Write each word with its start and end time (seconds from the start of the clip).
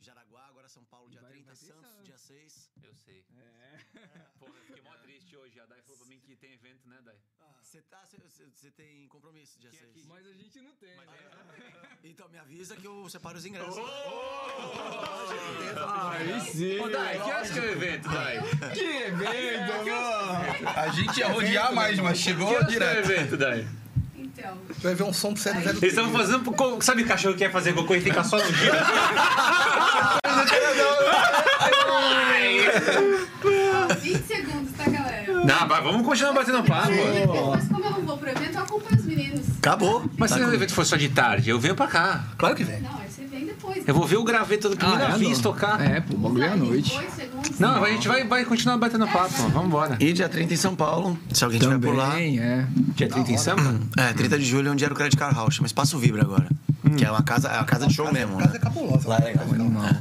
Jaraguá, 0.00 0.46
agora 0.48 0.66
São 0.68 0.82
Paulo, 0.84 1.10
dia 1.10 1.20
Vai- 1.20 1.30
30, 1.32 1.46
vai 1.46 1.56
Santos, 1.56 1.90
Santos. 1.90 2.04
dia 2.06 2.16
6. 2.18 2.70
Eu 2.82 2.94
sei. 2.94 3.24
É. 3.36 3.78
Pô, 4.38 4.46
eu 4.46 4.54
fiquei 4.64 4.82
mó 4.82 4.94
triste 5.02 5.36
hoje. 5.36 5.60
A 5.60 5.66
Dai 5.66 5.82
falou 5.82 5.98
pra 5.98 6.06
mim 6.08 6.18
que 6.20 6.34
tem 6.36 6.52
evento, 6.54 6.88
né, 6.88 6.98
Dai? 7.04 7.16
Você 7.62 7.82
tá, 7.82 8.02
você 8.04 8.70
tem 8.72 9.06
compromisso 9.08 9.60
dia 9.60 9.70
Que 9.70 9.76
6. 9.76 9.90
aqui? 9.90 10.04
Mas 10.08 10.26
a 10.26 10.32
gente 10.32 10.60
não 10.62 10.74
tem. 10.76 10.96
Mas 10.96 11.06
né? 11.06 11.16
é- 12.02 12.08
Então 12.08 12.28
me 12.30 12.38
avisa 12.38 12.74
que 12.76 12.86
eu 12.86 13.08
separo 13.10 13.36
os 13.38 13.44
ingressos. 13.44 13.76
Aí 16.12 16.40
sim. 16.40 16.80
Ô, 16.80 16.88
Dai, 16.88 17.14
que 17.16 17.30
horas 17.30 17.50
que 17.50 17.58
é 17.58 17.62
o 17.62 17.70
evento, 17.70 18.08
Dai? 18.08 18.38
Que 18.74 18.84
evento, 18.84 19.86
mano. 19.86 20.68
A 20.76 20.88
gente 20.88 21.18
ia 21.20 21.28
rodear 21.28 21.72
mais, 21.74 21.98
mas 21.98 22.18
Que 22.18 22.24
chegou 22.24 22.48
horas 22.48 22.66
que 22.66 22.74
é 22.74 22.76
o 22.76 22.80
direto. 22.80 23.10
evento, 23.10 23.36
Dai? 23.36 23.68
Então, 24.40 24.56
Vai 24.82 24.94
ver 24.94 25.02
um 25.02 25.12
som 25.12 25.32
do 25.32 25.38
003. 25.38 25.66
Eles 25.66 25.82
estavam 25.82 26.10
fazendo. 26.12 26.44
co- 26.52 26.80
Sabe 26.80 27.04
cachorro 27.04 27.34
que 27.34 27.40
quer 27.40 27.52
fazer 27.52 27.74
cocô 27.74 27.94
e 27.94 28.00
fica 28.00 28.24
só 28.24 28.38
no 28.38 28.44
giro? 28.54 28.72
ó, 33.44 33.94
20 33.94 34.22
segundos, 34.26 34.72
tá, 34.76 34.84
galera? 34.90 35.32
Não, 35.44 35.68
vai, 35.68 35.82
vamos 35.82 36.06
continuar 36.06 36.32
batendo 36.32 36.62
papo. 36.64 36.90
Mas 37.50 37.68
como 37.68 37.84
eu 37.84 37.90
não 37.90 38.00
vou 38.02 38.16
pro 38.18 38.30
evento, 38.30 38.54
eu 38.56 38.62
acompanho 38.62 38.96
os 39.00 39.04
meninos. 39.06 39.40
Acabou. 39.58 40.04
Mas 40.16 40.30
Tá 40.30 40.36
se 40.38 40.42
com- 40.44 40.50
o 40.50 40.54
evento 40.54 40.72
for 40.74 40.86
só 40.86 40.96
de 40.96 41.08
tarde, 41.08 41.50
eu 41.50 41.58
venho 41.60 41.74
pra 41.74 41.86
cá. 41.86 42.24
Claro 42.38 42.54
que 42.54 42.64
vem. 42.64 42.80
Não, 42.80 42.90
aí 42.98 43.08
você 43.10 43.24
vem 43.26 43.44
depois. 43.46 43.86
Eu 43.86 43.94
vou 43.94 44.06
ver 44.06 44.16
o 44.16 44.24
graveto 44.24 44.68
da 44.70 44.76
primeira 44.76 45.06
Ah, 45.06 45.14
é, 45.14 45.18
vez 45.18 45.36
não. 45.36 45.42
tocar. 45.42 45.80
É, 45.80 46.00
pô, 46.00 46.14
o 46.14 46.18
bagulho 46.18 46.44
é 46.44 46.48
à 46.48 46.56
noite. 46.56 46.90
Dois 46.94 47.12
segundos. 47.12 47.29
Não, 47.58 47.84
a 47.84 47.90
gente 47.90 48.06
vai, 48.08 48.24
vai 48.24 48.44
continuar 48.44 48.76
batendo 48.78 49.06
papo. 49.08 49.34
Vamos 49.50 49.66
embora. 49.66 49.96
E 50.00 50.12
dia 50.12 50.28
30 50.28 50.54
em 50.54 50.56
São 50.56 50.74
Paulo, 50.74 51.18
se 51.32 51.44
alguém 51.44 51.58
estiver 51.58 51.78
por 51.78 51.94
lá. 51.94 52.10
Também, 52.10 52.38
é. 52.38 52.66
Dia 52.94 53.08
30 53.08 53.32
em 53.32 53.36
Sampa? 53.36 53.80
É, 53.96 54.12
30 54.12 54.38
de 54.38 54.44
julho, 54.44 54.72
onde 54.72 54.84
era 54.84 54.92
o 54.92 54.96
Credit 54.96 55.16
Car 55.16 55.34
House, 55.34 55.54
chama 55.54 55.66
Espaço 55.66 55.98
Vibra 55.98 56.22
agora. 56.22 56.46
Que 56.96 57.04
é 57.04 57.10
uma 57.10 57.22
casa, 57.22 57.48
é 57.48 57.56
uma 57.56 57.64
casa 57.64 57.86
de 57.86 57.94
show 57.94 58.12
mesmo. 58.12 58.36
A 58.38 58.42
casa 58.42 58.52
Né? 58.52 58.56
é 58.56 58.60
cabulosa. 58.60 59.08
Lá 59.08 59.18
é 59.18 59.24
legal. 59.24 59.46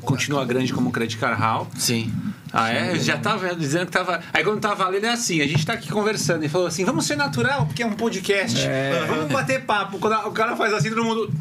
Continua 0.01 0.44
grande 0.45 0.73
como 0.73 0.89
o 0.89 0.91
Credit 0.91 1.17
Car 1.17 1.38
Hall. 1.39 1.67
Sim. 1.78 2.11
Ah, 2.51 2.72
é? 2.72 2.97
Já 2.97 3.17
tava 3.17 3.53
dizendo 3.55 3.85
que 3.85 3.91
tava. 3.91 4.19
Aí 4.33 4.44
quando 4.44 4.59
tava 4.59 4.88
lendo 4.89 5.05
é 5.05 5.11
assim, 5.11 5.39
a 5.41 5.45
gente 5.47 5.63
tá 5.66 5.73
aqui 5.73 5.89
conversando 5.89 6.44
e 6.44 6.49
falou 6.49 6.66
assim: 6.66 6.83
vamos 6.83 7.05
ser 7.05 7.16
natural, 7.16 7.67
porque 7.67 7.83
é 7.83 7.85
um 7.85 7.94
podcast. 7.94 8.59
É. 8.61 9.05
Vamos 9.07 9.31
bater 9.31 9.61
papo. 9.66 9.99
Quando 9.99 10.16
o 10.28 10.31
cara 10.31 10.55
faz 10.55 10.73
assim, 10.73 10.89
todo 10.89 11.03
mundo. 11.03 11.31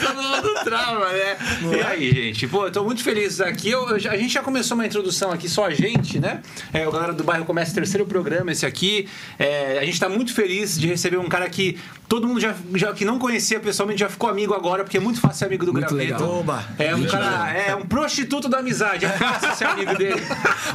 Todo 0.00 0.22
mundo 0.22 0.54
trava, 0.64 1.12
né? 1.12 1.36
E 1.76 1.80
aí, 1.82 2.12
gente? 2.12 2.46
Pô, 2.46 2.66
eu 2.66 2.72
tô 2.72 2.82
muito 2.84 3.02
feliz 3.02 3.40
aqui. 3.40 3.70
Eu, 3.70 3.88
eu 3.90 4.10
a 4.10 4.16
gente 4.16 4.32
já 4.32 4.42
começou 4.42 4.74
uma 4.74 4.86
introdução 4.86 5.30
aqui, 5.30 5.48
só 5.48 5.66
a 5.66 5.70
gente, 5.70 6.18
né? 6.18 6.40
É, 6.72 6.86
o 6.88 6.92
galera 6.92 7.12
do 7.12 7.22
bairro 7.22 7.44
começa 7.44 7.70
o 7.72 7.74
terceiro 7.74 8.06
programa, 8.06 8.50
esse 8.52 8.64
aqui. 8.64 9.08
É, 9.38 9.78
a 9.78 9.84
gente 9.84 10.00
tá 10.00 10.08
muito 10.08 10.34
feliz 10.34 10.78
de 10.78 10.86
receber 10.86 11.18
um 11.18 11.28
cara 11.28 11.48
que 11.50 11.78
todo 12.08 12.26
mundo 12.26 12.40
já, 12.40 12.54
já 12.74 12.92
que 12.92 13.04
não 13.04 13.18
conhecia 13.18 13.58
pessoalmente 13.58 14.00
já 14.00 14.08
ficou 14.08 14.28
amigo 14.28 14.54
agora, 14.54 14.84
porque 14.84 14.96
é 14.96 15.00
muito 15.00 15.20
fácil 15.20 15.38
ser 15.38 15.44
amigo 15.46 15.64
do 15.64 15.72
Muito 15.72 15.94
Graveto. 15.94 16.22
legal. 16.22 16.38
Oba. 16.40 16.64
É 16.78 16.94
um 16.94 17.06
cara, 17.06 17.52
é 17.52 17.74
um 17.74 17.86
prostituto 17.86 18.48
da 18.48 18.58
amizade. 18.58 19.04
É 19.04 19.08
fácil 19.08 19.54
ser 19.54 19.64
amigo 19.66 19.96
dele. 19.96 20.22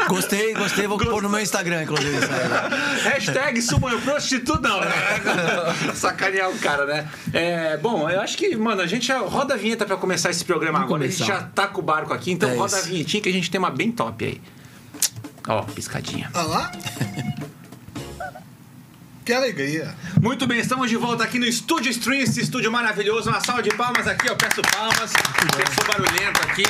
Gostei, 0.07 0.53
gostei, 0.53 0.87
vou 0.87 0.97
pôr 0.97 1.21
no 1.21 1.29
meu 1.29 1.39
Instagram, 1.39 1.83
inclusive. 1.83 2.17
Hashtag 3.05 3.61
sumo 3.61 3.89
eu 3.89 3.99
prostituto, 4.01 4.61
não, 4.61 4.81
né? 4.81 4.91
Sacanear 5.93 6.49
o 6.49 6.57
cara, 6.57 6.85
né? 6.85 7.06
É, 7.33 7.77
bom, 7.77 8.09
eu 8.09 8.21
acho 8.21 8.37
que, 8.37 8.55
mano, 8.55 8.81
a 8.81 8.87
gente 8.87 9.07
já 9.07 9.19
roda 9.19 9.53
a 9.53 9.57
vinheta 9.57 9.85
pra 9.85 9.97
começar 9.97 10.29
esse 10.29 10.43
programa 10.45 10.79
Vamos 10.79 10.93
agora. 10.93 11.05
A 11.05 11.07
gente 11.09 11.17
começar. 11.19 11.41
já 11.41 11.47
tá 11.47 11.67
com 11.67 11.79
o 11.81 11.83
barco 11.83 12.13
aqui, 12.13 12.31
então 12.31 12.49
É 12.49 12.55
roda 12.55 12.75
a 12.75 12.79
isso. 12.79 12.87
vinhetinha 12.89 13.21
que 13.23 13.29
a 13.29 13.33
gente 13.33 13.49
tem 13.51 13.59
uma 13.59 13.69
bem 13.71 13.91
top 13.91 14.25
aí. 14.25 14.41
Ó, 15.47 15.61
piscadinha. 15.63 16.29
Olha 16.33 16.43
lá. 16.47 16.71
Que 19.25 19.33
alegria. 19.33 19.93
Muito 20.21 20.47
bem, 20.47 20.57
estamos 20.57 20.89
de 20.89 20.95
volta 20.95 21.21
aqui 21.21 21.37
no 21.37 21.45
Estúdio 21.45 21.91
Stream, 21.91 22.21
esse 22.21 22.39
estúdio 22.39 22.71
maravilhoso. 22.71 23.29
Uma 23.29 23.41
salva 23.41 23.61
de 23.61 23.69
palmas 23.71 24.07
aqui, 24.07 24.25
eu 24.29 24.37
peço 24.37 24.61
palmas. 24.61 25.11
Eu 25.11 25.73
sou 25.75 25.85
barulhento 25.85 26.41
aqui. 26.43 26.63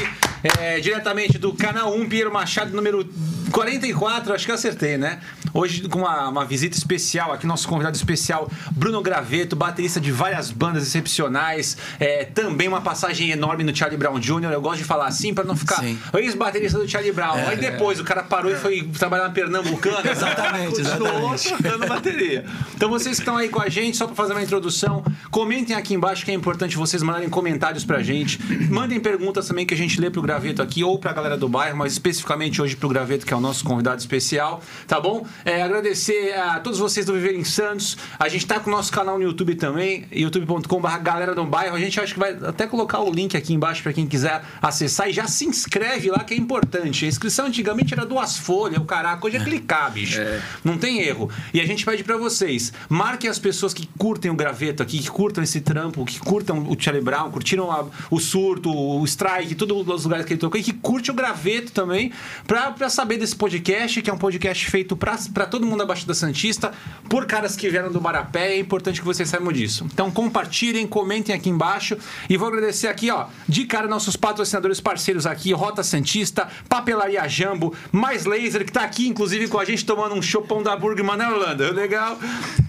É, 0.60 0.80
diretamente 0.80 1.38
do 1.38 1.54
canal 1.54 1.94
1, 1.96 2.10
Piero 2.10 2.34
Machado, 2.34 2.76
número 2.76 3.08
44, 3.52 4.34
acho 4.34 4.46
que 4.46 4.50
eu 4.52 4.56
acertei, 4.56 4.98
né? 4.98 5.20
Hoje 5.54 5.88
com 5.88 6.00
uma, 6.00 6.30
uma 6.30 6.46
visita 6.46 6.78
especial 6.78 7.32
aqui, 7.32 7.46
nosso 7.46 7.68
convidado 7.68 7.96
especial, 7.96 8.50
Bruno 8.72 9.02
Graveto, 9.02 9.56
baterista 9.56 10.00
de 10.00 10.12
várias 10.12 10.52
bandas 10.52 10.84
excepcionais. 10.84 11.78
É, 12.00 12.26
também 12.26 12.68
uma 12.68 12.82
passagem 12.82 13.32
enorme 13.32 13.64
no 13.64 13.76
Charlie 13.76 13.98
Brown 13.98 14.20
Jr. 14.20 14.52
Eu 14.52 14.62
gosto 14.62 14.80
de 14.80 14.84
falar 14.84 15.08
assim 15.08 15.34
para 15.34 15.44
não 15.44 15.56
ficar 15.56 15.84
ex-baterista 16.16 16.80
do 16.80 16.88
Charlie 16.88 17.12
Brown. 17.12 17.36
Aí 17.48 17.58
depois 17.58 18.00
o 18.00 18.04
cara 18.04 18.24
parou 18.24 18.52
e 18.52 18.56
foi 18.56 18.84
trabalhar 18.98 19.26
na 19.26 19.30
Pernambucana. 19.30 19.98
Exatamente, 20.10 20.84
Continuou 20.84 21.36
tocando 21.36 21.88
bateria. 21.88 22.46
Então 22.76 22.90
vocês 22.90 23.18
que 23.18 23.22
estão 23.22 23.38
aí 23.38 23.50
com 23.50 23.62
a 23.62 23.70
gente, 23.70 23.98
só 23.98 24.06
para 24.06 24.16
fazer 24.16 24.34
uma 24.34 24.44
introdução, 24.44 25.04
comentem 25.32 25.76
aqui 25.76 25.94
embaixo 25.94 26.24
que 26.24 26.32
é 26.32 26.34
importante 26.34 26.78
vocês 26.78 27.02
mandarem 27.02 27.30
comentários 27.30 27.84
pra 27.84 28.02
gente. 28.02 28.40
Mandem 28.70 29.00
perguntas 29.00 29.48
também 29.48 29.66
que 29.66 29.74
a 29.74 29.78
gente 29.78 30.00
lê 30.00 30.10
pro 30.10 30.22
Graveto 30.22 30.62
aqui 30.62 30.84
ou 30.84 30.98
pra 30.98 31.14
galera 31.14 31.38
do 31.38 31.48
bairro, 31.48 31.78
mas 31.78 31.94
especificamente 31.94 32.62
hoje 32.62 32.76
pro 32.76 32.90
Graveto, 32.90 33.26
que 33.26 33.34
é 33.34 33.38
o 33.38 33.40
nosso 33.40 33.64
convidado 33.64 34.00
especial, 34.00 34.62
tá 34.88 35.00
bom? 35.00 35.26
É, 35.46 35.62
agradecer 35.62 36.34
a 36.38 36.60
todos 36.60 36.80
vocês 36.80 37.06
do 37.06 37.14
Viver 37.14 37.36
em 37.36 37.44
Santos. 37.44 37.98
A 38.20 38.28
gente 38.28 38.46
tá 38.46 38.60
com 38.60 38.70
o 38.70 38.74
nosso 38.74 38.92
canal 38.92 39.18
no 39.18 39.24
YouTube 39.24 39.56
também, 39.56 40.06
youtube.com.br 40.12 40.88
galera 41.02 41.34
do 41.34 41.44
bairro. 41.46 41.76
A 41.76 41.80
gente 41.80 42.00
acha 42.00 42.14
que 42.14 42.20
vai 42.20 42.32
até 42.32 42.68
colocar 42.68 43.00
o 43.00 43.12
link 43.12 43.36
aqui 43.38 43.54
embaixo 43.54 43.82
pra 43.84 43.94
quem 43.94 44.06
quiser 44.08 44.42
acessar 44.62 45.10
e 45.10 45.14
já 45.14 45.28
se 45.28 45.46
inscreve 45.46 46.10
lá 46.12 46.20
que 46.24 46.34
é 46.34 46.38
importante. 46.38 47.06
A 47.06 47.08
inscrição 47.08 47.46
antigamente 47.46 47.94
era 47.94 48.06
duas 48.06 48.38
folhas, 48.38 48.78
o 48.78 48.86
caraca, 48.86 49.26
hoje 49.26 49.38
é 49.38 49.44
clicar, 49.44 49.92
bicho. 49.92 50.20
Não 50.64 50.78
tem 50.78 51.02
erro. 51.02 51.30
E 51.54 51.62
a 51.62 51.66
gente 51.66 51.86
pede 51.86 52.04
pra 52.04 52.18
vocês, 52.18 52.74
marquem 52.90 53.30
as 53.30 53.40
pessoas 53.40 53.74
que 53.74 53.88
curtem 53.98 54.30
o 54.32 54.36
graveto 54.36 54.84
aqui, 54.84 55.00
que 55.00 55.10
curtam 55.10 55.44
esse 55.44 55.62
trampo, 55.62 56.04
que 56.06 56.20
curtam 56.20 56.60
o 56.70 56.76
Charlie 56.80 57.04
Brown, 57.04 57.32
curtiram 57.32 57.72
a- 57.72 57.86
o 58.12 58.20
surto, 58.20 58.70
o 58.72 59.04
strike, 59.06 59.56
todos 59.56 59.88
os 59.88 60.04
lugares 60.04 60.26
que 60.26 60.34
ele 60.34 60.40
tocou, 60.40 60.60
e 60.60 60.64
que 60.64 60.74
curte 60.74 61.12
o 61.12 61.14
graveto 61.14 61.72
também, 61.72 62.12
pra 62.46 62.90
saber 62.90 63.18
desse 63.18 63.36
podcast, 63.36 64.02
que 64.02 64.10
é 64.10 64.14
um 64.14 64.18
podcast 64.18 64.70
feito 64.70 64.96
pra, 65.34 65.44
pra 65.44 65.46
todo 65.46 65.66
mundo 65.66 65.84
abaixo 65.84 66.08
da 66.08 66.14
Santista, 66.14 66.72
por 67.10 67.26
caras 67.26 67.56
que 67.56 67.70
vieram 67.70 67.92
do 67.92 68.02
Marapé, 68.02 68.54
é 68.54 68.60
importante 68.60 69.00
que 69.00 69.06
vocês 69.06 69.30
saibam 69.30 69.52
disso. 69.52 69.86
Então 69.94 70.10
compartilhem, 70.12 70.86
comentem 70.88 71.34
aqui 71.36 71.50
embaixo, 71.50 71.98
e 72.30 72.36
vou 72.38 72.48
agradecer 72.48 72.88
aqui, 72.88 73.10
ó, 73.12 73.26
de 73.48 73.66
cara 73.66 73.88
nossos 73.88 74.16
patrocinadores 74.16 74.80
parceiros 74.82 75.26
aqui, 75.26 75.54
Rota 75.54 75.84
Santista, 75.84 76.48
Papelaria 76.68 77.28
Jambo, 77.28 77.74
Mais 77.92 78.26
Laser, 78.26 78.66
que 78.66 78.72
tá 78.72 78.82
aqui, 78.82 79.08
inclusive, 79.08 79.48
com 79.48 79.60
a 79.60 79.66
gente 79.66 79.86
tomando 79.86 80.16
um 80.16 80.22
chopão 80.22 80.62
da 80.64 80.76
Burgman, 80.76 81.18
né, 81.18 81.28
Orlando? 81.30 81.74
Legal. 81.74 82.18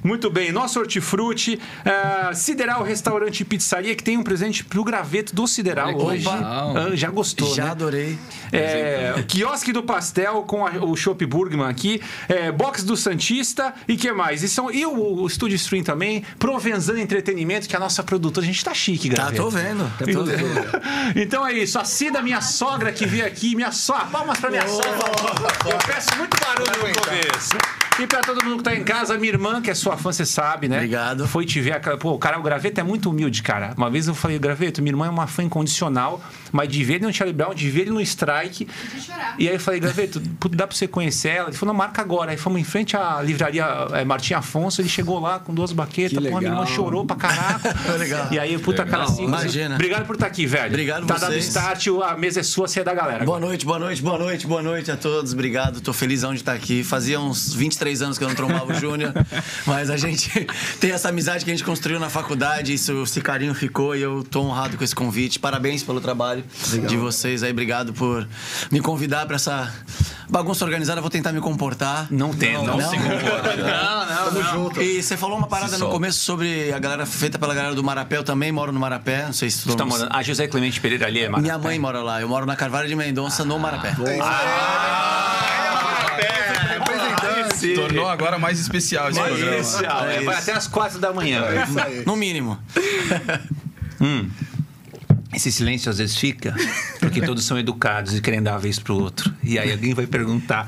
Muito 0.05 0.31
bem. 0.31 0.53
Nosso 0.53 0.79
Hortifruti, 0.81 1.61
eh, 1.85 2.31
Sideral 2.35 2.83
Restaurante 2.83 3.41
e 3.41 3.45
Pizzaria, 3.45 3.95
que 3.95 4.03
tem 4.03 4.17
um 4.17 4.23
presente 4.23 4.65
pro 4.65 4.83
graveto 4.85 5.35
do 5.35 5.47
Sideral 5.47 5.89
Olha 5.89 5.97
hoje. 6.05 6.25
Ah, 6.29 6.91
já 6.95 7.11
gostou, 7.11 7.55
Já 7.55 7.65
né? 7.65 7.71
adorei. 7.71 8.19
É, 8.53 9.25
quiosque 9.27 9.73
do 9.73 9.83
Pastel 9.83 10.43
com 10.43 10.67
a- 10.67 10.71
o 10.85 10.97
Shop 10.97 11.25
Burgman 11.27 11.67
aqui, 11.69 12.01
é, 12.29 12.48
Box 12.53 12.83
do 12.85 12.97
Santista 12.97 13.75
e 13.87 13.97
que 13.97 14.11
mais? 14.13 14.43
E, 14.43 14.49
são, 14.49 14.71
e 14.71 14.85
o, 14.87 15.23
o 15.23 15.29
Studio 15.29 15.57
Stream 15.57 15.83
também, 15.83 16.23
Provenzano 16.39 16.99
Entretenimento, 16.99 17.69
que 17.69 17.75
é 17.75 17.79
a 17.79 17.81
nossa 17.81 18.03
produtora. 18.03 18.45
A 18.45 18.47
gente 18.47 18.65
tá 18.65 18.75
chique, 18.75 19.09
Tá, 19.11 19.17
Graveto. 19.31 19.43
tô 19.43 19.51
vendo. 19.51 19.85
Tá 19.99 20.05
Tô 20.05 20.13
tudo 20.13 20.25
vendo. 20.31 20.69
Então 21.17 21.47
é 21.47 21.53
isso. 21.53 21.79
A 21.79 21.85
Cida, 21.85 22.21
minha 22.23 22.41
sogra 22.41 22.93
que 22.93 23.07
veio 23.07 23.27
aqui, 23.27 23.55
minha 23.55 23.73
sogra. 23.73 24.07
Palmas 24.07 24.39
pra 24.39 24.51
minha 24.51 24.67
sogra. 24.67 24.91
Eu 25.71 25.79
peço 25.87 26.17
muito 26.17 26.37
barulho 26.41 26.71
no 26.71 27.01
começo. 27.01 27.57
E 28.01 28.07
pra 28.07 28.21
todo 28.21 28.45
mundo 28.45 28.59
que 28.59 28.63
tá 28.63 28.77
em 28.77 28.85
casa, 28.85 29.19
minha 29.19 29.33
irmã, 29.33 29.61
que 29.61 29.69
é 29.71 29.75
sua 29.75 29.97
fã, 29.97 30.13
você 30.13 30.25
sabe, 30.25 30.69
né? 30.69 30.77
Obrigado. 30.77 31.27
Foi 31.27 31.45
te 31.45 31.61
ver. 31.61 31.73
aquela- 31.73 31.99
Pô, 31.99 32.13
o 32.13 32.19
cara, 32.19 32.39
o 32.39 32.43
Graveto 32.43 32.81
é 32.81 32.85
muito 32.85 33.11
humilde, 33.11 33.43
cara. 33.43 33.75
Uma 33.77 33.91
vez 33.91 34.07
eu 34.07 34.15
falei, 34.15 34.39
Graveto, 34.39 34.81
minha 34.81 34.93
irmã 34.93 35.07
é 35.07 35.11
uma 35.11 35.27
fã 35.27 35.43
incondicional, 35.43 36.23
mas 36.53 36.69
de 36.69 36.85
ver 36.85 36.95
ele 36.95 37.07
no 37.07 37.13
Charlie 37.13 37.35
Brown, 37.37 37.53
de 37.55 37.69
ver 37.69 37.81
ele 37.83 37.91
no 37.91 38.01
Strike. 38.01 38.69
E 39.37 39.49
aí 39.49 39.55
eu 39.55 39.59
falei, 39.61 39.81
Graveto, 39.81 40.21
dá 40.21 40.69
pra 40.69 40.77
você 40.77 40.87
conhecer 40.87 41.31
ela? 41.31 41.49
Ele 41.49 41.57
falou, 41.57 41.75
não, 41.75 41.79
marca 41.79 42.01
agora. 42.01 42.33
Fomos 42.39 42.61
em 42.61 42.65
frente 42.65 42.97
à 42.97 43.21
livraria 43.23 43.65
é, 43.93 44.05
Martim 44.05 44.35
Afonso, 44.35 44.81
ele 44.81 44.89
chegou 44.89 45.19
lá 45.21 45.39
com 45.39 45.53
duas 45.53 45.73
baquetas, 45.73 46.19
Que 46.19 46.31
pô, 46.31 46.37
a 46.37 46.41
minha 46.41 46.51
irmã 46.53 46.61
legal. 46.63 46.75
chorou 46.75 47.05
pra 47.05 47.17
caraca. 47.17 47.75
Legal. 47.99 48.29
E 48.31 48.39
aí, 48.39 48.57
puta, 48.59 48.85
cara, 48.85 49.05
assim. 49.05 49.25
Imagina. 49.25 49.75
Obrigado 49.75 50.07
por 50.07 50.15
estar 50.15 50.27
aqui, 50.27 50.47
velho. 50.47 50.67
Obrigado 50.69 51.07
Tá 51.07 51.15
vocês. 51.19 51.31
dando 51.31 51.39
start, 51.41 51.87
a 52.05 52.17
mesa 52.17 52.41
é 52.41 52.43
sua, 52.43 52.69
você 52.69 52.81
é 52.81 52.85
da 52.85 52.95
galera. 52.95 53.25
Boa 53.25 53.41
noite, 53.41 53.65
boa 53.67 53.79
noite, 53.79 54.01
boa 54.03 54.19
noite, 54.19 54.47
boa 54.47 54.63
noite 54.63 54.91
a 54.91 54.97
todos. 54.97 55.33
Obrigado, 55.33 55.81
tô 55.81 55.93
felizão 55.93 56.33
de 56.33 56.41
estar 56.41 56.53
aqui. 56.53 56.85
Fazia 56.85 57.19
uns 57.21 57.53
23 57.55 58.03
anos 58.03 58.19
que 58.19 58.25
eu 58.25 58.29
não 58.29 58.35
trombava 58.35 58.73
o 58.73 58.75
Júnior, 58.75 59.13
mas 59.67 59.91
a 59.91 59.97
gente 59.97 60.47
tem 60.81 60.93
essa 60.93 61.09
amizade 61.09 61.45
que 61.45 61.51
a 61.51 61.55
gente 61.55 61.65
construiu 61.65 61.99
na 61.99 62.09
faculdade, 62.09 62.73
isso, 62.73 63.03
esse 63.03 63.21
carinho 63.21 63.55
ficou 63.55 63.97
e 63.97 64.03
eu 64.03 64.23
tô 64.23 64.43
honrado 64.43 64.77
com 64.77 64.85
esse 64.85 64.95
convite. 64.95 65.39
Parabéns 65.39 65.83
pelo 65.83 66.01
trabalho 66.01 66.45
de 66.87 66.97
vocês 66.97 67.43
aí, 67.43 67.51
obrigado 67.51 67.93
por 67.93 68.27
me 68.71 68.81
convidar 68.81 69.27
para 69.27 69.37
essa 69.37 69.73
bagunça 70.29 70.65
organizada. 70.65 71.01
Vou 71.01 71.11
tentar 71.11 71.33
me 71.33 71.41
comportar. 71.41 72.07
Não 72.11 72.28
tem, 72.35 72.55
não, 72.55 72.77
não. 72.77 72.91
se 72.91 72.97
comporta. 72.97 73.57
Não, 73.57 74.07
não, 74.07 74.25
Tamo 74.25 74.41
não. 74.41 74.53
junto. 74.53 74.83
E 74.83 75.03
você 75.03 75.17
falou 75.17 75.37
uma 75.39 75.47
parada 75.47 75.77
no 75.79 75.89
começo 75.91 76.19
sobre 76.21 76.73
a 76.73 76.79
galera 76.79 77.07
feita 77.07 77.39
pela 77.39 77.55
galera 77.55 77.75
do 77.75 77.83
Marapé. 77.85 78.17
Eu 78.17 78.25
também 78.25 78.51
moro 78.53 78.73
no 78.73 78.81
Marapé, 78.81 79.27
não 79.27 79.33
sei 79.33 79.51
se 79.51 79.67
Você 79.67 79.77
tá 79.77 79.85
morando. 79.85 80.09
A 80.13 80.23
José 80.23 80.47
Clemente 80.47 80.81
Pereira 80.81 81.07
ali 81.07 81.21
é 81.21 81.29
Minha 81.29 81.59
mãe 81.59 81.79
mora 81.79 82.03
lá, 82.03 82.21
eu 82.21 82.29
moro 82.29 82.47
na 82.47 82.57
Carvalho 82.57 82.89
de 82.89 82.95
Mendonça, 82.95 83.45
no 83.45 83.59
Marapé. 83.59 83.95
Representante. 86.69 87.75
Tornou 87.75 88.09
agora 88.09 88.39
mais 88.39 88.59
especial 88.61 89.11
esse 89.11 89.21
programa. 89.21 89.57
Especial, 89.57 90.07
É 90.07 90.17
é, 90.17 90.23
Vai 90.23 90.37
até 90.37 90.53
as 90.53 90.67
quatro 90.67 90.99
da 90.99 91.13
manhã. 91.13 91.45
Isso 91.65 91.81
aí. 91.81 92.05
No 92.07 92.17
mínimo. 92.17 92.59
Esse 95.39 95.53
silêncio 95.53 95.89
às 95.89 95.99
vezes 95.99 96.17
fica 96.17 96.53
porque 96.99 97.21
todos 97.23 97.45
são 97.45 97.57
educados 97.57 98.13
e 98.17 98.21
querem 98.21 98.43
dar 98.43 98.57
a 98.57 98.59
vez 98.59 98.77
pro 98.81 98.97
outro. 99.01 99.33
E 99.41 99.57
aí 99.57 99.71
alguém 99.71 99.95
vai 99.95 100.05
perguntar. 100.05 100.67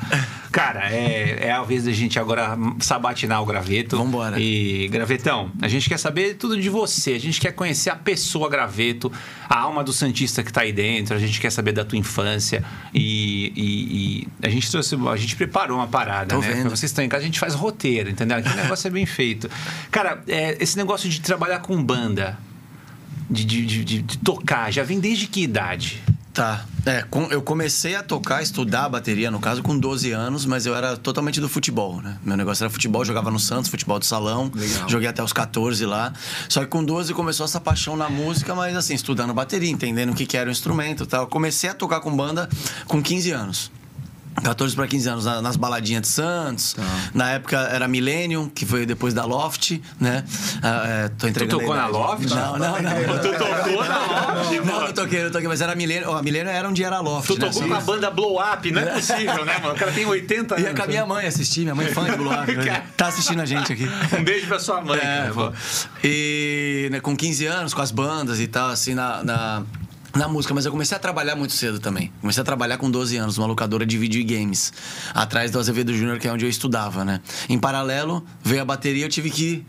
Cara, 0.53 0.89
é, 0.93 1.47
é 1.49 1.51
a 1.53 1.61
vez 1.65 1.85
da 1.85 1.93
gente 1.93 2.21
agora 2.21 2.57
sabatinar 2.79 3.43
o 3.43 3.47
graveto. 3.47 3.97
Vambora. 3.97 4.39
E, 4.41 4.87
Gravetão, 4.89 5.51
a 5.61 5.67
gente 5.67 5.89
quer 5.89 5.99
saber 5.99 6.35
tudo 6.35 6.61
de 6.61 6.69
você. 6.69 7.15
A 7.15 7.19
gente 7.21 7.41
quer 7.41 7.51
conhecer 7.53 7.91
a 7.91 7.97
pessoa 7.97 8.49
Graveto, 8.49 9.11
a 9.49 9.59
alma 9.59 9.83
do 9.83 9.93
Santista 9.93 10.43
que 10.45 10.53
tá 10.53 10.61
aí 10.61 10.73
dentro. 10.73 11.17
A 11.17 11.19
gente 11.19 11.41
quer 11.41 11.51
saber 11.51 11.73
da 11.73 11.85
tua 11.85 11.99
infância. 11.99 12.65
E, 12.95 13.53
e- 13.57 14.23
e 14.23 14.29
a 14.47 14.49
gente 14.49 14.71
trouxe, 14.71 14.95
a 15.13 15.17
gente 15.17 15.35
preparou 15.35 15.79
uma 15.79 15.89
parada, 15.89 16.35
Tô 16.37 16.41
né? 16.41 16.49
vendo. 16.49 16.61
Pra 16.69 16.71
vocês 16.77 16.91
estão 16.93 17.05
em 17.05 17.09
casa, 17.09 17.23
a 17.25 17.27
gente 17.27 17.41
faz 17.41 17.55
roteiro, 17.55 18.09
entendeu? 18.09 18.39
O 18.39 18.57
negócio 18.57 18.87
é 18.87 18.91
bem 18.91 19.05
feito. 19.07 19.51
Cara, 19.91 20.23
é, 20.29 20.57
esse 20.61 20.77
negócio 20.77 21.09
de 21.11 21.21
trabalhar 21.21 21.59
com 21.59 21.83
banda, 21.83 22.39
de, 23.31 23.45
de- 23.45 23.67
de- 23.67 24.03
de- 24.03 24.19
tocar, 24.19 24.71
já 24.73 24.83
vem 24.83 24.99
desde 25.01 25.27
que 25.27 25.43
idade? 25.43 26.03
Tá. 26.33 26.65
É, 26.87 27.03
com- 27.11 27.27
eu 27.27 27.43
comecei 27.43 27.95
a 27.97 28.03
tocar, 28.03 28.41
estudar 28.43 28.89
bateria, 28.89 29.31
no 29.31 29.41
caso, 29.41 29.63
com 29.63 29.77
12 29.79 30.13
anos, 30.13 30.47
mas 30.47 30.65
eu 30.65 30.75
era 30.77 30.97
totalmente 30.97 31.41
do 31.41 31.49
futebol, 31.49 32.01
né? 32.01 32.19
Meu 32.25 32.37
negócio 32.37 32.63
era 32.65 32.71
futebol, 32.71 33.05
jogava 33.05 33.31
no 33.31 33.39
Santos, 33.39 33.69
futebol 33.69 33.99
de 33.99 34.07
salão. 34.07 34.51
Joguei 34.89 35.09
até 35.09 35.23
os 35.23 35.33
14 35.33 35.85
lá. 35.85 36.13
Só 36.49 36.61
que 36.61 36.67
com 36.69 36.85
12 36.85 37.13
começou 37.15 37.45
essa 37.45 37.61
paixão 37.61 37.97
na 37.97 38.09
música, 38.09 38.55
mas 38.55 38.77
assim, 38.77 38.95
estudando 38.95 39.35
bateria, 39.35 39.71
entendendo 39.71 40.11
o 40.13 40.15
que, 40.15 40.25
que 40.25 40.37
era 40.37 40.49
o 40.49 40.53
instrumento 40.53 41.03
e 41.03 41.07
tal. 41.07 41.27
Comecei 41.27 41.69
a 41.69 41.75
tocar 41.75 42.01
com 42.01 42.15
banda 42.17 42.49
com 42.87 43.03
15 43.03 43.31
anos. 43.33 43.71
14 44.43 44.75
para 44.75 44.87
15 44.87 45.09
anos 45.09 45.25
na- 45.25 45.41
nas 45.43 45.57
baladinhas 45.57 46.03
de 46.03 46.09
Santos. 46.09 46.77
Na 47.15 47.31
época 47.31 47.59
era 47.59 47.87
Millennium, 47.89 48.49
que 48.49 48.65
foi 48.67 48.85
depois 48.87 49.13
da 49.15 49.25
Loft, 49.25 49.81
né? 50.01 50.25
Ah, 50.63 50.83
é, 50.87 51.09
tô 51.09 51.29
entregando 51.29 51.59
tocou 51.61 51.73
a 51.75 51.77
na. 51.77 51.87
Loft? 51.87 52.25
Não, 52.31 52.59
não, 52.59 52.83
não. 52.83 53.19
Tu 53.21 53.33
tocou 53.39 53.85
na 53.85 53.99
Loft, 53.99 54.51
Não, 54.65 54.81
não 54.87 54.93
toquei, 54.93 55.23
não 55.25 55.31
toquei, 55.31 55.49
mas 55.49 55.61
era 55.61 55.75
Millennium. 55.75 56.17
A 56.17 56.23
Millennium 56.23 56.51
era 56.53 56.69
onde 56.69 56.83
era 56.85 56.97
a 56.97 57.01
Loft. 57.01 57.27
Tu 57.29 57.39
né? 57.39 57.49
tocou 57.49 57.69
com 57.69 57.75
a 57.75 57.81
banda 57.81 58.11
Blow 58.11 58.39
Up, 58.41 58.71
não 58.71 58.83
é 58.83 58.87
possível, 58.95 59.45
né, 59.45 59.59
mano? 59.59 59.75
O 59.75 59.79
cara 59.79 59.93
tem 59.93 60.05
80 60.07 60.55
anos. 60.55 60.67
Ia 60.67 60.75
com 60.75 60.83
a 60.83 60.87
minha 60.87 61.07
mãe 61.07 61.27
assistir, 61.27 61.61
minha 61.63 61.75
mãe 61.75 61.87
é 61.87 61.91
fã 61.91 62.05
de 62.05 62.17
Blue 62.17 62.31
Up, 62.33 62.51
né? 62.57 62.83
Tá 62.97 63.09
assistindo 63.09 63.41
a 63.41 63.45
gente 63.47 63.73
aqui. 63.73 63.89
Um 64.19 64.25
beijo 64.25 64.47
pra 64.47 64.59
sua 64.59 64.81
mãe, 64.81 64.99
É, 64.99 65.01
cara, 65.03 65.33
pô. 65.35 65.53
E 66.05 66.89
né, 66.91 67.01
com 67.01 67.17
15 67.17 67.47
anos, 67.47 67.75
com 67.75 67.81
as 67.83 67.91
bandas 67.91 68.41
e 68.41 68.47
tal, 68.47 68.71
assim, 68.71 68.95
na, 68.95 69.23
na, 69.23 69.63
na 70.15 70.29
música. 70.29 70.55
Mas 70.55 70.65
eu 70.65 70.73
comecei 70.73 70.97
a 70.97 71.01
trabalhar 71.01 71.37
muito 71.37 71.53
cedo 71.53 71.79
também. 71.79 72.13
Comecei 72.21 72.41
a 72.41 72.45
trabalhar 72.45 72.79
com 72.79 72.91
12 72.91 73.17
anos, 73.17 73.37
numa 73.37 73.47
locadora 73.47 73.87
de 73.87 73.97
videogames. 73.99 74.73
Atrás 75.15 75.51
do 75.51 75.59
Azevedo 75.59 75.95
Júnior, 75.95 76.19
que 76.19 76.29
é 76.29 76.33
onde 76.33 76.45
eu 76.45 76.49
estudava, 76.49 77.05
né? 77.05 77.21
Em 77.49 77.59
paralelo, 77.59 78.25
veio 78.43 78.63
a 78.63 78.65
bateria, 78.65 79.05
eu 79.05 79.09
tive 79.09 79.31
que 79.31 79.65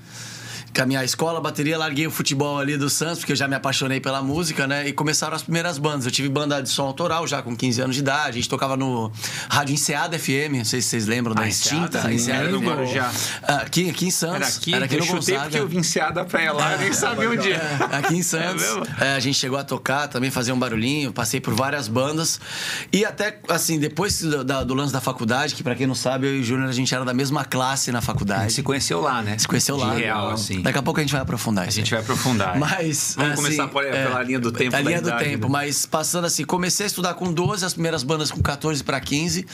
caminhar 0.73 1.01
a 1.01 1.05
escola, 1.05 1.39
a 1.39 1.41
bateria, 1.41 1.77
larguei 1.77 2.07
o 2.07 2.11
futebol 2.11 2.57
ali 2.59 2.77
do 2.77 2.89
Santos, 2.89 3.19
porque 3.19 3.31
eu 3.31 3.35
já 3.35 3.47
me 3.47 3.55
apaixonei 3.55 3.99
pela 3.99 4.21
música, 4.21 4.67
né? 4.67 4.87
E 4.87 4.93
começaram 4.93 5.35
as 5.35 5.43
primeiras 5.43 5.77
bandas. 5.77 6.05
Eu 6.05 6.11
tive 6.11 6.29
banda 6.29 6.61
de 6.61 6.69
som 6.69 6.83
autoral 6.83 7.25
já 7.27 7.41
com 7.41 7.55
15 7.55 7.81
anos 7.81 7.95
de 7.95 8.01
idade. 8.01 8.29
A 8.29 8.31
gente 8.33 8.49
tocava 8.49 8.75
no 8.77 9.11
Rádio 9.49 9.73
Enseada 9.73 10.17
FM, 10.17 10.57
não 10.57 10.65
sei 10.65 10.81
se 10.81 10.89
vocês 10.89 11.07
lembram 11.07 11.33
da 11.35 11.43
Ah, 11.43 11.47
extinta. 11.49 11.97
Enseada, 11.99 12.13
Enseada 12.13 12.47
era. 12.47 12.57
Guarujá. 12.57 13.11
Ah, 13.43 13.55
Aqui, 13.57 13.89
aqui 13.89 14.07
em 14.07 14.11
Santos. 14.11 14.35
Era 14.37 14.47
aqui, 14.47 14.73
era 14.73 14.85
aqui 14.85 14.95
eu 14.95 14.99
no 14.99 15.05
chutei 15.05 15.19
Gonzaga. 15.35 15.41
porque 15.43 15.57
eu 15.59 15.67
vim 15.67 15.83
seada 15.83 16.25
pra 16.25 16.43
ir 16.43 16.51
lá, 16.51 16.73
eu 16.73 16.79
nem 16.79 16.93
sabia 16.93 17.29
onde 17.29 17.51
é. 17.51 17.55
É, 17.91 17.95
aqui 17.97 18.15
em 18.15 18.23
Santos. 18.23 18.41
É 18.41 18.53
mesmo? 18.53 18.83
É, 18.99 19.13
a 19.15 19.19
gente 19.19 19.37
chegou 19.37 19.57
a 19.57 19.63
tocar, 19.63 20.07
também 20.07 20.29
fazer 20.31 20.51
um 20.51 20.59
barulhinho, 20.59 21.11
passei 21.13 21.39
por 21.39 21.53
várias 21.53 21.87
bandas. 21.87 22.39
E 22.91 23.05
até, 23.05 23.39
assim, 23.47 23.79
depois 23.79 24.19
do, 24.21 24.43
da- 24.43 24.63
do 24.63 24.73
lance 24.73 24.91
da 24.91 24.99
faculdade, 25.01 25.55
que 25.55 25.63
pra 25.63 25.75
quem 25.75 25.85
não 25.87 25.95
sabe, 25.95 26.27
eu 26.27 26.35
e 26.37 26.39
o 26.39 26.43
Júnior, 26.43 26.67
a 26.69 26.71
gente 26.71 26.93
era 26.93 27.05
da 27.05 27.13
mesma 27.13 27.45
classe 27.45 27.91
na 27.91 28.01
faculdade. 28.01 28.51
se 28.53 28.63
conheceu 28.63 28.99
lá, 29.01 29.21
né? 29.21 29.37
Se 29.37 29.47
conheceu 29.47 29.75
lá. 29.77 29.93
De 29.95 30.01
real, 30.01 30.29
assim. 30.31 30.60
Daqui 30.63 30.77
a 30.77 30.81
pouco 30.81 30.99
a 30.99 31.03
gente 31.03 31.11
vai 31.11 31.21
aprofundar 31.21 31.65
A 31.65 31.67
isso. 31.67 31.77
gente 31.77 31.93
aí. 31.95 32.01
vai 32.01 32.11
aprofundar. 32.11 32.57
Mas. 32.57 33.15
Vamos 33.17 33.33
assim, 33.33 33.41
começar 33.43 33.67
por- 33.67 33.83
pela 33.83 34.23
linha 34.23 34.39
do 34.39 34.51
tempo 34.51 34.75
A 34.75 34.79
da 34.81 34.87
linha 34.87 35.01
do 35.01 35.07
idade, 35.09 35.23
tempo, 35.23 35.45
né? 35.47 35.51
mas 35.51 35.85
passando 35.85 36.25
assim, 36.25 36.43
comecei 36.43 36.85
a 36.85 36.87
estudar 36.87 37.13
com 37.15 37.31
12, 37.31 37.65
as 37.65 37.73
primeiras 37.73 38.03
bandas 38.03 38.31
com 38.31 38.41
14 38.41 38.83
para 38.83 38.99
15, 38.99 39.45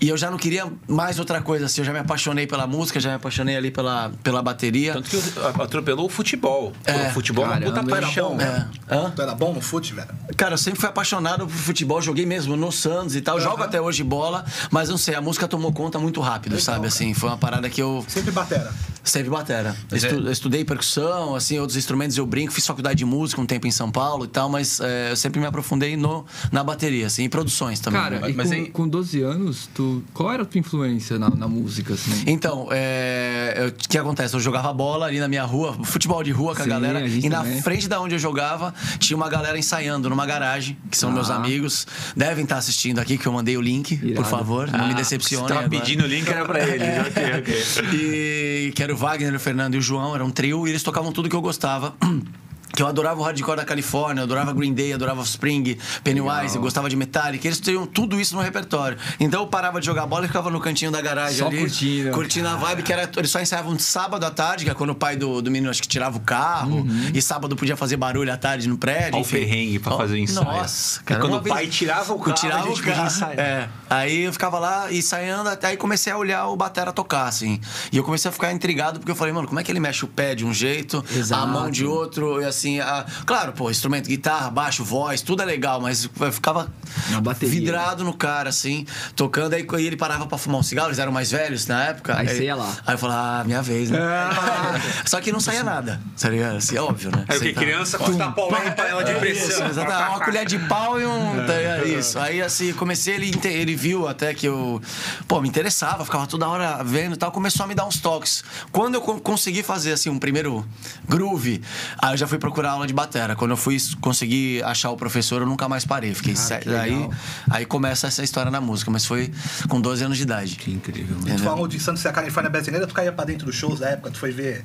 e 0.00 0.08
eu 0.08 0.16
já 0.16 0.30
não 0.30 0.38
queria 0.38 0.66
mais 0.86 1.18
outra 1.18 1.40
coisa 1.40 1.66
assim, 1.66 1.80
eu 1.80 1.84
já 1.84 1.92
me 1.92 1.98
apaixonei 1.98 2.46
pela 2.46 2.66
música, 2.66 2.98
já 3.00 3.10
me 3.10 3.16
apaixonei 3.16 3.56
ali 3.56 3.70
pela, 3.70 4.10
pela 4.22 4.42
bateria. 4.42 4.94
Tanto 4.94 5.08
que 5.10 5.18
atropelou 5.62 6.06
o 6.06 6.08
futebol. 6.08 6.72
É. 6.84 7.08
o 7.08 7.10
futebol 7.12 7.44
é 7.44 7.48
uma 7.48 7.60
puta 7.60 7.84
paixão. 7.84 8.36
bom. 8.36 8.40
É. 8.40 8.66
Hã? 8.90 9.10
Tu 9.14 9.22
era 9.22 9.34
bom 9.34 9.52
no 9.52 9.60
fute, 9.60 9.92
velho? 9.94 10.08
Cara, 10.36 10.54
eu 10.54 10.58
sempre 10.58 10.80
fui 10.80 10.88
apaixonado 10.88 11.46
por 11.46 11.52
futebol, 11.54 12.00
joguei 12.00 12.26
mesmo 12.26 12.56
no 12.56 12.70
Santos 12.72 13.14
e 13.16 13.20
tal, 13.20 13.40
jogo 13.40 13.62
até 13.62 13.80
hoje 13.80 14.02
bola, 14.02 14.44
mas 14.70 14.88
não 14.88 14.96
sei, 14.98 15.14
a 15.14 15.20
música 15.20 15.46
tomou 15.48 15.72
conta 15.72 15.98
muito 15.98 16.20
rápido, 16.20 16.60
sabe? 16.60 16.86
Assim, 16.86 17.12
foi 17.14 17.28
uma 17.28 17.38
parada 17.38 17.68
que 17.68 17.80
eu 17.82 18.04
Sempre 18.08 18.30
batera. 18.30 18.72
sempre 19.04 19.30
batera. 19.30 19.76
Mas 19.90 20.04
Estu- 20.04 20.28
é- 20.28 20.32
Estudei 20.48 20.64
percussão, 20.64 21.34
assim, 21.34 21.58
outros 21.58 21.76
instrumentos 21.76 22.16
eu 22.16 22.24
brinco, 22.24 22.50
fiz 22.54 22.66
faculdade 22.66 22.96
de 22.96 23.04
música 23.04 23.38
um 23.38 23.44
tempo 23.44 23.66
em 23.66 23.70
São 23.70 23.90
Paulo 23.90 24.24
e 24.24 24.28
tal, 24.28 24.48
mas 24.48 24.80
é, 24.80 25.10
eu 25.10 25.16
sempre 25.16 25.38
me 25.38 25.44
aprofundei 25.46 25.94
no, 25.94 26.24
na 26.50 26.64
bateria, 26.64 27.06
assim, 27.06 27.24
em 27.24 27.28
produções 27.28 27.80
também. 27.80 28.00
Cara, 28.00 28.20
né? 28.20 28.30
e 28.30 28.32
Mas 28.32 28.48
com, 28.48 28.54
aí- 28.54 28.70
com 28.70 28.88
12 28.88 29.20
anos, 29.20 29.68
tu, 29.74 30.02
qual 30.14 30.32
era 30.32 30.44
a 30.44 30.46
tua 30.46 30.58
influência 30.58 31.18
na, 31.18 31.28
na 31.28 31.46
música, 31.46 31.92
assim? 31.92 32.24
Então, 32.26 32.66
é, 32.70 33.56
eu- 33.58 33.68
o 33.68 33.72
que 33.72 33.98
acontece? 33.98 34.32
Eu 34.34 34.40
jogava 34.40 34.72
bola 34.72 35.04
ali 35.04 35.20
na 35.20 35.28
minha 35.28 35.44
rua, 35.44 35.76
futebol 35.84 36.22
de 36.24 36.30
rua 36.30 36.54
com 36.54 36.62
a 36.62 36.64
Sim, 36.64 36.70
galera. 36.70 37.00
a 37.00 37.06
E 37.06 37.28
na 37.28 37.42
também. 37.42 37.60
frente 37.60 37.86
da 37.86 38.00
onde 38.00 38.14
eu 38.14 38.18
jogava, 38.18 38.72
tinha 38.98 39.18
uma 39.18 39.28
galera 39.28 39.58
ensaiando 39.58 40.08
numa 40.08 40.24
garagem, 40.24 40.78
que 40.90 40.96
são 40.96 41.12
meus 41.12 41.28
Ah. 41.30 41.36
amigos. 41.36 41.86
Devem 42.16 42.44
estar 42.44 42.56
assistindo 42.56 43.00
aqui, 43.00 43.18
que 43.18 43.26
eu 43.26 43.32
mandei 43.34 43.58
o 43.58 43.60
link, 43.60 43.98
por 44.14 44.24
favor. 44.24 44.70
Não 44.72 44.88
me 44.88 44.94
decepcionem. 44.94 45.46
Você 45.46 45.52
tava 45.52 45.66
agora. 45.66 45.78
pedindo 45.82 46.04
o 46.04 46.06
link, 46.06 46.26
era 46.26 46.46
pra 46.46 46.66
ele. 46.66 46.84
ok, 47.06 47.22
ok. 47.40 47.92
E 47.92 48.72
que 48.74 48.82
era 48.82 48.94
o 48.94 48.96
Wagner, 48.96 49.34
o 49.34 49.38
Fernando 49.40 49.74
e 49.74 49.78
o 49.78 49.82
João, 49.82 50.14
era 50.14 50.24
um 50.24 50.30
trio, 50.38 50.68
e 50.68 50.70
eles 50.70 50.84
tocavam 50.84 51.10
tudo 51.10 51.28
que 51.28 51.34
eu 51.34 51.40
gostava. 51.40 51.96
Que 52.74 52.82
eu 52.82 52.86
adorava 52.86 53.18
o 53.20 53.22
hardcore 53.24 53.56
da 53.56 53.64
Califórnia, 53.64 54.20
eu 54.20 54.24
adorava 54.24 54.52
Green 54.52 54.74
Day, 54.74 54.92
adorava 54.92 55.22
Spring, 55.22 55.76
Pennywise, 56.04 56.54
eu 56.56 56.60
gostava 56.62 56.88
de 56.88 56.96
Metallica, 56.96 57.46
eles 57.46 57.58
tinham 57.58 57.86
tudo 57.86 58.20
isso 58.20 58.36
no 58.36 58.42
repertório. 58.42 58.96
Então 59.18 59.40
eu 59.42 59.46
parava 59.46 59.80
de 59.80 59.86
jogar 59.86 60.06
bola 60.06 60.24
e 60.24 60.28
ficava 60.28 60.50
no 60.50 60.60
cantinho 60.60 60.90
da 60.90 61.00
garagem 61.00 61.38
Só 61.38 61.46
ali. 61.46 61.58
curtindo. 61.60 62.10
Curtindo 62.12 62.48
a 62.48 62.56
vibe, 62.56 62.82
que 62.82 62.92
era. 62.92 63.10
Eles 63.16 63.30
só 63.30 63.40
ensaiavam 63.40 63.74
de 63.74 63.82
sábado 63.82 64.24
à 64.24 64.30
tarde, 64.30 64.64
que 64.64 64.70
é 64.70 64.74
quando 64.74 64.90
o 64.90 64.94
pai 64.94 65.16
do, 65.16 65.40
do 65.42 65.50
menino 65.50 65.70
acho 65.70 65.80
que 65.82 65.88
tirava 65.88 66.16
o 66.18 66.20
carro, 66.20 66.86
e 67.14 67.20
sábado 67.22 67.56
podia 67.56 67.76
fazer 67.76 67.96
barulho 67.96 68.32
à 68.32 68.36
tarde 68.36 68.68
no 68.68 68.76
prédio. 68.76 69.14
Olha 69.14 69.16
o 69.16 69.20
enfim. 69.22 69.38
perrengue 69.38 69.78
pra 69.78 69.96
fazer 69.96 70.14
o 70.14 70.18
ensaio. 70.18 70.44
Nossa, 70.46 71.00
E 71.00 71.04
cara. 71.04 71.20
quando 71.20 71.32
uma 71.32 71.40
o 71.40 71.44
pai 71.44 71.66
tirava 71.68 72.12
o 72.12 72.18
carro, 72.20 72.36
tirava 72.36 72.70
o 72.70 72.80
carro. 72.82 73.32
É. 73.38 73.68
Aí 73.88 74.24
eu 74.24 74.32
ficava 74.32 74.58
lá 74.58 74.92
ensaiando, 74.92 75.48
até 75.48 75.68
aí 75.68 75.76
comecei 75.76 76.12
a 76.12 76.16
olhar 76.18 76.46
o 76.48 76.56
Batera 76.56 76.92
tocar, 76.92 77.26
assim. 77.26 77.60
E 77.90 77.96
eu 77.96 78.04
comecei 78.04 78.28
a 78.28 78.32
ficar 78.32 78.52
intrigado, 78.52 78.98
porque 79.00 79.10
eu 79.10 79.16
falei, 79.16 79.32
mano, 79.32 79.48
como 79.48 79.58
é 79.58 79.64
que 79.64 79.72
ele 79.72 79.80
mexe 79.80 80.04
o 80.04 80.08
pé 80.08 80.34
de 80.34 80.44
um 80.44 80.52
jeito, 80.52 81.02
Exato. 81.10 81.42
a 81.42 81.46
mão 81.46 81.70
de 81.70 81.84
outro, 81.86 82.40
e 82.42 82.44
assim, 82.44 82.57
a... 82.80 83.04
claro, 83.26 83.52
pô, 83.52 83.70
instrumento, 83.70 84.08
guitarra, 84.08 84.50
baixo, 84.50 84.84
voz, 84.84 85.20
tudo 85.22 85.42
é 85.42 85.44
legal, 85.46 85.80
mas 85.80 86.08
eu 86.20 86.32
ficava 86.32 86.68
Na 87.10 87.20
bateria. 87.20 87.54
vidrado 87.54 88.04
no 88.04 88.12
cara, 88.12 88.48
assim, 88.50 88.86
tocando, 89.14 89.54
aí 89.54 89.66
ele 89.86 89.96
parava 89.96 90.26
pra 90.26 90.36
fumar 90.38 90.60
um 90.60 90.62
cigarro, 90.62 90.88
eles 90.88 90.98
eram 90.98 91.12
mais 91.12 91.30
velhos 91.30 91.66
na 91.66 91.84
época. 91.84 92.16
Aí 92.18 92.26
você 92.28 92.44
ia 92.44 92.54
lá. 92.56 92.74
Aí 92.86 92.94
eu 92.94 92.98
falava, 92.98 93.40
ah, 93.40 93.44
minha 93.44 93.62
vez, 93.62 93.90
né? 93.90 93.98
Só 95.06 95.20
que 95.20 95.32
não 95.32 95.40
saía 95.40 95.62
nada, 95.62 96.00
tá 96.20 96.28
ligado? 96.28 96.56
Assim, 96.56 96.76
óbvio, 96.78 97.10
né? 97.14 97.24
É 97.28 97.36
o 97.36 97.40
que? 97.40 97.52
Criança 97.52 97.98
corta 97.98 98.30
pau 98.32 98.50
em 98.66 98.70
panela 98.72 99.04
de 99.04 99.10
Isso, 99.12 99.20
pressão. 99.20 99.66
exatamente. 99.68 100.08
Uma 100.10 100.20
colher 100.24 100.46
de 100.46 100.58
pau 100.60 101.00
e 101.00 101.06
um. 101.06 101.46
tá 101.46 101.56
ligado? 101.56 101.86
Isso. 101.86 102.18
Aí, 102.18 102.40
assim, 102.42 102.72
comecei, 102.72 103.14
ele, 103.14 103.38
ele 103.44 103.76
viu 103.76 104.06
até 104.08 104.32
que 104.34 104.46
eu. 104.46 104.80
Pô, 105.26 105.40
me 105.40 105.48
interessava, 105.48 106.04
ficava 106.04 106.26
toda 106.26 106.48
hora 106.48 106.82
vendo 106.84 107.14
e 107.14 107.16
tal. 107.16 107.30
Começou 107.30 107.64
a 107.64 107.66
me 107.66 107.74
dar 107.74 107.86
uns 107.86 107.98
toques. 108.00 108.42
Quando 108.72 108.94
eu 108.96 109.00
co- 109.00 109.20
consegui 109.20 109.62
fazer, 109.62 109.92
assim, 109.92 110.08
um 110.10 110.18
primeiro 110.18 110.66
groove, 111.08 111.62
aí 112.00 112.14
eu 112.14 112.16
já 112.16 112.26
fui 112.26 112.38
procurar 112.48 112.70
aula 112.70 112.86
de 112.86 112.94
batera. 112.94 113.36
Quando 113.36 113.50
eu 113.50 113.56
fui 113.56 113.76
conseguir 114.00 114.62
achar 114.64 114.90
o 114.90 114.96
professor, 114.96 115.42
eu 115.42 115.46
nunca 115.46 115.68
mais 115.68 115.84
parei. 115.84 116.14
Fiquei 116.14 116.34
legal. 116.64 116.80
Aí, 116.80 117.08
aí 117.50 117.66
começa 117.66 118.06
essa 118.06 118.22
história 118.22 118.50
na 118.50 118.60
música, 118.60 118.90
mas 118.90 119.04
foi 119.04 119.30
com 119.68 119.80
12 119.80 120.04
anos 120.04 120.16
de 120.16 120.22
idade. 120.22 120.56
Que 120.56 120.72
incrível, 120.72 121.16
mano. 121.16 121.36
Tu 121.36 121.42
falou 121.42 121.68
de 121.68 121.78
Santos 121.78 122.02
e 122.04 122.08
a 122.08 122.12
Califórnia 122.12 122.50
brasileira, 122.50 122.86
tu 122.86 122.94
caía 122.94 123.12
pra 123.12 123.24
dentro 123.24 123.46
dos 123.46 123.54
shows 123.54 123.80
da 123.80 123.90
época, 123.90 124.10
tu 124.10 124.18
foi 124.18 124.32
ver 124.32 124.64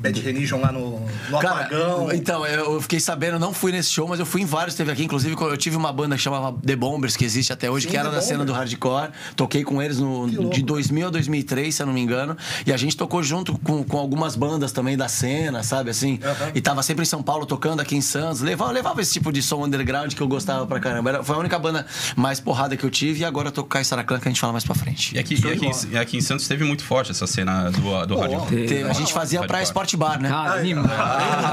Bad 0.00 0.20
Religion 0.20 0.60
lá 0.60 0.72
no, 0.72 1.00
no 1.28 1.38
Cara, 1.40 1.60
apagão. 1.66 2.12
então, 2.12 2.46
eu 2.46 2.80
fiquei 2.80 2.98
sabendo, 3.00 3.38
não 3.38 3.52
fui 3.52 3.70
nesse 3.72 3.90
show, 3.90 4.08
mas 4.08 4.18
eu 4.18 4.26
fui 4.26 4.40
em 4.42 4.44
vários, 4.46 4.74
teve 4.74 4.90
aqui. 4.90 5.04
Inclusive, 5.04 5.36
eu 5.38 5.56
tive 5.56 5.76
uma 5.76 5.92
banda 5.92 6.16
que 6.16 6.22
chamava 6.22 6.56
The 6.64 6.76
Bombers, 6.76 7.16
que 7.16 7.24
existe 7.24 7.52
até 7.52 7.70
hoje, 7.70 7.84
Sim, 7.86 7.90
que 7.90 7.96
era 7.96 8.08
The 8.08 8.16
da 8.16 8.22
cena 8.22 8.44
do 8.44 8.52
hardcore. 8.52 9.10
Toquei 9.36 9.62
com 9.64 9.80
eles 9.82 9.98
no, 9.98 10.28
de 10.50 10.62
2000 10.62 11.06
a 11.06 11.10
2003, 11.10 11.74
se 11.74 11.82
eu 11.82 11.86
não 11.86 11.92
me 11.92 12.00
engano. 12.00 12.36
E 12.66 12.72
a 12.72 12.76
gente 12.76 12.96
tocou 12.96 13.22
junto 13.22 13.58
com, 13.58 13.82
com 13.84 13.98
algumas 13.98 14.34
bandas 14.36 14.72
também 14.72 14.96
da 14.96 15.08
cena, 15.08 15.62
sabe, 15.62 15.90
assim. 15.90 16.18
Aham. 16.22 16.52
E 16.54 16.60
tava 16.60 16.82
sempre 16.82 17.02
em 17.02 17.06
São 17.06 17.22
Paulo, 17.22 17.44
tocando 17.46 17.80
aqui 17.80 17.96
em 17.96 18.00
Santos. 18.00 18.40
Levava, 18.40 18.72
levava 18.72 19.00
esse 19.02 19.12
tipo 19.12 19.30
de 19.32 19.42
som 19.42 19.64
underground 19.64 20.12
que 20.14 20.20
eu 20.20 20.28
gostava 20.28 20.66
pra 20.66 20.80
caramba. 20.80 21.10
Era- 21.10 21.22
foi 21.24 21.36
a 21.36 21.38
única 21.38 21.58
banda 21.58 21.84
mais 22.16 22.40
porrada 22.40 22.76
que 22.76 22.84
eu 22.84 22.90
tive. 22.90 23.20
E 23.20 23.24
agora 23.24 23.48
eu 23.48 23.52
tô 23.52 23.62
com 23.62 23.66
o 23.66 23.70
Caio 23.70 23.84
Saraclan, 23.84 24.18
que 24.18 24.28
a 24.28 24.30
gente 24.30 24.40
fala 24.40 24.52
mais 24.52 24.64
pra 24.64 24.74
frente. 24.74 25.14
E 25.14 25.18
aqui, 25.18 25.34
e 25.34 25.48
aqui, 25.52 25.70
e 25.92 25.98
aqui 25.98 26.16
em 26.16 26.20
Santos 26.20 26.48
teve 26.48 26.64
muito 26.64 26.82
forte 26.84 27.10
essa 27.10 27.26
cena 27.26 27.70
do, 27.70 28.06
do 28.06 28.16
hardcore. 28.16 28.66
Teve- 28.66 28.82
a 28.84 28.92
gente 28.92 29.12
fazia 29.12 29.40
pra 29.40 29.58
Hardcore. 29.58 29.89
Sport 29.90 29.94
Spot 29.94 29.96
Bar, 29.96 30.20
né? 30.22 30.30
Ai, 30.32 30.58
animal. 30.60 30.86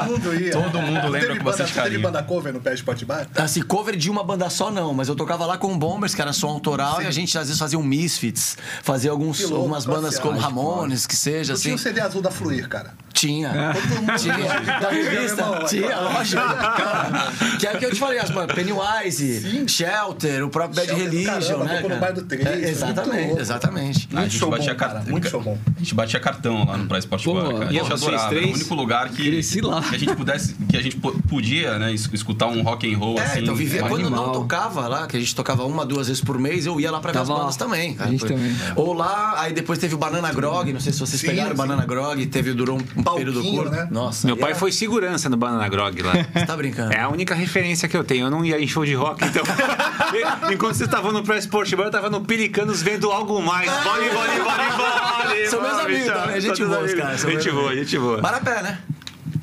Todo 0.07 0.11
mundo 0.11 0.35
ia. 0.41 0.51
Todo 0.51 0.81
mundo 0.81 1.01
lembra 1.07 1.19
teve 1.19 1.27
com 1.27 1.33
banda, 1.35 1.43
bastante 1.43 1.67
Teve 1.73 1.81
carinho. 1.81 2.01
banda 2.01 2.23
cover 2.23 2.53
no 2.53 2.59
Pé 2.59 2.73
Spot 2.73 3.03
Bar? 3.05 3.27
Assim, 3.35 3.61
cover 3.61 3.95
de 3.95 4.09
uma 4.09 4.23
banda 4.23 4.49
só 4.49 4.69
não, 4.71 4.93
mas 4.93 5.07
eu 5.07 5.15
tocava 5.15 5.45
lá 5.45 5.57
com 5.57 5.73
o 5.73 5.77
Bombers, 5.77 6.13
que 6.15 6.21
era 6.21 6.33
som 6.33 6.47
autoral, 6.49 7.01
e 7.01 7.07
a 7.07 7.11
gente 7.11 7.37
às 7.37 7.47
vezes 7.47 7.59
fazia 7.59 7.77
um 7.79 7.83
Misfits, 7.83 8.57
fazia 8.83 9.11
alguns, 9.11 9.37
Que 9.37 9.43
louco, 9.43 9.57
algumas 9.57 9.85
bandas 9.85 10.17
classe 10.19 10.21
como 10.21 10.39
Ramones, 10.39 11.05
que 11.07 11.15
seja, 11.15 11.53
Eu 11.53 11.57
tinha 11.57 11.75
assim. 11.75 11.81
o 11.83 11.83
CD 11.83 12.01
azul 12.01 12.21
da 12.21 12.31
Fluir, 12.31 12.67
cara. 12.67 12.93
Tinha. 13.13 13.73
Todo 13.73 13.95
mundo 14.01 14.13
Tinha. 14.17 14.35
Da 14.79 14.89
revista? 14.89 15.43
Tinha, 15.67 15.99
lógico. 16.01 16.41
Cara, 16.41 17.31
Que 17.59 17.65
é 17.67 17.73
o 17.73 17.79
que 17.79 17.85
eu 17.85 17.89
te 17.91 17.99
falei, 17.99 18.19
as 18.19 18.29
bandas. 18.29 18.55
Pennywise, 18.55 19.65
Shelter, 19.67 20.43
o 20.45 20.49
próprio 20.49 20.75
Bad 20.75 20.87
Shelter 20.87 21.09
Religion, 21.11 21.59
caramba, 21.59 21.65
né? 21.65 21.81
no 21.81 21.87
cara? 21.89 21.99
Bar 21.99 22.11
do 22.13 22.21
Três, 22.23 22.45
É, 22.45 22.51
foi 22.51 22.59
muito 22.59 22.67
exatamente, 22.69 23.25
louco. 23.27 23.41
exatamente. 23.41 24.09
A 24.11 24.15
Muito 24.15 24.29
gente 24.31 24.39
show 24.39 24.49
batia 24.51 24.73
bom, 24.73 24.79
cara, 24.79 24.93
cartão. 24.93 25.11
muito 25.11 25.29
show 25.29 25.41
bom. 25.41 25.57
A 25.75 25.79
gente 25.79 25.95
batia 25.95 26.19
cartão 26.19 26.65
lá 26.65 26.77
no 26.77 26.85
Price 26.87 26.99
Sport 27.07 27.23
Pô, 27.23 27.33
Bar, 27.33 27.53
cara. 27.59 27.71
Gente 27.71 27.89
vocês 27.89 28.21
três? 28.29 28.45
o 28.51 28.53
único 28.55 28.75
lugar 28.75 29.09
que, 29.09 29.23
Cresci 29.29 29.61
lá. 29.61 29.81
que 29.81 29.95
a 29.95 29.97
gente 29.99 30.15
pudesse, 30.15 30.53
que 30.69 30.77
a 30.77 30.81
gente 30.81 30.97
po- 30.97 31.17
podia, 31.29 31.77
né, 31.79 31.93
es- 31.93 32.09
escutar 32.13 32.47
um 32.47 32.61
rock 32.61 32.93
and 32.93 32.97
roll 32.97 33.19
É, 33.19 33.23
assim. 33.23 33.39
então 33.41 33.55
vivia. 33.55 33.81
Quando 33.83 34.03
eu 34.05 34.09
não 34.09 34.17
animal. 34.25 34.33
tocava 34.41 34.87
lá, 34.87 35.07
que 35.07 35.15
a 35.17 35.19
gente 35.19 35.35
tocava 35.35 35.63
uma, 35.65 35.85
duas 35.85 36.07
vezes 36.07 36.21
por 36.21 36.37
mês, 36.39 36.65
eu 36.65 36.79
ia 36.79 36.91
lá 36.91 36.99
pra 36.99 37.11
ver 37.11 37.19
as 37.19 37.27
bandas 37.27 37.55
também. 37.55 37.95
A 37.99 38.07
gente 38.07 38.25
também. 38.25 38.55
Ou 38.75 38.93
lá, 38.93 39.35
aí 39.41 39.53
depois 39.53 39.79
teve 39.79 39.95
o 39.95 39.97
Banana 39.97 40.31
Grog, 40.31 40.71
não 40.73 40.79
sei 40.79 40.91
se 40.93 40.99
vocês 40.99 41.19
Sim, 41.21 41.27
pegaram 41.27 41.49
o 41.49 41.51
sim. 41.53 41.57
Banana 41.57 41.85
Grog, 41.85 42.25
teve, 42.27 42.53
durou 42.53 42.77
um, 42.77 42.99
um 42.99 43.03
período 43.15 43.41
curto. 43.43 43.71
né? 43.71 43.87
Nossa. 43.91 44.25
Meu 44.27 44.35
pai 44.37 44.51
era- 44.51 44.59
foi 44.59 44.71
segurança 44.71 45.29
no 45.29 45.37
Banana 45.37 45.67
Grog 45.67 46.01
lá. 46.01 46.13
Você 46.33 46.45
tá 46.45 46.55
brincando? 46.57 46.93
É 46.93 47.01
a 47.01 47.09
única 47.09 47.33
referência 47.35 47.87
que 47.87 47.95
eu 47.97 48.03
tenho. 48.03 48.27
Eu 48.27 48.31
não 48.31 48.43
ia 48.45 48.59
em 48.61 48.67
show 48.67 48.85
de 48.85 48.93
rock, 48.93 49.23
então. 49.25 49.43
Enquanto 50.51 50.75
vocês 50.75 50.87
estavam 50.89 51.11
no 51.11 51.23
Press 51.23 51.43
Sport 51.45 51.73
Bar, 51.75 51.85
eu 51.85 51.91
tava 51.91 52.09
no 52.09 52.21
Pelicanos 52.21 52.81
vendo 52.81 53.11
algo 53.11 53.41
mais. 53.41 53.69
Vole, 53.83 54.09
vole, 54.09 54.39
vole, 54.39 54.69
vole. 54.71 55.47
São 55.49 55.61
meus 55.61 55.77
amigos, 55.79 56.07
né? 56.07 56.41
Gente 56.41 56.65
boa, 56.65 56.79
meus 56.79 56.91
os 56.91 56.97
caras. 56.99 57.21
são 57.21 57.29
Gente 57.31 57.51
boa, 57.51 57.75
gente 57.75 57.97
boa. 57.99 58.16
Marapé, 58.21 58.61
né? 58.61 58.79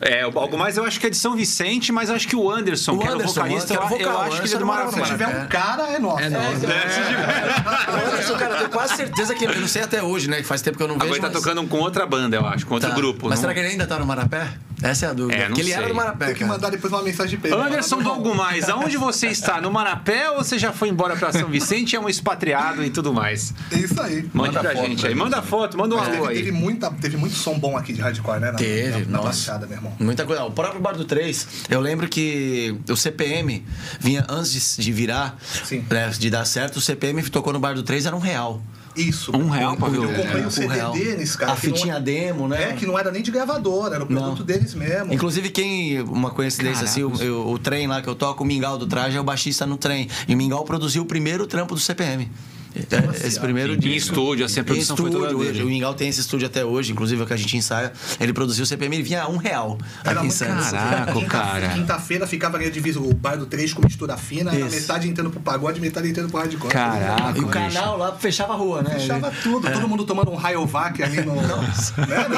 É, 0.00 0.22
algo 0.22 0.58
mais 0.58 0.76
eu 0.76 0.84
acho 0.84 0.98
que 0.98 1.06
é 1.06 1.10
de 1.10 1.16
São 1.16 1.36
Vicente, 1.36 1.92
mas 1.92 2.10
acho 2.10 2.26
que 2.26 2.34
o 2.34 2.50
Anderson, 2.50 2.92
O 2.94 2.98
que 2.98 3.04
era 3.06 3.12
o 3.12 3.14
Anderson, 3.16 3.34
vocalista, 3.34 3.74
era 3.74 3.82
o 3.82 3.88
eu- 3.90 3.98
eu 3.98 4.08
vocal, 4.10 4.22
acho 4.22 4.42
que 4.42 4.46
ele 4.48 4.54
é 4.54 4.58
do 4.58 4.64
Anderson 4.64 4.80
era 4.82 4.90
Marapé. 4.90 5.04
Se 5.04 5.10
tiver 5.12 5.28
um 5.28 5.46
cara, 5.46 5.82
é 5.92 5.98
nosso. 5.98 6.22
É 6.22 6.30
nóis. 6.30 6.62
O 6.62 8.08
Anderson, 8.08 8.34
cara, 8.36 8.52
eu 8.54 8.58
tenho 8.58 8.70
quase 8.70 8.96
certeza 8.96 9.34
que 9.34 9.44
ele. 9.44 9.60
Não 9.60 9.68
sei 9.68 9.82
até 9.82 10.02
hoje, 10.02 10.28
né? 10.28 10.38
Que 10.38 10.42
faz 10.44 10.62
tempo 10.62 10.76
que 10.76 10.82
eu 10.82 10.88
não 10.88 10.94
vejo. 10.94 11.04
Agora 11.06 11.18
ele 11.18 11.26
tá 11.26 11.32
mas- 11.32 11.42
tocando 11.42 11.66
com 11.68 11.78
outra 11.78 12.06
banda, 12.06 12.36
eu 12.36 12.46
acho, 12.46 12.66
com 12.66 12.74
outro 12.74 12.88
Tá. 12.90 12.94
grupo. 12.94 13.28
Mas 13.28 13.36
não- 13.38 13.42
será 13.42 13.54
que 13.54 13.60
ele 13.60 13.68
ainda 13.68 13.86
tá 13.86 13.98
no 13.98 14.06
Marapé? 14.06 14.48
Essa 14.84 15.06
é 15.06 15.08
a 15.08 15.12
dúvida. 15.14 15.34
É, 15.34 15.40
não 15.40 15.46
Porque 15.48 15.62
ele 15.62 15.70
sei. 15.70 15.78
era 15.78 15.88
do 15.88 15.94
Marapé, 15.94 16.26
Tem 16.26 16.34
que 16.34 16.44
mandar 16.44 16.68
depois 16.68 16.92
uma 16.92 17.02
mensagem 17.02 17.38
pra 17.38 17.48
ele. 17.50 17.58
Anderson 17.58 17.96
do 17.96 18.02
Fala, 18.04 18.14
Algo 18.16 18.34
Mais, 18.34 18.68
aonde 18.68 18.98
você 18.98 19.28
está? 19.28 19.58
No 19.60 19.70
Marapé 19.70 20.30
ou 20.30 20.44
você 20.44 20.58
já 20.58 20.72
foi 20.72 20.90
embora 20.90 21.16
pra 21.16 21.32
São 21.32 21.48
Vicente 21.48 21.96
é 21.96 22.00
um 22.00 22.06
expatriado 22.08 22.84
e 22.84 22.90
tudo 22.90 23.12
mais? 23.12 23.54
É 23.72 23.76
isso 23.78 23.98
aí. 24.00 24.28
Mande 24.34 24.54
Manda 24.54 24.60
pra 24.60 24.70
foto 24.74 24.86
gente 24.86 25.00
pra 25.00 25.08
aí. 25.08 25.14
Manda 25.14 25.42
foto, 25.42 25.78
manda 25.78 25.94
um 25.94 25.98
Mas 25.98 26.08
alô 26.08 26.26
teve, 26.28 26.34
teve, 26.34 26.50
aí. 26.50 26.54
muita, 26.54 26.90
teve 26.90 27.16
muito 27.16 27.34
som 27.34 27.58
bom 27.58 27.76
aqui 27.78 27.94
de 27.94 28.02
hardcore, 28.02 28.40
né? 28.40 28.52
Na, 28.52 28.58
Teve, 28.58 28.90
na, 28.90 28.98
na 28.98 29.06
nossa. 29.18 29.24
Baixada, 29.28 29.66
meu 29.66 29.76
irmão. 29.78 29.92
Muita 29.98 30.26
coisa. 30.26 30.44
O 30.44 30.50
próprio 30.50 30.80
Bar 30.82 30.92
do 30.96 31.06
3, 31.06 31.48
eu 31.70 31.80
lembro 31.80 32.06
que 32.06 32.76
o 32.88 32.94
CPM 32.96 33.64
vinha 33.98 34.26
antes 34.28 34.76
de, 34.76 34.82
de 34.84 34.92
virar, 34.92 35.38
Sim. 35.64 35.82
né, 35.90 36.08
de 36.10 36.28
dar 36.28 36.44
certo, 36.44 36.76
o 36.76 36.80
CPM 36.82 37.22
tocou 37.30 37.52
no 37.54 37.58
Bar 37.58 37.74
do 37.74 37.82
3, 37.82 38.04
era 38.04 38.14
um 38.14 38.18
real. 38.20 38.62
Isso. 38.96 39.36
Um 39.36 39.48
real 39.48 39.76
pra 39.76 39.88
ver 39.88 39.98
Eu 39.98 40.12
comprei 40.12 40.42
o 40.44 40.46
um 40.46 40.50
CD 40.50 40.74
real. 40.74 40.92
deles, 40.92 41.34
cara. 41.36 41.52
A 41.52 41.56
que 41.56 41.68
não- 41.68 41.76
fitinha 41.76 42.00
demo, 42.00 42.46
né? 42.48 42.70
É, 42.70 42.72
que 42.74 42.86
não 42.86 42.98
era 42.98 43.10
nem 43.10 43.22
de 43.22 43.30
gravadora, 43.30 43.96
era 43.96 44.04
o 44.04 44.06
produto 44.06 44.38
Não. 44.38 44.46
deles 44.46 44.74
mesmo. 44.74 45.12
Inclusive, 45.12 45.50
quem. 45.50 46.00
Uma 46.02 46.30
coincidência 46.30 46.84
assim, 46.84 47.02
o, 47.02 47.12
eu- 47.22 47.48
o 47.48 47.58
trem 47.58 47.86
lá 47.86 48.00
que 48.00 48.08
eu 48.08 48.14
toco, 48.14 48.42
o 48.44 48.46
Mingau 48.46 48.78
do 48.78 48.86
Traje 48.86 49.16
é 49.16 49.20
o 49.20 49.24
baixista 49.24 49.66
no 49.66 49.76
trem. 49.76 50.08
E 50.28 50.34
o 50.34 50.36
Mingau 50.36 50.64
produziu 50.64 51.02
o 51.02 51.06
primeiro 51.06 51.46
trampo 51.46 51.74
do 51.74 51.80
CPM. 51.80 52.30
É, 52.74 53.26
esse 53.26 53.38
primeiro 53.38 53.74
Em 53.74 53.78
disco. 53.78 54.10
estúdio, 54.10 54.44
assim, 54.46 54.60
a 54.60 54.62
Em 54.62 54.66
produção 54.66 54.96
foi 54.96 55.10
toda 55.10 55.26
estúdio, 55.26 55.52
dele. 55.52 55.62
O 55.64 55.66
Mingau 55.66 55.94
tem 55.94 56.08
esse 56.08 56.20
estúdio 56.20 56.46
até 56.46 56.64
hoje, 56.64 56.92
inclusive 56.92 57.20
é 57.20 57.24
o 57.24 57.26
que 57.26 57.32
a 57.32 57.36
gente 57.36 57.56
ensaia. 57.56 57.92
Ele 58.18 58.32
produziu 58.32 58.64
o 58.64 58.66
CPM, 58.66 58.96
ele 58.96 59.02
vinha 59.04 59.22
a 59.22 59.28
um 59.28 59.36
real 59.36 59.78
Era 60.04 60.18
aqui 60.18 60.26
em 60.26 60.30
Santos. 60.30 60.70
Caraca, 60.70 61.12
Quinta- 61.14 61.26
cara. 61.28 61.68
Quinta-feira 61.70 62.26
ficava 62.26 62.56
ali 62.56 62.66
a 62.66 62.70
divisa, 62.70 62.98
o 63.00 63.14
bar 63.14 63.36
do 63.36 63.46
3 63.46 63.72
com 63.72 63.82
mistura 63.82 64.16
fina, 64.16 64.50
metade 64.52 65.08
entrando 65.08 65.30
pro 65.30 65.40
pagode, 65.40 65.80
metade 65.80 66.08
entrando 66.08 66.28
pro 66.30 66.40
hardcore. 66.40 66.70
Caraca. 66.72 67.38
E 67.38 67.40
o 67.40 67.48
canal 67.48 67.96
lá 67.96 68.12
fechava 68.16 68.52
a 68.54 68.56
rua, 68.56 68.82
né? 68.82 68.90
Fechava 68.98 69.28
Ele- 69.28 69.36
tudo, 69.42 69.70
todo 69.70 69.88
mundo 69.88 70.04
tomando 70.04 70.30
um 70.30 70.36
Rayovac 70.36 71.02
ali 71.02 71.20
no. 71.22 71.34
né? 71.36 71.44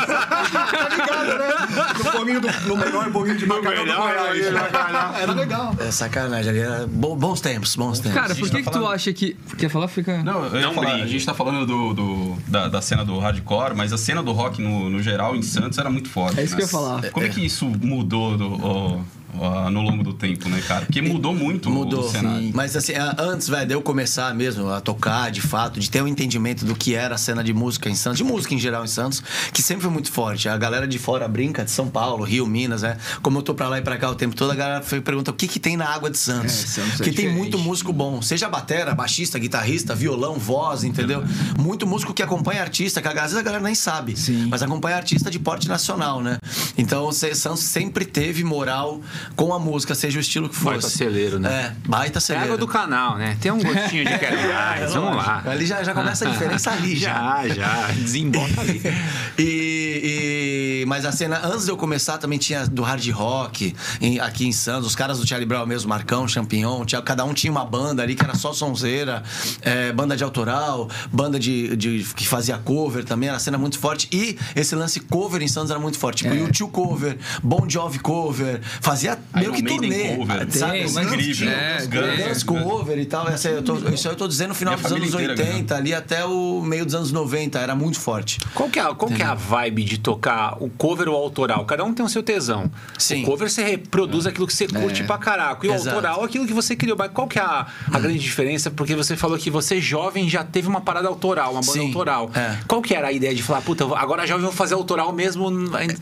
tá 0.07 0.89
ligado, 0.91 1.39
né? 1.39 1.95
No 2.05 2.13
bolinho 2.13 2.41
do, 2.41 2.49
no 2.67 2.77
melhor 2.77 3.11
bolinho 3.11 3.37
de 3.39 3.47
macarrão 3.47 3.77
do 3.85 3.85
melhor 3.85 4.17
bolinho 4.29 4.45
de 4.45 4.51
Goiás. 4.51 5.21
Era 5.23 5.33
legal. 5.33 5.75
É 5.79 5.91
sacanagem 5.91 6.51
ali. 6.51 6.61
Era 6.61 6.87
bo- 6.87 7.17
bons 7.17 7.41
tempos, 7.41 7.75
bons 7.77 7.99
tempos. 8.01 8.19
Cara, 8.21 8.35
por 8.35 8.51
que, 8.51 8.63
tá 8.63 8.71
que 8.71 8.79
tu 8.79 8.87
acha 8.87 9.13
que. 9.13 9.37
Quer 9.57 9.69
falar? 9.69 9.89
Fica. 9.89 10.23
Não, 10.27 10.51
Não 10.51 10.75
falar, 10.75 10.87
brigue. 10.89 11.03
a 11.03 11.07
gente 11.07 11.25
tá 11.25 11.33
falando 11.33 11.65
do, 11.65 11.95
do- 11.95 12.37
da, 12.49 12.69
da 12.69 12.83
cena 12.83 13.05
do 13.05 13.17
hardcore, 13.19 13.75
mas 13.77 13.93
a 13.93 13.97
cena 13.99 14.23
do 14.23 14.33
rock 14.33 14.61
no, 14.61 14.91
no 14.91 15.01
geral 15.01 15.37
em 15.37 15.43
Santos 15.43 15.79
era 15.79 15.89
muito 15.89 16.09
forte. 16.09 16.41
É 16.41 16.43
isso 16.43 16.55
né? 16.55 16.57
que 16.59 16.63
eu 16.63 16.67
ia 16.67 16.71
falar. 16.73 17.11
Como 17.13 17.25
é 17.25 17.29
que 17.29 17.45
isso 17.47 17.65
mudou 17.67 18.37
do- 18.37 18.59
ó, 18.65 18.99
ó, 19.39 19.71
no 19.71 19.83
longo 19.83 20.03
do 20.03 20.13
tempo, 20.13 20.49
né, 20.49 20.63
cara? 20.67 20.87
Porque 20.87 21.01
mudou 21.03 21.35
muito 21.35 21.71
Mudou, 21.71 22.05
o 22.07 22.11
cenário. 22.11 22.51
Mas 22.55 22.77
assim, 22.77 22.93
antes, 23.19 23.49
velho, 23.49 23.67
de 23.67 23.75
eu 23.75 23.83
começar 23.83 24.35
mesmo 24.35 24.69
a 24.71 24.81
tocar, 24.81 25.31
de 25.31 25.41
fato, 25.41 25.79
de 25.81 25.91
ter 25.91 26.03
um 26.03 26.07
entendimento 26.09 26.65
do 26.65 26.75
que 26.75 26.95
era 26.95 27.15
a 27.15 27.19
cena 27.19 27.43
de 27.43 27.53
música 27.53 27.89
em 27.89 27.95
Santos, 27.95 28.19
de 28.19 28.25
música 28.25 28.55
em 28.55 28.59
geral 28.59 28.85
em 28.85 28.89
Santos, 28.89 29.23
que 29.53 29.63
sempre 29.63 29.83
foi 29.83 29.91
muito 29.91 30.11
forte. 30.11 30.49
A 30.49 30.57
galera 30.57 30.87
de 30.87 30.99
fora 30.99 31.27
brinca, 31.29 31.65
de 31.65 31.71
São 31.71 31.89
Paulo, 31.89 32.25
Rio, 32.25 32.47
Minas, 32.47 32.83
né? 32.83 32.97
Como 33.23 33.39
eu 33.39 33.43
tô 33.43 33.55
pra 33.55 33.69
lá 33.69 33.79
e 33.79 33.83
pra 33.83 33.97
cá 33.97 34.11
o 34.11 34.15
tempo 34.15 34.35
todo, 34.35 34.51
a 34.51 34.55
galera 34.55 34.83
foi- 34.83 35.01
pergunta 35.01 35.31
o 35.31 35.35
que 35.35 35.47
que 35.49 35.59
tem 35.61 35.77
na 35.77 35.87
água 35.89 36.11
de 36.11 36.19
Santos. 36.19 36.65
É, 36.65 36.67
Santos 36.67 36.93
é 36.95 36.97
Porque 36.97 37.13
tem 37.13 37.33
muito 37.33 37.59
músico 37.59 37.93
bom, 37.93 38.21
seja 38.23 38.49
batera, 38.49 38.95
baixista, 38.95 39.39
guitarrista, 39.39 39.95
violão, 39.95 40.35
voz, 40.39 40.85
entendeu? 40.85 41.23
Muito 41.59 41.87
músico 41.87 42.13
que 42.15 42.23
acompanha 42.23 42.61
artista, 42.63 43.01
que 43.03 43.09
às 43.09 43.15
vezes 43.15 43.37
a 43.37 43.43
galera 43.43 43.63
nem 43.63 43.75
sabe, 43.75 44.17
Sim. 44.17 44.47
mas 44.49 44.63
acompanha 44.63 44.97
artista 44.97 45.31
de 45.31 45.39
porte 45.39 45.69
nacional, 45.69 46.21
né? 46.23 46.39
Então, 46.77 47.11
Santos 47.13 47.61
sempre 47.65 48.05
teve 48.05 48.43
moral 48.45 49.01
com 49.35 49.53
a 49.53 49.59
música, 49.59 49.95
seja 49.95 50.19
o 50.19 50.21
estilo 50.21 50.49
que 50.49 50.55
fosse. 50.55 50.67
Baita 50.71 50.89
celeiro, 50.89 51.39
né? 51.39 51.75
É, 51.85 51.89
baita 51.89 52.19
É 52.19 52.21
celeiro. 52.21 52.47
água 52.47 52.59
do 52.59 52.67
canal, 52.67 53.17
né? 53.17 53.37
Tem 53.41 53.51
um 53.51 53.59
gostinho 53.63 54.05
de 54.05 54.19
quero 54.19 54.37
mais. 54.49 54.93
Vamos 54.93 55.17
lá. 55.17 55.43
Ali 55.47 55.67
já, 55.67 55.83
já 55.83 55.93
começa 55.95 56.29
a 56.29 56.31
diferença 56.31 56.71
ali, 56.71 56.95
já. 56.97 57.17
Já, 57.47 57.49
já. 57.49 57.87
Desemboca 57.93 58.61
ali. 58.61 58.81
E, 59.39 60.81
e- 60.83 60.87
mas 60.87 61.05
a 61.05 61.13
cena, 61.13 61.41
antes 61.45 61.65
de 61.67 61.71
eu 61.71 61.77
começar, 61.77 62.19
também 62.19 62.39
tinha 62.39 62.67
do 62.67 62.83
hard 62.83 63.07
rock 63.11 63.75
em- 64.01 64.19
aqui 64.19 64.47
em 64.47 64.53
Santos. 64.53 64.87
Os 64.89 64.95
caras 64.95 65.19
do 65.19 65.27
Charlie 65.27 65.47
Brown 65.47 65.67
mesmo, 65.67 65.89
Marcão, 65.89 66.27
Champignon, 66.27 66.85
tinha- 66.85 67.03
cada 67.03 67.25
um 67.25 67.35
tinha 67.35 67.51
uma 67.51 67.65
banda 67.65 68.03
ali 68.03 68.15
que 68.15 68.25
era 68.25 68.35
só 68.35 68.53
sonzeira, 68.53 69.23
é, 69.63 69.93
banda 69.93 70.17
de 70.17 70.25
autoral, 70.25 70.89
banda 71.13 71.39
de, 71.39 71.77
de- 71.77 72.05
que 72.15 72.27
fazia 72.27 72.57
cover 72.59 73.05
também, 73.05 73.29
era 73.29 73.39
cena 73.39 73.59
muito 73.59 73.79
forte. 73.79 74.09
E 74.13 74.39
esse 74.55 74.75
lance 74.75 75.01
cover 75.01 75.43
em 75.43 75.49
Santos 75.49 75.71
era 75.71 75.79
muito 75.81 75.99
forte. 75.99 76.25
Tipo, 76.25 76.35
É. 76.35 76.39
YouTube 76.39 76.71
cover, 76.73 77.19
Bon 77.43 77.69
Jovi 77.69 77.99
cover, 77.99 78.61
fazia 78.81 79.06
meio 79.35 79.53
que 79.53 79.63
turnê. 79.63 80.17
cover. 80.17 80.51
sabe? 80.53 80.73
Tem, 80.73 80.83
Assim, 80.85 80.95
mas- 80.95 81.07
Incrível. 81.07 81.51
É, 81.51 81.77
tem. 81.79 81.89
Guns, 81.89 82.19
Dance 82.27 82.45
cover 82.45 82.99
e 82.99 83.05
tal. 83.07 83.29
Essa, 83.29 83.49
eu 83.49 83.63
tô- 83.63 83.77
isso 83.91 84.09
aí 84.09 84.15
eu 84.15 84.19
tô 84.19 84.27
dizendo 84.29 84.49
no 84.49 84.55
final 84.55 84.75
Minha 84.75 84.83
dos 84.83 84.93
anos 84.93 85.11
família 85.11 85.33
inteira 85.33 85.51
80, 85.53 85.77
ali 85.77 85.95
até 85.95 86.25
o 86.25 86.61
meio 86.63 86.85
dos 86.85 86.95
anos 86.95 87.13
90. 87.13 87.59
Era 87.59 87.75
muito 87.75 87.99
forte. 88.01 88.39
Qual 88.55 88.69
que, 88.69 88.79
é, 88.79 88.83
a- 88.83 88.95
qual 88.95 89.11
que 89.11 89.23
é 89.23 89.27
a 89.27 89.35
vibe 89.35 89.85
de 89.85 89.99
tocar 89.99 90.57
o 90.63 90.69
cover 90.71 91.09
ou 91.09 91.15
o 91.15 91.19
autoral? 91.19 91.65
Cada 91.65 91.85
um 91.85 91.93
tem 91.93 92.05
o 92.05 92.09
seu 92.09 92.23
tesão. 92.23 92.71
Sim. 92.99 93.23
O 93.23 93.27
cover 93.27 93.51
você 93.51 93.63
reproduz 93.65 94.27
aquilo 94.27 94.47
que 94.47 94.55
você 94.55 94.67
curte 94.67 95.05
pra 95.05 95.19
caraca. 95.19 95.67
E 95.67 95.71
o 95.71 95.75
Exato. 95.75 95.89
autoral 95.97 96.23
é 96.23 96.25
aquilo 96.27 96.47
que 96.47 96.53
você 96.53 96.75
criou. 96.77 96.97
Mas 96.97 97.11
qual 97.13 97.27
que 97.29 97.39
é 97.39 97.43
a, 97.43 97.67
a 97.93 97.99
grande 97.99 98.19
diferença? 98.21 98.71
Porque 98.71 98.95
você 98.95 99.17
falou 99.17 99.37
que 99.39 99.51
você 99.51 99.81
jovem 99.81 100.29
já 100.29 100.43
teve 100.45 100.69
uma 100.69 100.81
parada 100.81 101.09
autoral, 101.09 101.53
uma 101.53 101.61
banda 101.61 101.73
Sim, 101.73 101.87
autoral. 101.89 102.31
é. 102.35 102.57
Qual 102.67 102.81
que 102.83 102.95
era 102.95 103.09
a 103.09 103.13
ideia 103.13 103.35
de 103.35 103.43
falar, 103.43 103.61
puta, 103.61 103.85
agora 103.97 104.27
jovem 104.27 104.45
vou 104.45 104.53
fazer 104.53 104.75
autoral 104.75 105.13
mesmo? 105.13 105.51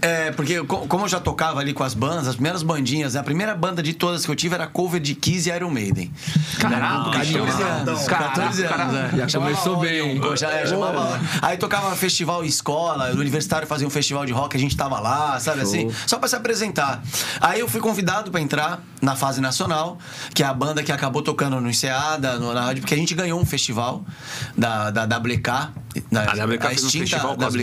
É, 0.00 0.30
porque 0.32 0.62
co- 0.64 0.86
como 0.86 1.04
eu 1.04 1.08
já 1.08 1.20
tocava 1.20 1.60
ali 1.60 1.72
com 1.72 1.82
as 1.82 1.94
bandas, 1.94 2.26
as 2.28 2.34
primeiras 2.34 2.62
bandinhas, 2.62 2.84
a 3.02 3.22
primeira 3.22 3.54
banda 3.54 3.82
de 3.82 3.92
todas 3.94 4.24
que 4.24 4.30
eu 4.30 4.36
tive 4.36 4.54
era 4.54 4.66
cover 4.66 5.00
de 5.00 5.14
Kiss 5.14 5.48
e 5.48 5.52
Iron 5.54 5.70
Maiden. 5.70 6.12
Caralho, 6.58 7.10
14 7.10 7.34
anos. 7.62 8.06
Caraca, 8.06 8.28
14 8.40 8.64
anos, 8.64 8.76
caraca. 8.76 9.16
é. 9.22 9.28
Já 9.28 9.38
começou 9.40 9.76
bem. 9.78 10.20
Já, 10.36 10.50
é, 10.52 10.66
chamava- 10.66 11.20
Aí 11.42 11.56
tocava 11.56 11.94
festival 11.96 12.44
em 12.44 12.48
escola, 12.48 13.10
o 13.12 13.18
universitário 13.18 13.66
fazia 13.66 13.86
um 13.86 13.90
festival 13.90 14.24
de 14.26 14.32
rock, 14.32 14.56
a 14.56 14.60
gente 14.60 14.76
tava 14.76 15.00
lá, 15.00 15.38
sabe 15.40 15.62
assim? 15.62 15.90
Só 16.06 16.18
pra 16.18 16.28
se 16.28 16.36
apresentar. 16.36 17.02
Aí 17.40 17.60
eu 17.60 17.68
fui 17.68 17.80
convidado 17.80 18.30
pra 18.30 18.40
entrar 18.40 18.80
na 19.00 19.16
fase 19.16 19.40
nacional, 19.40 19.98
que 20.34 20.42
é 20.42 20.46
a 20.46 20.54
banda 20.54 20.82
que 20.82 20.92
acabou 20.92 21.22
tocando 21.22 21.60
no 21.60 21.68
Enseada, 21.68 22.38
no, 22.38 22.52
na 22.54 22.62
rádio, 22.62 22.82
porque 22.82 22.94
a 22.94 22.96
gente 22.96 23.14
ganhou 23.14 23.40
um 23.40 23.44
festival 23.44 24.04
da, 24.56 24.90
da 24.90 25.04
WK. 25.18 25.72
Da, 26.10 26.22
A 26.22 26.44
WK 26.44 26.66
fez 26.68 26.84
um 26.84 26.90
festival 26.90 27.36
com 27.36 27.44
as 27.44 27.54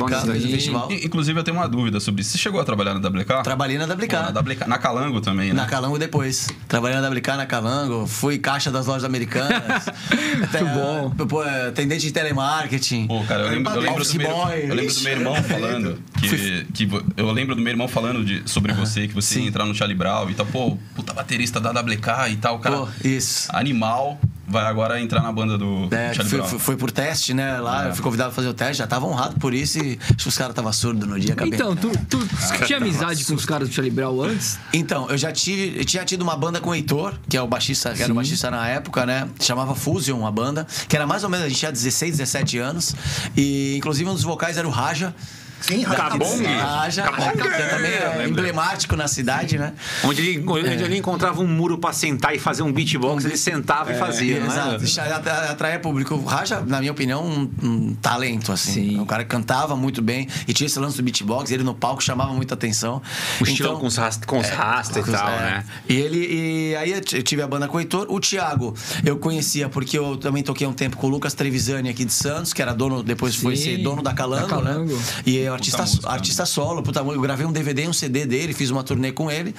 festival. 0.52 0.92
E, 0.92 1.06
Inclusive, 1.06 1.40
eu 1.40 1.44
tenho 1.44 1.58
uma 1.58 1.68
dúvida 1.68 2.00
sobre 2.00 2.22
isso. 2.22 2.32
Você 2.32 2.38
chegou 2.38 2.62
a 2.62 2.64
trabalhar 2.64 2.94
na 2.94 3.06
WK? 3.10 3.44
Trabalhei 3.44 3.78
na 3.78 3.86
WK. 3.86 4.08
Pô, 4.08 4.32
na 4.32 4.40
WK. 4.40 4.68
Na 4.68 4.78
Calango 4.78 5.20
também, 5.22 5.50
né? 5.50 5.54
Na 5.54 5.66
Calango 5.66 5.98
depois. 5.98 6.48
Trabalhei 6.68 7.00
na 7.00 7.10
WK 7.10 7.28
na 7.38 7.46
Calango, 7.46 8.08
fui 8.08 8.38
caixa 8.38 8.72
das 8.72 8.88
lojas 8.88 9.04
americanas. 9.04 9.86
Muito 10.38 10.66
bom. 10.74 11.28
Pô, 11.28 11.44
é, 11.44 11.70
atendente 11.70 12.02
de 12.02 12.12
telemarketing. 12.12 13.08
Pô, 13.08 13.24
cara, 13.24 13.44
eu 13.44 13.50
lembro, 13.50 13.74
eu 13.74 13.82
lembro, 13.82 14.04
do, 14.04 14.18
meu, 14.18 14.30
eu 14.30 14.76
lembro 14.76 14.94
do 14.94 15.02
meu 15.02 15.12
irmão 15.12 15.36
falando 15.44 16.04
que, 16.20 16.66
que 16.74 16.90
eu 17.18 17.32
lembro 17.32 17.56
do 17.56 17.62
meu 17.62 17.72
irmão 17.72 17.88
falando 17.88 18.24
de, 18.24 18.50
sobre 18.50 18.74
você, 18.74 19.08
que 19.08 19.14
você 19.14 19.36
ia 19.36 19.42
Sim. 19.44 19.48
entrar 19.48 19.66
no 19.66 19.74
Charlie 19.74 19.98
Brown 19.98 20.30
e 20.30 20.34
tal, 20.34 20.46
pô, 20.46 20.78
puta 20.96 21.14
baterista 21.14 21.60
da 21.60 21.72
WK 21.72 22.32
e 22.32 22.36
tal, 22.38 22.60
cara. 22.60 22.78
Pô, 22.78 22.88
isso. 23.04 23.48
Animal. 23.56 24.20
Vai 24.52 24.66
agora 24.66 25.00
entrar 25.02 25.22
na 25.22 25.32
banda 25.32 25.58
do 25.58 25.88
É, 25.92 26.14
Charlie 26.14 26.30
foi, 26.30 26.38
Brown. 26.40 26.50
foi- 26.50 26.60
foi 26.60 26.78
por 26.78 26.92
teste, 26.92 27.34
né? 27.34 27.60
Lá 27.60 27.88
eu 27.88 27.94
fui 27.96 28.04
convidado 28.04 28.30
a 28.30 28.34
fazer 28.34 28.48
o 28.50 28.54
teste, 28.54 28.78
já 28.78 28.88
tava 28.88 29.06
honrado 29.06 29.40
por 29.40 29.54
isso 29.54 29.80
e 29.80 29.98
acho 30.04 30.16
que 30.18 30.28
os 30.28 30.38
caras 30.38 30.52
estavam 30.52 30.72
surdos 30.74 31.08
no 31.08 31.20
dia. 31.20 31.34
acabei- 31.34 31.54
Então, 31.54 31.76
tu, 31.76 31.92
tu 32.10 32.20
tinha 32.66 32.78
amizade 32.78 33.24
com 33.26 33.34
os 33.34 33.46
caras 33.46 33.70
do 33.70 33.74
Charlie 33.74 33.94
Brown 33.94 34.22
antes? 34.22 34.60
Então, 34.74 35.10
eu 35.10 35.18
já 35.18 35.32
tive. 35.32 35.80
Eu 35.80 35.86
tinha 35.86 36.04
tido 36.06 36.22
uma 36.22 36.36
banda 36.36 36.60
com 36.60 36.70
o 36.70 36.76
Heitor, 36.76 37.14
que 37.30 37.38
é 37.38 37.42
o 37.42 37.48
baixista, 37.48 37.94
que 37.94 38.04
era 38.04 38.12
o 38.12 38.16
baixista 38.16 38.52
na 38.52 38.68
época, 38.68 39.06
né? 39.06 39.28
Chamava 39.40 39.74
Fusion, 39.76 40.26
a 40.26 40.32
banda, 40.32 40.68
que 40.88 40.96
era 40.96 41.08
mais 41.08 41.24
ou 41.24 41.30
menos, 41.30 41.46
a 41.46 41.50
gente 41.50 41.60
tinha 41.60 41.72
16, 41.72 42.18
17 42.18 42.58
anos. 42.58 42.96
E 43.36 43.76
inclusive 43.78 44.10
um 44.10 44.14
dos 44.14 44.24
vocais 44.24 44.58
era 44.58 44.68
o 44.68 44.72
Raja. 44.72 45.16
Sim, 45.62 45.84
Cabong? 45.84 46.44
Raja, 46.44 47.04
Cabong, 47.04 47.32
que 47.32 47.70
também 47.70 47.92
é 47.92 48.26
emblemático 48.28 48.96
na 48.96 49.08
cidade, 49.08 49.58
né? 49.58 49.74
Onde 50.04 50.22
ele, 50.22 50.44
onde 50.48 50.84
ele 50.84 50.98
encontrava 50.98 51.42
um 51.42 51.48
muro 51.48 51.78
pra 51.78 51.94
sentar 51.94 52.36
e 52.36 52.40
fazer 52.40 52.64
um 52.64 52.72
beatbox, 52.72 53.24
ele 53.26 53.38
sentava 53.38 53.92
e 53.94 53.98
fazia, 53.98 54.38
é? 54.40 54.46
Exato. 54.46 54.84
Isso 54.84 55.00
atra- 55.00 55.52
Atraía 55.52 55.80
público. 55.80 56.16
O 56.16 56.26
Raja, 56.26 56.62
na 56.66 56.80
minha 56.80 56.92
opinião, 56.92 57.24
um, 57.26 57.50
um 57.62 57.94
talento, 57.96 58.52
assim. 58.52 58.72
Sim. 58.92 59.00
O 59.00 59.06
cara 59.06 59.24
cantava 59.24 59.76
muito 59.76 60.02
bem 60.02 60.28
e 60.48 60.54
tinha 60.54 60.66
esse 60.68 60.80
lance 60.80 60.98
do 60.98 61.04
beatbox, 61.04 61.52
ele 61.52 61.64
no 61.64 61.74
palco 61.76 62.02
chamava 62.04 62.34
muita 62.34 62.54
atenção. 62.56 63.02
O 63.40 63.44
estilo 63.44 63.70
Então- 63.70 63.80
com 63.82 63.88
os 63.88 63.96
rasta, 63.98 64.26
com 64.26 64.40
os 64.40 64.50
rasta 64.50 65.00
e 65.00 65.04
tal, 65.04 65.30
é. 65.30 65.38
né? 65.40 65.64
E 65.88 65.96
ele. 65.96 66.72
E 66.72 66.76
aí 66.76 66.92
eu 66.92 67.02
tive 67.02 67.42
a 67.42 67.48
banda 67.48 67.68
com 67.68 67.78
o 67.78 67.80
Heitor. 67.80 68.08
O 68.10 68.20
Thiago, 68.20 68.74
eu 69.06 69.18
conhecia 69.18 69.70
porque 69.70 69.98
eu 69.98 70.18
também 70.18 70.42
toquei 70.44 70.66
um 70.66 70.74
tempo 70.74 70.98
com 70.98 71.08
o 71.08 71.10
Lucas 71.10 71.34
Trevisani 71.34 71.90
aqui 71.90 72.06
de 72.06 72.14
Santos, 72.14 72.54
que 72.54 72.62
era 72.62 72.74
dono, 72.74 73.04
depois 73.04 73.36
foi 73.36 73.56
Sim, 73.56 73.64
ser 73.64 73.78
dono 73.78 74.02
da 74.02 74.14
Calango, 74.14 74.48
da 74.48 74.50
Calango. 74.56 74.96
né? 74.96 75.04
E 75.26 75.38
é 75.52 75.56
artista, 75.56 75.82
música, 75.82 76.08
né? 76.08 76.14
artista 76.14 76.46
solo, 76.46 76.82
puta, 76.84 77.00
eu 77.00 77.22
gravei 77.22 77.46
um 77.46 77.52
DVD 77.52 77.84
e 77.86 77.88
um 77.88 77.94
CD 77.94 78.26
dele, 78.26 78.54
fiz 78.54 78.70
uma 78.70 78.84
turnê 78.84 79.12
com 79.12 79.30
ele. 79.30 79.56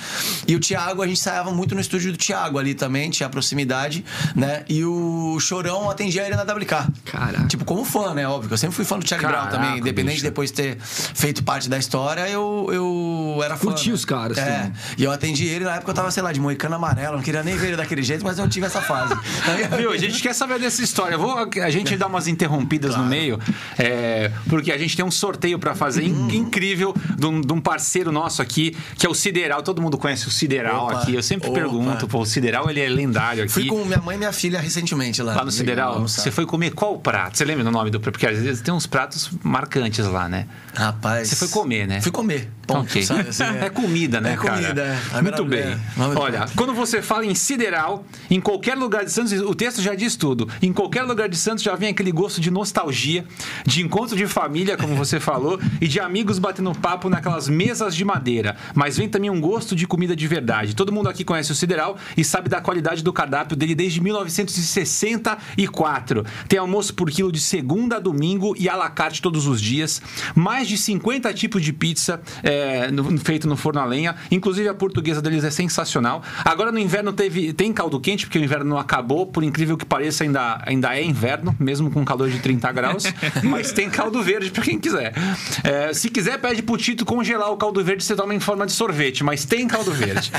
E 0.47 0.55
o 0.57 0.61
Thiago, 0.61 1.03
a 1.03 1.07
gente 1.07 1.19
ensaiava 1.19 1.51
muito 1.53 1.75
no 1.75 1.81
estúdio 1.81 2.13
do 2.13 2.19
Thiago 2.19 2.59
ali 2.59 2.75
também, 2.75 3.11
tinha 3.11 3.29
proximidade, 3.29 4.05
né? 4.35 4.65
E 4.69 4.85
o 4.85 5.39
Chorão 5.41 5.91
atendia 5.91 6.27
ele 6.27 6.37
na 6.37 6.43
WK. 6.43 6.89
Caraca. 7.05 7.47
Tipo, 7.47 7.65
como 7.65 7.85
fã, 7.85 8.15
né? 8.15 8.27
Óbvio. 8.27 8.53
Eu 8.53 8.59
sempre 8.59 8.75
fui 8.77 8.85
fã 8.85 8.99
do 8.99 9.09
Charlie 9.09 9.27
Brown 9.29 9.45
Caraca, 9.45 9.57
também. 9.59 9.79
Independente 9.79 10.15
bicho. 10.15 10.25
de 10.25 10.31
depois 10.31 10.51
ter 10.51 10.79
feito 10.81 11.43
parte 11.43 11.69
da 11.69 11.79
história, 11.79 12.29
eu, 12.29 12.69
eu 12.73 13.41
era 13.45 13.57
fã. 13.57 13.67
Curti 13.67 13.89
né? 13.89 13.95
os 13.95 14.05
caras 14.05 14.39
É. 14.39 14.45
também. 14.45 14.73
E 14.99 15.05
eu 15.05 15.11
atendi 15.11 15.47
ele 15.47 15.65
na 15.65 15.77
época 15.77 15.91
eu 15.91 15.95
tava, 15.95 16.11
sei 16.11 16.23
lá, 16.23 16.33
de 16.33 16.41
moicano 16.41 16.75
amarelo. 16.77 17.17
Não 17.17 17.23
queria 17.23 17.43
nem 17.43 17.57
ver 17.57 17.69
ele 17.69 17.77
daquele 17.77 18.03
jeito, 18.03 18.25
mas 18.25 18.39
eu 18.39 18.49
tive 18.49 18.67
essa 18.67 18.81
fase. 18.81 19.15
Viu, 19.77 19.91
a 19.93 19.97
gente 19.97 20.21
quer 20.23 20.35
saber 20.35 20.59
dessa 20.59 20.83
história. 20.83 21.17
Vou, 21.19 21.37
a 21.39 21.71
gente 21.71 21.97
dá 21.97 22.07
umas 22.07 22.27
interrompidas 22.29 22.97
no 22.97 23.05
meio, 23.05 23.39
é, 23.79 24.31
porque 24.49 24.73
a 24.73 24.79
gente 24.79 24.97
tem 24.97 25.05
um 25.05 25.11
sorteio 25.11 25.59
pra 25.59 25.75
fazer 25.75 25.82
in- 25.97 26.37
incrível 26.37 26.95
de 27.19 27.27
um, 27.27 27.41
de 27.41 27.53
um 27.53 27.61
parceiro 27.61 28.11
nosso 28.13 28.41
aqui, 28.43 28.77
que 28.97 29.07
é 29.07 29.09
o 29.09 29.15
Sideral. 29.15 29.63
Todo 29.63 29.81
mundo 29.83 29.99
conhece 29.99 30.27
o 30.29 30.31
Sideral 30.31 30.87
Opa, 30.87 31.01
aqui. 31.03 31.15
Eu 31.15 31.23
sempre 31.23 31.49
opa. 31.49 31.59
pergunto, 31.59 32.07
pô, 32.09 32.21
o 32.21 32.27
Sideral 32.27 32.69
ele 32.71 32.81
é 32.81 32.89
lendário 32.89 33.45
aqui. 33.45 33.53
Fui 33.53 33.67
com 33.67 33.85
minha 33.85 34.01
mãe 34.01 34.17
e 34.17 34.19
minha 34.19 34.33
filha 34.33 34.61
recentemente 34.61 35.23
lá. 35.23 35.35
Lá 35.35 35.45
no 35.45 35.51
Sideral, 35.51 36.01
você 36.03 36.31
foi 36.31 36.47
comer 36.47 36.73
qual 36.73 36.99
prato? 36.99 37.37
Você 37.39 37.45
lembra 37.45 37.65
do 37.65 37.71
nome 37.71 37.91
do 37.91 38.01
prato? 38.01 38.13
Porque 38.13 38.27
às 38.27 38.39
vezes 38.39 38.61
tem 38.63 38.73
uns 38.73 38.87
pratos 38.87 39.31
marcantes 39.43 40.07
lá, 40.07 40.29
né? 40.29 40.47
Rapaz. 40.75 41.29
Você 41.29 41.37
foi 41.37 41.49
comer, 41.49 41.87
né? 41.87 42.01
Fui 42.01 42.11
comer. 42.13 42.51
Ponto, 42.67 42.83
Ok. 42.83 43.03
sabe? 43.03 43.29
Assim, 43.29 43.43
é 43.45 43.69
comida, 43.71 44.21
né, 44.21 44.35
é 44.35 44.37
cara? 44.37 44.61
comida, 44.63 44.83
é. 45.15 45.23
Muito 45.23 45.45
bem. 45.45 45.61
é. 45.61 45.79
Olha, 46.17 46.47
quando 46.57 46.73
você 46.73 47.03
fala 47.03 47.27
em 47.27 47.35
sideral, 47.35 48.05
em 48.31 48.41
qualquer 48.41 48.75
lugar 48.77 49.05
de 49.05 49.11
Santos, 49.11 49.33
o 49.33 49.55
texto 49.55 49.83
já 49.83 49.95
diz 49.95 50.15
tudo. 50.17 50.49
Em 50.63 50.73
qualquer 50.73 51.03
lugar 51.03 51.29
de 51.29 51.37
Santos 51.37 51.63
já 51.65 51.75
vem 51.75 51.89
aquele 51.91 52.13
gosto 52.13 52.41
de 52.41 52.51
nostalgia, 52.51 53.25
de 53.67 53.83
encontro 53.83 54.17
de 54.17 54.27
família, 54.27 54.77
como 54.77 54.95
você 54.95 55.19
falou, 55.19 55.59
e 55.81 55.87
de 55.89 56.01
amigos 56.01 56.39
batendo 56.39 56.73
papo 56.75 57.09
naquelas 57.09 57.49
mesas 57.49 57.95
de 57.95 58.05
madeira. 58.05 58.57
Mas 58.75 58.97
vem 58.97 59.09
também 59.09 59.31
um 59.31 59.41
gosto 59.41 59.75
de 59.77 59.87
comida 59.87 60.15
de 60.17 60.27
verdade. 60.27 60.75
Todo 60.75 60.93
mundo 60.93 61.09
aqui 61.09 61.25
conhece 61.25 61.53
o 61.53 61.55
Sideral 61.55 61.97
e 62.17 62.25
sabe 62.25 62.49
da 62.49 62.61
qualidade 62.61 63.03
do 63.03 63.13
cardápio 63.13 63.57
dele 63.57 63.75
desde 63.75 64.01
1964. 64.01 66.25
Tem 66.49 66.59
almoço 66.59 66.95
por 66.95 67.11
quilo 67.11 67.31
de 67.33 67.41
segunda 67.41 67.97
a 67.97 68.01
domingo 68.01 68.55
e 68.59 68.69
à 68.69 68.77
la 68.77 68.89
carte 68.91 69.21
todos 69.23 69.47
os 69.47 69.61
dias. 69.61 70.01
Mais 70.35 70.69
de 70.69 70.77
50 70.77 71.33
tipos 71.35 71.63
de 71.63 71.73
pizza 71.73 72.21
é, 72.43 72.91
no- 72.91 73.19
feito 73.19 73.47
no 73.49 73.57
forno 73.57 73.81
a 73.81 73.85
lenha. 73.85 74.17
Inclusive 74.31 74.69
a 74.69 74.75
portuguesa 74.75 75.21
deles 75.23 75.45
é 75.45 75.51
sensacional. 75.51 76.23
Agora 76.45 76.71
no 76.73 76.79
inverno 76.79 77.13
teve, 77.13 77.53
tem 77.53 77.73
caldo 77.73 78.01
quente, 78.01 78.27
porque 78.27 78.39
o 78.39 78.45
inverno 78.45 78.71
não 78.71 78.79
acabou. 78.79 79.27
Por 79.27 79.43
incrível 79.45 79.77
que 79.77 79.85
pareça, 79.85 80.25
ainda, 80.25 80.63
ainda 80.67 80.97
é 80.97 81.05
inverno, 81.05 81.55
mesmo 81.59 81.91
com 81.91 82.05
calor 82.05 82.31
de 82.31 82.39
30 82.39 82.71
graus. 82.73 83.05
mas 83.43 83.73
tem 83.73 83.91
caldo 83.91 84.23
verde 84.23 84.51
para 84.51 84.63
quem 84.63 84.79
quiser. 84.79 85.13
É, 85.63 85.93
se 85.93 86.09
quiser, 86.11 86.39
pede 86.39 86.63
pro 86.63 86.77
Tito 86.77 87.05
congelar 87.05 87.51
o 87.51 87.57
caldo 87.57 87.83
verde, 87.85 88.05
você 88.05 88.15
toma 88.15 88.35
em 88.35 88.41
forma 88.41 88.67
de 88.67 88.73
sorvete, 88.73 89.23
mas 89.25 89.45
tem 89.45 89.67
caldo 89.67 89.93
verde. 89.93 90.31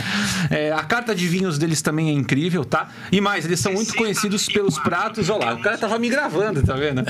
É, 0.49 0.71
a 0.71 0.83
carta 0.83 1.15
de 1.15 1.27
vinhos 1.27 1.57
deles 1.57 1.81
também 1.81 2.09
é 2.09 2.12
incrível, 2.12 2.65
tá? 2.65 2.89
E 3.12 3.21
mais, 3.21 3.45
eles 3.45 3.59
são 3.59 3.73
muito 3.73 3.95
conhecidos 3.95 4.45
pelos 4.47 4.77
pratos. 4.77 5.29
Olha 5.29 5.45
lá, 5.45 5.53
o 5.53 5.62
cara 5.62 5.77
tava 5.77 5.97
me 5.97 6.09
gravando, 6.09 6.62
tá 6.63 6.73
vendo? 6.73 7.03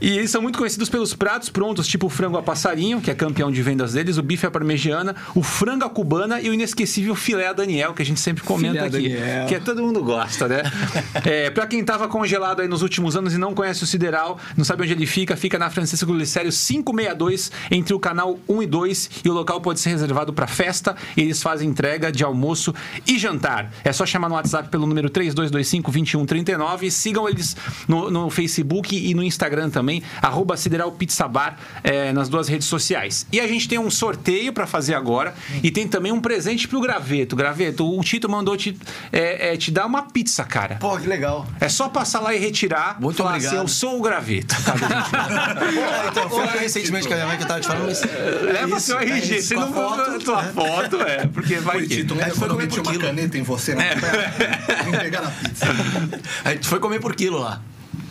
E 0.00 0.18
eles 0.18 0.30
são 0.30 0.42
muito 0.42 0.58
conhecidos 0.58 0.88
pelos 0.88 1.14
pratos 1.14 1.48
prontos, 1.48 1.86
tipo 1.86 2.06
o 2.06 2.10
frango 2.10 2.36
a 2.36 2.42
passarinho, 2.42 3.00
que 3.00 3.10
é 3.10 3.14
campeão 3.14 3.50
de 3.50 3.62
vendas 3.62 3.92
deles, 3.94 4.18
o 4.18 4.22
bife 4.22 4.46
à 4.46 4.50
parmegiana, 4.50 5.14
o 5.34 5.42
frango 5.42 5.84
à 5.84 5.90
cubana 5.90 6.40
e 6.40 6.50
o 6.50 6.54
inesquecível 6.54 7.14
filé 7.14 7.46
a 7.46 7.52
Daniel, 7.52 7.94
que 7.94 8.02
a 8.02 8.04
gente 8.04 8.20
sempre 8.20 8.42
comenta 8.42 8.84
Filé 8.84 8.86
aqui. 8.86 9.08
Daniel. 9.08 9.46
Que 9.46 9.54
é 9.54 9.60
todo 9.60 9.82
mundo 9.82 10.02
gosta, 10.02 10.48
né? 10.48 10.62
É, 11.24 11.48
pra 11.48 11.66
quem 11.66 11.82
tava 11.82 12.06
congelado 12.08 12.60
aí 12.60 12.68
nos 12.68 12.82
últimos 12.82 13.16
anos 13.16 13.34
e 13.34 13.38
não 13.38 13.54
conhece 13.54 13.82
o 13.82 13.86
Sideral, 13.86 14.38
não 14.56 14.64
sabe 14.64 14.82
onde 14.82 14.92
ele 14.92 15.06
fica, 15.06 15.36
fica 15.36 15.58
na 15.58 15.70
Francisco 15.70 16.06
Glicério 16.12 16.50
562, 16.50 17.33
entre 17.70 17.94
o 17.94 17.98
canal 17.98 18.38
1 18.48 18.62
e 18.62 18.66
2, 18.66 19.10
e 19.24 19.28
o 19.28 19.32
local 19.32 19.60
pode 19.60 19.80
ser 19.80 19.90
reservado 19.90 20.32
para 20.32 20.46
festa, 20.46 20.96
e 21.16 21.22
eles 21.22 21.42
fazem 21.42 21.68
entrega 21.68 22.10
de 22.10 22.24
almoço 22.24 22.74
e 23.06 23.18
jantar. 23.18 23.70
É 23.82 23.92
só 23.92 24.06
chamar 24.06 24.28
no 24.28 24.34
WhatsApp 24.34 24.68
pelo 24.68 24.86
número 24.86 25.10
3225-2139 25.10 26.82
e 26.82 26.90
sigam 26.90 27.28
eles 27.28 27.56
no, 27.88 28.10
no 28.10 28.30
Facebook 28.30 28.96
e 28.96 29.14
no 29.14 29.22
Instagram 29.22 29.70
também, 29.70 30.02
arroba 30.20 30.56
Sideral 30.56 30.92
Pizza 30.92 31.26
Bar, 31.28 31.58
é, 31.82 32.12
nas 32.12 32.28
duas 32.28 32.48
redes 32.48 32.68
sociais. 32.68 33.26
E 33.32 33.40
a 33.40 33.46
gente 33.46 33.68
tem 33.68 33.78
um 33.78 33.90
sorteio 33.90 34.52
para 34.52 34.66
fazer 34.66 34.94
agora, 34.94 35.34
e 35.62 35.70
tem 35.70 35.86
também 35.86 36.12
um 36.12 36.20
presente 36.20 36.68
pro 36.68 36.80
Graveto. 36.80 37.36
Graveto, 37.36 37.86
o 37.86 38.02
Tito 38.02 38.28
mandou 38.28 38.56
te, 38.56 38.78
é, 39.12 39.52
é, 39.52 39.56
te 39.56 39.70
dar 39.70 39.86
uma 39.86 40.02
pizza, 40.02 40.44
cara. 40.44 40.76
Pô, 40.76 40.96
que 40.98 41.06
legal. 41.06 41.46
É 41.60 41.68
só 41.68 41.88
passar 41.88 42.20
lá 42.20 42.34
e 42.34 42.38
retirar. 42.38 43.00
Muito 43.00 43.16
falar 43.16 43.30
obrigado. 43.30 43.52
assim, 43.54 43.62
eu 43.62 43.68
sou 43.68 43.98
o 43.98 44.02
graveto. 44.02 44.54
Ah, 45.12 45.54
então, 46.10 46.28
foi 46.28 46.46
recentemente 46.58 47.08
com 47.08 47.14
mãe 47.26 47.36
que 47.36 47.42
eu 47.42 47.46
tava 47.48 47.60
te 47.60 47.66
falando, 47.66 47.86
mas. 47.86 48.02
Leva 48.42 48.76
Isso, 48.76 48.86
seu 48.86 48.98
é 48.98 49.04
RG. 49.04 49.36
isso, 49.38 49.48
Você 49.48 49.54
com 49.54 49.60
a 49.60 49.66
não 49.66 49.72
foto, 49.72 50.18
tua 50.24 50.42
né? 50.42 50.52
foto, 50.54 50.96
é. 51.02 51.26
Porque 51.26 51.56
vai 51.56 51.80
que. 51.82 51.88
Tito, 51.88 52.14
Aí 52.14 52.18
lembra 52.20 52.34
foi 52.34 52.48
quando 52.48 52.50
eu 52.50 52.56
comer 52.56 52.64
meti 52.66 52.74
por 52.76 52.82
uma 52.86 52.92
quilo. 52.92 53.04
caneta 53.04 53.38
em 53.38 53.42
você 53.42 53.74
na 53.74 53.82
perna? 53.82 54.84
Vim 54.84 54.90
pegar 54.98 55.20
na 55.22 55.30
pizza. 55.30 55.66
A 56.44 56.50
gente 56.50 56.68
foi 56.68 56.78
comer 56.80 57.00
por 57.00 57.14
quilo 57.14 57.38
lá. 57.38 57.60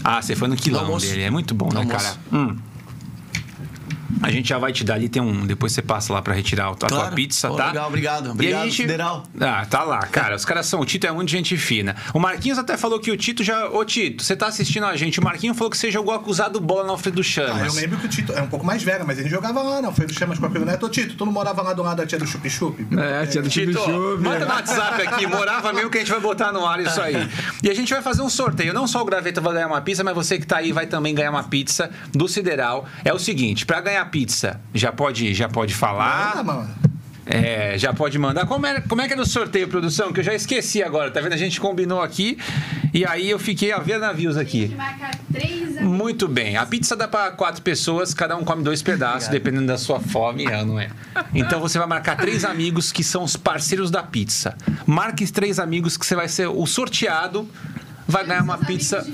Ah, 0.04 0.22
você 0.22 0.36
foi 0.36 0.48
no 0.48 0.56
quilão 0.56 0.82
No 0.82 0.88
almoço. 0.88 1.08
dele. 1.08 1.24
É 1.24 1.30
muito 1.30 1.54
bom, 1.56 1.70
né, 1.74 1.86
cara? 1.86 2.16
Hum. 2.32 2.58
A 4.22 4.32
gente 4.32 4.50
já 4.50 4.58
vai 4.58 4.72
te 4.72 4.84
dar 4.84 4.96
ali, 4.96 5.10
tem 5.10 5.22
um. 5.22 5.46
Depois 5.46 5.72
você 5.74 5.82
passa 5.82 6.14
lá 6.14 6.22
pra 6.22 6.34
retirar 6.34 6.70
a 6.70 6.76
tua 6.76 6.90
Claro. 6.90 7.16
pizza, 7.16 7.48
Pô, 7.50 7.56
tá? 7.56 7.68
legal, 7.68 7.88
obrigado. 7.88 8.26
E 8.26 8.30
a 8.30 8.32
Obrigado, 8.32 8.64
gente... 8.66 8.76
Sideral. 8.76 9.24
Ah, 9.40 9.66
tá 9.70 9.84
lá, 9.84 10.00
cara. 10.00 10.36
Os 10.36 10.46
caras 10.46 10.66
são. 10.66 10.80
O 10.82 10.86
Tito 10.86 11.08
é 11.08 11.12
muito 11.12 11.30
gente 11.30 11.56
fina. 11.58 11.96
O 12.14 12.20
Marquinhos 12.20 12.58
até 12.58 12.78
falou 12.78 13.00
que 13.00 13.12
o 13.12 13.18
Tito 13.18 13.44
já. 13.44 13.68
Ô, 13.70 13.84
Tito, 13.86 14.24
você 14.24 14.36
tá 14.36 14.48
assistindo 14.48 14.86
a 14.86 14.96
gente. 14.96 15.20
O 15.20 15.24
Marquinhos 15.24 15.58
falou 15.58 15.70
que 15.72 15.78
você 15.78 15.90
jogou 15.92 16.14
acusado 16.14 16.60
bola 16.60 16.84
no 16.84 16.92
Alfredo 16.92 17.20
Ah, 17.20 17.20
eu 17.20 17.24
Chamas. 17.24 17.76
lembro 17.76 17.98
que 18.00 18.06
o 18.06 18.10
Tito 18.10 18.32
é 18.34 18.42
um 18.42 18.48
pouco 18.48 18.66
mais 18.66 18.84
velho, 18.84 19.06
mas 19.06 19.18
ele 19.20 19.30
jogava 19.30 19.62
lá, 19.62 19.82
não. 19.82 19.94
Foi 19.94 20.06
do 20.06 20.14
Chamas 20.14 20.38
com 20.40 20.46
a 20.46 20.50
Pedro 20.50 20.66
Neto. 20.66 20.86
Ô, 20.86 20.90
Tito, 20.90 21.16
tu 21.16 21.26
não 21.26 21.32
morava 21.34 21.62
lá 21.62 21.74
do 21.74 21.82
lado 21.84 21.98
da 21.98 22.06
tia 22.06 22.18
do 22.20 22.28
Chup 22.28 22.50
Chup? 22.50 22.86
É, 22.98 23.26
tia 23.26 23.42
do 23.42 23.50
Tito, 23.50 23.74
Chup-Chup. 23.74 24.22
manda 24.24 24.46
no 24.46 24.52
WhatsApp 24.52 25.02
aqui, 25.08 25.28
morava 25.28 25.72
mesmo 25.74 25.90
que 25.90 25.98
a 25.98 26.02
gente 26.02 26.12
vai 26.12 26.20
botar 26.22 26.52
no 26.52 26.66
ar 26.66 26.80
isso 26.80 27.02
aí. 27.02 27.28
E 27.62 27.70
a 27.70 27.74
gente 27.74 27.92
vai 27.94 28.02
fazer 28.02 28.22
um 28.22 28.30
sorteio. 28.30 28.74
Não 28.74 28.88
só 28.88 29.02
o 29.02 29.06
Graveta 29.06 29.40
vai 29.42 29.54
ganhar 29.54 29.68
uma 29.68 29.82
pizza, 29.82 30.04
mas 30.04 30.14
você 30.16 30.38
que 30.40 30.46
tá 30.46 30.58
aí 30.58 30.72
vai 30.72 30.86
também 30.86 31.14
ganhar 31.16 31.32
uma 31.32 31.44
pizza 31.44 31.90
do 32.12 32.28
Sideral. 32.28 32.86
É 33.04 33.14
o 33.14 33.20
seguinte, 33.20 33.66
pra 33.66 33.82
ganhar 33.82 34.03
pizza, 34.06 34.60
já 34.74 34.92
pode, 34.92 35.34
já 35.34 35.48
pode 35.50 35.74
falar. 35.74 36.34
Ah, 36.38 36.44
mano. 36.44 36.70
É, 37.26 37.78
já 37.78 37.94
pode 37.94 38.20
mandar. 38.20 38.46
Como 38.46 38.66
é, 38.66 38.82
como 38.82 39.02
é 39.02 39.08
que 39.08 39.14
é 39.14 39.16
no 39.16 39.26
sorteio, 39.26 39.68
produção? 39.68 40.12
Que 40.12 40.20
eu 40.20 40.24
já 40.24 40.34
esqueci 40.34 40.84
agora, 40.84 41.10
tá 41.10 41.22
vendo? 41.22 41.32
A 41.34 41.38
gente 41.38 41.60
combinou 41.60 42.02
aqui 42.02 42.38
e 42.94 43.06
aí 43.06 43.30
eu 43.30 43.40
fiquei 43.40 43.72
a 43.72 43.80
ver 43.80 43.98
navios 43.98 44.36
Tem 44.36 44.46
que 44.46 44.66
aqui. 44.66 44.76
marcar 44.76 45.12
três. 45.32 45.82
Muito 45.82 46.28
bem. 46.28 46.58
A 46.58 46.66
pizza 46.66 46.96
dá 46.96 47.08
para 47.08 47.32
quatro 47.32 47.62
pessoas, 47.62 48.14
cada 48.14 48.36
um 48.36 48.44
come 48.44 48.62
dois 48.62 48.82
pedaços, 48.82 49.30
dependendo 49.30 49.68
da 49.68 49.78
sua 49.78 50.00
fome, 50.00 50.46
é, 50.46 50.64
não 50.66 50.80
é? 50.80 50.90
Então 51.34 51.62
você 51.62 51.78
vai 51.78 51.88
marcar 51.88 52.18
três 52.18 52.44
amigos 52.44 52.92
que 52.92 53.04
são 53.04 53.24
os 53.24 53.38
parceiros 53.38 53.90
da 53.90 54.04
pizza. 54.04 54.56
Marque 54.86 55.26
três 55.32 55.60
amigos 55.60 55.96
que 55.96 56.06
você 56.06 56.16
vai 56.16 56.28
ser 56.28 56.48
o 56.48 56.66
sorteado. 56.66 57.50
Vai 58.08 58.26
ganhar 58.26 58.44
uma 58.44 58.58
pizza. 58.58 59.06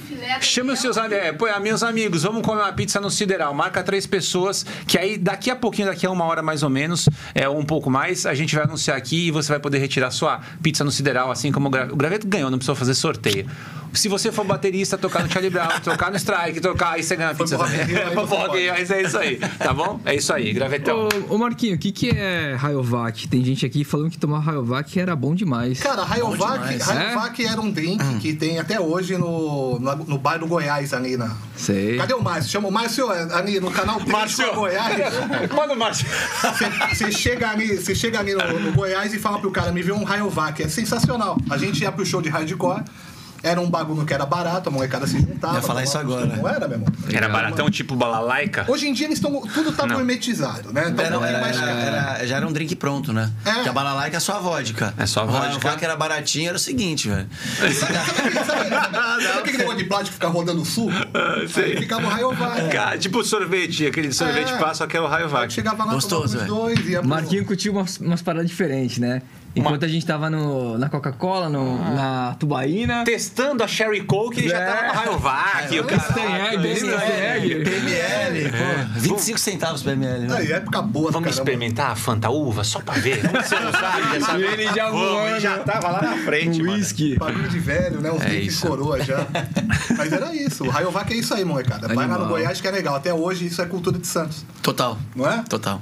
Chama 0.41 0.73
os 0.73 0.79
seus 0.79 0.97
amigos. 0.97 1.23
É, 1.23 1.31
põe, 1.31 1.51
ah, 1.51 1.59
meus 1.59 1.83
amigos, 1.83 2.23
vamos 2.23 2.41
comer 2.41 2.61
uma 2.61 2.73
pizza 2.73 2.99
no 2.99 3.09
Sideral. 3.09 3.53
Marca 3.53 3.83
três 3.83 4.05
pessoas, 4.05 4.65
que 4.87 4.97
aí 4.97 5.17
daqui 5.17 5.49
a 5.49 5.55
pouquinho, 5.55 5.87
daqui 5.87 6.05
a 6.05 6.11
uma 6.11 6.25
hora 6.25 6.41
mais 6.41 6.63
ou 6.63 6.69
menos, 6.69 7.07
é, 7.33 7.47
ou 7.47 7.57
um 7.57 7.65
pouco 7.65 7.89
mais, 7.89 8.25
a 8.25 8.33
gente 8.33 8.55
vai 8.55 8.63
anunciar 8.63 8.97
aqui 8.97 9.27
e 9.27 9.31
você 9.31 9.49
vai 9.49 9.59
poder 9.59 9.79
retirar 9.79 10.11
sua 10.11 10.39
pizza 10.61 10.83
no 10.83 10.91
Sideral, 10.91 11.31
assim 11.31 11.51
como 11.51 11.67
o, 11.67 11.71
Gra... 11.71 11.89
o 11.91 11.95
Graveto 11.95 12.27
ganhou, 12.27 12.49
não 12.49 12.57
precisou 12.57 12.75
fazer 12.75 12.93
sorteio. 12.93 13.45
se 13.93 14.07
você 14.07 14.31
for 14.31 14.45
baterista, 14.45 14.97
tocar 14.97 15.23
no 15.23 15.31
Charlie 15.31 15.49
Brown, 15.49 15.79
tocar 15.83 16.11
no 16.11 16.17
Strike, 16.17 16.59
tocar, 16.59 16.93
aí 16.93 17.03
você 17.03 17.15
ganha 17.15 17.35
Foi 17.35 17.45
pizza. 17.45 17.57
Rock 17.57 17.71
Rio, 17.71 17.97
aí 17.97 18.11
É, 18.11 18.15
Rock 18.15 18.69
mas 18.71 18.91
é 18.91 19.01
isso 19.01 19.17
aí, 19.17 19.37
tá 19.37 19.73
bom? 19.73 19.99
É 20.05 20.15
isso 20.15 20.33
aí, 20.33 20.53
gravetão. 20.53 21.07
Ô, 21.29 21.35
ô 21.35 21.37
Marquinho, 21.37 21.75
o 21.75 21.77
que, 21.77 21.91
que 21.91 22.09
é 22.09 22.55
Rayovac? 22.55 23.27
Tem 23.27 23.43
gente 23.43 23.65
aqui 23.65 23.83
falando 23.83 24.09
que 24.09 24.17
tomar 24.17 24.39
Rayovac 24.39 24.99
era 24.99 25.15
bom 25.15 25.35
demais. 25.35 25.79
Cara, 25.79 26.03
Rayovac, 26.03 26.59
demais. 26.59 26.85
Rayovac 26.85 27.45
era 27.45 27.61
um 27.61 27.71
drink 27.71 28.19
que 28.19 28.33
tem 28.33 28.59
até 28.59 28.78
hoje 28.79 29.17
no, 29.17 29.77
no, 29.79 29.95
no 29.95 30.17
bar 30.17 30.37
do 30.39 30.47
Goiás, 30.47 30.93
ali 30.93 31.15
na. 31.17 31.35
Sei. 31.55 31.97
Cadê 31.97 32.13
o 32.13 32.21
Márcio? 32.21 32.49
Chama 32.51 32.67
o 32.67 32.71
Márcio 32.71 33.09
ali 33.09 33.59
no 33.59 33.69
canal 33.71 33.99
Márcio 34.07 34.53
Goiás. 34.55 35.13
Manda 35.55 35.73
o 35.73 35.77
Márcio. 35.77 36.07
Você- 36.07 36.95
Você 36.95 37.11
chega 37.11 37.49
ali, 37.49 37.77
você 37.77 37.93
chega 37.93 38.19
ali 38.19 38.33
no, 38.33 38.59
no 38.59 38.71
Goiás 38.71 39.13
e 39.13 39.19
fala 39.19 39.39
pro 39.39 39.51
cara, 39.51 39.71
me 39.71 39.81
vê 39.81 39.91
um 39.91 40.03
Rayovac. 40.03 40.61
É 40.63 40.67
sensacional. 40.69 41.37
A 41.49 41.57
gente 41.57 41.81
ia 41.81 41.91
pro 41.91 42.05
show 42.05 42.21
de 42.21 42.29
hardcore. 42.29 42.83
Era 43.41 43.61
um 43.61 43.69
bagulho 43.69 44.05
que 44.05 44.13
era 44.13 44.25
barato, 44.25 44.67
a 44.69 44.71
molecada 44.71 45.07
se 45.07 45.17
juntava. 45.19 45.55
Ia 45.55 45.61
falar 45.61 45.83
isso 45.83 45.97
agora. 45.97 46.25
Não 46.25 46.47
era, 46.47 46.67
meu 46.67 46.77
irmão? 46.77 46.93
Era 47.13 47.29
baratão, 47.29 47.69
tipo 47.69 47.95
balalaica? 47.95 48.65
Hoje 48.67 48.87
em 48.87 48.93
dia 48.93 49.07
eles 49.07 49.17
estão. 49.17 49.41
Tudo 49.41 49.71
tá 49.71 49.87
gourmetizado, 49.87 50.73
né? 50.73 50.89
Então 50.89 51.05
Era, 51.05 51.15
é 51.25 51.29
era- 51.29 51.39
mais 51.41 51.57
era- 51.57 51.71
era- 51.71 52.27
já 52.27 52.35
era 52.37 52.47
um 52.47 52.51
drink 52.51 52.75
pronto, 52.75 53.13
né? 53.13 53.31
É. 53.45 53.51
Porque 53.53 53.69
a 53.69 53.73
balalaica 53.73 54.17
é 54.17 54.19
só 54.19 54.35
a 54.35 54.39
vodka. 54.39 54.93
É 54.97 55.05
só 55.05 55.21
a 55.21 55.25
vodka. 55.25 55.55
O 55.55 55.59
vodka 55.59 55.85
era 55.85 55.95
baratinho, 55.95 56.47
era 56.49 56.57
o 56.57 56.59
seguinte, 56.59 57.07
velho. 57.07 57.27
Sabe, 58.45 59.39
aquele 59.39 59.57
negócio 59.57 59.77
de 59.77 59.83
plástico 59.85 60.09
que 60.09 60.13
fica 60.15 60.27
rodando 60.27 60.61
o 60.61 60.65
suco? 60.65 60.91
Aí 61.13 61.77
ficava 61.77 62.05
o 62.05 62.09
Rayovac. 62.09 62.69
Cara, 62.69 62.97
tipo 62.97 63.23
sorvete, 63.23 63.85
aquele 63.87 64.11
sorvete 64.11 64.51
É. 64.53 64.57
passa, 64.57 64.75
só 64.79 64.87
que 64.87 64.97
é 64.97 65.01
o 65.01 65.07
Rayovac. 65.07 65.51
Chegava 65.51 65.85
lá, 65.85 65.93
Gostoso, 65.93 66.37
tomava 66.39 66.71
os 66.71 66.75
dois, 66.83 67.05
Marquinho 67.05 67.45
curtiu 67.45 67.73
umas, 67.73 67.97
umas 67.97 68.21
paradas 68.21 68.49
diferentes, 68.49 68.97
né? 68.97 69.21
Enquanto 69.55 69.83
a 69.83 69.87
gente 69.87 70.05
tava 70.05 70.29
no, 70.29 70.77
na 70.77 70.89
Coca-Cola, 70.89 71.49
no- 71.49 71.77
na 71.95 72.35
Tubaína. 72.39 73.03
Testando 73.03 73.63
a 73.63 73.67
Sherry 73.67 74.01
Coke, 74.01 74.39
ele 74.39 74.49
já 74.49 74.59
É. 74.59 74.65
tava 74.65 74.87
no 74.87 74.93
Rayovac. 74.99 75.75
e 75.75 75.79
o 75.79 75.83
cara... 75.83 76.01
PML, 77.63 78.51
pô. 78.51 78.99
25 78.99 79.39
centavos 79.39 79.83
PML. 79.83 80.27
né? 80.27 80.35
Aí, 80.37 80.51
época 80.51 80.81
boa, 80.81 81.11
Vamos 81.11 81.29
caramba. 81.29 81.29
experimentar 81.29 81.91
a 81.91 81.95
Fanta 81.95 82.29
Uva 82.29 82.63
só 82.63 82.79
pra 82.79 82.93
ver? 82.95 83.17
Você 83.21 83.59
não 83.59 83.71
sabe, 83.71 84.43
ele 84.53 84.67
já 84.73 84.89
voando. 84.89 85.27
ele 85.29 85.39
já 85.39 85.57
tava 85.59 85.89
lá 85.89 86.01
na 86.01 86.17
frente, 86.17 86.61
Um 86.61 86.71
whisky. 86.71 87.17
Bagulho 87.17 87.49
de 87.49 87.59
velho, 87.59 88.01
né? 88.01 88.11
Uns 88.11 88.21
É 88.21 88.25
drinks 88.29 88.59
coroa 88.61 89.03
já. 89.03 89.25
Mas 89.97 90.11
era 90.13 90.33
isso. 90.35 90.63
O 90.65 90.69
Rayovac 90.69 91.11
é 91.13 91.17
isso 91.17 91.33
aí, 91.33 91.43
molecada. 91.43 91.87
Vai 91.93 92.07
lá 92.07 92.17
no. 92.17 92.27
Goiás 92.27 92.61
que 92.61 92.67
é 92.67 92.71
legal. 92.71 92.95
Até 92.95 93.13
hoje 93.13 93.47
isso 93.47 93.61
é 93.61 93.65
cultura 93.65 93.97
de 93.97 94.05
Santos. 94.07 94.45
Total. 94.61 94.97
Não 95.15 95.29
é? 95.29 95.43
Total. 95.49 95.81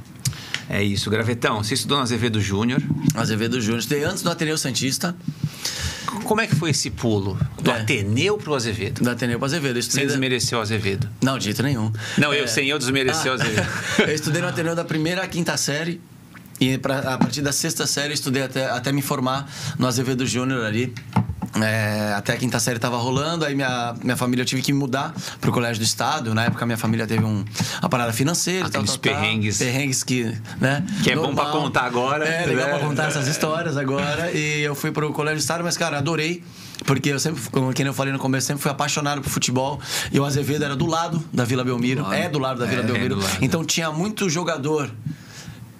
É 0.69 0.83
isso, 0.83 1.09
Gravetão. 1.09 1.63
Você 1.63 1.73
estudou 1.75 1.97
no 1.97 2.03
Azevedo 2.03 2.41
Júnior. 2.41 2.81
Azevedo 3.15 3.59
Júnior. 3.61 3.79
Estudei 3.79 4.03
antes 4.03 4.21
do 4.21 4.29
Ateneu 4.29 4.57
Santista, 4.57 5.15
Como 6.23 6.41
é 6.41 6.47
que 6.47 6.55
foi 6.55 6.71
esse 6.71 6.89
pulo? 6.89 7.37
Do 7.61 7.71
É. 7.71 7.81
Ateneu 7.81 8.37
pro 8.37 8.53
Azevedo? 8.53 9.01
do 9.01 9.09
Ateneu 9.09 9.39
para 9.39 9.45
Azevedo. 9.45 9.77
Eu 9.77 9.83
Sem 9.83 10.03
da- 10.05 10.11
desmerecer 10.11 10.57
o 10.57 10.61
Azevedo. 10.61 11.07
Não, 11.21 11.37
de 11.37 11.45
jeito 11.45 11.63
nenhum. 11.63 11.91
Não, 12.17 12.33
eu 12.33 12.43
É. 12.43 12.47
sem 12.47 12.67
eu 12.67 12.77
desmerecer 12.77 13.31
o 13.31 13.35
Ah. 13.35 13.35
Azevedo. 13.35 13.67
eu 13.99 14.13
estudei 14.15 14.41
no 14.41 14.47
Ateneu 14.49 14.75
da 14.75 14.83
primeira 14.83 15.23
à 15.23 15.27
quinta 15.27 15.55
série. 15.55 16.01
E 16.59 16.77
pra, 16.77 16.99
a 17.13 17.17
partir 17.17 17.41
da 17.41 17.51
sexta 17.53 17.85
série 17.87 18.09
eu 18.09 18.13
estudei 18.15 18.41
até, 18.43 18.65
até 18.69 18.91
me 18.91 19.01
formar 19.01 19.49
no 19.77 19.85
Azevedo 19.87 20.25
Júnior 20.25 20.65
ali. 20.65 20.93
É, 21.63 22.13
até 22.15 22.33
a 22.33 22.37
quinta 22.37 22.59
série 22.59 22.79
tava 22.79 22.97
rolando, 22.97 23.45
aí 23.45 23.55
minha, 23.55 23.95
minha 24.03 24.17
família 24.17 24.41
eu 24.43 24.45
tive 24.45 24.61
que 24.61 24.73
mudar 24.73 25.13
pro 25.41 25.51
colégio 25.51 25.77
do 25.81 25.85
estado. 25.85 26.33
Na 26.33 26.45
época 26.45 26.65
minha 26.65 26.77
família 26.77 27.05
teve 27.07 27.23
um, 27.23 27.43
uma 27.81 27.89
parada 27.89 28.11
financeira, 28.13 28.69
tal, 28.69 28.81
Aqueles 28.81 28.97
tal, 28.97 28.99
tal. 28.99 29.21
perrengues. 29.21 29.57
Perrengues 29.57 30.03
que, 30.03 30.35
né? 30.59 30.85
Que 31.03 31.11
é 31.11 31.15
bom 31.15 31.33
pra 31.33 31.45
contar 31.45 31.83
agora, 31.83 32.25
É, 32.27 32.45
legal 32.45 32.67
né? 32.67 32.77
pra 32.77 32.87
contar 32.87 33.07
essas 33.07 33.27
histórias 33.27 33.77
agora. 33.77 34.31
E 34.31 34.61
eu 34.61 34.75
fui 34.75 34.91
pro 34.91 35.11
colégio 35.13 35.37
do 35.39 35.41
estado, 35.41 35.63
mas 35.63 35.77
cara, 35.77 35.97
adorei. 35.97 36.43
Porque 36.85 37.09
eu 37.09 37.19
sempre, 37.19 37.41
como 37.51 37.73
quem 37.73 37.85
eu 37.87 37.93
falei 37.93 38.13
no 38.13 38.19
começo, 38.19 38.45
sempre 38.47 38.61
fui 38.61 38.69
apaixonado 38.71 39.19
por 39.21 39.29
futebol. 39.29 39.79
E 40.11 40.19
o 40.19 40.23
Azevedo 40.25 40.63
era 40.63 40.75
do 40.75 40.85
lado 40.85 41.23
da 41.33 41.43
Vila 41.43 41.63
Belmiro. 41.63 42.05
É 42.13 42.29
do 42.29 42.37
lado 42.37 42.59
da 42.59 42.65
Vila 42.67 42.83
É, 42.83 42.85
Belmiro. 42.85 43.15
do 43.15 43.21
lado. 43.23 43.37
Então 43.41 43.65
tinha 43.65 43.91
muito 43.91 44.29
jogador 44.29 44.89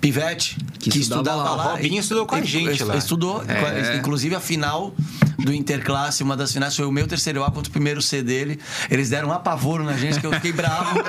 pivete 0.01 0.57
que, 0.79 0.89
Que 0.89 0.99
estudava, 0.99 1.21
estudava 1.41 1.49
lá. 1.49 1.55
lá. 1.55 1.73
O 1.73 1.75
Robinho 1.75 1.99
estudou 1.99 2.25
com 2.25 2.35
a 2.35 2.41
gente 2.41 2.83
lá. 2.83 2.95
Estudou. 2.97 3.43
É. 3.47 3.97
Inclusive 3.97 4.35
a 4.35 4.39
final 4.39 4.93
do 5.37 5.53
Interclasse, 5.53 6.23
uma 6.23 6.35
das 6.35 6.51
finais, 6.51 6.75
foi 6.75 6.85
o 6.85 6.91
meu 6.91 7.07
terceiro 7.07 7.43
A 7.43 7.51
contra 7.51 7.69
o 7.69 7.71
primeiro 7.71 8.01
C 8.01 8.21
dele. 8.21 8.59
Eles 8.89 9.09
deram 9.09 9.29
um 9.29 9.31
apavoro 9.33 9.83
na 9.83 9.93
gente 9.93 10.19
que 10.19 10.25
eu 10.25 10.31
fiquei 10.33 10.51
bravo. 10.51 10.97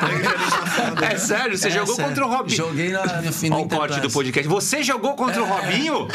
É 1.03 1.17
sério? 1.19 1.57
Você 1.57 1.69
É 1.69 1.71
jogou 1.71 1.95
sério. 1.95 2.11
contra 2.11 2.27
o 2.27 2.31
Robinho? 2.31 2.57
Joguei 2.57 2.91
na, 2.93 3.23
no 3.23 3.33
final 3.33 3.59
Olha 3.61 3.67
o 3.67 3.69
corte 3.69 4.01
do 4.01 4.11
podcast. 4.11 4.49
Você 4.49 4.83
jogou 4.83 5.15
contra 5.15 5.43
o 5.43 5.47
Robinho? 5.47 6.07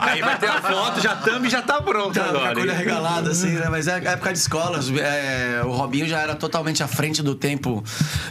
Aí 0.00 0.20
vai 0.20 0.38
ter 0.38 0.48
a 0.48 0.60
foto, 0.60 1.00
já 1.00 1.16
thumb 1.16 1.48
já 1.48 1.62
tá 1.62 1.80
pronto 1.80 2.12
Tá, 2.14 2.24
com 2.24 2.38
a 2.38 2.48
agora. 2.50 2.72
regalada, 2.72 3.30
assim, 3.30 3.50
né? 3.50 3.66
Mas 3.70 3.86
é 3.86 3.96
época 3.98 4.32
de 4.32 4.38
escola. 4.38 4.78
os- 4.78 4.90
é, 4.90 5.62
o 5.64 5.70
Robinho 5.70 6.06
já 6.08 6.20
era 6.20 6.34
totalmente 6.34 6.82
à 6.82 6.88
frente 6.88 7.22
do 7.22 7.34
tempo 7.34 7.82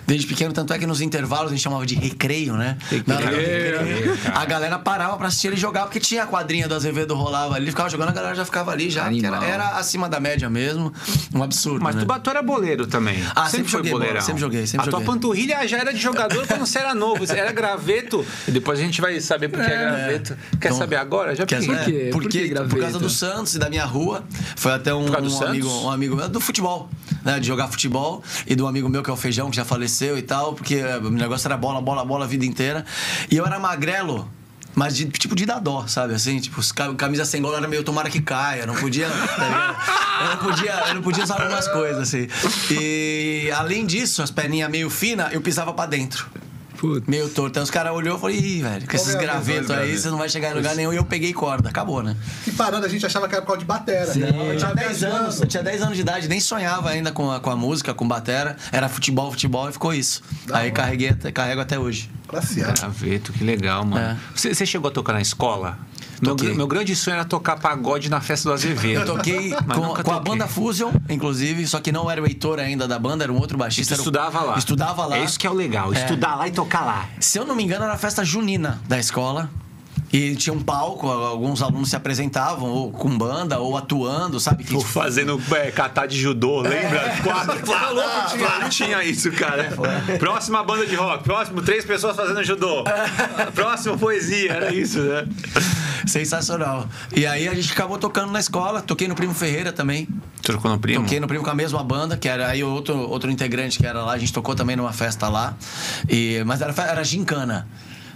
desde 0.06 0.28
pequeno. 0.28 0.54
Tanto 0.54 0.74
é 0.74 0.80
que 0.80 0.86
nos 0.88 1.02
intervalos 1.02 1.48
a 1.52 1.56
gente 1.56 1.64
chamava 1.64 1.86
de 1.86 1.96
recreio, 1.96 2.56
né? 2.56 2.78
Na 3.06 3.16
do 3.16 3.24
recreio, 3.24 4.18
a 4.34 4.46
galera 4.46 4.78
parava 4.80 5.18
pra 5.18 5.28
assistir 5.28 5.48
ele 5.48 5.58
jogar, 5.58 5.84
porque 5.84 6.00
tinha 6.00 6.24
a 6.24 6.28
quadrinha 6.28 6.68
do 6.68 6.76
Azevedo 6.76 7.16
rolava 7.16 7.56
ali. 7.56 7.66
Ele 7.66 7.72
ficava 7.72 7.90
jogando, 7.90 8.10
a 8.10 8.14
galera 8.14 8.36
já 8.36 8.46
ficava 8.46 8.72
ali, 8.72 8.90
já. 8.90 9.06
Que 9.20 9.26
Era, 9.26 9.44
era 9.46 9.70
acima 9.78 10.08
da 10.10 10.20
média 10.20 10.50
mesmo. 10.50 10.92
Um 11.34 11.44
absurdo. 11.44 11.82
Mas 11.84 11.96
né? 11.96 12.02
tu 12.02 12.08
Batu 12.08 12.30
era 12.30 12.42
boleiro 12.42 12.88
também. 12.88 13.24
Ah, 13.36 13.50
sempre 13.50 13.70
joguei 13.72 13.92
bola, 13.92 14.04
boleirão. 14.04 14.26
sempre 14.26 14.42
joguei, 14.42 14.66
sempre 14.68 14.88
a 14.88 14.90
tua 14.90 15.00
joguei. 15.00 15.14
panturrilha 15.14 15.68
já 15.68 15.78
era 15.78 15.94
de 15.94 16.00
jogador 16.00 16.46
quando 16.48 16.66
você 16.66 16.80
era 16.80 16.96
novo. 16.96 17.26
Você 17.26 17.38
era 17.38 17.52
graveto. 17.52 18.26
E 18.48 18.52
depois 18.52 18.80
a 18.80 18.82
gente 18.82 19.02
vai 19.02 19.20
saber 19.20 19.50
por 19.50 19.60
que 19.64 19.72
é, 19.72 19.78
graveto. 19.78 20.38
Quer 20.60 20.68
Então, 20.70 20.78
saber 20.78 20.96
agora? 20.98 21.36
Já 21.36 21.46
Quer 21.46 21.58
porque- 21.58 21.72
saber? 21.76 21.86
quê? 21.86 22.10
Porque, 22.12 22.12
Por 22.12 22.30
que 22.32 22.40
por 22.48 22.50
graveto? 22.50 22.80
causa 22.82 23.00
do 23.00 23.10
Santos 23.10 23.56
e 23.56 23.60
da 23.60 23.70
minha 23.70 23.86
rua. 23.86 24.24
Foi 24.56 24.72
até 24.72 24.94
um, 24.94 25.06
Por 25.06 25.22
um 25.22 25.44
amigo, 25.46 25.70
um 25.70 25.92
amigo 25.92 26.16
meu 26.16 26.30
do 26.30 26.40
futebol, 26.40 26.90
né? 27.24 27.40
De 27.40 27.48
jogar 27.48 27.68
futebol. 27.68 28.24
E 28.48 28.56
do 28.56 28.68
amigo 28.68 28.88
meu, 28.90 29.04
que 29.04 29.10
é 29.10 29.14
o 29.14 29.18
Feijão, 29.18 29.50
que 29.50 29.56
já 29.56 29.66
faleceu 29.66 30.18
e 30.18 30.22
tal. 30.22 30.54
Porque 30.54 30.76
eh, 30.76 30.98
o 30.98 31.10
negócio 31.10 31.48
era 31.48 31.58
bola, 31.58 31.82
bola, 31.82 32.04
bola 32.06 32.26
a 32.26 32.28
vida 32.28 32.46
inteira. 32.46 32.86
E 33.30 33.36
eu 33.38 33.46
era 33.46 33.60
magrelo. 33.60 34.30
Mas 34.80 34.96
de, 34.96 35.08
tipo 35.08 35.36
de 35.36 35.46
dar 35.46 35.60
dó, 35.60 35.86
sabe? 35.88 36.14
Assim, 36.14 36.40
tipo, 36.40 36.62
camisa 36.96 37.26
sem 37.26 37.42
gola 37.42 37.58
era 37.58 37.68
meio 37.68 37.84
tomara 37.84 38.10
que 38.10 38.22
caia. 38.22 38.66
Não 38.66 38.74
podia. 38.74 39.10
tá 39.10 39.76
eu, 40.22 40.30
não 40.30 40.38
podia 40.38 40.72
eu 40.88 40.96
não 40.96 41.02
podia 41.02 41.24
usar 41.26 41.42
algumas 41.42 41.68
coisas, 41.68 42.02
assim. 42.04 42.30
E 42.72 43.52
além 43.54 43.86
disso, 43.86 44.24
as 44.24 44.32
perninhas 44.32 44.72
meio 44.72 44.90
finas, 44.90 45.34
eu 45.34 45.42
pisava 45.42 45.74
pra 45.74 45.86
dentro. 45.86 46.30
Putz. 46.78 47.06
Meio 47.08 47.28
torto. 47.28 47.50
Então 47.50 47.64
os 47.64 47.70
caras 47.70 47.92
olhou 47.92 48.16
e 48.16 48.20
falou, 48.22 48.34
ih, 48.34 48.62
velho, 48.62 48.88
com 48.88 48.96
esses 48.96 49.16
é 49.16 49.20
gravetos 49.20 49.70
aí, 49.70 49.98
você 49.98 50.10
não 50.10 50.18
vai 50.18 50.30
chegar 50.30 50.52
em 50.52 50.54
lugar 50.54 50.78
nenhum. 50.78 50.94
E 50.94 50.96
eu 50.96 51.04
peguei 51.04 51.34
corda, 51.34 51.68
acabou, 51.68 52.02
né? 52.02 52.16
Que 52.46 52.52
parada, 52.54 52.86
a 52.86 52.90
gente 52.90 53.06
achava 53.06 53.28
que 53.28 53.36
era 53.36 53.42
por 53.42 53.48
causa 53.48 53.60
de 53.60 53.66
batera. 53.66 54.14
Sim. 54.14 54.22
né? 54.22 54.54
Eu 54.54 54.58
tinha 54.58 54.74
10 54.74 55.04
anos, 55.04 55.42
eu 55.42 55.48
tinha 55.48 55.62
10 55.62 55.82
anos 55.82 55.96
de 55.96 56.02
idade, 56.04 56.30
nem 56.30 56.40
sonhava 56.40 56.90
ainda 56.90 57.12
com 57.12 57.30
a, 57.30 57.42
com 57.42 57.50
a 57.50 57.56
música, 57.58 57.94
com 57.94 58.08
batera. 58.08 58.56
Era 58.72 58.88
futebol, 58.88 59.30
futebol 59.30 59.68
e 59.68 59.74
ficou 59.74 59.94
isso. 59.94 60.24
aí 60.54 60.72
carreguei, 60.72 61.12
carrego 61.34 61.60
até 61.60 61.78
hoje. 61.78 62.10
Pra 62.30 62.42
cima. 62.42 62.72
Graveto, 62.72 63.34
que 63.34 63.44
legal, 63.44 63.84
mano. 63.86 64.06
É. 64.06 64.18
Você, 64.36 64.54
você 64.54 64.66
chegou 64.66 64.90
a 64.90 64.92
tocar 64.92 65.14
na 65.14 65.22
escola? 65.22 65.78
Meu, 66.22 66.36
meu 66.56 66.68
grande 66.68 66.96
sonho 66.96 67.16
era 67.16 67.24
tocar 67.26 67.58
pagode 67.60 68.10
na 68.10 68.20
festa 68.20 68.50
do 68.50 68.54
Azevedo. 68.54 69.00
Eu 69.02 69.06
toquei 69.06 69.52
com, 69.74 70.04
com 70.04 70.12
a 70.12 70.20
banda 70.20 70.48
Fusion, 70.48 70.92
inclusive, 71.10 71.66
só 71.66 71.80
que 71.80 71.92
não 71.94 72.12
era 72.12 72.22
o 72.22 72.26
Heitor 72.28 72.60
ainda 72.60 72.88
da 72.88 73.00
banda, 73.00 73.24
era 73.24 73.32
um 73.32 73.38
outro 73.38 73.58
baixista. 73.58 73.96
tu 73.96 73.98
era 73.98 74.02
o- 74.02 74.04
estudava 74.04 74.42
lá. 74.42 74.58
Estudava 74.58 75.06
lá. 75.06 75.18
É 75.18 75.24
isso 75.24 75.40
que 75.40 75.48
é 75.48 75.50
o 75.50 75.54
legal, 75.54 75.94
É. 75.94 76.00
estudar 76.02 76.36
lá 76.36 76.48
e 76.48 76.52
tocar 76.52 76.82
lá. 76.86 77.06
Se 77.22 77.40
eu 77.40 77.46
não 77.46 77.56
me 77.56 77.64
engano, 77.64 77.86
era 77.86 77.94
a 77.94 77.98
festa 77.98 78.24
junina 78.26 78.82
da 78.88 79.00
escola. 79.00 79.50
E 80.12 80.36
tinha 80.36 80.54
um 80.54 80.62
palco, 80.62 81.08
alguns 81.08 81.62
alunos 81.62 81.90
se 81.90 81.96
apresentavam, 81.96 82.68
ou 82.68 82.92
com 82.92 83.16
banda, 83.16 83.60
ou 83.60 83.78
atuando, 83.78 84.40
sabe? 84.40 84.64
Que, 84.64 84.74
Tô 84.74 84.82
fazendo 84.82 85.40
é, 85.52 85.70
catar 85.72 86.08
de 86.08 86.20
judô, 86.20 86.62
lembra? 86.62 87.18
Quatro, 87.24 87.60
plá, 87.60 87.88
plá, 87.88 88.34
plá. 88.38 88.70
Tinha 88.70 89.04
isso, 89.04 89.32
cara. 89.32 89.70
Próxima 90.18 90.64
banda 90.64 90.86
de 90.86 90.96
rock, 90.96 91.24
próximo 91.24 91.62
três 91.62 91.86
pessoas 91.86 92.16
fazendo 92.16 92.44
judô. 92.44 92.84
Próximo 93.54 93.98
poesia, 93.98 94.52
era 94.52 94.74
isso, 94.74 95.00
né? 95.00 95.28
Sensacional. 96.08 96.88
E 97.16 97.26
aí 97.26 97.48
a 97.48 97.54
gente 97.54 97.72
acabou 97.72 97.98
tocando 97.98 98.32
na 98.32 98.40
escola, 98.40 98.82
toquei 98.82 99.08
no 99.08 99.16
Primo 99.16 99.34
Ferreira 99.34 99.72
também. 99.72 100.08
Trocou 100.42 100.72
no 100.72 100.80
primo? 100.80 101.04
Toquei 101.04 101.20
no 101.20 101.28
Primo 101.28 101.44
com 101.44 101.50
a 101.50 101.56
mesma 101.56 101.84
banda, 101.84 102.18
que 102.18 102.28
era 102.28 102.48
aí 102.48 102.64
outro, 102.64 102.98
outro 102.98 103.30
integrante 103.30 103.78
que 103.78 103.86
era 103.86 104.04
lá, 104.04 104.14
a 104.14 104.18
gente 104.18 104.34
tocou 104.34 104.56
também 104.56 104.76
numa 104.76 104.94
festa 104.94 105.28
lá. 105.28 105.56
E, 106.08 106.42
mas 106.46 106.62
era, 106.62 106.74
era 106.84 107.04
gincana. 107.04 107.68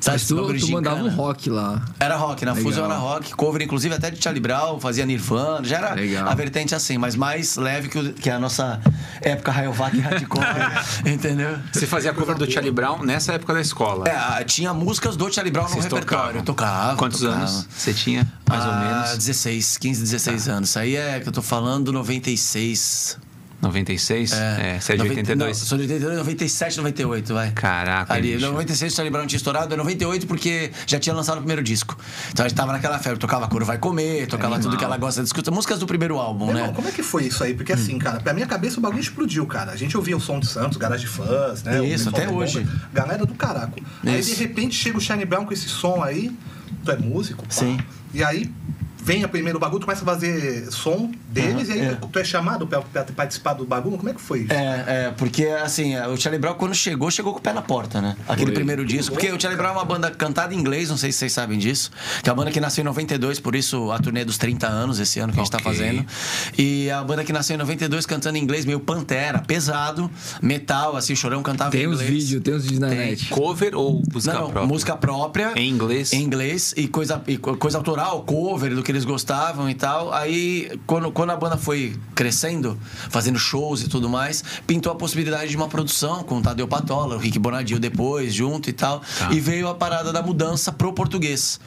Sabe, 0.03 0.15
Mas 0.15 0.23
esse 0.23 0.35
tu, 0.35 0.65
tu 0.67 0.71
mandava 0.73 1.01
um 1.01 1.09
rock 1.15 1.49
lá. 1.49 1.81
Era 1.97 2.17
rock, 2.17 2.43
na 2.43 2.51
Legal. 2.51 2.63
Fusion 2.71 2.83
era 2.85 2.95
rock, 2.95 3.33
cover 3.35 3.61
inclusive 3.61 3.95
até 3.95 4.11
de 4.11 4.21
Charlie 4.21 4.41
Brown, 4.41 4.77
fazia 4.77 5.05
Nirvana, 5.05 5.63
já 5.65 5.77
era 5.77 5.93
Legal. 5.93 6.27
a 6.27 6.35
vertente 6.35 6.75
assim, 6.75 6.97
mas 6.97 7.15
mais 7.15 7.55
leve 7.55 7.87
que, 7.87 7.97
o- 7.97 8.11
que 8.13 8.29
a 8.29 8.37
nossa 8.37 8.81
época 9.21 9.49
Rayovac 9.49 9.97
hardcore, 9.97 10.43
entendeu? 11.09 11.57
Você 11.71 11.87
fazia 11.87 12.13
cover 12.13 12.35
do 12.35 12.51
Charlie 12.51 12.69
Brown 12.73 13.01
nessa 13.03 13.31
época 13.31 13.53
da 13.53 13.61
escola. 13.61 14.03
É, 14.09 14.43
tinha 14.43 14.73
músicas 14.73 15.15
do 15.15 15.31
Charlie 15.33 15.51
Brown 15.53 15.63
no 15.63 15.69
Vocês 15.69 15.85
repertório. 15.85 16.43
tocavam? 16.43 16.43
Tocava. 16.43 16.97
Quantos 16.97 17.21
tocava. 17.21 17.37
anos 17.39 17.67
você 17.73 17.93
tinha, 17.93 18.27
mais 18.49 18.65
ou 18.65 18.71
Ah, 18.71 18.79
menos? 19.05 19.17
16, 19.17 19.77
15, 19.77 20.01
16 20.01 20.49
anos. 20.49 20.67
Isso 20.69 20.79
aí 20.79 20.97
é 20.97 21.21
que 21.21 21.29
eu 21.29 21.31
tô 21.31 21.41
falando 21.41 21.93
96. 21.93 23.17
96? 23.63 24.33
É, 24.33 24.79
você 24.79 24.93
é 24.93 24.95
de 24.95 25.03
90 25.03 25.19
82. 25.19 25.59
Não, 25.59 25.65
sou 25.65 25.77
de 25.77 25.83
82, 25.83 26.17
97, 26.19 26.77
98, 26.77 27.33
vai. 27.33 27.51
Caraca, 27.51 28.13
Ali, 28.13 28.33
bicho. 28.33 28.45
96 28.45 28.93
o 28.93 28.95
Charlie 28.95 29.11
Brown 29.11 29.25
tinha 29.25 29.37
estourado, 29.37 29.75
98 29.75 30.27
porque 30.27 30.71
já 30.85 30.99
tinha 30.99 31.15
lançado 31.15 31.37
o 31.37 31.39
primeiro 31.39 31.63
disco. 31.63 31.97
Então 32.31 32.45
a 32.45 32.49
gente 32.49 32.57
tava 32.57 32.71
naquela 32.71 32.99
febre, 32.99 33.19
tocava 33.19 33.47
Coro 33.47 33.65
Vai 33.65 33.77
Comer, 33.77 34.27
tocava 34.27 34.59
tudo 34.59 34.77
que 34.77 34.83
ela 34.83 34.97
gosta 34.97 35.21
de 35.21 35.27
escutar. 35.27 35.51
Músicas 35.51 35.79
do 35.79 35.87
primeiro 35.87 36.17
álbum, 36.17 36.45
Meu 36.45 36.53
né? 36.55 36.61
irmão, 36.61 36.73
como 36.75 36.87
é 36.87 36.91
que 36.91 37.03
foi 37.03 37.25
isso 37.25 37.43
aí? 37.43 37.53
Porque 37.53 37.73
assim, 37.73 37.97
cara, 37.97 38.19
pra 38.19 38.33
minha 38.33 38.47
cabeça 38.47 38.79
o 38.79 38.81
bagulho 38.81 39.01
explodiu, 39.01 39.45
cara. 39.45 39.71
A 39.71 39.75
gente 39.75 39.95
ouvia 39.95 40.15
o 40.17 40.19
som 40.19 40.39
de 40.39 40.47
Santos, 40.47 40.77
Garage 40.77 41.07
Fãs, 41.07 41.63
né? 41.63 41.85
Isso, 41.85 42.09
até 42.09 42.29
hoje. 42.29 42.59
Bomba, 42.59 42.81
Galera 42.93 43.25
do 43.25 43.33
caraco. 43.33 43.79
Aí 44.05 44.19
Isso. 44.19 44.35
de 44.35 44.41
repente 44.41 44.75
chega 44.75 44.97
o 44.97 45.01
Shine 45.01 45.25
Brown 45.25 45.45
com 45.45 45.53
esse 45.53 45.69
som 45.69 46.03
aí. 46.03 46.31
Tu 46.83 46.91
é 46.91 46.97
músico? 46.97 47.43
pá. 47.43 47.49
Sim. 47.51 47.79
E 48.13 48.23
aí 48.23 48.51
vem 49.03 49.23
a 49.23 49.27
primeiro 49.27 49.59
bagulho, 49.59 49.79
tu 49.81 49.85
começa 49.85 50.01
a 50.01 50.05
fazer 50.05 50.71
som 50.71 51.11
deles 51.27 51.67
Uhum, 51.69 51.75
e 51.75 51.79
aí 51.81 51.85
é. 51.87 51.97
tu 52.11 52.19
é 52.19 52.23
chamado 52.23 52.65
pra, 52.65 52.81
pra 52.81 53.03
participar 53.03 53.53
do 53.53 53.65
bagulho? 53.65 53.97
Como 53.97 54.09
é 54.09 54.13
que 54.13 54.21
foi 54.21 54.41
isso? 54.41 54.53
É, 54.53 54.85
é, 54.87 55.13
porque 55.17 55.45
assim, 55.45 55.95
o 55.97 56.15
Charlie 56.17 56.39
Brown 56.39 56.53
quando 56.55 56.73
chegou, 56.73 57.09
chegou 57.11 57.33
com 57.33 57.39
o 57.39 57.41
pé 57.41 57.51
na 57.53 57.61
porta, 57.61 58.01
né? 58.01 58.15
Aquele 58.27 58.51
primeiro 58.51 58.85
disco. 58.85 59.13
Porque 59.13 59.29
o 59.31 59.39
Charlie 59.39 59.57
Brown 59.61 59.71
é 59.73 59.77
uma 59.77 59.85
banda 59.85 60.09
cantada 60.11 60.53
em 60.53 60.57
inglês, 60.57 60.89
não 60.89 60.97
sei 60.97 61.11
se 61.11 61.17
vocês 61.19 61.33
sabem 61.33 61.57
disso. 61.59 61.91
Que 62.23 62.29
é 62.29 62.31
uma 62.33 62.37
banda 62.37 62.51
que 62.51 62.59
nasceu 62.59 62.81
em 62.81 62.85
92, 62.85 63.39
por 63.39 63.55
isso 63.55 63.91
a 63.91 63.99
turnê 63.99 64.23
dos 64.23 64.37
30 64.37 64.67
anos 64.67 64.99
esse 64.99 65.19
ano 65.19 65.33
que 65.33 65.39
a 65.39 65.43
gente 65.43 65.51
tá 65.51 65.57
Ok. 65.57 65.71
fazendo. 65.71 66.05
E 66.57 66.89
a 66.89 67.03
banda 67.03 67.23
que 67.23 67.33
nasceu 67.33 67.55
em 67.55 67.59
92 67.59 68.05
cantando 68.05 68.37
em 68.37 68.41
inglês, 68.41 68.65
meio 68.65 68.79
pantera, 68.79 69.39
pesado, 69.39 70.09
metal, 70.41 70.95
assim, 70.95 71.13
o 71.13 71.17
Chorão 71.17 71.41
cantava 71.43 71.71
Tem 71.71 71.83
em 71.83 71.87
uns 71.87 71.95
inglês. 72.01 72.09
vídeos, 72.29 72.43
tem 72.43 72.53
uns 72.55 72.63
vídeos 72.63 72.79
na 72.79 72.89
Tem. 72.89 72.97
net. 72.97 73.29
Cover 73.29 73.75
ou 73.75 74.01
música 74.13 74.33
Não, 74.33 74.41
não, 74.41 74.49
própria? 74.51 74.67
música 74.67 74.95
própria. 74.97 75.51
Em 75.55 75.69
inglês? 75.69 76.13
Em 76.13 76.21
inglês 76.21 76.73
e 76.77 76.87
coisa, 76.87 77.21
e 77.27 77.37
co- 77.37 77.57
coisa 77.57 77.77
autoral, 77.77 78.23
cover 78.23 78.73
do 78.75 78.83
que 78.83 78.92
eles 78.93 79.05
gostavam 79.05 79.69
e 79.69 79.73
tal. 79.73 80.13
Aí, 80.13 80.79
quando, 80.85 81.11
quando 81.11 81.31
a 81.31 81.35
banda 81.35 81.57
foi 81.57 81.95
crescendo, 82.15 82.77
fazendo 83.09 83.37
shows 83.37 83.81
e 83.81 83.89
tudo 83.89 84.09
mais, 84.09 84.43
pintou 84.65 84.91
a 84.91 84.95
possibilidade 84.95 85.49
de 85.49 85.57
uma 85.57 85.67
produção 85.67 86.23
com 86.23 86.37
o 86.37 86.41
Tadeu 86.41 86.67
Patola, 86.67 87.15
o 87.15 87.19
Rick 87.19 87.39
Bonadil 87.39 87.79
depois, 87.79 88.33
junto 88.33 88.69
e 88.69 88.73
tal. 88.73 89.01
E 89.31 89.39
veio 89.39 89.67
a 89.67 89.75
parada 89.75 90.13
da 90.13 90.21
mudança 90.21 90.71
pro 90.71 90.93
português. 90.93 91.59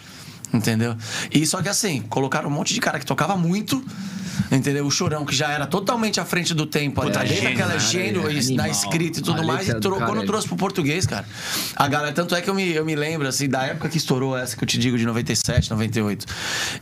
Entendeu? 0.53 0.97
E 1.33 1.45
só 1.45 1.61
que 1.61 1.69
assim, 1.69 2.03
colocaram 2.03 2.49
um 2.49 2.53
monte 2.53 2.73
de 2.73 2.81
cara 2.81 2.99
que 2.99 3.07
tocava 3.07 3.37
muito. 3.37 3.85
Entendeu? 4.51 4.87
O 4.87 4.91
Chorão, 4.91 5.25
que 5.25 5.35
já 5.35 5.51
era 5.51 5.67
totalmente 5.67 6.21
à 6.21 6.25
frente 6.25 6.55
do 6.55 6.67
tempo, 6.67 7.03
Puta, 7.03 7.21
ali, 7.21 7.35
gênio, 7.35 7.51
aquela 7.51 7.69
cara, 7.69 7.81
gênio 7.81 8.23
é 8.29 8.55
na 8.55 8.69
escrita 8.69 9.19
e 9.19 9.23
tudo 9.23 9.41
A 9.43 9.45
mais, 9.45 9.69
e 9.69 9.73
cara 9.73 9.81
quando 10.07 10.23
é- 10.23 10.27
trouxe 10.27 10.47
pro 10.47 10.57
português, 10.57 11.07
cara. 11.07 11.27
A 11.75 11.89
galera, 11.89 12.13
tanto 12.13 12.35
é 12.35 12.41
que 12.41 12.49
eu 12.49 12.55
me, 12.55 12.73
eu 12.73 12.85
me 12.85 12.95
lembro, 12.95 13.27
assim, 13.27 13.49
da 13.49 13.63
época 13.65 13.89
que 13.89 13.99
estourou 13.99 14.37
essa 14.37 14.57
que 14.57 14.63
eu 14.63 14.67
te 14.69 14.79
digo, 14.79 14.97
de 14.97 15.05
97, 15.05 15.71
98. 15.71 16.27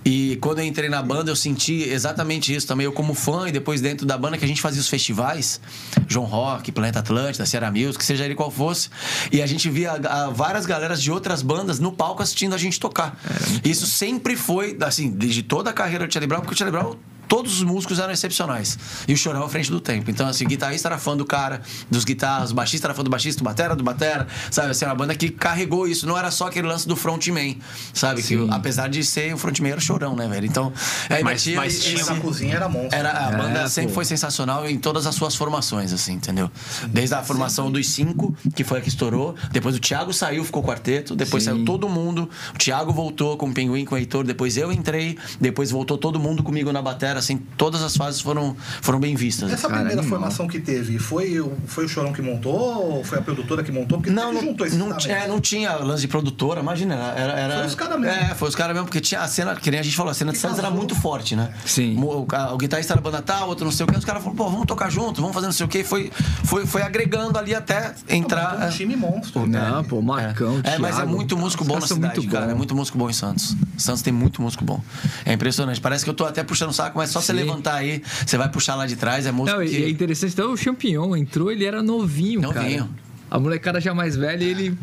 E 0.05 0.37
quando 0.41 0.59
eu 0.61 0.65
entrei 0.65 0.89
na 0.89 1.03
banda, 1.03 1.31
eu 1.31 1.37
senti 1.37 1.83
exatamente 1.83 2.55
isso 2.55 2.67
também. 2.67 2.85
Eu, 2.85 2.93
como 2.93 3.15
fã, 3.15 3.49
e 3.49 3.53
depois 3.53 3.81
dentro 3.81 4.07
da 4.07 4.17
banda, 4.17 4.37
que 4.39 4.45
a 4.45 4.49
gente 4.49 4.61
fazia 4.61 4.81
os 4.81 4.89
festivais, 4.89 5.61
João 6.09 6.27
Rock, 6.27 6.71
Planeta 6.73 6.99
Atlântida, 7.01 7.47
Sierra 7.47 7.71
Music, 7.71 8.05
seja 8.05 8.25
ele 8.25 8.35
qual 8.35 8.51
fosse. 8.51 8.89
E 9.31 9.43
a 9.43 9.47
gente 9.47 9.69
via 9.71 9.93
ah, 9.93 10.31
várias 10.31 10.67
galeras 10.67 11.03
de 11.03 11.11
outras 11.11 11.43
bandas 11.43 11.79
no 11.79 11.93
palco 11.93 12.23
assistindo 12.23 12.55
a 12.55 12.59
gente 12.59 12.79
tocar. 12.79 13.19
Isso 13.65 13.87
sempre 13.87 14.37
foi, 14.37 14.77
assim, 14.81 15.11
de 15.11 15.43
toda 15.43 15.71
a 15.71 15.73
carreira 15.73 16.07
do 16.07 16.13
Charlie 16.13 16.29
Brown, 16.29 16.41
porque 16.41 16.55
o 16.55 16.59
Charlie 16.59 16.77
Brown 16.79 16.97
todos 17.29 17.55
os 17.55 17.63
músicos 17.63 17.99
eram 17.99 18.13
excepcionais. 18.13 18.79
E 19.09 19.13
o 19.13 19.17
Chorão 19.17 19.43
à 19.45 19.49
frente 19.49 19.71
do 19.71 19.81
tempo. 19.81 20.11
Então, 20.11 20.27
assim, 20.27 20.45
o 20.45 20.49
guitarrista 20.49 20.89
era 20.89 20.99
fã 20.99 21.17
do 21.17 21.25
cara, 21.25 21.63
dos 21.91 22.05
guitarras, 22.05 22.51
o 22.51 22.55
baixista 22.55 22.87
era 22.87 22.95
fã 22.95 23.03
do 23.03 23.11
baixista, 23.11 23.43
o 23.43 23.45
batera 23.45 23.75
do 23.77 23.83
batera, 23.85 24.27
sabe? 24.51 24.71
Assim, 24.71 24.85
era 24.85 24.93
uma 24.93 24.99
banda 24.99 25.15
que 25.15 25.29
carregou 25.31 25.87
isso. 25.87 26.07
Não 26.07 26.17
era 26.17 26.31
só 26.31 26.47
aquele 26.49 26.67
lance 26.69 26.87
do 26.87 26.97
frontman, 26.97 27.59
sabe? 27.93 28.23
Que, 28.23 28.29
Sim. 28.37 28.49
apesar 28.51 28.89
de 28.89 29.03
ser 29.05 29.35
o 29.35 29.39
frontman, 29.39 29.71
era 29.71 29.79
o 29.79 29.83
Chorão, 29.83 30.15
né, 30.17 30.29
velho? 30.29 30.47
Então, 30.47 30.73
aí 31.09 31.23
Mas- 31.23 31.43
tinha 31.43 31.57
mas 31.57 31.75
esse- 31.75 31.83
tinha 31.97 32.05
a 32.05 32.21
cozinha 32.21 32.55
era 32.57 32.69
monstro. 32.69 32.99
era, 32.99 33.27
a 33.29 33.31
É, 33.33 33.37
banda 33.37 33.69
sempre 33.69 33.89
pô. 33.89 33.95
foi 33.97 34.05
sensacional 34.05 34.69
em 34.69 34.79
todas 34.79 35.07
as 35.07 35.15
suas 35.15 35.35
formações, 35.35 35.93
assim, 35.93 36.13
entendeu? 36.15 36.51
Desde 36.89 37.15
a 37.15 37.23
formação 37.23 37.71
dos 37.71 37.89
cinco, 37.89 38.35
que 38.55 38.65
foi 38.65 38.79
a 38.79 38.81
que 38.81 38.89
estourou. 38.89 39.35
Depois 39.51 39.75
o 39.77 39.81
Thiago 39.81 40.13
saiu, 40.13 40.45
ficou 40.45 40.63
quarteto. 40.63 41.15
Depois 41.17 41.43
Sim. 41.45 41.51
saiu 41.51 41.65
todo 41.65 41.89
mundo. 41.89 42.29
O 42.55 42.59
Thiago 42.59 42.93
voltou 42.93 43.37
com 43.37 43.49
o 43.49 43.53
Pinguim, 43.55 43.85
com 43.85 43.95
o 43.95 43.99
Heitor. 43.99 44.25
Depois 44.25 44.57
eu 44.57 44.71
entrei. 44.73 45.17
Depois 45.41 45.71
voltou 45.71 45.97
todo 45.99 46.19
mundo 46.19 46.43
comigo 46.43 46.73
na 46.73 46.83
batera. 46.83 47.14
Assim, 47.19 47.37
todas 47.57 47.83
as 47.83 47.97
fases 47.97 48.21
foram, 48.21 48.57
foram 48.83 48.99
bem 49.01 49.15
vistas. 49.15 49.51
Essa 49.53 49.63
Cara, 49.69 49.75
primeira 49.81 50.01
animal. 50.01 50.19
formação 50.21 50.47
que 50.49 50.61
teve, 50.61 50.99
foi, 50.99 51.41
o- 51.41 51.53
foi 51.67 51.85
o 51.85 51.89
Chorão 51.89 52.13
que 52.13 52.23
montou 52.23 52.55
ou 52.97 53.05
foi 53.05 53.19
a 53.19 53.23
produtora 53.23 53.63
que 53.63 53.71
montou? 53.73 53.99
Porque 53.99 54.11
Não, 54.11 54.33
não, 54.33 54.41
juntou 54.41 54.67
esse 54.67 54.77
não, 54.77 54.93
é, 55.07 55.27
não 55.29 55.41
tinha 55.41 55.75
lance 55.77 56.03
de 56.03 56.09
produtora, 56.09 56.61
imagina. 56.61 56.95
Era, 56.95 57.33
era, 57.33 57.55
Foi 57.59 57.67
os 57.67 57.75
caras 57.75 58.01
mesmo. 58.01 58.17
É, 58.17 58.35
foi 58.35 58.49
os 58.49 58.55
caras 58.55 58.75
mesmo, 58.75 58.87
porque 58.87 59.01
tinha 59.01 59.21
a 59.21 59.29
cena, 59.29 59.55
que 59.57 59.71
nem 59.71 59.81
a 59.81 59.83
gente 59.83 59.97
falou, 59.97 60.11
a 60.11 60.15
cena 60.15 60.31
de 60.33 60.37
Que 60.39 60.43
Santos 60.43 60.59
era 60.59 60.71
muito 60.71 60.95
forte, 60.95 61.35
né? 61.37 61.53
Sim. 61.67 61.97
O, 61.99 62.05
o, 62.23 62.27
o 62.53 62.57
guitarrista 62.59 62.93
era 62.95 63.01
banda 63.01 63.23
tal, 63.23 63.49
outro 63.49 63.65
não 63.65 63.73
sei 63.73 63.85
o 63.85 63.89
que, 63.89 63.99
os 63.99 64.05
caras 64.05 64.23
falaram, 64.23 64.37
pô, 64.37 64.51
vamos 64.51 64.67
tocar 64.67 64.91
junto, 64.91 65.21
vamos 65.21 65.35
fazer 65.35 65.47
não 65.47 65.53
sei 65.53 65.67
o 65.67 65.69
que. 65.69 65.85
Foi, 65.85 66.11
foi, 66.45 66.67
foi 66.67 66.83
agregando 66.83 67.39
ali 67.39 67.55
até 67.55 67.95
entrar. 68.09 68.53
Montou 68.53 68.65
um 68.65 68.69
é. 68.69 68.71
time 68.71 68.97
monstro. 68.97 69.47
Não, 69.47 69.85
pô, 69.85 70.01
Marcão, 70.03 70.61
É, 70.65 70.79
mas 70.79 70.99
é 70.99 71.05
muito 71.05 71.37
músico 71.37 71.65
bom 71.65 71.79
na 71.79 71.87
cidade, 71.87 72.19
muito 72.21 72.33
cara. 72.33 72.47
bom. 72.47 72.53
É 72.53 72.55
muito 72.55 72.75
músico 72.75 72.99
bom 72.99 73.09
em 73.11 73.13
Santos. 73.13 73.57
Santos 73.77 74.03
tem 74.03 74.13
muito 74.13 74.41
músico 74.43 74.65
bom. 74.65 74.81
É 75.25 75.33
impressionante. 75.33 75.81
Parece 75.81 76.05
que 76.05 76.11
eu 76.11 76.15
tô 76.15 76.25
até 76.25 76.43
puxando 76.43 76.71
o 76.71 76.73
saco, 76.73 76.99
mas 76.99 77.04
só 77.07 77.21
você 77.21 77.33
Sim. 77.33 77.39
levantar 77.39 77.75
aí, 77.77 78.03
você 78.27 78.37
vai 78.37 78.49
puxar 78.49 78.75
lá 78.75 78.87
de 78.87 78.97
trás, 78.97 79.27
é 79.27 79.33
músico 79.33 79.59
Não, 79.59 79.67
que... 79.67 79.85
é 79.85 79.89
interessante, 79.89 80.33
então 80.33 80.53
o 80.53 80.57
Champignon 80.57 81.15
entrou, 81.17 81.51
ele 81.51 81.65
era 81.65 81.83
novinho, 81.83 82.41
Novinho. 82.41 82.85
cara. 82.85 82.91
A 83.31 83.39
molecada 83.39 83.81
já 83.81 83.95
mais 83.95 84.17
velha, 84.17 84.45
ele... 84.45 84.77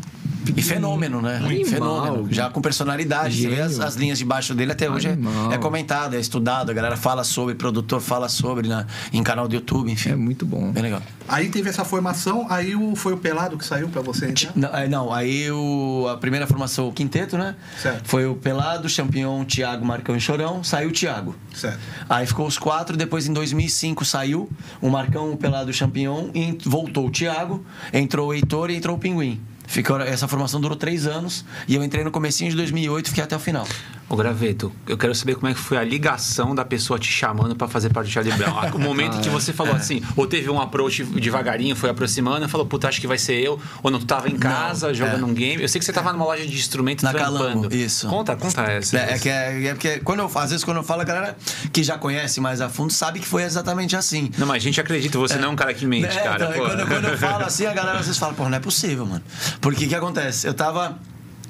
E 0.56 0.62
fenômeno, 0.62 1.20
né? 1.20 1.36
Animal. 1.36 1.64
Fenômeno. 1.64 2.28
Já 2.32 2.50
com 2.50 2.60
personalidade. 2.60 3.40
Você 3.40 3.48
vê 3.48 3.60
as, 3.60 3.78
as 3.78 3.94
linhas 3.94 4.18
de 4.18 4.24
baixo 4.24 4.54
dele 4.54 4.72
até 4.72 4.90
hoje 4.90 5.08
é, 5.08 5.54
é 5.54 5.58
comentado, 5.58 6.14
é 6.14 6.20
estudado. 6.20 6.70
A 6.70 6.74
galera 6.74 6.96
fala 6.96 7.24
sobre, 7.24 7.54
produtor 7.54 8.00
fala 8.00 8.28
sobre 8.28 8.68
na, 8.68 8.86
em 9.12 9.22
canal 9.22 9.46
do 9.46 9.54
YouTube, 9.54 9.90
enfim. 9.90 10.10
É 10.10 10.16
muito 10.16 10.44
bom. 10.44 10.70
Bem 10.72 10.82
legal. 10.82 11.02
Aí 11.28 11.48
teve 11.48 11.68
essa 11.68 11.84
formação, 11.84 12.46
aí 12.50 12.74
o, 12.74 12.96
foi 12.96 13.12
o 13.12 13.16
Pelado 13.16 13.56
que 13.56 13.64
saiu 13.64 13.88
pra 13.88 14.02
você 14.02 14.26
entrar? 14.26 14.52
Não, 14.54 14.68
é, 14.68 14.88
não, 14.88 15.12
aí 15.12 15.50
o, 15.50 16.06
a 16.10 16.16
primeira 16.16 16.46
formação, 16.46 16.88
o 16.88 16.92
quinteto, 16.92 17.38
né? 17.38 17.54
Certo. 17.80 18.08
Foi 18.08 18.26
o 18.26 18.34
Pelado, 18.34 18.88
Champion, 18.88 19.44
Thiago, 19.44 19.84
Marcão 19.84 20.16
e 20.16 20.20
Chorão. 20.20 20.64
Saiu 20.64 20.90
o 20.90 20.92
Thiago. 20.92 21.34
Certo. 21.54 21.78
Aí 22.08 22.26
ficou 22.26 22.46
os 22.46 22.58
quatro, 22.58 22.96
depois 22.96 23.26
em 23.26 23.32
2005 23.32 24.04
saiu 24.04 24.50
o 24.80 24.90
Marcão, 24.90 25.32
o 25.32 25.36
Pelado, 25.36 25.70
o 25.70 25.72
Champignon, 25.72 26.28
e 26.34 26.58
voltou 26.64 27.06
o 27.06 27.10
Thiago, 27.10 27.64
entrou 27.92 28.28
o 28.28 28.34
Heitor 28.34 28.70
e 28.70 28.76
entrou 28.76 28.96
o 28.96 28.98
Pinguim. 28.98 29.40
Ficou, 29.66 30.00
essa 30.00 30.28
formação 30.28 30.60
durou 30.60 30.76
três 30.76 31.06
anos 31.06 31.44
e 31.66 31.74
eu 31.74 31.82
entrei 31.82 32.04
no 32.04 32.10
comecinho 32.10 32.50
de 32.50 32.56
2008 32.56 33.06
e 33.06 33.08
fiquei 33.08 33.24
até 33.24 33.36
o 33.36 33.38
final. 33.40 33.66
Ô, 34.12 34.16
Graveto, 34.16 34.70
eu 34.86 34.98
quero 34.98 35.14
saber 35.14 35.36
como 35.36 35.48
é 35.48 35.54
que 35.54 35.58
foi 35.58 35.78
a 35.78 35.82
ligação 35.82 36.54
da 36.54 36.66
pessoa 36.66 36.98
te 36.98 37.10
chamando 37.10 37.56
pra 37.56 37.66
fazer 37.66 37.88
parte 37.88 38.08
do 38.08 38.12
Charlie 38.12 38.34
Brown. 38.36 38.52
O 38.74 38.78
momento 38.78 39.18
que 39.22 39.30
você 39.30 39.54
falou 39.54 39.74
assim, 39.74 40.02
ou 40.14 40.26
teve 40.26 40.50
um 40.50 40.60
approach 40.60 41.02
devagarinho, 41.02 41.74
foi 41.74 41.88
aproximando, 41.88 42.44
e 42.44 42.48
falou, 42.48 42.66
puta, 42.66 42.88
acho 42.88 43.00
que 43.00 43.06
vai 43.06 43.16
ser 43.16 43.40
eu. 43.40 43.58
Ou 43.82 43.90
não, 43.90 43.98
tu 43.98 44.04
tava 44.04 44.28
em 44.28 44.36
casa 44.36 44.88
Não, 44.88 44.94
jogando 44.94 45.22
é. 45.22 45.24
um 45.24 45.32
game. 45.32 45.62
Eu 45.62 45.68
sei 45.68 45.78
que 45.78 45.84
você 45.86 45.94
tava 45.94 46.12
numa 46.12 46.26
loja 46.26 46.46
de 46.46 46.54
instrumentos 46.54 47.02
Na 47.02 47.10
trampando. 47.10 47.74
Isso. 47.74 48.06
Conta, 48.06 48.36
conta 48.36 48.60
essa. 48.64 48.98
É, 48.98 49.14
é 49.14 49.18
que, 49.18 49.30
é, 49.30 49.64
é 49.68 49.72
porque 49.72 50.00
quando 50.00 50.18
eu, 50.20 50.30
às 50.34 50.50
vezes 50.50 50.62
quando 50.62 50.76
eu 50.76 50.82
falo, 50.82 51.00
a 51.00 51.04
galera 51.04 51.34
que 51.72 51.82
já 51.82 51.96
conhece 51.96 52.38
mais 52.38 52.60
a 52.60 52.68
fundo 52.68 52.92
sabe 52.92 53.18
que 53.18 53.26
foi 53.26 53.44
exatamente 53.44 53.96
assim. 53.96 54.30
Não, 54.36 54.46
mas 54.46 54.58
a 54.58 54.60
gente 54.60 54.78
acredita, 54.78 55.18
você 55.18 55.36
não 55.36 55.48
é 55.48 55.50
um 55.52 55.56
cara 55.56 55.72
que 55.72 55.86
mente, 55.86 56.18
É, 56.18 56.20
cara. 56.20 56.50
então, 56.50 56.66
quando, 56.66 56.86
quando 56.86 57.08
eu 57.08 57.16
falo 57.16 57.46
assim, 57.46 57.64
a 57.64 57.72
galera 57.72 57.98
às 57.98 58.04
vezes 58.04 58.18
fala, 58.18 58.34
pô, 58.34 58.46
não 58.46 58.58
é 58.58 58.60
possível, 58.60 59.06
mano. 59.06 59.22
Porque 59.58 59.86
o 59.86 59.88
que 59.88 59.94
acontece? 59.94 60.46
Eu 60.46 60.52
tava. 60.52 60.98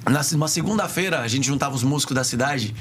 Na, 0.05 0.21
uma 0.35 0.49
segunda-feira, 0.49 1.21
a 1.21 1.29
gente 1.29 1.47
juntava 1.47 1.75
os 1.75 1.83
músicos 1.83 2.15
da 2.15 2.25
cidade 2.25 2.75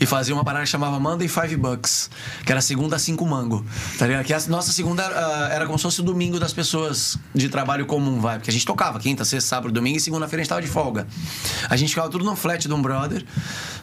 e 0.00 0.06
fazia 0.06 0.34
uma 0.34 0.44
parada 0.44 0.64
que 0.64 0.70
chamava 0.70 0.98
Monday 0.98 1.28
Five 1.28 1.56
Bucks, 1.56 2.10
que 2.44 2.50
era 2.50 2.60
segunda 2.60 2.98
cinco 2.98 3.26
mango. 3.26 3.64
Tá 3.98 4.06
ligado? 4.06 4.24
Que 4.24 4.32
a 4.32 4.40
nossa 4.48 4.72
segunda 4.72 5.04
ah, 5.04 5.48
era 5.52 5.66
como 5.66 5.78
se 5.78 5.82
fosse 5.82 6.00
o 6.00 6.02
domingo 6.02 6.40
das 6.40 6.52
pessoas 6.52 7.18
de 7.34 7.48
trabalho 7.48 7.84
comum, 7.84 8.20
vai. 8.20 8.38
Porque 8.38 8.50
a 8.50 8.52
gente 8.52 8.64
tocava 8.64 8.98
quinta, 8.98 9.24
sexta, 9.24 9.50
sábado, 9.50 9.72
domingo 9.72 9.98
e 9.98 10.00
segunda-feira 10.00 10.40
a 10.40 10.44
gente 10.44 10.48
tava 10.48 10.62
de 10.62 10.68
folga. 10.68 11.06
A 11.68 11.76
gente 11.76 11.90
ficava 11.90 12.08
tudo 12.08 12.24
no 12.24 12.34
flat 12.34 12.66
de 12.66 12.72
um 12.72 12.80
brother, 12.80 13.24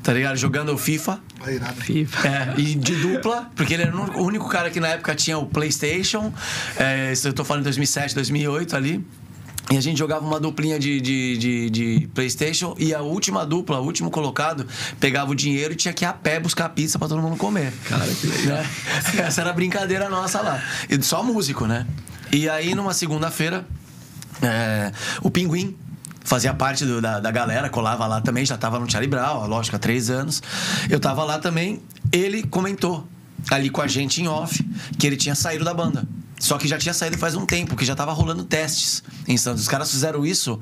tá 0.01 0.11
ligado? 0.11 0.37
Jogando 0.37 0.75
FIFA. 0.77 1.19
Aí. 1.41 1.59
FIFA. 1.59 2.27
É, 2.27 2.53
e 2.59 2.75
de 2.75 2.95
dupla, 2.95 3.51
porque 3.55 3.75
ele 3.75 3.83
era 3.83 3.95
o 3.95 4.23
único 4.23 4.49
cara 4.49 4.69
que 4.69 4.79
na 4.79 4.89
época 4.89 5.13
tinha 5.13 5.37
o 5.37 5.45
PlayStation. 5.45 6.33
É, 6.75 7.13
eu 7.23 7.33
tô 7.33 7.45
falando 7.45 7.61
em 7.61 7.65
2007, 7.65 8.15
2008 8.15 8.75
ali. 8.75 9.05
E 9.71 9.77
a 9.77 9.81
gente 9.81 9.97
jogava 9.99 10.25
uma 10.25 10.39
duplinha 10.39 10.79
de, 10.79 10.99
de, 10.99 11.37
de, 11.37 11.69
de 11.69 12.07
PlayStation 12.13 12.75
e 12.79 12.93
a 12.93 13.01
última 13.01 13.45
dupla, 13.45 13.79
o 13.79 13.85
último 13.85 14.09
colocado, 14.09 14.65
pegava 14.99 15.31
o 15.31 15.35
dinheiro 15.35 15.73
e 15.73 15.75
tinha 15.75 15.93
que 15.93 16.03
ir 16.03 16.07
a 16.07 16.13
pé 16.13 16.39
buscar 16.39 16.69
pizza 16.69 16.97
pra 16.97 17.07
todo 17.07 17.21
mundo 17.21 17.37
comer. 17.37 17.71
Cara, 17.85 18.05
que 18.07 18.25
legal. 18.27 18.57
Né? 18.57 18.69
Essa 19.27 19.41
era 19.41 19.51
a 19.51 19.53
brincadeira 19.53 20.09
nossa 20.09 20.41
lá. 20.41 20.59
E 20.89 20.99
só 21.03 21.21
músico, 21.23 21.67
né? 21.67 21.85
E 22.31 22.49
aí, 22.49 22.73
numa 22.73 22.93
segunda-feira, 22.95 23.67
é, 24.41 24.91
o 25.21 25.29
Pinguim 25.29 25.75
fazia 26.23 26.53
parte 26.53 26.83
do- 26.85 26.99
da, 27.01 27.19
da 27.19 27.29
galera, 27.31 27.69
colava 27.69 28.07
lá 28.07 28.21
também, 28.21 28.45
já 28.45 28.57
tava 28.57 28.79
no 28.79 28.89
Charlie 28.89 29.09
Brown, 29.09 29.45
lógico, 29.47 29.75
há 29.75 29.79
três 29.79 30.09
anos. 30.09 30.41
Eu 30.89 30.99
tava 30.99 31.23
lá 31.23 31.37
também, 31.37 31.81
ele 32.11 32.41
comentou 32.43 33.07
ali 33.51 33.69
com 33.69 33.81
a 33.81 33.87
gente 33.87 34.21
em 34.21 34.27
off 34.27 34.63
que 34.97 35.05
ele 35.07 35.15
tinha 35.15 35.35
saído 35.35 35.63
da 35.63 35.73
banda. 35.73 36.03
Só 36.39 36.57
que 36.57 36.67
já 36.67 36.77
tinha 36.77 36.93
saído 36.93 37.17
faz 37.17 37.35
um 37.35 37.45
tempo, 37.45 37.75
que 37.75 37.83
já 37.85 37.95
tava 37.95 38.13
rolando 38.13 38.43
testes 38.45 39.03
em 39.27 39.35
Santos. 39.37 39.61
Os 39.63 39.67
caras 39.67 39.91
fizeram 39.91 40.25
isso, 40.25 40.57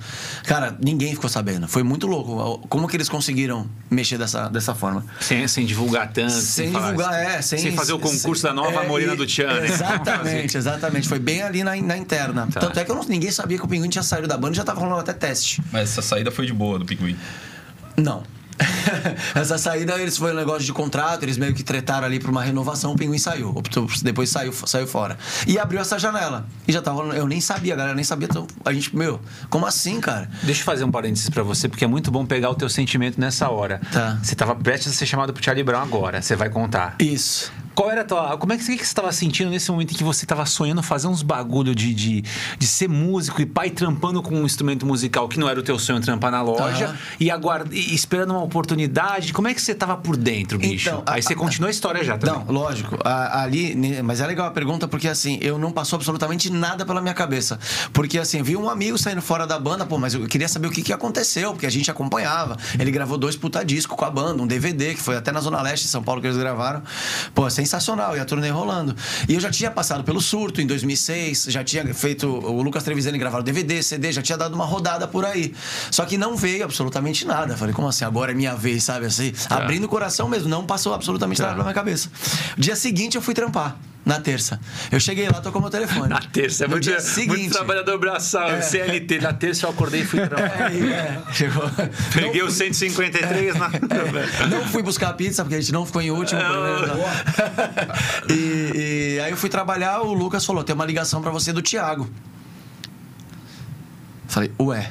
cara, 0.46 0.76
ninguém 0.84 1.14
ficou 1.14 1.30
sabendo. 1.30 1.68
Foi 1.68 1.84
muito 1.84 2.08
louco. 2.08 2.68
Como 2.68 2.88
que 2.88 2.98
eles 2.98 3.08
conseguiram 3.08 3.70
mexer 3.90 4.18
dessa, 4.18 4.50
dessa 4.50 4.74
forma? 4.74 5.06
Sem, 5.22 5.48
sem 5.48 5.66
divulgar 5.66 6.12
tanto. 6.12 6.32
Sem 6.34 6.72
falar- 6.72 6.86
divulgar, 6.88 7.14
é. 7.14 7.42
Sem, 7.44 7.76
fazer 7.76 7.94
o 7.94 8.00
concurso 8.00 8.42
da 8.44 8.54
nova 8.54 8.84
é, 8.84 8.88
Morena 8.88 9.14
e- 9.14 9.18
do 9.18 9.26
Tchan, 9.28 9.62
né? 9.62 9.68
Exatamente, 9.68 10.58
exatamente. 10.58 11.08
Foi 11.08 11.20
bem 11.20 11.44
ali 11.44 11.64
na, 11.64 11.76
na 11.76 11.96
interna. 11.98 12.48
Tá. 12.52 12.60
Tanto 12.60 12.80
é 12.80 12.84
que 12.84 12.90
eu 12.92 12.96
não- 12.96 13.04
ninguém 13.06 13.30
sabia 13.32 13.58
que 13.60 13.64
o 13.64 13.68
Pinguim 13.68 13.90
tinha 13.90 14.04
saído 14.04 14.28
da 14.28 14.36
banda 14.38 14.54
e 14.54 14.58
já 14.58 14.64
tava 14.64 14.80
rolando 14.80 15.02
até 15.02 15.14
teste. 15.14 15.62
Mas 15.72 15.92
essa 15.92 16.02
saída 16.02 16.32
foi 16.32 16.48
de 16.48 16.54
boa 16.54 16.80
do 16.80 16.86
Pinguim. 16.86 17.16
Não. 17.96 18.24
Essa 19.36 19.58
saída, 19.58 20.00
eles 20.00 20.18
foi 20.18 20.32
um 20.32 20.36
negócio 20.36 20.64
de 20.64 20.74
contrato, 20.74 21.24
eles 21.24 21.38
meio 21.38 21.54
que 21.54 21.64
tretaram 21.64 22.06
ali 22.06 22.20
pra 22.20 22.32
uma 22.32 22.44
renovação, 22.44 22.94
o 22.94 22.96
Pinguim 22.96 23.18
saiu. 23.18 23.54
Depois 24.04 24.30
saiu, 24.30 24.54
saiu 24.66 24.88
fora. 24.88 25.18
E 25.46 25.58
abriu 25.60 25.80
essa 25.80 25.98
janela. 26.00 26.46
E 26.68 26.72
já 26.72 26.82
tava 26.82 26.98
rolando. 26.98 27.16
Eu 27.16 27.28
nem 27.28 27.42
sabia, 27.42 27.76
galera 27.76 27.96
nem 27.96 28.04
sabia. 28.04 28.28
Então, 28.30 28.48
a 28.66 28.74
gente, 28.74 28.96
meu, 28.96 29.20
como 29.50 29.66
assim, 29.66 30.00
cara? 30.00 30.30
Deixa 30.44 30.62
eu 30.62 30.66
fazer 30.66 30.84
um 30.84 30.92
parênteses 30.92 31.30
pra 31.30 31.44
você, 31.44 31.68
porque 31.68 31.86
é 31.86 31.88
muito 31.88 32.12
bom 32.12 32.26
pegar 32.26 32.50
o 32.50 32.56
teu 32.56 32.70
sentimento 32.70 33.20
nessa 33.20 33.50
hora. 33.50 33.80
Tá. 33.92 34.20
Você 34.22 34.36
tava 34.36 34.56
prestes 34.56 34.94
a 34.94 34.96
ser 34.96 35.06
chamado 35.06 35.34
pro 35.34 35.44
Charlie 35.44 35.64
Brown 35.64 35.82
agora, 35.82 36.22
você 36.22 36.36
vai 36.36 36.50
contar. 36.50 36.96
Isso. 37.00 37.52
Qual 37.78 37.92
era 37.92 38.02
a 38.02 38.04
tua. 38.04 38.36
Como 38.40 38.52
é 38.54 38.58
que, 38.58 38.64
que 38.64 38.76
você 38.78 38.82
estava 38.82 39.12
sentindo 39.12 39.52
nesse 39.52 39.70
momento 39.70 39.92
em 39.94 39.96
que 39.96 40.04
você 40.04 40.26
estava 40.26 40.44
sonhando 40.48 40.82
fazer 40.82 41.06
uns 41.08 41.22
bagulho 41.22 41.76
de, 41.76 41.94
de, 41.94 42.24
de 42.58 42.66
ser 42.68 42.90
músico 42.90 43.40
e 43.40 43.46
pai 43.46 43.70
trampando 43.70 44.20
com 44.24 44.34
um 44.34 44.46
instrumento 44.48 44.84
musical 44.84 45.30
que 45.30 45.40
não 45.40 45.48
era 45.48 45.60
o 45.60 45.62
teu 45.62 45.78
sonho 45.78 46.02
trampar 46.02 46.32
na 46.32 46.42
loja 46.42 46.86
Aham. 46.88 46.98
e, 47.20 47.30
aguarda, 47.30 47.70
e 47.76 47.94
esperando 47.94 48.32
uma 48.32 48.42
oportunidade? 48.42 49.32
Como 49.32 49.48
é 49.48 49.54
que 49.54 49.62
você 49.62 49.74
estava 49.74 49.96
por 49.96 50.18
dentro, 50.18 50.58
bicho? 50.58 50.90
Então, 50.90 51.04
Aí 51.06 51.20
a- 51.20 51.22
você 51.22 51.34
a- 51.34 51.36
continua 51.36 51.70
a 51.70 51.72
história 51.72 52.04
já 52.04 52.18
também. 52.18 52.44
Não, 52.48 52.52
lógico. 52.52 52.98
A- 53.06 53.44
ali, 53.44 53.76
ne- 53.76 54.02
mas 54.02 54.22
é 54.22 54.26
legal 54.26 54.48
a 54.48 54.52
pergunta 54.52 54.88
porque 54.88 55.08
assim, 55.08 55.38
eu 55.40 55.60
não 55.60 55.72
passou 55.72 55.98
absolutamente 55.98 56.50
nada 56.52 56.84
pela 56.84 57.00
minha 57.00 57.14
cabeça. 57.14 57.60
Porque 57.94 58.18
assim, 58.18 58.42
vi 58.42 58.56
um 58.58 58.68
amigo 58.72 58.98
saindo 58.98 59.22
fora 59.22 59.46
da 59.46 59.60
banda, 59.60 59.86
pô, 59.86 60.00
mas 60.00 60.16
eu 60.16 60.26
queria 60.28 60.48
saber 60.48 60.66
o 60.68 60.72
que, 60.72 60.82
que 60.82 60.92
aconteceu, 60.92 61.52
porque 61.52 61.68
a 61.68 61.72
gente 61.72 61.92
acompanhava. 61.92 62.58
Ele 62.80 62.90
gravou 62.90 63.20
dois 63.20 63.36
puta 63.36 63.64
discos 63.64 63.96
com 63.96 64.04
a 64.04 64.10
banda, 64.10 64.42
um 64.42 64.48
DVD, 64.48 64.96
que 64.96 65.02
foi 65.02 65.16
até 65.16 65.32
na 65.32 65.42
Zona 65.42 65.62
Leste 65.62 65.84
de 65.84 65.90
São 65.92 66.02
Paulo 66.02 66.22
que 66.22 66.26
eles 66.26 66.38
gravaram. 66.38 66.82
Pô, 67.36 67.48
sensacional, 67.68 68.16
e 68.16 68.20
a 68.20 68.26
turnê 68.26 68.50
rolando. 68.50 68.96
E 69.28 69.34
eu 69.34 69.40
já 69.40 69.52
tinha 69.52 69.70
passado 69.70 70.04
pelo 70.04 70.22
surto 70.22 70.62
em 70.62 70.66
2006, 70.66 71.48
já 71.50 71.64
tinha 71.64 71.94
feito 71.94 72.28
o 72.28 72.62
Lucas 72.62 72.84
Trevisan 72.84 73.12
gravaram 73.18 73.44
DVD, 73.44 73.84
CD, 73.84 74.12
já 74.12 74.22
tinha 74.22 74.38
dado 74.38 74.56
uma 74.56 74.66
rodada 74.66 75.08
por 75.08 75.26
aí. 75.26 75.54
Só 75.92 76.06
que 76.06 76.18
não 76.18 76.36
veio 76.36 76.64
absolutamente 76.64 77.26
nada. 77.26 77.56
Falei, 77.58 77.74
como 77.74 77.88
assim? 77.88 78.06
Agora 78.06 78.32
é 78.32 78.36
minha 78.36 78.56
vez, 78.56 78.84
sabe 78.84 79.06
assim? 79.06 79.34
Abrindo 79.50 79.84
o 79.84 79.88
coração 79.88 80.28
mesmo, 80.28 80.50
não 80.50 80.66
passou 80.66 80.94
absolutamente 80.94 81.42
nada 81.42 81.54
pela 81.54 81.64
minha 81.64 81.74
cabeça. 81.74 82.10
Dia 82.58 82.76
seguinte 82.76 83.16
eu 83.16 83.22
fui 83.22 83.34
trampar. 83.34 83.78
Na 84.08 84.22
terça. 84.22 84.58
Eu 84.90 85.02
cheguei 85.02 85.28
lá, 85.28 85.42
tocou 85.42 85.62
meu 85.62 85.70
telefone. 85.70 86.08
Na 86.08 86.22
terça, 86.22 86.64
é 86.64 86.68
muito, 86.68 86.84
dia 86.84 86.94
muito 86.94 87.08
seguinte. 87.08 87.50
trabalhador 87.50 88.00
braçal, 88.00 88.62
CLT. 88.62 89.20
Na 89.20 89.34
terça 89.34 89.66
eu 89.66 89.70
acordei 89.70 90.00
e 90.02 90.06
fui 90.06 90.22
trabalhar. 90.26 90.72
É, 90.72 90.78
é, 90.78 91.34
chegou. 91.34 91.70
Peguei 92.14 92.42
o 92.42 92.50
153 92.50 93.56
na. 93.56 93.70
Não 94.50 94.66
fui 94.68 94.82
buscar 94.82 95.12
pizza, 95.12 95.44
porque 95.44 95.56
a 95.56 95.60
gente 95.60 95.74
não 95.74 95.86
ficou 95.86 96.02
em 96.02 96.10
último. 96.10 96.40
e, 98.32 99.18
e 99.18 99.20
aí 99.20 99.30
eu 99.30 99.36
fui 99.36 99.50
trabalhar, 99.50 100.00
o 100.02 100.14
Lucas 100.14 100.46
falou: 100.46 100.64
tem 100.64 100.74
uma 100.74 100.86
ligação 100.86 101.22
pra 101.22 101.30
você 101.30 101.52
do 101.52 101.62
Thiago. 101.62 102.10
Falei, 104.28 104.52
ué. 104.58 104.90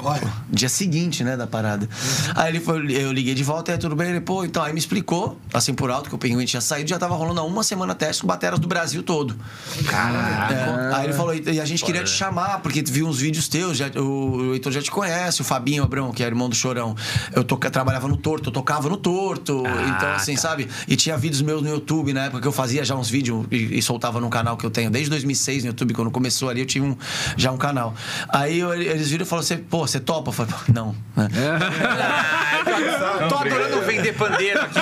Olha. 0.00 0.32
Dia 0.48 0.68
seguinte, 0.68 1.24
né, 1.24 1.36
da 1.36 1.46
parada. 1.46 1.88
Aí 2.34 2.50
ele 2.52 2.60
foi, 2.60 2.78
eu 2.92 3.12
liguei 3.12 3.34
de 3.34 3.42
volta, 3.42 3.70
e 3.70 3.74
aí 3.74 3.78
tudo 3.80 3.96
bem? 3.96 4.10
Ele, 4.10 4.20
pô, 4.20 4.44
então, 4.44 4.62
aí 4.62 4.72
me 4.72 4.78
explicou, 4.78 5.38
assim 5.52 5.74
por 5.74 5.90
alto, 5.90 6.08
que 6.08 6.14
o 6.14 6.18
Pinguim 6.18 6.44
tinha 6.44 6.60
saído, 6.60 6.88
já 6.88 6.98
tava 6.98 7.14
rolando 7.14 7.40
há 7.40 7.44
uma 7.44 7.62
semana 7.62 7.94
teste 7.94 8.22
com 8.22 8.28
bateras 8.28 8.58
do 8.58 8.68
Brasil 8.68 9.02
todo. 9.02 9.36
Caraca. 9.86 10.54
É, 10.54 10.94
aí 10.94 11.04
ele 11.06 11.12
falou, 11.12 11.34
e 11.34 11.60
a 11.60 11.64
gente 11.64 11.84
queria 11.84 12.04
te 12.04 12.10
chamar, 12.10 12.60
porque 12.60 12.82
viu 12.82 13.06
uns 13.08 13.18
vídeos 13.18 13.48
teus, 13.48 13.76
já, 13.76 13.88
o, 13.96 14.02
o 14.50 14.54
Heitor 14.54 14.72
já 14.72 14.80
te 14.82 14.90
conhece, 14.90 15.40
o 15.40 15.44
Fabinho 15.44 15.82
Abrão, 15.82 16.12
que 16.12 16.22
é 16.22 16.26
irmão 16.26 16.48
do 16.48 16.54
Chorão. 16.54 16.94
Eu 17.34 17.42
toca, 17.44 17.70
trabalhava 17.70 18.06
no 18.08 18.16
Torto, 18.16 18.48
eu 18.48 18.52
tocava 18.52 18.88
no 18.88 18.96
Torto. 18.96 19.64
Ah, 19.66 19.94
então, 19.96 20.12
assim, 20.12 20.34
tá. 20.34 20.40
sabe? 20.42 20.68
E 20.86 20.96
tinha 20.96 21.16
vídeos 21.16 21.42
meus 21.42 21.62
no 21.62 21.68
YouTube, 21.68 22.12
na 22.12 22.24
época 22.24 22.40
que 22.40 22.48
eu 22.48 22.52
fazia 22.52 22.84
já 22.84 22.94
uns 22.94 23.08
vídeos 23.10 23.46
e, 23.50 23.78
e 23.78 23.82
soltava 23.82 24.20
no 24.20 24.30
canal 24.30 24.56
que 24.56 24.64
eu 24.64 24.70
tenho 24.70 24.90
desde 24.90 25.10
2006 25.10 25.64
no 25.64 25.70
YouTube, 25.70 25.94
quando 25.94 26.10
começou 26.10 26.48
ali, 26.48 26.60
eu 26.60 26.66
tinha 26.66 26.84
um, 26.84 26.96
já 27.36 27.50
um 27.50 27.56
canal. 27.58 27.94
Aí 28.28 28.60
eu- 28.60 28.72
eles 28.74 29.08
viram 29.08 29.24
e 29.24 29.26
falaram 29.28 29.44
assim, 29.44 29.56
pô, 29.58 29.86
você 29.88 30.00
topa? 30.00 30.28
Eu 30.28 30.32
falei, 30.32 30.52
"Pô, 30.52 30.72
não. 30.72 30.94
né? 31.16 31.28
Tô 33.28 33.34
adorando 33.36 33.80
vender 33.82 34.12
pandeiro 34.14 34.60
aqui. 34.60 34.78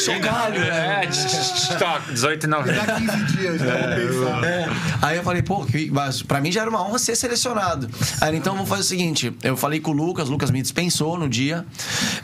Chocalho, 0.00 0.60
né? 0.60 1.04
É, 1.04 1.06
tch, 1.06 1.24
tch, 1.26 1.52
tch, 1.52 1.78
toque, 1.78 2.12
18 2.12 2.44
e 2.44 2.46
9. 2.46 2.72
Dá 2.72 2.94
15 2.94 3.24
dias, 3.36 3.60
né? 3.60 3.96
Pensar. 3.96 4.44
É. 4.44 4.68
Aí 5.02 5.16
eu 5.16 5.22
falei, 5.22 5.42
pô, 5.42 5.64
que, 5.64 5.90
mas 5.90 6.22
pra 6.22 6.40
mim 6.40 6.50
já 6.52 6.62
era 6.62 6.70
uma 6.70 6.82
honra 6.82 6.98
ser 6.98 7.16
selecionado. 7.16 7.88
Aí 8.20 8.36
então 8.36 8.54
vamos 8.54 8.68
fazer 8.68 8.82
o 8.82 8.84
seguinte: 8.84 9.34
eu 9.42 9.56
falei 9.56 9.80
com 9.80 9.90
o 9.90 9.94
Lucas, 9.94 10.28
o 10.28 10.32
Lucas 10.32 10.50
me 10.50 10.60
dispensou 10.62 11.18
no 11.18 11.28
dia. 11.28 11.64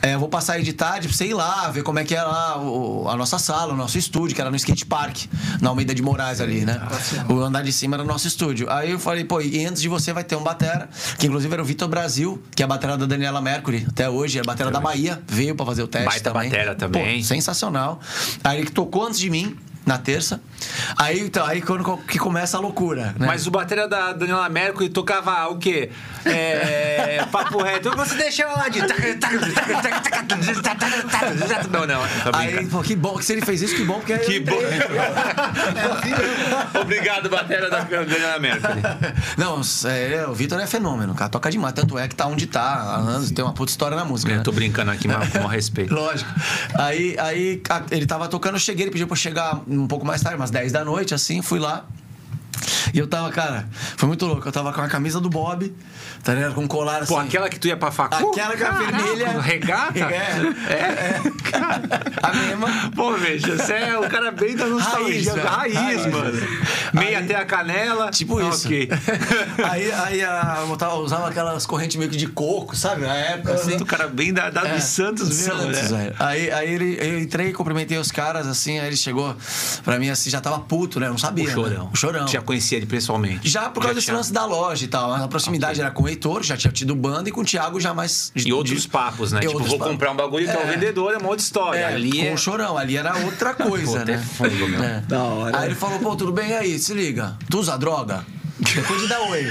É, 0.02 0.14
eu 0.14 0.20
vou 0.20 0.28
passar 0.28 0.54
aí 0.54 0.62
de 0.62 0.72
tarde 0.72 1.08
pra 1.08 1.16
você 1.16 1.26
ir 1.26 1.34
lá, 1.34 1.70
ver 1.70 1.82
como 1.82 1.98
é 1.98 2.04
que 2.04 2.14
é 2.14 2.22
lá 2.22 2.58
o- 2.58 3.08
a 3.08 3.16
nossa 3.16 3.38
sala, 3.38 3.72
o 3.72 3.76
nosso 3.76 3.98
estúdio, 3.98 4.34
que 4.34 4.40
era 4.40 4.50
no 4.50 4.56
skate 4.56 4.84
park, 4.86 5.16
na 5.60 5.70
Almeida 5.70 5.94
de 5.94 6.02
Moraes 6.02 6.40
ali, 6.40 6.64
né? 6.64 6.80
O 7.28 7.40
andar 7.40 7.62
de 7.62 7.72
cima 7.72 7.96
era 7.96 8.02
o 8.02 8.06
nosso 8.06 8.26
estúdio. 8.26 8.70
Aí 8.70 8.90
eu 8.90 8.98
falei, 8.98 9.24
pô, 9.24 9.40
e 9.40 9.64
antes 9.64 9.80
de 9.82 9.88
você 9.88 10.12
vai 10.12 10.24
ter 10.24 10.36
um 10.36 10.42
batera, 10.42 10.88
que 11.18 11.26
inclusive 11.26 11.53
era 11.54 11.62
o 11.62 11.64
Vitor 11.64 11.88
Brasil, 11.88 12.42
que 12.54 12.62
é 12.62 12.64
a 12.64 12.68
batera 12.68 12.96
da 12.96 13.06
Daniela 13.06 13.40
Mercury, 13.40 13.86
até 13.88 14.08
hoje, 14.08 14.38
é 14.38 14.40
a 14.40 14.44
batera 14.44 14.70
da 14.70 14.80
Bahia, 14.80 15.20
veio 15.26 15.54
pra 15.54 15.64
fazer 15.64 15.82
o 15.82 15.88
teste 15.88 16.06
Baita 16.06 16.30
também. 16.32 16.50
batera 16.50 16.74
também. 16.74 17.18
Pô, 17.18 17.24
sensacional. 17.24 18.00
Aí 18.42 18.60
ele 18.60 18.70
tocou 18.70 19.06
antes 19.06 19.18
de 19.18 19.30
mim. 19.30 19.56
Na 19.86 19.98
terça. 19.98 20.40
Aí, 20.96 21.20
então, 21.20 21.44
aí 21.46 21.60
quando 21.60 21.96
que 21.98 22.18
começa 22.18 22.56
a 22.56 22.60
loucura, 22.60 23.14
né? 23.18 23.26
Mas 23.26 23.46
o 23.46 23.50
bateria 23.50 23.88
da 23.88 24.12
Daniela 24.12 24.48
Mercury 24.48 24.88
tocava 24.88 25.48
o 25.48 25.58
quê? 25.58 25.90
É. 26.24 27.24
Papo 27.30 27.62
reto. 27.62 27.90
Você 27.96 28.14
deixa 28.16 28.42
ela 28.44 28.54
lá 28.54 28.68
de. 28.68 28.80
Não, 31.70 31.86
não. 31.86 32.02
Aí, 32.32 32.66
pô, 32.66 32.82
que 32.82 32.96
bom 32.96 33.16
que 33.16 33.24
se 33.24 33.32
ele 33.32 33.42
fez 33.42 33.62
isso, 33.62 33.76
que 33.76 33.84
bom, 33.84 33.94
porque 33.94 34.16
Que 34.18 34.40
bom. 34.40 34.56
Obrigado, 36.80 37.28
bateria 37.28 37.68
da 37.70 37.80
Daniela 37.80 38.38
Mercury. 38.38 38.82
Não, 39.36 39.60
é, 39.86 40.26
o 40.26 40.34
Vitor 40.34 40.60
é 40.60 40.66
fenômeno, 40.66 41.14
cara. 41.14 41.30
Toca 41.30 41.50
demais. 41.50 41.74
Tanto 41.74 41.98
é 41.98 42.08
que 42.08 42.14
tá 42.14 42.26
onde 42.26 42.46
tá 42.46 42.62
há 42.62 42.96
anos, 42.96 43.30
tem 43.30 43.44
uma 43.44 43.52
puta 43.52 43.70
história 43.70 43.96
na 43.96 44.04
música. 44.04 44.32
Eu 44.32 44.38
né? 44.38 44.42
tô 44.42 44.52
brincando 44.52 44.90
aqui, 44.90 45.08
mas 45.08 45.30
com 45.30 45.46
respeito. 45.46 45.94
Lógico. 45.94 46.30
Aí, 46.74 47.16
aí 47.18 47.62
ele 47.90 48.06
tava 48.06 48.28
tocando, 48.28 48.54
eu 48.54 48.60
cheguei, 48.60 48.84
ele 48.84 48.90
pediu 48.90 49.06
pra 49.06 49.14
eu 49.14 49.18
chegar 49.20 49.60
um 49.66 49.86
pouco 49.86 50.06
mais 50.06 50.22
tarde, 50.22 50.38
umas 50.44 50.50
10 50.50 50.72
da 50.72 50.84
noite, 50.84 51.14
assim, 51.14 51.40
fui 51.40 51.58
lá. 51.58 51.86
E 52.92 52.98
eu 52.98 53.06
tava, 53.06 53.30
cara, 53.30 53.66
foi 53.96 54.06
muito 54.06 54.24
louco. 54.26 54.46
Eu 54.46 54.52
tava 54.52 54.72
com 54.72 54.80
a 54.80 54.88
camisa 54.88 55.20
do 55.20 55.28
Bob, 55.28 55.74
tá 56.24 56.34
ligado? 56.34 56.54
Com 56.54 56.66
colar 56.66 57.02
assim. 57.02 57.12
Pô, 57.14 57.20
aquela 57.20 57.48
que 57.48 57.58
tu 57.58 57.68
ia 57.68 57.76
pra 57.76 57.90
facu? 57.92 58.30
Aquela 58.30 58.52
que 58.52 58.58
Caraca, 58.58 58.78
vermelha. 58.84 59.40
Regata? 59.40 59.98
É, 59.98 60.72
é, 60.72 61.20
A 62.22 62.32
mesma. 62.34 62.90
Pô, 62.94 63.12
veja, 63.14 63.56
você 63.56 63.72
é 63.74 63.98
o 63.98 64.08
cara 64.08 64.30
bem 64.32 64.56
da 64.56 64.66
nostalgia. 64.66 65.34
Raiz, 65.34 65.74
Raiz, 65.74 66.06
mano. 66.06 66.32
Meia 66.92 67.18
até 67.20 67.34
a 67.36 67.44
canela. 67.44 68.10
Tipo 68.10 68.38
Ah, 68.38 68.48
isso. 68.48 68.66
Ok. 68.66 68.88
aí 69.70 69.92
aí 69.92 70.24
a, 70.24 70.64
eu 70.66 70.90
usava 70.98 71.28
aquelas 71.28 71.66
correntes 71.66 71.96
meio 71.96 72.10
que 72.10 72.16
de 72.16 72.26
coco, 72.26 72.74
sabe? 72.76 73.02
Na 73.02 73.14
época, 73.14 73.54
assim. 73.54 73.76
O 73.76 73.86
cara 73.86 74.08
bem 74.08 74.32
da, 74.32 74.50
da 74.50 74.62
É, 74.66 74.74
dos 74.74 74.84
Santos 74.84 75.28
mesmo, 75.28 75.54
Santos, 75.60 75.90
né? 75.90 75.98
velho. 76.04 76.16
Aí, 76.18 76.50
aí 76.50 76.72
ele, 76.74 76.96
eu 77.00 77.18
entrei, 77.20 77.52
cumprimentei 77.52 77.98
os 77.98 78.10
caras, 78.10 78.46
assim, 78.46 78.78
aí 78.78 78.86
ele 78.86 78.96
chegou 78.96 79.34
pra 79.84 79.98
mim, 79.98 80.08
assim, 80.10 80.30
já 80.30 80.40
tava 80.40 80.58
puto, 80.60 80.98
né? 81.00 81.06
Eu 81.06 81.10
não 81.10 81.18
sabia. 81.18 81.44
O 81.48 81.50
chorão. 81.50 81.84
Né? 81.84 81.90
O 81.92 81.96
chorão. 81.96 82.28
Já 82.28 82.40
conhecia 82.40 82.78
ele 82.78 82.86
pessoalmente. 82.86 83.48
Já 83.48 83.68
por 83.68 83.80
causa 83.80 83.94
desse 83.94 84.06
tinha- 84.06 84.16
lance 84.16 84.32
da 84.32 84.44
loja 84.44 84.84
e 84.84 84.88
tal. 84.88 85.12
A 85.12 85.28
proximidade 85.28 85.80
era 85.80 85.90
com 85.90 86.04
o 86.04 86.08
Heitor, 86.14 86.42
já 86.42 86.56
tinha 86.56 86.72
tido 86.72 86.94
banda, 86.94 87.28
e 87.28 87.32
com 87.32 87.40
o 87.42 87.44
Thiago 87.44 87.78
já 87.80 87.92
mais. 87.92 88.32
de- 88.34 88.48
E 88.48 88.52
outros 88.52 88.82
de- 88.82 88.88
papos, 88.88 89.32
né? 89.32 89.40
tipo, 89.40 89.52
vou 89.58 89.78
papos. 89.78 89.92
comprar 89.92 90.10
um 90.12 90.16
bagulho 90.16 90.44
que 90.46 90.50
é 90.52 90.56
o 90.58 90.62
É. 90.62 90.72
vendedor, 90.72 91.12
é 91.12 91.18
uma 91.18 91.28
outra 91.28 91.42
história. 91.44 91.78
É, 91.80 91.84
Ali 91.86 92.12
com 92.18 92.24
é... 92.26 92.32
o 92.32 92.36
chorão, 92.38 92.78
ali 92.78 92.96
era 92.96 93.16
outra 93.18 93.52
coisa, 93.54 93.92
Pô, 93.92 93.98
até 93.98 94.16
né? 94.16 94.22
fundo, 94.36 94.68
meu. 94.68 94.82
É. 94.82 95.00
Da 95.08 95.22
hora. 95.22 95.58
Aí 95.58 95.66
ele 95.68 95.74
falou, 95.74 95.98
pô, 95.98 96.16
tudo 96.16 96.32
bem 96.32 96.54
aí, 96.54 96.78
se 96.78 96.94
liga. 96.94 97.36
Tu 97.50 97.58
usa 97.58 97.76
droga? 97.76 98.24
Depois 98.56 99.00
de 99.02 99.08
dar 99.08 99.20
oi. 99.22 99.44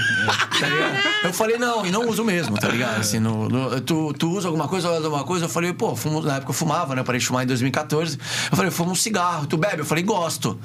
tá 0.60 0.68
ligado? 0.68 0.98
Eu 1.26 1.34
falei, 1.34 1.58
não, 1.58 1.86
e 1.86 1.92
não 1.92 2.08
uso 2.08 2.24
mesmo, 2.24 2.58
tá 2.58 2.70
ligado? 2.70 3.00
Assim, 3.02 3.20
no, 3.20 3.50
no- 3.50 3.82
tu, 3.82 4.14
tu 4.14 4.30
usa 4.32 4.48
alguma 4.48 4.68
coisa, 4.68 4.90
usa 4.90 5.06
alguma 5.06 5.26
coisa? 5.26 5.46
Eu 5.46 5.50
falei, 5.50 5.74
pô, 5.74 5.94
fumo, 5.96 6.22
na 6.22 6.38
época 6.38 6.52
eu 6.52 6.54
fumava, 6.56 6.96
né? 6.96 7.02
Eu 7.02 7.06
parei 7.06 7.20
de 7.20 7.28
fumar 7.28 7.44
em 7.44 7.48
2014. 7.48 8.18
Eu 8.50 8.56
falei, 8.58 8.72
fumo 8.72 8.92
um 8.92 8.96
cigarro, 8.96 9.46
tu 9.46 9.58
bebe? 9.58 9.80
Eu 9.82 9.86
falei, 9.86 10.04
gosto. 10.06 10.58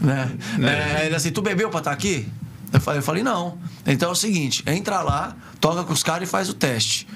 Né? 0.00 0.30
É, 1.02 1.06
ele 1.06 1.16
assim, 1.16 1.32
tu 1.32 1.42
bebeu 1.42 1.68
pra 1.68 1.78
estar 1.80 1.90
aqui? 1.90 2.28
Eu 2.72 2.80
falei, 2.80 2.98
eu 3.00 3.02
falei, 3.02 3.22
não. 3.22 3.58
Então 3.86 4.08
é 4.08 4.12
o 4.12 4.16
seguinte, 4.16 4.62
entra 4.66 5.02
lá, 5.02 5.34
toca 5.60 5.84
com 5.84 5.92
os 5.92 6.02
caras 6.02 6.28
e 6.28 6.30
faz 6.30 6.48
o 6.48 6.54
teste. 6.54 7.06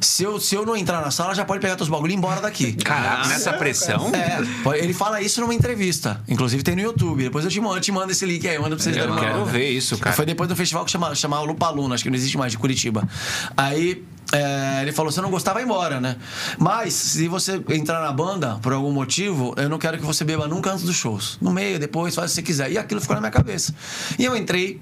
Se 0.00 0.22
eu, 0.22 0.38
se 0.38 0.54
eu 0.54 0.64
não 0.64 0.76
entrar 0.76 1.00
na 1.00 1.10
sala, 1.10 1.34
já 1.34 1.44
pode 1.44 1.60
pegar 1.60 1.76
teus 1.76 1.88
bagulho 1.88 2.10
e 2.10 2.14
ir 2.14 2.18
embora 2.18 2.40
daqui. 2.40 2.72
Caraca, 2.72 3.28
nessa 3.28 3.52
pressão. 3.54 4.12
É, 4.14 4.78
ele 4.78 4.94
fala 4.94 5.20
isso 5.20 5.40
numa 5.40 5.54
entrevista. 5.54 6.22
Inclusive 6.28 6.62
tem 6.62 6.76
no 6.76 6.82
YouTube. 6.82 7.24
Depois 7.24 7.44
eu 7.44 7.50
te 7.50 7.60
mando, 7.60 7.76
eu 7.76 7.80
te 7.80 7.90
mando 7.90 8.12
esse 8.12 8.24
link 8.24 8.46
aí, 8.46 8.58
manda 8.58 8.76
pra 8.76 8.84
vocês 8.84 8.96
Eu 8.96 9.16
quero 9.16 9.44
ver 9.44 9.70
isso, 9.70 9.98
cara. 9.98 10.14
Foi 10.14 10.24
depois 10.24 10.48
do 10.48 10.54
festival 10.54 10.84
que 10.84 10.90
chama, 10.90 11.14
chamava 11.14 11.42
Lupa 11.42 11.68
Luna, 11.70 11.94
acho 11.94 12.04
que 12.04 12.10
não 12.10 12.16
existe 12.16 12.38
mais, 12.38 12.52
de 12.52 12.58
Curitiba. 12.58 13.08
Aí 13.56 14.04
é, 14.32 14.82
ele 14.82 14.92
falou: 14.92 15.10
você 15.10 15.20
não 15.20 15.30
gostava, 15.30 15.54
vai 15.54 15.64
embora, 15.64 16.00
né? 16.00 16.16
Mas, 16.58 16.92
se 16.92 17.28
você 17.28 17.62
entrar 17.70 18.00
na 18.02 18.12
banda 18.12 18.58
por 18.62 18.72
algum 18.72 18.92
motivo, 18.92 19.54
eu 19.56 19.68
não 19.68 19.78
quero 19.78 19.98
que 19.98 20.04
você 20.04 20.24
beba 20.24 20.46
nunca 20.46 20.70
antes 20.70 20.84
dos 20.84 20.96
shows. 20.96 21.38
No 21.40 21.50
meio, 21.50 21.78
depois, 21.78 22.14
faz 22.14 22.32
o 22.32 22.34
que 22.34 22.40
você 22.40 22.42
quiser. 22.42 22.72
E 22.72 22.78
aquilo 22.78 23.00
ficou 23.00 23.14
na 23.14 23.20
minha 23.20 23.32
cabeça. 23.32 23.74
E 24.18 24.24
eu 24.24 24.36
entrei 24.36 24.80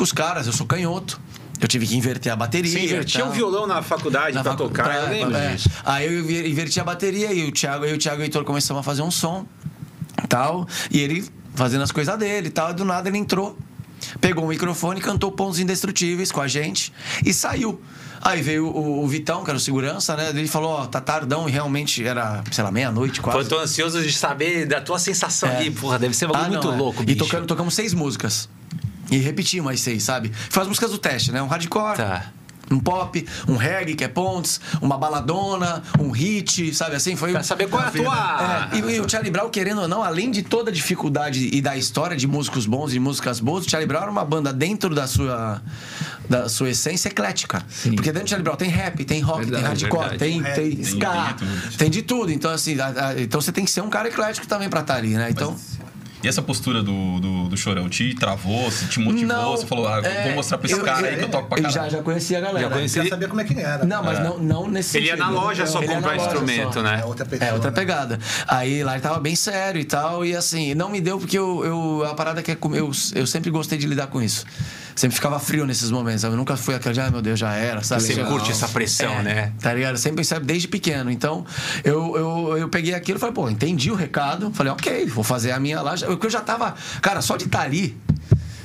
com 0.00 0.04
os 0.04 0.12
caras, 0.12 0.46
eu 0.46 0.52
sou 0.54 0.66
canhoto. 0.66 1.20
Eu 1.60 1.68
tive 1.68 1.86
que 1.86 1.94
inverter 1.94 2.32
a 2.32 2.36
bateria. 2.36 2.72
Você 2.72 2.80
invertia 2.86 3.20
e 3.22 3.28
o 3.28 3.30
violão 3.30 3.66
na 3.66 3.82
faculdade 3.82 4.34
Na 4.34 4.42
pra 4.42 4.52
facu- 4.52 4.64
tocar, 4.68 4.94
eu 4.96 5.02
pra- 5.02 5.10
lembro 5.10 5.36
é. 5.36 5.52
disso. 5.54 5.68
Aí 5.84 6.06
eu 6.06 6.20
inver- 6.20 6.46
inverti 6.48 6.80
a 6.80 6.84
bateria 6.84 7.30
e 7.34 7.46
o 7.46 7.52
Thiago, 7.52 7.84
eu 7.84 7.90
e 7.90 7.94
o 7.96 7.98
Thiago 7.98 8.22
Heitor 8.22 8.44
começamos 8.44 8.80
a 8.80 8.82
fazer 8.82 9.02
um 9.02 9.10
som 9.10 9.44
tal. 10.26 10.66
E 10.90 10.98
ele 11.00 11.28
fazendo 11.54 11.82
as 11.82 11.92
coisas 11.92 12.18
dele 12.18 12.48
e 12.48 12.50
tal. 12.50 12.70
E 12.70 12.74
do 12.74 12.82
nada 12.82 13.10
ele 13.10 13.18
entrou, 13.18 13.58
pegou 14.22 14.44
o 14.46 14.48
microfone, 14.48 15.02
cantou 15.02 15.30
Pontos 15.32 15.58
Indestrutíveis 15.58 16.32
com 16.32 16.40
a 16.40 16.48
gente 16.48 16.94
e 17.26 17.34
saiu. 17.34 17.78
Aí 18.22 18.40
veio 18.40 18.66
o, 18.66 19.04
o 19.04 19.06
Vitão, 19.06 19.44
que 19.44 19.50
era 19.50 19.56
o 19.58 19.60
segurança, 19.60 20.16
né? 20.16 20.30
Ele 20.30 20.48
falou, 20.48 20.70
ó, 20.70 20.86
tá 20.86 20.98
tardão 21.00 21.46
e 21.46 21.52
realmente 21.52 22.02
era, 22.06 22.42
sei 22.50 22.64
lá, 22.64 22.70
meia-noite 22.70 23.20
Pô, 23.20 23.24
quase. 23.30 23.38
eu 23.40 23.48
tô 23.48 23.58
ansioso 23.58 24.02
de 24.02 24.12
saber 24.14 24.64
da 24.66 24.80
tua 24.80 24.98
sensação 24.98 25.48
É. 25.50 25.56
ali. 25.58 25.70
Porra, 25.70 25.98
deve 25.98 26.14
ser 26.16 26.26
um 26.26 26.34
Ah, 26.34 26.42
não, 26.44 26.48
muito 26.50 26.68
é. 26.70 26.76
louco, 26.76 27.02
E 27.02 27.06
bicho. 27.06 27.18
tocando, 27.18 27.46
tocamos 27.46 27.74
seis 27.74 27.92
músicas. 27.92 28.48
E 29.10 29.18
repetimos 29.18 29.66
mais 29.66 29.80
seis, 29.80 30.02
sabe? 30.02 30.32
Foi 30.50 30.62
as 30.62 30.68
músicas 30.68 30.90
do 30.90 30.98
teste, 30.98 31.30
né? 31.32 31.40
Um 31.42 31.46
hardcore. 31.48 31.96
Tá. 31.96 32.26
Um 32.72 32.78
pop, 32.78 33.26
um 33.48 33.56
reggae, 33.56 33.96
que 33.96 34.04
é 34.04 34.06
pontes, 34.08 34.60
uma 34.80 34.96
baladona, 34.96 35.82
um 35.98 36.12
hit, 36.12 36.72
sabe 36.72 36.94
assim? 36.94 37.16
Foi 37.16 37.32
Pra 37.32 37.42
saber 37.42 37.68
qual 37.68 37.82
é 37.82 37.86
a 37.86 37.90
tua... 37.90 38.68
É, 38.72 38.76
e, 38.76 38.94
e 38.94 39.00
o 39.00 39.08
Charlie 39.10 39.28
Brown, 39.32 39.50
querendo 39.50 39.80
ou 39.80 39.88
não, 39.88 40.04
além 40.04 40.30
de 40.30 40.44
toda 40.44 40.70
a 40.70 40.72
dificuldade 40.72 41.50
e 41.52 41.60
da 41.60 41.76
história 41.76 42.16
de 42.16 42.28
músicos 42.28 42.66
bons 42.66 42.94
e 42.94 43.00
músicas 43.00 43.40
boas, 43.40 43.66
o 43.66 43.68
Charlie 43.68 43.88
Brown 43.88 44.02
era 44.02 44.10
uma 44.12 44.24
banda 44.24 44.52
dentro 44.52 44.94
da 44.94 45.08
sua, 45.08 45.60
da 46.28 46.48
sua 46.48 46.70
essência 46.70 47.08
eclética. 47.08 47.60
Sim. 47.68 47.96
Porque 47.96 48.12
dentro 48.12 48.26
do 48.26 48.30
Charlie 48.30 48.44
Brown 48.44 48.56
tem 48.56 48.70
rap, 48.70 49.04
tem 49.04 49.20
rock, 49.20 49.40
Verdade, 49.46 49.62
tem 49.64 49.68
hardcore, 49.90 50.08
verdade. 50.10 50.18
tem, 50.18 50.42
tem 50.42 50.76
Tem- 50.76 50.84
ska, 50.84 51.34
tem 51.40 51.48
tem 51.76 51.90
de 51.90 52.02
tudo. 52.02 52.30
Então, 52.30 52.52
assim, 52.52 52.78
a- 52.78 53.08
a- 53.08 53.20
então 53.20 53.40
você 53.40 53.50
tem 53.50 53.64
que 53.64 53.70
ser 53.72 53.80
um 53.80 53.90
cara 53.90 54.06
eclético 54.06 54.46
também 54.46 54.70
pra 54.70 54.78
estar 54.82 54.94
ali, 54.94 55.14
né? 55.16 55.28
Então. 55.28 55.56
E 56.22 56.28
essa 56.28 56.42
postura 56.42 56.82
do, 56.82 57.18
do, 57.20 57.48
do 57.48 57.56
Chorão 57.56 57.88
te 57.88 58.14
travou, 58.14 58.70
se 58.70 58.86
te 58.86 59.00
motivou? 59.00 59.26
Não, 59.26 59.50
você 59.52 59.66
falou, 59.66 59.88
ah, 59.88 60.00
é, 60.04 60.24
vou 60.24 60.34
mostrar 60.34 60.58
pra 60.58 60.66
esse 60.70 60.78
eu- 60.78 60.84
cara 60.84 61.00
eu- 61.06 61.10
aí 61.12 61.16
que 61.16 61.24
eu 61.24 61.28
toco 61.30 61.48
pra 61.48 61.58
eu 61.58 61.62
caralho. 61.62 61.90
já, 61.90 61.96
já 61.96 62.02
conhecia 62.02 62.38
a 62.38 62.40
galera. 62.42 62.68
Já 62.68 62.74
conhecia. 62.74 63.08
Saber 63.08 63.28
como 63.28 63.40
é 63.40 63.44
que 63.44 63.58
era. 63.58 63.84
Não, 63.86 64.02
mas 64.04 64.18
não, 64.22 64.38
não 64.38 64.68
nesse 64.68 64.96
Ele 64.98 65.06
ia 65.06 65.16
sentido. 65.16 65.32
na 65.32 65.40
loja 65.40 65.66
só 65.66 65.80
comprar 65.82 66.16
instrumento, 66.16 66.74
só. 66.74 66.82
né? 66.82 67.00
É 67.02 67.04
outra 67.06 67.24
pessoa. 67.24 67.48
É, 67.50 67.52
outra 67.54 67.70
né? 67.70 67.74
pegada. 67.76 68.18
Aí 68.46 68.84
lá 68.84 68.92
ele 68.92 69.00
tava 69.02 69.18
bem 69.18 69.34
sério 69.34 69.80
e 69.80 69.84
tal, 69.84 70.24
e 70.24 70.36
assim, 70.36 70.74
não 70.74 70.90
me 70.90 71.00
deu 71.00 71.18
porque 71.18 71.38
eu, 71.38 71.64
eu 71.64 72.04
a 72.04 72.14
parada 72.14 72.42
que 72.42 72.50
é 72.52 72.58
eu, 72.74 72.90
eu 73.14 73.26
sempre 73.26 73.50
gostei 73.50 73.78
de 73.78 73.86
lidar 73.86 74.08
com 74.08 74.20
isso. 74.20 74.44
Sempre 75.00 75.14
ficava 75.14 75.38
frio 75.38 75.64
nesses 75.64 75.90
momentos, 75.90 76.20
sabe? 76.20 76.34
Eu 76.34 76.36
nunca 76.36 76.58
fui 76.58 76.74
aquele, 76.74 77.00
ah, 77.00 77.10
meu 77.10 77.22
Deus, 77.22 77.38
já 77.38 77.54
era, 77.54 77.82
sabe? 77.82 78.02
Você 78.02 78.12
Já- 78.12 78.26
curte 78.26 78.50
essa 78.50 78.68
pressão, 78.68 79.10
É, 79.20 79.22
né? 79.22 79.52
Tá 79.58 79.72
ligado? 79.72 79.96
Sempre 79.96 80.16
percebe 80.16 80.44
desde 80.44 80.68
pequeno. 80.68 81.10
Então, 81.10 81.42
eu, 81.82 82.14
eu, 82.18 82.58
eu 82.58 82.68
peguei 82.68 82.92
aquilo 82.92 83.16
e 83.16 83.18
falei, 83.18 83.34
pô, 83.34 83.48
entendi 83.48 83.90
o 83.90 83.94
recado. 83.94 84.50
Falei, 84.52 84.70
ok, 84.70 85.06
vou 85.06 85.24
fazer 85.24 85.52
a 85.52 85.58
minha 85.58 85.80
lá. 85.80 85.94
Porque 85.96 86.26
eu 86.26 86.30
já 86.30 86.42
tava. 86.42 86.74
Cara, 87.00 87.22
só 87.22 87.38
de 87.38 87.44
estar 87.46 87.62
ali, 87.62 87.96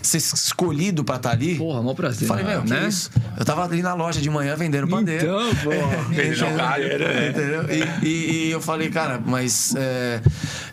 ser 0.02 0.18
escolhido 0.18 1.06
pra 1.06 1.16
estar 1.16 1.32
ali. 1.32 1.56
Porra, 1.56 1.82
mó 1.82 1.94
prazer. 1.94 2.28
Falei, 2.28 2.44
meu, 2.44 2.64
que 2.64 2.70
né? 2.70 2.86
isso? 2.86 3.10
Eu 3.40 3.46
tava 3.46 3.64
ali 3.64 3.82
na 3.82 3.94
loja 3.94 4.20
de 4.20 4.30
manhã 4.30 4.58
vendendo 4.58 4.90
pandeiro. 4.90 5.24
Então, 5.26 5.56
pô. 5.64 5.70
Vendendo 6.10 6.34
Entendeu? 6.36 6.58
galho, 6.58 7.00
né? 7.00 7.30
Entendeu? 7.30 7.66
E, 8.04 8.06
e- 8.06 8.48
e 8.48 8.52
eu 8.52 8.60
falei, 8.62 8.90
cara, 8.90 9.22
mas 9.26 9.74
é, 9.78 10.22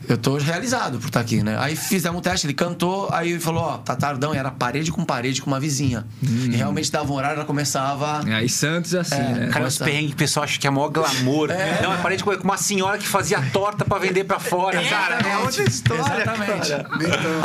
eu 0.09 0.17
tô 0.19 0.37
realizado 0.37 0.99
por 0.99 1.07
estar 1.07 1.21
aqui, 1.21 1.43
né? 1.43 1.57
Aí 1.59 1.77
fizemos 1.77 2.19
um 2.19 2.23
teste, 2.23 2.47
ele 2.47 2.55
cantou, 2.55 3.09
aí 3.13 3.31
ele 3.31 3.41
falou, 3.41 3.63
ó, 3.63 3.79
tá 3.79 3.95
tardão, 3.97 4.35
e 4.35 4.39
era 4.39 4.51
parede 4.51 4.91
com 4.93 5.05
parede 5.05 5.41
com 5.43 5.49
uma 5.51 5.61
vizinha. 5.61 6.05
E 6.23 6.55
realmente 6.57 6.91
dava 6.91 7.11
um 7.13 7.17
horário, 7.17 7.37
ela 7.37 7.45
começava. 7.45 8.21
Aí 8.27 8.49
Santos 8.49 8.95
é 8.95 9.01
assim, 9.01 9.15
É, 9.15 9.29
né? 9.35 9.49
Cara, 9.49 9.67
os 9.67 9.79
perrengues 9.79 10.13
o 10.13 10.17
pessoal 10.17 10.45
acha 10.45 10.59
que 10.59 10.67
é 10.67 10.71
maior 10.71 10.89
glamour. 10.89 11.49
Não, 11.83 11.93
é 11.93 11.97
parente 11.99 12.25
com 12.25 12.31
uma 12.33 12.57
senhora 12.57 12.99
que 12.99 13.07
fazia 13.07 13.41
torta 13.53 13.85
pra 13.85 13.99
vender 13.99 14.25
pra 14.25 14.39
fora. 14.39 14.83
cara, 14.83 15.19
é 15.29 15.37
outra 15.39 15.63
história. 15.63 16.03
Exatamente. 16.03 16.69
cara. 16.69 16.89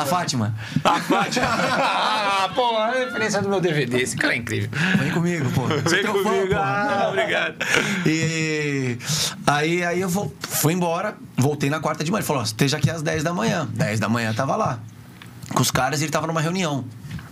A 0.01 0.05
Fátima. 0.05 0.55
A 0.83 0.99
Fátima. 0.99 1.47
Ah, 1.49 2.49
pô, 2.53 2.75
a 2.77 2.91
referência 2.91 3.41
do 3.41 3.49
meu 3.49 3.59
DVD. 3.61 4.01
Esse 4.01 4.15
cara 4.15 4.33
é 4.33 4.37
incrível. 4.37 4.69
Vem 4.99 5.11
comigo, 5.11 5.49
pô. 5.51 5.67
Vem 5.67 6.01
teu 6.01 6.23
fã, 6.23 6.29
comigo. 6.29 6.47
pô. 6.49 6.55
Ah, 6.57 7.07
obrigado. 7.09 7.55
E 8.05 8.97
aí, 9.45 9.83
aí 9.83 10.01
eu 10.01 10.09
vou, 10.09 10.33
fui 10.41 10.73
embora, 10.73 11.15
voltei 11.37 11.69
na 11.69 11.79
quarta 11.79 12.03
de 12.03 12.11
manhã. 12.11 12.19
Ele 12.21 12.27
falou: 12.27 12.41
esteja 12.47 12.77
aqui 12.77 12.89
às 12.89 13.01
10 13.01 13.23
da 13.23 13.33
manhã. 13.33 13.67
10 13.73 13.99
da 13.99 14.09
manhã 14.09 14.33
tava 14.33 14.55
lá. 14.55 14.79
Com 15.53 15.61
os 15.61 15.71
caras 15.71 16.01
ele 16.01 16.11
tava 16.11 16.27
numa 16.27 16.41
reunião. 16.41 16.83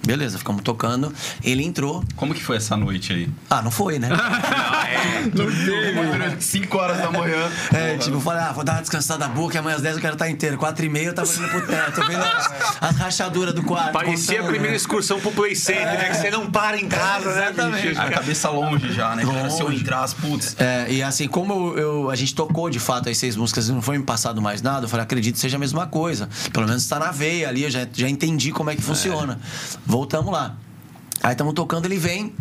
Beleza, 0.06 0.38
ficamos 0.38 0.62
tocando. 0.62 1.14
Ele 1.43 1.64
entrou. 1.64 2.03
Como 2.16 2.34
que 2.34 2.43
foi 2.43 2.58
essa 2.58 2.78
noite 2.78 3.12
aí? 3.12 3.30
Ah, 3.49 3.62
não 3.62 3.72
foi, 3.72 3.97
né? 3.99 4.10
Durante 5.34 6.43
5 6.43 6.78
horas 6.78 6.97
da 6.97 7.12
manhã. 7.12 7.49
É, 7.74 7.97
tipo, 7.97 8.18
eu 8.18 8.22
falei, 8.22 8.43
ah, 8.43 8.51
vou 8.51 8.64
dar 8.64 8.74
uma 8.74 8.82
descansada 8.82 9.28
boa, 9.28 9.49
que 9.49 9.58
amanhã 9.58 9.76
às 9.76 9.82
10 9.82 9.95
eu 9.95 10.01
quero 10.01 10.14
estar 10.14 10.30
inteiro. 10.30 10.58
4 10.58 10.86
e 10.86 10.89
meia 10.89 11.08
eu 11.08 11.14
tava 11.14 11.28
olhando 11.30 11.49
pro 11.49 11.68
teto, 11.68 12.01
vendo 12.08 12.22
as, 12.24 12.51
as 12.82 12.95
rachaduras 12.97 13.53
do 13.53 13.64
quarto. 13.64 13.91
Parecia 13.93 14.36
a 14.36 14.38
contando, 14.38 14.47
primeira 14.51 14.72
né? 14.72 14.78
excursão 14.78 15.20
pro 15.20 15.32
Play 15.32 15.56
Center, 15.56 15.86
né? 15.86 16.10
Que 16.10 16.16
você 16.18 16.32
não 16.32 16.49
para 16.51 16.78
em 16.80 16.88
casa, 16.88 17.34
né, 17.34 17.47
Exatamente. 17.49 17.88
bicho? 17.89 18.01
A 18.01 18.10
cabeça 18.10 18.49
longe 18.49 18.91
já, 18.93 19.16
né, 19.16 19.26
cara? 19.26 19.49
Se 19.49 19.62
eu 19.62 19.68
Longe. 19.68 19.82
entrasse, 19.82 20.16
putz. 20.16 20.56
É, 20.60 20.86
e 20.91 21.01
assim, 21.03 21.28
como 21.28 21.53
eu, 21.53 21.78
eu- 21.78 22.10
a 22.10 22.16
gente 22.16 22.34
tocou 22.36 22.70
de 22.70 22.80
fato 22.80 23.10
as 23.10 23.18
seis 23.18 23.36
músicas 23.36 23.68
e 23.68 23.72
não 23.72 23.82
foi 23.82 23.97
me 23.97 24.03
passado 24.03 24.41
mais 24.41 24.62
nada, 24.62 24.86
eu 24.86 24.89
falei, 24.89 25.03
acredito 25.03 25.36
que 25.36 25.41
seja 25.41 25.58
a 25.58 25.60
mesma 25.60 25.88
coisa. 25.88 26.30
Pelo 26.53 26.68
menos 26.68 26.84
está 26.84 26.99
na 26.99 27.12
veia 27.12 27.49
ali, 27.49 27.64
eu 27.64 27.72
já, 27.72 27.88
já 27.91 28.10
entendi 28.10 28.51
como 28.51 28.70
é 28.70 28.76
que 28.76 28.82
funciona. 28.82 29.39
Voltamos 29.96 30.30
lá. 30.34 30.58
Aí 31.24 31.32
estamos 31.32 31.54
tocando, 31.54 31.86
ele 31.86 31.98
vem, 31.98 32.36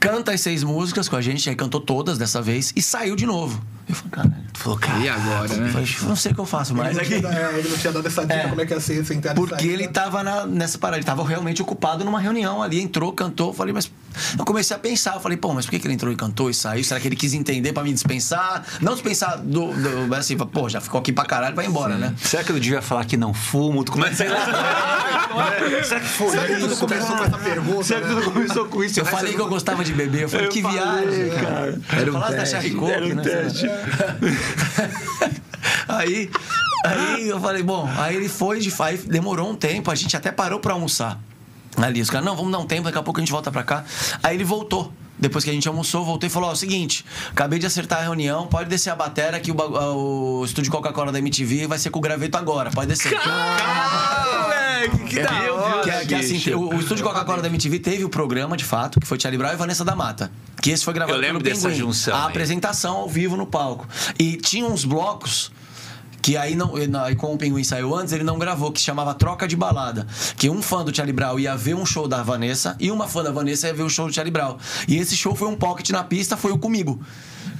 canta 0.00 0.32
as 0.32 0.40
seis 0.40 0.62
músicas 0.64 1.06
com 1.06 1.16
a 1.16 1.20
gente, 1.20 1.50
aí 1.50 1.54
cantou 1.54 1.78
todas 1.82 2.16
dessa 2.16 2.40
vez 2.40 2.72
e 2.74 2.80
saiu 2.80 3.14
de 3.14 3.26
novo. 3.26 3.62
Eu 3.86 3.94
falei, 3.94 4.10
caralho. 4.10 4.34
Falou, 4.54 4.78
cara. 4.78 4.98
E 5.00 5.08
agora, 5.10 5.52
Eu 5.52 5.60
né? 5.60 5.68
falei, 5.70 5.88
não 6.04 6.16
sei 6.16 6.32
o 6.32 6.34
que 6.34 6.40
eu 6.40 6.46
faço 6.46 6.74
mais 6.74 6.96
Ele 6.96 7.00
aqui. 7.06 7.20
não, 7.20 7.30
tinha, 7.30 7.42
é, 7.42 7.58
ele 7.58 7.68
não 7.68 7.76
tinha 7.76 7.92
dado 7.92 8.06
essa 8.08 8.22
dica 8.22 8.34
É. 8.34 8.48
como 8.48 8.60
é 8.62 8.66
que 8.66 8.72
ia 8.72 8.80
ser 8.80 9.04
sem 9.04 9.20
ter 9.20 9.34
Porque 9.34 9.66
ele 9.66 9.86
tava 9.86 10.22
na- 10.22 10.46
nessa 10.46 10.78
parada, 10.78 10.96
ele 10.96 11.04
tava 11.04 11.22
realmente 11.28 11.60
ocupado 11.60 12.02
numa 12.06 12.18
reunião 12.18 12.62
ali, 12.62 12.80
entrou, 12.80 13.12
cantou, 13.12 13.52
falei, 13.52 13.74
mas. 13.74 13.92
Eu 14.38 14.44
comecei 14.44 14.76
a 14.76 14.78
pensar, 14.78 15.14
eu 15.14 15.20
falei, 15.20 15.36
pô, 15.36 15.52
mas 15.52 15.64
por 15.64 15.72
que, 15.72 15.78
que 15.78 15.86
ele 15.86 15.94
entrou 15.94 16.12
e 16.12 16.16
cantou 16.16 16.50
e 16.50 16.54
saiu? 16.54 16.84
Será 16.84 17.00
que 17.00 17.08
ele 17.08 17.16
quis 17.16 17.34
entender 17.34 17.72
pra 17.72 17.82
me 17.82 17.92
dispensar? 17.92 18.64
Não 18.80 18.94
dispensar 18.94 19.38
do. 19.38 19.72
do 19.72 20.14
assim, 20.14 20.36
pô, 20.36 20.68
já 20.68 20.80
ficou 20.80 21.00
aqui 21.00 21.12
pra 21.12 21.24
caralho, 21.24 21.54
vai 21.54 21.66
embora, 21.66 21.96
né? 21.96 22.14
Será 22.22 22.44
que 22.44 22.50
eu 22.50 22.58
devia 22.58 22.82
falar 22.82 23.04
que 23.04 23.16
não 23.16 23.34
fumo? 23.34 23.84
Tu 23.84 23.92
começa 23.92 24.24
a... 24.24 25.24
Será 25.84 26.00
que 26.00 26.06
foi 26.06 26.30
Será 26.30 26.46
que 26.46 26.56
tudo 26.56 26.76
começou 26.76 27.16
com 27.16 27.24
essa 27.24 27.38
pergunta? 27.38 27.84
Será 27.84 28.00
que 28.00 28.06
né? 28.06 28.14
tudo 28.14 28.32
começou 28.32 28.66
com 28.66 28.84
isso? 28.84 29.00
Eu 29.00 29.04
falei 29.04 29.34
que 29.34 29.40
eu 29.40 29.48
gostava 29.48 29.84
de 29.84 29.92
beber, 29.92 30.22
eu 30.22 30.28
falei, 30.28 30.46
Eu 30.46 30.50
que 30.50 30.62
falei, 30.62 30.78
viagem, 30.78 31.30
cara. 31.30 31.80
Era 31.92 32.10
um 32.10 32.12
Falasse 32.12 32.32
da 32.32 32.38
teste, 32.38 32.56
Cherry 32.56 32.74
Coke, 32.74 32.92
era 32.92 33.06
um 33.06 33.14
né? 33.14 33.22
teste. 33.22 33.66
aí, 35.88 36.30
aí 36.84 37.28
eu 37.28 37.40
falei, 37.40 37.62
bom, 37.62 37.88
aí 37.98 38.16
ele 38.16 38.28
foi 38.28 38.60
de 38.60 38.72
aí 38.80 38.96
demorou 38.98 39.50
um 39.50 39.54
tempo, 39.54 39.90
a 39.90 39.94
gente 39.94 40.16
até 40.16 40.30
parou 40.30 40.60
pra 40.60 40.72
almoçar. 40.72 41.18
Ali, 41.76 42.00
os 42.00 42.10
caras, 42.10 42.24
não, 42.26 42.36
vamos 42.36 42.52
dar 42.52 42.58
um 42.58 42.66
tempo, 42.66 42.84
daqui 42.84 42.98
a 42.98 43.02
pouco 43.02 43.20
a 43.20 43.22
gente 43.22 43.32
volta 43.32 43.50
pra 43.50 43.62
cá. 43.62 43.84
Aí 44.22 44.36
ele 44.36 44.44
voltou. 44.44 44.92
Depois 45.16 45.44
que 45.44 45.50
a 45.50 45.52
gente 45.52 45.66
almoçou, 45.68 46.04
voltou 46.04 46.26
e 46.26 46.30
falou: 46.30 46.48
Ó, 46.50 46.52
o 46.52 46.56
seguinte, 46.56 47.04
acabei 47.30 47.58
de 47.58 47.66
acertar 47.66 48.00
a 48.00 48.02
reunião, 48.02 48.46
pode 48.48 48.68
descer 48.68 48.90
a 48.90 48.96
batera 48.96 49.38
que 49.38 49.52
o, 49.52 49.56
ah, 49.60 49.92
o 49.94 50.44
estúdio 50.44 50.72
Coca-Cola 50.72 51.12
da 51.12 51.18
MTV 51.20 51.68
vai 51.68 51.78
ser 51.78 51.90
com 51.90 52.00
o 52.00 52.02
graveto 52.02 52.36
agora, 52.36 52.70
pode 52.70 52.88
descer. 52.88 53.12
moleque, 54.32 54.98
que 55.08 55.20
da 55.22 55.52
hora, 55.52 55.82
Que, 55.82 55.90
é- 55.90 56.04
que 56.06 56.14
é 56.14 56.18
assim, 56.18 56.52
o, 56.54 56.74
o 56.74 56.80
estúdio 56.80 57.04
Coca-Cola 57.04 57.42
da 57.42 57.48
MTV 57.48 57.78
teve 57.78 58.04
o 58.04 58.08
programa, 58.08 58.56
de 58.56 58.64
fato, 58.64 59.00
que 59.00 59.06
foi 59.06 59.18
Charlie 59.18 59.38
Brown 59.38 59.52
e 59.52 59.56
Vanessa 59.56 59.84
da 59.84 59.94
Mata. 59.94 60.30
Que 60.60 60.70
esse 60.70 60.84
foi 60.84 60.94
gravado 60.94 61.16
Eu 61.16 61.20
lembro 61.20 61.42
pelo 61.42 61.54
dessa 61.54 61.68
Pinguim. 61.68 61.80
junção 61.80 62.14
A 62.16 62.22
aí. 62.24 62.28
apresentação 62.30 62.96
ao 62.96 63.08
vivo 63.08 63.36
no 63.36 63.46
palco. 63.46 63.86
E 64.18 64.36
tinha 64.36 64.66
uns 64.66 64.84
blocos 64.84 65.52
que 66.24 66.38
aí 66.38 66.56
não, 66.56 66.72
aí 67.04 67.14
como 67.14 67.34
o 67.34 67.36
Pinguim 67.36 67.62
saiu 67.62 67.94
antes, 67.94 68.14
ele 68.14 68.24
não 68.24 68.38
gravou, 68.38 68.72
que 68.72 68.80
chamava 68.80 69.12
Troca 69.12 69.46
de 69.46 69.54
Balada. 69.54 70.06
Que 70.38 70.48
um 70.48 70.62
fã 70.62 70.82
do 70.82 70.96
Charlie 70.96 71.12
Brown 71.12 71.38
ia 71.38 71.54
ver 71.54 71.74
um 71.74 71.84
show 71.84 72.08
da 72.08 72.22
Vanessa 72.22 72.74
e 72.80 72.90
uma 72.90 73.06
fã 73.06 73.22
da 73.22 73.30
Vanessa 73.30 73.66
ia 73.66 73.74
ver 73.74 73.82
um 73.82 73.90
show 73.90 74.06
do 74.06 74.14
Charlie 74.14 74.32
Brown. 74.32 74.56
E 74.88 74.96
esse 74.96 75.14
show 75.14 75.34
foi 75.34 75.48
um 75.48 75.54
pocket 75.54 75.90
na 75.90 76.02
pista, 76.02 76.34
foi 76.34 76.50
o 76.50 76.56
comigo. 76.56 76.98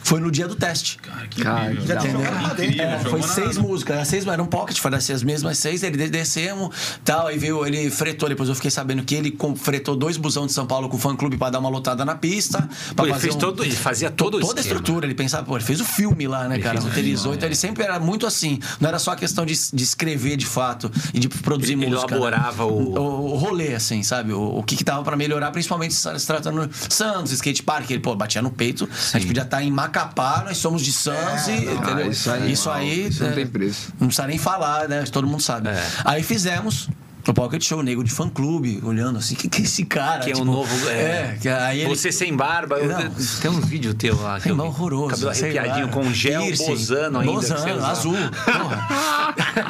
Foi 0.04 0.20
no 0.20 0.30
dia 0.30 0.46
do 0.46 0.54
teste. 0.54 0.98
Cara, 0.98 1.26
que 1.26 1.42
Cara, 1.42 1.72
incrível. 1.72 1.86
já 1.86 1.94
lá 2.40 2.48
dentro. 2.48 2.64
incrível, 2.64 2.84
É, 2.84 2.98
foi 3.00 3.22
seis 3.22 3.58
músicas, 3.58 3.96
era 3.96 4.04
seis, 4.04 4.26
era 4.26 4.42
um 4.42 4.46
pocket, 4.46 4.78
foi 4.78 4.90
as 4.94 5.22
mesmas 5.22 5.58
seis, 5.58 5.82
ele 5.82 5.96
de- 5.96 6.08
descemos, 6.10 6.74
tal, 7.04 7.26
aí 7.26 7.38
veio, 7.38 7.66
ele 7.66 7.90
fretou, 7.90 8.28
depois 8.28 8.48
eu 8.48 8.54
fiquei 8.54 8.70
sabendo 8.70 9.02
que 9.02 9.14
ele 9.14 9.36
fretou 9.56 9.96
dois 9.96 10.16
busão 10.16 10.46
de 10.46 10.52
São 10.52 10.66
Paulo 10.66 10.88
com 10.88 10.96
o 10.96 11.00
fã 11.00 11.16
clube 11.16 11.36
pra 11.36 11.50
dar 11.50 11.58
uma 11.58 11.68
lotada 11.68 12.04
na 12.04 12.14
pista. 12.14 12.68
Pô, 12.94 13.04
ele 13.04 13.12
fazer 13.12 13.22
fez 13.22 13.34
um- 13.34 13.38
todo- 13.38 13.64
ele 13.64 13.74
fazia 13.74 14.10
todo 14.10 14.38
toda 14.40 14.60
a 14.60 14.62
estrutura, 14.62 15.06
ele 15.06 15.14
pensava, 15.14 15.44
pô, 15.44 15.56
ele 15.56 15.64
fez 15.64 15.80
o 15.80 15.84
filme 15.84 16.28
lá, 16.28 16.46
né, 16.48 16.58
cara, 16.58 16.72
fez 16.74 16.84
o 16.84 16.88
roteirizou, 16.88 17.34
então 17.34 17.48
ele 17.48 17.56
sempre 17.56 17.82
era 17.82 17.98
muito 17.98 18.26
assim, 18.26 18.58
não 18.80 18.88
era 18.88 18.98
só 18.98 19.12
a 19.12 19.16
questão 19.16 19.44
de, 19.46 19.54
de 19.72 19.82
escrever 19.82 20.36
de 20.36 20.46
fato 20.46 20.90
e 21.12 21.18
de 21.18 21.28
produzir 21.28 21.72
Ele 21.72 21.86
música. 21.86 22.10
né? 22.10 22.16
elaborava 22.16 22.64
o- 22.64 22.94
o, 22.98 23.32
o 23.32 23.36
rolê, 23.36 23.74
assim, 23.74 24.02
sabe, 24.02 24.32
o, 24.32 24.58
o 24.58 24.62
que 24.62 24.76
que 24.76 24.84
dava 24.84 25.02
pra 25.02 25.16
melhorar, 25.16 25.50
principalmente 25.50 25.94
se 25.94 26.04
se 26.18 26.26
tratando 26.26 26.66
de 26.66 26.94
Santos, 26.94 27.32
skate 27.32 27.62
park, 27.62 27.90
ele, 27.90 28.00
pô, 28.00 28.14
batia 28.14 28.42
no 28.42 28.50
peito, 28.50 28.88
a 29.12 29.18
gente 29.18 29.26
podia 29.28 29.42
estar 29.42 29.62
em 29.62 29.70
Macapá, 29.94 30.42
nós 30.44 30.58
somos 30.58 30.82
de 30.82 30.92
Santos, 30.92 31.46
e, 31.46 31.60
não, 31.60 31.74
entendeu? 31.74 32.10
isso 32.10 32.30
aí, 32.30 32.52
isso 32.52 32.70
aí 32.70 33.06
isso 33.06 33.22
não 33.22 33.30
é, 33.30 33.32
tem 33.32 33.46
preço. 33.46 33.92
Não 34.00 34.08
precisa 34.08 34.26
nem 34.26 34.38
falar, 34.38 34.88
né? 34.88 35.04
Todo 35.04 35.24
mundo 35.24 35.40
sabe. 35.40 35.68
É. 35.68 35.86
Aí 36.04 36.22
fizemos. 36.24 36.88
No 37.26 37.32
Pocket 37.34 37.62
Show, 37.64 37.82
nego 37.82 38.04
de 38.04 38.10
fã 38.10 38.28
clube, 38.28 38.80
olhando 38.82 39.18
assim, 39.18 39.34
que 39.36 39.48
que 39.48 39.62
é 39.62 39.64
esse 39.64 39.84
cara? 39.84 40.20
Que 40.20 40.30
é 40.30 40.34
um 40.34 40.38
Tipo, 40.40 40.44
novo- 40.44 40.88
é. 40.90 40.92
É, 40.92 41.38
que 41.40 41.48
aí 41.48 41.80
ele. 41.80 41.88
Você 41.96 42.12
sem 42.12 42.34
barba. 42.36 42.76
eu- 42.78 42.88
Não. 42.88 43.10
Tem 43.40 43.50
uns 43.50 43.64
vídeos 43.66 43.94
teus 43.94 44.20
lá. 44.20 44.36
que 44.36 44.44
Tem 44.48 44.52
eu 44.52 44.64
horroroso. 44.64 45.10
Cabelo 45.10 45.30
arrepiadinho 45.30 45.86
lá. 45.86 45.92
com 45.92 46.12
gel 46.12 46.42
Piercing. 46.42 46.66
bozano 46.66 47.18
ainda. 47.20 47.32
Bozano, 47.32 47.86
azul. 47.86 48.14
Porra. 48.44 48.88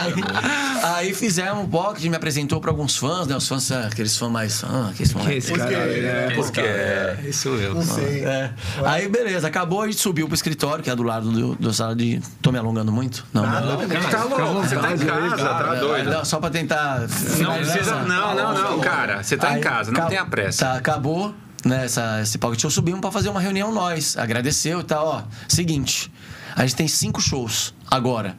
aí, 0.00 0.14
aí 1.06 1.14
fizemos 1.14 1.64
um 1.64 1.68
pocket, 1.68 2.04
me 2.06 2.16
apresentou 2.16 2.60
pra 2.60 2.70
alguns 2.70 2.96
fãs, 2.96 3.26
né? 3.26 3.36
Os 3.36 3.46
fãs, 3.46 3.70
ah, 3.72 3.86
aqueles 3.86 4.16
fãs 4.16 4.30
mais. 4.30 4.64
Ah, 4.64 4.88
aqueles 4.90 5.12
fãs 5.12 5.24
Que 5.26 5.32
esse 5.34 5.50
Por 5.50 5.58
cara 5.58 5.70
né? 5.86 6.30
Porque 6.34 6.60
é, 6.60 7.18
isso 7.28 7.48
eu. 7.48 7.74
Não 7.74 7.82
sei. 7.82 8.24
É. 8.24 8.50
Aí, 8.84 9.08
beleza, 9.08 9.46
acabou, 9.46 9.82
a 9.82 9.86
gente 9.86 10.00
subiu 10.00 10.26
pro 10.26 10.34
escritório, 10.34 10.82
que 10.82 10.90
é 10.90 10.96
do 10.96 11.02
lado 11.02 11.30
do, 11.30 11.54
do 11.54 11.72
sala 11.72 11.94
de. 11.94 12.20
Tô 12.42 12.50
me 12.52 12.58
alongando 12.58 12.90
muito? 12.92 13.24
Não, 13.32 13.42
Nada, 13.42 13.66
não. 13.66 13.76
Tá 13.76 13.86
tá 13.86 14.24
em 14.26 14.28
vontade 14.28 15.02
aí, 15.02 15.06
casa, 15.08 15.36
cara. 15.36 15.64
tá 15.68 15.74
doido. 15.76 16.10
Não, 16.10 16.24
só 16.24 16.39
pra 16.40 16.50
tentar. 16.50 17.00
Não 17.38 17.54
precisa. 17.54 18.02
Não, 18.02 18.34
não, 18.34 18.54
não, 18.54 18.80
cara. 18.80 19.22
Você 19.22 19.36
tá 19.36 19.52
em 19.52 19.56
Aí, 19.56 19.60
casa, 19.60 19.92
não 19.92 20.06
tenha 20.06 20.24
pressa. 20.24 20.66
Tá, 20.66 20.74
acabou, 20.74 21.34
né, 21.64 21.84
essa, 21.84 22.20
esse 22.22 22.38
pocket 22.38 22.60
show, 22.60 22.70
subimos 22.70 23.00
pra 23.00 23.10
fazer 23.10 23.28
uma 23.28 23.40
reunião 23.40 23.72
nós. 23.72 24.16
Agradeceu 24.16 24.80
e 24.80 24.84
tal, 24.84 25.06
ó. 25.06 25.22
Seguinte, 25.48 26.10
a 26.56 26.62
gente 26.62 26.76
tem 26.76 26.88
cinco 26.88 27.20
shows 27.20 27.74
agora. 27.90 28.36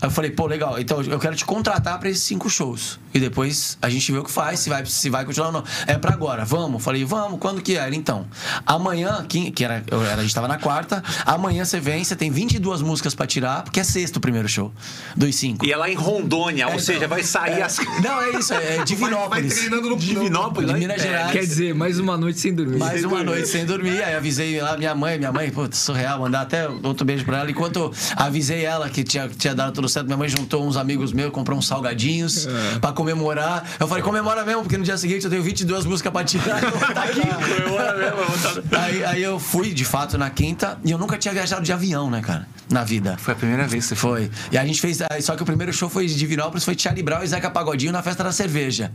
Aí 0.00 0.08
eu 0.08 0.10
falei, 0.10 0.30
pô, 0.30 0.46
legal, 0.46 0.78
então 0.78 1.02
eu 1.02 1.18
quero 1.18 1.34
te 1.36 1.44
contratar 1.44 1.98
pra 1.98 2.08
esses 2.08 2.22
cinco 2.22 2.48
shows. 2.50 2.98
E 3.14 3.18
depois 3.18 3.78
a 3.80 3.88
gente 3.88 4.12
vê 4.12 4.18
o 4.18 4.24
que 4.24 4.30
faz, 4.30 4.60
se 4.60 4.68
vai, 4.68 4.84
se 4.84 5.08
vai 5.08 5.24
continuar 5.24 5.46
ou 5.48 5.52
não. 5.54 5.64
É 5.86 5.96
pra 5.96 6.12
agora, 6.12 6.44
vamos? 6.44 6.82
Falei, 6.84 7.04
vamos, 7.04 7.38
quando 7.40 7.62
que 7.62 7.76
era? 7.76 7.94
Então, 7.94 8.26
amanhã, 8.66 9.24
que, 9.28 9.50
que 9.50 9.64
era, 9.64 9.82
eu- 9.90 10.02
era, 10.04 10.20
a 10.20 10.22
gente 10.22 10.34
tava 10.34 10.48
na 10.48 10.58
quarta, 10.58 11.02
amanhã 11.24 11.64
você 11.64 11.80
vem, 11.80 12.04
você 12.04 12.14
tem 12.16 12.30
22 12.30 12.82
músicas 12.82 13.14
pra 13.14 13.26
tirar, 13.26 13.62
porque 13.62 13.80
é 13.80 13.84
sexto 13.84 14.16
o 14.16 14.20
primeiro 14.20 14.48
show, 14.48 14.72
dos 15.16 15.34
cinco. 15.36 15.64
E 15.64 15.72
é 15.72 15.76
lá 15.76 15.88
em 15.90 15.94
Rondônia, 15.94 16.68
ou 16.68 16.74
É, 16.74 16.78
seja, 16.78 16.98
então, 16.98 17.08
vai 17.08 17.22
sair 17.22 17.60
é- 17.60 17.62
as. 17.62 17.78
Não, 18.02 18.20
é 18.20 18.30
isso, 18.38 18.52
é 18.52 18.60
Vai, 18.60 18.76
vai 18.76 18.84
Divinópolis. 18.84 19.54
treinando 19.54 19.88
no 19.90 19.96
Divinópolis, 19.96 20.72
de 20.72 20.78
Minas 20.78 21.00
é, 21.00 21.08
Gerais. 21.08 21.32
Quer 21.32 21.40
dizer, 21.46 21.74
mais 21.74 21.98
uma 21.98 22.16
noite 22.16 22.38
sem 22.40 22.54
dormir. 22.54 22.78
Mais 22.78 23.04
uma 23.04 23.22
noite 23.22 23.48
sem 23.48 23.64
dormir. 23.64 24.02
Aí 24.02 24.14
avisei 24.14 24.60
lá 24.60 24.76
minha 24.76 24.94
mãe, 24.94 25.18
minha 25.18 25.32
mãe, 25.32 25.50
putz, 25.50 25.78
surreal, 25.78 26.20
mandar 26.20 26.42
até 26.42 26.68
outro 26.68 27.04
beijo 27.04 27.24
pra 27.24 27.38
ela. 27.40 27.50
Enquanto 27.50 27.92
avisei 28.14 28.64
ela 28.64 28.88
que 28.90 29.02
tinha, 29.04 29.28
tinha 29.28 29.54
dado 29.54 29.72
tudo 29.72 29.85
certo, 29.88 30.06
minha 30.06 30.16
mãe 30.16 30.28
juntou 30.28 30.66
uns 30.66 30.76
amigos 30.76 31.12
meus, 31.12 31.30
comprou 31.32 31.58
uns 31.58 31.66
salgadinhos 31.66 32.48
pra 32.80 32.92
comemorar. 32.92 33.64
Eu 33.78 33.86
falei, 33.88 34.02
comemora 34.02 34.44
mesmo, 34.44 34.62
porque 34.62 34.76
no 34.76 34.84
dia 34.84 34.96
seguinte 34.96 35.24
eu 35.24 35.30
tenho 35.30 35.42
22 35.42 35.84
músicas 35.84 36.12
pra 36.12 36.24
tirar. 36.24 36.62
Eu 36.62 36.70
vou 36.70 36.88
estar 36.88 37.02
aqui. 37.02 37.20
comemora 37.20 37.96
mesmo, 37.96 38.18
eu 38.20 38.26
vou 38.26 38.36
estar... 38.62 38.80
Aí, 38.82 39.04
aí 39.04 39.22
eu 39.22 39.38
fui, 39.38 39.72
de 39.72 39.84
fato, 39.84 40.16
na 40.18 40.30
quinta 40.30 40.78
e 40.84 40.90
eu 40.90 40.98
nunca 40.98 41.16
tinha 41.18 41.32
viajado 41.32 41.62
de 41.62 41.72
avião, 41.72 42.10
né, 42.10 42.20
cara? 42.20 42.46
Na 42.70 42.82
vida. 42.82 43.16
Foi 43.18 43.32
a 43.32 43.36
primeira 43.36 43.66
vez 43.66 43.84
que 43.84 43.88
você 43.90 43.94
foi. 43.94 44.06
Foi. 44.06 44.30
E 44.52 44.56
a 44.56 44.64
gente 44.64 44.80
fez. 44.80 45.00
aí, 45.10 45.20
Só 45.20 45.34
que 45.34 45.42
o 45.42 45.46
primeiro 45.46 45.72
show 45.72 45.88
foi 45.88 46.06
de 46.06 46.14
Divinópolis, 46.14 46.64
foi 46.64 46.76
Charlie 46.78 47.02
Brown 47.02 47.22
e 47.24 47.26
Zeca 47.26 47.50
Pagodinho 47.50 47.90
na 47.92 48.02
festa 48.02 48.22
da 48.22 48.30
cerveja. 48.30 48.92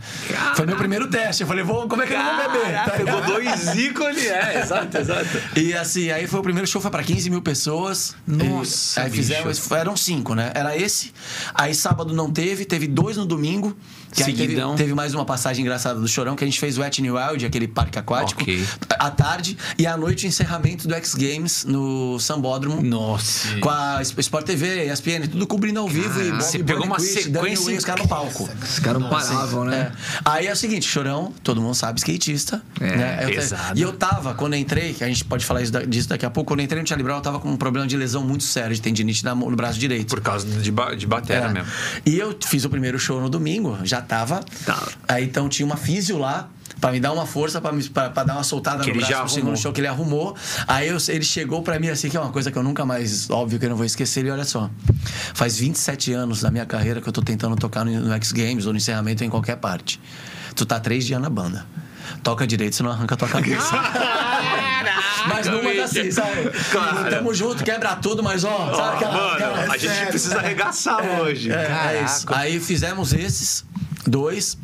Foi 0.55 0.65
meu 0.65 0.77
primeiro 0.77 1.07
teste. 1.09 1.43
Eu 1.43 1.47
falei, 1.47 1.63
vou, 1.65 1.85
como 1.87 2.01
é 2.01 2.07
que 2.07 2.13
eu 2.13 2.17
não 2.17 2.35
vou 2.37 2.51
beber? 2.51 2.71
Caraca, 2.71 2.91
Tá 2.91 2.97
pegou 2.97 3.21
dois 3.21 3.75
ícones. 3.75 4.25
É, 4.25 4.61
exato, 4.61 4.97
exato. 4.97 5.27
E 5.55 5.73
assim, 5.73 6.09
aí 6.11 6.27
foi 6.27 6.39
o 6.39 6.43
primeiro 6.43 6.65
show, 6.67 6.81
foi 6.81 6.89
pra 6.91 7.03
15 7.03 7.29
mil 7.29 7.41
pessoas. 7.41 8.15
Nossa, 8.25 9.01
E, 9.01 9.03
aí 9.03 9.09
bicho. 9.09 9.21
fizemos, 9.23 9.71
eram 9.71 9.97
cinco, 9.97 10.33
né? 10.33 10.51
Era 10.55 10.75
esse. 10.81 11.13
Aí 11.53 11.73
sábado 11.73 12.13
não 12.13 12.31
teve, 12.31 12.65
teve 12.65 12.87
dois 12.87 13.17
no 13.17 13.25
domingo. 13.25 13.75
Que 14.11 14.23
aí 14.23 14.31
teve, 14.33 14.41
Seguidão. 14.47 14.75
teve 14.75 14.93
mais 14.93 15.13
uma 15.13 15.23
passagem 15.25 15.63
engraçada 15.63 15.99
do 15.99 16.07
Chorão, 16.07 16.35
que 16.35 16.43
a 16.43 16.47
gente 16.47 16.59
fez 16.59 16.77
o 16.77 16.83
N 16.83 17.11
Wild, 17.11 17.45
aquele 17.45 17.67
parque 17.67 17.97
aquático, 17.97 18.41
Ok. 18.41 18.65
à 18.99 19.09
tarde. 19.09 19.57
E 19.77 19.87
à 19.87 19.95
noite 19.95 20.25
o 20.25 20.27
encerramento 20.27 20.87
do 20.87 20.93
X 20.95 21.15
Games 21.15 21.63
no 21.65 22.19
Sambódromo. 22.19 22.81
Nossa. 22.81 23.57
Com 23.59 23.69
a 23.69 24.01
Sport 24.01 24.45
TV, 24.45 24.91
ESPN, 24.91 25.27
tudo 25.29 25.47
cobrindo 25.47 25.79
ao 25.79 25.87
vivo. 25.87 26.07
e 26.21 26.25
Caraca, 26.25 26.31
Bob 26.31 26.43
você 26.43 26.59
pegou 26.59 26.85
uma 26.85 26.97
Burnquist, 26.97 27.29
Daniel 27.29 27.41
sequência 27.43 27.65
Way, 27.65 27.77
os 27.77 27.85
caras 27.85 28.03
no 28.03 28.09
palco. 28.09 28.49
Os 28.61 28.79
caras 28.79 29.01
não 29.01 29.09
paravam, 29.09 29.63
né? 29.65 29.91
É. 29.95 30.19
Aí 30.25 30.47
é 30.47 30.51
o 30.51 30.55
seguinte, 30.55 30.85
Chorão, 30.87 31.33
todo 31.43 31.61
mundo 31.61 31.73
sabe, 31.75 31.99
skatista. 31.99 32.61
É, 32.79 32.95
né? 32.97 33.19
Eu 33.23 33.29
pesado. 33.29 33.79
E 33.79 33.81
eu 33.81 33.93
tava, 33.93 34.33
quando 34.33 34.53
eu 34.55 34.59
entrei, 34.59 34.93
que 34.93 35.03
a 35.03 35.07
gente 35.07 35.23
pode 35.23 35.45
falar 35.45 35.61
disso 35.61 36.09
daqui 36.09 36.25
a 36.25 36.29
pouco, 36.29 36.49
quando 36.49 36.59
eu 36.59 36.65
entrei 36.65 36.81
no 36.81 36.87
Charlie 36.87 37.03
Brown, 37.03 37.17
eu 37.17 37.21
tava 37.23 37.39
com 37.39 37.49
um 37.49 37.57
problema 37.57 37.87
de 37.87 37.95
lesão 37.95 38.23
muito 38.23 38.43
sério, 38.43 38.75
de 38.75 38.81
tendinite 38.81 39.23
no 39.23 39.55
braço 39.55 39.79
direito. 39.79 40.09
Por 40.09 40.21
causa 40.21 40.45
de, 40.45 40.71
ba 40.71 40.93
de 40.95 41.07
batera 41.07 41.45
É. 41.47 41.53
mesmo. 41.53 41.69
E 42.05 42.17
eu 42.17 42.35
fiz 42.45 42.65
o 42.65 42.69
primeiro 42.69 42.99
show 42.99 43.21
no 43.21 43.29
domingo, 43.29 43.77
já 43.83 44.00
tava. 44.01 44.41
Tá. 44.65 44.81
Aí 45.07 45.23
então 45.25 45.47
tinha 45.49 45.65
uma 45.65 45.77
físio 45.77 46.17
lá. 46.17 46.47
Pra 46.79 46.91
me 46.91 46.99
dar 46.99 47.11
uma 47.11 47.27
força, 47.27 47.61
pra, 47.61 47.71
me, 47.71 47.83
pra, 47.89 48.09
pra 48.09 48.23
dar 48.23 48.33
uma 48.33 48.43
soltada 48.43 48.83
Que 48.83 48.89
no 48.89 48.95
ele 48.95 49.05
braço 49.05 49.35
já 49.35 49.37
arrumou. 49.39 49.55
show 49.55 49.71
que 49.71 49.81
ele 49.81 49.87
arrumou. 49.87 50.35
Aí 50.67 50.87
eu- 50.87 50.97
ele 51.09 51.23
chegou 51.23 51.61
pra 51.61 51.77
mim 51.79 51.89
assim, 51.89 52.09
que 52.09 52.17
é 52.17 52.19
uma 52.19 52.31
coisa 52.31 52.49
que 52.51 52.57
eu 52.57 52.63
nunca 52.63 52.83
mais, 52.83 53.29
óbvio 53.29 53.59
que 53.59 53.65
eu 53.65 53.69
não 53.69 53.75
vou 53.77 53.85
esquecer. 53.85 54.21
Ele, 54.21 54.31
olha 54.31 54.45
só, 54.45 54.67
faz 55.35 55.59
27 55.59 56.11
anos 56.13 56.41
da 56.41 56.49
minha 56.49 56.65
carreira 56.65 56.99
que 56.99 57.07
eu 57.07 57.13
tô 57.13 57.21
tentando 57.21 57.55
tocar 57.55 57.85
no, 57.85 57.91
no 57.99 58.11
X 58.13 58.31
Games 58.31 58.65
ou 58.65 58.71
no 58.73 58.77
encerramento 58.77 59.21
ou 59.23 59.27
em 59.27 59.29
qualquer 59.29 59.57
parte. 59.57 60.01
Tu 60.55 60.65
tá 60.65 60.79
três 60.79 61.05
dias 61.05 61.21
na 61.21 61.29
banda. 61.29 61.67
Toca 62.23 62.47
direito, 62.47 62.75
senão 62.75 62.89
arranca 62.89 63.13
a 63.13 63.17
tua 63.17 63.27
cabeça. 63.27 63.75
mas 65.27 65.45
não 65.47 65.63
manda 65.63 65.83
assim, 65.83 66.09
sabe? 66.11 66.49
Claro. 66.71 67.09
Tamo 67.11 67.33
junto, 67.33 67.63
quebra 67.63 67.95
tudo, 67.97 68.23
mas 68.23 68.43
ó, 68.43 68.73
sabe 68.75 68.95
aquela, 68.95 69.13
Mano, 69.13 69.33
aquela- 69.35 69.73
a 69.73 69.77
gente 69.77 70.07
precisa 70.07 70.37
arregaçar 70.39 70.99
hoje. 71.19 71.51
é, 71.51 71.97
é 71.99 72.03
isso. 72.05 72.25
Aí 72.33 72.59
fizemos 72.59 73.13
esses 73.13 73.63
dois. 74.07 74.57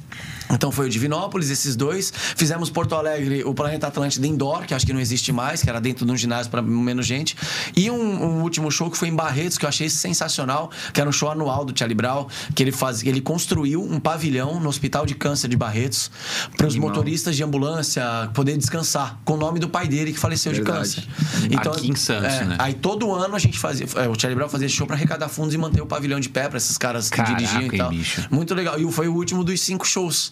Então 0.51 0.71
foi 0.71 0.87
o 0.87 0.89
Divinópolis, 0.89 1.49
esses 1.49 1.75
dois. 1.75 2.11
Fizemos 2.35 2.69
Porto 2.69 2.95
Alegre, 2.95 3.43
o 3.43 3.53
Planeta 3.53 3.87
Atlântida 3.87 4.25
Indoor, 4.25 4.65
que 4.65 4.73
acho 4.73 4.85
que 4.85 4.93
não 4.93 4.99
existe 4.99 5.31
mais, 5.31 5.61
que 5.61 5.69
era 5.69 5.79
dentro 5.81 6.05
de 6.05 6.11
um 6.11 6.17
ginásio 6.17 6.49
para 6.49 6.61
menos 6.61 7.05
gente. 7.05 7.35
E 7.75 7.89
um, 7.91 7.95
um 7.95 8.41
último 8.41 8.71
show 8.71 8.89
que 8.89 8.97
foi 8.97 9.09
em 9.09 9.15
Barretos, 9.15 9.57
que 9.57 9.65
eu 9.65 9.69
achei 9.69 9.89
sensacional, 9.89 10.71
que 10.93 10.99
era 11.01 11.09
um 11.09 11.13
show 11.13 11.29
anual 11.29 11.65
do 11.65 11.77
Charlie 11.77 11.95
Brown, 11.95 12.27
que 12.55 12.63
ele 12.63 12.71
faz, 12.71 13.03
ele 13.03 13.21
construiu 13.21 13.83
um 13.83 13.99
pavilhão 13.99 14.59
no 14.59 14.69
Hospital 14.69 15.05
de 15.05 15.15
Câncer 15.15 15.47
de 15.49 15.57
Barretos 15.57 16.09
para 16.55 16.67
os 16.67 16.75
motoristas 16.75 17.35
de 17.35 17.43
ambulância 17.43 18.29
poder 18.33 18.57
descansar, 18.57 19.19
com 19.25 19.33
o 19.33 19.37
nome 19.37 19.59
do 19.59 19.67
pai 19.69 19.87
dele 19.87 20.13
que 20.13 20.19
faleceu 20.19 20.51
Verdade. 20.53 20.95
de 20.95 21.07
câncer. 21.51 21.67
Aqui 21.69 21.91
em 21.91 21.95
Santos, 21.95 22.33
é, 22.33 22.45
né? 22.45 22.55
Aí 22.59 22.73
todo 22.73 23.11
ano 23.13 23.35
a 23.35 23.39
gente 23.39 23.59
fazia. 23.59 23.85
é, 23.95 24.07
O 24.07 24.17
Charlie 24.19 24.35
Brown 24.35 24.49
fazia 24.49 24.67
esse 24.67 24.75
show 24.75 24.87
pra 24.87 24.95
arrecadar 24.95 25.27
fundos 25.27 25.53
e 25.53 25.57
manter 25.57 25.81
o 25.81 25.85
pavilhão 25.85 26.19
de 26.19 26.29
pé 26.29 26.47
pra 26.47 26.57
esses 26.57 26.77
caras 26.77 27.09
que 27.09 27.17
Caraca, 27.17 27.35
dirigiam 27.35 27.73
e 27.73 27.77
tal. 27.77 27.89
bicho? 27.89 28.25
Muito 28.31 28.53
legal. 28.55 28.79
E 28.79 28.91
foi 28.91 29.07
o 29.07 29.13
último 29.13 29.43
dos 29.43 29.59
cinco 29.61 29.85
shows. 29.85 30.31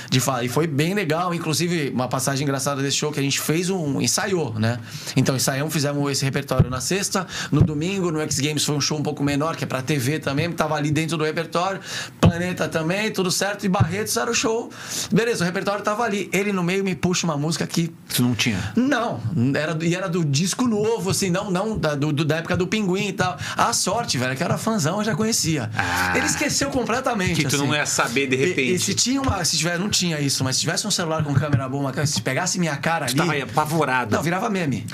De 0.11 0.19
fato. 0.19 0.43
E 0.43 0.49
foi 0.49 0.67
bem 0.67 0.93
legal. 0.93 1.33
Inclusive, 1.33 1.89
uma 1.89 2.09
passagem 2.09 2.43
engraçada 2.43 2.81
desse 2.81 2.97
show 2.97 3.13
que 3.13 3.19
a 3.19 3.23
gente 3.23 3.39
fez 3.39 3.69
um. 3.69 4.01
ensaiou, 4.01 4.53
né? 4.59 4.77
Então 5.15 5.37
ensaiamos, 5.37 5.73
fizemos 5.73 6.11
esse 6.11 6.25
repertório 6.25 6.69
na 6.69 6.81
sexta. 6.81 7.25
No 7.49 7.61
domingo, 7.61 8.11
no 8.11 8.19
X 8.19 8.37
Games 8.41 8.65
foi 8.65 8.75
um 8.75 8.81
show 8.81 8.99
um 8.99 9.03
pouco 9.03 9.23
menor, 9.23 9.55
que 9.55 9.63
é 9.63 9.67
pra 9.67 9.81
TV 9.81 10.19
também, 10.19 10.51
tava 10.51 10.75
ali 10.75 10.91
dentro 10.91 11.15
do 11.15 11.23
repertório. 11.23 11.79
Planeta 12.19 12.67
também, 12.67 13.09
tudo 13.09 13.31
certo. 13.31 13.65
E 13.65 13.69
Barretos 13.69 14.17
era 14.17 14.29
o 14.29 14.33
show. 14.33 14.69
Beleza, 15.13 15.45
o 15.45 15.47
repertório 15.47 15.81
tava 15.81 16.03
ali. 16.03 16.29
Ele 16.33 16.51
no 16.51 16.61
meio 16.61 16.83
me 16.83 16.93
puxa 16.93 17.25
uma 17.25 17.37
música 17.37 17.65
que 17.65 17.89
Isso 18.09 18.21
não 18.21 18.35
tinha. 18.35 18.73
não, 18.75 19.21
era, 19.55 19.77
e 19.81 19.95
era 19.95 20.09
do 20.09 20.25
disco 20.25 20.67
novo, 20.67 21.09
assim, 21.11 21.29
não, 21.29 21.49
não 21.49 21.77
da, 21.77 21.95
do, 21.95 22.11
da 22.11 22.35
época 22.35 22.57
do 22.57 22.67
Pinguim 22.67 23.07
e 23.07 23.13
tal. 23.13 23.37
A 23.55 23.71
sorte, 23.71 24.17
velho, 24.17 24.35
que 24.35 24.43
eu 24.43 24.45
era 24.45 24.57
fãzão, 24.57 24.97
eu 24.97 25.05
já 25.05 25.15
conhecia. 25.15 25.71
Ah. 25.73 26.11
Ele 26.17 26.25
esqueceu 26.25 26.69
completamente. 26.69 27.35
Que 27.35 27.43
tu 27.47 27.55
assim. 27.55 27.65
não 27.65 27.73
ia 27.73 27.85
saber 27.85 28.27
de 28.27 28.35
E, 28.35 28.39
repente. 28.45 28.73
e 28.75 28.79
se 28.79 28.93
tinha 28.93 29.21
uma. 29.21 29.43
Se 29.45 29.57
tivesse, 29.57 29.79
não 29.79 29.89
tinha 29.89 30.00
isso, 30.09 30.43
mas 30.43 30.55
se 30.55 30.61
tivesse 30.61 30.85
um 30.87 30.91
celular 30.91 31.23
com 31.23 31.33
câmera 31.33 31.67
boa, 31.69 31.83
uma 31.83 31.91
câmera, 31.91 32.07
se 32.07 32.21
pegasse 32.21 32.59
minha 32.59 32.75
cara 32.77 33.05
ali. 33.05 33.15
Tava 33.15 33.33
aí 33.33 33.41
apavorado. 33.41 34.15
Não, 34.15 34.23
virava 34.23 34.49
meme. 34.49 34.85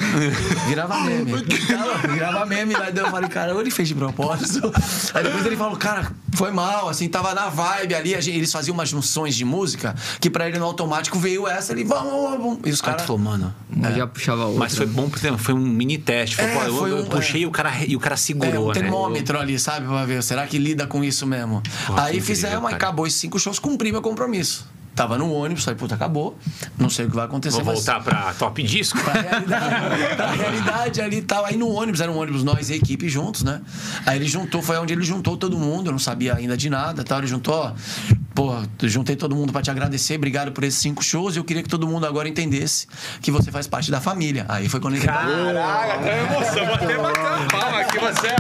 Virava 0.68 1.00
meme. 1.04 1.32
Não, 1.32 2.14
virava 2.14 2.46
meme. 2.46 2.76
Aí 2.76 2.96
eu 2.96 3.10
falei, 3.10 3.30
cara, 3.30 3.54
ou 3.54 3.62
ele 3.62 3.72
fez 3.72 3.88
de 3.88 3.96
propósito. 3.96 4.72
Aí 5.14 5.24
depois 5.24 5.46
ele 5.46 5.56
falou, 5.56 5.78
cara, 5.78 6.12
foi 6.34 6.52
mal, 6.52 6.90
assim, 6.90 7.08
tava 7.08 7.34
na 7.34 7.50
vibe 7.50 7.96
ali. 7.96 8.16
a 8.16 8.22
gente- 8.22 8.38
eles 8.38 8.52
faziam 8.52 8.74
umas 8.74 8.90
junções 8.90 9.36
de 9.36 9.46
música 9.46 9.96
que 10.20 10.30
pra 10.30 10.48
ele 10.48 10.60
no 10.60 10.66
automático 10.66 11.18
veio 11.18 11.48
essa, 11.48 11.72
ele 11.72 11.84
vamos, 11.84 12.12
vamos, 12.12 12.38
vamos. 12.38 12.60
E 12.66 12.70
os 12.70 12.82
caras. 12.82 13.04
falou, 13.04 13.18
mano. 13.20 13.54
Mas 13.70 13.96
já 13.96 14.08
puxava 14.08 14.46
outra. 14.46 14.60
Mas 14.60 14.76
foi 14.76 14.86
bom 14.86 15.10
porque 15.10 15.32
foi 15.38 15.54
um 15.54 15.60
mini 15.60 15.98
teste. 15.98 16.36
Foi, 16.36 16.46
É, 16.46 16.54
pô, 16.56 16.62
eu, 16.64 16.78
foi 16.78 16.92
eu 16.92 16.98
um- 17.00 17.06
puxei 17.06 17.42
e, 17.42 17.46
o 17.46 17.52
cara, 17.52 17.72
e 17.88 17.96
o 17.96 18.00
cara 18.00 18.14
É, 18.16 18.18
segurou, 18.18 18.66
um 18.66 18.68
né? 18.70 18.74
termômetro 18.74 19.40
ali, 19.40 19.58
sabe? 19.60 19.88
Pra 19.88 20.06
ver, 20.06 20.22
será 20.24 20.46
que 20.48 20.58
lida 20.58 20.88
com 20.88 21.04
isso 21.04 21.26
mesmo? 21.28 21.62
Pô, 21.86 21.94
aí 21.94 22.08
incrível, 22.18 22.26
fizemos, 22.26 22.56
aí 22.58 22.62
cara. 22.62 22.76
acabou 22.76 23.06
esses 23.08 23.20
cinco 23.20 23.38
shows, 23.40 23.60
cumpri 23.60 23.92
meu 23.92 24.02
compromisso. 24.02 24.66
Tava 24.98 25.16
no 25.16 25.32
ônibus, 25.32 25.64
falei, 25.64 25.78
puta, 25.80 25.94
acabou. 25.94 26.36
Não 26.78 26.90
sei 26.90 27.06
o 27.06 27.10
que 27.10 27.16
vai 27.16 27.26
acontecer. 27.26 27.58
Vou 27.58 27.66
mas- 27.66 27.76
voltar 27.86 28.04
pra 28.04 28.34
top 28.34 28.64
disco. 28.64 29.00
Pra 29.00 29.14
realidade, 29.14 30.16
pra 30.16 30.32
realidade 30.32 31.02
ali 31.02 31.18
e 31.18 31.22
tal. 31.22 31.46
Aí 31.46 31.56
no 31.56 31.70
ônibus, 31.70 32.02
era 32.02 32.12
um 32.12 32.18
ônibus 32.18 32.44
nós 32.44 32.72
e 32.72 32.74
a 32.74 32.76
equipe 32.78 33.08
juntos, 33.08 33.44
né? 33.44 33.62
Aí 34.08 34.18
ele 34.18 34.28
juntou, 34.28 34.60
foi 34.62 34.76
onde 34.80 34.94
ele 34.94 35.04
juntou 35.04 35.38
todo 35.38 35.56
mundo, 35.58 35.86
eu 35.88 35.92
não 35.92 36.00
sabia 36.00 36.34
ainda 36.34 36.58
de 36.58 36.68
nada 36.70 37.04
tal. 37.04 37.20
Ele 37.20 37.28
juntou, 37.28 37.54
ó, 37.54 37.72
porra, 38.34 38.68
juntei 38.84 39.16
todo 39.16 39.36
mundo 39.36 39.54
pra 39.54 39.62
te 39.62 39.70
agradecer, 39.70 40.16
obrigado 40.16 40.52
por 40.52 40.64
esses 40.64 40.80
cinco 40.80 41.04
shows. 41.04 41.36
E 41.36 41.40
eu 41.40 41.44
queria 41.44 41.62
que 41.62 41.70
todo 41.70 41.88
mundo 41.88 42.08
agora 42.08 42.28
entendesse 42.28 42.88
que 43.22 43.30
você 43.30 43.52
faz 43.52 43.68
parte 43.68 43.92
da 43.92 44.02
família. 44.02 44.46
Aí 44.50 44.68
foi 44.68 44.80
quando 44.80 44.96
ele. 44.96 45.06
Caraca, 45.06 46.00
tem 46.00 46.18
emoção. 46.18 46.66
Vou 46.66 46.74
até 46.74 46.98
bater 46.98 47.00
uma 47.00 47.48
palma 47.50 47.80
aqui, 47.82 48.02
Marcel. 48.02 48.36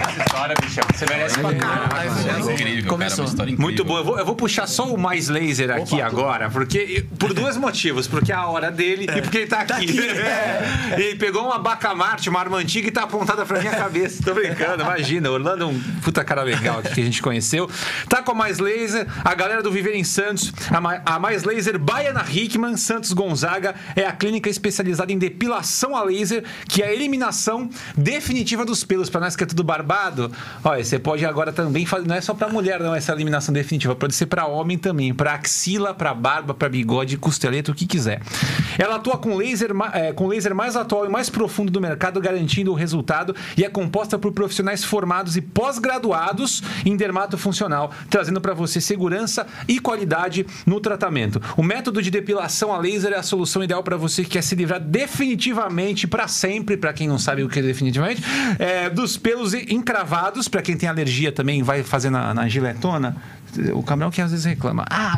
Essa 0.00 0.22
história, 0.24 0.54
bicho. 0.60 0.80
Você 0.94 1.06
merece 1.06 1.38
pra 1.38 1.48
Aí 1.50 1.56
caralho. 1.56 2.10
foi- 2.12 2.30
É 2.52 2.54
incrível, 2.54 2.90
Começou. 2.90 3.16
cara, 3.16 3.22
uma 3.22 3.28
história 3.28 3.50
incrível. 3.50 3.62
Muito 3.62 3.84
bom. 3.84 3.98
Eu 3.98 4.04
vou, 4.04 4.18
eu 4.18 4.26
vou 4.26 4.34
puxar 4.34 4.66
só 4.66 4.92
o 4.92 4.98
mais 4.98 5.28
late 5.28 5.43
laser 5.44 5.70
aqui 5.70 6.00
agora, 6.00 6.50
porque 6.50 7.04
por 7.18 7.32
dois 7.34 7.56
motivos. 7.56 8.06
Porque 8.06 8.32
é 8.32 8.34
a 8.34 8.46
hora 8.46 8.70
dele 8.70 9.04
e 9.04 9.22
porque 9.22 9.38
ele 9.38 9.46
tá 9.46 9.60
aqui. 9.60 9.94
É. 10.14 10.94
Ele 10.98 11.16
pegou 11.16 11.44
uma 11.44 11.58
Bacamarte, 11.58 12.28
uma 12.28 12.38
arma 12.40 12.56
antiga 12.56 12.88
e 12.88 12.90
tá 12.90 13.02
apontada 13.02 13.44
pra 13.44 13.60
minha 13.60 13.74
cabeça. 13.74 14.22
Tô 14.22 14.32
brincando, 14.32 14.82
imagina. 14.82 15.30
Orlando 15.30 15.64
é 15.64 15.66
um 15.66 15.80
puta 16.02 16.24
cara 16.24 16.42
legal 16.42 16.78
aqui 16.78 16.94
que 16.94 17.00
a 17.00 17.04
gente 17.04 17.20
conheceu. 17.20 17.68
Tá 18.08 18.22
com 18.22 18.32
a 18.32 18.34
Mais 18.34 18.58
Laser, 18.58 19.06
a 19.24 19.34
galera 19.34 19.62
do 19.62 19.70
Viver 19.70 19.94
em 19.94 20.04
Santos, 20.04 20.52
a 21.04 21.18
Mais 21.18 21.44
Laser 21.44 21.78
Baiana 21.78 22.24
Hickman, 22.28 22.76
Santos 22.76 23.12
Gonzaga, 23.12 23.74
é 23.96 24.06
a 24.06 24.12
clínica 24.12 24.48
especializada 24.48 25.12
em 25.12 25.18
depilação 25.18 25.96
a 25.96 26.02
laser, 26.02 26.44
que 26.68 26.82
é 26.82 26.86
a 26.86 26.92
eliminação 26.92 27.68
definitiva 27.96 28.64
dos 28.64 28.84
pelos. 28.84 29.10
Pra 29.10 29.20
nós 29.20 29.36
que 29.36 29.42
é 29.42 29.46
tudo 29.46 29.64
barbado, 29.64 30.30
olha, 30.62 30.84
você 30.84 30.98
pode 30.98 31.24
agora 31.24 31.52
também 31.52 31.84
fazer. 31.84 32.06
Não 32.06 32.14
é 32.14 32.20
só 32.20 32.34
pra 32.34 32.48
mulher, 32.48 32.80
não, 32.80 32.94
essa 32.94 33.12
eliminação 33.12 33.52
definitiva. 33.52 33.94
Pode 33.94 34.14
ser 34.14 34.26
pra 34.26 34.46
homem 34.46 34.78
também. 34.78 35.12
Pra 35.12 35.33
axila, 35.34 35.94
pra 35.94 36.14
barba, 36.14 36.54
pra 36.54 36.68
bigode, 36.68 37.16
costeleta, 37.16 37.70
o 37.70 37.74
que 37.74 37.86
quiser. 37.86 38.20
Ela 38.78 38.96
atua 38.96 39.16
com 39.18 39.36
laser, 39.36 39.70
é, 39.92 40.12
com 40.12 40.26
laser 40.26 40.54
mais 40.54 40.76
atual 40.76 41.06
e 41.06 41.08
mais 41.08 41.30
profundo 41.30 41.70
do 41.70 41.80
mercado, 41.80 42.20
garantindo 42.20 42.72
o 42.72 42.74
resultado 42.74 43.34
e 43.56 43.64
é 43.64 43.68
composta 43.68 44.18
por 44.18 44.32
profissionais 44.32 44.84
formados 44.84 45.36
e 45.36 45.40
pós-graduados 45.40 46.62
em 46.84 46.96
dermato 46.96 47.36
funcional, 47.36 47.92
trazendo 48.08 48.40
para 48.40 48.54
você 48.54 48.80
segurança 48.80 49.46
e 49.68 49.78
qualidade 49.78 50.46
no 50.66 50.80
tratamento. 50.80 51.40
O 51.56 51.62
método 51.62 52.02
de 52.02 52.10
depilação 52.10 52.72
a 52.72 52.78
laser 52.78 53.12
é 53.12 53.16
a 53.16 53.22
solução 53.22 53.62
ideal 53.62 53.82
para 53.82 53.96
você 53.96 54.22
que 54.24 54.30
quer 54.30 54.42
se 54.42 54.54
livrar 54.54 54.80
definitivamente 54.80 56.06
para 56.06 56.28
sempre, 56.28 56.76
para 56.76 56.92
quem 56.92 57.08
não 57.08 57.18
sabe 57.18 57.42
o 57.42 57.48
que 57.48 57.58
é 57.58 57.62
definitivamente, 57.62 58.22
é, 58.58 58.90
dos 58.90 59.16
pelos 59.16 59.54
encravados, 59.54 60.48
para 60.48 60.62
quem 60.62 60.76
tem 60.76 60.88
alergia 60.88 61.32
também 61.32 61.62
vai 61.62 61.82
fazer 61.82 62.10
na, 62.10 62.34
na 62.34 62.48
giletona. 62.48 63.16
O 63.72 63.82
Cabral 63.84 64.10
que 64.10 64.20
às 64.20 64.32
vezes 64.32 64.44
reclama, 64.44 64.84
ah, 64.90 65.13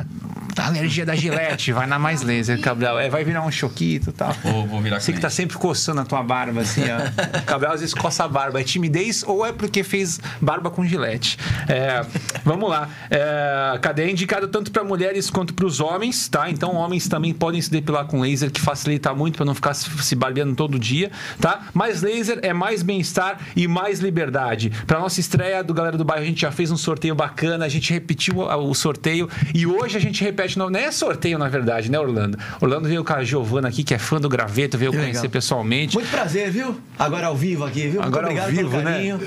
tá 0.56 0.66
alergia 0.66 1.04
da 1.04 1.14
gilete, 1.14 1.70
vai 1.70 1.86
na 1.86 1.98
mais 1.98 2.22
laser, 2.22 2.58
Cabral. 2.60 2.98
É, 2.98 3.10
vai 3.10 3.22
virar 3.24 3.42
um 3.42 3.50
choquito 3.50 4.08
e 4.08 4.12
tal. 4.12 4.32
Vou, 4.42 4.66
vou 4.66 4.80
virar 4.80 4.98
Você 4.98 5.12
que 5.12 5.20
tá 5.20 5.28
sempre 5.28 5.58
coçando 5.58 6.00
a 6.00 6.04
tua 6.04 6.22
barba, 6.22 6.62
assim, 6.62 6.82
ó. 6.82 6.96
Cabral 7.44 7.74
às 7.74 7.80
vezes 7.80 7.94
coça 7.94 8.24
a 8.24 8.28
barba. 8.28 8.58
É 8.58 8.64
timidez 8.64 9.22
ou 9.22 9.44
é 9.44 9.52
porque 9.52 9.84
fez 9.84 10.18
barba 10.40 10.70
com 10.70 10.84
gilete? 10.84 11.38
É, 11.68 12.04
vamos 12.42 12.70
lá. 12.70 12.88
É, 13.10 13.78
cadê? 13.82 14.04
É 14.04 14.10
indicado 14.10 14.48
tanto 14.48 14.70
para 14.70 14.82
mulheres 14.82 15.28
quanto 15.28 15.52
para 15.52 15.66
os 15.66 15.78
homens, 15.78 16.26
tá? 16.26 16.48
Então, 16.48 16.74
homens 16.74 17.06
também 17.06 17.34
podem 17.34 17.60
se 17.60 17.70
depilar 17.70 18.06
com 18.06 18.20
laser, 18.20 18.50
que 18.50 18.60
facilita 18.60 19.14
muito 19.14 19.36
para 19.36 19.44
não 19.44 19.54
ficar 19.54 19.74
se 19.74 19.90
se 20.02 20.14
barbeando 20.14 20.54
todo 20.54 20.78
dia, 20.78 21.10
tá? 21.40 21.66
Mais 21.74 22.00
laser 22.00 22.38
é 22.42 22.52
mais 22.52 22.82
bem-estar 22.82 23.38
e 23.54 23.68
mais 23.68 24.00
liberdade. 24.00 24.70
Para 24.86 24.98
nossa 24.98 25.20
estreia 25.20 25.62
do 25.62 25.74
Galera 25.74 25.98
do 25.98 26.04
Bairro, 26.04 26.22
a 26.22 26.26
gente 26.26 26.40
já 26.40 26.50
fez 26.50 26.70
um 26.70 26.76
sorteio 26.76 27.14
bacana, 27.14 27.64
a 27.64 27.68
gente 27.68 27.92
repetiu 27.92 28.38
o 28.40 28.74
sorteio 28.74 29.28
e 29.54 29.66
hoje 29.66 29.85
a 29.94 30.00
gente 30.00 30.24
repete. 30.24 30.58
Não, 30.58 30.70
não 30.70 30.80
é 30.80 30.90
sorteio, 30.90 31.38
na 31.38 31.48
verdade, 31.48 31.90
né, 31.90 31.98
Orlando? 31.98 32.38
Orlando 32.60 32.88
veio 32.88 33.04
com 33.04 33.12
a 33.12 33.22
Giovana 33.22 33.68
aqui, 33.68 33.84
que 33.84 33.92
é 33.92 33.98
fã 33.98 34.18
do 34.18 34.28
graveto, 34.28 34.78
veio 34.78 34.90
Que 34.90 34.96
conhecer 34.96 35.18
legal. 35.18 35.30
pessoalmente. 35.32 35.94
Muito 35.94 36.10
prazer, 36.10 36.50
viu? 36.50 36.80
Agora 36.98 37.26
ao 37.26 37.36
vivo 37.36 37.64
aqui, 37.64 37.88
viu? 37.88 38.02
Agora 38.02 38.28
ao 38.28 38.48
vivo, 38.48 38.78
né? 38.78 39.18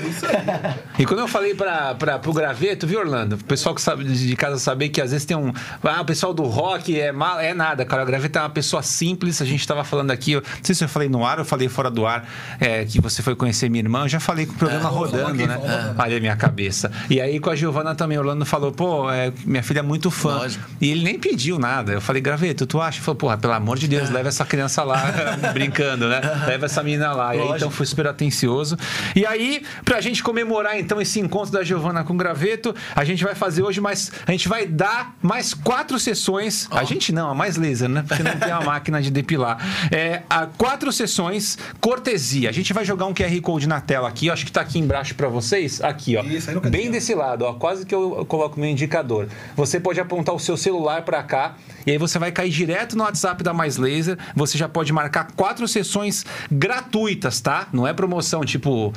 E 0.98 1.06
quando 1.06 1.20
eu 1.20 1.28
falei 1.28 1.54
para 1.54 2.18
pro 2.18 2.32
graveto, 2.32 2.86
viu, 2.86 2.98
Orlando? 2.98 3.36
O 3.36 3.44
pessoal 3.44 3.74
que 3.74 3.80
sabe 3.80 4.04
de 4.04 4.36
casa 4.36 4.58
saber 4.58 4.88
que 4.88 5.00
às 5.00 5.12
vezes 5.12 5.24
tem 5.24 5.36
um. 5.36 5.52
Ah, 5.82 6.00
o 6.00 6.04
pessoal 6.04 6.34
do 6.34 6.42
rock 6.42 6.98
é 6.98 7.12
mal, 7.12 7.38
é 7.38 7.54
nada, 7.54 7.84
cara. 7.84 8.02
O 8.02 8.06
graveto 8.06 8.38
é 8.38 8.42
uma 8.42 8.50
pessoa 8.50 8.82
simples. 8.82 9.40
A 9.40 9.44
gente 9.44 9.66
tava 9.66 9.84
falando 9.84 10.10
aqui, 10.10 10.32
eu, 10.32 10.40
não 10.40 10.64
sei 10.64 10.74
se 10.74 10.84
eu 10.84 10.88
falei 10.88 11.08
no 11.08 11.24
ar 11.24 11.38
ou 11.38 11.44
falei 11.44 11.68
fora 11.68 11.90
do 11.90 12.06
ar, 12.06 12.28
é, 12.58 12.84
que 12.84 13.00
você 13.00 13.22
foi 13.22 13.34
conhecer 13.34 13.68
minha 13.70 13.82
irmã. 13.82 14.04
Eu 14.04 14.08
já 14.08 14.20
falei 14.20 14.46
com 14.46 14.52
o 14.52 14.56
programa 14.56 14.88
rodando, 14.88 15.28
aqui, 15.28 15.46
né? 15.46 15.54
rodando. 15.54 15.94
Olha 15.98 16.16
a 16.16 16.20
minha 16.20 16.36
cabeça. 16.36 16.90
E 17.08 17.20
aí 17.20 17.38
com 17.40 17.50
a 17.50 17.56
Giovana 17.56 17.94
também, 17.94 18.18
Orlando 18.18 18.44
falou, 18.44 18.72
pô, 18.72 19.10
é, 19.10 19.32
minha 19.44 19.62
filha 19.62 19.80
é 19.80 19.82
muito 19.82 20.10
fã. 20.10 20.40
Lógico. 20.56 20.70
E 20.80 20.90
ele 20.90 21.02
nem 21.02 21.18
pediu 21.18 21.58
nada. 21.58 21.92
Eu 21.92 22.00
falei, 22.00 22.22
graveto, 22.22 22.66
tu 22.66 22.80
acha? 22.80 22.98
Ele 22.98 23.04
falou, 23.04 23.16
porra, 23.16 23.38
pelo 23.38 23.52
amor 23.52 23.78
de 23.78 23.86
Deus, 23.86 24.10
leva 24.10 24.28
essa 24.28 24.44
criança 24.44 24.82
lá 24.82 25.02
brincando, 25.52 26.08
né? 26.08 26.20
Leva 26.46 26.66
essa 26.66 26.82
menina 26.82 27.12
lá. 27.12 27.34
E 27.34 27.40
aí, 27.40 27.48
então 27.56 27.70
fui 27.70 27.86
super 27.86 28.06
atencioso. 28.06 28.76
E 29.14 29.26
aí, 29.26 29.62
pra 29.84 30.00
gente 30.00 30.22
comemorar 30.22 30.78
então 30.78 31.00
esse 31.00 31.20
encontro 31.20 31.52
da 31.52 31.62
Giovana 31.62 32.04
com 32.04 32.14
o 32.14 32.16
Graveto, 32.16 32.74
a 32.94 33.04
gente 33.04 33.22
vai 33.22 33.34
fazer 33.34 33.62
hoje 33.62 33.80
mais. 33.80 34.10
A 34.26 34.32
gente 34.32 34.48
vai 34.48 34.66
dar 34.66 35.14
mais 35.22 35.54
quatro 35.54 35.98
sessões. 35.98 36.68
A 36.70 36.84
gente 36.84 37.12
não, 37.12 37.30
a 37.30 37.34
mais 37.34 37.56
laser, 37.56 37.88
né? 37.88 38.04
Porque 38.06 38.22
não 38.22 38.36
tem 38.38 38.52
uma 38.52 38.64
máquina 38.64 39.00
de 39.00 39.10
depilar. 39.10 39.58
É, 39.90 40.22
a 40.28 40.46
quatro 40.46 40.92
sessões, 40.92 41.58
cortesia. 41.80 42.48
A 42.48 42.52
gente 42.52 42.72
vai 42.72 42.84
jogar 42.84 43.06
um 43.06 43.14
QR 43.14 43.40
Code 43.40 43.68
na 43.68 43.80
tela 43.80 44.08
aqui, 44.08 44.26
eu 44.26 44.32
acho 44.32 44.44
que 44.44 44.52
tá 44.52 44.60
aqui 44.60 44.78
embaixo 44.78 45.14
pra 45.14 45.28
vocês. 45.28 45.80
Aqui, 45.82 46.16
ó. 46.16 46.22
Isso, 46.22 46.50
aí 46.50 46.54
no. 46.54 46.60
Bem 46.60 46.90
desse 46.90 47.14
lado, 47.14 47.44
ó. 47.44 47.54
Quase 47.54 47.84
que 47.84 47.94
eu 47.94 48.24
coloco 48.26 48.58
meu 48.58 48.68
indicador. 48.68 49.28
Você 49.56 49.78
pode 49.78 50.00
apontar 50.00 50.34
o 50.34 50.38
seu 50.40 50.56
celular 50.56 51.02
pra 51.02 51.22
cá 51.22 51.56
e 51.86 51.90
aí 51.92 51.98
você 51.98 52.18
vai 52.18 52.30
cair 52.30 52.50
direto 52.50 52.96
no 52.96 53.04
WhatsApp 53.04 53.42
da 53.42 53.52
Mais 53.52 53.76
Laser. 53.76 54.18
Você 54.34 54.58
já 54.58 54.68
pode 54.68 54.92
marcar 54.92 55.32
quatro 55.32 55.66
sessões 55.66 56.24
gratuitas, 56.50 57.40
tá? 57.40 57.68
Não 57.72 57.86
é 57.86 57.92
promoção 57.92 58.44
tipo. 58.44 58.92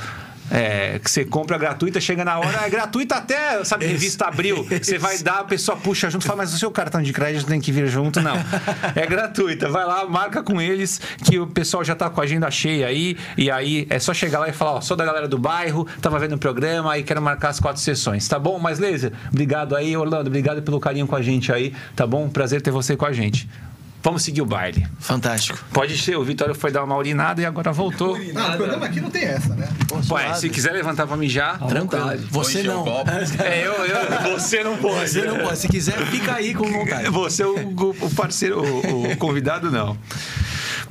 É, 0.54 1.00
que 1.00 1.10
você 1.10 1.26
compra 1.26 1.58
gratuita, 1.58 2.00
chega 2.00 2.24
na 2.24 2.38
hora, 2.38 2.62
é 2.64 2.70
gratuita 2.70 3.16
até, 3.16 3.64
sabe, 3.64 3.88
revista 3.88 4.28
abril. 4.28 4.64
Você 4.70 5.00
vai 5.00 5.18
dar, 5.18 5.40
a 5.40 5.44
pessoa 5.44 5.76
puxa 5.76 6.12
junto, 6.12 6.26
fala, 6.26 6.38
mas 6.38 6.54
o 6.54 6.60
seu 6.60 6.70
cartão 6.70 7.02
de 7.02 7.12
crédito 7.12 7.48
tem 7.48 7.60
que 7.60 7.72
vir 7.72 7.88
junto, 7.88 8.22
não. 8.22 8.36
É 8.96 9.08
gratuita. 9.08 9.68
Vai 9.70 9.86
lá, 9.86 10.06
marca 10.06 10.44
com 10.44 10.62
eles, 10.62 11.02
que 11.26 11.40
o 11.40 11.48
pessoal 11.48 11.84
já 11.84 11.96
tá 11.96 12.08
com 12.10 12.22
a 12.22 12.24
agenda 12.24 12.52
cheia 12.52 12.86
aí, 12.86 13.18
e 13.36 13.50
aí 13.50 13.88
é 13.90 13.98
só 13.98 14.14
chegar 14.14 14.40
lá 14.40 14.48
e 14.48 14.54
falar, 14.54 14.74
ó, 14.74 14.82
sou 14.82 14.96
da 14.96 15.04
galera 15.04 15.28
do 15.28 15.40
bairro, 15.40 15.88
tava 16.00 16.20
vendo 16.20 16.36
o 16.36 16.38
programa 16.38 16.96
e 16.98 17.04
quero 17.04 17.22
marcar 17.22 17.50
as 17.50 17.60
quatro 17.60 17.82
sessões, 17.82 18.28
tá 18.28 18.38
bom? 18.38 18.60
Mas 18.60 18.78
laser, 18.78 19.12
obrigado 19.32 19.76
aí, 19.76 19.98
Orlando, 19.98 20.28
obrigado 20.28 20.62
pelo 20.62 20.80
carinho 20.80 21.08
com 21.08 21.16
a 21.16 21.22
gente 21.22 21.52
aí, 21.52 21.74
tá 21.96 22.06
bom? 22.06 22.30
Prazer 22.30 22.62
ter 22.62 22.70
você 22.70 22.96
com 22.96 23.06
a 23.06 23.12
gente. 23.12 23.50
Vamos 24.04 24.22
seguir 24.22 24.42
o 24.42 24.46
baile. 24.46 24.86
Fantástico. 25.00 25.58
Pode 25.72 25.98
ser, 25.98 26.18
o 26.18 26.24
Vitório 26.24 26.54
foi 26.54 26.72
dar 26.72 26.84
uma 26.84 26.98
urinada 26.98 27.42
e 27.42 27.46
agora 27.46 27.72
voltou. 27.72 28.18
Não, 28.20 28.54
o 28.54 28.58
programa 28.58 28.86
aqui 28.86 29.00
não 29.00 29.10
tem 29.10 29.24
essa, 29.24 29.56
né? 29.56 29.70
Ué, 30.12 30.34
se 30.34 30.50
quiser 30.50 30.74
levantar 30.74 31.08
pra 31.08 31.16
mijar, 31.16 31.58
Tranquilo. 31.66 32.28
Você 32.30 32.64
não. 32.64 32.86
É, 33.40 33.66
eu, 33.66 33.74
eu, 33.74 34.34
você 34.38 34.62
não 34.62 34.76
pode. 34.78 35.10
Você 35.10 35.22
não 35.22 35.38
pode. 35.40 35.58
Se 35.58 35.70
quiser, 35.70 35.98
fica 36.08 36.36
aí 36.36 36.54
com 36.54 36.70
vontade. 36.70 37.10
Você, 37.10 37.46
o, 37.46 37.56
o 38.02 38.10
parceiro, 38.14 38.62
o, 38.62 39.12
o 39.14 39.18
convidado, 39.18 39.72
não. 39.72 39.98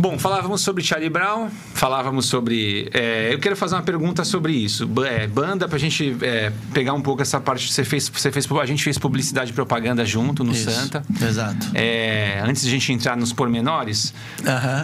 Bom, 0.03 0.19
falávamos 0.19 0.63
sobre 0.63 0.83
Charlie 0.83 1.09
Brown, 1.09 1.49
falávamos 1.75 2.27
sobre. 2.27 2.91
é, 2.93 3.33
eu 3.33 3.39
quero 3.39 3.55
fazer 3.55 3.77
uma 3.77 3.85
pergunta 3.85 4.25
sobre 4.25 4.53
isso. 4.53 4.91
É, 5.07 5.29
banda, 5.29 5.69
pra 5.69 5.79
gente 5.79 6.17
é, 6.23 6.53
pegar 6.75 6.93
um 6.93 7.01
pouco 7.01 7.23
essa 7.23 7.39
parte. 7.39 7.73
Você 7.73 7.85
fez, 7.85 8.09
você 8.09 8.33
fez, 8.33 8.51
a 8.51 8.67
gente 8.67 8.83
fez 8.83 8.99
publicidade 8.99 9.53
e 9.53 9.55
propaganda 9.55 10.05
junto 10.05 10.43
no 10.43 10.51
Isso. 10.51 10.69
Santa. 10.69 11.05
Exato. 11.25 11.71
É, 11.73 12.43
antes 12.45 12.63
de 12.63 12.69
a 12.69 12.73
gente 12.73 12.93
entrar 12.93 13.17
nos 13.17 13.33
pormenores, 13.33 14.13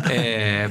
é, 0.08 0.70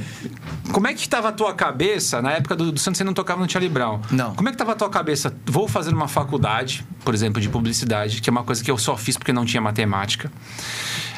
como 0.72 0.86
é 0.86 0.94
que 0.94 1.00
estava 1.00 1.28
a 1.28 1.32
tua 1.32 1.52
cabeça 1.52 2.22
na 2.22 2.32
época 2.32 2.56
do, 2.56 2.72
do 2.72 2.80
Santos? 2.80 2.96
Você 2.96 3.04
não 3.04 3.12
tocava 3.12 3.42
no 3.42 3.50
Charlie 3.50 3.70
Brown? 3.70 4.00
Não. 4.10 4.34
Como 4.34 4.48
é 4.48 4.52
que 4.52 4.54
estava 4.54 4.72
a 4.72 4.76
tua 4.76 4.88
cabeça? 4.88 5.30
Vou 5.44 5.68
fazer 5.68 5.92
uma 5.92 6.08
faculdade, 6.08 6.86
por 7.04 7.12
exemplo, 7.12 7.38
de 7.38 7.50
publicidade, 7.50 8.22
que 8.22 8.30
é 8.30 8.32
uma 8.32 8.44
coisa 8.44 8.64
que 8.64 8.70
eu 8.70 8.78
só 8.78 8.96
fiz 8.96 9.18
porque 9.18 9.30
não 9.30 9.44
tinha 9.44 9.60
matemática. 9.60 10.32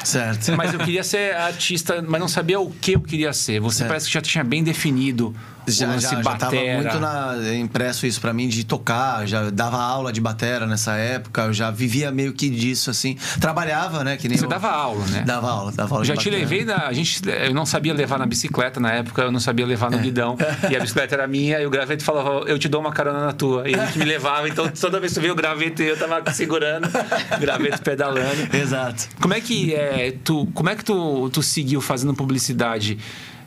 Certo. 0.03 0.55
Mas 0.55 0.73
eu 0.73 0.79
queria 0.79 1.03
ser 1.03 1.35
artista, 1.35 2.03
mas 2.07 2.19
não 2.19 2.27
sabia 2.27 2.59
o 2.59 2.69
que 2.71 2.93
eu 2.93 2.99
queria 3.01 3.33
ser. 3.33 3.59
Você 3.59 3.79
Certo. 3.79 3.89
parece 3.89 4.07
que 4.07 4.13
já 4.13 4.21
tinha 4.21 4.43
bem 4.43 4.63
definido 4.63 5.35
o 5.67 5.71
Já, 5.71 5.87
lance 5.87 6.01
já, 6.09 6.21
já 6.21 6.35
tava 6.35 6.55
muito 6.55 6.99
na- 6.99 7.35
impresso 7.55 8.05
isso 8.05 8.19
pra 8.19 8.33
mim 8.33 8.47
de 8.47 8.63
tocar, 8.63 9.25
já 9.27 9.49
dava 9.49 9.77
aula 9.77 10.11
de 10.11 10.19
batera 10.21 10.65
nessa 10.65 10.93
época, 10.95 11.43
eu 11.43 11.53
já 11.53 11.69
vivia 11.71 12.11
meio 12.11 12.33
que 12.33 12.49
disso, 12.49 12.89
assim. 12.89 13.17
Trabalhava, 13.39 14.03
né? 14.03 14.17
Que 14.17 14.27
nem 14.27 14.37
Você 14.37 14.45
eu- 14.45 14.49
dava 14.49 14.69
aula, 14.69 15.05
né? 15.07 15.23
Dava 15.25 15.49
aula, 15.49 15.71
dava 15.71 15.95
aula 15.95 16.01
Eu 16.01 16.07
já 16.07 16.15
te 16.15 16.25
batera. 16.29 16.37
levei 16.37 16.65
na. 16.65 16.87
A 16.87 16.93
gente, 16.93 17.21
eu 17.27 17.53
não 17.53 17.65
sabia 17.65 17.93
levar 17.93 18.17
na 18.19 18.25
bicicleta 18.25 18.79
na 18.79 18.91
época, 18.91 19.21
eu 19.21 19.31
não 19.31 19.39
sabia 19.39 19.65
levar 19.65 19.89
no 19.91 19.97
É. 19.97 20.01
guidão. 20.01 20.37
E 20.69 20.75
a 20.75 20.79
bicicleta 20.81 21.15
era 21.15 21.27
minha, 21.27 21.59
e 21.59 21.65
o 21.65 21.69
graveto 21.69 22.03
falava, 22.03 22.45
eu 22.47 22.57
te 22.57 22.67
dou 22.67 22.81
uma 22.81 22.91
carona 22.91 23.25
na 23.25 23.33
tua. 23.33 23.67
E 23.69 23.73
ele 23.73 23.81
me 23.97 24.05
levava, 24.05 24.47
então 24.49 24.67
toda 24.69 24.99
vez 24.99 25.13
que 25.13 25.19
tu 25.19 25.21
via 25.23 25.31
o 25.31 25.35
graveto, 25.35 25.81
eu 25.81 25.97
tava 25.97 26.21
segurando, 26.33 26.87
o 26.87 27.39
graveto 27.39 27.81
pedalando. 27.81 28.21
Exato. 28.55 29.07
Como 29.21 29.33
é 29.33 29.41
que 29.41 29.73
é, 29.73 30.13
tu, 30.23 30.47
como 30.53 30.69
é 30.69 30.75
que 30.75 30.83
tu, 30.83 31.29
tu 31.29 31.41
seguiu 31.43 31.81
fazendo 31.81 32.13
publicidade? 32.13 32.97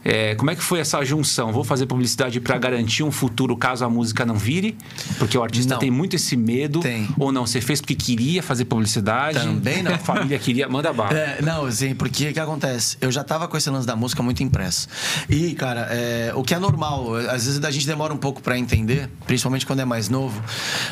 É, 0.04 0.34
como 0.34 0.50
é 0.50 0.54
que 0.54 0.62
foi 0.62 0.80
essa 0.80 1.02
junção? 1.04 1.50
Vou 1.52 1.64
fazer 1.64 1.86
publicidade 1.86 2.40
para 2.40 2.58
garantir 2.58 3.02
um 3.02 3.10
futuro 3.10 3.56
caso 3.56 3.84
a 3.84 3.88
música 3.88 4.26
não 4.26 4.36
vire? 4.36 4.76
Porque 5.18 5.36
o 5.38 5.42
artista 5.42 5.74
Não. 5.74 5.80
tem 5.80 5.90
muito 5.90 6.14
esse 6.16 6.36
medo. 6.36 6.80
Tem. 6.80 7.08
Ou 7.18 7.32
não? 7.32 7.46
Você 7.46 7.60
fez 7.60 7.80
porque 7.80 7.94
queria 7.94 8.42
fazer 8.42 8.66
publicidade? 8.66 9.38
Também 9.38 9.82
não. 9.82 9.94
A 9.94 9.98
família 9.98 10.38
queria. 10.38 10.68
Manda 10.68 10.92
bala. 10.92 11.16
É, 11.16 11.40
não, 11.40 11.64
assim, 11.66 11.94
porque 11.94 12.28
o 12.28 12.32
que 12.32 12.40
acontece? 12.40 12.96
Eu 13.00 13.10
já 13.10 13.24
tava 13.24 13.48
com 13.48 13.56
esse 13.56 13.70
lance 13.70 13.86
da 13.86 13.96
música 13.96 14.22
muito 14.22 14.42
impresso. 14.42 14.88
E, 15.28 15.54
cara, 15.54 15.88
é, 15.90 16.32
o 16.34 16.42
que 16.42 16.54
é 16.54 16.58
normal, 16.58 17.14
às 17.14 17.46
vezes 17.46 17.62
a 17.64 17.70
gente 17.70 17.86
demora 17.86 18.12
um 18.12 18.18
pouco 18.18 18.42
pra 18.42 18.58
entender, 18.58 19.08
principalmente 19.26 19.64
quando 19.64 19.80
é 19.80 19.84
mais 19.84 20.08
novo, 20.08 20.42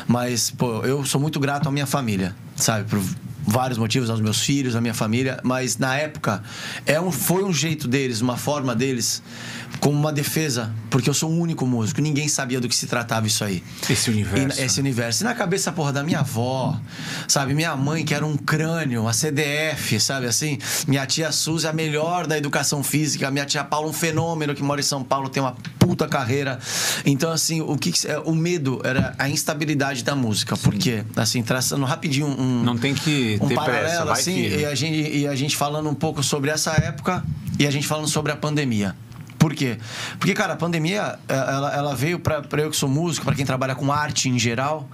mas, 0.07 0.49
pô, 0.49 0.83
eu 0.83 1.05
sou 1.05 1.19
muito 1.21 1.39
grato 1.39 1.67
à 1.67 1.71
minha 1.71 1.85
família, 1.85 2.35
sabe? 2.55 2.89
Por 2.89 2.99
vários 3.45 3.77
motivos, 3.77 4.09
aos 4.09 4.21
meus 4.21 4.41
filhos, 4.41 4.75
à 4.75 4.81
minha 4.81 4.93
família, 4.93 5.39
mas 5.43 5.77
na 5.77 5.95
época 5.95 6.41
é 6.85 6.99
um, 6.99 7.11
foi 7.11 7.43
um 7.43 7.53
jeito 7.53 7.87
deles, 7.87 8.21
uma 8.21 8.37
forma 8.37 8.75
deles, 8.75 9.21
como 9.79 9.97
uma 9.97 10.13
defesa, 10.13 10.73
porque 10.89 11.09
eu 11.09 11.13
sou 11.13 11.29
o 11.29 11.37
único 11.37 11.65
músico, 11.65 11.99
ninguém 12.01 12.27
sabia 12.27 12.59
do 12.59 12.69
que 12.69 12.75
se 12.75 12.87
tratava 12.87 13.27
isso 13.27 13.43
aí. 13.43 13.63
Esse 13.89 14.09
universo. 14.09 14.59
E 14.59 14.63
esse 14.63 14.79
universo. 14.79 15.23
E 15.23 15.25
na 15.25 15.33
cabeça, 15.33 15.71
porra, 15.71 15.91
da 15.91 16.03
minha 16.03 16.19
avó, 16.19 16.79
sabe? 17.27 17.53
Minha 17.53 17.75
mãe, 17.75 18.05
que 18.05 18.13
era 18.13 18.25
um 18.25 18.37
crânio, 18.37 19.07
a 19.07 19.13
CDF, 19.13 19.99
sabe 19.99 20.27
assim? 20.27 20.57
Minha 20.87 21.05
tia 21.05 21.31
Suzy, 21.31 21.67
a 21.67 21.73
melhor 21.73 22.27
da 22.27 22.37
educação 22.37 22.83
física. 22.83 23.29
Minha 23.29 23.45
tia 23.45 23.63
Paula, 23.63 23.89
um 23.89 23.93
fenômeno 23.93 24.55
que 24.55 24.63
mora 24.63 24.79
em 24.79 24.83
São 24.83 25.03
Paulo, 25.03 25.29
tem 25.29 25.43
uma 25.43 25.55
puta 25.77 26.07
carreira. 26.07 26.59
Então, 27.05 27.31
assim, 27.31 27.61
o 27.61 27.77
que 27.77 27.91
é, 28.07 28.19
o 28.19 28.33
medo 28.33 28.79
era 28.83 29.13
a 29.19 29.27
instabilidade 29.27 30.03
da 30.03 30.15
música. 30.15 30.55
Por 30.55 30.75
quê? 30.75 31.03
Assim, 31.15 31.43
traçando 31.43 31.85
rapidinho 31.85 32.27
um. 32.27 32.63
Não 32.63 32.77
tem 32.77 32.93
que 32.93 33.32
um 33.41 33.47
ter 33.47 33.55
paralelo, 33.55 33.85
pressa, 33.85 34.05
vai 34.05 34.13
assim, 34.13 34.35
firme. 34.35 34.57
e 34.61 34.65
a, 34.65 34.75
gente, 34.75 35.17
e 35.17 35.27
a 35.27 35.35
gente 35.35 35.57
falando 35.57 35.89
um 35.89 35.95
pouco 35.95 36.21
sobre 36.23 36.49
essa 36.49 36.71
época 36.71 37.23
e 37.59 37.67
a 37.67 37.71
gente 37.71 37.87
falando 37.87 38.07
sobre 38.07 38.31
a 38.31 38.35
pandemia. 38.35 38.95
Por 39.37 39.53
quê? 39.53 39.77
Porque, 40.19 40.33
cara, 40.33 40.53
a 40.53 40.55
pandemia, 40.55 41.19
eh, 41.27 41.33
ela, 41.35 41.75
ela 41.75 41.95
veio 41.95 42.17
pra, 42.19 42.41
pra 42.41 42.61
eu 42.61 42.69
que 42.69 42.77
sou 42.77 42.87
músico, 42.87 43.25
pra 43.25 43.35
quem 43.35 43.45
trabalha 43.45 43.75
com 43.75 43.91
arte 43.91 44.29
em 44.29 44.39
geral, 44.39 44.87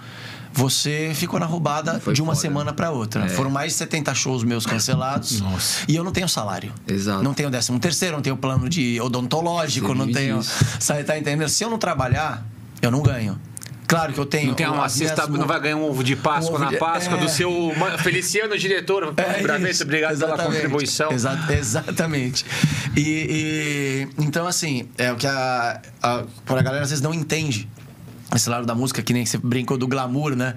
você 0.52 1.12
ficou 1.14 1.40
na 1.40 1.46
roubada 1.46 2.00
Foi 2.00 2.14
de 2.14 2.22
uma 2.22 2.34
foda. 2.34 2.42
semana 2.42 2.74
pra 2.74 2.90
outra. 2.90 3.26
É. 3.26 3.30
Foram 3.30 3.52
mais 3.52 3.74
de 3.74 3.78
70 3.78 4.14
shows 4.16 4.44
meus 4.44 4.66
cancelados. 4.66 5.40
Nossa. 5.40 5.84
E 5.88 5.96
eu 5.96 6.04
não 6.04 6.12
tenho 6.12 6.28
salário. 6.28 6.74
Exato. 6.88 7.22
Não 7.24 7.34
tenho 7.36 7.52
décimo 7.52 7.80
terceiro, 7.80 8.16
não 8.16 8.24
tenho 8.24 8.36
plano 8.38 8.68
de 8.68 9.00
odontológico, 9.00 9.90
Você 9.90 9.94
não 9.94 10.12
tenho. 10.12 10.42
Sabe, 10.80 11.04
tá 11.04 11.18
entendendo? 11.18 11.48
Se 11.48 11.64
eu 11.64 11.70
não 11.70 11.78
trabalhar, 11.78 12.44
eu 12.82 12.90
não 12.90 13.04
ganho. 13.04 13.40
Claro 13.90 14.14
que 14.14 14.20
eu 14.20 14.26
tenho. 14.26 14.48
Não 14.50 14.54
tem 14.54 14.68
uma 14.68 14.88
cesta, 14.88 15.26
não 15.28 15.48
vai 15.48 15.60
ganhar 15.60 15.76
um 15.76 15.84
ovo 15.90 16.04
de 16.04 16.16
Páscoa 16.16 16.56
ovo 16.56 16.64
na 16.64 16.70
de- 16.70 16.78
Páscoa 16.78 17.18
é. 17.18 17.20
do 17.22 17.28
seu 17.28 17.74
Feliciano, 18.04 18.56
diretor. 18.58 19.04
É 19.18 19.40
obrigado 19.42 19.62
pela 19.88 20.12
exatamente. 20.12 20.46
contribuição. 20.54 21.12
Exa- 21.12 21.48
exatamente. 21.50 22.46
E, 22.96 23.02
e- 23.02 24.24
então, 24.24 24.46
assim, 24.48 24.88
é 24.98 25.12
o 25.12 25.16
que 25.16 25.26
a, 25.26 25.82
a, 26.04 26.24
a 26.48 26.62
galera 26.62 26.84
às 26.84 26.90
vezes 26.92 27.02
não 27.04 27.14
entende. 27.14 27.68
Esse 28.36 28.48
lado 28.48 28.64
da 28.64 28.76
música, 28.76 29.02
que 29.02 29.12
nem 29.12 29.26
você 29.26 29.40
brincou 29.40 29.76
do 29.76 29.88
glamour, 29.88 30.36
né? 30.36 30.54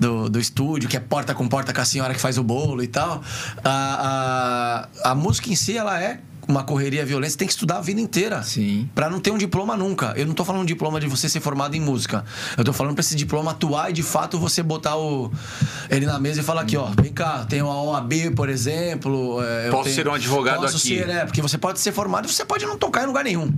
Do, 0.00 0.28
do 0.28 0.40
estúdio, 0.40 0.88
que 0.88 0.96
é 0.96 1.00
porta 1.00 1.32
com 1.32 1.46
porta 1.46 1.72
com 1.72 1.80
a 1.80 1.84
senhora 1.84 2.12
que 2.12 2.20
faz 2.20 2.38
o 2.38 2.42
bolo 2.42 2.82
e 2.82 2.88
tal. 2.88 3.22
A, 3.64 4.88
a, 5.04 5.10
a 5.12 5.14
música 5.14 5.48
em 5.48 5.54
si, 5.54 5.76
ela 5.78 6.02
é 6.02 6.18
uma 6.48 6.62
correria 6.64 7.04
violenta, 7.04 7.30
você 7.32 7.38
tem 7.38 7.46
que 7.48 7.52
estudar 7.54 7.78
a 7.78 7.80
vida 7.80 8.00
inteira. 8.00 8.42
Sim. 8.42 8.88
Pra 8.94 9.08
não 9.10 9.20
ter 9.20 9.30
um 9.30 9.38
diploma 9.38 9.76
nunca. 9.76 10.12
Eu 10.16 10.26
não 10.26 10.34
tô 10.34 10.44
falando 10.44 10.62
um 10.62 10.66
diploma 10.66 11.00
de 11.00 11.06
você 11.06 11.28
ser 11.28 11.40
formado 11.40 11.74
em 11.74 11.80
música. 11.80 12.24
Eu 12.56 12.64
tô 12.64 12.72
falando 12.72 12.94
pra 12.94 13.00
esse 13.00 13.14
diploma 13.16 13.50
atuar 13.52 13.90
e 13.90 13.92
de 13.92 14.02
fato 14.02 14.38
você 14.38 14.62
botar 14.62 14.96
o, 14.96 15.30
ele 15.90 16.06
na 16.06 16.18
mesa 16.18 16.40
e 16.40 16.42
falar 16.44 16.62
aqui, 16.62 16.76
ó, 16.76 16.86
vem 17.00 17.12
cá, 17.12 17.44
tem 17.48 17.62
uma 17.62 17.80
OAB, 17.82 18.12
por 18.36 18.48
exemplo. 18.48 19.42
é, 19.42 19.68
eu 19.68 19.70
Posso 19.70 19.84
tenho- 19.84 19.94
ser 19.96 20.08
um 20.08 20.14
advogado 20.14 20.60
posso 20.60 20.76
aqui. 20.76 20.98
Ser, 20.98 21.08
é, 21.08 21.24
porque 21.24 21.40
você 21.42 21.56
pode 21.58 21.80
ser 21.80 21.92
formado 21.92 22.26
e 22.26 22.32
você 22.32 22.44
pode 22.44 22.64
não 22.66 22.76
tocar 22.78 23.04
em 23.04 23.06
lugar 23.06 23.24
nenhum. 23.24 23.52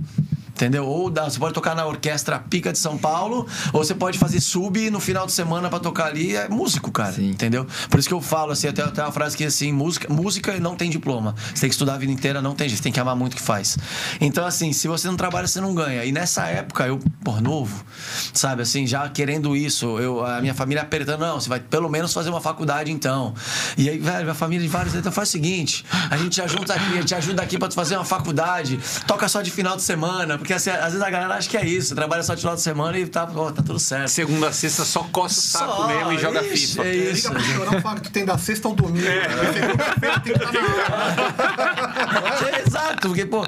Entendeu? 0.57 0.85
Ou 0.87 1.09
dá- 1.11 1.25
você 1.29 1.37
pode 1.37 1.53
tocar 1.53 1.75
na 1.75 1.85
orquestra 1.85 2.39
Pica 2.39 2.71
de 2.73 2.79
São 2.79 2.97
Paulo, 2.97 3.45
ou 3.71 3.83
você 3.83 3.93
pode 3.93 4.17
fazer 4.17 4.39
sub 4.41 4.89
no 4.89 4.99
final 4.99 5.27
de 5.27 5.31
semana 5.31 5.69
pra 5.69 5.79
tocar 5.79 6.07
ali. 6.07 6.35
É 6.35 6.49
músico, 6.49 6.91
cara. 6.91 7.13
Sim. 7.13 7.29
Entendeu? 7.29 7.67
Por 7.89 7.99
isso 7.99 8.07
que 8.07 8.13
eu 8.13 8.21
falo 8.21 8.51
assim, 8.51 8.67
até, 8.67 8.81
até 8.81 9.03
uma 9.03 9.11
frase 9.11 9.37
que 9.37 9.45
assim, 9.45 9.71
música, 9.71 10.11
música 10.11 10.59
não 10.59 10.75
tem 10.75 10.89
diploma. 10.89 11.35
Você 11.53 11.61
tem 11.61 11.69
que 11.69 11.75
estudar 11.75 11.93
a 11.93 11.97
vida 11.99 12.11
inteira, 12.11 12.41
não 12.41 12.55
tem 12.55 12.67
jeito, 12.67 12.77
você 12.79 12.83
tem 12.83 12.91
que 12.91 12.99
amar 12.99 13.15
muito 13.15 13.33
o 13.33 13.35
que 13.35 13.41
faz. 13.41 13.77
Então, 14.19 14.45
assim, 14.45 14.73
se 14.73 14.87
você 14.87 15.07
não 15.07 15.15
trabalha, 15.15 15.47
você 15.47 15.61
não 15.61 15.75
ganha. 15.75 16.03
E 16.03 16.11
nessa 16.11 16.47
época, 16.47 16.87
eu, 16.87 16.99
por 17.23 17.39
novo, 17.39 17.85
sabe, 18.33 18.63
assim, 18.63 18.87
já 18.87 19.07
querendo 19.09 19.55
isso, 19.55 19.99
eu, 19.99 20.25
a 20.25 20.41
minha 20.41 20.53
família 20.55 20.81
apertando, 20.81 21.19
não, 21.21 21.39
você 21.39 21.47
vai 21.49 21.59
pelo 21.59 21.87
menos 21.89 22.11
fazer 22.13 22.29
uma 22.29 22.41
faculdade 22.41 22.91
então. 22.91 23.33
E 23.77 23.89
aí, 23.89 23.97
velho, 23.99 24.23
minha 24.23 24.33
família 24.33 24.63
de 24.65 24.71
vários, 24.71 24.95
então 24.95 25.11
faz 25.11 25.29
o 25.29 25.31
seguinte, 25.31 25.85
a 26.09 26.17
gente 26.17 26.31
te 26.31 26.41
ajuda 26.41 26.73
aqui, 26.73 27.03
te 27.05 27.13
ajuda 27.15 27.41
aqui 27.43 27.57
pra 27.59 27.67
tu 27.67 27.75
fazer 27.75 27.95
uma 27.95 28.05
faculdade, 28.05 28.79
toca 29.05 29.27
só 29.27 29.41
de 29.41 29.51
final 29.51 29.75
de 29.75 29.83
semana, 29.83 30.37
porque 30.47 30.53
assim, 30.53 30.69
às 30.69 30.93
vezes 30.93 31.01
a 31.01 31.09
galera 31.09 31.35
acha 31.35 31.49
que 31.49 31.57
é 31.57 31.65
isso, 31.65 31.93
trabalha 31.93 32.23
só 32.23 32.33
de 32.33 32.39
final 32.39 32.55
de 32.55 32.61
semana 32.61 32.97
e 32.97 33.05
tá, 33.05 33.29
ó, 33.35 33.51
tá 33.51 33.61
tudo 33.61 33.77
certo. 33.79 34.07
Segunda 34.07 34.47
a 34.47 34.51
sexta 34.53 34.85
só 34.85 35.03
coça 35.11 35.37
o 35.37 35.43
saco 35.43 35.75
Só, 35.75 35.87
mesmo 35.89 36.13
e 36.13 36.17
joga 36.17 36.41
ixi, 36.41 36.67
FIFA. 36.67 36.83
é 36.85 36.95
isso. 36.95 37.27
Liga 37.33 37.41
pro 37.43 37.43
chorão, 37.65 37.81
fala 37.81 37.95
que 37.97 38.03
tu 38.03 38.11
tem 38.11 38.23
da 38.23 38.37
sexta 38.37 38.65
ao 38.69 38.73
domingo. 38.73 39.05
né? 39.05 39.23
Segunda-feira 39.53 40.19
tem 40.21 40.33
que 40.33 40.39
estar 40.41 40.51
na 40.53 42.47
É, 42.57 42.61
Exato, 42.65 43.07
porque, 43.09 43.25
pô, 43.25 43.45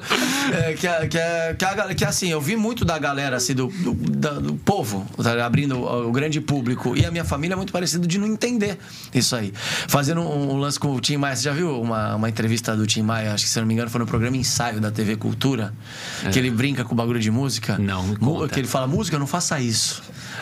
é, 0.54 0.74
que, 0.74 0.86
a- 0.88 1.08
que, 1.08 1.18
a- 1.18 1.56
que, 1.58 1.66
a 1.66 1.96
que 1.96 2.04
assim, 2.06 2.30
eu 2.30 2.42
vi 2.42 2.58
muito 2.58 2.84
da 2.84 2.98
galera, 3.00 3.38
assim, 3.38 3.54
do, 3.54 3.68
do, 3.68 3.94
da- 3.94 4.34
do 4.40 4.56
povo, 4.56 5.06
tá, 5.24 5.46
abrindo 5.46 5.78
o, 5.78 6.10
o 6.10 6.12
grande 6.12 6.42
público, 6.42 6.98
e 6.98 7.06
a 7.06 7.12
minha 7.12 7.24
família 7.24 7.54
é 7.54 7.56
muito 7.58 7.72
parecida 7.72 8.06
de 8.06 8.18
não 8.18 8.28
entender 8.28 8.78
isso 9.14 9.36
aí. 9.38 9.54
Fazendo 9.88 10.20
um, 10.22 10.52
um 10.54 10.58
lance 10.58 10.78
com 10.78 10.94
o 10.94 11.00
Tim 11.00 11.16
Maia, 11.16 11.36
você 11.38 11.44
já 11.44 11.54
viu 11.54 11.80
uma, 11.82 12.16
uma 12.16 12.28
entrevista 12.30 12.76
do 12.76 12.86
Tim 12.86 13.04
Maia, 13.04 13.34
acho 13.34 13.46
que 13.46 13.50
se 13.50 13.58
eu 13.58 13.62
não 13.62 13.68
me 13.70 13.74
engano 13.74 13.90
foi 13.90 14.00
no 14.00 14.06
programa 14.08 14.36
Ensaio 14.36 14.82
da 14.82 14.92
TV 14.92 15.16
Cultura, 15.16 15.74
que 16.32 16.38
ele 16.40 16.50
brinca 16.52 16.84
com 16.90 16.96
o 16.96 16.98
bagulho 16.98 17.20
de 17.20 17.32
música? 17.32 17.78
Não, 17.78 18.16
conta. 18.16 18.50
Que 18.50 18.60
ele 18.60 18.68
fala, 18.68 18.88
música, 18.88 19.18
não 19.18 19.28
faça 19.28 19.60
isso. 19.62 20.02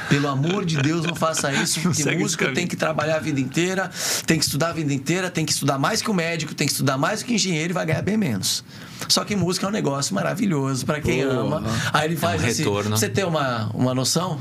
Pelo 0.09 0.29
amor 0.29 0.65
de 0.65 0.77
Deus, 0.81 1.05
não 1.05 1.13
faça 1.13 1.51
isso, 1.61 1.81
porque 1.81 2.15
música 2.15 2.51
tem 2.53 2.65
que 2.65 2.75
trabalhar 2.75 3.17
a 3.17 3.19
vida 3.19 3.39
inteira, 3.39 3.91
tem 4.25 4.39
que 4.39 4.45
estudar 4.45 4.69
a 4.69 4.73
vida 4.73 4.93
inteira, 4.93 5.29
tem 5.29 5.45
que 5.45 5.51
estudar 5.51 5.77
mais 5.77 6.01
que 6.01 6.09
o 6.09 6.13
médico, 6.13 6.55
tem 6.55 6.65
que 6.65 6.71
estudar 6.71 6.97
mais 6.97 7.21
que 7.21 7.33
o 7.33 7.35
engenheiro 7.35 7.71
e 7.71 7.73
vai 7.73 7.85
ganhar 7.85 8.01
bem 8.01 8.17
menos. 8.17 8.63
Só 9.09 9.23
que 9.25 9.35
música 9.35 9.65
é 9.65 9.69
um 9.69 9.71
negócio 9.71 10.15
maravilhoso 10.15 10.85
pra 10.85 11.01
quem 11.01 11.21
ama. 11.21 11.61
Aí 11.93 12.05
ele 12.05 12.15
faz 12.15 12.41
um 12.41 12.47
assim, 12.47 12.63
retorno. 12.63 12.97
você 12.97 13.09
ter 13.09 13.25
uma, 13.25 13.69
uma 13.73 13.93
noção, 13.93 14.39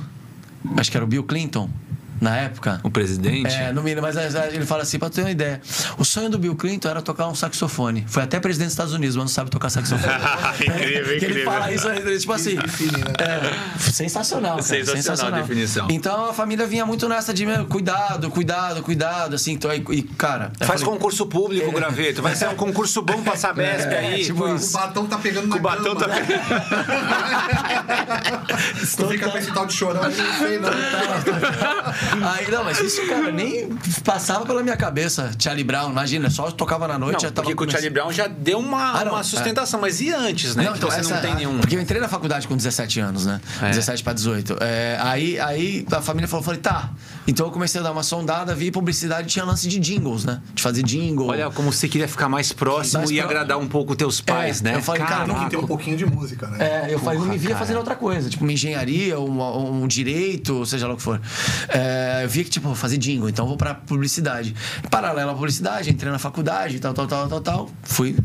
acho 0.76 0.90
que 0.90 0.96
era 0.96 1.04
o 1.04 1.08
Bill 1.08 1.24
Clinton, 1.24 1.68
na 2.20 2.36
época. 2.36 2.80
O 2.82 2.90
presidente? 2.90 3.54
É, 3.54 3.72
no 3.72 3.82
mínimo, 3.82 4.02
mas 4.02 4.16
é, 4.16 4.50
ele 4.52 4.66
fala 4.66 4.82
assim, 4.82 4.98
pra 4.98 5.08
tu 5.10 5.14
ter 5.16 5.22
uma 5.22 5.30
ideia. 5.30 5.60
O 5.98 6.04
sonho 6.04 6.28
do 6.28 6.38
Bill 6.38 6.54
Clinton 6.56 6.88
era 6.88 7.02
tocar 7.02 7.28
um 7.28 7.34
saxofone. 7.34 8.04
Foi 8.08 8.22
até 8.22 8.38
presidente 8.40 8.66
dos 8.68 8.72
Estados 8.74 8.92
Unidos, 8.94 9.16
mas 9.16 9.24
não 9.24 9.28
sabe 9.28 9.50
tocar 9.50 9.70
saxofone. 9.70 10.12
Incrível, 10.60 11.06
ele 11.06 11.16
incrível. 11.16 11.44
fala 11.44 11.72
isso, 11.72 11.88
aí, 11.88 12.18
tipo 12.18 12.32
assim. 12.32 12.56
É, 12.58 13.90
sensacional, 13.90 14.58
cara, 14.62 14.84
Sensacional 14.84 15.38
a 15.38 15.42
definição. 15.42 15.86
Então 15.90 16.30
a 16.30 16.34
família 16.34 16.66
vinha 16.66 16.84
muito 16.86 17.08
nessa 17.08 17.32
de 17.32 17.46
cuidado, 17.68 18.30
cuidado, 18.30 18.82
cuidado, 18.82 19.34
assim. 19.34 19.52
Então, 19.52 19.72
e, 19.72 19.84
e, 19.90 20.02
cara. 20.02 20.50
Faz 20.60 20.80
falei, 20.80 20.96
concurso 20.96 21.26
público, 21.26 21.70
Graveto. 21.72 22.22
Vai 22.22 22.34
ser 22.34 22.48
um 22.48 22.54
concurso 22.54 23.02
bom 23.02 23.22
pra 23.22 23.36
Sabesp 23.36 23.88
É, 23.92 23.98
aí. 23.98 24.24
tipo 24.24 24.48
isso. 24.54 24.76
O 24.76 24.80
batom 24.80 25.06
tá 25.06 25.18
pegando 25.18 25.48
na 25.48 25.56
O 25.56 25.60
batom 25.60 25.94
cama. 25.94 26.06
tá 26.06 26.16
Tu 28.96 29.08
fica 29.08 29.30
com 29.30 29.38
esse 29.38 29.52
tal 29.52 29.66
de 29.66 29.74
chorão, 29.74 30.02
eu 30.02 30.10
não 30.10 30.38
sei 30.38 30.58
não. 30.58 30.70
Tá? 30.70 31.94
Aí, 32.24 32.50
não, 32.50 32.64
mas 32.64 32.80
isso, 32.80 33.06
cara, 33.06 33.30
nem 33.30 33.68
passava 34.04 34.44
pela 34.46 34.62
minha 34.62 34.76
cabeça. 34.76 35.30
Charlie 35.38 35.64
Brown, 35.64 35.90
imagina, 35.90 36.30
só 36.30 36.50
tocava 36.50 36.86
na 36.88 36.98
noite, 36.98 37.14
Não, 37.14 37.20
já 37.20 37.30
tava 37.30 37.42
porque 37.48 37.54
com 37.54 37.64
o 37.64 37.70
Charlie 37.70 37.90
Brown 37.90 38.12
já 38.12 38.26
deu 38.26 38.58
uma, 38.58 39.00
Ah, 39.00 39.04
não, 39.04 39.12
uma 39.12 39.20
é. 39.20 39.24
sustentação. 39.24 39.80
Mas 39.80 40.00
e 40.00 40.12
antes, 40.12 40.56
né? 40.56 40.64
Não, 40.64 40.76
então, 40.76 40.90
você 40.90 41.00
essa, 41.00 41.14
não 41.14 41.20
tem 41.20 41.34
nenhum... 41.34 41.58
Porque 41.58 41.76
eu 41.76 41.80
entrei 41.80 42.00
na 42.00 42.08
faculdade 42.08 42.46
com 42.48 42.56
17 42.56 43.00
anos, 43.00 43.26
né? 43.26 43.40
É. 43.62 43.70
17 43.70 44.02
para 44.02 44.12
18. 44.12 44.56
É, 44.60 44.98
aí, 45.00 45.38
aí 45.40 45.86
a 45.90 46.00
família 46.00 46.28
falou, 46.28 46.44
falei, 46.44 46.60
tá. 46.60 46.90
Então 47.26 47.46
eu 47.46 47.52
comecei 47.52 47.80
a 47.80 47.84
dar 47.84 47.92
uma 47.92 48.02
sondada, 48.02 48.54
vi 48.54 48.70
publicidade, 48.70 49.28
tinha 49.28 49.44
lance 49.44 49.66
de 49.68 49.78
jingles, 49.80 50.24
né? 50.24 50.40
De 50.54 50.62
fazer 50.62 50.82
jingle. 50.82 51.26
Olha 51.28 51.50
como 51.50 51.72
você 51.72 51.88
queria 51.88 52.06
ficar 52.06 52.28
mais 52.28 52.52
próximo 52.52 52.98
Mais 53.00 53.10
e 53.10 53.16
pró- 53.16 53.24
agradar 53.24 53.58
um 53.58 53.66
pouco 53.66 53.96
teus 53.96 54.20
pais, 54.20 54.60
É, 54.60 54.64
né? 54.64 54.76
eu 54.76 54.82
falei, 54.82 55.02
cara, 55.02 55.26
Caraca. 55.26 55.40
não 55.42 55.48
Tem 55.48 55.58
um 55.58 55.66
pouquinho 55.66 55.96
de 55.96 56.06
música, 56.06 56.46
né? 56.48 56.58
É, 56.88 56.94
eu 56.94 56.98
falei, 57.00 57.18
não 57.18 57.26
me 57.26 57.36
via 57.38 57.50
cara. 57.50 57.60
fazendo 57.60 57.78
outra 57.78 57.96
coisa, 57.96 58.30
tipo 58.30 58.44
uma 58.44 58.52
engenharia, 58.52 59.18
um, 59.18 59.82
um 59.82 59.86
direito, 59.88 60.64
seja 60.66 60.86
lá 60.86 60.94
o 60.94 60.96
que 60.96 61.02
for. 61.02 61.20
É, 61.68 62.20
eu 62.24 62.28
via 62.28 62.44
que, 62.44 62.50
tipo, 62.50 62.74
fazer 62.74 62.96
jingle, 62.98 63.28
então 63.28 63.44
eu 63.44 63.48
vou 63.48 63.56
pra 63.56 63.74
publicidade. 63.74 64.54
Paralelo 64.90 65.30
à 65.30 65.34
publicidade, 65.34 65.90
entrei 65.90 66.12
na 66.12 66.18
faculdade, 66.18 66.78
tal, 66.78 66.94
tal, 66.94 67.06
tal, 67.06 67.28
tal, 67.28 67.40
tal. 67.40 67.70
Fui 67.82 68.16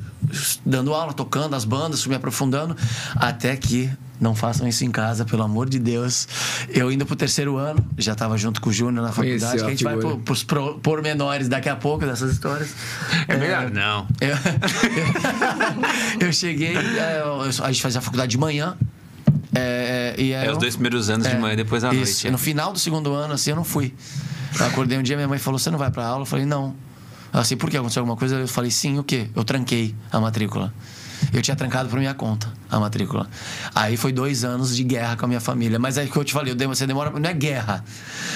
dando 0.65 0.93
aula, 0.93 1.11
tocando 1.13 1.55
as 1.55 1.65
bandas, 1.65 2.01
fui 2.03 2.09
me 2.11 2.15
aprofundando, 2.15 2.75
até 3.15 3.55
que. 3.55 3.89
Não 4.21 4.35
façam 4.35 4.67
isso 4.67 4.85
em 4.85 4.91
casa, 4.91 5.25
pelo 5.25 5.41
amor 5.41 5.67
de 5.67 5.79
Deus. 5.79 6.27
Eu 6.69 6.91
indo 6.91 7.05
pro 7.07 7.15
terceiro 7.15 7.57
ano, 7.57 7.83
já 7.97 8.13
tava 8.13 8.37
junto 8.37 8.61
com 8.61 8.69
o 8.69 8.73
Júnior 8.73 9.03
na 9.03 9.11
faculdade, 9.11 9.57
que 9.57 9.65
a 9.65 9.69
gente 9.69 9.83
vai 9.83 9.95
figura. 9.95 10.13
pro, 10.15 10.23
pros 10.23 10.43
pro- 10.43 10.75
pormenores 10.79 11.49
daqui 11.49 11.67
a 11.67 11.75
pouco 11.75 12.05
dessas 12.05 12.31
histórias. 12.33 12.69
É 13.27 13.35
melhor 13.35 13.71
não. 13.71 14.07
Eu, 14.21 14.29
eu- 16.21 16.27
eu 16.27 16.33
cheguei, 16.33 16.75
é, 16.77 17.21
eu- 17.23 17.41
a 17.41 17.71
gente 17.71 17.81
fazia 17.81 17.97
a 17.99 18.01
faculdade 18.01 18.29
de 18.31 18.37
manhã. 18.37 18.75
É, 19.55 20.13
e 20.17 20.33
aí 20.35 20.47
É, 20.47 20.51
os 20.51 20.57
dois 20.59 20.75
primeiros 20.75 21.09
anos 21.09 21.27
de 21.27 21.35
manhã, 21.37 21.55
depois 21.55 21.83
à 21.83 21.89
isso. 21.93 21.97
noite. 21.97 22.27
E 22.27 22.31
no 22.31 22.37
final 22.37 22.71
do 22.71 22.79
segundo 22.79 23.11
ano, 23.13 23.33
assim, 23.33 23.49
eu 23.49 23.55
não 23.55 23.63
fui. 23.65 23.93
Eu 24.59 24.65
acordei 24.67 24.97
um 24.97 25.03
dia, 25.03 25.15
minha 25.15 25.27
mãe 25.27 25.39
falou: 25.39 25.57
Você 25.59 25.69
não 25.71 25.79
vai 25.79 25.89
pra 25.91 26.05
aula? 26.05 26.21
Eu 26.21 26.25
falei: 26.25 26.45
Não. 26.45 26.75
Ela 27.33 27.41
assim, 27.41 27.57
por 27.57 27.69
que 27.69 27.75
aconteceu 27.77 28.01
alguma 28.01 28.15
coisa? 28.17 28.35
Eu 28.35 28.47
falei: 28.47 28.69
Sim, 28.71 28.99
o 28.99 29.03
quê? 29.03 29.27
Eu 29.35 29.43
tranquei 29.43 29.95
a 30.11 30.19
matrícula. 30.19 30.73
Eu 31.33 31.41
tinha 31.41 31.55
trancado 31.55 31.89
por 31.89 31.99
minha 31.99 32.13
conta 32.13 32.47
a 32.69 32.79
matrícula. 32.79 33.27
Aí 33.75 33.97
foi 33.97 34.11
dois 34.11 34.43
anos 34.43 34.75
de 34.75 34.83
guerra 34.83 35.15
com 35.17 35.25
a 35.25 35.27
minha 35.27 35.41
família. 35.41 35.77
Mas 35.77 35.97
aí 35.97 36.07
que 36.09 36.15
eu 36.17 36.23
te 36.23 36.33
falei, 36.33 36.53
eu 36.53 36.67
você 36.69 36.87
demora. 36.87 37.09
Não 37.11 37.29
é 37.29 37.33
guerra. 37.33 37.83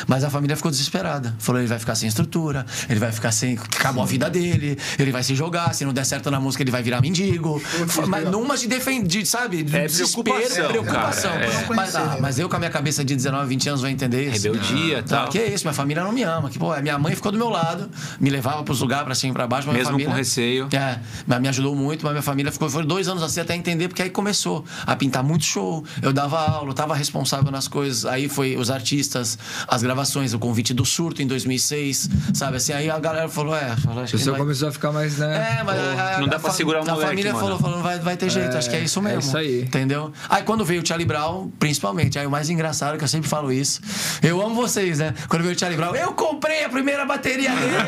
Mas 0.07 0.23
a 0.23 0.29
família 0.29 0.55
ficou 0.57 0.69
desesperada. 0.69 1.33
Falou: 1.39 1.61
ele 1.61 1.67
vai 1.69 1.79
ficar 1.79 1.95
sem 1.95 2.07
estrutura, 2.07 2.65
ele 2.89 2.99
vai 2.99 3.11
ficar 3.11 3.31
sem. 3.31 3.57
Acabou 3.57 4.03
a 4.03 4.05
vida 4.05 4.29
dele, 4.29 4.77
ele 4.99 5.11
vai 5.11 5.23
se 5.23 5.33
jogar, 5.35 5.73
se 5.73 5.85
não 5.85 5.93
der 5.93 6.05
certo 6.05 6.29
na 6.29 6.39
música, 6.39 6.63
ele 6.63 6.71
vai 6.71 6.83
virar 6.83 7.01
mendigo. 7.01 7.61
Mas 8.07 8.29
numa 8.29 8.57
de 8.57 8.67
defender, 8.67 9.25
sabe? 9.25 9.63
De 9.63 9.75
É 9.75 9.85
desespero, 9.87 10.23
preocupação, 10.23 10.67
preocupação. 10.69 11.31
é. 11.31 11.65
Mas, 11.75 11.95
ah, 11.95 12.17
mas 12.19 12.39
eu 12.39 12.49
com 12.49 12.55
a 12.55 12.59
minha 12.59 12.71
cabeça 12.71 13.03
de 13.05 13.15
19, 13.15 13.47
20 13.47 13.69
anos 13.69 13.81
vou 13.81 13.89
entender 13.89 14.29
isso. 14.31 14.43
Rebeldia 14.47 14.99
e 14.99 15.03
Tá, 15.03 15.17
tal. 15.23 15.29
que 15.29 15.41
isso, 15.41 15.63
minha 15.65 15.73
família 15.73 16.03
não 16.03 16.11
me 16.11 16.23
ama. 16.23 16.49
Que, 16.49 16.59
pô, 16.59 16.75
minha 16.81 16.97
mãe 16.97 17.15
ficou 17.15 17.31
do 17.31 17.37
meu 17.37 17.49
lado, 17.49 17.89
me 18.19 18.29
levava 18.29 18.63
pros 18.63 18.81
lugares, 18.81 19.05
pra 19.05 19.15
cima 19.15 19.31
e 19.31 19.33
pra 19.33 19.47
baixo. 19.47 19.67
Mesmo 19.67 19.77
minha 19.79 19.85
família, 19.91 20.07
com 20.11 20.17
receio. 20.17 20.67
É, 20.73 20.99
mas 21.25 21.41
me 21.41 21.47
ajudou 21.47 21.75
muito, 21.75 22.03
mas 22.03 22.11
minha 22.11 22.21
família 22.21 22.51
ficou. 22.51 22.69
Foram 22.75 22.87
dois 22.87 23.07
anos 23.07 23.23
assim 23.23 23.39
até 23.39 23.55
entender, 23.55 23.87
porque 23.87 24.01
aí 24.01 24.09
começou 24.09 24.65
a 24.85 24.93
pintar 24.97 25.23
muito 25.23 25.45
show. 25.45 25.81
Eu 26.01 26.11
dava 26.11 26.37
aula, 26.39 26.71
eu 26.71 26.73
tava 26.73 26.93
responsável 26.93 27.49
nas 27.49 27.69
coisas. 27.69 28.05
Aí 28.05 28.27
foi 28.27 28.57
os 28.57 28.69
artistas, 28.69 29.37
as 29.65 29.81
gravações, 29.81 30.33
o 30.33 30.39
convite 30.39 30.73
do 30.73 30.85
surto 30.85 31.21
em 31.21 31.27
2006, 31.27 32.09
sabe? 32.33 32.57
Assim, 32.57 32.73
aí 32.73 32.89
a 32.89 32.99
galera 32.99 33.29
falou: 33.29 33.55
é, 33.55 33.77
falou, 33.77 34.03
acho 34.03 34.09
O 34.09 34.11
que 34.11 34.17
pessoal 34.17 34.25
não 34.25 34.31
vai- 34.33 34.39
começou 34.41 34.67
a 34.67 34.71
ficar 34.73 34.91
mais, 34.91 35.17
né? 35.19 35.59
é, 35.59 35.63
mas 35.63 35.79
a, 35.79 36.15
a- 36.17 36.19
não 36.19 36.27
dá 36.27 36.35
a 36.35 36.39
pra 36.41 36.51
segurar 36.51 36.79
o 36.79 36.81
A 36.83 36.85
moleque, 36.91 37.07
família 37.09 37.31
mano. 37.33 37.45
falou, 37.45 37.59
falou, 37.59 37.81
vai, 37.81 37.97
vai 37.99 38.17
ter 38.17 38.29
jeito, 38.29 38.57
acho 38.57 38.69
que 38.69 38.75
é 38.75 38.81
isso 38.81 39.01
mesmo. 39.01 39.21
é 39.21 39.25
isso 39.25 39.37
aí. 39.37 39.61
Entendeu? 39.61 40.11
Aí 40.29 40.43
quando 40.43 40.65
veio 40.65 40.81
o 40.81 40.85
Charlie 40.85 41.07
Brown, 41.07 41.49
principalmente, 41.57 42.19
aí 42.19 42.27
o 42.27 42.31
mais 42.31 42.49
engraçado, 42.49 42.97
que 42.97 43.03
eu 43.05 43.07
sempre 43.07 43.29
falo 43.29 43.53
isso, 43.53 43.79
eu 44.21 44.41
amo 44.41 44.53
vocês, 44.53 44.99
né? 44.99 45.13
Quando 45.29 45.43
veio 45.43 45.55
o 45.55 45.59
Charlie 45.59 45.77
Brown, 45.77 45.95
eu 45.95 46.11
comprei 46.13 46.65
a 46.65 46.69
primeira 46.69 47.05
bateria 47.05 47.51
dele. 47.51 47.75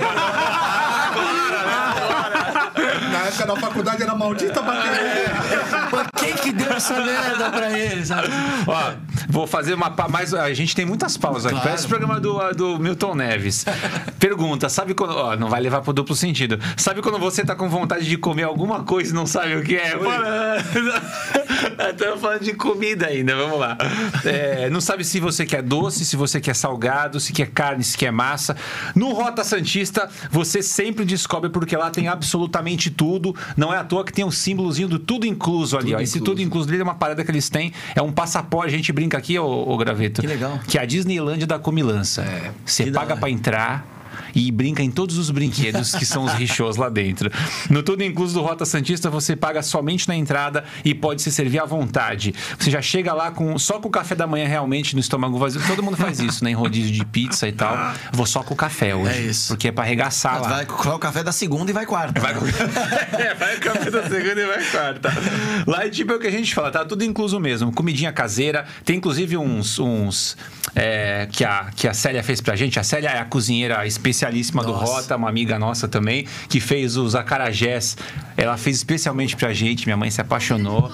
Na 3.12 3.20
época 3.26 3.46
da 3.46 3.56
faculdade 3.56 4.04
era 4.04 4.16
maldita 4.16 4.62
bateria. 4.62 4.77
Pô, 5.90 5.98
Quem 6.20 6.34
que 6.36 6.52
deu 6.52 6.72
essa 6.74 7.00
merda 7.02 7.50
pra 7.50 7.78
ele, 7.78 8.06
sabe? 8.06 8.28
Ó, 8.68 8.92
vou 9.30 9.48
fazer 9.48 9.74
uma 9.74 9.90
pa- 9.92 10.08
mais. 10.08 10.34
A 10.34 10.54
gente 10.54 10.76
tem 10.76 10.86
muitas 10.86 11.16
pausas 11.18 11.52
aqui. 11.52 11.62
Parece 11.64 11.86
o 11.86 11.90
programa 11.90 12.20
do, 12.20 12.38
do 12.54 12.80
Milton 12.80 13.16
Neves. 13.16 13.66
Pergunta: 14.20 14.68
sabe 14.70 14.94
quando. 14.94 15.16
Ó, 15.16 15.36
não 15.36 15.50
vai 15.50 15.62
levar 15.62 15.82
pro 15.82 15.94
duplo 15.94 16.16
sentido. 16.16 16.60
Sabe 16.76 17.02
quando 17.02 17.18
você 17.20 17.44
tá 17.46 17.56
com 17.56 17.70
vontade 17.70 18.06
de 18.06 18.18
comer 18.18 18.44
alguma 18.44 18.84
coisa 18.84 19.12
e 19.12 19.14
não 19.16 19.26
sabe 19.26 19.56
o 19.56 19.64
que 19.64 19.76
é? 19.78 19.94
Estamos 21.92 22.20
falando 22.22 22.44
de 22.44 22.54
comida 22.54 23.08
ainda, 23.08 23.36
vamos 23.36 23.60
lá. 23.60 23.78
É, 24.26 24.70
não 24.70 24.82
sabe 24.82 25.04
se 25.04 25.20
você 25.20 25.46
quer 25.46 25.62
doce, 25.62 26.06
se 26.06 26.16
você 26.16 26.40
quer 26.42 26.56
salgado, 26.56 27.20
se 27.20 27.32
quer 27.34 27.48
carne, 27.48 27.84
se 27.84 27.98
quer 27.98 28.12
massa. 28.12 28.56
No 28.96 29.12
Rota 29.14 29.44
Santista, 29.44 30.10
você 30.30 30.62
sempre 30.62 31.06
descobre 31.06 31.50
porque 31.50 31.76
lá 31.78 31.90
tem 31.90 32.08
absolutamente 32.08 32.90
tudo. 32.90 33.36
Não 33.56 33.74
é 33.74 33.78
à 33.78 33.84
toa 33.84 34.04
que 34.04 34.12
tem 34.14 34.26
um 34.26 34.32
símbolozinho 34.68 34.88
do 34.88 35.00
tudo 35.00 35.26
incluso 35.26 35.78
ali. 35.78 35.94
ó. 35.94 36.00
Esse 36.00 36.20
tudo 36.20 36.42
incluso 36.42 36.70
ali 36.70 36.80
é 36.80 36.84
uma 36.84 36.96
parada 36.96 37.24
que 37.24 37.32
eles 37.32 37.50
têm. 37.50 37.72
É 37.96 38.02
um 38.02 38.12
passaporte. 38.12 38.74
A 38.74 38.78
gente 38.78 38.92
brinca 38.92 39.18
aqui, 39.18 39.38
ô, 39.40 39.46
ô 39.46 39.78
Graveto. 39.78 40.22
Que 40.22 40.28
legal. 40.28 40.60
Que 40.68 40.78
é 40.78 40.82
a 40.82 40.86
Disneylândia 40.86 41.48
da 41.48 41.60
comilança. 41.60 42.26
Você 42.66 42.86
que 42.86 42.92
da 42.92 43.00
paga 43.00 43.18
pra 43.18 43.30
entrar. 43.30 43.97
E 44.38 44.52
brinca 44.52 44.84
em 44.84 44.92
todos 44.92 45.18
os 45.18 45.32
brinquedos 45.32 45.96
que 45.96 46.06
são 46.06 46.24
os 46.24 46.34
richôs 46.34 46.76
lá 46.76 46.90
dentro. 46.90 47.32
No 47.72 47.82
Tudo 47.82 48.04
Incluso 48.04 48.36
do 48.36 48.42
Rota 48.44 48.66
Santista, 48.66 49.10
você 49.10 49.36
paga 49.36 49.64
somente 49.64 50.08
na 50.08 50.16
entrada 50.16 50.64
e 50.86 50.94
pode 50.94 51.24
se 51.24 51.32
servir 51.32 51.60
à 51.60 51.66
vontade. 51.66 52.36
Você 52.60 52.70
já 52.70 52.80
chega 52.80 53.14
lá 53.14 53.32
com 53.32 53.58
só 53.58 53.80
com 53.80 53.88
o 53.88 53.92
café 53.92 54.14
da 54.14 54.28
manhã 54.28 54.48
realmente 54.48 54.94
no 54.94 55.00
estômago 55.00 55.40
vazio. 55.40 55.60
Todo 55.66 55.82
mundo 55.82 55.98
faz 55.98 56.20
isso, 56.20 56.44
né? 56.44 56.52
Em 56.52 56.54
rodízio 56.54 56.92
de 56.92 57.04
pizza 57.04 57.48
e 57.48 57.52
tal. 57.52 57.76
Vou 58.14 58.28
só 58.28 58.44
com 58.44 58.54
o 58.54 58.58
café 58.58 58.94
hoje. 58.94 59.18
É 59.18 59.22
isso. 59.22 59.48
Porque 59.48 59.70
é 59.70 59.72
pra 59.72 59.84
arregaçar 59.84 60.40
lá. 60.40 60.50
Vai 60.50 60.66
com 60.68 60.90
o 60.90 61.00
café 61.00 61.24
da 61.24 61.32
segunda 61.32 61.72
e 61.72 61.74
vai 61.74 61.88
quarta. 61.88 62.22
Vai 62.22 62.34
é, 63.20 63.34
vai 63.34 63.56
com 63.56 63.62
café 63.62 63.90
da 63.90 64.04
segunda 64.08 64.40
e 64.40 64.46
vai 64.46 64.64
quarta. 64.66 65.10
Lá 65.66 65.84
é 65.84 65.90
tipo 65.90 66.14
é 66.14 66.16
o 66.16 66.20
que 66.20 66.28
a 66.28 66.32
gente 66.32 66.54
fala, 66.54 66.70
tá 66.70 66.86
tudo 66.86 67.04
incluso 67.04 67.40
mesmo. 67.40 67.72
Comidinha 67.72 68.12
caseira. 68.12 68.66
Tem 68.86 68.98
inclusive 68.98 69.36
uns. 69.36 69.80
uns 69.80 70.38
é, 70.76 71.28
que, 71.32 71.44
a, 71.44 71.72
que 71.76 71.88
a 71.88 71.94
Célia 71.94 72.22
fez 72.22 72.40
pra 72.40 72.56
gente. 72.56 72.80
A 72.80 72.84
Célia 72.84 73.10
é 73.10 73.20
a 73.20 73.26
cozinheira 73.26 73.88
especialíssima 74.28 74.64
do 74.64 74.72
Nossa. 74.72 74.94
Rota, 74.94 75.16
uma 75.16 75.30
amiga 75.30 75.58
nossa 75.58 75.88
também, 75.88 76.28
que 76.50 76.60
fez 76.60 76.98
os 76.98 77.16
acarajés. 77.16 77.98
Ela 78.36 78.58
fez 78.58 78.78
especialmente 78.78 79.36
pra 79.36 79.54
gente. 79.54 79.86
Minha 79.86 79.98
mãe 79.98 80.10
se 80.10 80.22
apaixonou. 80.22 80.92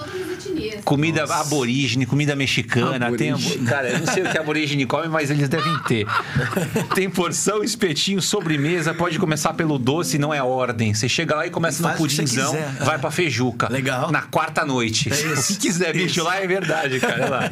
Comida 0.84 1.24
aborígene, 1.24 2.06
comida 2.06 2.34
mexicana. 2.36 3.10
Tem, 3.16 3.32
cara, 3.64 3.90
eu 3.90 3.98
não 4.00 4.06
sei 4.06 4.22
o 4.22 4.30
que 4.30 4.38
aborígene 4.38 4.86
come, 4.86 5.08
mas 5.08 5.30
eles 5.30 5.48
devem 5.48 5.76
ter. 5.86 6.06
Tem 6.94 7.08
porção, 7.08 7.62
espetinho, 7.62 8.20
sobremesa. 8.20 8.92
Pode 8.94 9.18
começar 9.18 9.54
pelo 9.54 9.78
doce, 9.78 10.18
não 10.18 10.32
é 10.32 10.42
ordem. 10.42 10.92
Você 10.94 11.08
chega 11.08 11.34
lá 11.34 11.46
e 11.46 11.50
começa 11.50 11.82
no 11.82 11.88
Faz 11.88 12.00
o 12.00 12.04
que 12.06 12.10
você 12.14 12.22
pudinzão, 12.22 12.56
vai 12.80 12.98
pra 12.98 13.10
feijuca. 13.10 13.68
Legal. 13.70 14.10
Na 14.10 14.22
quarta 14.22 14.64
noite. 14.64 15.10
É 15.12 15.14
isso. 15.32 15.52
O 15.52 15.56
que 15.56 15.62
quiser, 15.62 15.92
bicho, 15.92 16.22
lá 16.22 16.36
é 16.40 16.46
verdade, 16.46 17.00
cara. 17.00 17.24
é 17.24 17.28
lá. 17.28 17.50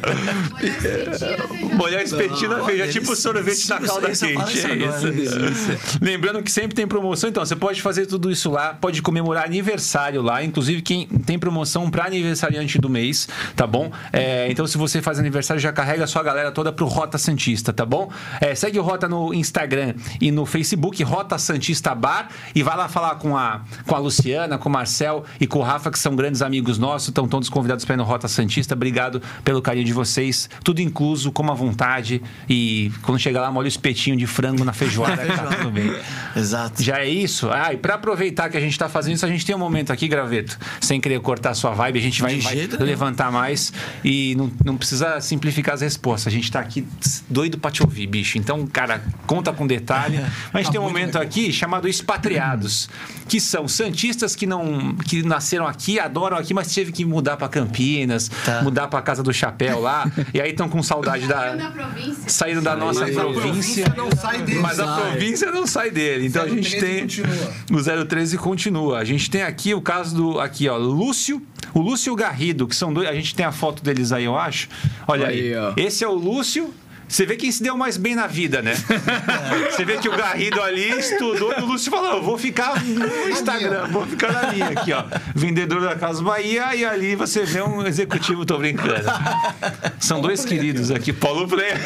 Molhar 1.75 2.01
espetinho 2.03 2.49
na 2.49 2.63
feijão, 2.65 2.85
delícia. 2.85 3.01
tipo 3.01 3.15
sorvete 3.15 3.69
na 3.69 3.77
Isso, 3.77 3.85
calda 3.87 4.11
isso, 4.11 4.25
quente. 4.25 4.57
isso 4.57 4.67
É 4.67 4.71
agora, 4.71 5.13
isso. 5.13 5.97
Lembrando 6.01 6.43
que 6.43 6.51
sempre 6.51 6.75
tem 6.75 6.87
promoção, 6.87 7.29
então 7.29 7.45
você 7.45 7.55
pode 7.55 7.81
fazer 7.81 8.05
tudo 8.05 8.31
isso 8.31 8.49
lá, 8.51 8.73
pode 8.73 9.01
comemorar 9.01 9.45
aniversário 9.45 10.21
lá, 10.21 10.43
inclusive 10.43 10.81
quem 10.81 11.07
tem 11.07 11.37
promoção 11.39 11.89
para 11.89 12.05
aniversariante 12.05 12.77
do 12.83 12.89
mês, 12.89 13.27
tá 13.55 13.65
bom? 13.65 13.91
É, 14.11 14.47
então 14.51 14.67
se 14.67 14.77
você 14.77 15.01
faz 15.01 15.17
aniversário, 15.17 15.61
já 15.61 15.71
carrega 15.71 16.03
a 16.03 16.07
sua 16.07 16.21
galera 16.21 16.51
toda 16.51 16.71
pro 16.71 16.85
Rota 16.85 17.17
Santista, 17.17 17.71
tá 17.71 17.85
bom? 17.85 18.11
É, 18.39 18.53
segue 18.53 18.77
o 18.77 18.83
Rota 18.83 19.07
no 19.07 19.33
Instagram 19.33 19.95
e 20.19 20.31
no 20.31 20.45
Facebook, 20.45 21.01
Rota 21.03 21.37
Santista 21.37 21.95
Bar, 21.95 22.29
e 22.53 22.61
vai 22.61 22.75
lá 22.75 22.87
falar 22.87 23.15
com 23.15 23.37
a, 23.37 23.61
com 23.87 23.95
a 23.95 23.99
Luciana, 23.99 24.57
com 24.57 24.69
o 24.69 24.71
Marcel 24.71 25.23
e 25.39 25.47
com 25.47 25.59
o 25.59 25.61
Rafa, 25.61 25.89
que 25.89 25.97
são 25.97 26.15
grandes 26.15 26.41
amigos 26.41 26.77
nossos, 26.77 27.07
estão 27.07 27.27
todos 27.27 27.49
convidados 27.49 27.85
para 27.85 27.95
ir 27.95 27.97
no 27.97 28.03
Rota 28.03 28.27
Santista. 28.27 28.75
Obrigado 28.75 29.21
pelo 29.43 29.61
carinho 29.61 29.85
de 29.85 29.93
vocês, 29.93 30.49
tudo 30.63 30.81
incluso, 30.81 31.31
como 31.31 31.51
à 31.51 31.55
vontade, 31.55 32.21
e 32.49 32.91
quando 33.01 33.17
chegar 33.19 33.41
lá, 33.41 33.51
molha 33.51 33.65
o 33.65 33.67
espetinho 33.69 34.17
de 34.17 34.27
frango 34.27 34.65
na 34.65 34.73
feijoada, 34.73 35.23
que 35.25 35.35
tá 35.35 35.45
tudo 35.55 35.71
bem. 35.71 35.95
Exato. 36.35 36.83
Já 36.83 36.99
é 36.99 37.07
isso? 37.07 37.49
Ah, 37.49 37.73
e 37.73 37.77
pra 37.77 37.95
aproveitar 37.95 38.49
que 38.49 38.57
a 38.57 38.59
gente 38.59 38.77
tá 38.77 38.89
fazendo 38.89 39.15
isso, 39.15 39.25
a 39.25 39.29
gente 39.29 39.45
tem 39.45 39.55
um 39.55 39.59
momento 39.59 39.93
aqui, 39.93 40.07
Graveto, 40.07 40.57
sem 40.81 40.99
querer 40.99 41.19
cortar 41.21 41.51
a 41.51 41.53
sua 41.53 41.71
vibe, 41.71 41.99
a 41.99 42.01
gente 42.01 42.21
vai, 42.21 42.37
vai. 42.39 42.67
Levantar 42.79 43.31
mais 43.31 43.71
e 44.03 44.35
não, 44.35 44.51
não 44.65 44.77
precisa 44.77 45.19
simplificar 45.21 45.75
as 45.75 45.81
respostas. 45.81 46.31
A 46.31 46.35
gente 46.35 46.51
tá 46.51 46.59
aqui 46.59 46.87
doido 47.29 47.57
pra 47.57 47.71
te 47.71 47.83
ouvir, 47.83 48.07
bicho. 48.07 48.37
Então, 48.37 48.65
cara, 48.67 49.01
conta 49.27 49.51
com 49.53 49.65
detalhe. 49.67 50.19
Mas 50.19 50.53
a 50.53 50.57
gente 50.63 50.71
tem 50.71 50.79
um 50.81 50.83
momento 50.83 51.17
aqui 51.17 51.51
chamado 51.51 51.87
expatriados, 51.87 52.89
que 53.27 53.39
são 53.39 53.67
santistas 53.67 54.35
que 54.35 54.45
não 54.45 54.95
que 54.95 55.23
nasceram 55.23 55.67
aqui, 55.67 55.99
adoram 55.99 56.37
aqui, 56.37 56.53
mas 56.53 56.73
teve 56.73 56.91
que 56.91 57.05
mudar 57.05 57.37
pra 57.37 57.47
Campinas, 57.47 58.29
Tá. 58.45 58.61
mudar 58.61 58.87
pra 58.87 59.01
casa 59.01 59.21
do 59.23 59.33
chapéu 59.33 59.79
lá, 59.81 60.09
e 60.33 60.39
aí 60.41 60.51
estão 60.51 60.67
com 60.69 60.81
saudade 60.83 61.25
Saindo 61.27 61.33
da 61.33 61.55
da 61.55 61.71
província. 61.71 62.23
saíram 62.29 62.63
da 62.63 62.75
nossa 62.75 63.01
Mas 63.01 63.17
a 63.17 63.21
província. 63.21 63.43
província 63.89 63.93
não 63.95 64.11
sai 64.15 64.41
dele. 64.41 64.59
Mas 64.59 64.79
a 64.79 64.87
província 64.95 65.51
não 65.51 65.67
sai 65.67 65.91
dele. 65.91 66.27
Então 66.27 66.43
a 66.43 66.47
gente 66.47 66.69
013 66.69 66.79
tem. 66.79 67.01
continua. 67.01 68.01
O 68.01 68.05
013 68.05 68.37
continua. 68.37 68.99
A 68.99 69.03
gente 69.05 69.29
tem 69.29 69.43
aqui 69.43 69.73
o 69.73 69.81
caso 69.81 70.15
do. 70.15 70.39
Aqui, 70.39 70.67
ó. 70.67 70.77
Lúcio. 70.77 71.41
O 71.73 71.81
Lúcio 71.81 72.11
e 72.11 72.13
o 72.13 72.15
Garrido, 72.15 72.67
que 72.67 72.75
são 72.75 72.93
dois. 72.93 73.07
A 73.07 73.13
gente 73.13 73.33
tem 73.33 73.45
a 73.45 73.51
foto 73.51 73.83
deles 73.83 74.11
aí, 74.11 74.25
eu 74.25 74.37
acho. 74.37 74.69
Olha 75.07 75.27
aí. 75.27 75.55
Aí. 75.55 75.73
Esse 75.77 76.03
é 76.03 76.07
o 76.07 76.13
Lúcio. 76.13 76.73
Você 77.13 77.27
vê 77.27 77.35
quem 77.35 77.51
se 77.51 77.61
deu 77.61 77.77
mais 77.77 77.95
bem 77.95 78.15
na 78.15 78.25
vida, 78.25 78.59
né? 78.63 78.73
Você 79.69 79.85
vê 79.85 79.97
que 79.97 80.09
o 80.09 80.17
Garrido 80.17 80.59
ali 80.59 80.89
estudou 80.97 81.53
e 81.55 81.61
o 81.61 81.65
Lúcio 81.67 81.91
falou: 81.91 82.13
eu 82.17 82.23
vou 82.23 82.39
ficar 82.39 82.83
no 82.83 83.29
Instagram, 83.29 83.87
vou 83.91 84.03
ficar 84.07 84.31
na 84.31 84.51
minha 84.51 84.69
aqui, 84.69 84.91
ó. 84.91 85.03
Vendedor 85.35 85.79
da 85.81 85.95
Casa 85.95 86.23
Bahia, 86.23 86.75
e 86.75 86.83
ali 86.83 87.15
você 87.15 87.43
vê 87.43 87.61
um 87.61 87.85
executivo, 87.85 88.47
tô 88.47 88.57
brincando. 88.57 89.05
São 89.99 90.21
dois 90.21 90.43
queridos 90.43 90.89
aqui, 90.89 91.13
Paulo 91.13 91.47
Freire. 91.47 91.77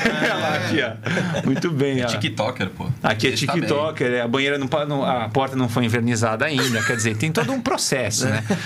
aqui, 0.55 0.80
ó. 0.82 1.45
Muito 1.45 1.71
bem, 1.71 2.05
ó. 2.05 2.07
TikToker, 2.07 2.69
pô. 2.69 2.88
Aqui 3.03 3.28
é 3.28 3.32
Ele 3.32 3.45
tá. 3.45 3.51
TikToker, 3.53 4.13
é, 4.13 4.21
a 4.21 4.28
banheira 4.30 4.57
não, 4.57 5.03
a 5.05 5.28
porta 5.28 5.57
não 5.57 5.67
foi 5.67 5.84
invernizada 5.84 6.45
ainda, 6.45 6.82
quer 6.84 6.95
dizer, 6.95 7.17
tem 7.17 7.34
todo 7.34 7.51
um 7.51 7.59
processo, 7.59 8.28
né? 8.28 8.41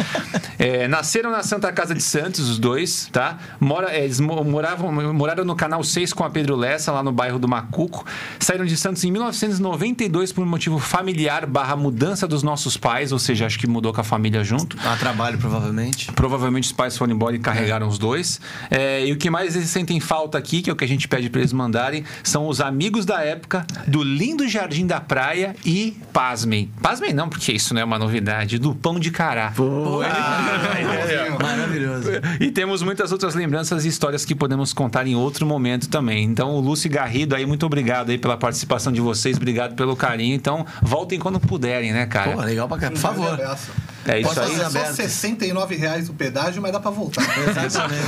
É, 0.60 0.88
nasceram 0.88 1.32
na 1.32 1.42
Santa 1.42 1.72
Casa 1.74 1.96
de 1.96 2.04
Santos, 2.04 2.48
os 2.48 2.60
dois, 2.60 3.10
tá? 3.12 3.40
Mora, 3.60 3.92
é, 3.92 4.04
eles 4.04 4.20
mo- 4.20 4.44
moravam, 4.44 4.92
moraram 5.12 5.44
no 5.44 5.56
canal 5.56 5.84
6 5.84 6.14
com 6.14 6.24
a 6.24 6.30
Pedro 6.30 6.51
Lessa, 6.56 6.92
lá 6.92 7.04
no 7.04 7.12
bairro 7.12 7.40
do 7.40 7.48
Macuco. 7.48 8.06
Saíram 8.40 8.66
de 8.66 8.76
Santos 8.78 9.04
em 9.04 9.12
1992 9.12 10.32
por 10.32 10.44
um 10.44 10.48
motivo 10.48 10.80
familiar 10.80 11.46
barra 11.46 11.76
mudança 11.76 12.28
dos 12.28 12.44
nossos 12.44 12.78
pais, 12.78 13.12
ou 13.12 13.20
seja, 13.20 13.46
acho 13.46 13.60
que 13.60 13.68
mudou 13.68 13.94
com 13.94 14.02
a 14.02 14.04
família 14.04 14.44
junto. 14.44 14.78
A 14.86 14.96
trabalho, 14.96 15.38
provavelmente. 15.38 16.12
Provavelmente 16.12 16.66
os 16.66 16.72
pais 16.72 16.98
foram 16.98 17.14
embora 17.14 17.36
e 17.36 17.40
carregaram 17.40 17.88
os 17.88 17.98
dois. 17.98 18.40
É, 18.70 19.06
e 19.06 19.12
o 19.12 19.18
que 19.18 19.30
mais 19.30 19.56
eles 19.56 19.70
sentem 19.70 20.00
falta 20.00 20.38
aqui, 20.38 20.62
que 20.62 20.70
é 20.70 20.74
o 20.74 20.76
que 20.76 20.84
a 20.84 20.88
gente 20.88 21.08
pede 21.08 21.30
para 21.30 21.42
eles 21.42 21.54
mandarem, 21.54 22.04
são 22.24 22.48
os 22.48 22.62
amigos 22.62 23.06
da 23.06 23.22
época 23.22 23.66
do 23.88 24.04
lindo 24.04 24.48
Jardim 24.48 24.86
da 24.86 25.00
Praia 25.00 25.56
e, 25.66 25.98
pasmem, 26.14 26.72
pasmem 26.82 27.14
não, 27.14 27.30
porque 27.30 27.52
isso 27.52 27.74
não 27.74 27.82
é 27.82 27.84
uma 27.84 28.00
novidade, 28.00 28.58
do 28.58 28.76
pão 28.76 29.00
de 29.00 29.12
cará. 29.12 29.54
Maravilhoso. 31.42 32.10
E 32.40 32.52
temos 32.52 32.82
muitas 32.82 33.12
outras 33.12 33.36
lembranças 33.36 33.86
e 33.86 33.88
histórias 33.88 34.26
que 34.26 34.36
podemos 34.36 34.74
contar 34.74 35.08
em 35.08 35.16
outro 35.16 35.46
momento 35.46 35.90
também. 35.90 36.31
Então, 36.32 36.52
o 36.52 36.60
Lúcio 36.62 36.90
Garrido 36.90 37.36
aí, 37.36 37.46
muito 37.46 37.66
obrigado 37.66 38.10
aí 38.10 38.18
pela 38.18 38.38
participação 38.38 38.92
de 38.92 39.02
vocês, 39.02 39.36
obrigado 39.38 39.76
pelo 39.76 39.96
carinho. 39.96 40.34
Então, 40.34 40.66
voltem 40.82 41.20
quando 41.20 41.40
puderem, 41.40 41.92
né, 41.92 42.06
cara? 42.06 42.32
Pô, 42.32 42.42
legal 42.42 42.68
pra 42.68 42.78
cá. 42.78 42.90
Por 42.90 42.98
favor. 42.98 43.38
É 44.04 44.18
isso 44.20 44.26
Portas 44.34 44.50
aí. 44.50 44.56
É 44.56 44.58
só 44.60 44.66
abertas. 44.66 44.96
69 44.96 45.76
reais 45.76 46.10
o 46.10 46.14
pedágio, 46.14 46.60
mas 46.62 46.72
dá 46.72 46.80
pra 46.80 46.90
voltar. 46.90 47.22
Exatamente. 47.66 48.02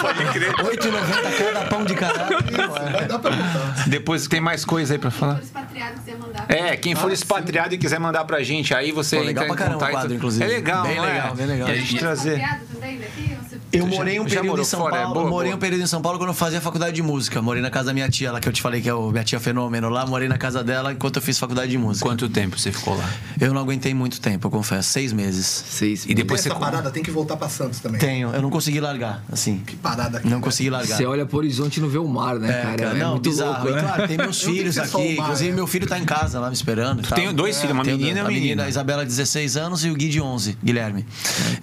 Pode 0.00 0.24
crer. 0.32 0.52
8,90 0.52 1.52
cada 1.52 1.66
pão 1.66 1.84
de 1.84 1.94
caralho. 1.94 2.36
Mas 2.92 3.08
dá 3.08 3.18
pra 3.18 3.30
voltar. 3.30 3.88
Depois 3.88 4.28
tem 4.28 4.40
mais 4.40 4.64
coisa 4.64 4.94
aí 4.94 4.98
pra 4.98 5.10
falar. 5.10 5.36
for 5.36 5.42
expatriado, 5.42 6.00
quiser 6.00 6.18
mandar. 6.18 6.44
É, 6.48 6.76
quem 6.76 6.94
for 6.94 7.10
Ah, 7.10 7.14
expatriado 7.14 7.74
e 7.74 7.78
quiser 7.78 7.98
mandar 7.98 8.24
pra 8.24 8.42
gente, 8.42 8.72
aí 8.72 8.92
você 8.92 9.16
Pô, 9.16 9.22
legal 9.22 9.44
entra 9.44 9.56
pra 9.56 9.64
em 9.64 9.68
caramba 9.68 9.76
o 9.76 9.80
contato. 9.80 10.00
quadro, 10.00 10.14
inclusive. 10.14 10.44
É 10.44 10.48
legal, 10.48 10.82
Bem 10.86 10.96
não 10.96 11.04
é? 11.04 11.12
legal, 11.12 11.34
bem 11.34 11.46
legal. 11.46 11.68
E 11.68 11.72
a 11.72 11.74
gente 11.74 11.98
trazer. 11.98 12.34
Expatriado 12.38 12.64
também 12.72 12.98
daqui? 12.98 13.36
Você- 13.70 13.78
Eu 13.82 13.90
Já- 13.90 13.96
morei 13.96 14.20
um 14.20 14.24
período 14.24 14.60
em 14.60 14.64
São 14.64 14.80
fora? 14.80 14.96
É 14.96 15.02
Paulo. 15.02 15.14
boa, 15.20 15.30
morei 15.30 15.50
boa. 15.50 15.56
um 15.56 15.60
período 15.60 15.82
em 15.82 15.86
São 15.86 16.00
Paulo 16.00 16.18
quando 16.18 16.30
eu 16.30 16.34
fazia 16.34 16.60
faculdade 16.60 16.94
de 16.94 17.02
música. 17.02 17.42
Morei 17.42 17.60
na 17.62 17.70
casa 17.70 17.86
da 17.86 17.92
minha 17.92 18.08
tia, 18.08 18.30
lá 18.32 18.40
que 18.40 18.48
eu 18.48 18.52
te 18.52 18.62
falei 18.62 18.80
que 18.80 18.88
é 18.88 18.94
o 18.94 19.10
minha 19.10 19.24
tia 19.24 19.38
fenômeno 19.40 19.88
lá. 19.88 20.06
Morei 20.06 20.28
na 20.28 20.38
casa 20.38 20.62
dela 20.64 20.92
enquanto 20.92 21.16
eu 21.16 21.22
fiz 21.22 21.38
faculdade 21.38 21.70
de 21.70 21.78
música. 21.78 22.06
Quanto 22.08 22.28
tempo 22.28 22.58
você 22.58 22.70
ficou 22.72 22.96
lá? 22.96 23.08
Eu 23.40 23.52
não 23.52 23.60
aguentei 23.60 23.92
muito 23.92 24.20
tempo, 24.20 24.46
eu 24.46 24.50
confesso. 24.50 24.90
Seis 24.90 25.12
meses. 25.12 25.46
Seis. 25.68 26.06
E 26.06 26.14
depois 26.14 26.40
você. 26.40 26.48
essa 26.48 26.58
parada, 26.58 26.90
tem 26.90 27.02
que 27.02 27.10
voltar 27.10 27.36
pra 27.36 27.48
Santos 27.48 27.80
também. 27.80 27.98
Tenho, 28.00 28.30
eu 28.30 28.40
não 28.40 28.50
consegui 28.50 28.80
largar, 28.80 29.22
assim. 29.30 29.58
Que 29.66 29.76
parada 29.76 30.18
aqui. 30.18 30.28
Não 30.28 30.38
né? 30.38 30.42
consegui 30.42 30.70
largar. 30.70 30.96
Você 30.96 31.04
olha 31.04 31.26
pro 31.26 31.38
horizonte 31.38 31.76
e 31.78 31.80
não 31.80 31.88
vê 31.88 31.98
o 31.98 32.06
mar, 32.08 32.38
né, 32.38 32.48
É, 32.48 32.62
cara? 32.62 32.76
cara, 32.76 32.96
É 32.96 33.00
não, 33.00 33.10
muito 33.12 33.28
bizarro. 33.28 33.52
louco, 33.64 33.68
E 33.68 33.72
né? 33.74 33.82
claro, 33.82 34.08
tem 34.08 34.16
meus 34.18 34.42
filhos 34.42 34.78
aqui. 34.78 35.16
mar, 35.16 35.24
Inclusive, 35.24 35.50
né? 35.50 35.56
meu 35.56 35.66
filho 35.66 35.86
tá 35.86 35.98
em 35.98 36.04
casa 36.04 36.38
lá 36.40 36.48
me 36.48 36.54
esperando. 36.54 37.00
e 37.00 37.06
tal. 37.06 37.18
tem 37.18 37.34
dois 37.34 37.56
filhos, 37.60 37.72
uma 37.74 37.84
Tenho 37.84 37.96
menina 37.98 38.20
e 38.20 38.22
uma 38.22 38.28
menina. 38.30 38.64
A 38.64 38.68
Isabela, 38.68 39.04
16 39.04 39.56
anos, 39.56 39.84
e 39.84 39.90
o 39.90 39.94
Gui, 39.94 40.08
de 40.08 40.20
11, 40.20 40.56
Guilherme. 40.64 41.04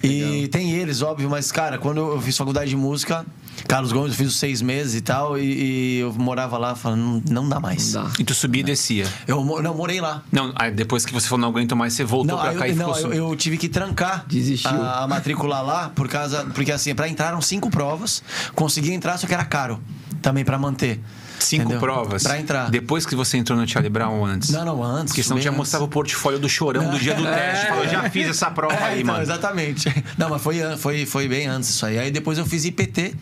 e 0.02 0.48
tem 0.48 0.72
eles, 0.72 1.02
óbvio, 1.02 1.28
mas, 1.30 1.50
cara, 1.50 1.78
quando 1.78 1.93
eu 2.00 2.20
fiz 2.20 2.36
faculdade 2.36 2.70
de 2.70 2.76
música, 2.76 3.24
Carlos 3.68 3.92
Gomes, 3.92 4.12
eu 4.12 4.16
fiz 4.18 4.28
os 4.28 4.36
seis 4.36 4.60
meses 4.60 4.94
e 4.94 5.00
tal, 5.00 5.38
e, 5.38 5.42
e 5.42 5.98
eu 6.00 6.12
morava 6.12 6.58
lá 6.58 6.74
falando, 6.74 7.22
não, 7.28 7.42
não 7.42 7.48
dá 7.48 7.60
mais. 7.60 7.94
Não 7.94 8.04
dá. 8.04 8.10
E 8.18 8.24
tu 8.24 8.34
subia 8.34 8.60
e 8.60 8.64
descia. 8.64 9.06
Eu 9.26 9.44
não, 9.62 9.74
morei 9.74 10.00
lá. 10.00 10.22
Não, 10.30 10.52
aí 10.56 10.70
depois 10.70 11.04
que 11.06 11.12
você 11.12 11.28
falou 11.28 11.40
não 11.40 11.48
aguento 11.48 11.74
mais, 11.76 11.92
você 11.92 12.04
voltou 12.04 12.36
Não, 12.36 12.42
pra 12.42 12.54
cá 12.54 12.68
eu, 12.68 12.72
e 12.72 12.76
não 12.76 12.94
ficou 12.94 13.12
eu, 13.12 13.30
eu 13.30 13.36
tive 13.36 13.56
que 13.56 13.68
trancar 13.68 14.24
Desistiu. 14.26 14.70
a, 14.70 15.04
a 15.04 15.08
matrícula 15.08 15.60
lá, 15.60 15.88
por 15.88 16.08
causa, 16.08 16.44
porque 16.54 16.72
assim, 16.72 16.94
pra 16.94 17.08
entrar 17.08 17.28
eram 17.28 17.40
cinco 17.40 17.70
provas, 17.70 18.22
consegui 18.54 18.92
entrar, 18.92 19.16
só 19.18 19.26
que 19.26 19.34
era 19.34 19.44
caro 19.44 19.80
também 20.20 20.44
pra 20.44 20.58
manter. 20.58 21.00
Cinco 21.44 21.62
entendeu? 21.64 21.80
provas. 21.80 22.22
Pra 22.22 22.38
entrar. 22.40 22.70
Depois 22.70 23.04
que 23.06 23.14
você 23.14 23.36
entrou 23.36 23.58
no 23.58 23.66
Charlie 23.68 23.90
Brown 23.90 24.24
antes? 24.24 24.50
Não, 24.50 24.64
não, 24.64 24.82
antes. 24.82 25.12
Porque 25.12 25.22
senão 25.22 25.40
já 25.40 25.50
antes. 25.50 25.58
mostrava 25.58 25.84
o 25.84 25.88
portfólio 25.88 26.38
do 26.38 26.48
chorão 26.48 26.90
do 26.90 26.98
dia 26.98 27.14
do 27.14 27.22
teste. 27.26 27.66
Falou, 27.66 27.88
já 27.88 28.08
fiz 28.10 28.28
essa 28.28 28.50
prova 28.50 28.74
É, 28.74 28.82
aí, 28.84 29.00
então, 29.02 29.12
mano. 29.14 29.22
Exatamente. 29.24 29.88
Não, 30.18 30.28
mas 30.30 30.40
foi, 30.42 30.58
foi, 30.78 31.06
foi 31.06 31.28
bem 31.28 31.46
antes 31.46 31.70
isso 31.70 31.84
aí. 31.86 31.98
Aí 31.98 32.10
depois 32.10 32.38
eu 32.38 32.46
fiz 32.46 32.64
IPT, 32.64 33.14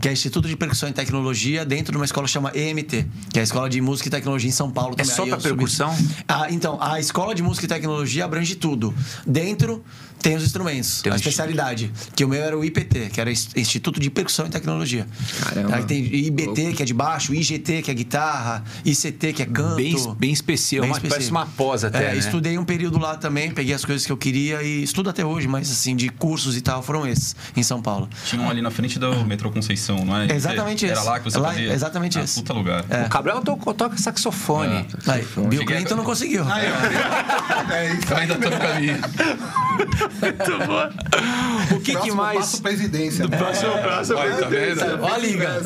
que 0.00 0.08
é 0.08 0.12
Instituto 0.12 0.48
de 0.48 0.56
Percussão 0.56 0.88
e 0.88 0.92
Tecnologia, 0.92 1.64
dentro 1.64 1.92
de 1.92 1.98
uma 1.98 2.04
escola 2.04 2.26
que 2.26 2.32
chama 2.32 2.50
EMT, 2.54 3.06
que 3.32 3.38
é 3.38 3.40
a 3.40 3.44
Escola 3.44 3.68
de 3.68 3.80
Música 3.80 4.08
e 4.08 4.10
Tecnologia 4.10 4.48
em 4.48 4.52
São 4.52 4.70
Paulo 4.70 4.94
É 4.94 5.02
também. 5.02 5.14
só 5.14 5.22
Aí 5.22 5.28
pra 5.28 5.36
eu 5.38 5.40
subi- 5.42 5.54
percussão? 5.56 5.96
Ah, 6.28 6.46
então, 6.50 6.78
a 6.80 7.00
Escola 7.00 7.34
de 7.34 7.42
Música 7.42 7.66
e 7.66 7.68
Tecnologia 7.68 8.24
abrange 8.24 8.54
tudo. 8.54 8.94
Dentro 9.26 9.82
tem 10.22 10.34
os 10.34 10.42
instrumentos, 10.44 11.02
Tem 11.02 11.12
a 11.12 11.16
especialidade. 11.16 11.92
Que 12.14 12.24
o 12.24 12.28
meu 12.28 12.42
era 12.42 12.56
o 12.58 12.64
IPT, 12.64 13.10
que 13.12 13.20
era 13.20 13.30
Ins- 13.30 13.48
Instituto 13.54 14.00
de 14.00 14.10
Percussão 14.10 14.46
e 14.46 14.50
Tecnologia. 14.50 15.06
Caramba. 15.40 15.76
Aí 15.76 15.84
tem 15.84 16.02
IBT, 16.04 16.72
que 16.72 16.82
é 16.82 16.86
de 16.86 16.94
baixo, 16.94 17.32
IGT, 17.56 17.82
que 17.82 17.90
é 17.90 17.94
guitarra, 17.94 18.62
ICT, 18.84 19.32
que 19.32 19.42
é 19.42 19.46
canto. 19.46 19.76
Bem, 19.76 19.94
bem 20.18 20.32
especial, 20.32 20.82
Bem 20.82 20.92
uma- 20.92 21.00
parece 21.00 21.30
uma 21.30 21.46
pós 21.46 21.84
até, 21.84 21.98
É, 22.10 22.12
né? 22.12 22.16
estudei 22.18 22.58
um 22.58 22.64
período 22.64 22.98
lá 22.98 23.16
também, 23.16 23.50
peguei 23.50 23.74
as 23.74 23.84
coisas 23.84 24.04
que 24.06 24.12
eu 24.12 24.16
queria 24.16 24.62
e 24.62 24.82
estudo 24.82 25.10
até 25.10 25.24
hoje, 25.24 25.48
mas 25.48 25.70
assim, 25.70 25.96
de 25.96 26.08
cursos 26.08 26.56
e 26.56 26.60
tal, 26.60 26.82
foram 26.82 27.06
esses, 27.06 27.34
em 27.56 27.62
São 27.62 27.80
Paulo. 27.82 28.08
Tinha 28.26 28.40
um 28.42 28.48
ali 28.50 28.60
na 28.62 28.70
frente 28.70 28.98
do 28.98 29.24
metrô 29.24 29.50
Conceição, 29.50 30.04
não 30.04 30.16
é? 30.16 30.26
É 30.26 30.34
exatamente 30.34 30.84
Era 30.86 30.94
esse. 30.98 31.04
lá 31.06 31.18
que 31.18 31.24
você 31.24 31.38
Lá- 31.38 31.48
fazia? 31.48 31.72
exatamente 31.72 32.18
ah, 32.18 32.22
esse. 32.24 32.34
Puta 32.36 32.52
lugar. 32.52 32.84
O 33.06 33.08
Cabral 33.08 33.40
toca, 33.42 33.74
toca 33.74 33.96
saxofone. 33.98 34.86
Aí, 35.06 35.24
Bill 35.36 35.60
Cheguei 35.60 35.76
Clinton 35.76 35.94
a- 35.94 35.96
não 35.96 36.04
conseguiu. 36.04 36.44
É 37.70 37.94
isso. 37.94 38.12
Eu 38.12 38.16
ainda 38.16 38.34
tô 38.36 38.50
no 38.50 38.58
caminho. 38.58 38.98
O 41.74 41.80
que, 41.80 41.84
que 41.86 41.92
Próximo 41.92 42.16
mais. 42.16 42.38
passo 42.38 42.62
presidência. 42.62 43.26
né? 43.26 43.36
Próximo 43.36 43.72
passo, 43.78 44.14
Olha, 44.14 44.36
tá 44.36 44.48
vendo? 44.48 44.80
Ó 45.02 45.14
a 45.14 45.18
liga. 45.18 45.62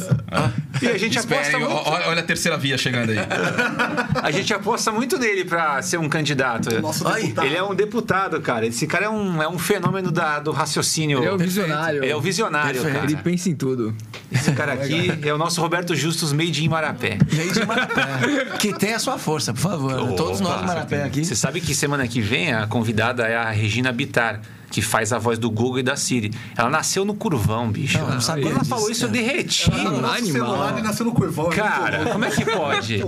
E 0.82 0.88
a 0.88 0.98
gente 0.98 1.18
aposta 1.18 1.42
Esperem, 1.42 1.60
muito. 1.66 1.76
ó- 1.88 2.08
olha 2.08 2.20
a 2.20 2.22
terceira 2.22 2.56
via 2.56 2.76
chegando 2.78 3.10
aí. 3.10 3.18
A 4.22 4.30
gente 4.30 4.52
aposta 4.52 4.90
muito 4.92 5.18
nele 5.18 5.44
pra 5.44 5.80
ser 5.82 5.98
um 5.98 6.08
candidato. 6.08 6.80
Nosso 6.80 7.06
Ai, 7.08 7.22
deputado. 7.22 7.46
Ele 7.46 7.56
é 7.56 7.62
um 7.62 7.74
deputado, 7.74 8.40
cara. 8.40 8.66
Esse 8.66 8.86
cara 8.86 9.06
é 9.06 9.08
um, 9.08 9.42
é 9.42 9.48
um 9.48 9.58
fenômeno 9.58 10.10
da- 10.10 10.38
do 10.38 10.50
raciocínio. 10.52 11.18
Ele 11.20 11.26
é 11.26 11.32
o 11.32 11.38
visionário. 11.38 12.04
Ele 12.04 12.12
é 12.12 12.16
o 12.16 12.20
visionário, 12.20 12.82
Perfeito. 12.82 13.04
Ele 13.04 13.12
cara. 13.14 13.24
pensa 13.24 13.48
em 13.50 13.54
tudo. 13.54 13.94
Esse 14.30 14.52
cara 14.52 14.72
aqui 14.74 15.18
é 15.22 15.32
o 15.32 15.38
nosso 15.38 15.60
Roberto 15.60 15.94
Justus 15.94 16.32
Made 16.32 16.64
in 16.64 16.68
Marapé. 16.68 17.18
Veio 17.26 17.52
de 17.52 17.64
Marapé. 17.66 18.04
que 18.58 18.72
tem 18.74 18.92
a 18.94 18.98
sua 18.98 19.18
força, 19.18 19.52
por 19.52 19.60
favor. 19.60 20.14
Todos 20.14 20.40
nós 20.40 20.60
de 20.60 20.66
Marapé 20.66 21.02
aqui. 21.04 21.24
Você 21.24 21.34
sabe 21.34 21.60
que 21.60 21.74
semana 21.74 22.06
que 22.06 22.20
vem 22.20 22.52
a 22.52 22.66
convidada 22.66 23.24
é 23.26 23.36
a 23.36 23.50
Regina 23.50 23.90
Bittar, 23.92 24.40
que 24.70 24.80
faz 24.80 25.12
a 25.12 25.18
voz 25.18 25.38
do 25.38 25.50
Google 25.50 25.80
e 25.80 25.82
da 25.82 25.96
Siri. 25.96 26.30
Ela 26.56 26.70
nasceu 26.70 27.04
no 27.04 27.14
curvão, 27.14 27.70
bicho. 27.70 27.98
Não, 27.98 28.06
eu 28.08 28.14
não 28.14 28.20
sabia 28.20 28.44
Quando 28.44 28.52
ela 28.52 28.60
disso, 28.60 28.70
falou 28.70 28.90
isso, 28.90 29.04
eu 29.04 29.08
derreti. 29.08 29.70
Ela 29.70 29.90
no 29.90 30.06
animal. 30.06 30.22
celular 30.32 30.78
e 30.78 30.82
nasceu 30.82 31.04
no 31.06 31.12
curvão. 31.12 31.50
é 31.52 31.56
Cara, 31.56 32.06
como 32.06 32.24
é 32.24 32.30
que 32.30 32.44
pode? 32.44 33.02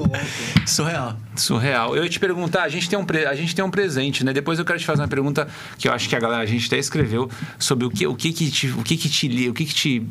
Surreal. 0.66 1.16
Surreal. 1.36 1.96
Eu 1.96 2.02
ia 2.04 2.10
te 2.10 2.18
perguntar, 2.20 2.62
a 2.64 2.68
gente 2.68 2.88
tem 2.88 2.98
um, 2.98 3.04
pre- 3.04 3.26
a 3.26 3.34
gente 3.34 3.54
tem 3.54 3.64
um 3.64 3.70
presente, 3.70 4.24
né? 4.24 4.32
Depois 4.32 4.58
eu 4.58 4.64
quero 4.64 4.78
te 4.78 4.84
fazer 4.84 5.02
uma 5.02 5.08
pergunta 5.08 5.46
que 5.78 5.88
eu 5.88 5.92
acho 5.92 6.08
que 6.08 6.16
a 6.16 6.20
galera, 6.20 6.42
a 6.42 6.46
gente 6.46 6.66
até 6.66 6.78
escreveu 6.78 7.30
sobre 7.58 7.86
o 7.86 7.90
que, 7.90 8.06
o 8.06 8.14
que, 8.14 8.32
que, 8.32 8.50
te, 8.50 8.68
o 8.68 8.82
que, 8.82 8.96
que 8.96 9.08
te 9.08 9.48
o 9.48 9.54
que, 9.54 9.64
que 9.64 9.74
te 9.74 10.06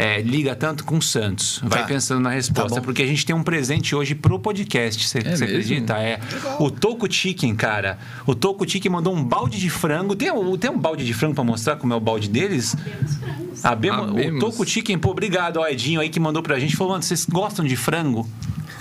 é, 0.00 0.22
liga 0.22 0.54
tanto 0.54 0.84
com 0.84 0.96
o 0.98 1.02
Santos. 1.02 1.58
Vai 1.64 1.80
Tá. 1.82 1.86
pensando 1.88 2.20
na 2.20 2.30
resposta, 2.30 2.76
Tá 2.76 2.80
porque 2.80 3.02
a 3.02 3.06
gente 3.06 3.26
tem 3.26 3.34
um 3.34 3.42
presente 3.42 3.96
hoje 3.96 4.14
pro 4.14 4.38
podcast. 4.38 5.06
Você 5.08 5.18
É 5.18 5.32
acredita? 5.32 5.94
É. 5.98 6.20
O 6.60 6.70
Toco 6.70 7.12
Chicken, 7.12 7.54
cara. 7.56 7.98
O 8.24 8.32
Toco 8.34 8.68
Chicken 8.68 8.92
mandou 8.92 9.12
um 9.12 9.24
balde 9.24 9.58
de 9.58 9.68
frango. 9.68 10.14
Tem, 10.14 10.30
um- 10.30 10.56
tem 10.56 10.70
um 10.70 10.78
balde 10.78 11.04
de 11.04 11.12
frango 11.12 11.34
pra 11.34 11.42
mostrar 11.42 11.74
como 11.76 11.92
é 11.92 11.96
o 11.96 12.00
balde 12.00 12.28
deles? 12.28 12.76
Temos 12.76 13.16
frangos. 13.16 13.64
A 13.64 13.74
Bemo- 13.74 14.02
o 14.04 14.10
Abemos. 14.10 14.40
Toco 14.40 14.64
Chicken, 14.64 14.98
pô, 14.98 15.10
obrigado, 15.10 15.56
ó, 15.56 15.66
Edinho 15.66 16.00
aí 16.00 16.08
que 16.08 16.20
mandou 16.20 16.44
pra 16.44 16.60
gente. 16.60 16.76
Falou, 16.76 16.92
mano, 16.92 17.02
vocês 17.02 17.26
gostam 17.28 17.64
de 17.64 17.74
frango? 17.74 18.24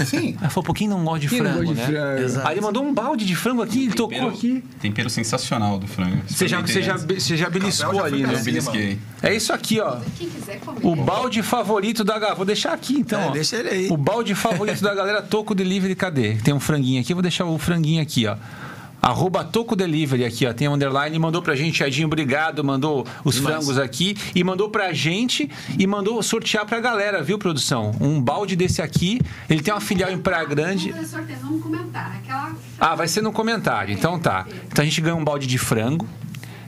Sim. 0.05 0.35
Ela 0.39 0.49
falou, 0.49 0.65
pô, 0.65 0.73
quem 0.73 0.87
não 0.87 1.03
gosta 1.03 1.19
de 1.19 1.27
Quem 1.29 1.39
frango, 1.39 1.57
gosta 1.63 1.73
de 1.73 1.79
né? 1.79 1.85
frango? 1.87 2.21
Exato. 2.23 2.47
Aí 2.47 2.53
ele 2.55 2.61
mandou 2.61 2.83
um 2.83 2.93
balde 2.93 3.25
de 3.25 3.35
frango 3.35 3.61
aqui, 3.61 3.83
ele 3.85 3.93
tocou 3.93 4.09
Tempero- 4.09 4.29
aqui. 4.35 4.63
Tempero 4.79 5.09
sensacional 5.09 5.79
do 5.79 5.87
frango. 5.87 6.17
Você 6.27 6.47
já, 6.47 6.61
você, 6.61 6.81
já, 6.81 6.97
você 6.97 7.37
já 7.37 7.49
beliscou 7.49 8.03
ali, 8.03 8.25
né? 8.25 8.33
Eu 8.35 8.43
belisquei. 8.43 8.99
É 9.21 9.33
isso 9.33 9.51
aqui, 9.53 9.79
ó. 9.79 9.97
Quem 10.17 10.29
quiser 10.29 10.59
comer. 10.59 10.79
O 10.83 10.95
balde 10.95 11.41
favorito 11.41 12.03
da 12.03 12.13
galera. 12.19 12.35
Vou 12.35 12.45
deixar 12.45 12.73
aqui 12.73 12.93
então. 12.99 13.19
É, 13.19 13.27
ó. 13.27 13.31
deixa 13.31 13.55
ele 13.57 13.69
aí. 13.69 13.87
O 13.89 13.97
balde 13.97 14.35
favorito 14.35 14.81
da 14.81 14.93
galera 14.93 15.21
Toco 15.21 15.55
Delivery, 15.55 15.95
cadê? 15.95 16.35
Tem 16.35 16.53
um 16.53 16.59
franguinho 16.59 17.01
aqui, 17.01 17.13
eu 17.13 17.15
vou 17.15 17.23
deixar 17.23 17.45
o 17.45 17.57
franguinho 17.57 18.01
aqui, 18.01 18.27
ó. 18.27 18.35
Arroba 19.01 19.43
Toco 19.43 19.75
Delivery 19.75 20.25
aqui, 20.25 20.45
ó. 20.45 20.53
Tem 20.53 20.67
underline, 20.67 21.17
mandou 21.19 21.41
pra 21.41 21.55
gente, 21.55 21.83
Edinho, 21.83 22.07
obrigado, 22.07 22.63
mandou 22.63 23.05
os 23.23 23.35
Demais. 23.35 23.55
frangos 23.55 23.79
aqui 23.79 24.17
e 24.35 24.43
mandou 24.43 24.69
pra 24.69 24.91
gente 24.93 25.49
e 25.77 25.85
mandou 25.87 26.21
sortear 26.23 26.65
pra 26.65 26.79
galera, 26.79 27.21
viu, 27.21 27.37
produção? 27.37 27.95
Um 28.01 28.21
balde 28.21 28.55
desse 28.55 28.81
aqui. 28.81 29.21
Ele 29.49 29.61
tem 29.61 29.73
uma 29.73 29.79
filial 29.79 30.11
em 30.11 30.17
Praia 30.17 30.45
Grande. 30.45 30.91
Vamos 30.91 31.09
fazer 31.11 31.17
sorteio, 31.17 31.39
vamos 31.41 31.63
comentar. 31.63 32.17
Aquela... 32.17 32.55
Ah, 32.79 32.95
vai 32.95 33.07
ser 33.07 33.21
no 33.21 33.31
comentário. 33.31 33.93
Então 33.93 34.19
tá. 34.19 34.45
Então 34.67 34.81
a 34.81 34.85
gente 34.85 34.99
ganha 34.99 35.15
um 35.15 35.23
balde 35.23 35.47
de 35.47 35.57
frango. 35.57 36.07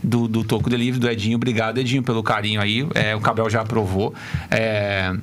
Do, 0.01 0.29
do 0.29 0.45
Toco 0.45 0.69
Delivery, 0.69 0.97
do 0.97 1.09
Edinho. 1.09 1.35
Obrigado, 1.35 1.77
Edinho, 1.77 2.01
pelo 2.01 2.23
carinho 2.23 2.61
aí. 2.61 2.87
É, 2.95 3.13
o 3.17 3.19
Cabral 3.19 3.49
já 3.49 3.59
aprovou. 3.59 4.13
É, 4.49 5.13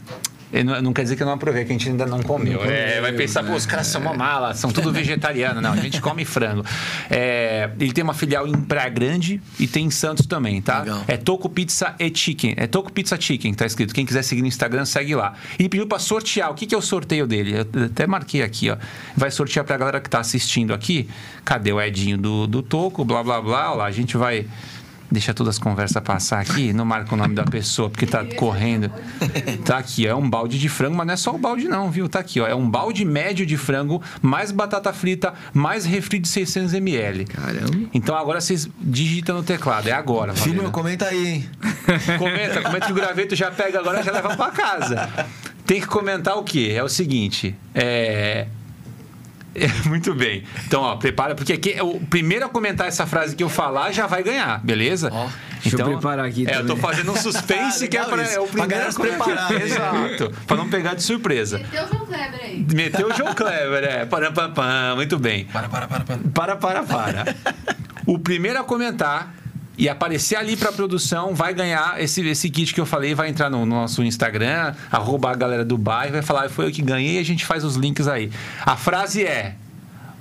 não, 0.65 0.81
não 0.81 0.93
quer 0.93 1.03
dizer 1.03 1.17
que 1.17 1.23
eu 1.23 1.27
não 1.27 1.35
aprovei, 1.35 1.65
que 1.65 1.71
a 1.71 1.75
gente 1.75 1.89
ainda 1.89 2.07
não 2.07 2.23
comeu. 2.23 2.65
É, 2.65 3.01
vai 3.01 3.13
pensar, 3.13 3.43
pô, 3.43 3.55
os 3.55 3.67
caras 3.67 3.87
são 3.87 4.01
uma 4.01 4.15
mala, 4.15 4.55
são 4.55 4.71
tudo 4.71 4.93
vegetariano. 4.93 5.61
Não, 5.61 5.73
a 5.73 5.77
gente 5.77 6.01
come 6.01 6.25
frango. 6.25 6.65
É, 7.11 7.71
ele 7.79 7.93
tem 7.93 8.05
uma 8.05 8.15
filial 8.15 8.47
em 8.47 8.55
Praia 8.55 8.89
Grande 8.89 9.41
e 9.59 9.67
tem 9.67 9.87
em 9.87 9.91
Santos 9.91 10.27
também, 10.27 10.63
tá? 10.63 10.81
Legal. 10.81 11.05
É 11.09 11.17
Toco 11.17 11.49
Pizza 11.49 11.95
e 11.99 12.13
Chicken. 12.15 12.55
É 12.57 12.67
Toco 12.67 12.93
Pizza 12.93 13.21
Chicken, 13.21 13.55
tá 13.55 13.67
escrito. 13.67 13.95
Quem 13.95 14.07
quiser 14.07 14.23
seguir 14.23 14.43
no 14.43 14.49
Instagram, 14.49 14.85
segue 14.85 15.15
lá. 15.15 15.35
E 15.59 15.69
pediu 15.69 15.87
pra 15.87 15.99
sortear. 15.99 16.51
O 16.51 16.55
que, 16.55 16.67
que 16.67 16.75
é 16.75 16.79
o 16.79 16.83
sorteio 16.83 17.27
dele? 17.27 17.57
Eu 17.59 17.85
até 17.87 18.07
marquei 18.07 18.43
aqui, 18.43 18.71
ó. 18.71 18.77
Vai 19.17 19.31
sortear 19.31 19.65
pra 19.65 19.77
galera 19.77 20.01
que 20.01 20.09
tá 20.09 20.21
assistindo 20.21 20.73
aqui. 20.73 21.09
Cadê 21.45 21.73
o 21.73 21.81
Edinho 21.81 22.19
do, 22.19 22.47
do 22.47 22.63
Toco? 22.63 23.05
Blá, 23.05 23.23
blá, 23.23 23.41
blá. 23.41 23.71
Olha 23.71 23.79
lá, 23.79 23.85
a 23.87 23.91
gente 23.91 24.17
vai. 24.17 24.47
Deixa 25.11 25.33
todas 25.33 25.57
as 25.57 25.59
conversas 25.59 26.03
passar 26.03 26.41
aqui. 26.41 26.73
Não 26.73 26.85
marca 26.85 27.15
o 27.15 27.17
nome 27.17 27.35
da 27.35 27.45
pessoa, 27.45 27.89
porque 27.89 28.07
tá 28.07 28.25
correndo. 28.25 28.91
Tá 29.65 29.79
aqui, 29.79 30.07
ó, 30.07 30.11
é 30.11 30.15
um 30.15 30.29
balde 30.29 30.59
de 30.59 30.69
frango, 30.69 30.97
mas 30.97 31.07
não 31.07 31.15
é 31.15 31.17
só 31.17 31.35
o 31.35 31.39
balde, 31.39 31.69
não, 31.69 31.91
viu? 31.91 32.09
Tá 32.09 32.21
aqui, 32.21 32.41
ó. 32.41 32.47
É 32.47 32.55
um 32.55 32.69
balde 32.69 33.05
médio 33.05 33.47
de 33.47 33.57
frango, 33.57 34.03
mais 34.21 34.51
batata 34.51 34.93
frita, 34.93 35.33
mais 35.53 35.85
refri 35.85 36.19
de 36.19 36.29
600ml. 36.29 37.27
Caramba. 37.29 37.89
Então 37.93 38.17
agora 38.17 38.41
vocês 38.41 38.69
digitam 38.81 39.37
no 39.37 39.43
teclado. 39.43 39.89
É 39.89 39.93
agora. 39.93 40.35
Filho, 40.35 40.71
comenta 40.71 41.07
aí, 41.07 41.27
hein? 41.27 41.51
Comenta, 42.19 42.63
comenta 42.63 42.87
que 42.87 42.93
o 42.93 42.95
graveto 42.95 43.37
já 43.37 43.51
pega 43.51 43.79
agora 43.79 44.01
e 44.01 44.03
já 44.03 44.13
leva 44.13 44.37
pra 44.37 44.51
casa. 44.51 45.09
Tem 45.65 45.81
que 45.81 45.87
comentar 45.87 46.37
o 46.37 46.43
quê? 46.43 46.73
É 46.75 46.83
o 46.83 46.89
seguinte, 46.89 47.55
é... 47.75 48.47
é, 49.65 49.89
Muito 49.89 50.15
bem. 50.15 50.45
Então, 50.67 50.83
ó, 50.83 50.97
prepara, 50.97 51.35
porque 51.35 51.53
aqui, 51.53 51.77
o 51.81 52.01
primeiro 52.01 52.45
a 52.45 52.49
comentar 52.49 52.87
essa 52.87 53.07
frase 53.07 53.35
que 53.35 53.43
eu 53.43 53.49
falar 53.49 53.93
já 53.93 54.07
vai 54.07 54.23
ganhar, 54.23 54.63
beleza? 54.65 55.11
Ó, 55.13 55.29
deixa 55.63 55.81
eu 55.81 55.85
preparar 55.87 56.27
aqui 56.27 56.47
É, 56.49 56.57
eu 56.57 56.61
tô 56.63 56.75
também. 56.75 56.83
fazendo 56.83 57.13
um 57.13 57.17
suspense 57.17 57.85
Ah, 57.85 57.89
que 57.89 57.97
é, 57.97 58.05
pra, 58.05 58.23
é 58.23 58.39
o 58.41 58.47
Pra 58.47 58.67
primeiro 58.67 58.69
galera 58.69 58.91
a 58.91 58.95
preparar, 58.95 59.53
né? 59.53 59.65
Exato. 59.65 60.33
Pra 60.47 60.57
não 60.57 60.69
pegar 60.69 60.95
de 60.95 61.03
surpresa. 61.03 61.59
Meteu 61.59 61.85
o 61.85 61.89
João 61.89 62.07
Kleber 62.07 62.41
aí. 62.43 62.67
Meteu 62.75 63.09
o 63.09 63.15
João 63.15 63.35
Clever, 63.35 63.85
é. 63.85 64.07
Param, 64.07 64.33
pam, 64.33 64.53
pam. 64.53 64.95
Muito 64.97 65.19
bem. 65.19 65.45
Para, 65.47 65.69
para, 65.69 65.87
para, 65.87 66.05
para. 66.05 66.19
Para, 66.33 66.57
para, 66.57 66.83
para. 66.83 67.25
O 68.07 68.21
primeiro 68.21 68.61
a 68.61 68.63
comentar 68.63 69.35
e 69.79 69.89
aparecer 69.89 70.37
ali 70.37 70.57
pra 70.57 70.73
produção, 70.73 71.35
vai 71.35 71.53
ganhar 71.53 72.01
esse, 72.01 72.27
esse 72.27 72.49
kit 72.49 72.73
que 72.73 72.81
eu 72.81 72.87
falei, 72.87 73.15
vai 73.15 73.29
entrar 73.29 73.51
no 73.51 73.67
nosso 73.67 74.03
Instagram, 74.03 74.75
arroba 74.91 75.31
a 75.31 75.35
galera 75.35 75.65
do 75.65 75.77
bairro, 75.77 76.13
vai 76.13 76.23
falar, 76.23 76.49
foi 76.49 76.67
eu 76.67 76.71
que 76.71 76.83
ganhei 76.83 77.17
e 77.17 77.19
a 77.19 77.25
gente 77.25 77.45
faz 77.45 77.65
os 77.65 77.77
links 77.77 78.09
aí. 78.09 78.31
A 78.65 78.77
frase 78.77 79.25
é. 79.25 79.55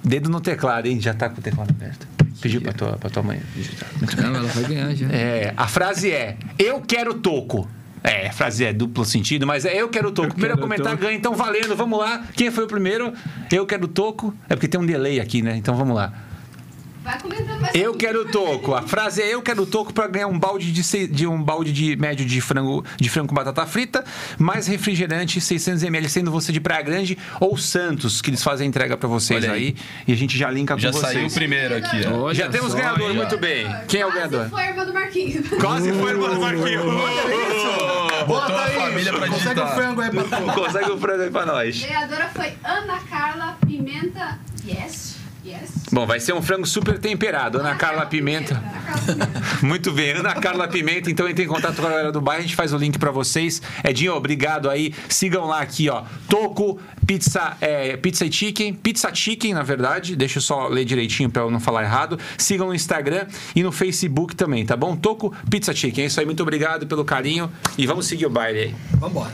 Dedo 0.03 0.29
no 0.29 0.39
teclado, 0.39 0.87
hein? 0.87 1.01
Já 1.01 1.13
tá 1.13 1.29
com 1.29 1.39
o 1.39 1.41
teclado 1.41 1.71
aberto. 1.71 2.07
Pediu 2.39 2.61
pra 2.61 2.73
tua, 2.73 2.97
pra 2.97 3.09
tua 3.09 3.23
mãe. 3.23 3.41
Não, 4.21 4.35
ela 4.35 4.47
vai 4.49 4.63
ganhar 4.65 4.93
já. 4.93 5.07
É, 5.07 5.53
a 5.57 5.67
frase 5.67 6.11
é: 6.11 6.37
Eu 6.59 6.81
quero 6.81 7.15
toco. 7.15 7.67
É, 8.03 8.27
a 8.27 8.31
frase 8.31 8.63
é 8.63 8.71
duplo 8.71 9.03
sentido, 9.03 9.47
mas 9.47 9.65
é 9.65 9.81
eu 9.81 9.89
quero 9.89 10.11
toco. 10.11 10.29
Primeiro 10.29 10.53
a 10.53 10.57
quero 10.57 10.67
comentar 10.67 10.95
ganha, 10.95 11.17
então 11.17 11.33
valendo, 11.33 11.75
vamos 11.75 11.97
lá. 11.97 12.23
Quem 12.35 12.51
foi 12.51 12.65
o 12.65 12.67
primeiro? 12.67 13.11
Eu 13.51 13.65
quero 13.65 13.87
toco. 13.87 14.31
É 14.47 14.55
porque 14.55 14.67
tem 14.67 14.79
um 14.79 14.85
delay 14.85 15.19
aqui, 15.19 15.41
né? 15.41 15.55
Então 15.57 15.75
vamos 15.75 15.95
lá. 15.95 16.13
Vai 17.05 17.19
comentando 17.21 17.61
mais 17.61 17.75
Eu 17.75 17.93
quero 17.93 18.25
toco. 18.25 18.73
A 18.73 18.81
frase 18.81 19.21
é 19.21 19.33
eu 19.33 19.41
quero 19.41 19.65
toco 19.65 19.93
para 19.93 20.07
ganhar 20.07 20.27
um 20.27 20.37
balde 20.39 20.71
de, 20.71 20.83
sei- 20.83 21.07
de 21.07 21.27
um 21.27 21.41
balde 21.41 21.71
de 21.71 21.95
médio 21.95 22.25
de 22.25 22.41
frango 22.41 22.83
de 22.99 23.07
frango 23.09 23.27
com 23.29 23.35
batata 23.35 23.65
frita, 23.67 24.03
mais 24.39 24.65
refrigerante 24.65 25.39
600 25.39 25.83
ml, 25.83 26.09
sendo 26.09 26.31
você 26.31 26.51
de 26.51 26.59
Praia 26.59 26.81
Grande 26.81 27.15
ou 27.39 27.55
Santos, 27.57 28.21
que 28.23 28.31
eles 28.31 28.41
fazem 28.43 28.65
a 28.65 28.67
entrega 28.67 28.97
para 28.97 29.07
vocês 29.07 29.43
Olha 29.43 29.53
aí. 29.53 29.67
aí. 29.67 29.75
e 30.07 30.13
a 30.13 30.15
gente 30.17 30.35
já 30.37 30.49
linka 30.49 30.73
com 30.73 30.79
Já 30.79 30.91
vocês. 30.91 31.13
saiu 31.13 31.27
o 31.27 31.31
primeiro 31.31 31.75
aqui, 31.77 32.01
ó. 32.11 32.17
Olha 32.23 32.33
Já 32.35 32.49
temos 32.49 32.71
só, 32.71 32.77
ganhador, 32.77 33.13
muito 33.13 33.37
bem. 33.37 33.67
Quem 33.87 34.01
é 34.01 34.05
o 34.05 34.11
Quase 34.11 34.29
ganhador? 34.29 34.49
foi 34.49 34.63
a 34.63 34.69
irmã 34.69 34.85
do 34.85 34.93
Marquinhos. 34.93 35.47
Quase 35.61 35.93
foi 35.93 36.15
o 36.15 36.21
mano 36.21 36.41
Marquinhos. 36.41 36.85
Botou 38.27 38.55
a 38.57 38.65
aí, 38.65 38.73
família 38.75 39.13
pra 39.13 39.27
Consegue 39.27 39.35
o 39.37 39.53
digitar. 39.53 39.75
frango 39.75 40.01
aí 40.01 40.09
pra. 40.09 40.23
Consegue 40.53 40.91
o 40.91 40.97
frango 40.97 41.21
aí 41.21 41.29
pra 41.29 41.45
nós. 41.45 41.79
Ganhadora 41.83 42.29
foi 42.33 42.53
Ana 42.63 42.99
Carla 43.07 43.57
Pimenta. 43.67 44.39
Yes. 44.67 45.14
Bom, 45.91 46.05
vai 46.05 46.19
ser 46.19 46.33
um 46.33 46.41
frango 46.41 46.65
super 46.65 46.99
temperado. 46.99 47.59
Ana 47.59 47.75
Carla 47.75 48.05
Pimenta. 48.05 48.61
Muito 49.61 49.91
bem, 49.91 50.11
Ana 50.11 50.33
Carla 50.35 50.67
Pimenta. 50.67 51.09
Então 51.11 51.27
entre 51.27 51.45
em 51.45 51.47
contato 51.47 51.75
com 51.75 51.85
a 51.85 51.89
galera 51.89 52.11
do 52.11 52.19
bairro, 52.21 52.39
a 52.39 52.43
gente 52.43 52.55
faz 52.55 52.73
o 52.73 52.77
link 52.77 52.97
pra 52.97 53.11
vocês. 53.11 53.61
Edinho, 53.83 54.13
obrigado 54.13 54.69
aí. 54.69 54.93
Sigam 55.09 55.45
lá 55.45 55.61
aqui, 55.61 55.89
ó. 55.89 56.03
Toco, 56.27 56.79
pizza, 57.05 57.55
é, 57.61 57.95
pizza 57.97 58.25
e 58.25 58.31
chicken. 58.31 58.73
Pizza 58.73 59.13
chicken, 59.13 59.53
na 59.53 59.63
verdade. 59.63 60.15
Deixa 60.15 60.37
eu 60.37 60.41
só 60.41 60.67
ler 60.67 60.85
direitinho 60.85 61.29
pra 61.29 61.43
eu 61.43 61.51
não 61.51 61.59
falar 61.59 61.83
errado. 61.83 62.19
Sigam 62.37 62.67
no 62.67 62.75
Instagram 62.75 63.27
e 63.55 63.63
no 63.63 63.71
Facebook 63.71 64.35
também, 64.35 64.65
tá 64.65 64.75
bom? 64.75 64.95
Toco, 64.95 65.33
pizza 65.49 65.73
chicken. 65.73 66.03
É 66.03 66.07
isso 66.07 66.19
aí, 66.19 66.25
muito 66.25 66.41
obrigado 66.41 66.87
pelo 66.87 67.05
carinho. 67.05 67.51
E 67.77 67.85
vamos 67.85 68.07
seguir 68.07 68.25
o 68.25 68.29
baile 68.29 68.59
aí. 68.59 68.75
Vambora. 68.99 69.31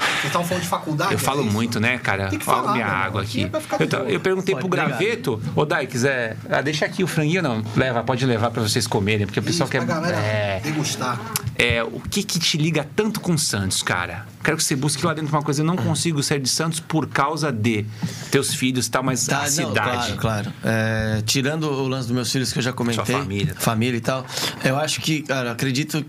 Vocês 0.00 0.24
estavam 0.26 0.46
falando 0.46 0.62
de 0.62 0.68
faculdade? 0.68 1.12
Eu 1.12 1.18
falo 1.18 1.40
é 1.42 1.44
muito, 1.50 1.78
né, 1.80 1.98
cara? 1.98 2.28
Tem 2.28 2.38
que 2.38 2.48
Olha 2.48 2.56
falar, 2.60 2.72
minha 2.72 2.84
irmão. 2.86 2.98
água 3.00 3.22
Aqui 3.22 3.44
aqui. 3.44 3.56
é 3.78 3.82
Eu, 3.84 3.88
boa. 3.88 4.10
eu 4.10 4.20
perguntei 4.20 4.54
Pode, 4.54 4.68
pro 4.68 4.78
obrigado. 4.78 4.98
graveto, 4.98 5.42
ô 5.54 5.64
Dai, 5.64 5.86
quiser. 5.86 6.36
Ah, 6.48 6.60
deixa 6.60 6.84
aqui 6.86 7.02
o 7.02 7.06
franguinho, 7.06 7.42
não. 7.42 7.62
Leva, 7.76 8.02
pode 8.02 8.24
levar 8.26 8.50
pra 8.50 8.62
vocês 8.62 8.86
comerem, 8.86 9.26
porque 9.26 9.40
o 9.40 9.42
pessoal 9.42 9.64
Isso, 9.68 9.72
quer. 9.78 9.84
pra 9.84 9.94
galera 9.94 10.16
É, 10.16 10.60
degustar. 10.62 11.20
é, 11.56 11.82
o 11.82 12.00
que 12.00 12.22
que 12.22 12.38
te 12.38 12.56
liga 12.58 12.86
tanto 12.96 13.20
com 13.20 13.36
Santos, 13.38 13.82
cara? 13.82 14.26
Quero 14.42 14.56
que 14.56 14.64
você 14.64 14.74
busque 14.76 15.04
lá 15.04 15.12
dentro 15.14 15.34
uma 15.34 15.42
coisa. 15.42 15.60
Eu 15.62 15.66
não 15.66 15.76
consigo 15.76 16.22
sair 16.22 16.40
de 16.40 16.48
Santos 16.48 16.80
por 16.80 17.06
causa 17.08 17.52
de 17.52 17.84
teus 18.30 18.54
filhos 18.54 18.86
e 18.86 18.90
tal, 18.90 19.02
mas 19.02 19.26
Tá, 19.26 19.38
a 19.38 19.40
não, 19.42 19.48
cidade. 19.48 20.14
claro, 20.14 20.16
claro. 20.16 20.52
É, 20.64 21.22
tirando 21.26 21.64
o 21.64 21.86
lance 21.88 22.06
dos 22.08 22.14
meus 22.16 22.30
filhos 22.32 22.52
que 22.52 22.58
eu 22.58 22.62
já 22.62 22.72
comentei. 22.72 23.04
Sua 23.04 23.18
família. 23.20 23.54
Família 23.58 23.96
e 23.98 24.00
tal. 24.00 24.24
Eu 24.64 24.76
acho 24.78 25.00
que, 25.00 25.22
cara, 25.22 25.52
acredito. 25.52 26.04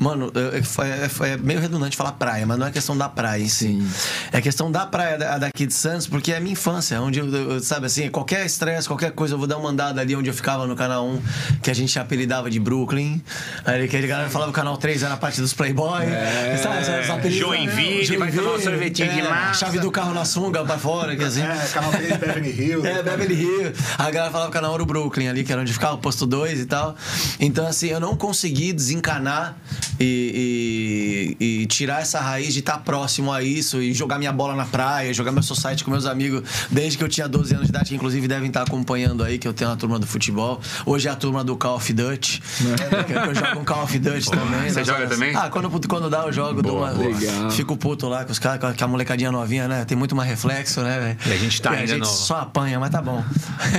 Mano, 0.00 0.32
é, 0.34 0.58
é- 0.58 1.28
é- 1.28 1.32
é 1.34 1.36
meio 1.36 1.60
redundante 1.60 1.96
falar 1.96 2.12
praia, 2.12 2.46
mas 2.46 2.58
não 2.58 2.66
é 2.66 2.70
questão 2.70 2.96
da 2.96 3.08
praia 3.08 3.42
em 3.42 3.48
si. 3.48 3.66
Sim. 3.68 3.88
É 4.32 4.40
questão 4.40 4.72
da 4.72 4.86
praia 4.86 5.18
da- 5.18 5.36
daqui 5.38 5.66
de 5.66 5.74
Santos, 5.74 6.06
porque 6.06 6.32
é 6.32 6.38
a 6.38 6.40
minha 6.40 6.52
infância, 6.54 7.00
onde 7.00 7.18
eu, 7.18 7.28
eu- 7.28 7.60
sabe 7.60 7.86
assim, 7.86 8.08
qualquer 8.08 8.44
estresse, 8.46 8.88
qualquer 8.88 9.12
coisa, 9.12 9.34
eu 9.34 9.38
vou 9.38 9.46
dar 9.46 9.58
uma 9.58 9.68
andada 9.68 10.00
ali 10.00 10.16
onde 10.16 10.28
eu 10.30 10.34
ficava 10.34 10.66
no 10.66 10.74
canal 10.74 11.06
1, 11.06 11.20
que 11.62 11.70
a 11.70 11.74
gente 11.74 11.98
apelidava 11.98 12.50
de 12.50 12.58
Brooklyn. 12.58 13.20
Aí 13.64 13.86
que 13.88 13.96
a 13.96 14.00
galera 14.00 14.30
falava 14.30 14.50
que 14.50 14.58
o 14.58 14.60
canal 14.60 14.76
3 14.78 15.02
era 15.02 15.14
a 15.14 15.16
parte 15.18 15.40
dos 15.40 15.52
Playboy. 15.52 16.06
sabe, 16.62 16.84
sabe, 16.84 17.00
os 17.02 17.10
apelidos, 17.10 17.38
Joinville, 17.38 18.10
né? 18.12 18.16
vai 18.18 18.32
tomar 18.32 18.54
um 18.54 18.60
sorvetinho 18.60 19.12
de 19.12 19.20
é, 19.20 19.28
massa. 19.28 19.66
Chave 19.66 19.78
do 19.80 19.90
carro 19.90 20.14
na 20.14 20.24
sunga 20.24 20.64
pra 20.64 20.78
fora, 20.78 21.14
que 21.14 21.24
assim. 21.24 21.42
É, 21.42 21.68
canal 21.72 21.90
3 21.90 22.16
Beverly 22.16 22.50
Hills. 22.50 22.86
É, 22.88 23.02
Beverly 23.02 23.34
Hills. 23.34 23.74
A 23.98 24.10
galera 24.10 24.32
falava 24.32 24.50
que 24.50 24.56
era 24.56 24.70
o 24.70 24.86
Brooklyn 24.86 25.28
ali, 25.28 25.44
que 25.44 25.52
era 25.52 25.60
onde 25.60 25.72
ficava 25.72 25.94
o 25.94 25.98
posto 25.98 26.26
2 26.26 26.60
e 26.60 26.64
tal. 26.66 26.96
Então, 27.38 27.66
assim, 27.66 27.88
eu 27.88 28.00
não 28.00 28.16
consegui 28.16 28.72
desencanar 28.72 29.56
e, 29.98 31.36
e- 31.40 31.60
e 31.62 31.66
tirar 31.66 32.02
essa 32.02 32.20
raiz 32.20 32.52
de 32.52 32.60
estar 32.60 32.78
próximo 32.78 33.32
a 33.32 33.42
isso 33.42 33.80
e 33.80 33.92
jogar 33.92 34.18
minha 34.18 34.32
bola 34.32 34.54
na 34.54 34.64
praia, 34.66 35.12
jogar 35.14 35.32
meu 35.32 35.42
society 35.42 35.84
com 35.84 35.90
meus 35.90 36.06
amigos 36.06 36.42
desde 36.70 36.96
que 36.98 37.04
eu 37.04 37.08
tinha 37.08 37.28
12 37.28 37.52
anos 37.54 37.66
de 37.66 37.70
idade, 37.70 37.88
que 37.90 37.94
inclusive 37.94 38.26
devem 38.28 38.48
estar 38.48 38.62
acompanhando 38.62 39.22
aí, 39.24 39.38
que 39.38 39.46
eu 39.48 39.52
tenho 39.52 39.70
a 39.70 39.76
turma 39.76 39.98
do 39.98 40.06
futebol. 40.06 40.60
Hoje 40.86 41.08
é 41.08 41.10
a 41.10 41.16
turma 41.16 41.42
do 41.44 41.56
Call 41.56 41.76
of 41.76 41.92
Duty. 41.92 42.42
que 43.06 43.12
eu 43.12 43.34
jogo 43.34 43.60
um 43.60 43.64
Call 43.64 43.84
of 43.84 43.98
Duty 43.98 44.30
também. 44.30 44.70
Você 44.70 44.78
Nós- 44.80 44.86
joga 44.86 45.06
também? 45.06 45.34
Ah, 45.34 45.48
quando, 45.50 45.88
quando 45.88 46.10
dá, 46.10 46.22
eu 46.24 46.32
jogo. 46.32 46.62
dou 46.62 46.78
uma- 46.78 46.90
Legal. 46.90 47.50
Fico 47.50 47.76
puto 47.76 48.08
lá 48.08 48.24
com 48.24 48.32
os 48.32 48.38
caras, 48.38 48.60
com 48.60 48.66
a- 48.66 48.74
a 48.84 48.88
molecadinha 48.88 49.30
novinha, 49.32 49.66
né? 49.68 49.84
Tem 49.84 49.96
muito 49.96 50.14
mais 50.14 50.28
reflexo, 50.28 50.82
né, 50.82 50.98
velho? 51.00 51.18
E 51.26 51.32
a 51.32 51.36
gente 51.38 51.60
tá 51.62 51.72
E 51.72 51.76
a 51.76 51.78
ainda 51.80 51.86
gente 51.94 52.00
no- 52.00 52.06
só 52.06 52.40
apanha, 52.40 52.78
mas 52.78 52.90
tá 52.90 53.00
bom. 53.00 53.24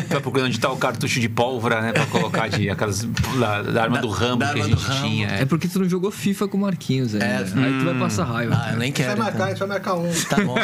Tá 0.09 0.19
procurando 0.21 0.47
onde 0.47 0.59
tá 0.59 0.71
o 0.71 0.77
cartucho 0.77 1.19
de 1.19 1.29
pólvora, 1.29 1.81
né? 1.81 1.91
Pra 1.93 2.05
colocar 2.07 2.47
de 2.49 2.69
aquelas. 2.69 3.01
Da, 3.39 3.61
da 3.61 3.83
arma 3.83 3.97
Da- 3.97 4.01
do 4.01 4.09
Rambo 4.09 4.37
da 4.39 4.53
que 4.53 4.61
a 4.61 4.63
gente 4.63 5.01
tinha. 5.01 5.27
É 5.27 5.45
porque 5.45 5.67
tu 5.67 5.79
não 5.79 5.89
jogou 5.89 6.00
FIFA 6.09 6.47
com 6.47 6.57
o 6.57 6.61
Marquinhos 6.61 7.13
ainda. 7.13 7.25
É. 7.25 7.37
Aí 7.37 7.79
tu 7.79 7.85
vai 7.85 7.99
passar 7.99 8.23
raiva. 8.23 8.55
Ah, 8.57 8.71
eu 8.71 8.77
nem 8.79 8.83
A 8.83 8.95
gente 8.95 8.97
vai 8.97 9.07
quero. 9.07 9.19
marcar, 9.19 9.33
a 9.33 9.35
então. 9.35 9.47
gente 9.49 9.59
vai 9.59 9.67
marcar 9.67 9.93
um. 9.95 10.11
Tá 10.29 10.37
bom. 10.43 10.55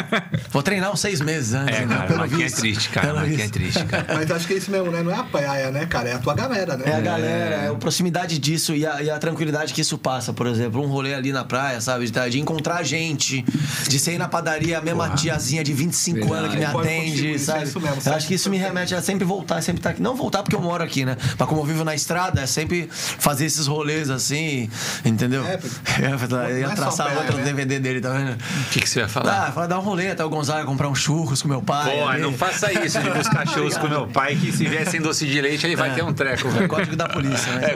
Vou 0.50 0.62
treinar 0.62 0.90
uns 0.92 1.00
seis 1.00 1.20
meses 1.20 1.54
antes, 1.54 1.76
É, 1.76 1.84
né? 1.84 1.94
cara, 1.94 2.06
Pelo 2.06 2.18
Marquinhos 2.20 2.52
é 2.52 2.56
triste, 2.56 2.88
cara. 2.88 3.06
Pelo 3.08 3.18
Marquinhos 3.18 3.42
é 3.42 3.48
triste, 3.48 3.84
cara. 3.84 4.06
Mas 4.14 4.30
acho 4.30 4.46
que 4.46 4.54
é 4.54 4.56
isso 4.56 4.70
mesmo, 4.70 4.90
né? 4.90 5.02
Não 5.02 5.12
é 5.12 5.16
a 5.16 5.22
praia, 5.24 5.70
né, 5.70 5.86
cara? 5.86 6.08
É 6.08 6.12
a 6.14 6.18
tua 6.18 6.34
galera, 6.34 6.76
né? 6.76 6.84
É 6.86 6.94
a 6.94 7.00
galera, 7.00 7.54
é 7.56 7.68
a 7.68 7.74
proximidade 7.74 8.38
disso 8.38 8.74
e 8.74 8.86
a, 8.86 9.02
e 9.02 9.10
a 9.10 9.18
tranquilidade 9.18 9.74
que 9.74 9.80
isso 9.82 9.98
passa. 9.98 10.32
Por 10.32 10.46
exemplo, 10.46 10.82
um 10.82 10.86
rolê 10.86 11.14
ali 11.14 11.32
na 11.32 11.44
praia, 11.44 11.80
sabe? 11.80 12.06
De, 12.06 12.12
tá- 12.12 12.28
de 12.28 12.40
encontrar 12.40 12.82
gente, 12.82 13.44
de 13.88 13.98
ser 13.98 14.12
ir 14.14 14.18
na 14.18 14.28
padaria, 14.28 14.78
a 14.78 14.80
mesma 14.80 15.10
tiazinha 15.10 15.62
de 15.62 15.72
25 15.72 16.18
Verdade. 16.20 16.38
anos 16.38 16.50
que 16.52 16.58
me 16.58 16.64
atende, 16.64 17.34
é 17.34 17.38
sabe? 17.38 17.64
isso 17.64 17.80
mesmo, 17.80 17.96
eu 17.96 18.00
sabe? 18.00 18.16
acho 18.16 18.26
que 18.28 18.34
isso 18.34 18.48
me 18.50 18.56
remete 18.56 18.94
a 18.94 19.02
sempre 19.02 19.24
voltar, 19.24 19.60
sempre 19.62 19.80
estar 19.80 19.90
aqui. 19.90 20.00
Não 20.02 20.16
voltar 20.16 20.42
porque 20.42 20.56
eu 20.56 20.60
moro 20.62 20.82
aqui, 20.82 21.04
né? 21.04 21.16
Mas 21.38 21.48
como 21.48 21.60
eu 21.60 21.64
vivo 21.64 21.84
na 21.84 21.94
estrada, 21.94 22.40
é 22.40 22.46
sempre 22.46 22.88
fazer 22.90 23.44
esses 23.44 23.66
rolês 23.66 24.08
assim, 24.10 24.70
entendeu? 25.04 25.27
É, 25.36 25.58
É, 25.98 26.08
não 26.08 26.58
ia 26.58 26.64
é 26.64 26.68
só 26.68 26.74
traçar 26.74 27.06
praia, 27.06 27.20
outro 27.20 27.36
né? 27.38 27.44
DVD 27.44 27.78
dele, 27.78 28.00
tá 28.00 28.10
vendo? 28.10 28.32
O 28.32 28.70
que, 28.70 28.80
que 28.80 28.88
você 28.88 29.00
vai 29.00 29.08
falar? 29.08 29.48
Ah, 29.48 29.52
fala 29.52 29.68
dar 29.68 29.78
um 29.78 29.82
rolê 29.82 30.10
até 30.10 30.24
o 30.24 30.28
Gonzaga 30.28 30.64
comprar 30.64 30.88
um 30.88 30.94
churros 30.94 31.42
com 31.42 31.48
meu 31.48 31.62
pai. 31.62 31.96
Pô, 31.96 32.08
ali. 32.08 32.22
não 32.22 32.32
faça 32.32 32.72
isso 32.72 33.00
de 33.00 33.10
buscar 33.10 33.46
shows 33.48 33.76
com 33.76 33.88
meu 33.88 34.06
pai, 34.06 34.36
que 34.36 34.52
se 34.52 34.66
vier 34.66 34.86
sem 34.86 35.00
doce 35.00 35.26
de 35.26 35.40
leite, 35.40 35.66
ele 35.66 35.76
vai 35.76 35.94
ter 35.94 36.02
um 36.02 36.12
treco, 36.12 36.48
velho. 36.48 36.68
Código 36.68 36.96
da 36.96 37.08
polícia, 37.08 37.52
né? 37.54 37.68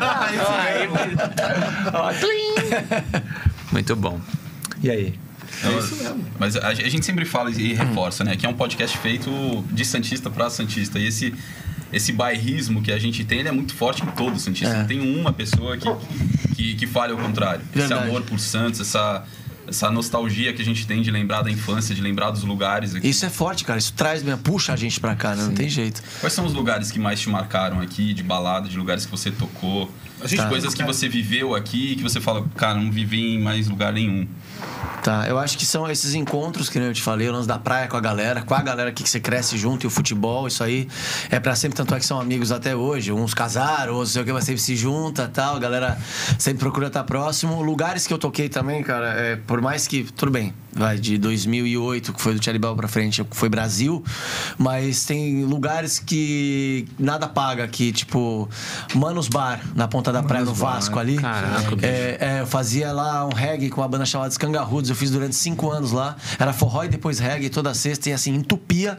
Aí, 0.00 0.88
ó, 1.92 2.12
tlim. 2.12 3.38
Muito 3.72 3.96
bom. 3.96 4.20
E 4.82 4.90
aí? 4.90 5.18
É 5.64 5.78
isso 5.78 5.96
mesmo. 5.96 6.24
Mas 6.38 6.56
a, 6.56 6.68
a 6.68 6.74
gente 6.74 7.04
sempre 7.04 7.24
fala 7.24 7.50
e 7.50 7.74
reforça, 7.74 8.22
né? 8.22 8.36
Que 8.36 8.46
é 8.46 8.48
um 8.48 8.54
podcast 8.54 8.96
feito 8.98 9.30
de 9.70 9.84
Santista 9.84 10.30
para 10.30 10.48
Santista. 10.50 10.98
E 10.98 11.08
esse, 11.08 11.34
esse 11.92 12.12
bairrismo 12.12 12.82
que 12.82 12.92
a 12.92 12.98
gente 12.98 13.24
tem, 13.24 13.40
é 13.40 13.52
muito 13.52 13.74
forte 13.74 14.02
em 14.02 14.06
todo 14.06 14.38
Santista. 14.38 14.74
É. 14.74 14.78
Não 14.78 14.86
tem 14.86 15.00
uma 15.00 15.32
pessoa 15.32 15.76
que, 15.76 15.88
que, 16.54 16.74
que 16.74 16.86
fale 16.86 17.12
ao 17.12 17.18
contrário. 17.18 17.62
Verdade. 17.72 18.00
Esse 18.00 18.08
amor 18.08 18.22
por 18.22 18.38
Santos, 18.38 18.80
essa, 18.80 19.24
essa 19.66 19.90
nostalgia 19.90 20.52
que 20.52 20.60
a 20.60 20.64
gente 20.64 20.86
tem 20.86 21.00
de 21.02 21.10
lembrar 21.10 21.42
da 21.42 21.50
infância, 21.50 21.94
de 21.94 22.00
lembrar 22.00 22.30
dos 22.30 22.44
lugares 22.44 22.94
aqui. 22.94 23.08
Isso 23.08 23.24
é 23.24 23.30
forte, 23.30 23.64
cara. 23.64 23.78
Isso 23.78 23.92
traz, 23.94 24.22
puxa 24.42 24.72
a 24.72 24.76
gente 24.76 25.00
pra 25.00 25.14
cá, 25.14 25.34
né? 25.34 25.44
Não 25.44 25.54
tem 25.54 25.68
jeito. 25.68 26.02
Quais 26.20 26.32
são 26.32 26.44
os 26.44 26.52
lugares 26.52 26.90
que 26.90 26.98
mais 26.98 27.20
te 27.20 27.28
marcaram 27.28 27.80
aqui, 27.80 28.12
de 28.12 28.22
balada, 28.22 28.68
de 28.68 28.76
lugares 28.76 29.04
que 29.04 29.10
você 29.10 29.30
tocou? 29.30 29.90
De 30.24 30.36
Tá. 30.36 30.48
coisas 30.48 30.74
que 30.74 30.82
você 30.82 31.08
viveu 31.08 31.54
aqui 31.54 31.94
que 31.96 32.02
você 32.02 32.20
fala, 32.20 32.44
cara, 32.56 32.74
não 32.74 32.90
vivi 32.90 33.34
em 33.34 33.40
mais 33.40 33.68
lugar 33.68 33.92
nenhum. 33.92 34.26
Tá, 35.02 35.26
eu 35.28 35.38
acho 35.38 35.56
que 35.56 35.64
são 35.64 35.88
esses 35.88 36.14
encontros 36.14 36.68
que 36.68 36.76
eu 36.78 36.92
te 36.92 37.02
falei, 37.02 37.28
o 37.28 37.32
lance 37.32 37.46
da 37.46 37.58
praia 37.58 37.86
com 37.86 37.96
a 37.96 38.00
galera, 38.00 38.42
com 38.42 38.52
a 38.54 38.60
galera 38.60 38.90
aqui 38.90 39.04
que 39.04 39.08
você 39.08 39.20
cresce 39.20 39.56
junto 39.56 39.84
e 39.84 39.86
o 39.86 39.90
futebol, 39.90 40.48
isso 40.48 40.62
aí 40.64 40.88
é 41.30 41.38
pra 41.38 41.54
sempre, 41.54 41.76
tanto 41.76 41.94
é 41.94 41.98
que 42.00 42.04
são 42.04 42.20
amigos 42.20 42.50
até 42.50 42.74
hoje. 42.74 43.12
Uns 43.12 43.32
casaram, 43.32 43.94
outros 43.94 44.10
sei 44.12 44.22
o 44.22 44.24
que, 44.24 44.32
mas 44.32 44.44
sempre 44.44 44.60
se 44.60 44.76
junta 44.76 45.30
tal, 45.32 45.56
a 45.56 45.58
galera 45.58 45.96
sempre 46.38 46.58
procura 46.60 46.88
estar 46.88 47.04
próximo. 47.04 47.62
Lugares 47.62 48.06
que 48.06 48.12
eu 48.12 48.18
toquei 48.18 48.48
também, 48.48 48.82
cara, 48.82 49.08
é, 49.14 49.36
por 49.36 49.60
mais 49.62 49.86
que, 49.86 50.02
tudo 50.02 50.32
bem, 50.32 50.52
vai 50.78 50.98
de 50.98 51.18
2008, 51.18 52.12
que 52.12 52.20
foi 52.20 52.34
do 52.34 52.42
Charlie 52.44 52.60
Bell 52.60 52.74
pra 52.76 52.88
frente, 52.88 53.26
foi 53.30 53.48
Brasil, 53.48 54.02
mas 54.56 55.04
tem 55.04 55.44
lugares 55.44 55.98
que 55.98 56.86
nada 56.98 57.26
paga 57.28 57.64
aqui, 57.64 57.92
tipo 57.92 58.48
Manos 58.94 59.28
Bar, 59.28 59.60
na 59.74 59.88
ponta 59.88 60.12
da 60.12 60.22
praia, 60.22 60.44
no 60.44 60.54
Bar. 60.54 60.74
Vasco 60.74 60.98
ali. 60.98 61.16
Caraca. 61.16 61.76
É, 61.82 62.18
é, 62.20 62.40
eu 62.40 62.46
fazia 62.46 62.92
lá 62.92 63.26
um 63.26 63.32
reggae 63.32 63.70
com 63.70 63.80
uma 63.80 63.88
banda 63.88 64.04
chamada 64.04 64.30
Escangarrudos. 64.30 64.90
Eu 64.90 64.96
fiz 64.96 65.10
durante 65.10 65.34
cinco 65.34 65.70
anos 65.70 65.92
lá. 65.92 66.16
Era 66.38 66.52
forró 66.52 66.84
e 66.84 66.88
depois 66.88 67.18
reggae 67.18 67.48
toda 67.48 67.72
sexta 67.74 68.10
e 68.10 68.12
assim, 68.12 68.34
entupia 68.34 68.98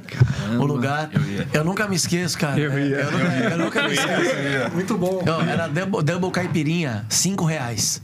o 0.60 0.66
lugar. 0.66 1.10
Eu, 1.54 1.64
nunca 1.64 1.88
me 1.88 1.96
esqueço, 1.96 2.38
cara. 2.38 2.60
Eu 2.60 2.78
ia. 2.78 2.96
Eu, 2.98 3.12
nunca, 3.12 3.26
eu 3.52 3.58
nunca 3.58 3.88
me 3.88 3.94
esqueço. 3.94 4.74
Muito 4.74 4.98
bom. 4.98 5.24
Ó, 5.28 5.42
era 5.44 5.68
double, 5.68 6.04
double 6.04 6.32
caipirinha, 6.32 7.06
cinco 7.08 7.46
reais. 7.46 8.02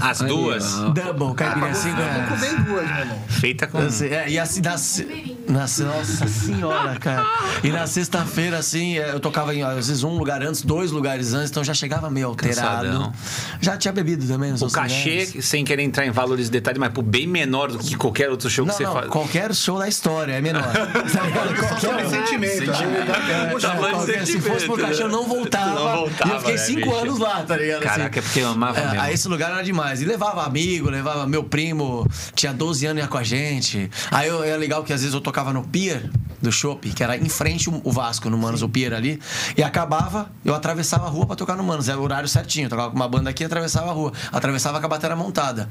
As 0.00 0.20
duas. 0.20 0.74
Double 0.94 1.34
caipirinha, 1.34 1.74
cinco 1.74 2.00
Eu 2.00 2.04
reais. 2.04 2.40
bem 2.40 2.62
duas, 2.62 2.88
irmão. 2.88 3.09
Feita 3.28 3.66
com. 3.66 3.78
É, 3.78 4.28
e 4.28 4.38
assim, 4.38 4.60
das, 4.60 5.04
Na, 5.50 5.60
nossa 5.62 6.28
senhora, 6.28 6.96
cara. 6.98 7.26
E 7.62 7.70
na 7.70 7.86
sexta-feira, 7.86 8.58
assim, 8.58 8.98
é, 8.98 9.10
eu 9.10 9.20
tocava 9.20 9.54
em, 9.54 9.62
às 9.62 9.88
vezes, 9.88 10.02
um 10.04 10.16
lugar 10.16 10.42
antes, 10.42 10.62
dois 10.62 10.90
lugares 10.90 11.34
antes, 11.34 11.50
então 11.50 11.64
já 11.64 11.74
chegava 11.74 12.08
meio 12.08 12.28
alterado. 12.28 12.86
Cansadão. 12.86 13.12
Já 13.60 13.76
tinha 13.76 13.92
bebido 13.92 14.26
também, 14.26 14.54
O 14.54 14.70
cachê, 14.70 15.26
sem 15.42 15.64
querer 15.64 15.82
entrar 15.82 16.06
em 16.06 16.10
valores 16.10 16.46
de 16.46 16.52
detalhe, 16.52 16.78
mas 16.78 16.92
pô, 16.92 17.02
bem 17.02 17.26
menor 17.26 17.70
do 17.72 17.78
que 17.78 17.96
qualquer 17.96 18.30
outro 18.30 18.48
show 18.48 18.64
Não, 18.64 18.72
que 18.74 18.84
você 18.84 18.90
faz. 18.90 19.06
qualquer 19.08 19.54
show 19.54 19.78
da 19.78 19.88
história 19.88 20.32
é 20.34 20.40
menor. 20.40 20.62
Tá 21.10 21.78
Qualquer 21.80 22.06
um. 22.06 22.10
sentimento. 22.10 22.66
né? 22.70 23.50
É, 23.50 23.54
de 23.54 23.66
qualquer- 23.66 24.24
se 24.24 24.32
sentimento, 24.32 24.52
fosse 24.52 24.66
por 24.66 24.78
né? 24.78 24.88
cachê, 24.88 25.02
eu 25.02 25.08
não 25.08 25.26
voltava. 25.26 25.74
Não 25.74 25.96
voltava, 25.96 26.30
e 26.30 26.34
eu 26.34 26.38
fiquei 26.40 26.54
né, 26.54 26.60
cinco 26.60 26.80
bicho? 26.80 26.94
anos 26.96 27.18
lá, 27.18 27.42
tá 27.42 27.56
ligado? 27.56 27.82
Caraca, 27.82 28.18
é 28.18 28.22
porque 28.22 28.40
eu 28.40 28.48
amava 28.48 28.78
é, 28.78 28.84
mesmo. 28.86 29.00
Aí 29.00 29.14
esse 29.14 29.28
lugar 29.28 29.50
era 29.52 29.62
demais. 29.62 30.00
E 30.00 30.04
levava 30.04 30.44
amigo, 30.44 30.88
levava 30.90 31.26
meu 31.26 31.42
primo, 31.44 32.06
tinha 32.34 32.52
12 32.52 32.86
anos 32.86 33.00
e 33.00 33.04
ia 33.04 33.08
com 33.08 33.18
a 33.18 33.22
gente. 33.22 33.90
Aí 34.10 34.28
eu, 34.28 34.42
era 34.44 34.56
legal 34.56 34.82
que 34.84 34.92
às 34.92 35.00
vezes 35.00 35.14
eu 35.14 35.20
tocava 35.20 35.39
no 35.52 35.62
pier 35.64 36.10
do 36.40 36.50
shopping, 36.50 36.90
que 36.90 37.02
era 37.02 37.16
em 37.16 37.28
frente 37.28 37.68
o 37.68 37.92
Vasco, 37.92 38.30
no 38.30 38.38
Manos, 38.38 38.62
o 38.62 38.68
pier 38.68 38.94
ali. 38.94 39.20
E 39.56 39.62
acabava, 39.62 40.30
eu 40.44 40.54
atravessava 40.54 41.06
a 41.06 41.08
rua 41.10 41.26
pra 41.26 41.36
tocar 41.36 41.56
no 41.56 41.62
Manos. 41.62 41.88
Era 41.88 41.98
o 41.98 42.02
horário 42.02 42.28
certinho. 42.28 42.66
Eu 42.66 42.70
tocava 42.70 42.90
com 42.90 42.96
uma 42.96 43.08
banda 43.08 43.28
aqui 43.30 43.42
e 43.42 43.46
atravessava 43.46 43.90
a 43.90 43.92
rua. 43.92 44.12
Atravessava 44.32 44.80
com 44.80 44.86
a 44.86 44.88
bateria 44.88 45.16
montada. 45.16 45.68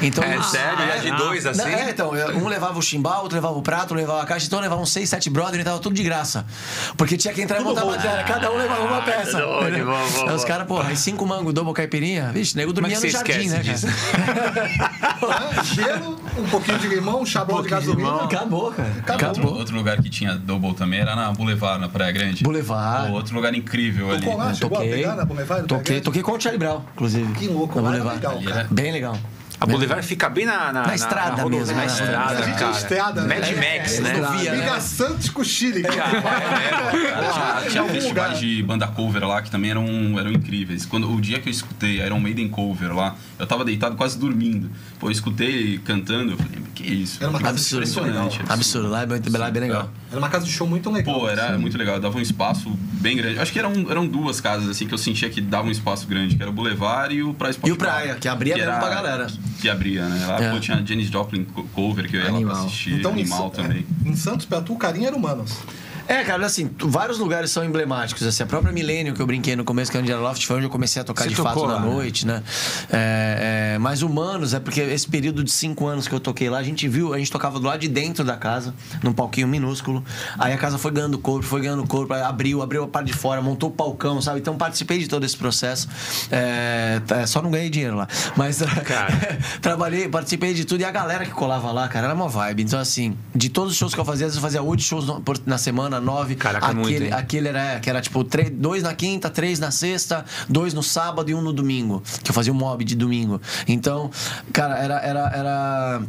Então, 0.00 0.22
É 0.22 0.40
sério? 0.42 0.78
Ia 0.86 1.00
de 1.00 1.16
dois 1.16 1.46
assim? 1.46 1.58
não, 1.58 1.66
é, 1.66 1.90
então, 1.90 2.10
um 2.10 2.46
levava 2.46 2.78
o 2.78 2.82
chimbal, 2.82 3.22
outro 3.22 3.36
levava 3.36 3.58
o 3.58 3.62
prato, 3.62 3.94
um 3.94 3.96
levava 3.96 4.22
a 4.22 4.26
caixa, 4.26 4.46
então 4.46 4.60
levava 4.60 4.80
uns 4.80 4.92
seis, 4.92 5.08
sete 5.08 5.28
brother 5.28 5.60
e 5.60 5.64
tava 5.64 5.78
tudo 5.78 5.94
de 5.94 6.02
graça. 6.02 6.46
Porque 6.96 7.16
tinha 7.16 7.34
que 7.34 7.42
entrar 7.42 7.60
e 7.60 7.64
montar 7.64 7.82
a 7.82 7.86
bateria, 7.86 8.22
cada 8.24 8.52
um 8.52 8.56
levava 8.56 8.84
uma 8.84 9.02
peça. 9.02 9.38
Ah, 9.38 9.62
entendeu? 9.62 9.86
boa, 9.86 9.98
boa, 9.98 10.30
Aí 10.30 10.36
os 10.36 10.44
caras, 10.44 10.66
porra, 10.66 10.88
aí 10.88 10.96
cinco 10.96 11.26
mangos, 11.26 11.52
double 11.52 11.74
caipirinha, 11.74 12.30
vixe, 12.32 12.56
nego 12.56 12.70
é 12.70 12.74
dormia 12.74 12.96
que 13.00 13.06
no 13.06 13.10
jardim, 13.10 13.48
né, 13.48 13.62
cara? 13.62 13.78
Ah, 15.22 15.62
Gelo, 15.74 16.20
um 16.38 16.48
pouquinho 16.48 16.78
de 16.78 16.88
limão, 16.88 17.22
um 17.22 17.26
chabão 17.26 17.62
de 17.62 17.68
gasolina. 17.68 18.24
Acabou, 18.24 18.72
cara. 18.72 18.92
Acabou. 19.14 19.44
Outro, 19.44 19.58
outro 19.58 19.76
lugar 19.76 20.00
que 20.02 20.08
tinha 20.10 20.34
double 20.34 20.74
também 20.74 21.00
era 21.00 21.14
na 21.16 21.32
Boulevard, 21.32 21.80
na 21.80 21.88
Praia 21.88 22.12
Grande. 22.12 22.42
Boulevard. 22.44 23.08
Pô, 23.08 23.14
outro 23.14 23.34
lugar 23.34 23.54
incrível 23.54 24.10
ali. 24.10 24.20
Tocou 24.24 24.38
lá, 24.38 24.54
chegou 24.54 24.76
a 24.78 24.80
Toquei, 24.80 24.94
pegar 24.94 25.16
na 25.16 25.24
Boulevard? 25.24 25.66
toquei, 25.66 26.00
toquei 26.00 26.22
com 26.22 26.32
o 26.32 26.40
Charlie 26.40 26.58
Brown, 26.58 26.80
inclusive. 26.94 27.32
Que 27.34 27.48
louco, 27.48 27.80
na 27.80 27.88
lá 27.90 27.94
era 27.96 28.04
Boulevard. 28.04 28.36
legal, 28.36 28.54
cara. 28.54 28.68
Bem 28.70 28.92
legal. 28.92 29.18
A 29.60 29.66
Boulevard 29.66 30.04
fica 30.04 30.28
bem 30.28 30.44
na... 30.44 30.72
Na, 30.72 30.86
Na 30.88 30.94
estrada 30.96 31.40
rodovia, 31.42 31.60
mesmo, 31.60 31.74
Na 31.76 31.80
né? 31.82 31.86
estrada, 31.86 32.38
A 32.38 32.42
gente 32.42 32.56
é 32.56 32.58
cara. 32.58 32.70
estrada, 32.72 33.20
né? 33.22 33.34
Mad 33.38 33.48
É, 33.48 33.78
Max, 33.78 33.98
é, 33.98 34.00
né? 34.00 34.12
né? 34.14 34.56
Liga 34.56 34.80
Santos 34.80 35.30
com 35.30 35.44
Chile. 35.44 35.82
Cara, 35.82 37.62
tinha 37.70 37.84
festivais 37.84 38.40
de 38.40 38.60
banda 38.64 38.88
cover 38.88 39.24
lá 39.24 39.40
que 39.40 39.50
também 39.52 39.70
eram, 39.70 39.86
eram 40.18 40.32
incríveis. 40.32 40.84
Quando, 40.84 41.08
o 41.12 41.20
dia 41.20 41.38
que 41.38 41.48
eu 41.48 41.52
escutei 41.52 42.04
Iron 42.04 42.18
Maiden 42.18 42.48
cover 42.48 42.92
lá, 42.92 43.14
eu 43.42 43.46
tava 43.46 43.64
deitado 43.64 43.96
quase 43.96 44.18
dormindo. 44.18 44.70
Pô, 44.98 45.08
eu 45.08 45.10
escutei 45.12 45.78
cantando, 45.84 46.32
eu 46.32 46.36
falei, 46.36 46.62
que 46.74 46.84
isso? 46.84 47.18
Era 47.20 47.30
uma 47.30 47.38
casa 47.40 47.54
Absurdo. 47.54 47.82
impressionante. 47.88 48.40
Absurdo, 48.48 48.88
lá 48.88 49.02
é 49.02 49.06
bem, 49.06 49.20
lá 49.32 49.48
é 49.48 49.50
bem 49.50 49.62
legal. 49.62 49.90
Era 50.10 50.18
uma 50.18 50.28
casa 50.28 50.44
de 50.46 50.52
show 50.52 50.66
muito 50.66 50.90
legal. 50.90 51.20
Pô, 51.20 51.28
era 51.28 51.58
muito 51.58 51.76
legal, 51.76 51.98
dava 52.00 52.16
um 52.18 52.20
espaço 52.20 52.70
bem 53.00 53.16
grande. 53.16 53.38
Acho 53.38 53.52
que 53.52 53.58
eram, 53.58 53.72
eram 53.90 54.06
duas 54.06 54.40
casas 54.40 54.68
assim 54.68 54.86
que 54.86 54.94
eu 54.94 54.98
sentia 54.98 55.28
que 55.28 55.40
dava 55.40 55.66
um 55.68 55.70
espaço 55.70 56.06
grande, 56.06 56.36
que 56.36 56.42
era 56.42 56.50
o 56.50 56.54
Boulevard 56.54 57.14
e 57.14 57.22
o 57.22 57.34
Praia 57.34 57.50
Sport 57.50 57.68
E 57.68 57.72
o 57.72 57.76
Praia, 57.76 58.14
que 58.14 58.28
abria 58.28 58.56
mesmo 58.56 58.78
pra 58.78 58.88
galera. 58.88 59.26
Que 59.60 59.68
abria, 59.68 60.06
né? 60.08 60.26
Lá 60.26 60.40
É. 60.42 60.50
pô, 60.52 60.60
tinha 60.60 60.82
Janis 60.84 61.08
Joplin 61.08 61.44
co- 61.44 61.64
cover 61.74 62.08
que 62.08 62.16
eu 62.16 62.20
ia 62.20 62.30
lá 62.30 62.36
Animal. 62.36 62.54
pra 62.56 62.64
assistir, 62.64 62.94
Então, 62.94 63.10
em, 63.12 63.20
animal 63.20 63.52
Sa- 63.54 63.62
também. 63.62 63.84
é, 64.04 64.08
em 64.08 64.16
Santos, 64.16 64.46
pra 64.46 64.60
tu, 64.60 64.72
o 64.74 64.76
carinho 64.78 65.06
era 65.06 65.16
humanos. 65.16 65.52
É, 66.12 66.24
cara, 66.24 66.44
assim, 66.44 66.70
vários 66.78 67.18
lugares 67.18 67.50
são 67.50 67.64
emblemáticos. 67.64 68.26
Assim, 68.26 68.42
a 68.42 68.46
própria 68.46 68.70
Millennium 68.70 69.14
que 69.14 69.22
eu 69.22 69.26
brinquei 69.26 69.56
no 69.56 69.64
começo, 69.64 69.90
que 69.90 69.96
é 69.96 70.00
onde 70.00 70.12
era 70.12 70.20
Loft, 70.20 70.46
foi 70.46 70.56
onde 70.56 70.66
eu 70.66 70.70
comecei 70.70 71.00
a 71.00 71.04
tocar 71.06 71.24
Você 71.24 71.30
de 71.30 71.36
tocou 71.36 71.52
fato 71.54 71.66
na 71.66 71.80
né? 71.80 71.90
noite, 71.90 72.26
né? 72.26 72.42
É, 72.92 73.72
é, 73.76 73.78
mas 73.78 74.02
humanos, 74.02 74.52
é 74.52 74.60
porque 74.60 74.82
esse 74.82 75.08
período 75.08 75.42
de 75.42 75.50
cinco 75.50 75.86
anos 75.86 76.06
que 76.06 76.14
eu 76.14 76.20
toquei 76.20 76.50
lá, 76.50 76.58
a 76.58 76.62
gente 76.62 76.86
viu, 76.86 77.14
a 77.14 77.18
gente 77.18 77.32
tocava 77.32 77.58
do 77.58 77.66
lado 77.66 77.80
de 77.80 77.88
dentro 77.88 78.22
da 78.24 78.36
casa, 78.36 78.74
num 79.02 79.14
palquinho 79.14 79.48
minúsculo. 79.48 80.04
Aí 80.38 80.52
a 80.52 80.58
casa 80.58 80.76
foi 80.76 80.90
ganhando 80.90 81.18
corpo, 81.18 81.46
foi 81.46 81.62
ganhando 81.62 81.86
corpo, 81.86 82.12
abriu, 82.12 82.60
abriu 82.60 82.84
a 82.84 82.88
parte 82.88 83.06
de 83.06 83.14
fora, 83.14 83.40
montou 83.40 83.70
o 83.70 83.72
palcão, 83.72 84.20
sabe? 84.20 84.40
Então 84.40 84.54
participei 84.54 84.98
de 84.98 85.08
todo 85.08 85.24
esse 85.24 85.36
processo. 85.36 85.88
É, 86.30 87.00
tá, 87.06 87.26
só 87.26 87.40
não 87.40 87.50
ganhei 87.50 87.70
dinheiro 87.70 87.96
lá. 87.96 88.06
Mas 88.36 88.60
trabalhei, 89.62 90.10
participei 90.10 90.52
de 90.52 90.66
tudo. 90.66 90.82
E 90.82 90.84
a 90.84 90.90
galera 90.90 91.24
que 91.24 91.32
colava 91.32 91.72
lá, 91.72 91.88
cara, 91.88 92.08
era 92.08 92.14
uma 92.14 92.28
vibe. 92.28 92.64
Então, 92.64 92.78
assim, 92.78 93.16
de 93.34 93.48
todos 93.48 93.72
os 93.72 93.78
shows 93.78 93.94
que 93.94 94.00
eu 94.00 94.04
fazia, 94.04 94.26
às 94.26 94.32
vezes 94.32 94.36
eu 94.36 94.42
fazia 94.42 94.62
oito 94.62 94.82
shows 94.82 95.06
na 95.46 95.56
semana, 95.56 96.01
nove. 96.02 96.34
Caraca, 96.34 96.70
é 96.70 96.74
muito, 96.74 96.88
aquele, 96.88 97.06
hein? 97.06 97.12
aquele 97.12 97.48
era, 97.48 97.80
que 97.80 97.88
era 97.88 98.00
tipo 98.00 98.24
três, 98.24 98.50
dois 98.50 98.82
na 98.82 98.94
quinta, 98.94 99.30
três 99.30 99.58
na 99.58 99.70
sexta, 99.70 100.24
dois 100.48 100.74
no 100.74 100.82
sábado 100.82 101.30
e 101.30 101.34
um 101.34 101.40
no 101.40 101.52
domingo. 101.52 102.02
Que 102.22 102.30
eu 102.30 102.34
fazia 102.34 102.52
o 102.52 102.56
mob 102.56 102.84
de 102.84 102.94
domingo. 102.94 103.40
Então, 103.66 104.10
cara, 104.52 104.78
era. 104.78 105.00
era, 105.00 105.32
era 105.34 106.02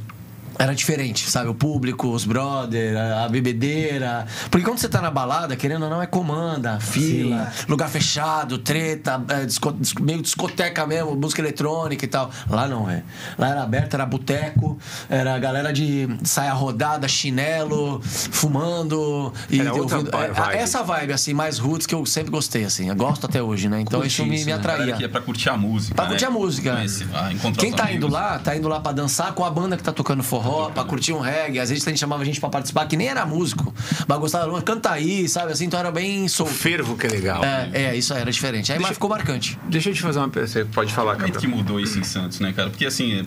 era 0.60 0.74
diferente, 0.76 1.30
sabe? 1.30 1.50
O 1.50 1.54
público, 1.56 2.10
os 2.10 2.26
brother, 2.26 2.96
a 2.98 3.28
bebedeira. 3.30 4.26
Porque 4.52 4.66
quando 4.66 4.78
você 4.80 4.88
tá 4.90 5.02
na 5.02 5.10
balada, 5.12 5.56
querendo 5.56 5.84
ou 5.84 5.90
não, 5.90 6.02
é 6.02 6.06
comanda, 6.08 6.80
fila, 6.80 7.52
lugar 7.68 7.90
fechado, 7.90 8.58
treta, 8.58 9.22
é, 9.30 9.46
disco- 9.46 9.72
disco- 9.74 10.04
meio 10.04 10.22
discoteca 10.22 10.86
mesmo, 10.86 11.16
música 11.16 11.42
eletrônica 11.42 12.06
e 12.06 12.08
tal. 12.08 12.30
Lá 12.50 12.68
não, 12.68 12.90
é. 12.90 13.04
Lá 13.38 13.50
era 13.50 13.64
aberto, 13.64 13.94
era 13.96 14.06
boteco, 14.06 14.78
era 15.10 15.36
a 15.36 15.40
galera 15.40 15.72
de 15.74 16.08
saia 16.24 16.54
rodada, 16.54 17.08
chinelo, 17.08 18.02
fumando. 18.04 19.34
E 19.50 19.60
Era 19.60 19.74
outra 19.74 19.98
ouvindo- 19.98 20.16
é, 20.18 20.32
vibe. 20.32 20.56
Essa 20.58 20.84
vibe, 20.84 21.14
assim, 21.14 21.34
mais 21.34 21.58
roots 21.58 21.88
que 21.88 21.96
eu 21.96 22.06
sempre 22.06 22.32
gostei, 22.32 22.66
assim. 22.66 22.90
Eu 22.90 22.96
gosto 22.96 23.26
até 23.26 23.42
hoje, 23.42 23.70
né? 23.70 23.80
Então 23.82 24.04
isso 24.04 24.24
me, 24.26 24.38
me 24.38 24.46
né? 24.46 24.54
Atraía. 24.54 24.96
que 24.96 25.04
é 25.04 25.08
pra 25.08 25.22
curtir 25.22 25.50
a 25.50 25.58
música. 25.58 25.96
Pra 25.96 26.06
né? 26.06 26.10
curtir 26.12 26.26
a 26.26 26.30
música. 26.30 26.74
Conhecer, 26.76 27.08
ah, 27.14 27.30
Quem 27.58 27.72
tá 27.72 27.84
amigos. 27.84 27.98
indo 28.04 28.08
lá, 28.14 28.40
tá 28.40 28.56
indo 28.56 28.68
lá 28.68 28.80
pra 28.80 28.92
dançar 28.92 29.34
com 29.34 29.44
a 29.46 29.50
banda 29.50 29.78
que 29.78 29.84
tá 29.84 29.92
tocando 29.92 30.22
forró, 30.24 30.43
pra 30.74 30.84
curtir 30.84 31.14
um 31.14 31.20
reggae. 31.20 31.60
Às 31.60 31.70
vezes 31.70 31.86
a 31.88 31.90
gente 31.90 32.00
chamava 32.00 32.22
a 32.22 32.26
gente 32.26 32.40
pra 32.40 32.50
participar, 32.50 32.86
que 32.86 32.96
nem 32.98 33.08
era 33.08 33.26
músico, 33.26 33.74
mas 34.08 34.18
gostava, 34.20 34.62
canta 34.62 34.92
aí, 34.92 35.28
sabe? 35.30 35.52
Assim, 35.52 35.66
então 35.66 35.80
era 35.80 35.92
bem 35.92 36.28
solto. 36.28 36.54
fervo 36.54 36.96
que 36.98 37.08
é 37.08 37.10
legal. 37.10 37.44
É, 37.44 37.70
é, 37.74 37.96
isso 37.96 38.14
aí, 38.14 38.22
era 38.22 38.32
diferente. 38.32 38.72
Aí 38.72 38.80
mas 38.80 38.92
ficou 38.94 39.10
marcante. 39.10 39.58
Deixa 39.70 39.90
eu 39.90 39.94
te 39.94 40.02
fazer 40.02 40.20
uma 40.20 40.30
pergunta. 40.30 40.52
Você 40.54 40.66
pode 40.66 40.94
falar, 40.94 41.14
Como 41.14 41.26
é 41.26 41.30
que 41.30 41.34
Gabriel. 41.34 41.56
mudou 41.58 41.80
isso 41.80 41.98
em 42.00 42.04
Santos, 42.04 42.40
né, 42.40 42.52
cara? 42.54 42.70
Porque 42.70 42.86
assim, 42.86 43.26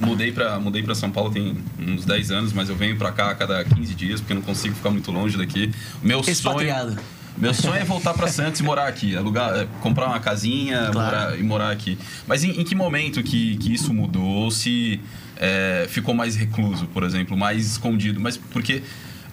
mudei 0.00 0.32
pra, 0.32 0.58
mudei 0.58 0.82
pra 0.82 0.94
São 0.94 1.10
Paulo 1.10 1.30
tem 1.30 1.56
uns 1.78 2.04
10 2.04 2.30
anos, 2.30 2.52
mas 2.52 2.68
eu 2.68 2.76
venho 2.76 2.96
pra 2.96 3.12
cá 3.12 3.30
a 3.30 3.34
cada 3.34 3.64
15 3.64 3.94
dias, 3.94 4.20
porque 4.20 4.32
eu 4.32 4.36
não 4.36 4.42
consigo 4.42 4.74
ficar 4.74 4.90
muito 4.90 5.10
longe 5.10 5.36
daqui. 5.36 5.72
Meu 6.02 6.22
sonho. 6.22 6.32
Expatriado. 6.32 6.98
Meu 7.36 7.54
sonho 7.54 7.76
é 7.76 7.84
voltar 7.84 8.14
pra 8.14 8.26
Santos 8.26 8.60
e 8.60 8.64
morar 8.64 8.88
aqui, 8.88 9.16
alugar, 9.16 9.54
é, 9.56 9.66
comprar 9.80 10.06
uma 10.06 10.18
casinha 10.18 10.88
Claro. 10.90 11.16
morar- 11.16 11.38
e 11.38 11.42
morar 11.44 11.70
aqui. 11.70 11.96
Mas 12.26 12.42
em, 12.42 12.50
em 12.60 12.64
que 12.64 12.74
momento 12.74 13.22
que, 13.22 13.56
que 13.58 13.72
isso 13.72 13.94
mudou? 13.94 14.24
Ou 14.24 14.50
se 14.50 15.00
é, 15.38 15.86
ficou 15.88 16.14
mais 16.14 16.36
recluso, 16.36 16.86
por 16.88 17.02
exemplo, 17.02 17.36
mais 17.36 17.66
escondido? 17.66 18.20
Mas 18.20 18.36
porque 18.36 18.82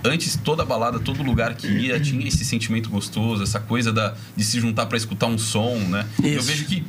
antes 0.03 0.36
toda 0.38 0.64
balada, 0.64 0.99
todo 0.99 1.23
lugar 1.23 1.56
que 1.56 1.68
ia 1.68 1.99
tinha 1.99 2.27
esse 2.27 2.45
sentimento 2.45 2.90
gostoso, 2.90 3.41
essa 3.44 3.60
coisa 3.60 3.91
da, 3.91 4.14
de 4.36 4.44
se 4.44 4.60
juntar 4.60 4.86
pra 4.86 4.98
escutar 4.98 5.26
um 5.27 5.38
som, 5.38 5.76
né? 5.80 6.06
Eu 6.23 6.38
Isso. 6.40 6.44
vejo 6.48 6.65
que 6.65 6.84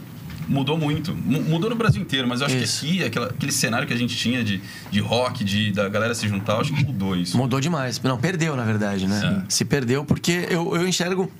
mudou 0.49 0.79
muito. 0.79 1.13
Mu- 1.15 1.43
Mudou 1.43 1.69
no 1.71 1.75
Brasil 1.77 2.01
inteiro, 2.01 2.29
mas 2.29 2.41
eu 2.41 2.47
acho 2.47 2.57
Isso. 2.57 2.81
que 2.87 2.87
aqui, 2.99 3.05
aquela- 3.05 3.27
aquele 3.27 3.51
cenário 3.53 3.87
que 3.89 3.93
a 3.95 3.97
gente 3.97 4.15
tinha 4.17 4.45
de, 4.45 4.61
de 4.91 5.01
rock, 5.01 5.43
de, 5.43 5.73
da 5.73 5.89
galera 5.89 6.15
se 6.15 6.29
juntar, 6.29 6.53
eu 6.55 6.61
acho 6.61 6.73
que 6.75 6.85
mudou 6.85 7.17
isso. 7.17 7.37
Mudou 7.37 7.61
demais. 7.61 8.01
Não, 8.03 8.17
perdeu, 8.19 8.55
na 8.55 8.65
verdade, 8.65 9.07
né? 9.09 9.45
Se 9.49 9.65
perdeu 9.65 10.05
porque 10.05 10.47
eu, 10.51 10.77
eu 10.77 10.87
enxergo. 10.87 11.31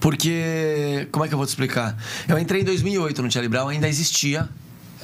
Porque. 0.00 1.06
Como 1.12 1.24
é 1.24 1.28
que 1.28 1.34
eu 1.34 1.38
vou 1.38 1.46
te 1.46 1.50
explicar? 1.50 1.96
Eu 2.28 2.38
entrei 2.38 2.62
em 2.62 2.64
2008 2.64 3.22
no 3.22 3.30
Charlie 3.30 3.48
Brown, 3.48 3.68
ainda 3.68 3.88
existia 3.88 4.48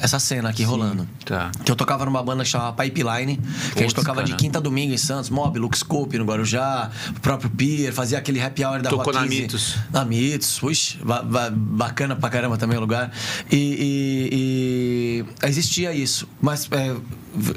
essa 0.00 0.18
cena 0.18 0.48
aqui 0.50 0.62
rolando. 0.62 1.08
Tá. 1.24 1.50
Que 1.64 1.70
eu 1.70 1.76
tocava 1.76 2.04
numa 2.04 2.22
banda 2.22 2.42
que 2.44 2.50
chamava 2.50 2.72
Pipeline, 2.82 3.36
que 3.72 3.78
a 3.78 3.82
gente 3.82 3.94
tocava 3.94 4.22
de 4.24 4.34
quinta 4.34 4.58
a 4.58 4.60
domingo 4.60 4.92
em 4.92 4.98
Santos, 4.98 5.30
Mob, 5.30 5.58
Luxscope 5.58 6.18
no 6.18 6.24
Guarujá, 6.24 6.90
o 7.16 7.20
próprio 7.20 7.50
Pier, 7.50 7.92
fazia 7.92 8.18
aquele 8.18 8.40
happy 8.40 8.64
hour 8.64 8.80
da 8.82 8.90
Tocou 8.90 9.12
Rua 9.12 9.22
na 9.22 9.28
15. 9.28 9.40
Mitos. 9.42 9.76
Na 9.92 10.04
Mitos, 10.04 10.62
ux, 10.62 10.96
ba- 11.04 11.22
ba- 11.22 11.50
bacana 11.50 12.16
pra 12.16 12.30
caramba 12.30 12.56
também 12.56 12.76
o 12.76 12.80
lugar. 12.80 13.10
E, 13.50 13.56
e- 14.32 15.24
e 15.42 15.46
existia 15.48 15.92
isso. 15.92 16.28
Mas 16.40 16.68
é, 16.70 16.96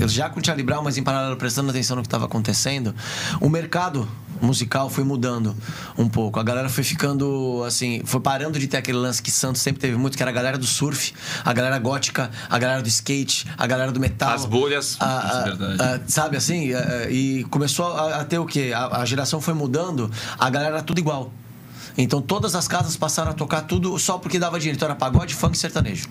já 0.08 0.30
com 0.30 0.40
o 0.40 0.46
Charlie 0.46 0.64
Brown, 0.66 0.84
mas 0.84 0.98
em 0.98 1.04
paralelo 1.04 1.36
prestando 1.38 1.70
atenção 1.70 1.96
no 1.96 2.02
que 2.02 2.08
estava 2.08 2.26
acontecendo, 2.26 2.94
o 3.40 3.50
mercado 3.50 4.08
musical 4.42 4.90
foi 4.90 5.04
mudando 5.04 5.56
um 5.98 6.08
pouco. 6.10 6.40
A 6.40 6.44
galera 6.44 6.70
foi 6.70 6.84
ficando 6.84 7.64
assim, 7.66 8.02
foi 8.06 8.20
parando 8.20 8.58
de 8.60 8.68
ter 8.68 8.78
aquele 8.78 8.98
lance 8.98 9.22
que 9.22 9.32
Santos 9.32 9.62
sempre 9.62 9.80
teve 9.82 9.96
muito, 9.98 10.18
que 10.18 10.24
era 10.24 10.30
a 10.32 10.34
galera 10.34 10.58
do 10.58 10.66
surf, 10.66 11.14
a 11.46 11.54
galera 11.54 11.78
gótica, 11.80 12.30
a 12.50 12.58
galera 12.60 12.82
do 12.82 12.88
skate, 12.90 13.46
a 13.58 13.68
galera 13.68 13.92
do 13.92 14.00
metal. 14.00 14.32
As 14.34 14.46
bolhas. 14.46 14.98
A- 15.00 15.48
Isso 15.66 15.82
é 15.82 15.84
a- 15.84 15.96
a- 15.96 16.00
sabe 16.08 16.38
assim? 16.38 16.74
A- 16.74 16.80
a- 16.80 17.10
E 17.12 17.44
começou 17.46 17.86
a, 17.88 18.22
a 18.22 18.26
ter 18.26 18.40
o 18.40 18.46
quê? 18.46 18.72
A, 18.76 19.02
a 19.02 19.06
geração 19.06 19.40
foi 19.42 19.54
mudando, 19.54 20.10
a 20.40 20.50
galera 20.50 20.76
era 20.76 20.84
tudo 20.84 21.00
igual. 21.00 21.32
Então 21.98 22.22
todas 22.22 22.56
as 22.56 22.68
casas 22.68 22.96
passaram 22.96 23.32
a 23.32 23.34
tocar 23.34 23.62
tudo 23.62 23.98
só 24.00 24.18
porque 24.18 24.40
dava 24.40 24.60
dinheiro. 24.60 24.78
Então 24.78 24.88
era 24.88 24.96
pagode, 24.96 25.36
funk 25.36 25.56
e 25.56 25.60
sertanejo. 25.60 26.08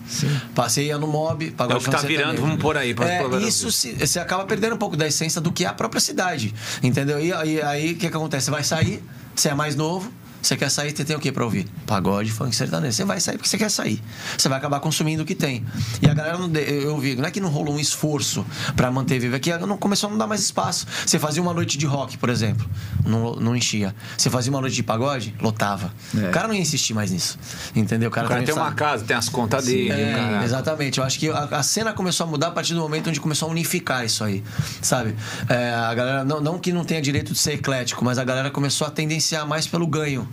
Passei 0.55 0.87
ia 0.87 0.97
no 0.97 1.07
mob, 1.07 1.51
pagode, 1.51 1.73
É 1.73 1.77
o 1.77 1.79
que 1.79 1.85
funk 1.85 1.97
tá 1.97 2.03
e 2.03 2.07
virando, 2.07 2.21
sertanejo. 2.31 2.41
vamos 2.47 2.61
pôr 2.61 2.77
aí 2.77 2.93
pra- 2.93 3.07
é, 3.09 3.27
pra- 3.27 3.39
isso 3.39 3.71
se- 3.71 3.93
você 3.93 4.19
acaba 4.19 4.43
perdendo 4.45 4.75
um 4.75 4.77
pouco 4.77 4.95
da 4.95 5.07
essência 5.07 5.39
do 5.41 5.51
que 5.51 5.65
é 5.65 5.67
a 5.67 5.73
própria 5.73 5.99
cidade. 6.01 6.53
Entendeu? 6.83 7.19
E 7.19 7.33
aí 7.33 7.61
aí 7.61 7.91
o 7.93 7.95
que, 7.97 8.09
que 8.09 8.15
acontece? 8.15 8.45
Você 8.45 8.51
vai 8.51 8.63
sair, 8.63 9.03
você 9.35 9.49
é 9.49 9.53
mais 9.53 9.75
novo, 9.75 10.11
Você 10.41 10.57
quer 10.57 10.69
sair, 10.69 10.95
você 10.95 11.05
tem 11.05 11.15
o 11.15 11.19
que 11.19 11.31
pra 11.31 11.43
ouvir? 11.43 11.67
Pagode, 11.85 12.31
funk, 12.31 12.55
sertanejo. 12.55 12.93
Você 12.95 13.05
vai 13.05 13.19
sair 13.19 13.37
porque 13.37 13.49
você 13.49 13.57
quer 13.57 13.69
sair. 13.69 14.01
Você 14.37 14.49
vai 14.49 14.57
acabar 14.57 14.79
consumindo 14.79 15.23
o 15.23 15.25
que 15.25 15.35
tem. 15.35 15.63
E 16.01 16.07
a 16.09 16.13
galera, 16.13 16.37
não 16.37 16.51
eu 16.59 16.97
vi, 16.97 17.15
não 17.15 17.25
é 17.25 17.31
que 17.31 17.39
não 17.39 17.49
rolou 17.49 17.75
um 17.75 17.79
esforço 17.79 18.45
pra 18.75 18.89
manter 18.91 19.19
vivo, 19.19 19.35
é 19.35 19.39
que 19.39 19.55
não 19.57 19.77
começou 19.77 20.07
a 20.07 20.11
não 20.11 20.17
dar 20.17 20.27
mais 20.27 20.41
espaço. 20.41 20.85
Você 21.05 21.19
fazia 21.19 21.41
uma 21.41 21.53
noite 21.53 21.77
de 21.77 21.85
rock, 21.85 22.17
por 22.17 22.29
exemplo, 22.29 22.67
não, 23.05 23.35
não 23.35 23.55
enchia. 23.55 23.95
Você 24.17 24.29
fazia 24.29 24.51
uma 24.51 24.61
noite 24.61 24.75
de 24.75 24.83
pagode, 24.83 25.35
lotava. 25.39 25.93
É. 26.17 26.29
O 26.29 26.31
cara 26.31 26.47
não 26.47 26.55
ia 26.55 26.61
insistir 26.61 26.93
mais 26.93 27.11
nisso. 27.11 27.37
Entendeu? 27.75 28.09
O 28.09 28.11
cara, 28.11 28.25
O 28.27 28.29
cara 28.29 28.43
tem 28.43 28.53
uma 28.53 28.65
sabe. 28.65 28.75
casa, 28.75 29.05
tem 29.05 29.15
as 29.15 29.29
contas 29.29 29.65
dele. 29.65 29.91
É, 29.91 30.41
exatamente. 30.43 30.99
Eu 30.99 31.03
acho 31.05 31.19
que 31.19 31.29
a, 31.29 31.43
a 31.43 31.63
cena 31.63 31.93
começou 31.93 32.25
a 32.25 32.29
mudar 32.29 32.47
a 32.47 32.51
partir 32.51 32.73
do 32.73 32.81
momento 32.81 33.09
onde 33.09 33.19
começou 33.19 33.47
a 33.47 33.51
unificar 33.51 34.05
isso 34.05 34.23
aí, 34.23 34.43
sabe? 34.81 35.15
É, 35.47 35.71
a 35.73 35.93
galera, 35.93 36.23
não, 36.23 36.41
não 36.41 36.59
que 36.59 36.71
não 36.71 36.83
tenha 36.83 37.01
direito 37.01 37.33
de 37.33 37.39
ser 37.39 37.53
eclético, 37.53 38.03
mas 38.03 38.17
a 38.17 38.23
galera 38.23 38.49
começou 38.49 38.87
a 38.87 38.89
tendenciar 38.89 39.45
mais 39.47 39.67
pelo 39.67 39.85
ganho. 39.87 40.27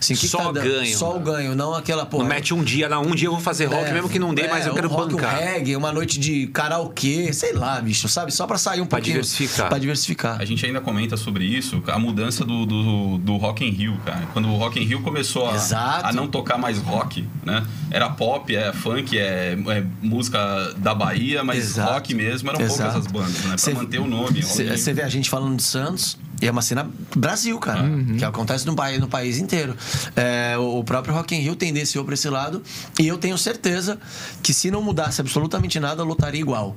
Assim, 0.00 0.14
o 0.14 0.16
que 0.16 0.22
que 0.22 0.28
Só 0.28 0.38
tá 0.38 0.52
dando? 0.52 0.64
ganho. 0.64 0.96
Só 0.96 1.14
o 1.16 1.20
ganho, 1.20 1.54
não 1.54 1.74
aquela 1.74 2.06
porra. 2.06 2.22
Não 2.24 2.28
mete 2.30 2.54
um 2.54 2.64
dia, 2.64 2.88
não. 2.88 3.02
Um 3.02 3.14
dia 3.14 3.28
eu 3.28 3.32
vou 3.32 3.40
fazer 3.40 3.66
rock, 3.66 3.84
É, 3.90 3.92
mesmo 3.92 4.08
que 4.08 4.18
não 4.18 4.32
dê, 4.34 4.48
mas 4.48 4.64
eu 4.66 4.72
um 4.72 4.74
quero 4.74 4.88
rock, 4.88 5.12
bancar. 5.12 5.34
Um 5.34 5.44
reggae, 5.44 5.76
uma 5.76 5.92
noite 5.92 6.18
de 6.18 6.46
karaokê, 6.48 7.32
sei 7.32 7.52
lá, 7.52 7.80
bicho, 7.80 8.08
sabe? 8.08 8.32
Só 8.32 8.46
pra 8.46 8.56
sair 8.56 8.80
um 8.80 8.86
Pra 8.86 8.98
pouquinho. 8.98 9.16
diversificar. 9.16 9.68
Pra 9.68 9.78
diversificar. 9.78 10.40
A 10.40 10.44
gente 10.44 10.64
ainda 10.64 10.80
comenta 10.80 11.16
sobre 11.16 11.44
isso, 11.44 11.82
a 11.86 11.98
mudança 11.98 12.44
do, 12.44 12.64
do, 12.64 13.18
do 13.18 13.36
Rock 13.36 13.64
in 13.64 13.70
Rio, 13.70 13.98
cara. 14.04 14.26
Quando 14.32 14.48
o 14.48 14.56
Rock 14.56 14.80
in 14.80 14.84
Rio 14.84 15.02
começou 15.02 15.48
a, 15.50 15.54
Exato. 15.54 16.06
a 16.06 16.12
não 16.12 16.26
tocar 16.26 16.56
mais 16.56 16.78
rock, 16.78 17.26
né? 17.44 17.62
Era 17.90 18.08
pop, 18.08 18.54
é 18.56 18.72
funk, 18.72 19.18
é, 19.18 19.52
é 19.68 19.84
música 20.00 20.38
da 20.78 20.94
Bahia, 20.94 21.44
mas 21.44 21.58
Exato. 21.58 21.92
rock 21.92 22.14
mesmo 22.14 22.48
eram 22.48 22.58
poucas 22.58 22.76
Exato. 22.78 22.98
as 22.98 23.06
bandas, 23.06 23.32
né? 23.42 23.48
Pra 23.48 23.58
Cê- 23.58 23.74
manter 23.74 23.98
o 24.00 24.06
nome. 24.06 24.42
Você 24.42 24.92
vê 24.94 25.02
a 25.02 25.08
gente 25.08 25.28
falando 25.28 25.56
de 25.56 25.62
Santos. 25.62 26.16
E 26.40 26.46
é 26.46 26.50
uma 26.50 26.62
cena 26.62 26.90
Brasil, 27.14 27.58
cara. 27.58 27.84
Que 28.18 28.24
acontece 28.24 28.66
no 28.66 28.74
país, 28.74 28.98
no 28.98 29.08
país 29.08 29.38
inteiro. 29.38 29.76
É, 30.16 30.56
o 30.58 30.80
o 30.80 30.84
próprio 30.84 31.14
Rock 31.14 31.34
in 31.34 31.40
Rio 31.40 31.54
tendenciou 31.54 32.04
para 32.04 32.14
esse 32.14 32.28
lado. 32.28 32.62
E 32.98 33.06
eu 33.06 33.18
tenho 33.18 33.36
certeza 33.36 33.98
que 34.42 34.52
se 34.52 34.70
não 34.70 34.82
mudasse 34.82 35.20
absolutamente 35.20 35.78
nada, 35.78 36.02
lotaria 36.02 36.40
igual. 36.40 36.76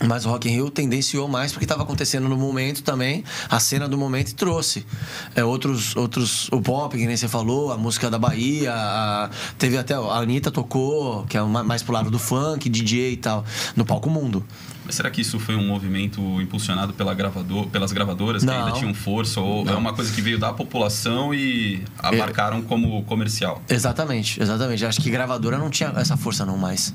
Mas 0.00 0.24
o 0.26 0.30
Rock 0.30 0.48
in 0.48 0.52
Rio 0.52 0.70
tendenciou 0.70 1.28
mais 1.28 1.52
porque 1.52 1.64
estava 1.64 1.82
acontecendo 1.82 2.28
no 2.28 2.36
momento 2.36 2.82
também, 2.82 3.22
a 3.48 3.60
cena 3.60 3.88
do 3.88 3.96
momento 3.96 4.34
trouxe. 4.34 4.84
É, 5.34 5.44
outros, 5.44 5.94
outros, 5.94 6.48
o 6.50 6.60
pop, 6.60 6.96
que 6.96 7.06
nem 7.06 7.16
você 7.16 7.28
falou, 7.28 7.70
a 7.72 7.76
música 7.78 8.10
da 8.10 8.18
Bahia, 8.18 8.72
a- 8.74 9.30
teve 9.58 9.76
até, 9.76 9.94
a 9.94 9.98
Anitta 9.98 10.50
tocou, 10.50 11.24
que 11.26 11.36
é 11.36 11.42
mais 11.42 11.82
pro 11.82 11.92
lado 11.92 12.10
do 12.10 12.18
funk, 12.18 12.68
DJ 12.68 13.12
e 13.12 13.16
tal, 13.16 13.44
no 13.76 13.84
palco 13.84 14.10
mundo. 14.10 14.44
Mas 14.84 14.96
será 14.96 15.08
que 15.12 15.20
isso 15.20 15.38
foi 15.38 15.54
um 15.54 15.64
movimento 15.68 16.20
impulsionado 16.40 16.92
pela 16.92 17.14
gravador, 17.14 17.68
pelas 17.68 17.92
gravadoras 17.92 18.42
que 18.42 18.46
Não. 18.50 18.64
ainda 18.66 18.72
tinham 18.76 18.92
força? 18.92 19.40
Ou 19.40 19.64
é 19.68 19.74
uma 19.76 19.92
coisa 19.92 20.12
que 20.12 20.20
veio 20.20 20.38
da 20.40 20.52
população 20.52 21.32
e 21.32 21.84
abarcaram 21.96 22.60
como 22.62 23.00
comercial? 23.04 23.62
Exatamente, 23.68 24.42
exatamente. 24.42 24.84
Acho 24.84 25.00
que 25.00 25.08
gravadora 25.08 25.56
não 25.56 25.70
tinha 25.70 25.92
essa 25.96 26.16
força 26.16 26.44
não 26.44 26.58
mais. 26.58 26.92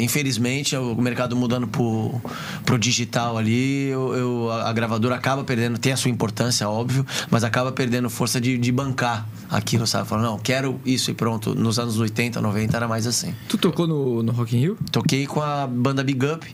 Infelizmente, 0.00 0.76
o 0.76 0.94
mercado 1.00 1.34
mudando 1.36 1.66
pro, 1.66 2.20
pro 2.64 2.78
digital 2.78 3.36
ali, 3.36 3.88
eu, 3.88 4.14
eu- 4.14 4.50
a 4.52 4.72
gravadora 4.72 5.14
acaba 5.14 5.44
perdendo, 5.44 5.78
tem 5.78 5.92
a 5.92 5.96
sua 5.96 6.10
importância, 6.10 6.68
óbvio, 6.68 7.04
mas 7.30 7.44
acaba 7.44 7.72
perdendo 7.72 8.08
força 8.08 8.40
de, 8.40 8.56
de 8.56 8.72
bancar 8.72 9.26
aquilo, 9.50 9.86
sabe? 9.86 10.08
Falando, 10.08 10.24
não, 10.24 10.38
quero 10.38 10.80
isso 10.84 11.10
e 11.10 11.14
pronto. 11.14 11.54
Nos 11.54 11.78
anos 11.78 11.98
80, 11.98 12.40
90 12.40 12.76
era 12.76 12.88
mais 12.88 13.06
assim. 13.06 13.34
Tu 13.48 13.58
tocou 13.58 13.86
no, 13.86 14.22
no 14.22 14.32
Rock 14.32 14.56
in 14.56 14.60
Rio? 14.60 14.78
Toquei 14.90 15.26
com 15.26 15.40
a 15.42 15.66
banda 15.66 16.02
Big 16.02 16.24
Up, 16.26 16.46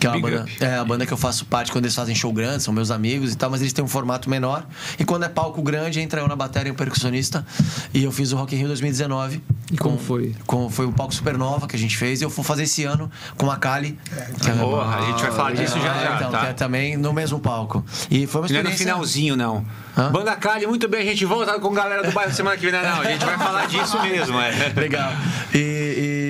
que 0.00 0.06
é 0.06 0.10
uma 0.10 0.16
Big 0.16 0.30
banda, 0.30 0.42
Up. 0.44 0.56
é 0.64 0.74
a 0.76 0.84
banda 0.84 1.06
que 1.06 1.12
eu 1.12 1.16
faço 1.16 1.44
parte 1.46 1.72
quando 1.72 1.84
eles 1.84 1.94
fazem 1.94 2.14
show 2.14 2.32
grande, 2.32 2.62
são 2.62 2.72
meus 2.72 2.90
amigos 2.90 3.32
e 3.32 3.36
tal, 3.36 3.50
mas 3.50 3.60
eles 3.60 3.72
têm 3.72 3.84
um 3.84 3.88
formato 3.88 4.28
menor. 4.30 4.66
E 4.98 5.04
quando 5.04 5.24
é 5.24 5.28
palco 5.28 5.60
grande, 5.62 6.00
entra 6.00 6.20
eu 6.20 6.28
na 6.28 6.36
bateria 6.36 6.68
e 6.68 6.72
o 6.72 6.74
percussionista. 6.74 7.44
E 7.92 8.04
eu 8.04 8.12
fiz 8.12 8.32
o 8.32 8.36
Rock 8.36 8.54
in 8.54 8.58
Rio 8.58 8.68
2019. 8.68 9.42
E 9.72 9.76
como 9.76 9.96
com- 9.98 10.02
foi? 10.02 10.34
Com, 10.46 10.70
foi 10.70 10.86
o 10.86 10.92
palco 10.92 11.14
Supernova 11.14 11.66
que 11.66 11.76
a 11.76 11.78
gente 11.78 11.96
fez 11.96 12.20
e 12.20 12.24
eu 12.24 12.30
vou 12.30 12.44
fazer 12.44 12.66
esse 12.68 12.84
ano 12.84 13.10
com 13.36 13.50
a 13.50 13.56
Kali. 13.56 13.98
é- 14.46 14.52
Porra, 14.52 14.96
a 14.98 15.06
gente 15.06 15.22
vai 15.22 15.32
falar 15.32 15.52
disso 15.52 15.78
já 15.80 15.94
já, 15.94 16.16
então, 16.16 16.30
tá? 16.30 16.40
que 16.40 16.46
é 16.46 16.52
também 16.52 16.96
no 16.96 17.12
mesmo 17.12 17.38
palco. 17.40 17.84
E 18.10 18.26
foi 18.26 18.42
uma 18.42 18.48
Não 18.48 18.54
é 18.56 18.62
no 18.62 18.68
experiência... 18.68 18.86
finalzinho, 18.86 19.36
não. 19.36 19.64
Hã? 19.96 20.10
Banda 20.12 20.36
Cali, 20.36 20.66
muito 20.66 20.86
bem, 20.88 21.00
a 21.00 21.04
gente 21.04 21.24
volta 21.24 21.58
com 21.58 21.68
a 21.68 21.74
galera 21.74 22.02
do 22.04 22.12
bairro 22.12 22.32
semana 22.32 22.56
que 22.56 22.62
vem. 22.70 22.72
Não, 22.72 22.82
não, 22.88 23.00
a 23.00 23.04
gente 23.04 23.24
vai 23.24 23.36
falar 23.36 23.66
disso 23.66 24.00
mesmo, 24.02 24.38
é. 24.40 24.52
Legal. 24.80 25.10
E, 25.52 25.58
e- 25.58 26.27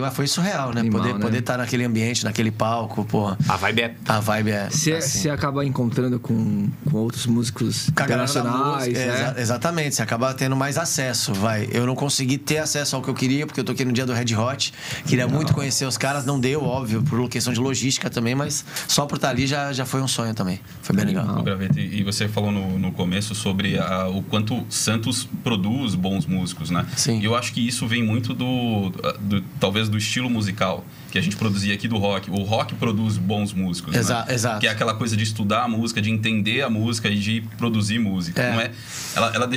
mas 0.00 0.14
foi 0.14 0.26
surreal, 0.26 0.72
né? 0.72 0.80
Animal, 0.80 1.00
poder 1.00 1.14
né? 1.14 1.20
poder 1.20 1.38
estar 1.38 1.58
naquele 1.58 1.84
ambiente, 1.84 2.24
naquele 2.24 2.50
palco, 2.50 3.04
porra. 3.04 3.36
A 3.48 3.56
vibe 3.56 3.80
é. 3.82 3.94
A 4.06 4.20
vibe 4.20 4.50
é. 4.50 4.68
Você 4.70 4.92
assim. 4.92 5.18
você 5.20 5.30
acaba 5.30 5.64
encontrando 5.64 6.18
com, 6.20 6.68
com 6.90 6.96
outros 6.98 7.26
músicos 7.26 7.90
Com 7.94 8.02
a 8.02 8.06
galera 8.06 8.26
da 8.26 8.40
internacionais, 8.40 8.86
música, 8.88 9.06
né? 9.06 9.14
exa- 9.14 9.34
exatamente, 9.40 9.94
você 9.94 10.02
acaba 10.02 10.32
tendo 10.34 10.56
mais 10.56 10.76
acesso, 10.78 11.32
vai. 11.34 11.68
Eu 11.72 11.86
não 11.86 11.94
consegui 11.94 12.38
ter 12.38 12.58
acesso 12.58 12.96
ao 12.96 13.02
que 13.02 13.08
eu 13.08 13.14
queria, 13.14 13.46
porque 13.46 13.60
eu 13.60 13.64
toquei 13.64 13.84
no 13.86 13.92
dia 13.92 14.06
do 14.06 14.12
Red 14.12 14.34
Hot. 14.36 14.72
Queria 15.06 15.26
muito 15.28 15.52
conhecer 15.54 15.84
os 15.86 15.96
caras, 15.96 16.24
não 16.24 16.38
deu, 16.40 16.62
óbvio, 16.64 17.02
por 17.02 17.28
questão 17.28 17.52
de 17.52 17.60
logística 17.60 18.08
também, 18.10 18.34
mas 18.34 18.64
só 18.88 19.06
por 19.06 19.16
estar 19.16 19.30
ali 19.30 19.46
já, 19.46 19.72
já 19.72 19.84
foi 19.86 20.00
um 20.02 20.08
sonho 20.08 20.34
também. 20.34 20.60
Foi 20.82 20.94
bem 20.94 21.06
legal. 21.06 21.44
E 21.76 21.94
e 22.00 22.02
você 22.02 22.28
falou 22.28 22.50
no, 22.50 22.78
no 22.78 22.92
começo 22.92 23.34
sobre 23.34 23.78
a- 23.78 24.08
o 24.08 24.22
quanto 24.22 24.64
Santos 24.68 25.28
produz 25.42 25.94
bons 25.94 26.26
músicos, 26.26 26.70
né? 26.70 26.84
Sim. 26.96 27.20
E 27.20 27.24
eu 27.24 27.34
acho 27.34 27.52
que 27.52 27.66
isso 27.66 27.86
vem 27.86 28.02
muito 28.02 28.34
do, 28.34 28.90
do- 29.20 29.40
talvez 29.60 29.83
do 29.88 29.98
estilo 29.98 30.30
musical 30.30 30.84
que 31.14 31.18
a 31.18 31.22
gente 31.22 31.36
produzia 31.36 31.72
aqui 31.72 31.86
do 31.86 31.96
rock. 31.96 32.28
O 32.28 32.42
rock 32.42 32.74
produz 32.74 33.16
bons 33.16 33.52
músicos, 33.52 33.94
Exa- 33.94 34.24
né? 34.26 34.34
exato. 34.34 34.58
Que 34.58 34.66
é 34.66 34.70
aquela 34.70 34.94
coisa 34.94 35.16
de 35.16 35.22
estudar 35.22 35.62
a 35.62 35.68
música, 35.68 36.02
de 36.02 36.10
entender 36.10 36.62
a 36.62 36.68
música 36.68 37.08
e 37.08 37.16
de 37.16 37.40
produzir 37.56 38.00
música. 38.00 38.42
É. 38.42 38.52
Não 38.52 38.60
é? 38.60 38.72
Ela, 39.14 39.32
ela. 39.32 39.48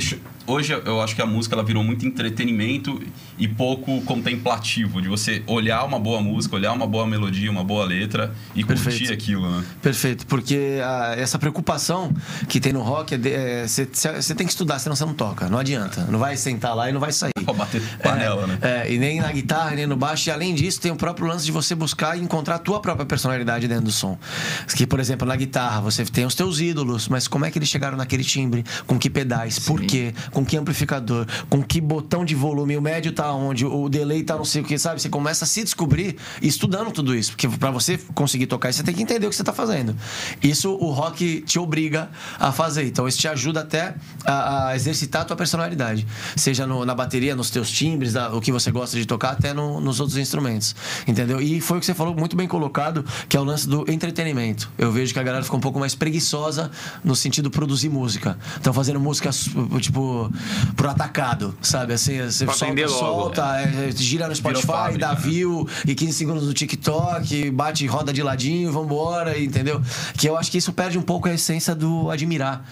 Hoje 0.46 0.72
eu 0.72 1.02
acho 1.02 1.14
que 1.14 1.20
a 1.20 1.26
música 1.26 1.54
ela 1.54 1.62
virou 1.64 1.84
muito 1.84 2.06
entretenimento 2.06 3.02
e 3.38 3.46
pouco 3.46 4.00
contemplativo, 4.02 5.02
de 5.02 5.06
você 5.08 5.42
olhar 5.46 5.84
uma 5.84 5.98
boa 5.98 6.22
música, 6.22 6.56
olhar 6.56 6.72
uma 6.72 6.86
boa 6.86 7.06
melodia, 7.06 7.50
uma 7.50 7.62
boa 7.64 7.84
letra 7.84 8.32
e 8.54 8.64
curtir 8.64 8.84
Perfeito. 8.84 9.12
aquilo, 9.12 9.50
né? 9.50 9.64
Perfeito, 9.82 10.26
porque 10.26 10.78
ah, 10.82 11.14
essa 11.18 11.38
preocupação 11.38 12.14
que 12.48 12.60
tem 12.60 12.72
no 12.72 12.80
rock 12.80 13.14
é 13.14 13.66
você 13.66 14.34
tem 14.34 14.46
que 14.46 14.52
estudar, 14.52 14.78
senão 14.78 14.96
você 14.96 15.04
não 15.04 15.12
toca. 15.12 15.50
Não 15.50 15.58
adianta. 15.58 16.06
Não 16.10 16.18
vai 16.18 16.34
sentar 16.36 16.74
lá 16.74 16.88
e 16.88 16.92
não 16.92 17.00
vai 17.00 17.12
sair. 17.12 17.32
Pra 17.44 17.52
bater 17.52 17.82
panela, 18.02 18.44
é, 18.44 18.46
né? 18.46 18.58
É, 18.62 18.92
e 18.92 18.98
nem 18.98 19.20
na 19.20 19.32
guitarra, 19.32 19.70
nem 19.74 19.86
no 19.86 19.96
baixo. 19.96 20.28
E 20.28 20.32
além 20.32 20.54
disso, 20.54 20.80
tem 20.80 20.90
o 20.92 20.96
próprio 20.96 21.26
lance 21.26 21.44
de 21.48 21.52
você 21.52 21.74
buscar 21.74 22.16
e 22.18 22.20
encontrar 22.22 22.56
a 22.56 22.58
tua 22.58 22.78
própria 22.80 23.06
personalidade 23.06 23.66
dentro 23.66 23.84
do 23.86 23.90
som. 23.92 24.18
Que, 24.76 24.86
por 24.86 25.00
exemplo, 25.00 25.26
na 25.26 25.34
guitarra, 25.34 25.80
você 25.80 26.04
tem 26.04 26.26
os 26.26 26.34
teus 26.34 26.60
ídolos, 26.60 27.08
mas 27.08 27.26
como 27.26 27.44
é 27.46 27.50
que 27.50 27.58
eles 27.58 27.68
chegaram 27.68 27.96
naquele 27.96 28.22
timbre? 28.22 28.64
Com 28.86 28.98
que 28.98 29.08
pedais? 29.08 29.58
Por 29.58 29.80
quê? 29.80 30.12
Com 30.30 30.44
que 30.44 30.56
amplificador? 30.56 31.26
Com 31.48 31.62
que 31.62 31.80
botão 31.80 32.24
de 32.24 32.34
volume? 32.34 32.76
O 32.76 32.82
médio 32.82 33.12
tá 33.12 33.32
onde? 33.32 33.64
O 33.64 33.88
delay 33.88 34.22
tá 34.22 34.36
não 34.36 34.44
sei 34.44 34.60
o 34.62 34.64
que, 34.64 34.78
sabe? 34.78 35.00
Você 35.00 35.08
começa 35.08 35.44
a 35.44 35.48
se 35.48 35.64
descobrir 35.64 36.16
estudando 36.42 36.90
tudo 36.92 37.14
isso. 37.14 37.30
Porque 37.32 37.48
pra 37.48 37.70
você 37.70 37.98
conseguir 38.14 38.46
tocar 38.46 38.68
isso, 38.70 38.78
você 38.78 38.84
tem 38.84 38.94
que 38.94 39.02
entender 39.02 39.26
o 39.26 39.30
que 39.30 39.36
você 39.36 39.44
tá 39.44 39.52
fazendo. 39.52 39.96
Isso 40.42 40.70
o 40.74 40.90
rock 40.90 41.40
te 41.46 41.58
obriga 41.58 42.10
a 42.38 42.52
fazer. 42.52 42.84
Então, 42.84 43.08
isso 43.08 43.18
te 43.18 43.26
ajuda 43.28 43.60
até 43.60 43.94
a, 44.24 44.68
a 44.68 44.76
exercitar 44.76 45.22
a 45.22 45.24
tua 45.24 45.36
personalidade. 45.36 46.06
Seja 46.36 46.66
no- 46.66 46.84
na 46.84 46.94
bateria, 46.94 47.34
nos 47.34 47.48
teus 47.50 47.70
timbres, 47.70 48.12
da- 48.12 48.30
o 48.34 48.40
que 48.40 48.52
você 48.52 48.70
gosta 48.70 48.96
de 48.98 49.06
tocar, 49.06 49.30
até 49.32 49.54
no- 49.54 49.80
nos 49.80 49.98
outros 50.00 50.18
instrumentos. 50.18 50.74
Entendeu? 51.06 51.37
E 51.40 51.60
foi 51.60 51.76
o 51.78 51.80
que 51.80 51.86
você 51.86 51.94
falou 51.94 52.14
muito 52.14 52.36
bem 52.36 52.46
colocado, 52.48 53.04
que 53.28 53.36
é 53.36 53.40
o 53.40 53.44
lance 53.44 53.68
do 53.68 53.84
entretenimento. 53.90 54.70
Eu 54.78 54.90
vejo 54.92 55.12
que 55.12 55.18
a 55.18 55.22
galera 55.22 55.42
ficou 55.44 55.58
um 55.58 55.62
pouco 55.62 55.78
mais 55.78 55.94
preguiçosa 55.94 56.70
no 57.04 57.14
sentido 57.16 57.48
de 57.48 57.56
produzir 57.56 57.88
música. 57.88 58.38
Estão 58.56 58.72
fazendo 58.72 59.00
música, 59.00 59.30
tipo, 59.80 60.30
pro 60.76 60.88
atacado, 60.90 61.54
sabe? 61.62 61.92
Assim, 61.94 62.20
você 62.22 62.44
Pra 62.44 62.54
solta, 62.54 62.66
vender 62.74 62.86
logo. 62.86 62.98
solta, 62.98 63.42
é, 63.60 63.90
gira 63.94 64.28
no 64.28 64.34
Spotify, 64.36 64.66
fábrica, 64.66 64.98
dá 64.98 65.14
né? 65.14 65.20
view 65.20 65.68
e 65.86 65.94
15 65.94 66.12
segundos 66.12 66.46
no 66.46 66.52
TikTok, 66.54 67.50
bate 67.50 67.86
roda 67.86 68.12
de 68.12 68.22
ladinho, 68.22 68.70
vambora, 68.72 69.38
entendeu? 69.38 69.80
Que 70.16 70.28
eu 70.28 70.36
acho 70.36 70.50
que 70.50 70.58
isso 70.58 70.72
perde 70.72 70.98
um 70.98 71.02
pouco 71.02 71.28
a 71.28 71.34
essência 71.34 71.74
do 71.74 72.10
admirar. 72.10 72.64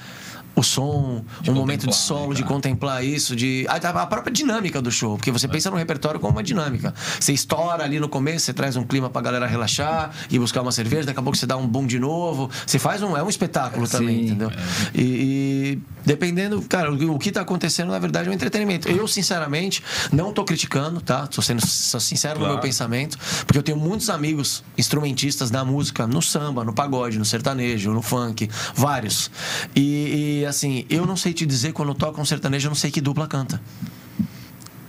O 0.56 0.62
som, 0.62 1.22
De 1.42 1.50
um 1.50 1.54
momento 1.54 1.86
de 1.86 1.94
solo, 1.94 2.28
né, 2.30 2.34
de 2.36 2.42
cara? 2.42 2.54
contemplar 2.54 3.04
isso, 3.04 3.36
de. 3.36 3.66
A, 3.68 4.06
própria 4.06 4.32
dinâmica 4.32 4.80
do 4.80 4.90
show, 4.90 5.16
porque 5.18 5.28
É. 5.28 5.32
você 5.32 5.46
pensa 5.46 5.70
no 5.70 5.76
repertório 5.76 6.18
como 6.18 6.32
uma 6.32 6.42
dinâmica. 6.42 6.94
Você 7.20 7.32
estoura 7.34 7.84
ali 7.84 8.00
no 8.00 8.08
começo, 8.08 8.46
você 8.46 8.54
traz 8.54 8.74
um 8.74 8.82
clima 8.82 9.10
pra 9.10 9.20
galera 9.20 9.46
relaxar 9.46 10.10
e 10.30 10.38
buscar 10.38 10.62
uma 10.62 10.72
cerveja, 10.72 11.04
daqui 11.04 11.20
a 11.20 11.22
pouco 11.22 11.36
você 11.36 11.46
dá 11.46 11.58
um 11.58 11.66
boom 11.66 11.86
de 11.86 11.98
novo. 11.98 12.50
Você 12.66 12.78
faz 12.78 13.02
um. 13.02 13.14
É 13.16 13.22
um 13.22 13.28
espetáculo 13.28 13.86
também, 13.86 14.24
entendeu? 14.24 14.50
E, 14.94 15.02
e 15.02 15.78
dependendo, 16.06 16.62
cara, 16.62 16.90
o, 16.92 17.18
que 17.18 17.30
tá 17.30 17.42
acontecendo, 17.42 17.90
na 17.90 17.98
verdade, 17.98 18.28
é 18.28 18.30
um 18.30 18.34
entretenimento. 18.34 18.88
Eu, 18.88 19.06
sinceramente, 19.06 19.82
não 20.10 20.32
tô 20.32 20.42
criticando, 20.44 21.00
tá? 21.02 21.26
Tô 21.26 21.42
sendo 21.42 21.60
sincero 21.66 22.34
no 22.34 22.40
Claro. 22.46 22.54
meu 22.54 22.62
pensamento, 22.62 23.18
porque 23.46 23.58
eu 23.58 23.62
tenho 23.62 23.76
muitos 23.76 24.08
amigos 24.08 24.64
instrumentistas 24.78 25.50
da 25.50 25.64
música, 25.64 26.06
no 26.06 26.22
samba, 26.22 26.64
no 26.64 26.72
pagode, 26.72 27.18
no 27.18 27.24
sertanejo, 27.24 27.90
no 27.92 28.00
funk, 28.00 28.48
vários. 28.74 29.30
E, 29.74 30.40
e, 30.42 30.45
assim, 30.46 30.84
eu 30.88 31.04
não 31.06 31.16
sei 31.16 31.32
te 31.32 31.44
dizer 31.46 31.72
quando 31.72 31.94
toca 31.94 32.20
um 32.20 32.24
sertanejo, 32.24 32.66
eu 32.66 32.70
não 32.70 32.76
sei 32.76 32.90
que 32.90 33.00
dupla 33.00 33.26
canta. 33.26 33.60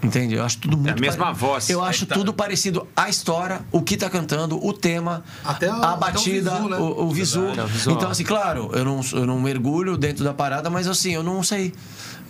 Entende? 0.01 0.35
Eu 0.35 0.45
acho 0.45 0.59
tudo 0.59 0.77
muito 0.77 0.95
a 0.95 1.01
mesma 1.01 1.33
voz. 1.33 1.69
Eu 1.71 1.83
acho 1.83 2.03
É 2.03 2.07
tá- 2.07 2.15
tudo 2.15 2.31
parecido. 2.31 2.87
A 2.95 3.09
história, 3.09 3.61
o 3.71 3.81
que 3.81 3.97
tá 3.97 4.09
cantando, 4.09 4.63
o 4.63 4.71
tema, 4.71 5.23
Até 5.43 5.67
a- 5.67 5.73
a 5.73 5.75
até 5.93 5.95
o 5.95 5.97
batida, 5.97 6.51
visu, 6.55 6.69
né? 6.69 6.77
o, 6.77 7.03
o 7.05 7.11
visu. 7.11 7.43
É, 7.57 7.63
o 7.63 7.67
visual. 7.67 7.95
Então, 7.97 8.11
assim, 8.11 8.23
claro, 8.23 8.69
eu 8.73 8.85
não, 8.85 9.01
eu 9.13 9.25
não 9.25 9.41
mergulho 9.41 9.97
dentro 9.97 10.23
da 10.23 10.33
parada, 10.33 10.69
mas 10.69 10.87
assim, 10.87 11.13
eu 11.13 11.23
não 11.23 11.41
sei. 11.41 11.73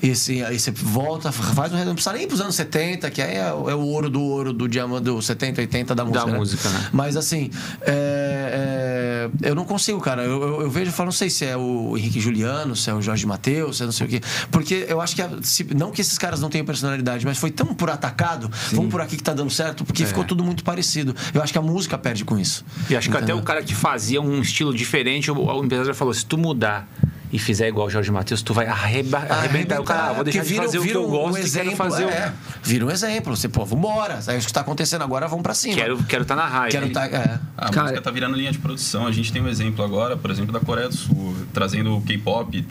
E 0.01 0.11
assim, 0.11 0.41
aí 0.43 0.59
você 0.59 0.69
volta, 0.71 1.31
faz 1.31 1.73
um 1.73 1.77
não 1.85 1.93
precisa 1.95 2.13
nem 2.15 2.27
pros 2.27 2.39
anos 2.39 2.55
70, 2.55 3.09
que 3.09 3.21
aí 3.21 3.35
é, 3.37 3.51
o- 3.53 3.69
é 3.69 3.73
o 3.75 3.79
ouro 3.81 4.09
do 4.09 4.21
ouro 4.21 4.53
do 4.53 4.67
diamante 4.67 5.05
do 5.05 5.21
70, 5.21 5.61
80 5.61 5.95
da 5.95 6.05
música. 6.05 6.25
né? 6.31 6.37
música, 6.37 6.69
né? 6.69 6.89
Mas 6.93 7.17
assim, 7.17 7.49
é, 7.81 9.29
é, 9.41 9.49
eu 9.49 9.55
não 9.55 9.65
consigo, 9.65 9.99
cara. 9.99 10.23
Eu, 10.23 10.41
eu, 10.41 10.61
eu 10.63 10.69
vejo 10.69 10.89
e 10.91 10.93
falo, 10.93 11.07
não 11.07 11.11
sei 11.11 11.29
se 11.29 11.45
é 11.45 11.57
o 11.57 11.97
Henrique 11.97 12.19
Juliano, 12.19 12.75
se 12.75 12.89
é 12.89 12.93
o 12.93 13.01
Jorge 13.01 13.25
Mateus, 13.25 13.77
se 13.77 13.83
é 13.83 13.85
não 13.85 13.91
sei 13.93 14.05
o 14.07 14.09
quê. 14.09 14.21
Porque 14.51 14.85
eu 14.87 15.01
acho 15.01 15.15
que, 15.15 15.21
se- 15.43 15.67
não 15.75 15.91
que 15.91 16.01
esses 16.01 16.17
caras 16.17 16.39
não 16.41 16.49
tenham 16.49 16.65
personalidade, 16.65 17.25
mas 17.25 17.37
foi 17.37 17.51
tão 17.51 17.67
por 17.73 17.89
atacado, 17.89 18.49
vamos 18.73 18.91
por 18.91 19.01
aqui 19.01 19.17
que 19.17 19.23
tá 19.23 19.33
dando 19.33 19.49
certo, 19.49 19.83
porque 19.83 20.05
ficou 20.05 20.23
tudo 20.23 20.43
muito 20.43 20.63
parecido. 20.63 21.15
Eu 21.33 21.41
acho 21.41 21.51
que 21.51 21.59
a 21.59 21.61
música 21.61 21.97
perde 21.97 22.23
com 22.23 22.37
isso. 22.37 22.63
E 22.89 22.95
acho 22.95 23.09
que 23.09 23.15
até 23.15 23.25
Entendeu? 23.25 23.41
o 23.41 23.45
cara 23.45 23.63
que 23.63 23.73
fazia 23.75 24.21
um 24.21 24.41
estilo 24.41 24.73
diferente, 24.73 25.29
o, 25.31 25.35
o 25.37 25.63
empresário 25.65 25.93
falou: 25.95 26.13
se 26.13 26.25
tu 26.25 26.37
mudar 26.37 26.87
e 27.31 27.37
fizer 27.37 27.67
igual 27.67 27.87
o 27.87 27.89
Jorge 27.89 28.09
Matheus, 28.11 28.41
tu 28.41 28.53
vai 28.53 28.67
arreba- 28.67 29.25
arrebentar 29.29 29.81
o 29.81 29.83
cara. 29.83 30.11
Ah, 30.11 30.13
vou 30.13 30.23
deixar 30.23 30.43
de 30.43 30.55
fazer 30.55 30.79
o 30.79 30.83
que 30.83 30.91
eu 30.91 31.07
gosto 31.07 31.45
e 31.45 31.51
quero 31.51 31.75
fazer 31.75 32.05
o. 32.05 32.09
é, 32.09 32.33
Vira 32.63 32.85
um 32.85 32.91
exemplo. 32.91 33.35
Você, 33.35 33.49
pô, 33.49 33.65
vambora. 33.65 34.19
É 34.27 34.37
isso 34.37 34.47
que 34.47 34.53
tá 34.53 34.61
acontecendo 34.61 35.03
agora, 35.03 35.27
vamos 35.27 35.43
pra 35.43 35.53
cima. 35.53 35.75
Quero 35.75 35.95
estar 35.95 36.05
quero 36.07 36.25
tá 36.25 36.35
na 36.35 36.45
raiva. 36.47 36.69
Quero 36.71 36.89
tá, 36.89 37.05
é. 37.05 37.39
A 37.57 37.69
Cara- 37.69 37.81
música 37.83 38.01
tá 38.01 38.11
virando 38.11 38.35
linha 38.37 38.51
de 38.51 38.57
produção. 38.59 39.05
A 39.05 39.11
gente 39.11 39.31
tem 39.33 39.41
um 39.41 39.47
exemplo 39.49 39.83
agora, 39.83 40.15
por 40.15 40.31
exemplo, 40.31 40.53
da 40.53 40.59
Coreia 40.59 40.87
do 40.87 40.95
Sul, 40.95 41.35
trazendo 41.53 41.97
o 41.97 42.01
K-pop, 42.01 42.65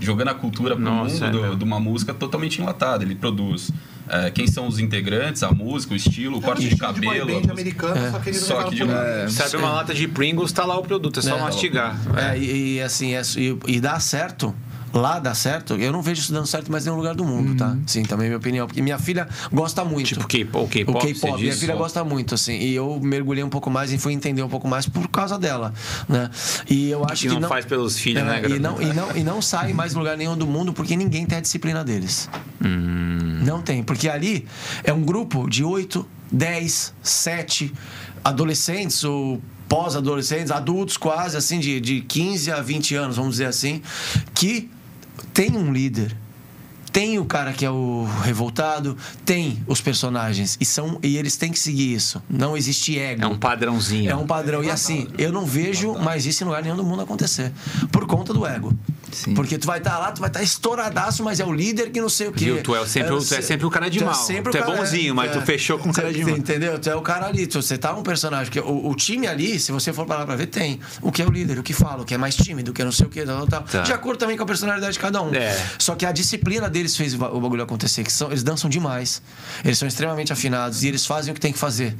jogando 0.00 0.28
a 0.28 0.34
cultura 0.34 0.74
pro 0.76 0.84
Nossa, 0.84 1.26
mundo 1.26 1.44
é 1.44 1.48
do- 1.50 1.56
de 1.56 1.64
uma 1.64 1.80
música 1.80 2.14
totalmente 2.14 2.60
enlatada. 2.60 3.02
Ele 3.04 3.14
produz 3.14 3.70
eh, 4.10 4.30
quem 4.30 4.46
são 4.46 4.66
os 4.66 4.78
integrantes, 4.78 5.42
a 5.42 5.50
música, 5.50 5.92
o 5.94 5.96
estilo, 5.96 6.36
o 6.38 6.40
É 6.40 6.42
corte 6.44 6.62
de 6.62 6.70
de 6.70 6.76
cabelo. 6.76 7.26
band 7.26 7.32
música. 7.34 7.52
americano, 7.52 8.10
só 8.10 8.18
que 8.18 8.28
eles 8.30 8.40
Só 8.40 8.62
que 8.64 8.74
de-. 8.76 8.82
É. 8.90 9.28
Sabe 9.28 9.56
uma 9.56 9.70
lata 9.72 9.94
de 9.94 10.08
Pringles, 10.08 10.52
tá 10.52 10.64
lá 10.64 10.76
o 10.78 10.82
produto, 10.82 11.20
é 11.20 11.22
só 11.22 11.36
É. 11.36 11.40
mastigar. 11.40 11.96
É, 12.16 12.36
e, 12.38 12.76
e, 12.76 12.82
assim, 12.82 13.14
é, 13.14 13.22
e, 13.36 13.56
e 13.66 13.80
dá 13.80 13.98
certo. 14.00 14.54
Lá 14.92 15.18
dá 15.18 15.34
certo. 15.34 15.74
Eu 15.74 15.92
não 15.92 16.02
vejo 16.02 16.20
isso 16.20 16.32
dando 16.32 16.46
certo 16.46 16.70
mais 16.70 16.84
em 16.84 16.86
nenhum 16.86 16.98
lugar 16.98 17.14
do 17.14 17.24
mundo, 17.24 17.56
tá? 17.56 17.76
Sim, 17.86 18.02
também 18.02 18.26
é 18.26 18.28
minha 18.28 18.38
opinião. 18.38 18.66
Porque 18.66 18.82
minha 18.82 18.98
filha 18.98 19.28
gosta 19.52 19.84
muito. 19.84 20.08
Tipo 20.08 20.26
K-pop, 20.26 20.64
o 20.64 20.68
K-pop, 20.68 20.98
O 20.98 21.00
K-pop. 21.00 21.40
Minha 21.40 21.54
filha 21.54 21.76
gosta 21.76 22.02
muito, 22.02 22.34
assim. 22.34 22.58
E 22.58 22.74
eu 22.74 22.98
mergulhei 23.00 23.44
um 23.44 23.48
pouco 23.48 23.70
mais 23.70 23.92
e 23.92 23.98
fui 23.98 24.12
entender 24.12 24.42
um 24.42 24.48
pouco 24.48 24.66
mais 24.66 24.88
por 24.88 25.08
causa 25.08 25.38
dela, 25.38 25.72
né? 26.08 26.28
E 26.68 26.90
eu 26.90 27.04
acho 27.04 27.22
Que 27.22 27.34
que, 27.34 27.40
não 27.40 27.48
faz 27.48 27.64
pelos 27.64 27.98
filhos, 27.98 28.22
É, 28.22 28.26
né, 28.26 28.42
e 28.48 28.58
não, 28.58 28.82
e, 28.82 28.92
não, 28.92 29.16
e 29.16 29.22
não 29.22 29.40
sai 29.40 29.72
mais 29.72 29.94
em 29.94 29.98
lugar 29.98 30.16
nenhum 30.16 30.36
do 30.36 30.46
mundo 30.46 30.72
porque 30.72 30.96
ninguém 30.96 31.24
tem 31.24 31.38
a 31.38 31.40
disciplina 31.40 31.84
deles. 31.84 32.28
Hum. 32.64 33.40
Não 33.44 33.62
tem. 33.62 33.82
Porque 33.82 34.08
ali 34.08 34.46
é 34.82 34.92
um 34.92 35.02
grupo 35.02 35.48
de 35.48 35.62
8, 35.62 36.06
10, 36.32 36.94
7 37.02 37.72
adolescentes 38.24 39.04
ou 39.04 39.40
pós-adolescentes, 39.68 40.50
adultos 40.50 40.96
quase, 40.96 41.36
assim, 41.36 41.60
de, 41.60 41.80
de 41.80 42.00
15 42.00 42.50
a 42.50 42.60
20 42.60 42.94
anos, 42.96 43.16
vamos 43.16 43.32
dizer 43.32 43.46
assim, 43.46 43.80
que 44.34 44.68
tem 45.32 45.56
um 45.56 45.72
líder. 45.72 46.16
Tem 46.92 47.18
o 47.20 47.24
cara 47.24 47.52
que 47.52 47.64
é 47.64 47.70
o 47.70 48.04
revoltado, 48.22 48.96
tem 49.24 49.62
os 49.66 49.80
personagens. 49.80 50.56
E, 50.60 50.64
são, 50.64 50.98
e 51.02 51.16
eles 51.16 51.36
têm 51.36 51.52
que 51.52 51.58
seguir 51.58 51.94
isso. 51.94 52.20
Não 52.28 52.56
existe 52.56 52.98
ego. 52.98 53.22
É 53.22 53.26
um 53.26 53.38
padrãozinho. 53.38 54.10
É 54.10 54.16
um 54.16 54.26
padrão. 54.26 54.62
E 54.64 54.70
assim, 54.70 55.06
eu 55.16 55.30
não 55.30 55.46
vejo 55.46 55.94
mais 55.94 56.26
isso 56.26 56.42
em 56.42 56.46
lugar 56.46 56.62
nenhum 56.62 56.76
do 56.76 56.82
mundo 56.82 57.02
acontecer. 57.02 57.52
Por 57.92 58.06
conta 58.06 58.34
do 58.34 58.44
ego. 58.44 58.76
Sim. 59.12 59.34
Porque 59.34 59.58
tu 59.58 59.66
vai 59.66 59.78
estar 59.78 59.98
lá, 59.98 60.12
tu 60.12 60.20
vai 60.20 60.28
estar 60.30 60.42
estouradaço, 60.42 61.22
mas 61.24 61.40
é 61.40 61.44
o 61.44 61.52
líder 61.52 61.90
que 61.90 62.00
não 62.00 62.08
sei 62.08 62.28
o 62.28 62.32
quê. 62.32 62.44
Viu? 62.46 62.62
Tu 62.62 62.74
é 62.76 62.86
sempre 62.86 63.12
o- 63.12 63.18
tu 63.24 63.34
é 63.34 63.40
sempre 63.42 63.66
o 63.66 63.70
cara 63.70 63.88
de 63.90 63.98
tu 63.98 64.02
é 64.02 64.06
mal. 64.06 64.14
sempre 64.14 64.48
o 64.50 64.52
Tu 64.52 64.58
é 64.58 64.62
bonzinho, 64.64 65.14
mas 65.14 65.32
tu 65.32 65.40
fechou 65.42 65.78
com 65.78 65.90
o 65.90 65.92
cara 65.92 66.12
de 66.12 66.24
mal. 66.24 66.36
Entendeu? 66.36 66.78
Tu 66.78 66.88
é 66.90 66.94
o 66.94 67.02
cara 67.02 67.26
ali. 67.26 67.46
Tu, 67.46 67.60
você 67.60 67.76
tá 67.78 67.92
um 67.94 68.02
personagem. 68.02 68.52
Que 68.52 68.60
o, 68.60 68.88
o 68.88 68.94
time 68.94 69.26
ali, 69.26 69.58
se 69.58 69.72
você 69.72 69.92
for 69.92 70.06
parar 70.06 70.24
pra 70.26 70.36
ver, 70.36 70.46
tem 70.46 70.80
o 71.02 71.10
que 71.12 71.22
é 71.22 71.26
o 71.26 71.30
líder, 71.30 71.58
o 71.58 71.62
que 71.62 71.72
fala, 71.72 72.02
o 72.02 72.04
que 72.04 72.14
é 72.14 72.18
mais 72.18 72.34
tímido, 72.36 72.70
o 72.70 72.74
que 72.74 72.82
é 72.82 72.84
não 72.84 72.92
sei 72.92 73.06
o 73.06 73.10
que, 73.10 73.22
tal, 73.24 73.46
tal, 73.46 73.62
Tá. 73.62 73.66
tal. 73.72 73.82
De 73.82 73.92
acordo 73.92 74.18
também 74.18 74.36
com 74.36 74.42
a 74.42 74.46
personalidade 74.46 74.92
de 74.94 74.98
cada 74.98 75.20
um. 75.22 75.34
É. 75.34 75.56
Só 75.78 75.94
que 75.94 76.06
a 76.06 76.12
disciplina 76.12 76.68
deles 76.68 76.96
fez 76.96 77.14
o 77.14 77.18
bagulho 77.18 77.62
acontecer, 77.62 78.02
que 78.04 78.12
são, 78.12 78.28
eles 78.28 78.42
dançam 78.42 78.70
demais. 78.70 79.20
Eles 79.64 79.78
são 79.78 79.86
extremamente 79.88 80.32
afinados 80.32 80.82
e 80.82 80.88
eles 80.88 81.04
fazem 81.06 81.32
o 81.32 81.34
que 81.34 81.40
tem 81.40 81.52
que 81.52 81.58
fazer. 81.58 81.94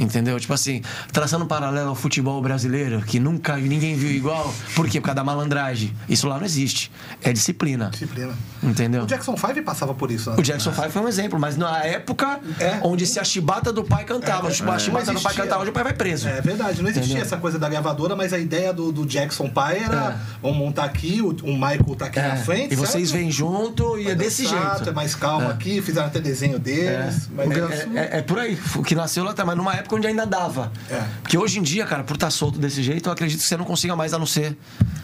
Entendeu? 0.00 0.38
Tipo 0.40 0.54
assim, 0.54 0.82
traçando 1.12 1.44
um 1.44 1.48
paralelo 1.48 1.90
ao 1.90 1.94
futebol 1.94 2.40
brasileiro, 2.40 3.02
que 3.02 3.20
nunca 3.20 3.56
ninguém 3.56 3.94
viu 3.96 4.10
igual. 4.10 4.52
Por 4.74 4.88
quê? 4.88 5.00
Por 5.00 5.06
causa 5.06 5.16
da 5.16 5.24
malandragem. 5.24 5.94
Isso 6.08 6.26
lá 6.28 6.38
não 6.38 6.44
existe. 6.44 6.90
É 7.22 7.32
disciplina. 7.32 7.90
Disciplina. 7.90 8.32
Entendeu? 8.62 9.02
O 9.04 9.06
Jackson 9.06 9.36
5 9.36 9.62
passava 9.62 9.94
por 9.94 10.10
isso, 10.10 10.30
né? 10.30 10.36
O 10.38 10.42
Jackson 10.42 10.72
5 10.72 10.90
foi 10.90 11.02
um 11.02 11.08
exemplo, 11.08 11.38
mas 11.38 11.56
na 11.56 11.84
época 11.84 12.40
É. 12.58 12.78
onde 12.82 13.06
se 13.06 13.18
a 13.18 13.24
chibata 13.24 13.72
do 13.72 13.84
pai 13.84 14.04
cantava, 14.04 14.48
É, 14.48 14.50
a 14.50 14.78
chibata 14.78 15.10
é. 15.10 15.14
do 15.14 15.20
pai 15.20 15.34
cantava, 15.34 15.60
hoje 15.62 15.70
o 15.70 15.72
pai 15.74 15.84
vai 15.84 15.92
preso. 15.92 16.28
É 16.28 16.40
verdade, 16.40 16.80
não 16.82 16.88
existia 16.88 17.12
Entendeu? 17.14 17.22
essa 17.26 17.36
coisa 17.36 17.58
da 17.58 17.68
gravadora, 17.68 18.14
mas 18.16 18.32
a 18.32 18.38
ideia 18.38 18.72
do, 18.72 18.90
do 18.92 19.04
Jackson 19.06 19.48
pai 19.48 19.78
era: 19.84 20.18
vamos 20.42 20.56
montar 20.58 20.84
aqui, 20.84 21.20
o, 21.22 21.28
o 21.44 21.52
Michael 21.54 21.96
tá 21.98 22.06
aqui 22.06 22.18
É, 22.18 22.28
na 22.28 22.36
frente. 22.36 22.72
e 22.72 22.76
vocês 22.76 23.08
certo? 23.08 23.20
vêm 23.20 23.30
junto 23.30 23.98
e 23.98 24.08
é 24.10 24.14
desse 24.14 24.42
dançar, 24.44 24.76
jeito. 24.76 24.90
É 24.90 24.92
mais 24.92 25.14
calmo 25.14 25.48
aqui, 25.48 25.80
fizeram 25.82 26.06
até 26.08 26.20
desenho 26.20 26.58
deles. 26.58 27.28
Mas 27.34 27.50
É, 27.50 27.74
isso- 27.74 27.88
é- 27.98 28.18
é 28.18 28.22
por 28.22 28.38
aí, 28.38 28.58
o 28.76 28.82
que 28.82 28.94
nasceu 28.94 29.24
lá 29.24 29.30
atrás, 29.32 29.46
mas 29.46 29.56
numa 29.56 29.74
época 29.74 29.89
onde 29.94 30.06
ainda 30.06 30.24
dava. 30.26 30.72
É. 30.90 31.02
Porque 31.22 31.36
hoje 31.38 31.58
em 31.58 31.62
dia, 31.62 31.84
cara, 31.86 32.02
por 32.04 32.14
estar 32.14 32.30
solto 32.30 32.58
desse 32.58 32.82
jeito, 32.82 33.08
eu 33.08 33.12
acredito 33.12 33.40
que 33.40 33.44
você 33.46 33.56
não 33.56 33.64
consiga 33.64 33.94
mais 33.96 34.12
a 34.14 34.18
não 34.18 34.26
ser 34.26 34.56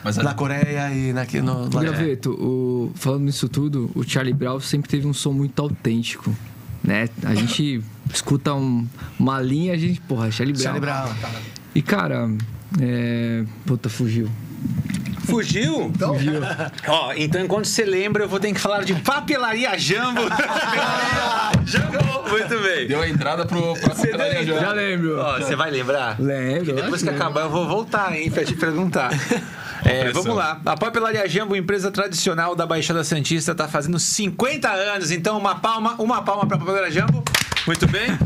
Mas 0.05 0.17
na 0.17 0.31
é- 0.31 0.35
Coreia 0.35 0.91
e 0.93 1.13
naqui, 1.13 1.41
no, 1.41 1.73
lá- 1.75 1.81
Graveto, 1.83 2.31
o, 2.33 2.93
falando 2.95 3.25
nisso 3.25 3.49
tudo, 3.49 3.91
o 3.95 4.03
Charlie 4.03 4.35
Brown 4.35 4.61
sempre 4.61 4.89
teve 4.91 5.07
um 5.07 5.15
som 5.15 5.33
muito 5.33 5.61
autêntico, 5.61 6.35
né? 6.83 7.09
A 7.25 7.35
gente 7.35 7.83
escuta 8.13 8.55
um- 8.55 8.87
uma 9.19 9.41
linha, 9.41 9.73
a 9.75 9.77
gente, 9.79 10.01
porra, 10.03 10.31
Charlie 10.31 10.53
Brown. 10.55 10.63
Charlie 10.65 10.81
Brown. 10.81 11.09
E 11.75 11.83
cara, 11.83 12.31
é... 12.81 13.45
Puta, 13.67 13.89
fugiu. 13.89 14.29
Fugiu? 15.27 15.91
Então, 15.95 16.17
Ó, 16.89 17.13
então 17.17 17.41
enquanto 17.43 17.67
você 17.67 17.85
lembra, 17.85 18.25
eu 18.25 18.29
vou 18.29 18.39
ter 18.41 18.53
que 18.53 18.61
falar 18.61 18.85
de 18.85 18.95
papelaria 18.95 19.77
Jambo. 19.79 20.23
Jambo! 21.65 22.29
Muito 22.31 22.59
bem. 22.63 22.87
Deu 22.87 23.01
a 23.01 23.09
entrada 23.09 23.45
pro, 23.47 23.75
pra 23.75 23.95
papelaria 23.95 24.45
Já 24.45 24.61
já. 24.61 24.73
lembro. 24.73 25.19
Ó, 25.21 25.39
você 25.39 25.57
vai 25.57 25.71
lembrar? 25.71 26.21
Lembro. 26.21 26.75
Depois 26.75 27.03
que 27.03 27.09
lembro. 27.11 27.23
acabar, 27.23 27.43
eu 27.43 27.51
vou 27.51 27.67
voltar, 27.67 28.17
hein, 28.17 28.31
pra 28.31 28.45
te 28.45 28.55
perguntar. 28.55 29.11
É, 29.85 30.11
vamos 30.13 30.35
lá. 30.35 30.61
A 30.65 30.77
Papelaria 30.77 31.29
Jambo, 31.29 31.57
empresa 31.57 31.91
tradicional 31.91 32.55
da 32.55 32.67
Baixada 32.67 33.03
Santista, 33.05 33.53
está 33.53 33.69
fazendo 33.69 33.99
50 33.99 34.69
anos. 34.71 35.11
Então, 35.11 35.39
uma 35.39 35.57
palma, 35.57 35.95
uma 35.99 36.23
palma 36.23 36.47
para 36.47 36.57
a 36.57 36.61
Papelaria 36.61 36.91
Jambo. 36.91 37.25
Muito 37.67 37.87
bem. 37.89 38.07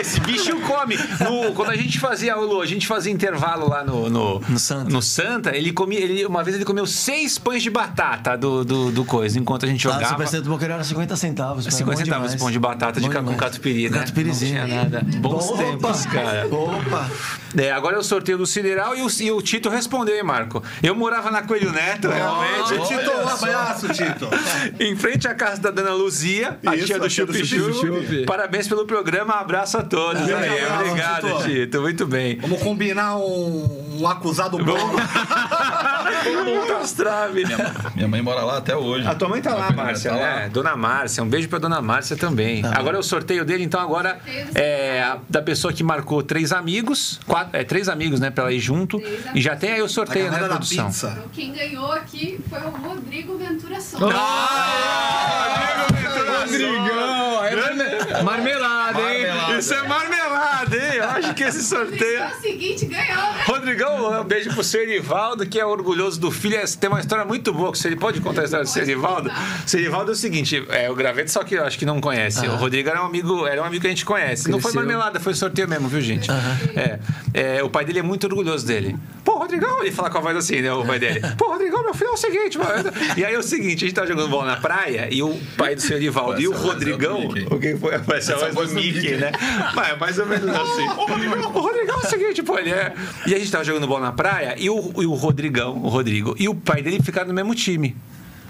Esse 0.00 0.20
bicho 0.20 0.56
come. 0.60 0.96
No- 1.20 1.52
quando 1.52 1.70
a 1.70 1.76
gente 1.76 1.98
fazia, 1.98 2.36
ô, 2.38 2.44
Lu, 2.44 2.60
a 2.60 2.66
gente 2.66 2.86
fazia 2.86 3.12
intervalo 3.12 3.68
lá 3.68 3.84
no, 3.84 4.08
no, 4.08 4.40
No 4.48 4.58
Santa. 4.58 4.90
no 4.90 5.02
Santa, 5.02 5.56
ele 5.56 5.72
comia. 5.72 6.00
Ele, 6.00 6.24
uma 6.26 6.42
vez 6.42 6.56
ele 6.56 6.64
comeu 6.64 6.86
seis 6.86 7.38
pães 7.38 7.62
de 7.62 7.70
batata 7.70 8.36
do, 8.36 8.64
do, 8.64 8.90
do 8.92 9.04
coisa, 9.04 9.38
enquanto 9.38 9.64
a 9.64 9.68
gente 9.68 9.84
no 9.86 9.92
jogava. 9.92 10.12
Supercentro 10.12 10.44
do 10.46 10.50
Boqueiro 10.50 10.74
era 10.74 10.84
50 10.84 11.16
centavos. 11.16 11.64
cara, 11.64 11.76
50 11.76 11.98
bom 11.98 12.04
centavos 12.04 12.26
esse 12.26 12.36
demais. 12.36 12.42
pão 12.42 12.50
de 12.50 12.58
batata 12.58 13.00
de 13.00 13.08
ca- 13.08 13.18
com 13.18 13.24
demais. 13.24 13.40
catupiry, 13.40 13.90
né? 13.90 13.98
Catupiryzinho. 13.98 14.58
Não 14.60 14.66
tinha 14.66 14.84
nada. 14.84 15.00
Bons 15.18 15.48
Opa! 15.50 15.62
tempos, 15.62 16.06
cara. 16.06 16.46
Opa! 16.50 17.10
É, 17.56 17.70
agora 17.72 17.93
é 17.96 17.98
o 17.98 18.02
sorteio 18.02 18.38
do 18.38 18.46
Sideral 18.46 18.96
e 18.96 19.02
o, 19.02 19.08
e 19.20 19.30
o 19.30 19.42
Tito 19.42 19.68
respondeu, 19.68 20.16
hein, 20.16 20.22
Marco? 20.22 20.62
Eu 20.82 20.94
morava 20.94 21.30
na 21.30 21.42
Coelho 21.42 21.72
Neto, 21.72 22.08
realmente. 22.08 22.74
Ô, 22.74 22.86
Tito, 22.86 23.10
um 23.10 23.28
abraço, 23.28 23.88
Tito. 23.88 24.28
Em 24.80 24.96
frente 24.96 25.26
à 25.28 25.34
casa 25.34 25.60
da 25.60 25.70
Dona 25.70 25.92
Luzia, 25.92 26.58
a 26.64 26.74
Isso, 26.76 26.86
tia 26.86 26.98
do 26.98 27.10
Chup. 27.10 27.32
Parabéns 28.26 28.68
pelo 28.68 28.86
programa, 28.86 29.34
abraço 29.34 29.78
a 29.78 29.82
todos. 29.82 30.22
Aí, 30.22 30.64
abraço, 30.64 30.84
obrigado, 30.84 31.26
Tito. 31.42 31.44
Tito. 31.44 31.80
Muito 31.80 32.06
bem. 32.06 32.38
Vamos 32.40 32.62
combinar 32.62 33.16
um, 33.16 34.00
um 34.00 34.08
acusado 34.08 34.58
bom. 34.58 34.74
As 36.80 36.92
traves. 36.92 37.48
Minha 37.94 38.08
mãe 38.08 38.20
mora 38.20 38.42
lá 38.42 38.58
até 38.58 38.76
hoje. 38.76 39.06
A 39.06 39.14
tua 39.14 39.28
mãe 39.28 39.40
tá 39.40 39.54
lá, 39.54 39.70
Minha 39.70 39.84
Márcia, 39.84 40.10
tá 40.10 40.16
né? 40.16 40.22
lá. 40.42 40.48
Dona 40.48 40.76
Márcia, 40.76 41.22
um 41.22 41.28
beijo 41.28 41.48
pra 41.48 41.58
Dona 41.58 41.80
Márcia 41.80 42.16
também. 42.16 42.62
Agora 42.64 42.96
é 42.96 43.00
o 43.00 43.02
sorteio 43.02 43.44
dele, 43.44 43.64
então 43.64 43.80
agora 43.80 44.18
é 44.54 45.16
da 45.28 45.42
pessoa 45.42 45.72
que 45.72 45.82
marcou 45.82 46.22
três 46.22 46.52
amigos, 46.52 47.20
quatro, 47.26 47.56
é 47.56 47.64
três 47.64 47.83
amigos, 47.88 48.20
né, 48.20 48.30
pra 48.30 48.44
ela 48.44 48.52
ir 48.52 48.60
junto. 48.60 48.98
Três 48.98 49.20
E 49.34 49.40
já 49.40 49.56
tem 49.56 49.72
aí 49.72 49.82
o 49.82 49.86
A 49.86 49.88
sorteio, 49.88 50.30
né, 50.30 50.38
produção? 50.38 50.86
pizza. 50.86 51.08
Então, 51.16 51.28
quem 51.32 51.52
ganhou 51.52 51.92
aqui 51.92 52.40
foi 52.48 52.58
o 52.60 52.70
Rodrigo 52.70 53.36
Ventura 53.38 53.80
Souza. 53.80 54.06
Rodrigão, 56.14 57.44
é 57.44 57.56
marme- 57.56 58.22
marmelada, 58.22 59.00
hein? 59.00 59.26
Marmelada. 59.26 59.58
Isso 59.58 59.74
é 59.74 59.82
marmelada, 59.88 60.76
hein? 60.76 60.94
Eu 60.94 61.04
acho 61.04 61.34
que 61.34 61.42
esse 61.42 61.62
sorteio. 61.64 62.18
É 62.20 62.28
o 62.28 62.40
seguinte, 62.40 62.86
ganhou, 62.86 63.16
né? 63.32 63.42
Rodrigão, 63.46 64.20
um 64.20 64.24
beijo 64.24 64.50
pro 64.54 64.62
seu 64.64 64.82
Erivaldo, 64.82 65.46
que 65.46 65.58
é 65.58 65.64
orgulhoso 65.66 66.20
do 66.20 66.30
filho. 66.30 66.56
É, 66.56 66.64
Tem 66.66 66.88
uma 66.90 67.00
história 67.00 67.24
muito 67.24 67.52
boa 67.52 67.72
que 67.72 67.78
você 67.78 67.94
pode 67.96 68.20
contar 68.20 68.42
a 68.42 68.44
história 68.44 68.64
do 68.64 68.70
seu 68.70 68.82
Erivaldo. 68.82 69.30
O 69.30 69.68
seu 69.68 69.80
Erivaldo 69.80 70.10
é 70.10 70.14
o 70.14 70.16
seguinte: 70.16 70.64
é 70.70 70.90
o 70.90 70.94
graveto, 70.94 71.30
só 71.30 71.42
que 71.44 71.54
eu 71.54 71.64
acho 71.64 71.78
que 71.78 71.86
não 71.86 72.00
conhece. 72.00 72.46
O 72.46 72.56
Rodrigo 72.56 72.88
era 72.88 73.02
um 73.02 73.06
amigo, 73.06 73.46
era 73.46 73.62
um 73.62 73.64
amigo 73.64 73.80
que 73.80 73.86
a 73.86 73.90
gente 73.90 74.04
conhece. 74.04 74.50
Não 74.50 74.60
foi 74.60 74.72
marmelada, 74.72 75.18
foi 75.20 75.34
sorteio 75.34 75.68
mesmo, 75.68 75.88
viu, 75.88 76.00
gente? 76.00 76.28
É, 76.76 76.98
é, 77.32 77.63
o 77.64 77.70
pai 77.70 77.84
dele 77.84 77.98
é 77.98 78.02
muito 78.02 78.24
orgulhoso 78.26 78.66
dele. 78.66 78.96
Pô, 79.24 79.38
Rodrigão, 79.38 79.80
ele 79.80 79.90
fala 79.90 80.10
com 80.10 80.18
a 80.18 80.20
voz 80.20 80.36
assim, 80.36 80.60
né? 80.60 80.72
O 80.72 80.84
pai 80.84 80.98
dele. 80.98 81.20
Pô, 81.36 81.48
Rodrigão, 81.48 81.82
meu 81.82 81.94
filho 81.94 82.10
é 82.10 82.12
o 82.12 82.16
seguinte, 82.16 82.58
mano. 82.58 82.90
E 83.16 83.24
aí 83.24 83.34
é 83.34 83.38
o 83.38 83.42
seguinte: 83.42 83.84
a 83.84 83.88
gente 83.88 83.94
tava 83.94 84.06
jogando 84.06 84.28
bola 84.28 84.46
na 84.46 84.56
praia 84.56 85.08
e 85.10 85.22
o 85.22 85.38
pai 85.56 85.74
do 85.74 85.80
seu 85.80 85.96
Erivaldo 85.96 86.40
e 86.40 86.48
o 86.48 86.52
do 86.52 86.58
Rodrigão. 86.58 87.28
O 87.50 87.58
que 87.58 87.76
foi? 87.76 87.98
Parece 87.98 88.32
a 88.32 88.36
voz 88.50 88.70
do 88.70 88.74
Mickey, 88.74 89.16
né? 89.16 89.32
Mas 89.74 89.88
é 89.88 89.96
mais 89.96 90.18
ou 90.18 90.26
menos 90.26 90.48
assim. 90.48 90.88
O 90.88 91.60
Rodrigão 91.60 91.96
é 91.96 92.06
o 92.06 92.08
seguinte, 92.08 92.42
pô, 92.42 92.58
ele 92.58 92.70
é. 92.70 92.94
E 93.26 93.34
a 93.34 93.38
gente 93.38 93.50
tava 93.50 93.64
jogando 93.64 93.86
bola 93.86 94.06
na 94.06 94.12
praia 94.12 94.54
e 94.58 94.68
o, 94.68 94.92
e 95.02 95.06
o 95.06 95.14
Rodrigão, 95.14 95.76
o 95.82 95.88
Rodrigo, 95.88 96.34
e 96.38 96.48
o 96.48 96.54
pai 96.54 96.82
dele 96.82 97.00
ficaram 97.02 97.28
no 97.28 97.34
mesmo 97.34 97.54
time. 97.54 97.96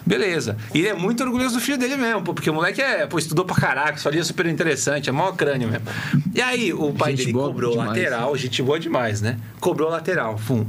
Beleza. 0.06 0.56
E 0.74 0.78
ele 0.80 0.88
é 0.88 0.94
muito 0.94 1.22
orgulhoso 1.24 1.54
do 1.54 1.60
filho 1.60 1.78
dele 1.78 1.96
mesmo, 1.96 2.22
pô, 2.22 2.34
porque 2.34 2.50
o 2.50 2.54
moleque 2.54 2.80
é, 2.82 3.06
pô, 3.06 3.18
estudou 3.18 3.44
pra 3.44 3.56
caraca, 3.56 3.94
isso 3.98 4.06
ali 4.08 4.18
é 4.18 4.24
super 4.24 4.46
interessante, 4.46 5.08
é 5.08 5.12
maior 5.12 5.32
crânio 5.34 5.68
mesmo. 5.68 5.86
E 6.34 6.42
aí, 6.42 6.72
o 6.72 6.92
pai 6.92 7.12
Gente 7.16 7.26
dele 7.26 7.32
cobrou 7.38 7.72
demais. 7.72 7.88
lateral, 7.90 8.36
gente 8.36 8.62
boa 8.62 8.78
demais, 8.78 9.20
né? 9.22 9.38
Cobrou 9.60 9.88
lateral, 9.88 10.36
fum. 10.36 10.66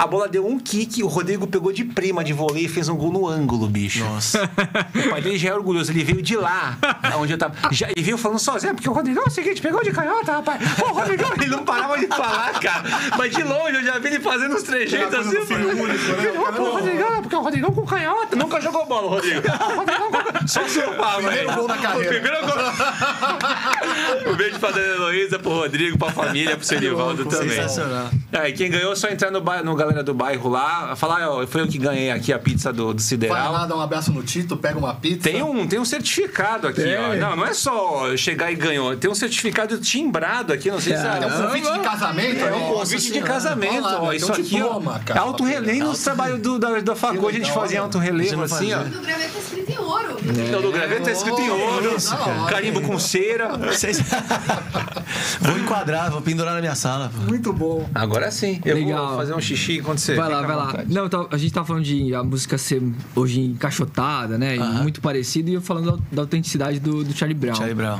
A 0.00 0.06
bola 0.06 0.26
deu 0.26 0.46
um 0.46 0.58
kick, 0.58 1.02
o 1.02 1.06
Rodrigo 1.06 1.46
pegou 1.46 1.70
de 1.74 1.84
prima 1.84 2.24
de 2.24 2.32
vôlei 2.32 2.64
e 2.64 2.68
fez 2.68 2.88
um 2.88 2.96
gol 2.96 3.12
no 3.12 3.28
ângulo, 3.28 3.66
bicho. 3.68 4.02
Nossa. 4.02 4.44
O 4.94 5.10
pai 5.10 5.20
dele 5.20 5.36
já 5.36 5.50
é 5.50 5.54
orgulhoso, 5.54 5.92
ele 5.92 6.02
veio 6.02 6.22
de 6.22 6.36
lá, 6.36 6.78
onde 7.18 7.34
eu 7.34 7.38
tava. 7.38 7.54
Já, 7.70 7.88
e 7.94 8.00
veio 8.02 8.16
falando 8.16 8.38
sozinho, 8.38 8.74
porque 8.74 8.88
o 8.88 8.92
Rodrigão 8.94 9.24
é 9.24 9.26
o 9.26 9.30
seguinte, 9.30 9.60
pegou 9.60 9.82
de 9.84 9.90
canhota, 9.92 10.32
rapaz. 10.32 10.58
Pô, 10.78 10.86
o 10.86 10.92
Rodrigão, 10.94 11.30
ele 11.36 11.48
não 11.50 11.64
parava 11.66 11.98
de 11.98 12.06
falar, 12.06 12.58
cara. 12.60 12.82
Mas 13.18 13.30
de 13.34 13.42
longe 13.42 13.74
eu 13.74 13.84
já 13.84 13.98
vi 13.98 14.08
ele 14.08 14.20
fazendo 14.20 14.54
uns 14.54 14.62
trejeitos 14.62 15.14
assim. 15.14 15.44
filho 15.44 15.68
único, 15.68 15.88
né? 15.88 16.16
Filho, 16.16 16.32
Pô, 16.56 16.62
o 16.62 16.72
Rodrigão, 16.76 17.20
porque 17.20 17.36
o 17.36 17.40
Rodrigão 17.42 17.70
com 17.72 17.84
canhota. 17.84 18.36
Nunca 18.36 18.58
jogou 18.58 18.86
bola, 18.86 19.06
o 19.06 19.10
Rodrigo. 19.10 19.42
O 19.70 19.74
Rodrigão 19.76 20.10
com- 20.10 20.48
Só 20.48 20.66
surfava, 20.66 21.16
Primeiro 21.16 21.46
velho. 21.48 21.58
gol 21.58 21.68
da 21.68 21.76
carreira. 21.76 22.08
O 22.08 22.20
primeiro 22.20 22.46
gol. 22.46 22.54
um 24.32 24.36
beijo 24.36 24.58
pra 24.58 24.70
Dona 24.70 24.86
Heloísa, 24.86 25.38
pro 25.38 25.50
Rodrigo, 25.50 25.98
pra 25.98 26.10
família, 26.10 26.56
pro 26.56 26.64
Serivaldo 26.66 27.24
também. 27.26 27.50
Sensacional. 27.50 28.10
Aí, 28.32 28.52
quem 28.52 28.70
ganhou 28.70 28.92
é 28.92 28.96
só 28.96 29.08
entrar 29.08 29.30
no, 29.30 29.40
no 29.40 29.74
galera 29.90 30.04
do 30.04 30.14
bairro 30.14 30.48
lá, 30.48 30.94
falar, 30.96 31.28
ó, 31.28 31.46
foi 31.46 31.62
eu 31.62 31.68
que 31.68 31.78
ganhei 31.78 32.10
aqui 32.10 32.32
a 32.32 32.38
pizza 32.38 32.72
do, 32.72 32.86
do 32.94 33.00
Vai 33.00 33.00
Sideral. 33.00 33.52
lá, 33.52 33.66
dá 33.66 33.76
um 33.76 33.80
abraço 33.80 34.12
no 34.12 34.22
Tito, 34.22 34.56
pega 34.56 34.78
uma 34.78 34.94
pizza. 34.94 35.28
Tem 35.30 35.42
um, 35.42 35.66
tem 35.66 35.78
um 35.78 35.84
certificado 35.84 36.66
aqui, 36.68 36.82
Tem. 36.82 36.96
ó. 36.96 37.14
Não, 37.16 37.36
não 37.36 37.46
é 37.46 37.52
só 37.54 38.16
chegar 38.16 38.50
e 38.50 38.54
ganhou. 38.56 38.96
Tem 38.96 39.10
um 39.10 39.14
certificado 39.14 39.78
timbrado 39.78 40.52
aqui, 40.52 40.70
não 40.70 40.80
sei 40.80 40.96
se 40.96 41.04
É 41.04 41.10
um 41.10 41.24
é. 41.24 41.30
convite 41.42 41.72
de 41.72 41.78
casamento, 41.80 42.44
É 42.44 42.52
um 42.54 42.58
né? 42.60 42.68
convite 42.74 43.12
de 43.12 43.20
casamento, 43.20 43.82
lá, 43.82 44.02
ó. 44.02 44.12
Isso 44.12 44.30
um 44.30 44.34
aqui, 44.34 44.42
diploma, 44.42 44.96
ó. 44.96 45.04
cara, 45.04 45.20
alto 45.20 45.42
pra 45.44 45.52
relevo 45.52 45.84
nos 45.88 45.98
trabalhos 46.02 46.40
do, 46.40 46.58
da, 46.58 46.80
da 46.80 46.94
faculdade, 46.96 47.36
a 47.36 47.44
gente 47.44 47.52
fazia 47.52 47.80
alto 47.80 47.98
relevo, 47.98 48.42
assim, 48.42 48.72
ó. 48.72 48.78
fazia. 48.78 48.98
O 48.98 49.02
graveto 49.02 49.32
tá 49.32 49.38
escrito 49.40 49.70
em 49.72 49.78
ouro. 49.78 50.16
Então, 50.22 50.62
do 50.62 50.72
graveto 50.72 51.02
tá 51.04 51.10
escrito 51.12 51.40
em 51.40 51.50
ouro, 51.50 51.96
carimbo 52.48 52.80
com 52.82 52.98
cera. 52.98 53.50
Vou 55.40 55.58
enquadrar, 55.58 56.10
vou 56.10 56.20
pendurar 56.20 56.54
na 56.54 56.60
minha 56.60 56.74
sala. 56.74 57.10
pô. 57.14 57.22
Muito 57.22 57.52
bom. 57.52 57.88
Agora 57.94 58.30
sim, 58.30 58.60
eu 58.64 58.74
Legal. 58.76 59.08
vou 59.08 59.16
fazer 59.16 59.34
um 59.34 59.40
xixi 59.40 59.79
enquanto 59.80 59.98
você. 59.98 60.14
Vai 60.14 60.28
lá, 60.28 60.42
vai 60.42 60.56
lá. 60.56 60.84
Não, 60.88 61.08
tá- 61.08 61.26
a 61.30 61.36
gente 61.36 61.52
tá 61.52 61.64
falando 61.64 61.84
de 61.84 62.14
a 62.14 62.22
música 62.22 62.56
ser 62.58 62.82
hoje 63.14 63.40
encaixotada, 63.40 64.38
né? 64.38 64.56
e 64.56 64.58
Muito 64.82 65.00
parecida, 65.00 65.50
e 65.50 65.54
eu 65.54 65.60
falando 65.62 65.92
da, 65.92 65.98
da 66.12 66.22
autenticidade 66.22 66.78
do, 66.80 67.02
do 67.04 67.12
Charlie 67.12 67.38
Brown, 67.38 67.54
Charlie 67.54 67.74
Brown. 67.74 67.98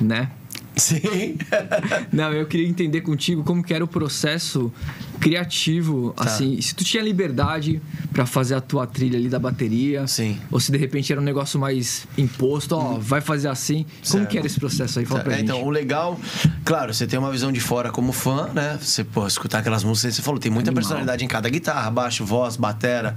né? 0.00 0.30
Sim. 0.76 1.36
Não, 2.12 2.32
eu 2.32 2.46
queria 2.46 2.66
entender 2.68 3.00
contigo 3.02 3.42
como 3.44 3.62
que 3.62 3.74
era 3.74 3.84
o 3.84 3.88
processo 3.88 4.72
criativo, 5.20 6.12
Tá. 6.16 6.24
assim, 6.24 6.60
se 6.60 6.74
tu 6.74 6.82
tinha 6.82 7.02
liberdade 7.02 7.80
pra 8.12 8.24
fazer 8.26 8.54
a 8.54 8.60
tua 8.60 8.86
trilha 8.86 9.18
ali 9.18 9.28
da 9.28 9.38
bateria, 9.38 10.06
Sim. 10.06 10.38
ou 10.50 10.58
se 10.58 10.72
de 10.72 10.78
repente 10.78 11.12
era 11.12 11.20
um 11.20 11.24
negócio 11.24 11.60
mais 11.60 12.06
imposto, 12.16 12.74
ó, 12.74 12.98
vai 12.98 13.20
fazer 13.20 13.48
assim. 13.48 13.84
Como 13.84 14.22
Certo. 14.22 14.28
que 14.28 14.38
era 14.38 14.46
esse 14.46 14.58
processo 14.58 14.98
aí? 14.98 15.04
Fala 15.04 15.20
pra 15.20 15.36
É, 15.36 15.40
então, 15.40 15.62
o 15.62 15.70
legal, 15.70 16.18
claro, 16.64 16.92
você 16.94 17.06
tem 17.06 17.18
uma 17.18 17.30
visão 17.30 17.52
de 17.52 17.60
fora 17.60 17.90
como 17.90 18.12
fã, 18.12 18.48
né? 18.54 18.78
Você 18.80 19.04
pô, 19.04 19.26
escutar 19.26 19.58
aquelas 19.58 19.84
músicas, 19.84 20.14
você 20.16 20.22
falou, 20.22 20.40
tem 20.40 20.50
muita 20.50 20.70
Animal. 20.70 20.82
personalidade 20.82 21.24
em 21.24 21.28
cada 21.28 21.48
guitarra, 21.48 21.90
baixo, 21.90 22.24
voz, 22.24 22.56
batera. 22.56 23.14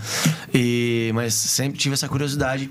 E 0.54 1.12
mas 1.14 1.34
sempre 1.34 1.78
tive 1.80 1.94
essa 1.94 2.08
curiosidade 2.10 2.70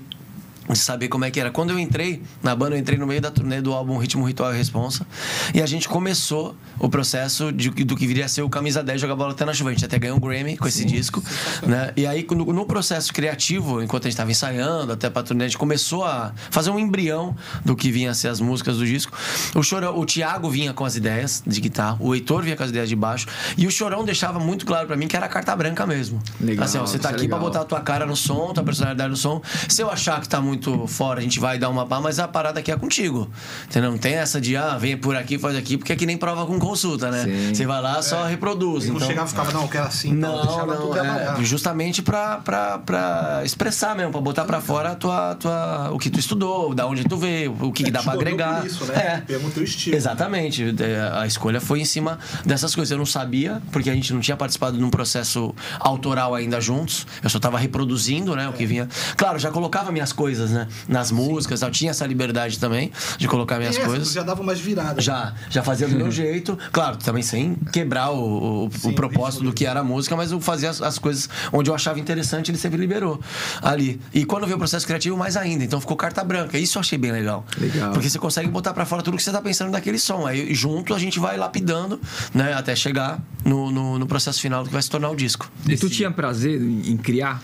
de 0.69 0.77
saber 0.77 1.07
como 1.07 1.25
é 1.25 1.31
que 1.31 1.39
era. 1.39 1.51
Quando 1.51 1.71
eu 1.71 1.79
entrei 1.79 2.21
na 2.41 2.55
banda, 2.55 2.75
eu 2.75 2.79
entrei 2.79 2.97
no 2.97 3.05
meio 3.05 3.21
da 3.21 3.29
turnê 3.31 3.61
do 3.61 3.73
álbum 3.73 3.97
Ritmo 3.97 4.25
Ritual 4.25 4.53
e 4.53 4.57
Responsa. 4.57 5.05
E 5.53 5.61
a 5.61 5.65
gente 5.65 5.87
começou 5.89 6.55
o 6.79 6.89
processo 6.89 7.51
de, 7.51 7.69
do 7.69 7.95
que 7.95 8.07
viria 8.07 8.25
a 8.25 8.27
ser 8.27 8.41
o 8.41 8.49
Camisa 8.49 8.81
10 8.83 9.01
Jogar 9.01 9.15
Bola 9.15 9.31
Até 9.31 9.45
na 9.45 9.53
Chuva. 9.53 9.69
A 9.71 9.73
gente 9.73 9.85
até 9.85 9.99
ganhou 9.99 10.17
um 10.17 10.19
Grammy 10.19 10.57
com 10.57 10.67
esse 10.67 10.85
disco. 10.85 11.23
Né? 11.63 11.91
E 11.97 12.05
aí, 12.07 12.25
no, 12.31 12.45
no 12.53 12.65
processo 12.65 13.13
criativo, 13.13 13.81
enquanto 13.83 14.03
a 14.03 14.07
gente 14.07 14.13
estava 14.13 14.31
ensaiando, 14.31 14.93
até 14.93 15.09
pra 15.09 15.23
turnê, 15.23 15.45
a 15.45 15.47
gente 15.47 15.57
começou 15.57 16.05
a 16.05 16.33
fazer 16.49 16.69
um 16.69 16.79
embrião 16.79 17.35
do 17.63 17.75
que 17.75 17.91
vinha 17.91 18.11
a 18.11 18.13
ser 18.13 18.29
as 18.29 18.39
músicas 18.39 18.77
do 18.77 18.85
disco. 18.85 19.15
O 19.55 19.63
Chorão, 19.63 19.97
o 19.97 20.05
Thiago 20.05 20.49
vinha 20.49 20.73
com 20.73 20.85
as 20.85 20.95
ideias 20.95 21.43
de 21.45 21.59
guitarra, 21.59 21.97
o 21.99 22.13
Heitor 22.15 22.41
vinha 22.43 22.55
com 22.55 22.63
as 22.63 22.69
ideias 22.69 22.87
de 22.89 22.95
baixo. 22.95 23.27
E 23.57 23.67
o 23.67 23.71
Chorão 23.71 24.03
deixava 24.05 24.39
muito 24.39 24.65
claro 24.65 24.87
pra 24.87 24.95
mim 24.95 25.07
que 25.07 25.15
era 25.15 25.27
carta 25.27 25.55
branca 25.55 25.85
mesmo. 25.85 26.21
Legal, 26.39 26.65
Assim, 26.65 26.77
ó, 26.77 26.81
você 26.85 26.97
tá 26.99 27.09
é 27.09 27.13
aqui 27.13 27.27
pra 27.27 27.37
legal. 27.37 27.51
botar 27.51 27.61
a 27.61 27.65
tua 27.65 27.81
cara 27.81 28.05
no 28.05 28.15
som, 28.15 28.53
tua 28.53 28.63
personalidade 28.63 29.09
no 29.09 29.17
som. 29.17 29.41
Se 29.67 29.81
eu 29.81 29.89
achar 29.89 30.21
que 30.21 30.29
tá 30.29 30.39
muito 30.41 30.52
fora, 30.87 31.19
a 31.19 31.23
gente 31.23 31.39
vai 31.39 31.57
dar 31.57 31.69
uma 31.69 31.85
pá, 31.85 31.99
mas 31.99 32.19
a 32.19 32.27
parada 32.27 32.59
aqui 32.59 32.71
é 32.71 32.77
contigo. 32.77 33.29
Entendeu? 33.69 33.91
Não 33.91 33.97
tem 33.97 34.13
essa 34.15 34.39
de, 34.39 34.55
ah, 34.55 34.77
vem 34.77 34.97
por 34.97 35.15
aqui, 35.15 35.37
faz 35.37 35.55
aqui, 35.55 35.77
porque 35.77 35.93
é 35.93 35.95
que 35.95 36.05
nem 36.05 36.17
prova 36.17 36.45
com 36.45 36.59
consulta, 36.59 37.09
né? 37.11 37.23
Sim. 37.23 37.53
Você 37.55 37.65
vai 37.65 37.81
lá, 37.81 38.01
só 38.01 38.25
reproduz. 38.25 38.87
Não 38.87 38.95
Então... 38.95 39.07
chegava 39.07 39.27
e 39.27 39.29
ficava, 39.29 39.51
não, 39.51 39.63
eu 39.63 39.67
quero 39.67 39.85
assim. 39.85 40.13
Não, 40.13 40.41
deixava 40.41 40.75
tudo 40.75 40.87
não, 40.87 40.93
trabalhar. 40.93 41.39
é, 41.39 41.43
justamente 41.43 42.01
pra, 42.01 42.37
pra, 42.37 42.77
pra 42.79 43.41
expressar 43.43 43.95
mesmo, 43.95 44.11
pra 44.11 44.21
botar 44.21 44.45
pra 44.45 44.61
fora 44.61 44.91
a 44.91 44.95
tua, 44.95 45.35
tua, 45.35 45.91
o 45.91 45.97
que 45.99 46.09
tu 46.09 46.19
estudou, 46.19 46.73
da 46.73 46.85
onde 46.87 47.03
tu 47.03 47.17
veio, 47.17 47.55
o 47.59 47.71
que, 47.71 47.83
que 47.83 47.91
dá 47.91 48.01
pra 48.03 48.13
agregar. 48.13 48.65
isso, 48.65 48.85
né? 48.85 48.93
É. 48.95 49.17
Pegou 49.25 49.49
o 49.49 49.51
teu 49.51 49.63
estilo. 49.63 49.95
Exatamente. 49.95 50.73
É, 50.79 51.11
A 51.19 51.27
escolha 51.27 51.59
foi 51.61 51.79
em 51.81 51.85
cima 51.85 52.19
dessas 52.45 52.73
coisas. 52.75 52.91
Eu 52.91 52.97
não 52.97 53.05
sabia, 53.05 53.61
porque 53.71 53.89
a 53.89 53.93
gente 53.93 54.13
não 54.13 54.19
tinha 54.21 54.35
participado 54.37 54.77
de 54.77 54.83
um 54.83 54.89
processo 54.89 55.53
autoral 55.79 56.35
ainda 56.35 56.59
juntos. 56.61 57.05
Eu 57.23 57.29
só 57.29 57.37
estava 57.37 57.57
reproduzindo, 57.57 58.35
né, 58.35 58.47
o 58.47 58.53
que 58.53 58.65
vinha. 58.65 58.87
Claro, 59.17 59.37
já 59.39 59.51
colocava 59.51 59.91
minhas 59.91 60.11
coisas 60.13 60.42
coisas, 60.43 60.51
né? 60.55 60.67
Nas 60.87 61.11
músicas, 61.11 61.61
eu 61.61 61.71
tinha 61.71 61.91
essa 61.91 62.05
liberdade 62.05 62.59
também 62.59 62.91
de 63.17 63.27
colocar 63.27 63.57
minhas 63.57 63.75
Essa, 63.77 63.85
coisas. 63.85 64.11
já 64.11 64.23
dava 64.23 64.41
umas 64.41 64.59
viradas. 64.59 65.03
Já, 65.03 65.33
já 65.49 65.63
fazia 65.63 65.87
do 65.87 65.95
meu 65.95 66.11
jeito. 66.11 66.57
Claro, 66.71 66.97
também 66.97 67.23
sem 67.23 67.55
quebrar 67.71 68.11
o, 68.11 68.65
o- 68.65 68.69
Sim, 68.77 68.89
o 68.89 68.93
propósito 68.93 69.43
do 69.43 69.53
que 69.53 69.65
era 69.65 69.79
a 69.79 69.83
música, 69.83 70.15
mas 70.15 70.31
eu 70.31 70.39
fazia 70.41 70.69
as, 70.69 70.81
as 70.81 70.99
coisas 70.99 71.29
onde 71.51 71.69
eu 71.69 71.75
achava 71.75 71.99
interessante, 71.99 72.51
ele 72.51 72.57
sempre 72.57 72.77
liberou 72.79 73.19
ali. 73.61 73.99
E 74.13 74.25
quando 74.25 74.43
veio 74.45 74.55
o 74.55 74.59
processo 74.59 74.85
criativo, 74.85 75.17
mais 75.17 75.37
ainda. 75.37 75.63
Então 75.63 75.79
ficou 75.79 75.95
carta 75.95 76.23
branca. 76.23 76.57
Isso 76.57 76.77
eu 76.77 76.81
achei 76.81 76.97
bem 76.97 77.11
legal. 77.11 77.45
Legal. 77.57 77.91
Porque 77.93 78.09
você 78.09 78.19
consegue 78.19 78.49
botar 78.49 78.73
pra 78.73 78.85
fora 78.85 79.01
tudo 79.01 79.17
que 79.17 79.23
você 79.23 79.31
tá 79.31 79.41
pensando 79.41 79.71
daquele 79.71 79.97
som. 79.99 80.25
Aí 80.27 80.53
junto 80.53 80.93
a 80.93 80.99
gente 80.99 81.19
vai 81.19 81.37
lapidando, 81.37 81.99
né? 82.33 82.53
Até 82.53 82.75
chegar 82.75 83.19
no, 83.45 83.71
no, 83.71 83.99
no 83.99 84.07
processo 84.07 84.41
final 84.41 84.63
do 84.63 84.67
que 84.67 84.73
vai 84.73 84.81
se 84.81 84.89
tornar 84.89 85.09
o 85.09 85.15
disco. 85.15 85.49
E 85.67 85.75
tu 85.77 85.89
tinha 85.89 86.11
prazer 86.11 86.61
em, 86.61 86.97
criar? 86.97 87.41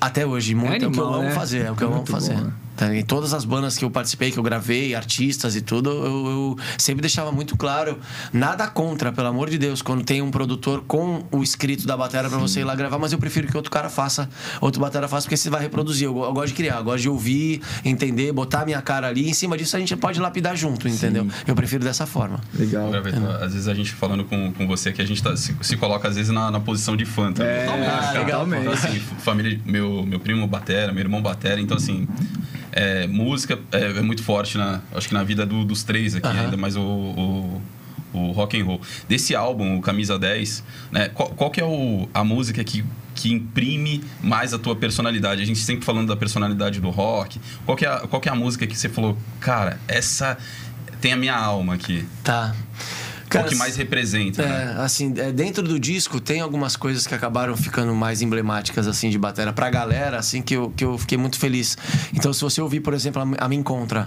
Até 0.00 0.26
hoje, 0.26 0.54
muito 0.54 0.84
é, 0.84 0.88
o 0.88 0.90
que 0.90 0.98
eu 0.98 1.04
animal, 1.04 1.14
amo 1.20 1.28
né? 1.28 1.34
fazer, 1.34 1.64
é 1.66 1.70
o 1.70 1.76
que 1.76 1.82
eu 1.82 1.88
amo 1.88 1.96
Muito 1.98 2.10
fazer. 2.12 2.36
Tá, 2.80 2.94
Em 2.96 3.02
todas 3.04 3.34
as 3.34 3.44
bandas 3.44 3.76
que 3.76 3.84
eu 3.84 3.90
participei, 3.90 4.30
que 4.30 4.38
eu 4.38 4.42
gravei, 4.42 4.94
artistas 4.94 5.54
e 5.54 5.60
tudo, 5.60 5.90
eu, 5.90 6.26
eu 6.26 6.58
sempre 6.78 7.02
deixava 7.02 7.30
muito 7.30 7.54
claro, 7.54 7.98
nada 8.32 8.66
contra, 8.66 9.12
pelo 9.12 9.26
amor 9.28 9.50
de 9.50 9.58
Deus, 9.58 9.82
quando 9.82 10.02
tem 10.02 10.22
um 10.22 10.30
produtor 10.30 10.82
com 10.88 11.22
o 11.30 11.42
escrito 11.42 11.86
da 11.86 11.94
bateria 11.94 12.30
pra 12.30 12.38
você 12.38 12.60
ir 12.60 12.64
lá 12.64 12.74
gravar, 12.74 12.98
mas 12.98 13.12
eu 13.12 13.18
prefiro 13.18 13.46
que 13.48 13.54
outro 13.54 13.70
cara 13.70 13.90
faça, 13.90 14.30
outro 14.62 14.80
batera 14.80 15.06
faça, 15.08 15.26
porque 15.26 15.36
você 15.36 15.50
vai 15.50 15.60
reproduzir. 15.60 16.06
Eu, 16.06 16.22
eu 16.24 16.32
gosto 16.32 16.48
de 16.48 16.54
criar, 16.54 16.78
eu 16.78 16.84
gosto 16.84 17.02
de 17.02 17.08
ouvir, 17.10 17.60
entender, 17.84 18.32
botar 18.32 18.62
a 18.62 18.64
minha 18.64 18.80
cara 18.80 19.08
ali, 19.08 19.28
em 19.28 19.34
cima 19.34 19.58
disso 19.58 19.76
a 19.76 19.78
gente 19.78 19.94
pode 19.94 20.18
lapidar 20.18 20.56
junto, 20.56 20.88
entendeu? 20.88 21.28
Eu 21.46 21.54
prefiro 21.54 21.84
dessa 21.84 22.06
forma. 22.06 22.40
Legal. 22.58 22.90
Graveto, 22.90 23.20
Às 23.42 23.52
vezes 23.52 23.68
a 23.68 23.74
gente 23.74 23.92
falando 23.92 24.24
com, 24.24 24.52
com 24.54 24.66
você 24.66 24.90
que 24.90 25.02
a 25.02 25.06
gente 25.06 25.22
tá- 25.22 25.36
se, 25.36 25.54
se 25.60 25.76
coloca 25.76 26.08
às 26.08 26.16
vezes 26.16 26.32
na, 26.32 26.50
na 26.50 26.60
posição 26.60 26.96
de 26.96 27.04
fã 27.04 27.30
também. 27.30 27.52
É, 27.52 27.66
Ah, 27.68 28.12
legal. 28.18 28.46
Então, 28.46 28.72
assim, 28.72 28.98
família, 29.18 29.60
meu, 29.66 30.04
meu 30.06 30.18
primo 30.18 30.46
batera, 30.46 30.92
meu 30.92 31.02
irmão 31.02 31.20
batera, 31.20 31.60
então 31.60 31.76
assim, 31.76 32.08
é, 32.72 33.06
música 33.06 33.58
é, 33.72 33.98
é 33.98 34.02
muito 34.02 34.22
forte 34.22 34.56
na, 34.58 34.80
acho 34.94 35.08
que 35.08 35.14
na 35.14 35.24
vida 35.24 35.44
do- 35.46 35.64
dos 35.64 35.82
três 35.82 36.14
aqui, 36.14 36.26
ainda 36.44 36.56
mais 36.56 36.76
o, 36.76 36.80
o, 36.82 37.62
o 38.12 38.32
rock 38.32 38.60
and 38.60 38.64
roll. 38.64 38.80
Desse 39.08 39.34
álbum, 39.34 39.76
o 39.78 39.80
Camisa 39.80 40.18
10, 40.18 40.64
né, 40.92 41.08
qual, 41.10 41.28
qual 41.30 41.50
que 41.50 41.60
é 41.60 41.64
o, 41.64 42.08
a 42.12 42.22
música 42.24 42.62
que, 42.64 42.84
que 43.14 43.32
imprime 43.32 44.02
mais 44.22 44.52
a 44.54 44.58
tua 44.58 44.74
personalidade? 44.76 45.42
A 45.42 45.44
gente 45.44 45.58
sempre 45.60 45.84
falando 45.84 46.08
da 46.08 46.16
personalidade 46.16 46.80
do 46.80 46.90
rock. 46.90 47.40
Qual 47.66 47.76
que 47.76 47.84
é 47.84 47.88
a, 47.88 48.00
qual 48.00 48.20
que 48.20 48.28
é 48.28 48.32
a 48.32 48.34
música 48.34 48.66
que 48.66 48.76
você 48.76 48.88
falou, 48.88 49.16
cara, 49.40 49.78
essa 49.88 50.36
tem 51.00 51.12
a 51.12 51.16
minha 51.16 51.36
alma 51.36 51.74
aqui? 51.74 52.04
Tá. 52.24 52.54
Qual 53.30 53.44
que 53.44 53.54
mais 53.54 53.76
representa, 53.76 54.44
né? 54.44 54.74
É, 54.76 54.82
assim, 54.82 55.14
é, 55.16 55.30
dentro 55.30 55.62
do 55.62 55.78
disco 55.78 56.20
tem 56.20 56.40
algumas 56.40 56.76
coisas 56.76 57.06
que 57.06 57.14
acabaram 57.14 57.56
ficando 57.56 57.94
mais 57.94 58.22
emblemáticas, 58.22 58.88
assim, 58.88 59.08
de 59.08 59.18
bateria 59.18 59.52
pra 59.52 59.70
galera, 59.70 60.18
assim, 60.18 60.42
que 60.42 60.54
eu, 60.54 60.70
que 60.76 60.84
eu 60.84 60.98
fiquei 60.98 61.16
muito 61.16 61.38
feliz. 61.38 61.78
Então, 62.12 62.32
se 62.32 62.40
você 62.40 62.60
ouvir, 62.60 62.80
por 62.80 62.92
exemplo, 62.92 63.22
a, 63.22 63.44
a 63.44 63.48
Me 63.48 63.56
Encontra. 63.56 64.06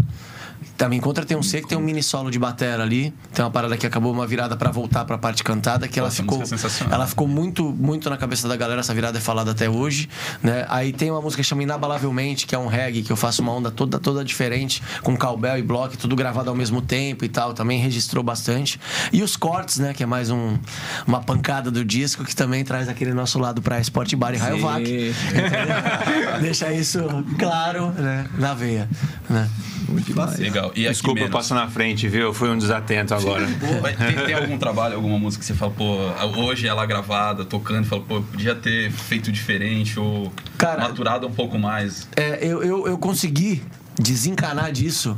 A 0.83 0.89
Me 0.89 0.97
Encontra 0.97 1.25
tem 1.25 1.37
um 1.37 1.43
C 1.43 1.61
que 1.61 1.67
tem 1.67 1.77
um 1.77 1.81
mini 1.81 2.03
solo 2.03 2.29
de 2.29 2.37
batera 2.37 2.83
ali. 2.83 3.13
Tem 3.33 3.43
uma 3.43 3.51
parada 3.51 3.77
que 3.77 3.85
acabou 3.85 4.11
uma 4.11 4.27
virada 4.27 4.55
pra 4.57 4.71
voltar 4.71 5.05
pra 5.05 5.17
parte 5.17 5.43
cantada, 5.43 5.87
que 5.87 5.97
ela 5.99 6.09
Nossa, 6.09 6.21
a 6.21 6.25
ficou. 6.25 6.41
é. 6.41 6.93
Ela 6.93 7.07
ficou 7.07 7.27
muito, 7.27 7.71
muito 7.71 8.09
na 8.09 8.17
cabeça 8.17 8.47
da 8.47 8.55
galera, 8.55 8.81
essa 8.81 8.93
virada 8.93 9.17
é 9.17 9.21
falada 9.21 9.51
até 9.51 9.69
hoje, 9.69 10.09
né? 10.41 10.65
Aí 10.69 10.91
tem 10.91 11.09
uma 11.09 11.21
música 11.21 11.41
que 11.41 11.47
chama 11.47 11.63
Inabalavelmente, 11.63 12.45
que 12.45 12.53
é 12.53 12.57
um 12.59 12.67
reggae, 12.67 13.01
que 13.01 13.11
eu 13.11 13.15
faço 13.15 13.41
uma 13.41 13.51
onda 13.51 13.71
toda, 13.71 13.97
toda 13.99 14.23
diferente, 14.23 14.81
com 15.01 15.15
cowbell 15.15 15.57
e 15.57 15.61
block, 15.61 15.97
tudo 15.97 16.15
gravado 16.15 16.49
ao 16.49 16.55
mesmo 16.55 16.81
tempo 16.81 17.23
e 17.23 17.29
tal, 17.29 17.53
também 17.53 17.79
registrou 17.79 18.23
bastante. 18.23 18.79
E 19.11 19.23
os 19.23 19.35
cortes, 19.35 19.79
né, 19.79 19.93
que 19.93 20.03
é 20.03 20.05
mais 20.05 20.29
um, 20.29 20.57
uma 21.07 21.21
pancada 21.21 21.71
do 21.71 21.85
disco, 21.85 22.23
que 22.23 22.35
também 22.35 22.63
traz 22.63 22.89
aquele 22.89 23.13
nosso 23.13 23.39
lado 23.39 23.61
pra 23.61 23.79
Sport 23.79 24.15
Bar 24.15 24.33
e 24.33 24.37
Rayovac. 24.37 24.83
Deixa 26.41 26.71
isso 26.73 26.99
claro, 27.37 27.91
né, 27.91 28.27
na 28.37 28.53
veia, 28.53 28.89
né? 29.29 29.49
Legal. 30.41 30.71
E 30.75 30.87
Desculpa, 30.87 31.21
eu 31.21 31.29
passo 31.29 31.53
na 31.53 31.67
frente, 31.67 32.07
viu? 32.07 32.21
Eu 32.21 32.33
fui 32.33 32.49
um 32.49 32.57
desatento 32.57 33.13
agora. 33.13 33.45
Tem, 33.45 34.25
tem 34.25 34.33
algum 34.35 34.57
trabalho, 34.57 34.95
alguma 34.95 35.19
música 35.19 35.41
que 35.41 35.47
você 35.47 35.53
fala, 35.53 35.71
pô, 35.71 35.97
hoje 36.41 36.67
ela 36.67 36.85
gravada, 36.85 37.45
tocando, 37.45 37.85
fala, 37.85 38.01
pô, 38.01 38.21
podia 38.21 38.55
ter 38.55 38.91
feito 38.91 39.31
diferente 39.31 39.99
ou 39.99 40.31
Cara- 40.57 40.81
maturado 40.83 41.27
um 41.27 41.31
pouco 41.31 41.57
mais? 41.59 42.07
É, 42.15 42.39
eu, 42.45 42.63
eu, 42.63 42.87
eu 42.87 42.97
consegui 42.97 43.61
desencanar 43.99 44.71
disso 44.71 45.17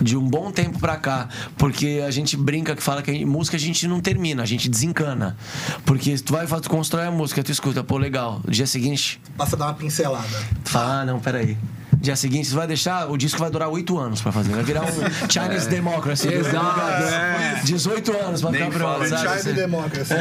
de 0.00 0.16
um 0.16 0.26
bom 0.26 0.50
tempo 0.50 0.78
pra 0.78 0.96
cá, 0.96 1.28
porque 1.58 2.02
a 2.06 2.10
gente 2.10 2.36
brinca 2.36 2.74
que 2.74 2.82
fala 2.82 3.02
que 3.02 3.10
a 3.22 3.26
música 3.26 3.56
a 3.56 3.60
gente 3.60 3.86
não 3.86 4.00
termina, 4.00 4.42
a 4.42 4.46
gente 4.46 4.68
desencana. 4.68 5.36
Porque 5.84 6.16
tu 6.16 6.32
vai 6.32 6.46
tu 6.46 6.70
constrói 6.70 7.06
a 7.06 7.10
música, 7.10 7.42
tu 7.42 7.52
escuta, 7.52 7.84
pô, 7.84 7.98
legal. 7.98 8.40
Dia 8.48 8.66
seguinte, 8.66 9.20
Passa 9.36 9.56
a 9.56 9.58
dar 9.58 9.66
uma 9.66 9.74
pincelada. 9.74 10.26
tu 10.64 10.70
fala, 10.70 11.02
ah, 11.02 11.04
não, 11.04 11.20
peraí. 11.20 11.56
Dia 12.00 12.14
seguinte, 12.16 12.48
você 12.48 12.54
vai 12.54 12.66
deixar, 12.66 13.10
o 13.10 13.16
disco 13.16 13.38
vai 13.40 13.50
durar 13.50 13.68
oito 13.68 13.98
anos 13.98 14.20
pra 14.22 14.30
fazer. 14.30 14.52
Vai 14.52 14.62
virar 14.62 14.82
um 14.84 14.86
Chinese 15.28 15.68
Democracy. 15.68 16.28
Exato, 16.32 16.80
é. 17.14 17.60
18 17.64 18.16
anos 18.16 18.40
pra 18.40 18.52
ficar 18.52 18.70
pronto? 18.70 19.08
Chai 19.08 19.42
de 19.42 19.52
democracy. 19.52 20.14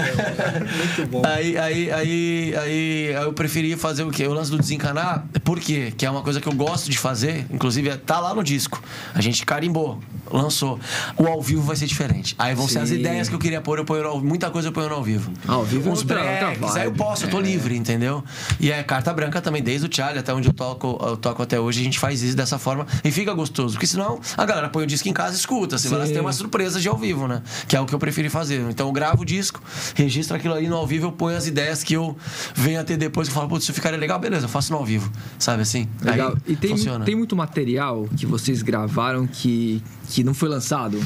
Muito 0.77 1.09
bom. 1.11 1.21
Aí, 1.25 1.57
aí, 1.57 1.91
aí, 1.91 2.55
aí, 2.57 3.05
eu 3.23 3.31
preferi 3.33 3.75
fazer 3.75 4.03
o 4.03 4.09
quê? 4.11 4.25
O 4.27 4.33
lance 4.33 4.49
do 4.49 4.57
desencanar, 4.57 5.25
por 5.43 5.59
quê? 5.59 5.93
Que 5.95 6.05
é 6.05 6.09
uma 6.09 6.21
coisa 6.23 6.41
que 6.41 6.47
eu 6.47 6.53
gosto 6.53 6.89
de 6.89 6.97
fazer, 6.97 7.45
inclusive 7.51 7.89
é- 7.89 7.97
tá 7.97 8.19
lá 8.19 8.33
no 8.33 8.43
disco. 8.43 8.81
A 9.13 9.21
gente 9.21 9.45
carimbou, 9.45 9.99
lançou. 10.31 10.79
O 11.15 11.27
ao 11.27 11.41
vivo 11.41 11.61
vai 11.61 11.75
ser 11.75 11.85
diferente. 11.85 12.35
Aí 12.39 12.55
vão 12.55 12.67
ser 12.67 12.79
as 12.79 12.89
Sim. 12.89 12.95
ideias 12.99 13.29
que 13.29 13.35
eu 13.35 13.39
queria 13.39 13.61
pôr, 13.61 13.77
eu 13.77 13.85
ponho 13.85 14.05
ao- 14.07 14.19
muita 14.19 14.49
coisa 14.49 14.69
eu 14.69 14.71
ponho 14.71 14.89
no 14.89 14.95
ao 14.95 15.03
vivo. 15.03 15.31
Ao 15.47 15.63
vivo 15.63 15.89
é 15.89 15.91
Uns 15.93 15.99
outra 15.99 16.21
breaks, 16.21 16.75
aí 16.75 16.85
eu 16.85 16.91
posso, 16.93 17.25
eu 17.25 17.29
tô 17.29 17.39
É. 17.39 17.43
livre, 17.43 17.77
entendeu? 17.77 18.23
E 18.59 18.71
é 18.71 18.81
carta 18.83 19.13
branca 19.13 19.39
também, 19.41 19.61
desde 19.61 19.85
o 19.87 19.89
Charlie 19.95 20.19
até 20.19 20.33
onde 20.33 20.47
eu 20.47 20.53
toco, 20.53 20.97
eu 21.05 21.15
toco 21.17 21.43
até 21.43 21.59
hoje, 21.59 21.66
a 21.69 21.83
gente 21.83 21.99
faz 21.99 22.21
isso 22.21 22.35
dessa 22.35 22.57
forma 22.57 22.85
e 23.03 23.11
fica 23.11 23.33
gostoso. 23.33 23.73
Porque 23.73 23.87
senão 23.87 24.19
a 24.37 24.45
galera 24.45 24.69
põe 24.69 24.83
o 24.83 24.87
disco 24.87 25.07
em 25.09 25.13
casa 25.13 25.35
e 25.35 25.39
escuta. 25.39 25.77
Você 25.77 25.89
vai 25.89 25.99
lá, 25.99 26.05
Sim. 26.05 26.09
você 26.09 26.13
tem 26.13 26.21
uma 26.21 26.33
surpresa 26.33 26.79
de 26.79 26.87
ao 26.87 26.97
vivo, 26.97 27.27
né? 27.27 27.41
Que 27.67 27.75
é 27.75 27.79
o 27.81 27.85
que 27.85 27.93
eu 27.93 27.99
prefiro 27.99 28.29
fazer. 28.29 28.61
Então 28.69 28.87
eu 28.87 28.93
gravo 28.93 29.21
o 29.21 29.25
disco, 29.25 29.61
registro 29.95 30.35
aquilo 30.35 30.53
ali 30.53 30.67
no 30.67 30.75
ao 30.75 30.85
vivo, 30.87 31.07
eu 31.07 31.11
ponho 31.11 31.37
as 31.37 31.47
ideias 31.47 31.83
que 31.83 31.93
eu 31.93 32.15
venho 32.55 32.79
a 32.79 32.83
ter 32.83 32.97
depois, 32.97 33.27
que 33.27 33.31
eu 33.31 33.35
falo, 33.35 33.47
putz, 33.49 33.63
isso 33.63 33.73
ficaria 33.73 33.97
legal, 33.99 34.19
beleza, 34.19 34.45
eu 34.45 34.49
faço 34.49 34.71
no 34.71 34.77
ao 34.79 34.85
vivo. 34.85 35.11
Sabe 35.39 35.61
assim? 35.61 35.87
Legal. 36.01 36.31
Aí 36.47 36.53
E 36.53 36.55
tem, 36.55 36.71
funciona. 36.71 37.05
tem 37.05 37.15
muito 37.15 37.35
material 37.35 38.07
que 38.17 38.25
vocês 38.25 38.61
gravaram 38.61 39.25
que, 39.27 39.81
que 40.09 40.23
não 40.23 40.33
foi 40.33 40.49
lançado? 40.49 40.99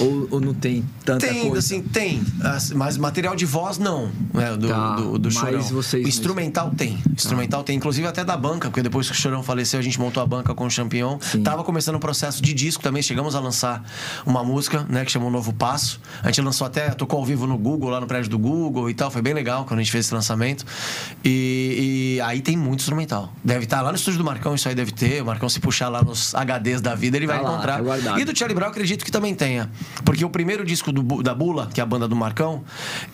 Ou, 0.00 0.28
ou 0.32 0.40
não 0.40 0.52
tem 0.52 0.84
tanta 1.04 1.26
Tem, 1.26 1.42
coisa? 1.42 1.58
assim, 1.58 1.82
tem. 1.82 2.22
As- 2.42 2.70
Mas 2.72 2.96
material 2.98 3.34
de 3.36 3.46
voz, 3.46 3.78
não. 3.78 4.10
Né? 4.34 4.56
Do, 4.56 4.68
Tá, 4.68 4.96
do, 4.96 5.18
do 5.18 5.30
Chorão. 5.30 5.60
vocês- 5.62 6.04
O 6.04 6.08
instrumental 6.08 6.70
tem. 6.76 6.98
Instrumental 7.14 7.62
tem. 7.62 7.76
Inclusive 7.76 8.06
até 8.06 8.24
da 8.24 8.36
banca, 8.36 8.68
porque 8.68 8.82
depois 8.82 9.06
que 9.06 9.12
o 9.12 9.16
Chorão 9.16 9.42
faleceu, 9.42 9.78
a 9.78 9.82
gente 9.82 9.98
montou 10.00 10.22
a 10.22 10.26
banca 10.26 10.54
com 10.54 10.66
o 10.66 10.70
Champignon. 10.70 11.18
Sim. 11.20 11.42
Tava 11.42 11.62
começando 11.64 11.94
o 11.96 12.00
processo 12.00 12.42
de 12.42 12.52
disco 12.52 12.82
também. 12.82 13.02
Chegamos 13.02 13.34
a 13.34 13.40
lançar 13.40 13.82
uma 14.26 14.42
música, 14.44 14.84
né? 14.88 15.04
Que 15.04 15.10
chamou 15.12 15.30
Novo 15.30 15.52
Passo. 15.52 16.00
A 16.22 16.26
gente 16.26 16.40
lançou 16.42 16.66
até, 16.66 16.90
tocou 16.90 17.18
ao 17.20 17.24
vivo 17.24 17.46
no 17.46 17.56
Google, 17.56 17.90
lá 17.90 18.00
no 18.00 18.06
prédio 18.06 18.30
do 18.30 18.38
Google 18.38 18.90
e 18.90 18.94
tal. 18.94 19.10
Foi 19.10 19.22
bem 19.22 19.34
legal 19.34 19.64
quando 19.64 19.80
a 19.80 19.82
gente 19.82 19.92
fez 19.92 20.04
esse 20.06 20.14
lançamento. 20.14 20.64
E, 21.24 22.16
e 22.16 22.20
aí 22.22 22.40
tem 22.40 22.56
muito 22.56 22.80
instrumental. 22.80 23.32
Deve 23.44 23.64
estar 23.64 23.82
lá 23.82 23.90
no 23.90 23.96
estúdio 23.96 24.18
do 24.18 24.24
Marcão, 24.24 24.54
isso 24.54 24.68
aí 24.68 24.74
deve 24.74 24.92
ter. 24.92 25.22
O 25.22 25.26
Marcão, 25.26 25.48
se 25.48 25.60
puxar 25.60 25.88
lá 25.88 26.02
nos 26.02 26.34
HDs 26.34 26.80
da 26.80 26.94
vida, 26.94 27.16
ele 27.16 27.26
vai 27.26 27.36
Tá 27.38 27.42
lá, 27.42 27.52
encontrar. 27.52 27.82
tá 27.82 28.18
e 28.20 28.24
do 28.24 28.32
Charlie 28.48 28.54
Brown, 28.54 28.70
acredito 28.70 29.04
que 29.04 29.12
também 29.12 29.34
tenha. 29.34 29.70
Porque 30.04 30.24
o 30.24 30.30
primeiro 30.30 30.64
disco 30.64 30.90
do 30.90 31.22
da 31.22 31.34
Bula, 31.34 31.66
que 31.66 31.80
é 31.80 31.82
a 31.82 31.86
banda 31.86 32.08
do 32.08 32.16
Marcão, 32.16 32.64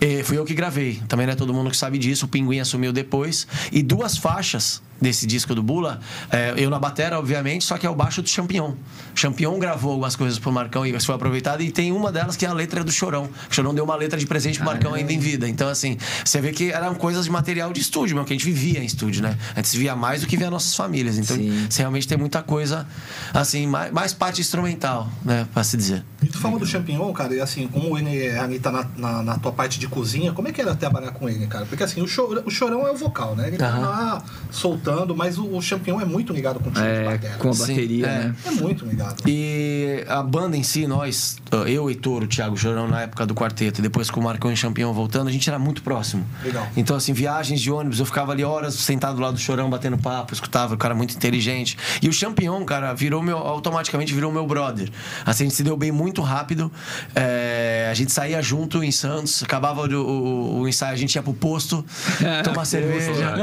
eh, 0.01 0.23
fui 0.23 0.39
eu 0.39 0.45
que 0.45 0.55
gravei. 0.55 1.03
Também 1.09 1.27
não 1.27 1.33
é 1.33 1.37
todo 1.37 1.53
mundo 1.53 1.71
que 1.71 1.77
sabe 1.77 1.99
disso. 1.99 2.27
O 2.27 2.29
Pinguim 2.29 2.61
assumiu 2.61 2.93
depois. 2.93 3.47
E 3.73 3.83
duas 3.83 4.17
faixas 4.17 4.81
desse 5.05 5.27
disco 5.27 5.55
do 5.55 5.63
Bula, 5.63 6.01
eh, 6.31 6.55
eu 6.57 6.71
na 6.71 6.79
batera, 6.79 7.19
obviamente, 7.19 7.65
só 7.65 7.77
que 7.77 7.87
é 7.87 7.91
o 7.91 7.95
baixo 7.95 8.23
do 8.23 8.29
Champignon. 8.29 8.73
Champignon 9.15 9.59
gravou 9.59 9.93
algumas 9.93 10.17
coisas 10.17 10.39
pro 10.39 10.51
Marcão 10.51 10.87
e 10.87 10.95
isso 10.95 11.07
foi 11.07 11.15
aproveitado. 11.15 11.63
E 11.63 11.71
tem 11.71 11.93
uma 11.93 12.11
delas 12.11 12.37
que 12.37 12.47
é 12.47 12.49
a 12.49 12.53
letra 12.55 12.83
do 12.83 12.91
Chorão. 12.91 13.29
O 13.51 13.55
Chorão 13.55 13.75
deu 13.75 13.85
uma 13.85 13.95
letra 13.95 14.19
de 14.19 14.27
presente 14.27 14.59
pro 14.59 14.67
Marcão 14.67 14.95
ainda 14.95 15.13
em 15.13 15.19
vida. 15.19 15.47
Então, 15.47 15.69
assim, 15.69 15.99
você 16.25 16.41
vê 16.41 16.53
que 16.53 16.73
eram 16.73 16.95
coisas 16.95 17.27
de 17.27 17.31
material 17.31 17.73
de 17.73 17.81
estúdio, 17.81 18.17
mesmo, 18.17 18.27
que 18.27 18.33
a 18.33 18.37
gente 18.37 18.47
vivia 18.47 18.81
em 18.81 18.87
estúdio, 18.87 19.23
né? 19.23 19.37
A 19.55 19.61
gente 19.61 19.77
via 19.77 19.95
mais 19.95 20.23
do 20.23 20.27
que 20.27 20.37
via 20.37 20.51
nossas 20.51 20.75
famílias. 20.75 21.19
Então, 21.19 21.37
Sim. 21.37 21.67
você 21.69 21.83
realmente 21.83 22.09
tem 22.09 22.17
muita 22.17 22.43
coisa, 22.43 22.87
assim, 23.33 23.67
mais, 23.67 23.93
mais 23.93 24.13
parte 24.15 24.41
instrumental, 24.41 25.09
né? 25.23 25.47
Pra 25.53 25.63
se 25.63 25.77
dizer. 25.77 26.03
E 26.23 26.27
tu 26.27 26.39
falou 26.39 26.59
do 26.59 26.67
champignon, 26.67 27.13
cara, 27.13 27.35
e 27.35 27.41
assim, 27.41 27.69
como 27.69 27.99
ele 27.99 28.31
ali 28.31 28.59
tá 28.59 28.73
na, 28.73 28.87
na, 28.97 29.23
na 29.23 29.39
tua 29.39 29.53
parte 29.53 29.79
de 29.79 29.87
cozinha, 29.87 30.33
como 30.33 30.49
é 30.49 30.53
que 30.53 30.61
era 30.61 30.75
trabalhar 30.75 31.11
com 31.11 31.29
ele, 31.29 31.47
cara? 31.47 31.67
Porque 31.67 31.83
assim, 31.83 32.01
o, 32.01 32.09
chorão, 32.09 32.43
o 32.47 32.51
chorão 32.51 32.87
é 32.87 32.91
o 32.91 32.97
vocal, 32.97 33.37
né? 33.37 33.49
Ele 33.49 33.59
tá 33.59 33.77
lá 33.77 34.23
soltando, 34.51 34.94
mas 35.17 35.39
o, 35.39 35.45
o 35.57 35.61
champignon 35.63 36.01
é 36.01 36.05
muito 36.05 36.33
ligado 36.33 36.61
com 36.61 36.69
o 36.69 36.73
time 36.73 36.85
de 36.85 36.91
É, 36.93 37.05
bateria. 37.05 37.37
com 37.39 37.49
a 37.49 37.53
Sim, 37.55 37.61
bateria, 37.61 38.07
é. 38.07 38.19
né? 38.25 38.35
É 38.47 38.51
muito 38.53 38.85
ligado. 38.85 39.23
E 39.27 40.05
a 40.09 40.23
banda 40.23 40.57
em 40.57 40.63
si, 40.63 40.87
nós, 40.87 41.37
eu, 41.67 41.89
Heitor, 41.89 42.23
o 42.23 42.27
Thiago 42.27 42.57
Chorão, 42.57 42.89
na 42.89 43.03
época 43.03 43.27
do 43.27 43.35
quarteto, 43.35 43.81
e 43.81 43.83
depois 43.83 44.11
com 44.11 44.21
o 44.21 44.23
Marcão 44.25 44.53
e 44.53 44.57
Champion 44.57 44.93
voltando, 44.93 45.29
a 45.29 45.33
gente 45.33 45.49
era 45.49 45.59
muito 45.59 45.83
próximo. 45.83 46.25
Legal. 46.43 46.67
Então, 46.77 46.97
assim, 46.97 47.13
viagens 47.13 47.61
de 47.61 47.71
ônibus, 47.71 47.99
eu 48.01 48.07
ficava 48.07 48.33
ali 48.33 48.45
horas 48.45 48.75
sentado 48.75 49.17
do 49.17 49.23
lado 49.23 49.35
do 49.35 49.41
Chorão, 49.41 49.69
batendo 49.71 49.99
papo, 49.99 50.33
escutava, 50.35 50.75
o 50.75 50.79
cara 50.79 50.95
muito 50.95 51.15
inteligente. 51.15 51.77
E 52.03 52.09
o 52.09 52.13
Champion, 52.13 52.65
cara, 52.65 52.93
virou 52.95 53.23
meu, 53.23 53.39
automaticamente 53.39 54.13
virou 54.15 54.31
meu 54.33 54.47
brother. 54.47 54.89
Assim, 55.25 55.45
a 55.45 55.47
gente 55.47 55.57
se 55.57 55.63
deu 55.63 55.77
bem 55.77 55.91
muito 55.93 56.23
rápido. 56.23 56.71
É, 57.15 57.89
a 57.91 57.95
gente 57.95 58.13
saía 58.13 58.41
junto 58.43 58.83
em 58.83 58.91
Santos, 58.93 59.43
acabava 59.43 59.83
o, 59.83 59.95
o- 59.95 60.61
o 60.61 60.69
ensaio, 60.69 60.93
a 60.93 60.97
gente 60.97 61.15
ia 61.15 61.23
pro 61.23 61.33
posto, 61.35 61.85
tomar 62.45 62.65
cerveja. 62.65 63.35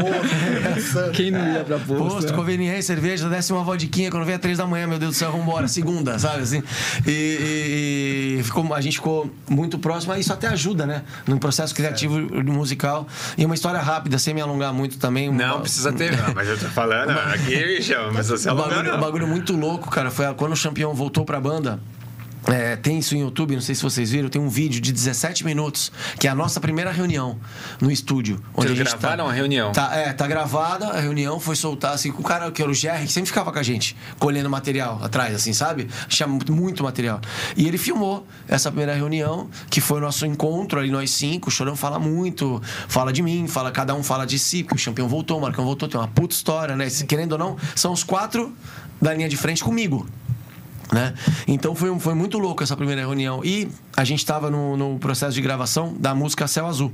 Quem 1.14 1.31
não 1.32 1.54
ia 1.54 1.64
pra 1.64 1.78
posto? 1.80 1.98
Posto, 1.98 2.32
né? 2.32 2.38
conveniência, 2.38 2.82
cerveja, 2.84 3.30
desce 3.30 3.52
uma 3.54 3.64
vodquinha 3.64 4.10
quando 4.12 4.26
vem 4.26 4.36
às 4.36 4.42
três 4.42 4.58
da 4.58 4.66
manhã, 4.66 4.88
meu 4.88 5.00
Deus 5.00 5.12
do 5.12 5.18
céu, 5.18 5.32
vambora, 5.32 5.68
segunda, 5.68 6.18
sabe 6.20 6.42
assim? 6.44 6.62
E, 7.08 7.12
e- 7.12 8.40
e 8.40 8.44
ficou, 8.44 8.74
a 8.74 8.82
gente 8.82 8.98
ficou 8.98 9.34
muito 9.50 9.78
próximo, 9.80 10.14
isso 10.16 10.32
até 10.34 10.48
ajuda, 10.48 10.86
né? 10.86 11.04
No 11.28 11.40
processo 11.40 11.74
criativo 11.76 12.20
musical. 12.46 13.08
E 13.38 13.46
uma 13.46 13.56
história 13.56 13.80
rápida, 13.80 14.18
sem 14.18 14.34
me 14.34 14.42
alongar 14.42 14.74
muito 14.74 14.98
também. 14.98 15.32
Não 15.32 15.56
Uma- 15.56 15.62
precisa 15.62 15.92
ter. 15.92 16.12
Não, 16.22 16.34
mas 16.34 16.48
eu 16.48 16.58
tô 16.58 16.66
falando, 16.68 17.12
aqui, 17.12 17.56
bicho, 17.78 17.94
mas 18.14 18.28
você 18.30 18.50
um 18.50 18.52
alongando. 18.54 18.76
bagulho, 18.76 18.96
um 18.96 19.00
bagulho 19.00 19.28
muito 19.28 19.56
louco, 19.56 19.90
cara. 19.90 20.12
Foi 20.12 20.32
quando 20.34 20.54
o 20.54 20.62
campeão 20.62 20.94
voltou 20.94 21.26
pra 21.26 21.40
banda. 21.40 21.80
É, 22.48 22.76
tem 22.76 23.00
isso 23.00 23.16
em 23.16 23.22
YouTube, 23.22 23.54
não 23.54 23.62
sei 23.62 23.76
se 23.76 23.84
vocês 23.84 24.10
viram, 24.10 24.30
tem 24.30 24.42
um 24.42 24.50
vídeo 24.50 24.82
de 24.82 24.92
17 24.92 25.46
minutos, 25.46 25.92
que 26.20 26.28
é 26.28 26.32
a 26.32 26.36
nossa 26.36 26.60
primeira 26.60 26.92
reunião 26.92 27.40
no 27.80 27.92
estúdio. 27.92 28.42
Onde 28.54 28.68
Vocês 28.68 28.72
a 28.72 28.84
gente 28.84 29.00
gravaram 29.00 29.28
a 29.28 29.32
reunião? 29.32 29.72
Tá, 29.72 29.96
é, 29.96 30.12
tá 30.14 30.28
gravada 30.28 30.88
a 30.88 31.00
reunião, 31.00 31.40
foi 31.40 31.56
soltar 31.56 31.94
assim, 31.94 32.12
com 32.12 32.22
o 32.22 32.26
cara 32.26 32.52
que 32.52 32.62
era 32.62 32.72
o 32.72 32.74
GR, 32.74 33.06
que 33.06 33.12
sempre 33.12 33.28
ficava 33.28 33.52
com 33.52 33.60
a 33.60 33.64
gente, 33.64 33.96
colhendo 34.18 34.50
material 34.50 35.00
atrás, 35.04 35.36
assim, 35.36 35.54
sabe? 35.54 35.88
Muito, 36.28 36.54
muito 36.54 36.84
material. 36.84 37.20
E 37.56 37.68
ele 37.68 37.78
filmou 37.78 38.26
essa 38.48 38.70
primeira 38.70 38.94
reunião, 38.94 39.50
que 39.70 39.82
foi 39.82 39.98
o 39.98 40.02
nosso 40.02 40.26
encontro 40.26 40.80
ali, 40.80 40.90
nós 40.90 41.12
cinco. 41.12 41.50
O 41.50 41.52
Chorão 41.52 41.76
fala 41.76 42.00
muito, 42.00 42.62
fala 42.88 43.12
de 43.12 43.22
mim, 43.22 43.48
fala, 43.48 43.72
cada 43.72 43.94
um 43.94 44.04
fala 44.04 44.26
de 44.26 44.40
si, 44.40 44.64
porque 44.64 44.82
o 44.82 44.86
campeão 44.86 45.08
voltou, 45.08 45.38
o 45.38 45.42
Marcão 45.42 45.66
voltou, 45.66 45.88
tem 45.88 46.00
uma 46.00 46.08
puta 46.08 46.34
história, 46.34 46.76
né? 46.76 46.88
Querendo 47.08 47.34
ou 47.34 47.38
não, 47.38 47.58
são 47.76 47.92
os 47.92 48.04
quatro 48.04 48.54
da 49.02 49.14
linha 49.14 49.28
de 49.28 49.36
frente 49.36 49.64
comigo. 49.64 50.08
Né? 50.92 51.14
Então 51.48 51.74
foi, 51.74 51.98
foi 52.00 52.14
muito 52.14 52.38
louco 52.38 52.64
essa 52.64 52.76
primeira 52.76 53.02
reunião. 53.02 53.44
E 53.44 53.70
a 53.96 54.04
gente 54.04 54.20
estava 54.20 54.50
no, 54.52 54.76
no 54.76 55.00
processo 55.00 55.34
de 55.34 55.42
gravação 55.42 55.96
da 55.98 56.14
música 56.14 56.48
Céu 56.48 56.68
Azul. 56.68 56.92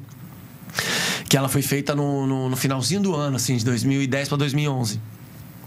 Que 1.28 1.36
ela 1.36 1.50
foi 1.50 1.62
feita 1.62 1.96
no, 1.96 2.28
no, 2.28 2.50
no 2.50 2.56
finalzinho 2.56 3.02
do 3.02 3.16
ano, 3.16 3.36
assim, 3.38 3.58
de 3.58 3.66
2010 3.66 4.30
para 4.30 4.38
2011. 4.38 5.02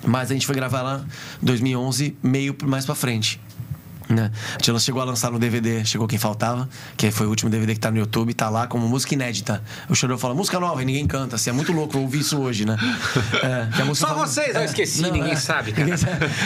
Mas 0.07 0.31
a 0.31 0.35
gente 0.35 0.47
foi 0.47 0.55
gravar 0.55 0.83
lá 0.83 1.05
em 1.43 1.45
2011, 1.45 2.17
meio 2.23 2.57
mais 2.65 2.87
pra 2.87 2.95
frente. 2.95 3.41
Né? 4.11 4.31
A 4.59 4.63
gente 4.63 4.81
chegou 4.81 5.01
a 5.01 5.05
lançar 5.05 5.31
no 5.31 5.39
DVD, 5.39 5.85
chegou 5.85 6.09
quem 6.09 6.19
faltava, 6.19 6.69
que 6.97 7.13
foi 7.13 7.27
o 7.27 7.31
último 7.31 7.49
DVD 7.49 7.75
que 7.75 7.81
tá 7.81 7.93
no 7.93 7.99
YouTube, 7.99 8.35
tá 8.35 8.51
lá 8.51 8.67
como 8.67 8.89
música 8.89 9.15
inédita. 9.15 9.63
O 9.89 9.95
Chorão 9.95 10.19
fala, 10.19 10.35
música 10.35 10.59
nova, 10.59 10.83
e 10.83 10.85
ninguém 10.85 11.07
canta, 11.07 11.37
assim, 11.37 11.51
é 11.51 11.53
muito 11.53 11.73
louco 11.73 11.97
eu 11.97 12.03
ouvi 12.03 12.19
isso 12.19 12.39
hoje, 12.41 12.65
né? 12.67 12.77
É, 13.43 13.95
Só 13.95 14.09
fala- 14.09 14.27
vocês, 14.27 14.55
eu 14.55 14.65
esqueci, 14.65 15.03
ninguém 15.11 15.37
sabe, 15.37 15.73
cara. 15.73 15.97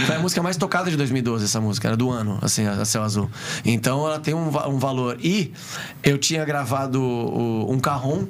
Foi 0.07 0.17
a 0.17 0.19
música 0.19 0.43
mais 0.43 0.57
tocada 0.59 0.91
de 0.91 0.97
2012, 0.97 1.45
essa 1.47 1.61
música, 1.61 1.89
era 1.89 1.97
do 1.97 2.11
ano, 2.11 2.39
assim, 2.43 2.67
a 2.67 2.85
Céu 2.85 3.03
Azul. 3.03 3.31
Então 3.65 4.07
ela 4.07 4.19
tem 4.21 4.35
um, 4.35 4.47
um 4.69 4.79
valor. 4.79 5.17
E 5.23 5.53
eu 6.03 6.19
tinha 6.19 6.45
gravado 6.45 7.01
um 7.03 7.79
carrom 7.81 8.27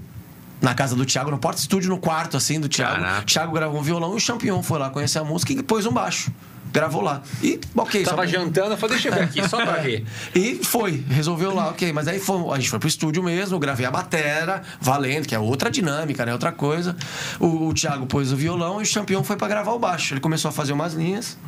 na 0.63 0.75
casa 0.75 0.95
do 0.95 1.05
Thiago, 1.05 1.31
no 1.31 1.39
porta-estúdio, 1.39 1.91
no 1.91 1.99
quarto, 1.99 2.37
assim, 2.37 2.61
do 2.61 2.69
Thiago. 2.69 3.03
Caraca. 3.03 3.23
Thiago 3.27 3.53
gravou 3.53 3.81
um 3.81 3.83
violão 3.83 4.15
e 4.15 4.17
o 4.17 4.21
Champion 4.21 4.63
foi 4.63 4.79
lá 4.79 4.91
conhecer 4.91 5.19
a 5.19 5.25
música 5.25 5.53
e 5.53 5.63
pôs 5.63 5.85
um 5.87 5.93
baixo. 5.93 6.31
Gravou 6.75 7.03
lá. 7.03 7.23
E, 7.41 7.61
ok. 7.77 8.03
Tava 8.03 8.17
pra- 8.17 8.27
jantando, 8.27 8.73
eu 8.73 8.77
falei, 8.77 8.97
deixa 8.97 9.09
eu 9.09 9.15
ver 9.15 9.23
aqui, 9.23 9.49
só 9.49 9.65
pra 9.65 9.75
ver. 9.75 10.05
e 10.35 10.57
foi, 10.57 11.05
resolveu 11.09 11.55
lá, 11.55 11.69
ok. 11.69 11.93
Mas 11.93 12.09
aí 12.09 12.19
foi, 12.19 12.37
a 12.53 12.57
gente 12.57 12.69
foi 12.69 12.81
pro 12.81 12.89
estúdio 12.89 13.23
mesmo, 13.23 13.61
gravei 13.61 13.87
a 13.87 13.93
batera, 13.93 14.61
valendo, 14.81 15.25
que 15.25 15.37
é 15.37 15.39
outra 15.39 15.71
dinâmica, 15.71 16.27
né? 16.27 16.33
Outra 16.33 16.51
coisa. 16.51 16.97
O, 17.39 17.69
o 17.69 17.73
Thiago 17.73 18.07
pôs 18.07 18.33
o 18.33 18.37
violão 18.37 18.81
e 18.81 18.83
o 18.83 18.87
Champion 18.87 19.23
foi 19.23 19.37
pra 19.37 19.47
gravar 19.47 19.71
o 19.71 19.79
baixo. 19.79 20.15
Ele 20.15 20.21
começou 20.21 20.49
a 20.49 20.53
fazer 20.53 20.73
umas 20.73 20.95
linhas. 20.95 21.39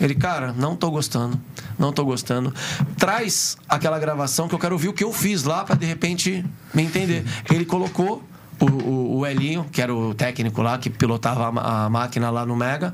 Ele, 0.00 0.16
cara, 0.16 0.52
não 0.52 0.74
tô 0.74 0.90
gostando, 0.90 1.40
não 1.78 1.92
tô 1.92 2.04
gostando. 2.04 2.52
Traz 2.96 3.56
aquela 3.68 3.96
gravação 4.00 4.48
que 4.48 4.56
eu 4.56 4.58
quero 4.58 4.74
ouvir 4.74 4.88
o 4.88 4.92
que 4.92 5.04
eu 5.04 5.12
fiz 5.12 5.44
lá 5.44 5.64
pra 5.64 5.76
de 5.76 5.86
repente 5.86 6.44
me 6.74 6.82
entender. 6.82 7.24
Ele 7.48 7.64
colocou. 7.64 8.24
O, 8.60 8.64
o, 8.66 9.18
o 9.18 9.26
Elinho, 9.26 9.64
que 9.70 9.80
era 9.80 9.94
o 9.94 10.12
técnico 10.12 10.60
lá, 10.62 10.76
que 10.78 10.90
pilotava 10.90 11.60
a, 11.60 11.84
a 11.84 11.88
máquina 11.88 12.28
lá 12.28 12.44
no 12.44 12.56
Mega, 12.56 12.92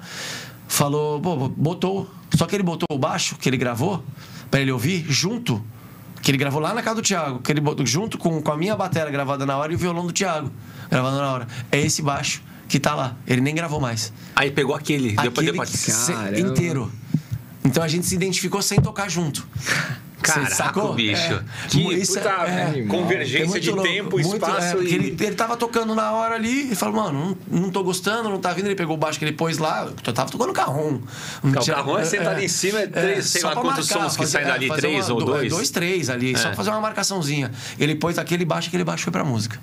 falou, 0.69 1.21
pô, 1.21 1.49
botou. 1.49 2.11
Só 2.37 2.47
que 2.47 2.57
ele 2.57 2.63
botou 2.63 2.87
o 2.91 2.99
baixo 2.99 3.37
que 3.37 3.49
ele 3.49 3.57
gravou 3.57 4.03
pra 4.51 4.61
ele 4.61 4.73
ouvir 4.73 5.05
junto. 5.09 5.63
Que 6.23 6.31
ele 6.31 6.39
gravou 6.39 6.61
lá 6.61 6.73
na 6.73 6.83
casa 6.83 6.97
do 6.97 7.03
Thiago. 7.03 7.39
Que 7.41 7.53
ele 7.53 7.61
botou 7.61 7.85
junto 7.87 8.17
com, 8.19 8.41
com 8.43 8.51
a 8.53 8.57
minha 8.57 8.75
bateria 8.75 9.11
gravada 9.11 9.45
na 9.45 9.57
hora 9.57 9.73
e 9.73 9.75
o 9.75 9.79
violão 9.79 10.07
do 10.07 10.13
Thiago 10.13 10.51
gravado 10.91 11.17
na 11.17 11.31
hora. 11.33 11.49
É 11.71 11.79
esse 11.81 12.01
baixo 12.03 12.43
que 12.67 12.81
tá 12.81 12.95
lá. 12.95 13.15
Ele 13.27 13.41
nem 13.41 13.55
gravou 13.55 13.81
mais. 13.81 14.13
Aí 14.35 14.51
pegou 14.51 14.75
aquele, 14.75 15.13
deu 15.17 15.31
pra, 15.31 15.43
Aquele 15.43 15.57
pra... 15.59 15.67
se- 15.67 16.13
Caramba. 16.13 16.41
inteiro. 16.41 16.91
Então 17.65 17.83
a 17.83 17.89
gente 17.89 18.07
se 18.07 18.15
identificou 18.15 18.61
sem 18.63 18.81
tocar 18.81 19.09
junto. 19.11 19.47
Caraca, 20.33 20.55
sacou? 20.55 20.95
bicho. 20.95 21.33
É. 21.35 21.69
Que 21.69 21.95
Isso 21.95 22.15
puta 22.15 22.31
é- 22.31 22.79
é 22.81 22.87
convergência 22.87 23.47
muito 23.49 23.61
de 23.63 23.71
louco, 23.71 23.89
tempo, 23.89 24.11
muito- 24.19 24.35
espaço 24.35 24.79
é, 24.79 24.83
e... 24.83 24.95
ele, 24.95 25.17
ele 25.21 25.35
tava 25.35 25.57
tocando 25.57 25.95
na 25.95 26.13
hora 26.13 26.35
ali 26.35 26.73
e 26.73 26.75
falou, 26.75 26.95
mano, 26.97 27.37
não, 27.51 27.61
não 27.63 27.71
tô 27.71 27.83
gostando, 27.83 28.29
não 28.29 28.39
tá 28.39 28.53
vindo. 28.53 28.67
Ele 28.67 28.75
pegou 28.75 28.95
o 28.95 28.99
baixo 28.99 29.19
que 29.19 29.25
ele 29.25 29.33
pôs 29.33 29.59
lá, 29.59 29.89
eu 30.07 30.13
tava 30.13 30.31
tocando 30.31 30.53
carrom. 30.53 31.01
Não 31.43 31.53
o 31.53 31.63
tinha- 31.63 31.77
carrom 31.77 31.99
é 31.99 32.05
sentado 32.05 32.41
em 32.41 32.49
cima, 32.49 32.81
é 32.81 32.87
três, 32.87 33.27
sei 33.27 33.43
lá 33.43 33.55
quantos 33.55 33.87
sons 33.89 34.17
que 34.17 34.27
saem 34.27 34.47
dali, 34.47 34.69
três 34.71 35.09
ou 35.11 35.19
do- 35.19 35.25
dois? 35.27 35.51
Dois, 35.51 35.71
três 35.71 36.09
ali, 36.11 36.37
só 36.37 36.49
pra 36.49 36.55
fazer 36.57 36.71
uma 36.71 36.81
marcaçãozinha. 36.81 37.51
Ele 37.79 37.95
pôs 37.95 38.19
aquele 38.19 38.45
baixo, 38.45 38.69
aquele 38.69 38.85
baixo 38.85 39.05
foi 39.05 39.13
pra 39.13 39.25
música. 39.25 39.59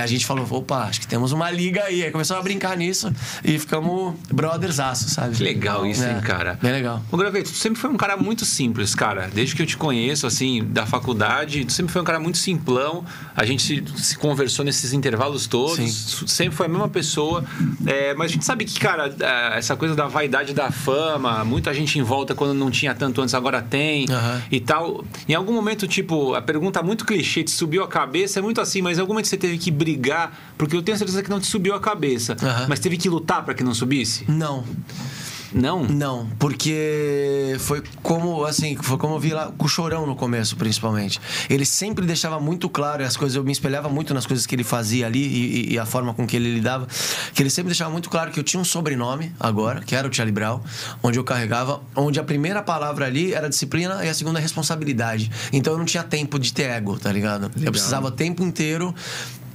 A 0.00 0.06
gente 0.06 0.26
falou, 0.26 0.46
opa, 0.50 0.84
acho 0.84 1.00
que 1.00 1.06
temos 1.06 1.32
uma 1.32 1.50
liga 1.50 1.84
aí. 1.84 2.04
Aí 2.04 2.10
começou 2.10 2.36
a 2.36 2.42
brincar 2.42 2.76
nisso 2.76 3.12
e 3.44 3.58
ficamos 3.58 4.14
brothers 4.32 4.80
aço, 4.80 5.08
sabe? 5.08 5.36
Que 5.36 5.42
legal 5.42 5.86
isso, 5.86 6.04
É, 6.04 6.12
hein, 6.12 6.20
cara? 6.20 6.58
Bem 6.60 6.72
legal. 6.72 7.02
O 7.10 7.16
Graveto, 7.16 7.50
tu 7.50 7.56
sempre 7.56 7.80
foi 7.80 7.90
um 7.90 7.96
cara 7.96 8.16
muito 8.16 8.44
simples, 8.44 8.94
cara. 8.94 9.28
Desde 9.32 9.54
que 9.54 9.62
eu 9.62 9.66
te 9.66 9.76
conheço, 9.76 10.26
assim, 10.26 10.64
da 10.64 10.86
faculdade, 10.86 11.64
tu 11.64 11.72
sempre 11.72 11.92
foi 11.92 12.02
um 12.02 12.04
cara 12.04 12.18
muito 12.20 12.38
simplão. 12.38 13.04
A 13.36 13.44
gente 13.44 13.84
se, 13.96 14.16
conversou 14.18 14.64
nesses 14.64 14.92
intervalos 14.92 15.46
todos. 15.46 15.76
Sim. 15.76 16.26
Sempre 16.26 16.56
foi 16.56 16.66
a 16.66 16.68
mesma 16.68 16.88
pessoa. 16.88 17.44
É, 17.86 18.14
mas 18.14 18.30
a 18.30 18.34
gente 18.34 18.44
sabe 18.44 18.64
que, 18.64 18.78
cara, 18.78 19.14
é, 19.20 19.58
essa 19.58 19.76
coisa 19.76 19.94
da 19.94 20.06
vaidade 20.06 20.52
da 20.54 20.70
fama, 20.70 21.44
muita 21.44 21.72
gente 21.72 21.98
em 21.98 22.02
volta 22.02 22.34
quando 22.34 22.54
não 22.54 22.70
tinha 22.70 22.94
tanto 22.94 23.20
antes, 23.20 23.34
agora 23.34 23.62
tem 23.62 24.06
Aham. 24.10 24.42
e 24.50 24.60
tal. 24.60 25.04
Em 25.28 25.34
algum 25.34 25.52
momento, 25.52 25.86
tipo, 25.86 26.34
a 26.34 26.42
pergunta 26.42 26.82
muito 26.82 27.04
clichê, 27.04 27.42
te 27.44 27.50
subiu 27.50 27.82
a 27.82 27.88
cabeça, 27.88 28.38
é 28.38 28.42
muito 28.42 28.60
assim, 28.60 28.82
mas 28.82 28.98
em 28.98 29.00
algum 29.00 29.12
momento 29.12 29.28
você 29.28 29.36
teve 29.36 29.58
que 29.58 29.67
brigar, 29.70 30.36
porque 30.56 30.76
eu 30.76 30.82
tenho 30.82 30.96
certeza 30.98 31.22
que 31.22 31.30
não 31.30 31.40
te 31.40 31.46
subiu 31.46 31.74
a 31.74 31.80
cabeça. 31.80 32.36
Aham. 32.42 32.66
Mas 32.68 32.78
teve 32.80 32.96
que 32.96 33.08
lutar 33.08 33.44
para 33.44 33.54
que 33.54 33.62
não 33.64 33.74
subisse? 33.74 34.24
Não. 34.28 34.64
Não? 35.50 35.82
Não, 35.84 36.28
porque 36.38 37.56
foi 37.60 37.82
como, 38.02 38.44
assim, 38.44 38.76
foi 38.76 38.98
como 38.98 39.14
eu 39.14 39.18
vi 39.18 39.30
lá 39.32 39.50
com 39.56 39.64
o 39.64 39.68
Chorão 39.68 40.06
no 40.06 40.14
começo, 40.14 40.54
principalmente. 40.56 41.18
Ele 41.48 41.64
sempre 41.64 42.04
deixava 42.04 42.38
muito 42.38 42.68
claro, 42.68 43.02
as 43.02 43.16
coisas, 43.16 43.34
eu 43.34 43.42
me 43.42 43.50
espelhava 43.50 43.88
muito 43.88 44.12
nas 44.12 44.26
coisas 44.26 44.44
que 44.44 44.54
ele 44.54 44.62
fazia 44.62 45.06
ali 45.06 45.26
e, 45.26 45.72
e- 45.72 45.78
a 45.78 45.86
forma 45.86 46.12
com 46.12 46.26
que 46.26 46.36
ele 46.36 46.52
lidava, 46.52 46.86
que 47.34 47.42
ele 47.42 47.48
sempre 47.48 47.70
deixava 47.70 47.90
muito 47.90 48.10
claro 48.10 48.30
que 48.30 48.38
eu 48.38 48.44
tinha 48.44 48.60
um 48.60 48.64
sobrenome 48.64 49.32
agora, 49.40 49.80
que 49.80 49.96
era 49.96 50.06
o 50.06 50.12
Charlie 50.12 50.34
Brown, 50.34 50.60
onde 51.02 51.18
eu 51.18 51.24
carregava, 51.24 51.80
onde 51.96 52.20
a 52.20 52.24
primeira 52.24 52.60
palavra 52.62 53.06
ali 53.06 53.32
era 53.32 53.48
disciplina 53.48 54.04
e 54.04 54.08
a 54.10 54.12
segunda 54.12 54.38
responsabilidade. 54.38 55.30
Então 55.50 55.72
eu 55.72 55.78
não 55.78 55.86
tinha 55.86 56.02
tempo 56.04 56.38
de 56.38 56.52
ter 56.52 56.64
ego, 56.64 56.98
tá 56.98 57.10
ligado? 57.10 57.50
Eu 57.58 57.70
precisava 57.72 58.08
o 58.08 58.10
tempo 58.10 58.42
inteiro 58.42 58.94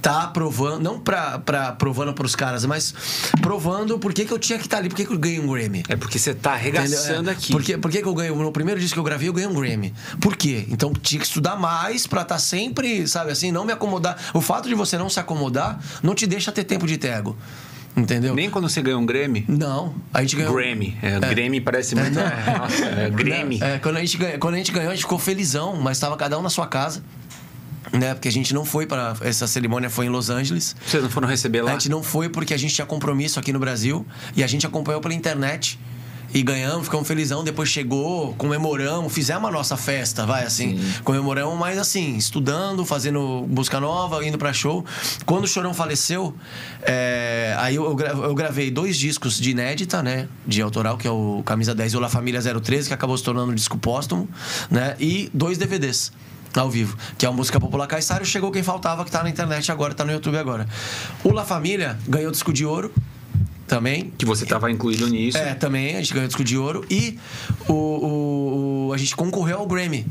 tá 0.04 0.26
provando, 0.26 0.82
não 0.82 1.00
pra, 1.00 1.38
pra 1.38 1.72
provando 1.72 2.12
pros 2.12 2.36
caras, 2.36 2.66
mas 2.66 2.94
provando 3.40 3.98
por 3.98 4.12
que, 4.12 4.26
que 4.26 4.32
eu 4.32 4.38
tinha 4.38 4.58
que 4.58 4.66
estar 4.66 4.76
ali, 4.76 4.90
por 4.90 4.96
que, 4.96 5.06
que 5.06 5.12
eu 5.14 5.18
ganhei 5.18 5.40
um 5.40 5.46
Grammy. 5.50 5.82
É 5.88 5.96
porque 5.96 6.18
você 6.18 6.34
tá 6.34 6.52
arregaçando 6.52 7.30
É. 7.30 7.32
aqui. 7.32 7.50
Por 7.50 7.62
que, 7.62 7.78
por 7.78 7.90
que 7.90 8.02
que 8.02 8.06
eu 8.08 8.12
ganhei? 8.14 8.30
No 8.34 8.52
primeiro 8.52 8.78
disco 8.78 8.92
que 8.96 9.00
eu 9.00 9.04
gravei, 9.04 9.28
eu 9.28 9.32
ganhei 9.32 9.48
um 9.48 9.54
Grammy. 9.54 9.94
Por 10.20 10.36
quê? 10.36 10.66
Então 10.68 10.92
tinha 10.92 11.18
que 11.18 11.26
estudar 11.26 11.56
mais 11.56 12.06
pra 12.06 12.20
estar 12.20 12.38
sempre, 12.38 13.08
sabe 13.08 13.30
assim, 13.32 13.50
não 13.50 13.64
me 13.64 13.72
acomodar. 13.72 14.18
O 14.34 14.42
fato 14.42 14.68
de 14.68 14.74
você 14.74 14.98
não 14.98 15.08
se 15.08 15.18
acomodar 15.18 15.80
não 16.02 16.14
te 16.14 16.26
deixa 16.26 16.52
ter 16.52 16.64
tempo 16.64 16.86
de 16.86 16.98
tego. 16.98 17.34
Entendeu? 17.96 18.34
Nem 18.34 18.50
quando 18.50 18.68
você 18.68 18.82
ganhou 18.82 19.00
um 19.00 19.06
Grammy? 19.06 19.46
Não. 19.48 19.94
A 20.12 20.20
gente 20.20 20.36
ganhou. 20.36 20.52
Grammy. 20.54 20.98
É, 21.00 21.18
Grammy 21.18 21.60
parece 21.62 21.94
muito. 21.96 22.18
é, 22.18 22.58
nossa, 22.58 22.84
é, 22.84 23.08
Grammy. 23.08 23.58
É, 23.62 23.78
quando, 23.78 23.96
a 23.96 24.00
gente 24.00 24.16
ganhou, 24.18 24.38
quando 24.38 24.54
a 24.54 24.56
gente 24.58 24.72
ganhou, 24.72 24.90
a 24.90 24.94
gente 24.94 25.04
ficou 25.04 25.18
felizão, 25.18 25.76
mas 25.76 25.96
estava 25.96 26.14
cada 26.16 26.38
um 26.38 26.42
na 26.42 26.50
sua 26.50 26.66
casa. 26.66 27.02
Né? 27.92 28.14
Porque 28.14 28.28
a 28.28 28.32
gente 28.32 28.54
não 28.54 28.64
foi 28.64 28.86
para 28.86 29.14
Essa 29.20 29.46
cerimônia 29.46 29.90
foi 29.90 30.06
em 30.06 30.08
Los 30.08 30.30
Angeles. 30.30 30.74
Vocês 30.86 31.02
não 31.02 31.10
foram 31.10 31.28
receber 31.28 31.62
lá? 31.62 31.70
A 31.70 31.74
gente 31.74 31.88
não 31.88 32.02
foi 32.02 32.28
porque 32.28 32.54
a 32.54 32.56
gente 32.56 32.74
tinha 32.74 32.86
compromisso 32.86 33.38
aqui 33.38 33.52
no 33.52 33.58
Brasil 33.58 34.06
e 34.34 34.42
a 34.42 34.46
gente 34.46 34.66
acompanhou 34.66 35.00
pela 35.00 35.14
internet. 35.14 35.78
E 36.34 36.42
ganhamos, 36.42 36.86
ficamos 36.86 37.06
felizão. 37.06 37.44
Depois 37.44 37.68
chegou, 37.68 38.34
comemoramos, 38.34 39.12
fizemos 39.12 39.48
a 39.48 39.52
nossa 39.52 39.76
festa, 39.76 40.26
vai 40.26 40.42
assim. 40.42 40.80
Comemoramos, 41.04 41.56
mas 41.56 41.78
assim, 41.78 42.16
estudando, 42.16 42.84
fazendo 42.84 43.46
música 43.48 43.78
nova, 43.78 44.26
indo 44.26 44.36
pra 44.36 44.52
show. 44.52 44.84
Quando 45.24 45.44
o 45.44 45.46
Chorão 45.46 45.72
faleceu, 45.72 46.34
é, 46.82 47.54
aí 47.56 47.76
eu, 47.76 47.96
eu 47.96 48.34
gravei 48.34 48.68
dois 48.68 48.96
discos 48.96 49.38
de 49.38 49.52
inédita, 49.52 50.02
né? 50.02 50.26
De 50.44 50.60
autoral, 50.60 50.98
que 50.98 51.06
é 51.06 51.10
o 51.10 51.40
Camisa 51.46 51.72
10 51.72 51.92
e 51.92 51.96
o 51.98 52.00
La 52.00 52.08
Família 52.08 52.42
013, 52.42 52.88
que 52.88 52.94
acabou 52.94 53.16
se 53.16 53.22
tornando 53.22 53.52
um 53.52 53.54
disco 53.54 53.78
póstumo, 53.78 54.28
né? 54.68 54.96
E 54.98 55.30
dois 55.32 55.56
DVDs 55.56 56.10
ao 56.60 56.70
vivo, 56.70 56.96
que 57.18 57.26
é 57.26 57.28
a 57.28 57.32
música 57.32 57.58
popular 57.60 57.86
Caissaro, 57.86 58.24
chegou 58.24 58.50
quem 58.50 58.62
faltava, 58.62 59.04
que 59.04 59.10
tá 59.10 59.22
na 59.22 59.30
internet 59.30 59.70
agora, 59.72 59.94
tá 59.94 60.04
no 60.04 60.12
YouTube 60.12 60.36
agora. 60.38 60.66
O 61.22 61.30
La 61.32 61.44
Família 61.44 61.98
ganhou 62.08 62.30
disco 62.30 62.52
de 62.52 62.64
ouro 62.64 62.92
também. 63.66 64.12
Que 64.18 64.24
você 64.26 64.44
tava 64.46 64.70
incluído 64.70 65.06
nisso. 65.08 65.38
É, 65.38 65.54
também, 65.54 65.96
a 65.96 65.98
gente 66.00 66.12
ganhou 66.12 66.24
o 66.26 66.28
disco 66.28 66.44
de 66.44 66.56
ouro. 66.58 66.84
E 66.90 67.18
o, 67.68 67.72
o- 67.72 68.88
o- 68.88 68.92
a 68.92 68.96
gente 68.98 69.16
concorreu 69.16 69.58
ao 69.58 69.66
Grammy. 69.66 70.06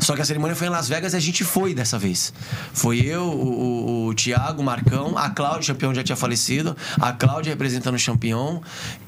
Só 0.00 0.14
que 0.14 0.22
a 0.22 0.24
cerimônia 0.24 0.54
foi 0.56 0.66
em 0.66 0.70
Las 0.70 0.88
Vegas 0.88 1.12
e 1.12 1.16
a 1.16 1.20
gente 1.20 1.44
foi 1.44 1.74
dessa 1.74 1.98
vez. 1.98 2.32
Foi 2.72 2.98
eu, 3.00 3.22
o, 3.24 4.06
o, 4.06 4.06
o 4.08 4.14
Thiago, 4.14 4.62
o 4.62 4.64
Marcão, 4.64 5.16
a 5.16 5.30
Cláudia, 5.30 5.72
o 5.72 5.74
campeão 5.74 5.94
já 5.94 6.02
tinha 6.02 6.16
falecido, 6.16 6.76
a 7.00 7.12
Cláudia 7.12 7.50
representando 7.52 7.96
o 7.96 8.04
campeão 8.04 8.62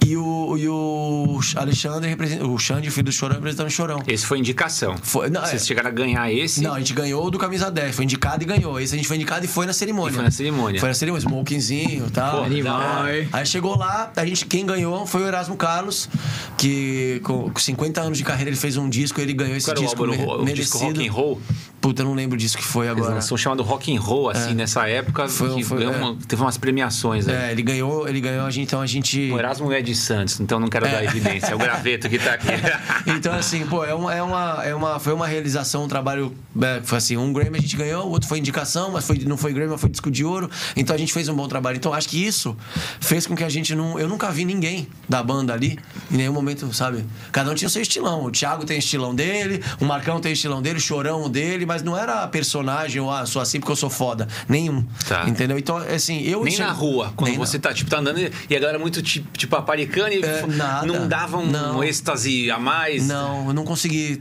e 0.05 0.17
o, 0.17 0.57
e 0.59 0.69
o 0.69 1.41
Alexandre, 1.57 2.17
o 2.43 2.59
Xande, 2.59 2.91
filho 2.91 3.05
do 3.05 3.13
Chorão, 3.13 3.37
representando 3.37 3.69
o 3.69 3.71
Chorão. 3.71 4.03
Esse 4.07 4.27
foi 4.27 4.39
indicação. 4.39 4.97
Foi- 5.03 5.29
não, 5.31 5.41
Vocês 5.43 5.63
é. 5.63 5.67
chegaram 5.67 5.89
a 5.89 5.93
ganhar 5.93 6.33
esse. 6.33 6.63
Não, 6.63 6.75
a 6.75 6.79
gente 6.79 6.93
ganhou 6.93 7.31
do 7.31 7.39
camisa 7.39 7.71
10, 7.71 7.95
foi 7.95 8.05
indicado 8.05 8.43
e 8.43 8.47
ganhou. 8.47 8.81
Esse 8.81 8.95
a 8.95 8.97
gente 8.97 9.07
foi 9.09 9.17
indicado 9.17 9.45
e 9.45 9.49
foi 9.49 9.67
na 9.67 9.73
cerimônia. 9.73 10.13
E 10.13 10.15
foi 10.15 10.25
na 10.25 10.31
cerimônia. 10.31 10.81
Foi 10.81 10.89
na 10.89 10.95
cerimônia, 10.95 11.21
smokingzinho 11.25 12.07
e 12.07 12.11
tal. 12.11 12.39
Pô, 12.39 12.45
animal, 12.45 13.07
É. 13.07 13.27
Aí 13.33 13.47
chegou 13.47 13.77
lá, 13.77 14.11
a 14.17 14.27
gente, 14.27 14.45
quem 14.47 14.65
ganhou 14.67 15.07
foi 15.07 15.23
o 15.23 15.27
Erasmo 15.27 15.57
Carlos, 15.57 16.09
que 16.57 17.21
com 17.25 17.51
com 17.51 17.59
50 17.59 18.01
anos 18.01 18.19
de 18.19 18.25
carreira 18.25 18.51
ele 18.51 18.57
fez 18.57 18.77
um 18.77 18.89
disco, 18.89 19.21
ele 19.21 19.33
ganhou 19.33 19.57
esse 19.57 19.67
Qual 19.67 19.77
era 19.77 19.81
o 19.81 19.85
disco 19.87 20.05
álbum, 20.05 20.25
o, 20.25 20.43
o 20.43 20.55
disco 20.55 20.79
merecido. 20.81 20.99
rock 20.99 21.07
and 21.07 21.17
roll? 21.17 21.41
Puta, 21.81 22.03
eu 22.03 22.07
não 22.07 22.15
lembro 22.15 22.37
disso 22.37 22.59
que 22.59 22.65
foi 22.65 22.87
Eles 22.87 22.99
agora. 22.99 23.15
lançou 23.15 23.37
um 23.37 23.39
chamado 23.39 23.63
rock 23.63 23.97
and 23.97 24.01
roll, 24.01 24.29
assim, 24.29 24.53
nessa 24.55 24.87
época. 24.87 25.27
Foi- 25.29 25.55
que 25.55 25.65
foi- 25.65 25.83
é. 25.85 25.89
uma- 25.89 26.15
teve 26.29 26.43
umas 26.43 26.59
premiações 26.59 27.27
aí. 27.27 27.35
É, 27.35 27.53
ele 27.53 27.63
ganhou, 27.63 28.07
ele 28.07 28.21
ganhou, 28.21 28.45
a 28.45 28.51
gente, 28.51 28.67
então 28.67 28.81
a 28.83 28.87
gente. 28.87 29.31
O 29.33 29.39
Erasmo 29.39 29.73
é 29.73 29.81
de 29.81 29.95
Santos, 29.95 30.39
então 30.41 30.61
não 30.61 30.69
quero 30.69 30.85
dar 30.91 31.03
evidência. 31.05 31.53
É 31.53 31.55
o 31.55 31.59
graveto 31.59 32.09
que 32.09 32.19
tá 32.19 32.35
aqui. 32.35 32.49
Então, 33.07 33.33
assim, 33.33 33.65
pô, 33.67 33.83
é 33.85 33.95
uma, 33.95 34.15
é 34.15 34.23
uma, 34.23 34.63
é 34.65 34.75
uma, 34.75 34.99
foi 35.01 35.13
uma 35.15 35.27
realização, 35.27 35.85
um 35.85 35.89
trabalho. 35.89 36.35
é, 36.61 36.81
foi 36.85 36.99
assim, 36.99 37.17
um 37.17 37.33
Grammy 37.33 37.57
a 37.59 37.61
gente 37.61 37.77
ganhou, 37.77 38.07
o 38.07 38.11
outro 38.11 38.29
foi 38.29 38.39
indicação, 38.39 38.91
mas 38.91 39.07
foi, 39.07 39.19
não 39.21 39.37
foi 39.39 39.53
Grammy, 39.55 39.71
mas 39.73 39.81
foi 39.81 39.89
disco 39.91 40.11
de 40.11 40.23
ouro. 40.25 40.51
Então 40.77 40.95
a 40.95 40.99
gente 40.99 41.13
fez 41.13 41.29
um 41.29 41.35
bom 41.35 41.49
trabalho. 41.49 41.77
Então 41.77 41.95
acho 41.95 42.09
que 42.09 42.23
isso 42.25 42.55
fez 43.01 43.27
com 43.27 43.35
que 43.35 43.43
a 43.43 43.49
gente 43.49 43.75
não. 43.75 43.99
Eu 43.99 44.07
nunca 44.07 44.31
vi 44.31 44.45
ninguém 44.45 44.87
da 45.09 45.23
banda 45.23 45.55
ali, 45.55 45.79
em 46.11 46.17
nenhum 46.19 46.33
momento, 46.35 46.73
sabe? 46.75 47.05
Cada 47.33 47.51
um 47.51 47.55
tinha 47.55 47.69
o 47.69 47.71
seu 47.71 47.81
estilão. 47.83 48.25
O 48.25 48.31
Thiago 48.31 48.65
tem 48.67 48.79
estilão 48.79 49.15
dele, 49.15 49.63
o 49.81 49.85
Marcão 49.87 50.21
tem 50.21 50.33
estilão 50.33 50.61
dele, 50.61 50.79
o 50.79 50.81
Chorão 50.81 51.25
o 51.25 51.29
dele, 51.29 51.65
mas 51.71 51.85
não 51.85 51.97
era 51.97 52.27
personagem 52.27 53.01
ou 53.01 53.09
ah, 53.11 53.25
sou 53.25 53.41
assim 53.41 53.61
porque 53.61 53.71
eu 53.71 53.77
sou 53.77 53.89
foda. 53.89 54.27
Nenhum. 54.49 54.85
Tá. 55.09 55.29
Entendeu? 55.29 55.57
Então, 55.57 55.77
assim, 55.77 56.21
eu. 56.23 56.43
Nem 56.43 56.59
na 56.59 56.73
rua, 56.73 57.13
quando 57.15 57.29
Nem 57.31 57.39
na- 57.39 57.47
você 57.47 57.61
tá, 57.61 57.73
tipo, 57.73 57.89
tá 57.89 57.99
andando 57.99 58.19
e 58.19 58.57
a 58.57 58.59
galera 58.59 58.77
muito, 58.79 59.01
tipo, 59.01 59.39
tipo 59.39 59.55
aparicando 59.55 60.13
e 60.13 60.21
É, 60.25 60.45
não 60.85 61.07
dava 61.07 61.39
um 61.39 61.47
Não. 61.47 61.85
êxtase 61.85 62.51
a 62.51 62.59
mais. 62.59 63.07
Não, 63.07 63.47
eu 63.47 63.53
não 63.55 63.65
consegui. 63.65 64.21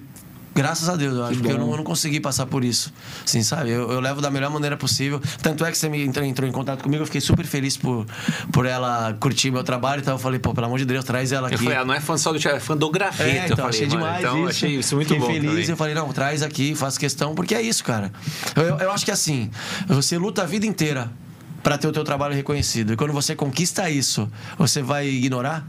Graças 0.60 0.90
a 0.90 0.98
Deus, 0.98 1.16
eu 1.16 1.24
acho, 1.24 1.38
porque 1.38 1.54
eu 1.54 1.58
não, 1.58 1.72
eu 1.72 1.78
não 1.78 1.86
consegui 1.86 2.20
passar 2.20 2.46
por 2.46 2.66
isso. 2.66 2.92
Assim, 3.24 3.42
sabe? 3.44 3.70
Eu, 3.70 3.90
eu 3.90 4.02
levo 4.02 4.20
da 4.20 4.30
melhor 4.30 4.52
maneira 4.52 4.76
possível. 4.76 5.22
Tanto 5.42 5.64
é 5.64 5.72
que 5.72 5.78
você 5.78 5.88
me 5.88 6.04
entrou, 6.06 6.26
entrou 6.26 6.50
em 6.50 6.52
contato 6.52 6.84
comigo, 6.84 7.02
eu 7.02 7.06
fiquei 7.06 7.22
super 7.22 7.46
feliz 7.46 7.78
por, 7.78 8.06
por 8.52 8.66
ela 8.66 9.16
curtir 9.22 9.52
meu 9.52 9.64
trabalho. 9.64 10.02
Então 10.02 10.16
eu 10.16 10.20
falei, 10.20 10.38
pô, 10.38 10.54
pelo 10.54 10.66
amor 10.68 10.78
de 10.78 10.84
Deus, 10.84 11.06
traz 11.06 11.32
ela 11.32 11.48
aqui. 11.48 11.56
Eu 11.56 11.60
falei, 11.60 11.76
ela 11.78 11.86
não 11.86 11.94
é 11.94 12.02
fã 12.02 12.18
só 12.18 12.34
do 12.34 12.40
Thiago, 12.40 12.58
é 12.58 12.60
fã 12.60 12.76
do 12.76 12.90
graveto. 12.90 13.24
É, 13.24 13.46
então, 13.46 13.50
eu 13.52 13.56
falei, 13.56 13.70
achei 13.70 13.88
demais 13.88 14.20
então, 14.20 14.40
isso. 14.40 14.50
achei 14.50 14.76
isso 14.80 14.96
muito 14.96 15.08
Fiquei 15.08 15.20
bom. 15.22 15.28
feliz. 15.28 15.50
também. 15.52 15.70
Eu 15.70 15.78
falei, 15.78 15.94
não, 15.96 16.12
traz 16.12 16.44
aqui, 16.44 16.76
faço 16.76 17.00
questão, 17.00 17.34
porque 17.34 17.56
é 17.56 17.62
isso, 17.62 17.82
cara. 17.84 18.12
Eu, 18.54 18.78
eu- 18.80 18.92
acho 18.92 19.06
que 19.06 19.12
assim, 19.12 19.50
você 19.88 20.18
luta 20.18 20.42
a 20.44 20.46
vida 20.46 20.66
inteira 20.66 21.10
pra 21.64 21.78
ter 21.78 21.88
o 21.88 21.92
teu 21.94 22.04
trabalho 22.04 22.34
reconhecido. 22.36 22.92
E 22.92 22.96
quando 22.98 23.14
você 23.14 23.34
conquista 23.34 23.90
isso, 23.90 24.30
você 24.58 24.82
vai 24.82 25.08
ignorar? 25.08 25.66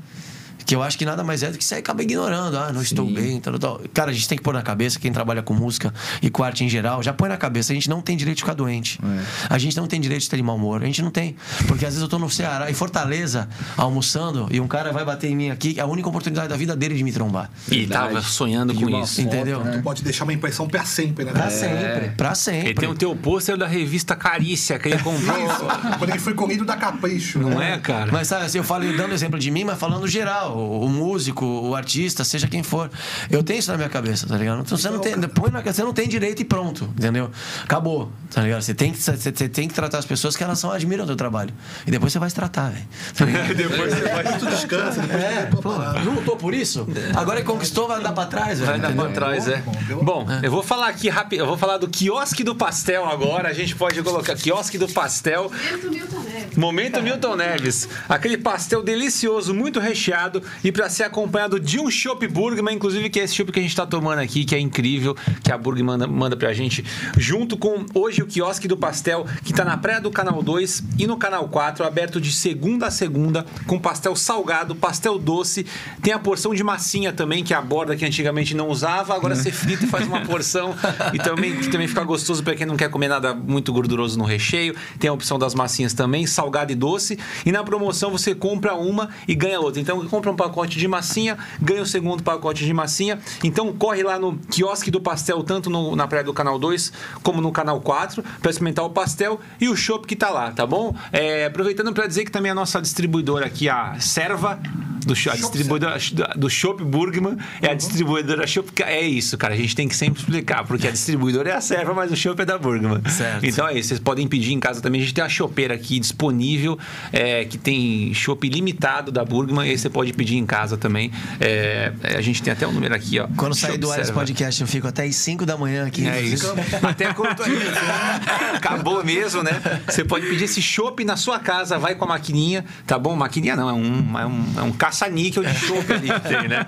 Que 0.71 0.77
eu 0.77 0.85
acho 0.85 0.97
que 0.97 1.05
nada 1.05 1.25
mais 1.25 1.43
é 1.43 1.51
do 1.51 1.59
que 1.59 1.65
você 1.65 1.75
acaba 1.75 2.01
ignorando. 2.01 2.57
Ah, 2.57 2.73
não 2.73 2.81
estou 2.81 3.05
bem, 3.05 3.41
tal, 3.41 3.59
tal. 3.59 3.81
Cara, 3.93 4.13
a 4.13 4.15
gente 4.15 4.29
tem 4.29 4.39
que 4.39 4.45
pôr 4.45 4.55
na 4.55 4.63
cabeça, 4.63 5.01
quem 5.01 5.11
trabalha 5.11 5.43
com 5.43 5.53
música 5.53 5.93
e 6.23 6.31
com 6.31 6.45
arte 6.45 6.63
em 6.63 6.69
geral, 6.69 7.03
já 7.03 7.13
põe 7.13 7.29
na 7.29 7.37
cabeça, 7.37 7.73
a 7.73 7.75
gente 7.75 7.91
não 7.91 8.01
tem 8.01 8.17
direito 8.17 8.37
de 8.37 8.45
ficar 8.45 8.55
doente. 8.55 9.01
A 9.49 9.59
gente 9.59 9.77
não 9.77 9.89
tem 9.89 10.01
direito 10.01 10.23
de 10.23 10.31
ter 10.31 10.37
de 10.37 10.45
mau 10.45 10.55
humor. 10.55 10.81
A 10.81 10.87
gente 10.87 11.03
não 11.03 11.11
tem. 11.11 11.35
Porque 11.67 11.85
às 11.85 11.95
vezes 11.95 12.03
eu 12.03 12.07
tô 12.07 12.21
no 12.21 12.31
Ceará, 12.31 12.71
em 12.71 12.75
Fortaleza, 12.75 13.49
almoçando, 13.77 14.47
e 14.49 14.61
um 14.61 14.69
cara 14.69 14.93
vai 14.93 15.05
bater 15.05 15.29
em 15.29 15.35
mim 15.35 15.51
aqui, 15.51 15.75
é 15.77 15.81
a 15.81 15.87
única 15.87 16.09
oportunidade 16.09 16.47
da 16.47 16.57
vida 16.57 16.77
dele 16.77 16.95
de 16.95 17.03
me 17.03 17.11
trombar. 17.11 17.51
E 17.69 17.89
tava 17.89 18.23
sonhando 18.23 18.73
com 18.73 18.89
isso. 18.89 19.17
foto, 19.17 19.27
Entendeu? 19.27 19.65
né? 19.65 19.81
Pode 19.83 20.05
deixar 20.05 20.23
uma 20.23 20.33
impressão 20.33 20.69
pra 20.69 20.85
sempre, 20.85 21.25
né? 21.25 21.33
Pra 21.33 21.51
sempre, 21.51 22.11
pra 22.11 22.35
sempre. 22.37 22.69
Ele 22.69 22.75
tem 22.75 22.89
o 22.89 22.95
teu 22.95 23.17
pôster 23.17 23.57
da 23.57 23.67
revista 23.67 24.15
Carícia, 24.15 24.79
que 24.79 24.87
ele 24.87 25.03
comprou. 25.03 25.37
Isso, 25.37 25.65
quando 25.99 26.11
ele 26.11 26.21
foi 26.21 26.35
comido 26.35 26.65
da 26.65 26.77
capricho. 26.77 27.41
Não 27.41 27.59
né? 27.59 27.73
é, 27.73 27.79
cara? 27.79 28.13
Mas 28.13 28.29
sabe, 28.29 28.45
assim, 28.45 28.59
eu 28.59 28.65
falo 28.65 28.85
dando 28.97 29.13
exemplo 29.13 29.37
de 29.37 29.51
mim, 29.51 29.65
mas 29.65 29.77
falando 29.77 30.07
geral, 30.07 30.60
o, 30.61 30.85
o 30.85 30.89
músico, 30.89 31.45
o 31.45 31.75
artista, 31.75 32.25
seja 32.25 32.47
quem 32.47 32.63
for. 32.63 32.91
Eu 33.31 33.43
tenho 33.43 33.59
isso 33.59 33.71
na 33.71 33.77
minha 33.77 33.89
cabeça, 33.89 34.27
tá 34.27 34.37
ligado? 34.37 34.61
Então, 34.61 34.77
você 34.77 34.89
não 34.89 34.99
tem, 34.99 35.17
na, 35.17 35.29
você 35.63 35.83
não 35.83 35.93
tem 35.93 36.09
direito 36.09 36.41
e 36.41 36.45
pronto, 36.45 36.85
entendeu? 36.97 37.31
Acabou, 37.65 38.11
tá 38.31 38.43
ligado? 38.43 38.63
Você 38.63 38.75
tem 38.75 38.93
que, 38.93 38.99
você, 38.99 39.17
você 39.17 39.49
tem 39.49 39.69
que 39.69 39.75
tratar 39.75 39.99
as 39.99 40.07
pessoas 40.07 40.37
que 40.37 40.45
elas 40.45 40.59
são, 40.59 40.71
admiram 40.71 41.05
o 41.05 41.07
teu 41.07 41.17
trabalho. 41.17 41.53
E 41.87 41.91
depois 41.91 42.13
você 42.13 42.19
vai 42.19 42.31
se 42.31 42.37
tratar, 42.37 42.71
velho. 42.71 42.87
Tá? 43.15 43.25
Depois 43.61 43.93
você 43.93 44.09
vai 44.09 44.39
tu 44.39 44.47
descansa, 44.47 45.01
depois 45.03 45.23
É, 45.23 45.47
pô, 45.47 45.73
não 46.05 46.15
lutou 46.15 46.37
por 46.37 46.55
isso? 46.55 46.87
Agora 47.15 47.41
que 47.41 47.47
conquistou, 47.47 47.89
vai 47.89 47.99
andar 47.99 48.13
pra 48.13 48.27
trás, 48.27 48.59
velho. 48.59 48.71
Vai 48.71 48.81
dar 48.81 48.89
entendeu? 48.89 49.07
pra 49.07 49.15
trás, 49.15 49.49
é. 49.49 49.63
Bom, 50.03 50.21
Bom, 50.21 50.27
eu 50.43 50.51
vou 50.51 50.63
falar 50.63 50.89
aqui 50.89 51.09
rápido, 51.09 51.41
eu 51.41 51.47
vou 51.47 51.57
falar 51.57 51.79
do 51.79 51.89
quiosque 51.89 52.45
do 52.45 52.55
pastel 52.55 53.07
agora. 53.07 53.49
A 53.49 53.53
gente 53.53 53.75
pode 53.75 54.03
colocar 54.03 54.35
quiosque 54.37 54.77
do 54.77 54.89
pastel. 54.89 55.51
Momento 55.51 55.91
Milton 55.91 56.21
Neves. 56.21 56.57
Momento 56.57 57.03
Milton 57.03 57.37
Neves. 57.37 57.89
Aquele 58.09 58.37
pastel 58.37 58.83
delicioso, 58.83 59.55
muito 59.55 59.81
recheado 59.81 60.40
e 60.63 60.73
para 60.73 60.89
ser 60.89 61.05
acompanhado 61.05 61.59
de 61.59 61.79
um 61.79 61.91
chopp 61.91 62.27
Burgman, 62.27 62.75
inclusive 62.75 63.09
que 63.11 63.21
é 63.21 63.25
esse 63.25 63.35
chopp 63.35 63.53
que 63.53 63.59
a 63.59 63.63
gente 63.63 63.75
tá 63.75 63.87
tomando 63.87 64.21
aqui, 64.21 64.45
que 64.45 64.55
é 64.55 64.59
incrível, 64.59 65.17
que 65.43 65.53
a 65.53 65.59
Burg 65.59 65.83
manda, 65.83 66.07
manda 66.07 66.37
pra 66.37 66.53
gente, 66.53 66.85
junto 67.17 67.57
com 67.57 67.85
hoje 67.95 68.23
o 68.23 68.27
quiosque 68.27 68.69
do 68.69 68.77
pastel, 68.77 69.27
que 69.45 69.53
tá 69.53 69.65
na 69.65 69.77
praia 69.77 70.01
do 70.01 70.11
Canal 70.11 70.43
2 70.43 70.85
e 70.99 71.07
no 71.07 71.17
Canal 71.17 71.49
4, 71.49 71.85
aberto 71.85 72.21
de 72.21 72.33
segunda 72.33 72.87
a 72.87 72.91
segunda, 72.91 73.45
com 73.67 73.79
pastel 73.79 74.15
salgado, 74.17 74.75
pastel 74.75 75.19
doce, 75.19 75.67
tem 76.03 76.13
a 76.13 76.19
porção 76.19 76.55
de 76.55 76.63
massinha 76.63 77.13
também, 77.13 77.43
que 77.45 77.55
é 77.55 77.57
a 77.57 77.63
borda 77.63 77.97
que 77.97 78.05
antigamente 78.05 78.55
não 78.55 78.69
usava, 78.69 79.15
agora 79.15 79.35
você 79.35 79.51
frita 79.51 79.85
e 79.85 79.87
faz 79.87 80.07
uma 80.07 80.21
porção 80.23 80.75
e 81.13 81.19
também, 81.19 81.57
que 81.57 81.69
também 81.69 81.89
fica 81.89 82.03
gostoso 82.05 82.43
para 82.43 82.55
quem 82.55 82.67
não 82.67 82.77
quer 82.77 82.89
comer 82.91 83.09
nada 83.09 83.35
muito 83.35 83.73
gorduroso 83.73 84.19
no 84.19 84.25
recheio. 84.25 84.75
Tem 84.99 85.11
a 85.11 85.13
opção 85.13 85.39
das 85.39 85.55
massinhas 85.55 85.93
também, 85.93 86.27
salgado 86.27 86.73
e 86.73 86.75
doce. 86.75 87.19
E 87.45 87.53
na 87.53 87.63
promoção 87.63 88.11
você 88.11 88.35
compra 88.35 88.75
uma 88.75 89.11
e 89.27 89.35
ganha 89.35 89.61
outra. 89.61 89.81
Então 89.81 90.05
compra 90.07 90.30
um 90.31 90.37
pacote 90.37 90.79
de 90.79 90.87
massinha, 90.89 91.37
ganha 91.61 91.83
o 91.83 91.87
segundo 91.87 92.23
pacote 92.23 92.65
de 92.65 92.73
massinha. 92.73 93.19
Então 93.45 93.73
corre 93.73 94.03
lá 94.03 94.19
no 94.19 94.37
quiosque 94.51 94.91
do 94.91 95.01
pastel, 95.01 95.43
tanto 95.43 95.69
no- 95.71 95.95
na 95.97 96.07
praia 96.07 96.25
do 96.25 96.33
Canal 96.33 96.59
2 96.59 96.93
como 97.23 97.41
no 97.41 97.53
Canal 97.53 97.81
4, 97.81 98.23
para 98.41 98.51
experimentar 98.51 98.85
o 98.85 98.91
pastel 98.91 99.41
e 99.61 99.69
o 99.69 99.77
chopp 99.77 100.07
que 100.07 100.17
tá 100.17 100.31
lá, 100.31 100.51
tá 100.53 100.67
bom? 100.67 100.95
É, 101.13 101.47
aproveitando 101.47 101.93
para 101.93 102.07
dizer 102.07 102.25
que 102.25 102.31
também 102.31 102.51
a 102.51 102.55
nossa 102.55 102.81
distribuidora 102.81 103.47
aqui, 103.47 103.69
a 103.69 103.99
Serva, 104.01 104.59
do 105.07 105.15
a 105.31 105.35
distribuidora 105.35 105.97
do 106.37 106.51
Shop 106.51 106.83
Burgman 106.85 107.37
é 107.63 107.71
a 107.71 107.75
distribuidora 107.75 108.47
Shop. 108.47 108.71
É 108.83 109.01
isso, 109.07 109.37
cara. 109.39 109.55
A 109.55 109.57
gente 109.57 109.75
tem 109.75 109.89
que 109.89 109.97
sempre 109.97 110.21
explicar, 110.21 110.65
porque 110.67 110.87
a 110.87 110.91
distribuidora 110.91 111.51
é 111.51 111.55
a 111.55 111.61
Serva, 111.61 111.95
mas 111.95 112.13
o 112.13 112.17
Shop 112.17 112.41
é 112.41 112.45
da 112.45 112.59
Burgman. 112.59 113.01
Certo. 113.09 113.45
Então 113.47 113.67
é 113.67 113.79
isso. 113.79 113.89
Vocês 113.89 114.01
podem 114.01 114.29
pedir 114.29 114.53
em 114.53 114.61
casa 114.61 114.81
também. 114.81 115.01
A 115.01 115.05
gente 115.05 115.15
tem 115.15 115.25
uma 115.25 115.31
chopeira 115.31 115.75
aqui 115.75 115.99
disponível, 115.99 116.79
é, 117.13 117.45
que 117.45 117.57
tem 117.57 118.13
chopp 118.13 118.47
limitado 118.49 119.11
da 119.11 119.25
Burgman, 119.25 119.67
e 119.67 119.71
aí 119.71 119.79
você 119.79 119.89
pode 119.89 120.13
pedir 120.21 120.37
em 120.37 120.45
casa 120.45 120.77
também. 120.77 121.11
É, 121.41 121.95
é, 122.03 122.19
a 122.19 122.21
gente 122.21 122.43
tem 122.43 122.53
até 122.53 122.67
o 122.67 122.73
número 122.73 122.95
aqui, 122.95 123.19
ó. 123.19 123.27
Quando 123.39 123.55
sair 123.55 123.79
do 123.79 123.91
Ares. 123.91 124.11
Podcast, 124.11 124.61
eu 124.61 124.67
fico 124.67 124.87
até 124.87 125.05
às 125.05 125.17
5 125.17 125.47
da 125.47 125.57
manhã 125.57 125.87
aqui. 125.87 126.07
É 126.07 126.21
isso. 126.21 126.55
Até 126.83 127.15
quando 127.15 127.41
acabou 128.55 129.03
mesmo, 129.03 129.43
né? 129.43 129.59
Você 129.89 130.05
pode 130.05 130.27
pedir 130.27 130.45
esse 130.45 130.61
chopp 130.61 131.03
na 131.07 131.17
sua 131.17 131.39
casa, 131.39 131.79
vai 131.79 131.95
com 131.95 132.05
a 132.05 132.09
maquininha, 132.09 132.67
tá 132.87 132.99
bom? 132.99 133.17
Maquininha 133.17 133.57
não, 133.57 133.71
é 133.71 133.73
um, 133.73 134.19
é 134.19 134.27
um, 134.27 134.45
é 134.59 134.63
um 134.63 134.73
caça-níquel 134.73 135.43
de 135.43 135.55
chopp 135.55 135.91
ali 135.91 136.11
que 136.11 136.21
tem, 136.21 136.49
né? 136.49 136.67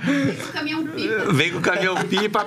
O 0.48 0.52
caminhão 0.52 0.86
pipa. 0.86 1.30
Vem 1.32 1.52
com 1.52 1.58
o 1.58 1.62
caminhão 1.62 1.96
pipa, 1.96 2.46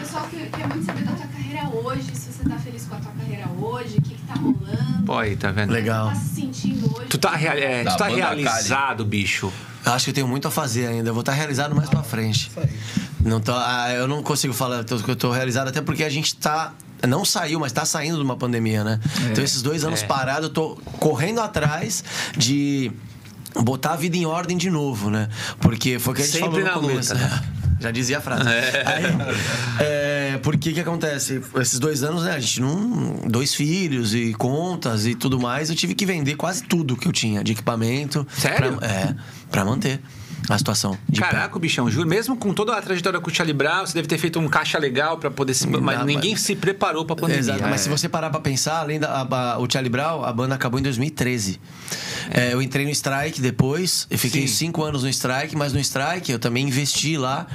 pessoal 0.00 0.26
que 0.30 0.46
quer 0.46 0.68
muito 0.68 0.86
saber 0.86 1.02
da 1.04 1.12
tua 1.12 1.26
carreira 1.26 1.68
hoje, 1.68 2.04
se 2.14 2.32
você 2.32 2.48
tá 2.48 2.56
feliz 2.58 2.84
com 2.86 2.94
a 2.94 2.98
tua 3.00 3.12
carreira 3.12 3.48
hoje, 3.60 3.98
o 3.98 4.02
que, 4.02 4.14
que 4.14 4.22
tá 4.22 4.34
rolando. 4.34 5.04
Pô, 5.04 5.18
aí, 5.18 5.34
tá 5.36 5.50
vendo? 5.50 5.72
Legal. 5.72 6.08
Tá 6.10 6.14
se 6.14 6.34
sentindo 6.36 6.86
hoje? 6.96 7.06
Tu 7.08 7.18
tá, 7.18 7.34
rea- 7.34 7.58
é, 7.58 7.84
tu 7.84 7.96
tá 7.96 8.06
realizado, 8.08 9.04
bicho. 9.04 9.52
Eu 9.84 9.92
acho 9.92 10.04
que 10.04 10.10
eu 10.10 10.14
tenho 10.14 10.28
muito 10.28 10.46
a 10.46 10.50
fazer 10.50 10.86
ainda. 10.86 11.08
Eu 11.10 11.14
vou 11.14 11.22
estar 11.22 11.32
realizado 11.32 11.74
mais 11.74 11.88
pra 11.90 12.02
frente. 12.02 12.50
Não 13.24 13.40
tô, 13.40 13.52
ah, 13.54 13.92
eu 13.92 14.08
não 14.08 14.22
consigo 14.22 14.52
falar 14.54 14.84
que 14.84 14.92
eu 15.10 15.16
tô 15.16 15.30
realizado, 15.30 15.68
até 15.68 15.80
porque 15.80 16.04
a 16.04 16.08
gente 16.10 16.34
tá. 16.36 16.72
Não 17.08 17.24
saiu, 17.24 17.58
mas 17.60 17.72
tá 17.72 17.84
saindo 17.84 18.16
de 18.18 18.22
uma 18.22 18.36
pandemia, 18.36 18.84
né? 18.84 19.00
Então, 19.30 19.42
esses 19.42 19.62
dois 19.62 19.84
anos 19.84 20.02
É. 20.02 20.06
parados, 20.06 20.44
eu 20.44 20.50
tô 20.50 20.76
correndo 20.98 21.40
atrás 21.40 22.04
de 22.36 22.92
botar 23.62 23.92
a 23.92 23.96
vida 23.96 24.16
em 24.16 24.26
ordem 24.26 24.56
de 24.56 24.68
novo, 24.70 25.10
né? 25.10 25.28
Porque 25.60 25.98
foi 25.98 26.12
o 26.12 26.16
que 26.16 26.22
a 26.22 26.24
gente 26.26 26.38
Sempre 26.38 26.62
falou 26.62 26.80
no 26.80 26.88
na 26.88 26.94
começo. 26.94 27.14
luta, 27.14 27.24
né? 27.26 27.42
Já 27.80 27.90
dizia 27.90 28.18
a 28.18 28.20
frase. 28.20 28.46
Aí, 28.46 29.04
é, 29.78 30.38
porque 30.42 30.70
que 30.72 30.80
acontece? 30.80 31.40
Esses 31.58 31.78
dois 31.78 32.02
anos, 32.02 32.24
né? 32.24 32.32
A 32.32 32.38
gente 32.38 32.60
não. 32.60 33.22
Dois 33.26 33.54
filhos 33.54 34.14
e 34.14 34.34
contas 34.34 35.06
e 35.06 35.14
tudo 35.14 35.40
mais. 35.40 35.70
Eu 35.70 35.76
tive 35.76 35.94
que 35.94 36.04
vender 36.04 36.34
quase 36.36 36.62
tudo 36.64 36.94
que 36.94 37.08
eu 37.08 37.12
tinha 37.12 37.42
de 37.42 37.52
equipamento. 37.52 38.26
Sério? 38.36 38.76
Pra, 38.76 38.86
é, 38.86 39.14
pra 39.50 39.64
manter 39.64 39.98
a 40.48 40.58
situação. 40.58 40.98
De 41.08 41.20
pé. 41.20 41.26
Caraca, 41.28 41.58
bichão, 41.58 41.90
juro. 41.90 42.08
Mesmo 42.08 42.36
com 42.36 42.52
toda 42.52 42.76
a 42.76 42.82
trajetória 42.82 43.20
com 43.20 43.30
o 43.30 43.34
Charlie 43.34 43.54
Brown, 43.56 43.86
você 43.86 43.94
deve 43.94 44.08
ter 44.08 44.18
feito 44.18 44.38
um 44.38 44.48
caixa 44.48 44.78
legal 44.78 45.18
pra 45.18 45.30
poder 45.30 45.54
se. 45.54 45.66
Mas 45.66 45.98
Não, 45.98 46.04
ninguém 46.06 46.32
mas- 46.32 46.40
se 46.42 46.56
preparou 46.56 47.04
pra 47.04 47.14
pandemia. 47.16 47.40
Exato, 47.40 47.62
mas 47.62 47.80
se 47.82 47.88
você 47.88 48.08
parar 48.08 48.30
pra 48.30 48.40
pensar, 48.40 48.80
além 48.80 48.98
da 48.98 49.08
a- 49.22 49.52
a- 49.54 49.58
o 49.58 49.70
Charlie 49.70 49.90
Brown, 49.90 50.24
a 50.24 50.32
banda 50.32 50.54
acabou 50.54 50.78
em 50.80 50.82
2013. 50.82 51.60
É, 52.32 52.52
eu 52.52 52.62
entrei 52.62 52.84
no 52.84 52.90
Strike 52.92 53.40
depois, 53.40 54.06
eu 54.10 54.18
fiquei 54.18 54.46
Sim. 54.46 54.54
cinco 54.66 54.82
anos 54.84 55.02
no 55.02 55.08
Strike, 55.08 55.56
mas 55.56 55.72
no 55.72 55.80
Strike 55.80 56.30
eu 56.30 56.38
também 56.38 56.66
investi 56.68 57.16
lá 57.16 57.46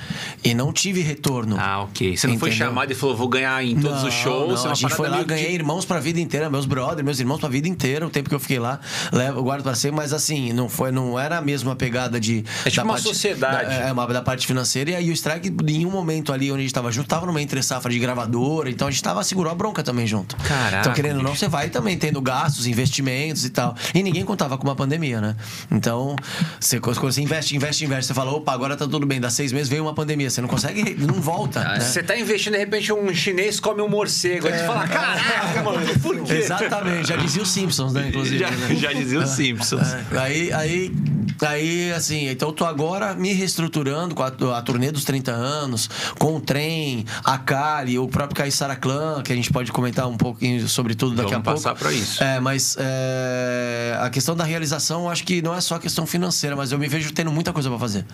e 0.43 0.53
não 0.53 0.73
tive 0.73 1.01
retorno. 1.01 1.55
Ah, 1.59 1.81
ok. 1.83 2.15
Você 2.17 2.27
não 2.27 2.37
foi 2.37 2.49
Entendeu? 2.49 2.67
chamado 2.67 2.91
e 2.91 2.95
falou, 2.95 3.15
vou 3.15 3.27
ganhar 3.29 3.63
em 3.63 3.75
todos 3.79 4.01
Não, 4.01 4.07
os 4.09 4.13
shows. 4.13 4.63
não, 4.63 4.71
a 4.71 4.75
gente 4.75 4.93
foi 4.93 5.07
lá, 5.09 5.15
meio 5.17 5.27
ganhei 5.27 5.47
de- 5.49 5.53
irmãos 5.55 5.85
pra 5.85 5.99
vida 5.99 6.19
inteira, 6.19 6.49
meus 6.49 6.65
brothers, 6.65 7.03
meus 7.03 7.19
irmãos 7.19 7.39
pra 7.39 7.49
vida 7.49 7.67
inteira, 7.67 8.05
o 8.05 8.09
tempo 8.09 8.29
que 8.29 8.35
eu 8.35 8.39
fiquei 8.39 8.59
lá, 8.59 8.79
levo, 9.11 9.41
guardo 9.43 9.63
pra 9.63 9.75
sempre, 9.75 9.95
mas 9.97 10.11
assim, 10.13 10.51
não 10.53 10.67
foi, 10.69 10.91
não 10.91 11.17
era 11.17 11.37
a 11.37 11.41
mesma 11.41 11.75
pegada 11.75 12.19
de. 12.19 12.43
É 12.65 12.69
tipo 12.69 12.83
uma 12.85 12.97
sociedade. 12.97 13.69
Da, 13.69 13.73
é, 13.87 13.91
uma, 13.91 14.05
da 14.07 14.21
parte 14.21 14.45
financeira. 14.45 14.91
E 14.91 14.95
aí 14.95 15.09
o 15.09 15.13
Strike, 15.13 15.53
em 15.67 15.85
um 15.85 15.91
momento 15.91 16.33
ali 16.33 16.51
onde 16.51 16.59
a 16.59 16.63
gente 16.63 16.73
tava 16.73 16.91
junto, 16.91 17.07
tava 17.07 17.25
numa 17.25 17.41
entre 17.41 17.61
safra 17.63 17.91
de 17.91 17.99
gravadora, 17.99 18.69
então 18.69 18.87
a 18.87 18.91
gente 18.91 19.01
tava, 19.03 19.23
segurou 19.23 19.51
a 19.51 19.55
bronca 19.55 19.81
também 19.83 20.05
junto. 20.05 20.35
Caraca, 20.37 20.79
Então, 20.81 20.93
querendo 20.93 21.17
ou 21.17 21.23
não, 21.23 21.35
você 21.35 21.47
vai 21.47 21.69
também 21.69 21.97
tendo 21.97 22.21
gastos, 22.21 22.67
investimentos 22.67 23.45
e 23.45 23.49
tal. 23.49 23.75
E 23.93 24.03
ninguém 24.03 24.23
contava 24.25 24.57
com 24.57 24.64
uma 24.67 24.75
pandemia, 24.75 25.21
né? 25.21 25.35
Então, 25.71 26.15
você, 26.59 26.79
quando 26.79 26.99
você 27.01 27.21
investe, 27.21 27.55
investe, 27.55 27.85
investe, 27.85 28.07
você 28.07 28.13
fala, 28.13 28.31
opa, 28.31 28.51
agora 28.53 28.75
tá 28.75 28.87
tudo 28.87 29.05
bem, 29.05 29.19
dá 29.19 29.29
seis 29.29 29.51
meses, 29.51 29.67
veio 29.69 29.83
uma 29.83 29.93
pandemia. 29.93 30.29
Você 30.29 30.41
não 30.41 30.47
consegue, 30.47 30.95
não 30.99 31.15
volta. 31.21 31.63
né? 31.63 31.79
Você 31.79 32.01
tá 32.03 32.17
investindo, 32.17 32.53
de 32.53 32.59
repente, 32.59 32.91
um 32.91 33.13
chinês 33.13 33.59
come 33.59 33.81
um 33.81 33.89
morcego. 33.89 34.47
Aí 34.47 34.57
você 34.59 34.65
fala, 34.65 34.87
caraca, 34.87 35.63
mano, 35.63 35.79
por 36.01 36.17
quê? 36.23 36.33
Exatamente, 36.33 37.07
já 37.07 37.15
dizia 37.15 37.41
os 37.41 37.49
Simpsons, 37.49 37.93
né? 37.93 38.09
Inclusive. 38.09 38.35
Já, 38.45 38.51
né? 38.51 38.75
já 38.75 38.93
dizia 38.93 39.19
os 39.19 39.29
Simpsons. 39.29 39.93
É, 39.93 40.17
aí, 40.19 40.51
aí, 40.53 40.91
aí, 41.41 41.91
assim, 41.91 42.29
então 42.29 42.49
eu 42.49 42.53
tô 42.53 42.65
agora 42.65 43.13
me 43.15 43.33
reestruturando 43.33 44.13
com 44.15 44.23
a, 44.23 44.27
a 44.57 44.61
turnê 44.61 44.91
dos 44.91 45.03
30 45.03 45.31
anos, 45.31 45.89
com 46.19 46.35
o 46.35 46.41
trem, 46.41 47.05
a 47.23 47.37
Kali, 47.37 47.97
o 47.97 48.07
próprio 48.07 48.35
Caissara 48.35 48.75
Clã, 48.75 49.21
que 49.23 49.31
a 49.31 49.35
gente 49.35 49.51
pode 49.51 49.71
comentar 49.71 50.07
um 50.07 50.17
pouquinho 50.17 50.67
sobre 50.67 50.95
tudo 50.95 51.15
daqui 51.15 51.31
Vamos 51.31 51.47
a 51.47 51.51
pouco. 51.51 51.61
passar 51.63 51.75
pra 51.75 51.91
isso. 51.91 52.23
É, 52.23 52.39
mas 52.39 52.75
é, 52.79 53.97
a 54.01 54.09
questão 54.09 54.35
da 54.35 54.43
realização, 54.43 55.03
eu 55.03 55.09
acho 55.09 55.23
que 55.23 55.41
não 55.41 55.53
é 55.53 55.61
só 55.61 55.77
questão 55.79 56.05
financeira, 56.05 56.55
mas 56.55 56.71
eu 56.71 56.79
me 56.79 56.87
vejo 56.87 57.11
tendo 57.13 57.31
muita 57.31 57.51
coisa 57.51 57.69
pra 57.69 57.79
fazer. 57.79 58.05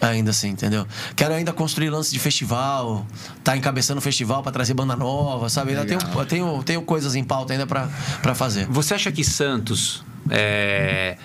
Ainda 0.00 0.30
assim, 0.30 0.48
entendeu? 0.48 0.86
Quero 1.14 1.34
ainda 1.34 1.52
construir 1.52 1.90
lance 1.90 2.12
de 2.12 2.18
festival, 2.18 3.06
tá 3.42 3.56
encabeçando 3.56 4.00
festival 4.00 4.42
pra 4.42 4.52
trazer 4.52 4.74
banda 4.74 4.94
nova, 4.96 5.48
sabe? 5.48 5.70
Ainda 5.70 5.84
tenho, 5.86 6.00
eu 6.00 6.26
tenho, 6.26 6.62
tenho 6.62 6.82
coisas 6.82 7.14
em 7.14 7.24
pauta 7.24 7.52
ainda 7.52 7.66
pra, 7.66 7.88
pra 8.22 8.34
fazer. 8.34 8.66
Você 8.66 8.94
acha 8.94 9.10
que 9.10 9.24
Santos 9.24 10.04
é, 10.30 11.16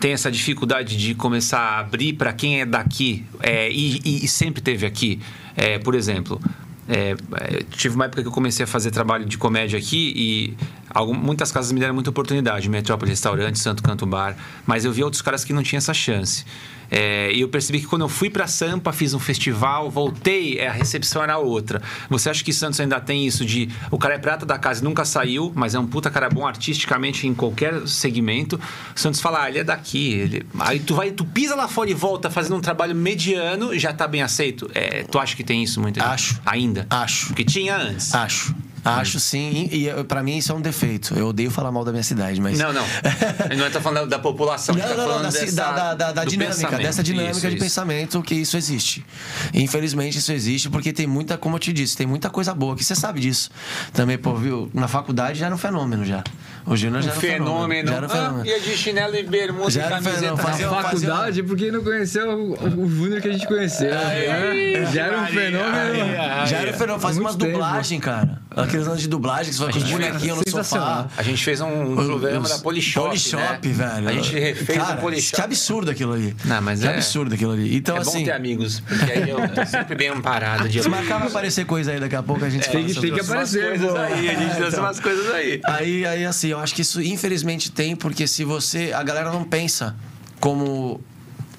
tem 0.00 0.12
essa 0.12 0.30
dificuldade 0.30 0.96
de 0.96 1.14
começar 1.14 1.60
a 1.60 1.78
abrir 1.80 2.14
para 2.14 2.32
quem 2.32 2.60
é 2.60 2.66
daqui 2.66 3.24
é, 3.40 3.70
e, 3.70 4.00
e- 4.04 4.24
e 4.24 4.28
sempre 4.28 4.60
teve 4.62 4.86
aqui? 4.86 5.20
É, 5.54 5.78
por 5.78 5.94
exemplo, 5.94 6.40
é, 6.88 7.14
é, 7.34 7.62
tive 7.70 7.94
uma 7.94 8.06
época 8.06 8.22
que 8.22 8.28
eu 8.28 8.32
comecei 8.32 8.64
a 8.64 8.66
fazer 8.66 8.90
trabalho 8.90 9.26
de 9.26 9.36
comédia 9.38 9.78
aqui 9.78 10.12
e 10.16 10.54
algum- 10.88 11.14
muitas 11.14 11.52
casas 11.52 11.70
me 11.70 11.78
deram 11.78 11.94
muita 11.94 12.08
oportunidade, 12.10 12.68
Metrópole 12.68 13.10
Restaurante, 13.10 13.58
Santo 13.58 13.82
Canto 13.82 14.06
Bar, 14.06 14.36
mas 14.66 14.84
eu 14.84 14.92
vi 14.92 15.04
outros 15.04 15.20
caras 15.22 15.44
que 15.44 15.52
não 15.52 15.62
tinham 15.62 15.78
essa 15.78 15.92
chance. 15.94 16.44
É, 16.90 17.32
e 17.32 17.40
eu 17.40 17.48
percebi 17.48 17.80
que 17.80 17.86
quando 17.86 18.02
eu 18.02 18.08
fui 18.08 18.28
para 18.28 18.46
Sampa, 18.46 18.92
fiz 18.92 19.14
um 19.14 19.18
festival, 19.18 19.90
voltei, 19.90 20.58
é, 20.58 20.68
a 20.68 20.72
recepção 20.72 21.22
era 21.22 21.38
outra. 21.38 21.80
Você 22.08 22.28
acha 22.28 22.42
que 22.42 22.52
Santos 22.52 22.80
ainda 22.80 23.00
tem 23.00 23.26
isso 23.26 23.44
de 23.44 23.68
o 23.90 23.98
cara 23.98 24.14
é 24.14 24.18
prata 24.18 24.44
da 24.44 24.58
casa 24.58 24.80
e 24.80 24.84
nunca 24.84 25.04
saiu, 25.04 25.52
mas 25.54 25.74
é 25.74 25.78
um 25.78 25.86
puta 25.86 26.10
cara 26.10 26.28
bom 26.28 26.46
artisticamente 26.46 27.26
em 27.26 27.34
qualquer 27.34 27.86
segmento. 27.86 28.60
Santos 28.94 29.20
fala, 29.20 29.44
ah, 29.44 29.48
ele 29.48 29.58
é 29.58 29.64
daqui. 29.64 30.12
Ele... 30.14 30.46
Aí 30.58 30.80
tu 30.80 30.94
vai, 30.94 31.10
tu 31.10 31.24
pisa 31.24 31.54
lá 31.54 31.68
fora 31.68 31.90
e 31.90 31.94
volta 31.94 32.30
fazendo 32.30 32.56
um 32.56 32.60
trabalho 32.60 32.94
mediano, 32.94 33.78
já 33.78 33.92
tá 33.92 34.08
bem 34.08 34.22
aceito. 34.22 34.70
É, 34.74 35.04
tu 35.04 35.18
acha 35.18 35.36
que 35.36 35.44
tem 35.44 35.62
isso 35.62 35.80
muito? 35.80 36.02
Acho. 36.02 36.40
Ainda? 36.44 36.86
Acho. 36.90 37.28
Porque 37.28 37.44
tinha 37.44 37.76
antes. 37.76 38.14
Acho. 38.14 38.54
Acho 38.84 39.20
sim, 39.20 39.68
e, 39.70 39.88
e 39.88 40.04
pra 40.04 40.22
mim 40.22 40.36
isso 40.38 40.50
é 40.52 40.54
um 40.54 40.60
defeito. 40.60 41.14
Eu 41.14 41.28
odeio 41.28 41.50
falar 41.50 41.70
mal 41.70 41.84
da 41.84 41.90
minha 41.92 42.02
cidade, 42.02 42.40
mas. 42.40 42.58
Não, 42.58 42.72
não. 42.72 42.84
Ele 43.50 43.56
não 43.62 43.70
tá 43.70 43.80
falando 43.80 44.08
da 44.08 44.18
população, 44.18 44.74
Não, 44.74 44.82
tá 44.82 44.88
não, 44.90 44.96
não, 44.96 45.04
falando 45.04 45.22
da, 45.24 45.30
dessa, 45.30 45.52
da, 45.54 45.94
da, 45.94 46.12
da- 46.12 46.24
dinâmica, 46.24 46.56
pensamento. 46.56 46.82
dessa 46.82 47.02
dinâmica 47.02 47.32
Isso, 47.32 47.40
de 47.48 47.54
isso. 47.56 47.64
pensamento 47.64 48.22
que 48.22 48.34
isso 48.34 48.56
existe. 48.56 49.04
Infelizmente 49.52 50.18
isso 50.18 50.32
existe 50.32 50.70
porque 50.70 50.92
tem 50.92 51.06
muita, 51.06 51.36
como 51.36 51.56
eu 51.56 51.60
te 51.60 51.72
disse, 51.72 51.96
tem 51.96 52.06
muita 52.06 52.30
coisa 52.30 52.54
boa 52.54 52.74
que 52.76 52.84
você 52.84 52.94
sabe 52.94 53.20
disso. 53.20 53.50
Também, 53.92 54.16
pô, 54.16 54.34
viu? 54.34 54.70
Na 54.72 54.88
faculdade 54.88 55.38
já 55.38 55.46
era 55.46 55.54
um 55.54 55.58
fenômeno 55.58 56.04
já. 56.04 56.22
O 56.66 56.76
Júnior 56.76 57.02
já 57.02 57.10
era 57.10 57.18
um 57.18 57.20
fenômeno. 57.20 57.48
Fenômeno. 57.50 57.88
Já 57.88 57.94
era 57.96 58.06
um 58.06 58.10
Ah, 58.10 58.14
fenômeno. 58.14 58.46
ia 58.46 58.60
de 58.60 58.76
chinelo 58.76 59.16
e 59.16 59.22
bermuda 59.22 59.70
Já 59.70 59.80
e 59.80 59.84
era 59.84 59.94
um 59.94 59.98
camiseta. 60.02 60.20
fenômeno. 60.36 60.48
Fazia- 60.48 60.68
faculdade, 60.68 61.42
porque 61.42 61.70
não 61.70 61.82
conheceu 61.82 62.30
o, 62.30 62.52
o 62.84 62.88
Júnior 62.88 63.20
que 63.20 63.28
a 63.28 63.32
gente 63.32 63.46
conheceu. 63.46 63.90
né? 63.90 64.86
Já 64.92 65.06
era 65.06 65.20
um 65.20 65.26
fenômeno. 65.26 66.46
Já 66.46 66.56
era 66.58 66.70
um 66.70 66.74
fenômeno. 66.74 67.00
Fazia 67.00 67.20
umas 67.20 67.36
dublagens, 67.36 68.00
cara. 68.02 68.40
Aqueles 68.56 68.86
anos 68.86 69.00
de 69.00 69.08
dublagem 69.08 69.52
que 69.52 69.54
você 69.58 69.64
vai 69.64 69.72
com 69.72 69.78
os 69.78 69.84
bonequinhos 69.90 70.38
no 70.38 70.50
sofá. 70.50 71.06
A 71.16 71.22
gente 71.22 71.42
fez 71.44 71.60
um 71.60 71.94
programa 71.94 72.48
da 72.48 72.58
Polishop, 72.58 73.06
Polishop, 73.08 73.68
né? 73.68 73.74
velho. 73.74 74.08
A 74.08 74.12
gente 74.12 74.38
refez 74.38 74.78
Cara, 74.78 74.98
o 74.98 75.00
Polishop. 75.00 75.36
Que 75.36 75.42
absurdo 75.42 75.90
aquilo 75.90 76.12
ali. 76.12 76.36
Não, 76.44 76.60
mas 76.60 76.80
que 76.80 76.86
é- 76.86 76.94
absurdo 76.94 77.34
aquilo 77.34 77.52
ali. 77.52 77.76
Então, 77.76 77.96
é 77.96 78.02
bom 78.02 78.10
assim. 78.10 78.24
ter 78.24 78.32
amigos, 78.32 78.80
porque 78.80 79.10
aí 79.12 79.30
eu 79.30 79.48
tô 79.48 79.64
sempre 79.66 79.94
bem 79.94 80.08
amparado. 80.08 80.68
De 80.68 80.82
Se 80.82 80.88
marcar 80.88 81.18
vai 81.18 81.28
aparecer 81.28 81.64
coisa 81.64 81.92
aí 81.92 82.00
daqui 82.00 82.16
a 82.16 82.22
pouco, 82.22 82.44
a 82.44 82.48
gente 82.50 82.66
fala 82.66 82.84
Tem 82.84 82.92
que, 83.12 83.20
aparecer. 83.20 83.68
coisas 83.68 83.94
aí, 83.96 84.28
a 84.28 84.34
gente 84.34 84.58
lança 84.60 84.80
umas 84.80 85.00
coisas 85.00 85.32
aí. 85.34 85.60
Aí, 85.64 86.06
aí, 86.06 86.24
assim, 86.26 86.49
eu 86.50 86.58
acho 86.58 86.74
que 86.74 86.82
isso 86.82 87.00
infelizmente 87.00 87.70
tem, 87.70 87.96
porque 87.96 88.26
se 88.26 88.44
você. 88.44 88.92
A 88.92 89.02
galera 89.02 89.30
não 89.32 89.44
pensa 89.44 89.96
como. 90.38 91.00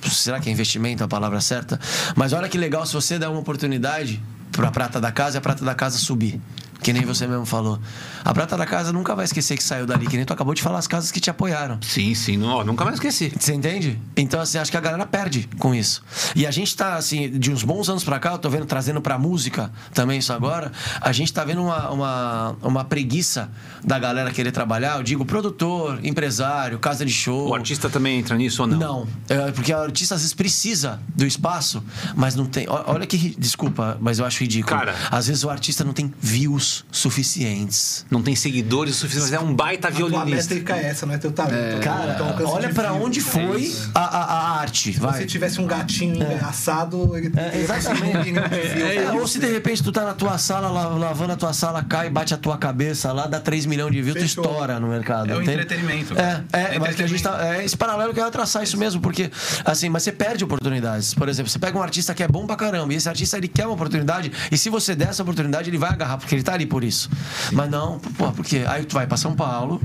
Será 0.09 0.39
que 0.39 0.49
é 0.49 0.51
investimento 0.51 1.03
a 1.03 1.07
palavra 1.07 1.39
certa? 1.41 1.79
Mas 2.15 2.33
olha 2.33 2.49
que 2.49 2.57
legal 2.57 2.85
se 2.85 2.93
você 2.93 3.19
der 3.19 3.27
uma 3.27 3.39
oportunidade 3.39 4.21
pra 4.51 4.71
prata 4.71 4.99
da 4.99 5.11
casa 5.11 5.37
a 5.37 5.41
prata 5.41 5.63
da 5.63 5.75
casa 5.75 5.97
subir. 5.97 6.41
Que 6.81 6.91
nem 6.91 7.05
você 7.05 7.27
mesmo 7.27 7.45
falou. 7.45 7.79
A 8.25 8.33
prata 8.33 8.57
da 8.57 8.65
casa 8.65 8.91
nunca 8.91 9.13
vai 9.15 9.25
esquecer 9.25 9.55
que 9.55 9.63
saiu 9.63 9.85
dali, 9.85 10.07
que 10.07 10.15
nem 10.15 10.25
tu 10.25 10.33
acabou 10.33 10.53
de 10.53 10.61
falar 10.61 10.79
as 10.79 10.87
casas 10.87 11.11
que 11.11 11.19
te 11.19 11.29
apoiaram. 11.29 11.77
Sim, 11.81 12.15
sim, 12.15 12.37
não, 12.37 12.63
nunca 12.63 12.83
mais 12.83 12.95
esqueci. 12.95 13.31
Você 13.37 13.53
entende? 13.53 13.99
Então, 14.17 14.41
assim, 14.41 14.57
acho 14.57 14.71
que 14.71 14.77
a 14.77 14.81
galera 14.81 15.05
perde 15.05 15.47
com 15.59 15.75
isso. 15.75 16.03
E 16.35 16.45
a 16.45 16.51
gente 16.51 16.75
tá, 16.75 16.95
assim, 16.95 17.29
de 17.29 17.51
uns 17.51 17.63
bons 17.63 17.87
anos 17.87 18.03
pra 18.03 18.19
cá, 18.19 18.31
eu 18.31 18.39
tô 18.39 18.49
vendo, 18.49 18.65
trazendo 18.65 18.99
pra 18.99 19.17
música 19.17 19.71
também 19.93 20.17
isso 20.19 20.33
agora, 20.33 20.71
a 20.99 21.11
gente 21.11 21.31
tá 21.31 21.43
vendo 21.43 21.61
uma, 21.63 21.89
uma, 21.91 22.55
uma 22.63 22.83
preguiça 22.83 23.49
da 23.83 23.99
galera 23.99 24.31
querer 24.31 24.51
trabalhar. 24.51 24.97
Eu 24.97 25.03
digo 25.03 25.23
produtor, 25.23 25.99
empresário, 26.03 26.79
casa 26.79 27.05
de 27.05 27.13
show. 27.13 27.49
O 27.49 27.53
artista 27.53 27.89
também 27.89 28.19
entra 28.19 28.35
nisso 28.35 28.63
ou 28.63 28.67
não? 28.67 28.77
Não, 28.77 29.07
é, 29.29 29.51
porque 29.51 29.71
o 29.71 29.77
artista 29.77 30.15
às 30.15 30.21
vezes 30.21 30.33
precisa 30.33 30.99
do 31.15 31.25
espaço, 31.25 31.83
mas 32.15 32.35
não 32.35 32.45
tem. 32.45 32.65
Olha 32.67 33.05
que. 33.05 33.35
Desculpa, 33.37 33.97
mas 34.01 34.19
eu 34.19 34.25
acho 34.25 34.41
ridículo. 34.41 34.77
Cara. 34.77 34.95
Às 35.09 35.27
vezes 35.27 35.43
o 35.43 35.49
artista 35.49 35.83
não 35.83 35.93
tem 35.93 36.11
views 36.19 36.70
suficientes. 36.91 38.05
Não 38.09 38.21
tem 38.21 38.35
seguidores 38.35 38.95
o 38.95 38.99
suficiente, 38.99 39.31
mas 39.31 39.41
é 39.41 39.43
um 39.43 39.53
baita 39.55 39.87
A 39.87 39.91
violinista. 39.91 40.53
métrica 40.55 40.75
é 40.77 40.87
essa, 40.87 41.05
não 41.05 41.13
é 41.13 41.17
teu 41.17 41.31
talento. 41.31 41.81
Cara, 41.81 42.13
Então, 42.13 42.27
olha 42.49 42.69
views. 42.69 42.87
onde 43.01 43.19
É 43.19 43.23
foi 43.23 43.71
a, 43.93 43.99
a, 44.01 44.23
a 44.23 44.59
arte. 44.59 44.93
Se 44.93 44.99
vai. 44.99 45.19
você 45.19 45.25
tivesse 45.25 45.59
um 45.61 45.65
gatinho 45.67 46.25
assado, 46.45 47.15
ele 47.17 47.31
É, 47.35 47.57
exatamente. 47.59 48.31
um 48.31 48.33
views. 48.33 48.97
É, 48.97 49.11
ou 49.13 49.27
se 49.27 49.39
de 49.39 49.47
repente 49.51 49.83
tu 49.83 49.91
tá 49.91 50.03
na 50.05 50.13
tua 50.13 50.37
sala, 50.37 50.69
la- 50.69 50.87
lavando 50.87 51.33
a 51.33 51.35
tua 51.37 51.53
sala, 51.53 51.83
cai, 51.83 52.09
bate 52.09 52.33
a 52.33 52.37
tua 52.37 52.57
cabeça 52.57 53.11
lá, 53.11 53.27
dá 53.27 53.39
3 53.39 53.65
milhões 53.65 53.91
de 53.91 54.01
views, 54.01 54.17
tu 54.17 54.23
estoura 54.25 54.79
no 54.79 54.87
mercado. 54.87 55.31
É 55.31 55.35
o 55.35 55.41
entretenimento, 55.41 56.13
É, 56.17 56.43
é, 56.53 56.75
É 56.75 56.79
mas 56.79 56.95
que 56.95 57.03
a 57.03 57.07
gente 57.07 57.21
tá. 57.21 57.55
É 57.55 57.63
esse 57.65 57.75
paralelo 57.77 58.13
que 58.13 58.19
eu 58.19 58.25
ia 58.25 58.31
traçar 58.31 58.63
isso 58.63 58.77
mesmo, 58.77 59.01
porque, 59.01 59.31
assim, 59.65 59.89
mas 59.89 60.03
você 60.03 60.11
perde 60.11 60.43
oportunidades. 60.43 61.13
Por 61.13 61.27
exemplo, 61.29 61.49
você 61.51 61.59
pega 61.59 61.77
um 61.77 61.81
artista 61.81 62.13
que 62.13 62.23
é 62.23 62.27
bom 62.27 62.45
pra 62.45 62.55
caramba, 62.55 62.93
e 62.93 62.95
esse 62.97 63.07
artista 63.09 63.37
ele 63.37 63.47
quer 63.47 63.65
uma 63.65 63.73
oportunidade, 63.73 64.31
e 64.51 64.57
se 64.57 64.69
você 64.69 64.95
der 64.95 65.09
essa 65.09 65.23
oportunidade, 65.23 65.69
ele 65.69 65.77
vai 65.77 65.89
agarrar, 65.91 66.17
porque 66.17 66.35
ele 66.35 66.43
tá 66.43 66.53
ali 66.53 66.60
por 66.65 66.83
isso. 66.83 67.09
Mas 67.51 67.69
não, 67.69 67.99
pô, 67.99 68.31
por 68.31 68.45
quê? 68.45 68.63
Aí 68.67 68.85
tu 68.85 68.93
vai 68.93 69.07
pra 69.07 69.17
São 69.17 69.35
Paulo. 69.35 69.81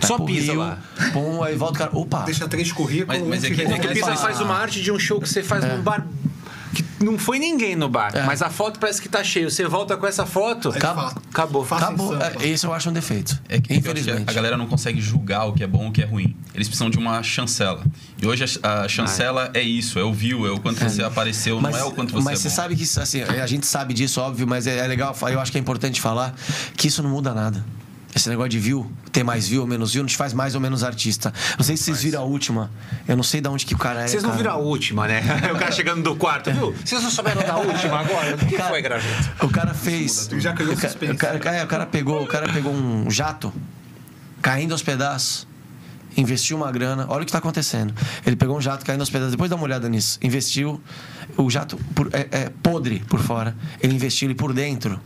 vai 0.00 0.08
Só 0.08 0.18
pisa 0.18 0.52
Rio, 0.52 0.60
lá. 0.60 0.78
Pum, 1.12 1.42
aí 1.42 1.54
volta 1.54 1.74
o 1.74 1.78
cara. 1.78 1.90
Opa! 1.96 2.22
Deixa 2.22 2.48
três 2.48 2.72
currículos. 2.72 3.20
Mas- 3.20 3.28
mas 3.28 3.44
é 3.44 3.48
que- 3.48 3.54
fica- 3.54 3.68
é 3.70 3.78
que 3.78 3.80
Tu 3.80 3.86
ele 3.86 3.94
pisa 3.94 4.06
e 4.12 4.16
fala- 4.16 4.16
faz 4.16 4.40
uma 4.40 4.54
arte 4.54 4.82
de 4.82 4.90
um 4.92 4.98
show 4.98 5.20
que 5.20 5.28
você 5.28 5.42
faz 5.42 5.64
num 5.64 5.80
bar 5.82 6.06
que 6.74 6.84
não 7.02 7.18
foi 7.18 7.38
ninguém 7.38 7.76
no 7.76 7.88
bar, 7.88 8.12
mas 8.26 8.42
a 8.42 8.50
foto 8.50 8.78
parece 8.78 9.00
que 9.00 9.08
tá 9.08 9.22
cheio. 9.24 9.50
Você 9.50 9.64
volta 9.66 9.96
com 9.96 10.06
essa 10.06 10.26
foto, 10.26 10.70
Acabou. 10.70 11.04
acabou. 11.30 11.66
Acabou. 11.70 12.12
Sampa. 12.18 12.42
É, 12.44 12.48
Esse 12.48 12.66
eu 12.66 12.72
acho 12.74 12.90
um 12.90 12.92
defeito. 12.92 13.40
É 13.48 13.60
que 13.60 13.74
Infelizmente. 13.74 14.24
a 14.28 14.32
galera 14.32 14.56
não 14.56 14.66
consegue 14.66 15.00
julgar 15.00 15.44
o 15.46 15.52
que 15.52 15.62
é 15.62 15.66
bom 15.66 15.86
e 15.86 15.88
o 15.88 15.92
que 15.92 16.02
é 16.02 16.06
ruim. 16.06 16.36
Eles 16.54 16.68
precisam 16.68 16.90
de 16.90 16.98
uma 16.98 17.22
chancela. 17.22 17.84
E 18.20 18.26
hoje 18.26 18.44
a, 18.62 18.82
a 18.82 18.88
chancela 18.88 19.50
é 19.54 19.62
isso, 19.62 19.98
é 19.98 20.04
o 20.04 20.12
view, 20.12 20.46
é 20.46 20.50
o 20.50 20.60
quanto 20.60 20.80
você 20.82 21.02
apareceu, 21.02 21.60
não 21.60 21.70
é 21.70 21.84
o 21.84 21.92
quanto 21.92 22.12
você 22.12 22.24
mas 22.24 22.38
é 22.38 22.42
você 22.42 22.48
bom. 22.48 22.54
sabe 22.54 22.76
que 22.76 22.82
assim, 22.82 23.22
a 23.22 23.46
gente 23.46 23.66
sabe 23.66 23.94
disso, 23.94 24.20
óbvio, 24.20 24.46
mas 24.46 24.66
é, 24.66 24.78
é 24.78 24.86
legal, 24.86 25.16
eu 25.30 25.40
acho 25.40 25.52
que 25.52 25.58
é 25.58 25.60
importante 25.60 26.00
falar 26.00 26.34
que 26.76 26.88
isso 26.88 27.02
não 27.02 27.10
muda 27.10 27.32
nada. 27.34 27.64
Esse 28.14 28.28
negócio 28.28 28.50
de 28.50 28.60
view, 28.60 28.90
ter 29.10 29.24
mais 29.24 29.48
view 29.48 29.62
ou 29.62 29.66
menos 29.66 29.92
view, 29.92 30.02
não 30.02 30.08
te 30.08 30.16
faz 30.16 30.32
mais 30.32 30.54
ou 30.54 30.60
menos 30.60 30.84
artista. 30.84 31.32
Não 31.58 31.64
sei 31.64 31.76
se 31.76 31.82
vocês 31.84 32.02
viram 32.02 32.20
a 32.20 32.24
última. 32.24 32.70
Eu 33.08 33.16
não 33.16 33.24
sei 33.24 33.40
de 33.40 33.48
onde 33.48 33.66
que 33.66 33.74
o 33.74 33.78
cara 33.78 34.02
é. 34.02 34.06
Vocês 34.08 34.22
não 34.22 34.30
cara. 34.30 34.42
viram 34.42 34.52
a 34.52 34.56
última, 34.56 35.08
né? 35.08 35.20
o 35.52 35.58
cara 35.58 35.72
chegando 35.72 36.02
do 36.02 36.14
quarto, 36.14 36.52
viu? 36.52 36.72
Vocês 36.84 37.02
não 37.02 37.10
souberam 37.10 37.42
da 37.42 37.56
última 37.56 37.98
agora? 38.00 38.36
O 38.36 38.38
que 38.38 38.56
Cara, 38.56 38.68
foi, 38.70 38.82
Graveto? 38.82 39.44
O 39.44 39.48
cara 39.48 39.74
fez. 39.74 40.28
Já 40.38 40.52
criou 40.52 40.72
o 40.74 40.76
ca- 40.76 40.88
suspense. 40.88 41.12
O 41.12 41.16
cara, 41.16 41.56
é, 41.56 41.64
o 41.64 41.66
cara 41.66 41.86
pegou, 41.86 42.22
o 42.22 42.26
cara 42.26 42.52
pegou 42.52 42.72
um 42.72 43.10
jato 43.10 43.52
caindo 44.40 44.72
aos 44.72 44.82
pedaços. 44.82 45.46
Investiu 46.16 46.56
uma 46.56 46.70
grana, 46.70 47.06
olha 47.08 47.22
o 47.22 47.24
que 47.24 47.30
está 47.30 47.38
acontecendo. 47.38 47.92
Ele 48.24 48.36
pegou 48.36 48.56
um 48.56 48.60
jato 48.60 48.86
caindo 48.86 49.00
aos 49.00 49.10
pedaços, 49.10 49.32
depois 49.32 49.50
dá 49.50 49.56
uma 49.56 49.64
olhada 49.64 49.88
nisso. 49.88 50.20
Investiu 50.22 50.80
o 51.36 51.50
jato 51.50 51.76
por- 51.96 52.08
é, 52.12 52.28
é 52.30 52.52
podre 52.62 53.00
por 53.08 53.18
fora. 53.18 53.56
Ele 53.82 53.92
investiu 53.96 54.28
ele 54.28 54.36
por 54.36 54.52
dentro. 54.52 55.00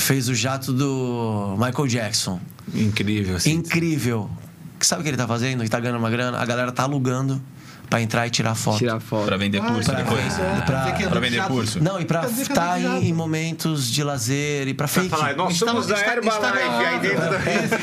Fez 0.00 0.28
o 0.28 0.34
jato 0.34 0.72
do 0.72 1.56
Michael 1.58 1.86
Jackson. 1.86 2.40
Incrível, 2.74 3.36
assim. 3.36 3.52
Incrível. 3.52 4.30
Sabe 4.80 5.00
o 5.00 5.02
que 5.04 5.10
ele 5.10 5.16
tá 5.16 5.26
fazendo? 5.26 5.62
Ele 5.62 5.68
tá 5.68 5.78
ganhando 5.78 5.98
uma 5.98 6.10
grana, 6.10 6.38
a 6.38 6.46
galera 6.46 6.72
tá 6.72 6.84
alugando 6.84 7.40
pra 7.90 8.00
entrar 8.00 8.24
e 8.26 8.30
tirar 8.30 8.54
foto. 8.54 8.78
Tirar 8.78 9.00
foto. 9.00 9.26
Pra 9.26 9.36
vender 9.36 9.60
curso 9.60 9.90
pra- 9.90 10.00
depois. 10.00 10.34
pra- 10.64 10.92
Pra 11.10 11.20
vender 11.20 11.42
curso. 11.42 11.82
Não, 11.82 11.98
e 12.00 12.04
é 12.04 12.42
estar 12.42 12.80
em, 12.80 13.08
em 13.08 13.12
momentos 13.12 13.90
de 13.90 14.04
lazer 14.04 14.68
e 14.68 14.74
pra 14.74 14.86
fake. 14.86 15.08
Falar, 15.08 15.34
nós 15.34 15.56
somos 15.58 15.88
da 15.88 15.98
Herbalife, 15.98 16.28
está- 16.28 16.52
aí 16.88 16.98
dentro 17.00 17.18
da... 17.18 17.38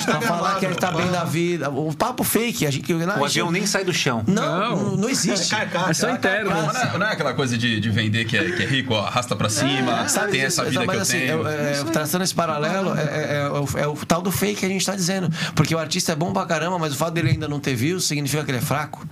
pra 0.18 0.22
falar 0.22 0.56
que 0.60 0.66
ele 0.66 0.76
tá 0.76 0.92
bem 0.94 1.12
da 1.12 1.26
vida. 1.26 1.70
O 1.70 1.94
papo 1.94 2.24
fake. 2.24 2.66
A 2.66 2.72
gente, 2.72 2.92
não, 2.94 3.20
O 3.20 3.26
avião 3.26 3.52
nem 3.52 3.66
sai 3.66 3.84
do 3.84 3.94
chão. 3.94 4.24
Não, 4.26 4.76
não, 4.76 4.96
não 4.98 5.10
existe. 5.10 5.54
É 5.54 5.94
só 5.94 6.10
interno. 6.10 6.50
Não, 6.52 6.72
é, 6.72 6.98
não 6.98 7.06
é 7.06 7.12
aquela 7.12 7.34
coisa 7.34 7.58
de, 7.58 7.80
de 7.82 7.90
vender 7.90 8.24
que 8.26 8.38
é, 8.38 8.52
que 8.52 8.64
é 8.64 8.66
rico, 8.66 8.94
ó, 8.94 9.06
arrasta 9.06 9.36
pra 9.36 9.50
cima, 9.50 10.08
Sabe, 10.08 10.32
tem 10.32 10.42
essa 10.42 10.64
vida 10.64 10.86
mas 10.86 10.90
que 10.92 10.96
eu 10.98 11.02
assim, 11.02 11.20
tenho. 11.20 11.48
é- 11.48 11.72
é, 11.80 11.84
traçando 11.92 12.24
esse 12.24 12.34
paralelo, 12.34 12.96
é, 12.98 13.02
é- 13.02 13.38
é 13.46 13.50
o, 13.50 13.80
é 13.80 13.88
o 13.88 13.96
tal 14.06 14.22
do 14.22 14.32
fake 14.32 14.62
que 14.62 14.66
a 14.66 14.70
gente 14.70 14.86
tá 14.86 14.96
dizendo. 14.96 15.30
Porque 15.54 15.76
o 15.76 15.80
artista 15.80 16.14
é 16.14 16.16
bom 16.16 16.32
pra 16.32 16.46
caramba, 16.46 16.80
mas 16.80 16.94
o 16.94 16.96
fato 16.96 17.14
dele 17.14 17.32
ainda 17.32 17.48
não 17.48 17.60
ter 17.60 17.76
views 17.76 18.06
significa 18.06 18.44
que 18.46 18.52
ele 18.52 18.60
é 18.60 18.62
fraco. 18.62 19.06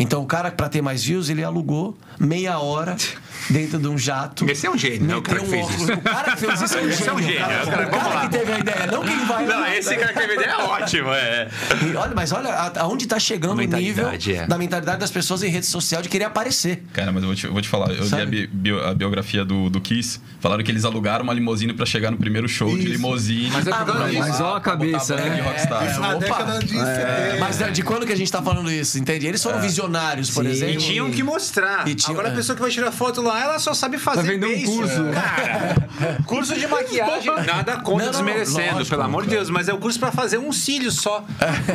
Então 0.00 0.22
o 0.22 0.26
cara, 0.26 0.52
pra 0.52 0.68
ter 0.68 0.80
mais 0.80 1.02
views, 1.02 1.28
ele 1.28 1.42
alugou 1.42 1.96
meia 2.20 2.60
hora 2.60 2.96
dentro 3.50 3.78
de 3.78 3.88
um 3.88 3.96
jato. 3.98 4.48
Esse 4.50 4.66
é 4.66 4.70
um 4.70 4.76
gênio, 4.78 5.02
né? 5.06 5.16
O 5.16 5.22
cara 5.22 5.42
um 5.42 5.46
fez 5.46 5.64
óculos. 5.66 5.88
O 5.88 6.00
cara 6.00 6.32
que 6.32 6.46
fez 6.46 6.62
isso 6.62 6.76
é 6.78 6.82
um 6.82 6.88
Esse 6.88 7.08
é 7.08 7.12
um 7.12 7.18
gênio. 7.18 7.32
gênio, 7.38 7.48
cara. 7.48 7.66
cara, 7.66 7.86
O 7.86 7.90
vamos 7.90 8.04
cara 8.06 8.14
lá. 8.14 8.20
que 8.28 8.38
teve 8.38 8.52
a 8.52 8.58
ideia, 8.58 8.86
não 8.86 9.02
quem 9.02 9.24
vai. 9.26 9.46
Não, 9.46 9.66
esse 9.66 9.96
cara 9.96 10.12
que 10.12 10.18
teve 10.20 10.34
ideia 10.34 10.50
é 10.50 10.56
ótimo, 10.64 11.08
é. 11.12 11.48
E 11.90 11.96
olha, 11.96 12.12
mas 12.14 12.32
olha 12.32 12.50
a- 12.50 12.72
aonde 12.80 13.04
está 13.04 13.18
chegando 13.18 13.60
A 13.60 13.64
o 13.64 13.66
nível 13.66 14.08
é. 14.08 14.46
da 14.46 14.58
mentalidade 14.58 14.98
das 14.98 15.10
pessoas 15.10 15.42
em 15.42 15.48
rede 15.50 15.66
social 15.66 16.02
de 16.02 16.08
querer 16.08 16.24
aparecer. 16.24 16.82
Cara, 16.92 17.12
mas 17.12 17.22
eu 17.22 17.28
vou 17.28 17.36
te, 17.36 17.46
vou 17.46 17.60
te 17.62 17.68
falar, 17.68 17.90
eu 17.92 18.04
Sabe? 18.04 18.22
li 18.24 18.26
a, 18.26 18.30
bi- 18.30 18.46
bio- 18.52 18.86
a 18.86 18.94
biografia 18.94 19.44
do, 19.44 19.70
do 19.70 19.80
Kiss, 19.80 20.20
falaram 20.40 20.62
que 20.62 20.70
eles 20.70 20.84
alugaram 20.84 21.22
uma 21.24 21.32
limusine 21.32 21.72
pra 21.72 21.86
chegar 21.86 22.10
no 22.10 22.16
primeiro 22.16 22.48
show 22.48 22.68
de 22.76 22.80
Isso. 22.84 22.88
limousine. 22.92 23.50
Mas 23.52 23.66
é 23.66 23.70
disso. 23.70 23.84
botar- 23.84 24.12
Mas 24.18 24.40
ó 24.40 24.56
a 24.56 24.60
cabeça, 24.60 25.16
né? 25.16 25.28
de 25.30 25.40
rockstar. 25.40 25.90
Isso 25.90 26.00
na 26.00 26.08
Opa. 26.10 26.18
década 26.18 26.58
de 26.60 26.68
70. 26.70 27.36
Mas 27.40 27.58
né, 27.58 27.70
de 27.70 27.82
quando 27.82 28.06
que 28.06 28.12
a 28.12 28.16
gente 28.16 28.30
tá 28.30 28.42
falando 28.42 28.70
isso, 28.70 28.98
entende? 28.98 29.26
Eles 29.26 29.42
foram 29.42 29.60
visionários, 29.60 30.30
por 30.30 30.44
Sim. 30.44 30.50
exemplo. 30.50 30.74
E 30.74 30.76
tinham 30.78 31.10
que 31.10 31.22
mostrar. 31.22 31.84
Agora 32.08 32.28
a 32.28 32.32
é. 32.32 32.34
pessoa 32.34 32.56
que 32.56 32.62
vai 32.62 32.70
tirar 32.70 32.90
foto 32.92 33.20
lá, 33.28 33.40
ela 33.42 33.58
só 33.58 33.74
sabe 33.74 33.98
fazer 33.98 34.22
Vai 34.22 34.38
vender 34.38 34.46
um 34.46 34.64
curso. 34.64 35.04
Cara, 35.12 36.18
curso 36.26 36.54
de 36.54 36.66
maquiagem. 36.66 37.32
Nada 37.46 37.76
contra 37.78 38.06
Não, 38.06 38.12
não, 38.12 38.24
desmerecendo, 38.24 38.74
lógico, 38.74 38.90
pelo 38.90 39.02
amor 39.02 39.24
de 39.24 39.30
Deus. 39.30 39.50
Mas 39.50 39.68
é 39.68 39.72
o 39.72 39.78
curso 39.78 39.98
pra 39.98 40.10
fazer 40.10 40.38
um 40.38 40.52
cílio 40.52 40.90
só. 40.90 41.24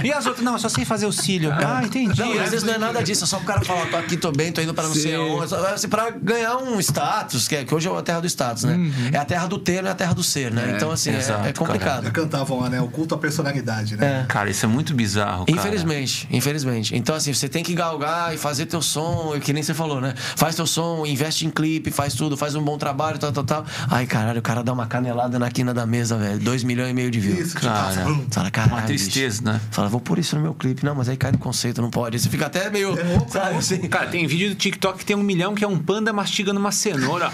E 0.03 0.11
as 0.11 0.25
outras, 0.25 0.43
não, 0.43 0.53
eu 0.53 0.59
só 0.59 0.69
sei 0.69 0.85
fazer 0.85 1.05
o 1.05 1.11
cílio. 1.11 1.51
Ah, 1.51 1.81
entendi. 1.83 2.19
Não, 2.19 2.31
às 2.39 2.49
vezes 2.49 2.63
não 2.63 2.73
é 2.73 2.77
nada 2.77 3.01
disso, 3.03 3.23
é 3.23 3.27
só 3.27 3.37
pro 3.37 3.45
cara 3.45 3.61
falar, 3.61 3.85
tô 3.87 3.97
aqui, 3.97 4.17
tô 4.17 4.31
bem, 4.31 4.51
tô 4.51 4.61
indo 4.61 4.73
pra 4.73 4.83
não 4.83 4.93
sei 4.93 5.11
Sim. 5.11 5.15
aonde. 5.15 5.49
Só, 5.49 5.65
assim, 5.67 5.87
pra 5.87 6.09
ganhar 6.11 6.57
um 6.57 6.79
status, 6.79 7.47
que, 7.47 7.55
é, 7.55 7.63
que 7.65 7.73
hoje 7.73 7.87
é 7.87 7.91
a 7.97 8.01
terra 8.01 8.19
do 8.19 8.27
status, 8.27 8.63
né? 8.63 8.77
É 9.11 9.17
a 9.17 9.25
terra 9.25 9.47
do 9.47 9.57
ter, 9.57 9.81
não 9.81 9.89
é 9.89 9.91
a 9.91 9.95
terra 9.95 10.13
do 10.13 10.23
ser, 10.23 10.51
né? 10.51 10.73
então, 10.75 10.91
assim, 10.91 11.11
é- 11.11 11.17
exato, 11.17 11.47
é, 11.47 11.53
complicado. 11.53 12.05
Já 12.05 12.11
cantavam 12.11 12.59
lá, 12.59 12.69
né? 12.69 12.81
O 12.81 12.87
culto 12.87 13.15
à 13.15 13.17
personalidade, 13.17 13.95
né? 13.97 14.25
Cara, 14.27 14.49
isso 14.49 14.65
é 14.65 14.69
muito 14.69 14.93
bizarro, 14.93 15.45
cara. 15.45 15.57
Infelizmente, 15.57 16.27
infelizmente. 16.31 16.95
Então, 16.95 17.15
assim, 17.15 17.33
você 17.33 17.47
tem 17.47 17.63
que 17.63 17.73
galgar 17.73 18.33
e 18.33 18.37
fazer 18.37 18.65
teu 18.65 18.81
som, 18.81 19.33
que 19.41 19.53
nem 19.53 19.63
você 19.63 19.73
falou, 19.73 20.01
né? 20.01 20.13
Faz 20.35 20.55
teu 20.55 20.65
som, 20.65 21.05
investe 21.05 21.42
em 21.45 21.49
clipe, 21.49 21.91
faz 21.91 22.13
tudo, 22.13 22.35
faz 22.37 22.55
um 22.55 22.61
bom 22.63 22.77
trabalho, 22.77 23.17
tal, 23.19 23.31
tal, 23.31 23.43
tal. 23.43 23.65
Ai, 23.89 24.05
caralho, 24.05 24.39
o 24.39 24.41
cara 24.41 24.63
dá 24.63 24.73
uma 24.73 24.85
canelada 24.87 25.37
na 25.39 25.49
quina 25.51 25.73
da 25.73 25.85
mesa, 25.85 26.17
velho. 26.17 26.39
Dois 26.39 26.63
milhões 26.63 26.91
e 26.91 26.93
meio 26.93 27.09
de 27.11 27.19
views. 27.19 27.39
Isso, 27.47 27.59
Cara, 27.59 27.91
tipo, 27.91 28.13
Você 28.15 28.27
fala, 28.31 28.51
caralho. 28.51 28.73
Uma 28.73 28.81
tristeza, 28.83 29.41
bicho. 29.41 29.53
né? 29.53 29.61
Fala, 29.71 29.89
vou 29.89 29.99
pôr 30.01 30.19
isso 30.19 30.35
no 30.35 30.41
meu 30.41 30.53
clipe. 30.53 30.83
Não, 30.85 30.95
mas 30.95 31.09
aí 31.09 31.17
cai 31.17 31.31
no 31.31 31.37
conceito, 31.37 31.81
não 31.81 31.89
pode. 31.89 32.19
Você 32.19 32.29
fica 32.29 32.45
até 32.47 32.69
meio. 32.69 32.97
É 32.97 33.19
sabe 33.29 33.57
assim? 33.57 33.77
Cara, 33.87 34.07
tem 34.07 34.25
vídeo 34.27 34.49
do 34.49 34.55
TikTok 34.55 34.99
que 34.99 35.05
tem 35.05 35.15
um 35.15 35.23
milhão 35.23 35.53
que 35.55 35.63
é 35.63 35.67
um 35.67 35.77
panda 35.77 36.11
mastigando 36.13 36.59
uma 36.59 36.71
cenoura. 36.71 37.31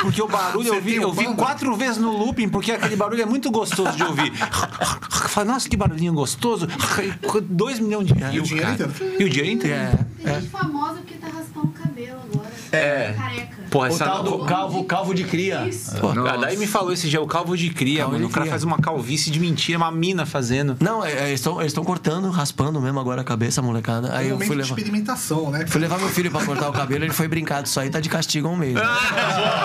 Porque 0.00 0.22
o 0.22 0.28
barulho 0.28 0.74
eu 0.74 0.80
vi, 0.80 0.98
um 0.98 1.02
eu 1.02 1.12
vi 1.12 1.24
panda? 1.24 1.36
quatro 1.36 1.76
vezes 1.76 1.98
no 1.98 2.10
looping, 2.16 2.48
porque 2.48 2.72
aquele 2.72 2.96
barulho 2.96 3.22
é 3.22 3.26
muito 3.26 3.50
gostoso 3.50 3.96
de 3.96 4.02
ouvir. 4.02 4.32
Fala, 5.28 5.46
nossa, 5.52 5.68
que 5.68 5.76
barulhinho 5.76 6.12
gostoso. 6.12 6.66
Dois 7.48 7.78
milhões 7.78 8.06
de 8.08 8.14
views, 8.14 8.46
o 8.46 8.54
dinheiro 8.54 8.76
cara. 8.78 8.90
inteiro. 8.90 9.16
E 9.20 9.24
o 9.24 9.28
dinheiro 9.28 9.50
inteiro. 9.54 9.76
É. 9.76 9.96
Tem 10.22 10.34
gente 10.40 10.48
famosa 10.50 10.94
porque 11.00 11.14
tá 11.14 11.26
raspando 11.28 11.68
o. 11.68 11.81
É. 12.72 13.12
Careca. 13.12 13.61
Porra, 13.72 13.88
O 13.88 13.92
essa... 13.94 14.04
tal 14.04 14.22
do 14.22 14.38
calvo, 14.44 14.84
calvo 14.84 15.14
de 15.14 15.24
cria. 15.24 15.66
Isso. 15.66 15.96
Pô, 15.96 16.12
daí 16.38 16.58
me 16.58 16.66
falou 16.66 16.92
esse 16.92 17.08
dia, 17.08 17.20
o 17.22 17.26
calvo 17.26 17.56
de 17.56 17.70
cria, 17.70 18.00
Calvo 18.00 18.12
mano. 18.12 18.26
de 18.26 18.30
o 18.30 18.32
cara 18.32 18.42
cria. 18.42 18.50
faz 18.52 18.62
uma 18.64 18.76
calvície 18.78 19.32
de 19.32 19.40
mentira, 19.40 19.78
uma 19.78 19.90
mina 19.90 20.26
fazendo. 20.26 20.76
Não, 20.78 21.02
é, 21.04 21.10
é, 21.10 21.28
eles 21.30 21.40
estão 21.66 21.82
cortando, 21.84 22.28
raspando 22.30 22.78
mesmo 22.82 23.00
agora 23.00 23.22
a 23.22 23.24
cabeça, 23.24 23.62
molecada. 23.62 24.14
Aí 24.14 24.28
É 24.28 24.34
um 24.34 24.38
eu 24.38 24.46
fui 24.46 24.54
levar. 24.56 24.68
experimentação, 24.76 25.50
né? 25.50 25.64
Fui 25.66 25.80
levar 25.80 25.98
meu 25.98 26.10
filho 26.10 26.30
pra 26.30 26.44
cortar 26.44 26.68
o 26.68 26.72
cabelo, 26.72 27.02
ele 27.04 27.14
foi 27.14 27.26
brincar 27.28 27.62
disso 27.62 27.80
aí, 27.80 27.88
tá 27.88 27.98
de 27.98 28.10
castigo 28.10 28.46
um 28.48 28.56
mês. 28.56 28.74
né? 28.74 28.82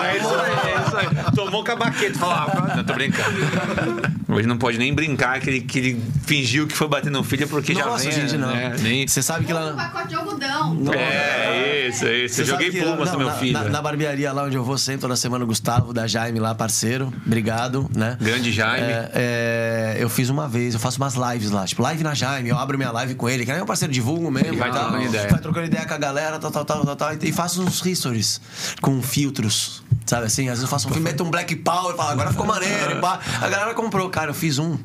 Ah, 0.00 0.06
é 0.06 0.16
isso 0.16 0.28
aí, 0.34 0.72
é 0.72 0.86
isso 0.86 0.96
aí. 0.96 1.32
Tomou 1.34 1.62
com 1.62 1.72
a 1.72 1.76
baqueta. 1.76 2.18
Falou, 2.18 2.34
ah, 2.34 2.74
não, 2.76 2.84
tô 2.84 2.94
brincando. 2.94 3.28
Hoje 4.28 4.46
não 4.46 4.56
pode 4.58 4.78
nem 4.78 4.92
brincar 4.94 5.40
que 5.40 5.48
ele, 5.50 5.60
que 5.60 5.78
ele 5.78 6.02
fingiu 6.24 6.66
que 6.66 6.74
foi 6.76 6.86
bater 6.88 7.10
no 7.10 7.22
filho 7.24 7.46
porque 7.48 7.72
Nossa, 7.74 8.04
já 8.04 8.10
vem. 8.10 8.20
gente, 8.28 8.38
não. 8.38 8.48
né, 8.48 8.74
nem- 8.80 9.06
Você 9.06 9.22
sabe 9.22 9.44
que 9.46 9.52
Um 9.52 9.56
lá. 9.56 9.72
pacote 9.72 10.08
de 10.08 10.14
algodão. 10.14 10.78
É, 10.94 11.88
isso, 11.88 12.06
isso. 12.06 12.34
Você 12.36 12.42
Eu 12.42 12.46
joguei 12.46 12.70
plumas 12.70 13.10
no 13.12 13.18
meu 13.18 13.26
na- 13.28 13.34
filho. 13.34 13.52
Na, 13.54 13.64
na 13.68 13.82
barbearia 13.98 14.32
lá 14.32 14.44
onde 14.44 14.56
eu 14.56 14.62
vou 14.62 14.78
sempre, 14.78 15.00
toda 15.00 15.16
semana, 15.16 15.42
o 15.44 15.46
Gustavo, 15.46 15.92
da 15.92 16.06
Jaime 16.06 16.38
lá, 16.38 16.54
parceiro. 16.54 17.12
Obrigado, 17.26 17.90
né? 17.94 18.16
Grande 18.20 18.52
Jaime. 18.52 18.86
É, 18.86 19.10
é, 19.14 19.96
eu 19.98 20.08
fiz 20.08 20.28
uma 20.28 20.48
vez, 20.48 20.74
eu 20.74 20.80
faço 20.80 20.98
umas 20.98 21.14
lives 21.14 21.50
lá, 21.50 21.66
tipo, 21.66 21.82
live 21.82 22.04
na 22.04 22.14
Jaime, 22.14 22.48
eu 22.48 22.56
abro 22.56 22.78
minha 22.78 22.92
live 22.92 23.16
com 23.16 23.28
ele, 23.28 23.44
que 23.44 23.50
é 23.50 23.56
meu 23.56 23.66
parceiro, 23.66 23.92
divulgo 23.92 24.30
mesmo. 24.30 24.54
E 24.54 24.56
vai 24.56 24.70
tal, 24.70 24.82
trocando 24.82 25.04
ideia. 25.04 25.28
Vai 25.28 25.40
trocando 25.40 25.66
ideia 25.66 25.84
com 25.86 25.94
a 25.94 25.98
galera, 25.98 26.38
tal, 26.38 26.50
tal, 26.50 26.64
tal, 26.64 26.84
tal, 26.84 26.96
tal, 26.96 27.08
e 27.20 27.32
faço 27.32 27.60
uns 27.60 27.82
stories 27.82 28.40
com 28.80 29.02
filtros, 29.02 29.82
sabe 30.06 30.26
assim? 30.26 30.44
Às 30.44 30.58
vezes 30.58 30.62
eu 30.62 30.68
faço 30.68 30.88
um 30.88 30.92
filme, 30.92 31.10
meto 31.10 31.24
um 31.24 31.30
black 31.30 31.56
power 31.56 31.94
e 31.94 31.96
falo, 31.96 32.10
agora 32.10 32.30
ficou 32.30 32.46
maneiro. 32.46 33.04
A 33.04 33.48
galera 33.48 33.74
comprou, 33.74 34.08
cara, 34.08 34.30
eu 34.30 34.34
fiz 34.34 34.58
um. 34.58 34.78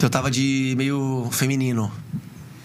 Eu 0.00 0.10
tava 0.10 0.30
de 0.30 0.74
meio 0.76 1.28
feminino. 1.30 1.92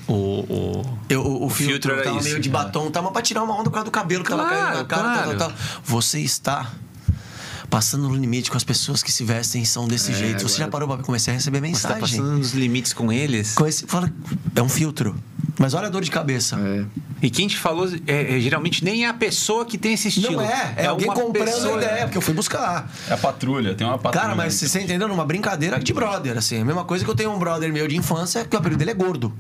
O, 0.10 0.14
o... 0.14 0.98
Eu, 1.08 1.22
o, 1.22 1.46
o 1.46 1.50
filtro, 1.50 1.74
filtro 1.74 1.92
era 1.94 2.04
tava 2.04 2.18
isso, 2.18 2.28
meio 2.30 2.40
de 2.40 2.50
é. 2.50 2.52
batom, 2.52 2.90
tava 2.90 3.12
pra 3.12 3.22
tirar 3.22 3.44
uma 3.44 3.54
onda 3.54 3.66
por 3.66 3.72
causa 3.72 3.86
do 3.86 3.92
cabelo 3.92 4.24
que 4.24 4.30
tava 4.30 4.44
Claro, 4.48 4.58
caindo 4.60 4.78
na 4.80 4.86
cara, 4.86 5.04
tal, 5.04 5.14
claro. 5.24 5.38
tal, 5.38 5.50
tal. 5.50 5.58
Você 5.84 6.20
está 6.20 6.72
passando 7.70 8.10
no 8.10 8.16
limite 8.16 8.50
com 8.50 8.58
as 8.58 8.64
pessoas 8.64 9.04
que 9.04 9.12
se 9.12 9.24
vestem 9.24 9.62
e 9.62 9.66
são 9.66 9.88
desse 9.88 10.14
jeito. 10.14 10.42
Você 10.42 10.58
já 10.58 10.68
parou 10.68 10.88
pra 10.88 10.98
comecei 11.04 11.32
a 11.34 11.38
receber 11.38 11.60
Você 11.60 11.88
tá 11.88 11.96
mensagem? 11.96 12.02
passando 12.20 12.38
nos 12.38 12.54
limites 12.54 12.94
com 12.94 13.12
eles? 13.12 13.54
Com 13.54 13.68
esse, 13.68 13.86
fala, 13.86 14.12
é 14.56 14.62
um 14.62 14.70
filtro. 14.70 15.16
Mas 15.60 15.74
olha 15.74 15.88
a 15.88 15.90
dor 15.90 16.02
de 16.02 16.10
cabeça. 16.10 16.58
É. 16.60 16.86
E 17.22 17.30
quem 17.30 17.48
te 17.48 17.58
falou, 17.58 17.88
é, 18.08 18.38
é, 18.38 18.40
geralmente 18.40 18.84
nem 18.84 19.04
é 19.06 19.10
a 19.10 19.14
pessoa 19.14 19.66
que 19.66 19.78
tem 19.78 19.94
esse 19.94 20.08
estilo. 20.08 20.38
Não 20.38 20.42
é, 20.42 20.74
é, 20.78 20.86
alguém 20.88 21.06
uma 21.08 21.14
comprando 21.16 21.46
pessoa- 21.46 21.76
a 21.76 21.84
ideia, 21.84 22.06
porque 22.06 22.18
eu 22.18 22.22
fui 22.22 22.34
buscar. 22.34 22.90
É 23.10 23.14
a 23.14 23.18
patrulha, 23.18 23.76
tem 23.76 23.86
uma 23.86 23.98
patrulha. 24.00 24.22
Cara, 24.24 24.36
mas 24.36 24.54
você 24.54 24.82
entendeu? 24.82 25.08
Numa 25.08 25.26
brincadeira 25.26 25.78
de 25.78 25.94
brother, 25.94 26.38
assim. 26.38 26.62
A 26.62 26.66
mesma 26.66 26.86
coisa 26.86 27.04
que 27.04 27.12
eu 27.12 27.16
tenho 27.16 27.32
um 27.32 27.38
brother 27.38 27.72
meu 27.74 27.88
de 27.88 27.98
infância, 27.98 28.46
que 28.46 28.56
o 28.56 28.60
apelido 28.60 28.80
dele 28.80 28.92
é 28.92 28.94
gordo. 28.94 29.34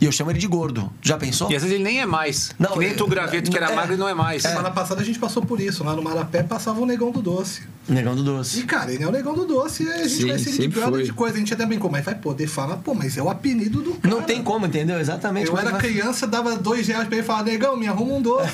E 0.00 0.04
eu 0.06 0.12
chamo 0.12 0.30
ele 0.30 0.38
de 0.38 0.46
gordo. 0.46 0.90
Já 1.02 1.16
pensou? 1.18 1.50
E 1.50 1.56
às 1.56 1.62
vezes 1.62 1.74
ele 1.74 1.84
nem 1.84 2.00
é 2.00 2.06
mais. 2.06 2.52
Não, 2.58 2.70
que 2.72 2.78
nem 2.78 2.90
é- 2.90 2.94
tu, 2.94 3.06
graveto, 3.06 3.50
que 3.50 3.56
era 3.56 3.70
é- 3.70 3.74
magro 3.76 3.94
e 3.94 3.96
não 3.98 4.08
é 4.08 4.14
mais. 4.14 4.42
Semana 4.42 4.70
passada 4.70 5.00
a 5.00 5.04
gente 5.04 5.18
passou 5.18 5.44
por 5.44 5.60
isso. 5.60 5.84
Lá 5.84 5.94
no 5.94 6.02
Marapé 6.02 6.42
passava 6.42 6.80
o 6.80 6.86
Negão 6.86 7.10
do 7.10 7.20
Doce. 7.20 7.62
Negão 7.88 8.14
do 8.14 8.22
E, 8.22 8.24
doce. 8.24 8.62
cara, 8.64 8.92
ele 8.92 9.02
é 9.02 9.06
o 9.06 9.10
Negão 9.10 9.34
do 9.34 9.44
Doce. 9.44 9.82
E 9.84 9.88
a 9.92 9.96
gente 9.98 10.08
Sim, 10.10 10.28
vai 10.28 10.38
ser 10.38 10.50
de 10.50 10.56
sempre 10.56 10.68
brother 10.80 10.92
foi. 10.94 11.02
de 11.04 11.12
coisa. 11.12 11.34
A 11.36 11.38
gente 11.38 11.52
até 11.52 11.66
brincou, 11.66 11.90
mas 11.90 12.04
vai 12.04 12.14
poder 12.14 12.46
falar, 12.46 12.76
pô, 12.76 12.94
mas 12.94 13.16
é 13.18 13.22
o 13.22 13.28
apelido 13.28 13.82
do 13.82 13.94
cara. 13.94 14.14
Não 14.14 14.22
tem 14.22 14.42
como, 14.42 14.64
entendeu? 14.66 14.98
Exatamente. 15.00 15.48
Eu 15.48 15.56
é 15.58 15.60
era 15.60 15.70
vai- 15.72 15.80
criança, 15.80 16.26
dava 16.26 16.56
dois 16.56 16.86
reais 16.86 17.06
pra 17.08 17.16
ele 17.16 17.24
e 17.24 17.26
falava, 17.26 17.44
Negão, 17.50 17.76
me 17.76 17.86
arruma 17.88 18.14
um 18.14 18.22
doce. 18.22 18.48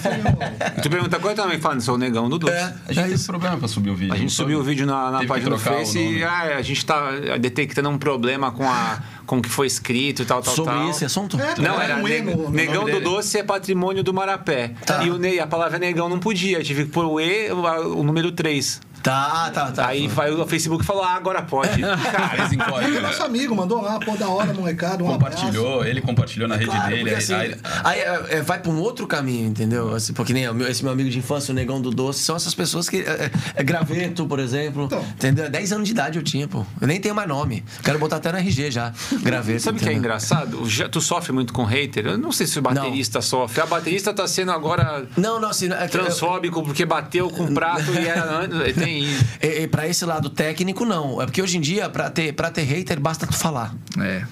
E 0.79 0.81
tu 0.81 0.89
pergunta 0.91 1.19
qual 1.19 1.33
é 1.33 1.37
também 1.37 1.61
falando, 1.61 1.81
sou 1.81 1.95
o 1.95 1.99
negão 1.99 2.29
do 2.29 2.39
doce. 2.39 2.53
É, 2.55 2.63
A 2.89 2.93
gente 2.93 2.99
é 2.99 3.03
teve 3.03 3.15
isso. 3.15 3.27
problema 3.27 3.57
pra 3.59 3.69
subir 3.69 3.91
o 3.91 3.95
vídeo. 3.95 4.15
A 4.15 4.17
gente 4.17 4.33
subiu 4.33 4.59
o 4.59 4.63
vídeo 4.65 4.87
na, 4.87 5.11
na 5.11 5.27
página 5.27 5.51
do 5.51 5.59
Face 5.59 5.99
e 5.99 6.25
ah, 6.25 6.57
a 6.57 6.63
gente 6.63 6.85
tá 6.85 7.11
detectando 7.41 7.89
um 7.91 7.99
problema 7.99 8.51
com, 8.51 8.65
a, 8.69 9.03
com 9.27 9.39
o 9.39 9.43
que 9.43 9.49
foi 9.49 9.67
escrito 9.67 10.23
e 10.23 10.25
tal, 10.25 10.41
tal, 10.41 10.55
Sobre 10.55 10.73
tal. 10.75 10.91
esse 10.91 11.05
assunto? 11.05 11.39
É, 11.41 11.61
Não, 11.61 11.75
Era 11.75 11.95
era 11.95 12.03
um 12.03 12.09
emo 12.09 12.51
Negão 12.51 12.85
do 12.85 12.93
dele. 12.93 13.01
Doce 13.01 13.39
é 13.39 13.43
patrimônio 13.43 14.03
do 14.03 14.15
Marapé. 14.15 14.73
Tá. 14.87 15.05
E 15.05 15.11
o 15.11 15.17
a 15.43 15.47
palavra 15.47 15.79
negão 15.79 16.09
não 16.09 16.19
podia, 16.21 16.63
tive 16.63 16.85
que 16.85 16.91
pôr 16.91 17.05
o 17.05 17.21
E, 17.21 17.51
o, 17.51 17.99
o 17.99 18.03
número 18.05 18.31
3. 18.31 18.81
Tá, 19.07 19.51
tá, 19.55 19.71
tá. 19.71 19.87
Aí 19.87 20.09
vai, 20.09 20.33
o 20.33 20.45
Facebook 20.49 20.85
falou, 20.85 21.05
ah, 21.05 21.15
agora 21.15 21.41
pode. 21.43 21.81
Cara, 22.11 22.29
Fez 22.37 22.53
em 22.53 22.59
código, 22.59 23.01
Nosso 23.01 23.21
né? 23.21 23.27
amigo 23.27 23.55
mandou 23.55 23.81
lá, 23.81 24.01
pô, 24.01 24.17
da 24.17 24.29
hora, 24.29 24.53
molecada, 24.53 25.05
um 25.05 25.07
Compartilhou, 25.07 25.85
ele 25.85 26.01
compartilhou 26.01 26.49
na 26.49 26.57
rede 26.57 26.71
Claro, 26.71 26.91
dele. 26.91 27.11
aí- 27.11 27.15
assim, 27.17 27.33
aí- 27.35 27.55
aí, 27.85 28.01
é, 28.01 28.25
é, 28.31 28.43
vai 28.43 28.59
pra 28.59 28.71
um 28.73 28.81
outro 28.81 29.07
caminho, 29.07 29.47
entendeu? 29.49 29.95
Assim, 29.95 30.13
porque 30.13 30.33
nem 30.33 30.45
esse 30.69 30.83
meu 30.83 30.93
amigo 30.93 31.09
de 31.09 31.19
infância, 31.19 31.53
o 31.53 31.55
Negão 31.55 31.81
do 31.81 31.93
Doce, 31.93 32.19
são 32.25 32.35
essas 32.35 32.53
pessoas 32.53 32.89
que. 32.89 32.97
É, 32.97 33.01
é, 33.27 33.31
é 33.55 33.63
graveto, 33.63 34.27
por 34.27 34.41
exemplo. 34.41 34.87
Então. 34.87 35.01
Entendeu? 35.15 35.49
10 35.49 35.73
anos 35.73 35.87
de 35.87 35.93
idade 35.93 36.19
eu 36.19 36.25
tinha, 36.25 36.49
pô. 36.49 36.67
Eu 36.81 36.89
nem 36.89 37.01
tenho 37.01 37.15
mais 37.15 37.29
nome. 37.29 37.65
Quero 37.85 38.01
botar 38.01 38.17
até 38.17 38.33
no 38.33 38.39
RG 38.39 38.73
já. 38.73 38.93
Graveto. 39.23 39.61
Sabe 39.63 39.79
o 39.79 39.81
que 39.83 39.89
é 39.89 39.93
engraçado? 39.93 40.69
Já- 40.69 40.89
Tu 40.89 41.01
sofre 41.01 41.31
muito 41.33 41.53
com 41.53 41.63
hater? 41.65 42.07
Eu 42.07 42.19
não 42.19 42.33
sei 42.33 42.47
se 42.47 42.59
o 42.59 42.63
baterista 42.63 43.21
sofre. 43.21 43.61
A 43.61 43.67
baterista 43.67 44.13
tá 44.13 44.27
sendo 44.27 44.51
agora 44.51 45.07
Não, 45.17 45.39
não, 45.41 45.51
assim. 45.51 45.71
É, 45.71 45.87
transfóbico 45.87 46.63
porque 46.65 46.85
bateu 46.85 47.31
com 47.31 47.45
o 47.45 47.55
prato 47.55 47.93
e 47.93 48.07
era. 48.09 48.49
Tem 48.75 48.96
é, 49.41 49.63
é, 49.63 49.67
pra 49.67 49.87
esse 49.87 50.05
lado 50.05 50.31
técnico, 50.31 50.85
não. 50.85 51.21
É 51.21 51.27
porque 51.27 51.43
hoje 51.43 51.57
em 51.57 51.61
dia, 51.61 51.89
pra 51.89 52.11
ter, 52.11 52.33
pra 52.33 52.51
ter 52.51 52.63
hater, 52.63 53.01
basta 53.01 53.27
tu 53.27 53.35
falar. 53.37 53.75
É. 53.99 54.25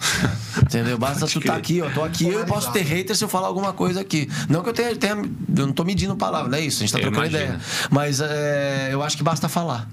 Entendeu? 0.63 0.99
Basta 0.99 1.27
tu 1.27 1.41
tá 1.41 1.55
aqui, 1.57 1.81
ó. 1.81 1.91
Tô 1.91 2.03
aqui, 2.03 2.27
eu 2.29 2.45
posso 2.45 2.71
ter 2.73 2.83
hater 2.83 3.17
se 3.17 3.25
eu 3.25 3.29
falar 3.29 3.49
alguma 3.49 3.73
coisa 3.73 4.01
aqui. 4.01 4.29
Não 4.49 4.63
que 4.63 4.69
eu 4.69 4.73
tenha. 4.75 4.95
tenha 4.97 5.15
eu 5.15 5.67
não 5.67 5.73
tô 5.73 5.85
medindo 5.85 6.17
palavra, 6.17 6.51
não 6.51 6.59
é 6.59 6.61
isso. 6.61 6.79
A 6.83 6.87
gente 6.87 6.93
tá 6.93 6.99
Eu 6.99 7.03
trocando 7.03 7.27
imagino. 7.27 7.45
ideia. 7.45 7.61
Mas 7.91 8.21
é, 8.21 8.89
eu 8.93 9.03
acho 9.03 9.17
que 9.17 9.23
basta 9.23 9.49
falar. 9.49 9.89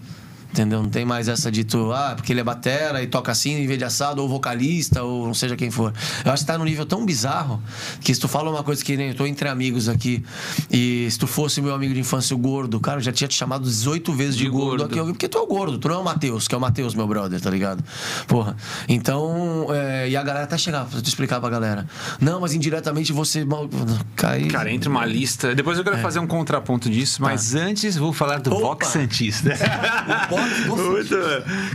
Entendeu? 0.51 0.83
Não 0.83 0.89
tem 0.89 1.05
mais 1.05 1.27
essa 1.29 1.49
de 1.51 1.63
tu, 1.63 1.91
ah, 1.93 2.13
porque 2.15 2.33
ele 2.33 2.41
é 2.41 2.43
batera 2.43 3.01
e 3.01 3.07
toca 3.07 3.31
assim 3.31 3.53
em 3.53 3.65
vez 3.67 3.79
de 3.79 3.85
assado, 3.85 4.21
ou 4.21 4.27
vocalista, 4.27 5.01
ou 5.01 5.25
não 5.25 5.33
seja 5.33 5.55
quem 5.55 5.71
for. 5.71 5.93
Eu 6.25 6.31
acho 6.31 6.43
que 6.43 6.47
tá 6.47 6.57
num 6.57 6.65
nível 6.65 6.85
tão 6.85 7.05
bizarro 7.05 7.61
que 8.01 8.13
se 8.13 8.19
tu 8.19 8.27
fala 8.27 8.49
uma 8.49 8.61
coisa 8.63 8.83
que 8.83 8.97
nem 8.97 9.09
eu 9.09 9.15
tô 9.15 9.25
entre 9.25 9.47
amigos 9.47 9.87
aqui, 9.87 10.23
e 10.69 11.07
se 11.09 11.17
tu 11.17 11.25
fosse 11.25 11.61
meu 11.61 11.73
amigo 11.73 11.93
de 11.93 12.01
infância, 12.01 12.35
o 12.35 12.39
gordo, 12.39 12.79
cara, 12.81 12.97
eu 12.97 13.01
já 13.01 13.11
tinha 13.13 13.27
te 13.27 13.35
chamado 13.35 13.63
18 13.63 14.11
vezes 14.13 14.35
de, 14.35 14.43
De 14.43 14.49
gordo, 14.49 14.79
gordo. 14.79 14.99
aqui, 15.01 15.11
porque 15.11 15.29
tu 15.29 15.37
é 15.37 15.41
o 15.41 15.47
gordo, 15.47 15.77
tu 15.77 15.87
não 15.87 15.95
é 15.95 15.99
o 15.99 16.03
Matheus, 16.03 16.47
que 16.47 16.53
é 16.55 16.57
o 16.57 16.61
Matheus, 16.61 16.93
meu 16.95 17.07
brother, 17.07 17.39
tá 17.39 17.49
ligado? 17.49 17.81
Porra. 18.27 18.55
Então, 18.89 19.67
é, 19.69 20.09
e 20.09 20.17
a 20.17 20.23
galera 20.23 20.43
até 20.43 20.57
chegar 20.57 20.85
pra 20.85 21.01
tu 21.01 21.07
explicar 21.07 21.39
pra 21.39 21.49
galera. 21.49 21.87
Não, 22.19 22.41
mas 22.41 22.53
indiretamente 22.53 23.13
você 23.13 23.45
mal. 23.45 23.69
Cai. 24.15 24.45
Cara, 24.45 24.71
entre 24.71 24.89
uma 24.89 25.05
lista. 25.05 25.55
Depois 25.55 25.77
eu 25.77 25.83
quero 25.83 25.97
fazer 25.99 26.19
um 26.19 26.27
contraponto 26.27 26.89
disso, 26.89 27.21
mas 27.21 27.55
antes 27.55 27.95
vou 27.95 28.11
falar 28.11 28.39
do 28.39 28.51
Opa! 28.53 28.61
Box 28.61 28.87
Santista. 28.87 29.51
Muito. 30.67 31.15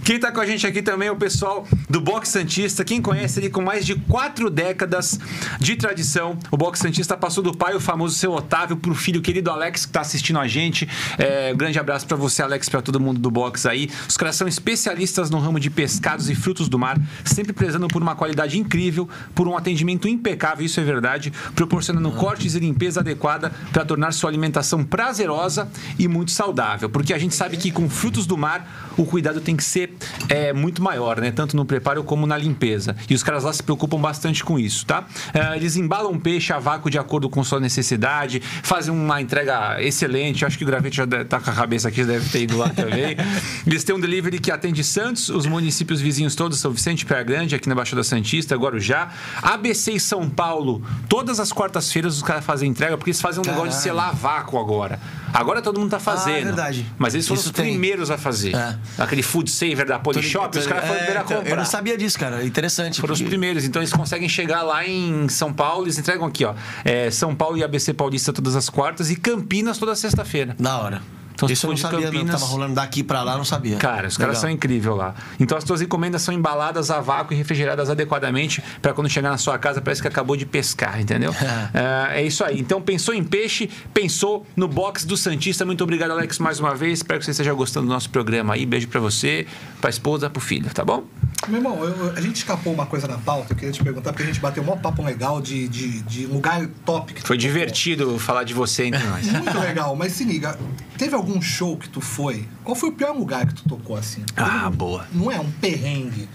Quem 0.04 0.18
tá 0.18 0.30
com 0.32 0.40
a 0.40 0.46
gente 0.46 0.66
aqui 0.66 0.82
também 0.82 1.08
é 1.08 1.12
o 1.12 1.16
pessoal 1.16 1.66
do 1.88 2.00
Box 2.00 2.28
Santista. 2.28 2.84
Quem 2.84 3.00
conhece 3.00 3.40
ele 3.40 3.50
com 3.50 3.62
mais 3.62 3.84
de 3.84 3.94
quatro 3.94 4.50
décadas 4.50 5.18
de 5.58 5.76
tradição. 5.76 6.38
O 6.50 6.56
Box 6.56 6.80
Santista 6.80 7.16
passou 7.16 7.42
do 7.42 7.56
pai, 7.56 7.74
o 7.74 7.80
famoso 7.80 8.14
seu 8.14 8.32
Otávio, 8.32 8.76
pro 8.76 8.94
filho 8.94 9.20
querido 9.20 9.50
Alex, 9.50 9.86
que 9.86 9.92
tá 9.92 10.00
assistindo 10.00 10.38
a 10.38 10.46
gente. 10.46 10.88
É, 11.18 11.52
grande 11.54 11.78
abraço 11.78 12.06
pra 12.06 12.16
você, 12.16 12.42
Alex, 12.42 12.68
pra 12.68 12.80
todo 12.80 13.00
mundo 13.00 13.20
do 13.20 13.30
Box 13.30 13.66
aí. 13.66 13.90
Os 14.08 14.16
caras 14.16 14.36
são 14.36 14.46
especialistas 14.46 15.30
no 15.30 15.38
ramo 15.38 15.58
de 15.60 15.70
pescados 15.70 16.30
e 16.30 16.34
frutos 16.34 16.68
do 16.68 16.78
mar, 16.78 16.98
sempre 17.24 17.52
prezando 17.52 17.88
por 17.88 18.02
uma 18.02 18.14
qualidade 18.14 18.58
incrível, 18.58 19.08
por 19.34 19.48
um 19.48 19.56
atendimento 19.56 20.08
impecável, 20.08 20.64
isso 20.64 20.80
é 20.80 20.84
verdade, 20.84 21.32
proporcionando 21.54 22.10
cortes 22.12 22.54
e 22.54 22.58
limpeza 22.58 23.00
adequada 23.00 23.52
para 23.72 23.84
tornar 23.84 24.12
sua 24.12 24.30
alimentação 24.30 24.84
prazerosa 24.84 25.68
e 25.98 26.08
muito 26.08 26.30
saudável. 26.30 26.88
Porque 26.88 27.12
a 27.12 27.18
gente 27.18 27.34
sabe 27.34 27.56
que 27.56 27.70
com 27.70 27.88
frutos 27.88 28.26
do 28.26 28.36
mar 28.36 28.55
God 28.56 28.85
o 28.96 29.04
cuidado 29.04 29.40
tem 29.40 29.56
que 29.56 29.64
ser 29.64 29.94
é, 30.28 30.52
muito 30.52 30.82
maior, 30.82 31.20
né? 31.20 31.30
Tanto 31.30 31.56
no 31.56 31.64
preparo 31.64 32.02
como 32.04 32.26
na 32.26 32.36
limpeza. 32.36 32.96
E 33.08 33.14
os 33.14 33.22
caras 33.22 33.44
lá 33.44 33.52
se 33.52 33.62
preocupam 33.62 33.98
bastante 34.00 34.44
com 34.44 34.58
isso, 34.58 34.86
tá? 34.86 35.06
É, 35.32 35.56
eles 35.56 35.76
embalam 35.76 36.18
peixe 36.18 36.52
a 36.52 36.58
vácuo 36.58 36.90
de 36.90 36.98
acordo 36.98 37.28
com 37.28 37.42
sua 37.44 37.60
necessidade, 37.60 38.40
fazem 38.62 38.92
uma 38.92 39.20
entrega 39.20 39.82
excelente. 39.82 40.44
Acho 40.44 40.56
que 40.58 40.64
o 40.64 40.66
Gravete 40.66 40.96
já 40.96 41.06
tá 41.24 41.40
com 41.40 41.50
a 41.50 41.54
cabeça 41.54 41.88
aqui, 41.88 42.04
deve 42.04 42.28
ter 42.28 42.42
ido 42.42 42.56
lá 42.56 42.68
também. 42.70 43.16
Eles 43.66 43.84
têm 43.84 43.94
um 43.94 44.00
delivery 44.00 44.38
que 44.38 44.50
atende 44.50 44.82
Santos, 44.82 45.28
os 45.28 45.46
municípios 45.46 46.00
vizinhos 46.00 46.34
todos, 46.34 46.58
São 46.58 46.70
Vicente, 46.70 47.04
Praia 47.04 47.22
Grande, 47.24 47.54
aqui 47.54 47.68
na 47.68 47.74
Baixada 47.74 48.02
Santista, 48.02 48.56
Guarujá. 48.56 49.08
ABC 49.42 49.92
e 49.92 50.00
São 50.00 50.28
Paulo, 50.28 50.82
todas 51.08 51.40
as 51.40 51.52
quartas-feiras 51.52 52.16
os 52.16 52.22
caras 52.22 52.44
fazem 52.44 52.70
entrega, 52.70 52.96
porque 52.96 53.10
eles 53.10 53.20
fazem 53.20 53.40
um 53.40 53.46
negócio 53.46 53.68
de 53.70 53.76
Caralho. 53.76 53.82
selar 53.82 54.14
vácuo 54.14 54.58
agora. 54.58 54.98
Agora 55.32 55.60
todo 55.60 55.78
mundo 55.78 55.90
tá 55.90 55.98
fazendo. 56.00 56.34
Ah, 56.34 56.40
é 56.40 56.44
verdade. 56.44 56.86
Mas 56.98 57.14
eles 57.14 57.26
foram 57.26 57.38
Isso 57.40 57.50
os 57.50 57.54
tem. 57.54 57.66
primeiros 57.66 58.10
a 58.10 58.16
fazer. 58.16 58.54
É. 58.54 58.78
Aquele 58.98 59.22
food 59.22 59.50
saver 59.50 59.84
da 59.86 59.98
Polishop, 59.98 60.56
os 60.58 60.66
caras 60.66 60.84
foram 60.84 60.96
primeiro 60.96 61.20
a 61.20 61.22
então, 61.24 61.36
comprar. 61.38 61.50
Eu 61.52 61.56
não 61.56 61.64
sabia 61.64 61.96
disso, 61.98 62.18
cara. 62.18 62.44
Interessante. 62.44 63.00
Foram 63.00 63.12
os 63.14 63.20
porque- 63.20 63.28
primeiros, 63.28 63.64
então 63.64 63.82
eles 63.82 63.92
conseguem 63.92 64.28
chegar 64.28 64.62
lá 64.62 64.86
em 64.86 65.28
São 65.28 65.52
Paulo, 65.52 65.84
eles 65.86 65.98
entregam 65.98 66.26
aqui, 66.26 66.44
ó. 66.44 66.54
é, 66.84 67.10
São 67.10 67.34
Paulo 67.34 67.56
e 67.56 67.64
ABC 67.64 67.92
Paulista 67.92 68.32
todas 68.32 68.56
as 68.56 68.68
quartas 68.70 69.10
e 69.10 69.16
Campinas 69.16 69.78
toda 69.78 69.94
sexta-feira. 69.94 70.54
Da 70.58 70.78
hora. 70.78 71.02
Então, 71.36 71.46
se 71.48 71.52
Isso 71.52 71.66
eu 71.66 71.70
não 71.70 71.76
sabia, 71.76 71.98
não. 72.00 72.04
Campinas- 72.12 72.40
Tava 72.40 72.50
rolando 72.50 72.74
daqui 72.74 73.02
pra 73.04 73.22
lá, 73.22 73.36
não 73.36 73.44
sabia. 73.44 73.76
Cara, 73.76 74.08
os 74.08 74.16
caras 74.16 74.38
são 74.38 74.48
incríveis 74.50 74.96
lá. 74.96 75.14
Então 75.38 75.56
as 75.56 75.64
tuas 75.64 75.82
encomendas 75.82 76.22
são 76.22 76.32
embaladas 76.34 76.90
a 76.90 76.98
vácuo 77.00 77.34
e 77.34 77.36
refrigeradas 77.36 77.90
adequadamente 77.90 78.62
para 78.80 78.94
quando 78.94 79.08
chegar 79.10 79.30
na 79.30 79.36
sua 79.38 79.58
casa 79.58 79.80
parece 79.82 80.00
que 80.00 80.08
acabou 80.08 80.34
de 80.34 80.46
pescar, 80.46 80.98
entendeu? 81.00 81.34
é, 82.10 82.20
é 82.20 82.26
isso 82.26 82.42
aí. 82.42 82.58
Então 82.58 82.80
pensou 82.80 83.12
em 83.14 83.22
peixe, 83.22 83.68
pensou 83.92 84.46
no 84.56 84.66
box 84.66 85.04
do 85.04 85.16
Santista. 85.16 85.64
Muito 85.66 85.84
obrigado, 85.84 86.10
Alex, 86.12 86.38
mais 86.38 86.58
uma 86.58 86.74
vez. 86.74 87.00
Espero 87.00 87.18
que 87.20 87.24
você 87.26 87.32
esteja 87.32 87.52
gostando 87.52 87.86
do 87.86 87.92
nosso 87.92 88.08
programa 88.08 88.54
aí. 88.54 88.64
Beijo 88.64 88.88
para 88.88 88.98
você, 89.00 89.46
pra 89.80 89.90
esposa, 89.90 90.30
pro 90.30 90.40
filho, 90.40 90.70
tá 90.72 90.84
bom? 90.84 91.04
Meu 91.48 91.58
irmão, 91.58 91.84
eu- 91.84 92.12
a 92.16 92.20
gente 92.20 92.36
escapou 92.36 92.72
uma 92.72 92.86
coisa 92.86 93.06
na 93.06 93.18
pauta, 93.18 93.52
eu 93.52 93.56
queria 93.56 93.70
te 93.72 93.84
perguntar, 93.84 94.10
porque 94.12 94.22
a 94.22 94.26
gente 94.26 94.40
bateu 94.40 94.62
um 94.62 94.66
maior 94.66 94.80
papo 94.80 95.02
legal 95.04 95.40
de, 95.40 95.68
de, 95.68 96.00
de 96.02 96.26
lugar 96.26 96.66
top. 96.84 97.14
Foi 97.22 97.36
divertido 97.36 98.18
falar 98.18 98.42
de 98.44 98.54
você 98.54 98.84
entre 98.86 99.02
nós. 99.04 99.26
Muito 99.30 99.58
legal, 99.60 99.94
mas 99.94 100.12
se 100.12 100.24
liga, 100.24 100.58
teve 100.96 101.14
algum 101.14 101.25
show 101.40 101.76
que 101.76 101.88
tu 101.88 102.00
foi? 102.00 102.46
Qual 102.64 102.74
foi 102.74 102.88
o 102.90 102.92
pior 102.92 103.14
lugar 103.16 103.46
que 103.46 103.54
tu 103.54 103.68
tocou 103.68 103.96
assim? 103.96 104.22
Ah, 104.36 104.70
boa. 104.70 105.06
Não 105.12 105.30
é 105.30 105.38
um 105.40 105.50
perrengue. 105.50 106.28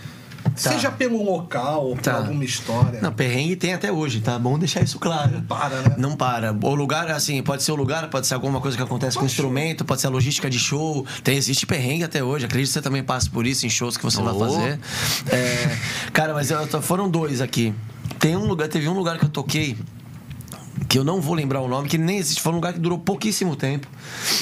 Seja 0.55 0.91
pelo 0.91 1.23
local 1.23 1.85
ou 1.85 1.95
por 1.95 2.01
Tá. 2.01 2.15
alguma 2.17 2.43
história. 2.43 2.99
Não, 2.99 3.11
perrengue 3.13 3.55
tem 3.55 3.73
até 3.73 3.91
hoje, 3.91 4.19
tá 4.21 4.37
bom 4.39 4.57
deixar 4.59 4.81
isso 4.81 4.97
claro. 4.99 5.31
Não 5.33 5.41
para, 5.43 5.81
né? 5.81 5.95
Não 5.97 6.15
para. 6.15 6.51
O 6.51 6.75
lugar, 6.75 7.09
assim, 7.11 7.41
pode 7.43 7.63
ser 7.63 7.71
o 7.71 7.75
lugar, 7.75 8.09
pode 8.09 8.25
ser 8.27 8.33
alguma 8.33 8.59
coisa 8.59 8.75
que 8.75 8.81
acontece 8.83 9.17
com 9.17 9.23
o 9.23 9.27
instrumento, 9.27 9.85
pode 9.85 10.01
ser 10.01 10.07
a 10.07 10.09
logística 10.09 10.49
de 10.49 10.57
show. 10.59 11.05
Tem, 11.23 11.37
existe 11.37 11.65
perrengue 11.65 12.03
até 12.03 12.23
hoje. 12.23 12.45
Acredito 12.45 12.67
que 12.69 12.73
você 12.73 12.81
também 12.81 13.03
passa 13.03 13.29
por 13.29 13.45
isso 13.45 13.65
em 13.65 13.69
shows 13.69 13.95
que 13.97 14.03
você 14.03 14.21
vai 14.21 14.33
Oh. 14.33 14.39
fazer. 14.39 14.79
É, 15.31 15.77
cara, 16.11 16.33
mas 16.33 16.49
eu 16.51 16.67
foram 16.81 17.09
dois 17.09 17.39
aqui. 17.39 17.73
Tem 18.19 18.35
um 18.35 18.45
lugar, 18.45 18.67
teve 18.67 18.89
um 18.89 18.93
lugar 18.93 19.17
que 19.19 19.25
eu 19.25 19.29
toquei. 19.29 19.77
Que 20.89 20.97
eu 20.99 21.03
não 21.03 21.21
vou 21.21 21.33
lembrar 21.35 21.61
o 21.61 21.67
nome, 21.67 21.87
que 21.87 21.97
nem 21.97 22.17
existe. 22.17 22.41
Foi 22.41 22.51
um 22.51 22.55
lugar 22.55 22.73
que 22.73 22.79
durou 22.79 22.97
pouquíssimo 22.99 23.55
tempo. 23.55 23.87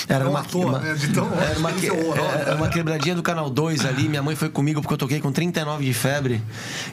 Era 0.07 0.23
Não 0.23 0.31
uma, 0.31 0.43
toa, 0.43 0.65
uma- 0.65 0.79
né? 0.79 0.95
Era 1.41 1.59
uma, 1.59 1.69
horror, 1.69 2.17
era 2.17 2.55
uma 2.55 2.67
quebradinha 2.69 3.13
do 3.15 3.21
canal 3.21 3.49
2 3.49 3.85
ali. 3.85 4.07
Minha 4.09 4.23
mãe 4.23 4.35
foi 4.35 4.49
comigo 4.49 4.81
porque 4.81 4.93
eu 4.93 4.97
toquei 4.97 5.19
com 5.19 5.31
39 5.31 5.85
de 5.85 5.93
febre 5.93 6.41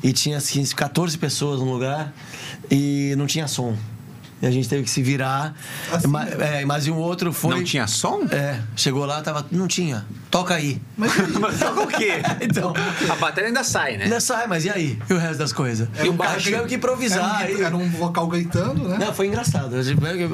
e 0.03 0.13
tinha 0.13 0.37
assim, 0.39 0.63
14 0.65 1.17
pessoas 1.17 1.61
no 1.61 1.73
lugar 1.73 2.13
e 2.71 3.15
não 3.17 3.27
tinha 3.27 3.47
som. 3.49 3.75
E 4.43 4.47
a 4.47 4.51
gente 4.51 4.69
teve 4.69 4.83
que 4.83 4.91
se 4.91 5.03
virar. 5.03 5.55
Assim 5.91 6.07
Ma- 6.09 6.25
mesmo? 6.25 6.43
é, 6.43 6.65
mas 6.65 6.87
e 6.87 6.91
um 6.91 6.97
outro 6.99 7.33
foi. 7.33 7.55
Não 7.55 7.65
tinha 7.65 7.87
som? 7.87 8.23
É, 8.31 8.61
chegou 8.77 9.07
lá, 9.07 9.23
tava. 9.23 9.47
Não 9.51 9.67
tinha. 9.67 10.05
Toca 10.31 10.55
aí. 10.55 10.81
Mas 10.97 11.17
e? 11.17 11.23
Mas 11.39 11.59
toca 11.59 11.83
o 11.83 11.87
quê? 11.87 12.13
Então. 12.41 12.75
A 13.11 13.15
bateria 13.17 13.49
ainda 13.49 13.65
sai, 13.65 13.97
né? 13.97 14.05
Ainda 14.05 14.21
sai, 14.21 14.47
mas 14.47 14.65
e 14.65 14.71
aí? 14.71 14.99
E 15.09 15.13
o 15.15 15.19
resto 15.19 15.39
das 15.39 15.53
coisas? 15.53 15.89
Era 15.97 16.11
um 16.11 16.17
cara 16.17 16.31
cara 16.31 16.41
tivemos 16.43 16.67
que 16.67 16.75
Era 16.75 16.79
improvisar. 16.79 17.41
um, 17.43 17.45
aí. 17.45 17.63
era 17.63 17.77
um 17.77 17.89
vocal 17.91 18.27
gritando, 18.27 18.87
né? 18.89 18.97
Não, 18.99 19.15
foi 19.15 19.27
engraçado. 19.27 19.75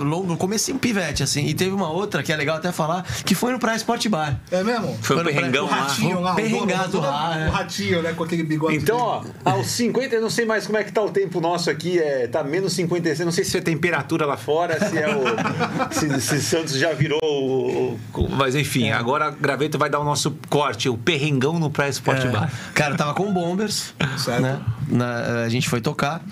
No 0.04 0.36
começo 0.36 0.72
um 0.72 0.78
pivete, 0.78 1.22
assim. 1.22 1.46
E 1.46 1.54
teve 1.54 1.70
uma 1.70 1.90
outra 1.90 2.22
que 2.22 2.32
é 2.32 2.36
legal 2.36 2.56
até 2.56 2.72
falar, 2.72 3.02
que 3.24 3.34
foi 3.34 3.52
no 3.52 3.58
Praia 3.58 3.76
Sport 3.76 4.08
Bar. 4.08 4.40
É 4.50 4.62
mesmo? 4.64 4.98
Foi 5.00 5.16
o 5.16 5.22
Foi 5.22 5.24
no 5.24 5.24
perrengão 5.24 5.64
O 5.64 5.68
pré- 5.68 5.76
lá. 5.76 5.82
ratinho 5.86 6.20
lá, 6.20 6.32
o 6.32 6.36
Perrengado 6.36 6.98
o 6.98 7.00
lá, 7.00 7.38
é. 7.38 7.48
o 7.48 7.50
ratinho, 7.52 8.02
né? 8.02 8.12
Com 8.12 8.24
aquele 8.24 8.42
bigode. 8.42 8.76
Então, 8.76 8.96
ó, 8.98 9.22
aos 9.44 9.66
50, 9.68 10.14
eu 10.16 10.20
não 10.22 10.30
sei 10.30 10.44
mais 10.44 10.66
como 10.66 10.78
é 10.78 10.84
que 10.84 10.92
tá 10.92 11.02
o 11.02 11.10
tempo 11.10 11.40
nosso 11.40 11.70
aqui, 11.70 11.98
é, 11.98 12.26
tá 12.26 12.42
menos 12.42 12.72
56, 12.72 13.20
não 13.24 13.32
sei 13.32 13.44
se 13.44 13.56
é 13.56 13.60
temperatura 13.92 14.24
lá 14.26 14.36
fora, 14.36 14.78
se 14.88 14.96
é 14.98 15.08
o. 15.14 15.22
se, 15.92 16.20
se 16.20 16.42
Santos 16.42 16.74
já 16.74 16.92
virou 16.94 17.18
o. 17.22 17.98
Mas 18.30 18.54
enfim, 18.54 18.90
agora 18.90 19.26
a 19.26 19.30
Graveto 19.30 19.78
vai 19.78 19.90
dar 19.90 20.00
o 20.00 20.04
nosso 20.04 20.34
corte, 20.48 20.88
o 20.88 20.96
perrengão 20.96 21.58
no 21.58 21.70
Praia 21.70 21.90
Sport 21.90 22.24
É. 22.24 22.28
Bar. 22.28 22.50
Cara, 22.74 22.94
eu 22.94 22.96
tava 22.96 23.14
com 23.14 23.32
bombers, 23.32 23.94
Certo. 24.16 24.40
né? 24.40 24.60
Na- 24.88 25.42
a 25.44 25.48
gente 25.48 25.68
foi 25.68 25.80
tocar 25.80 26.22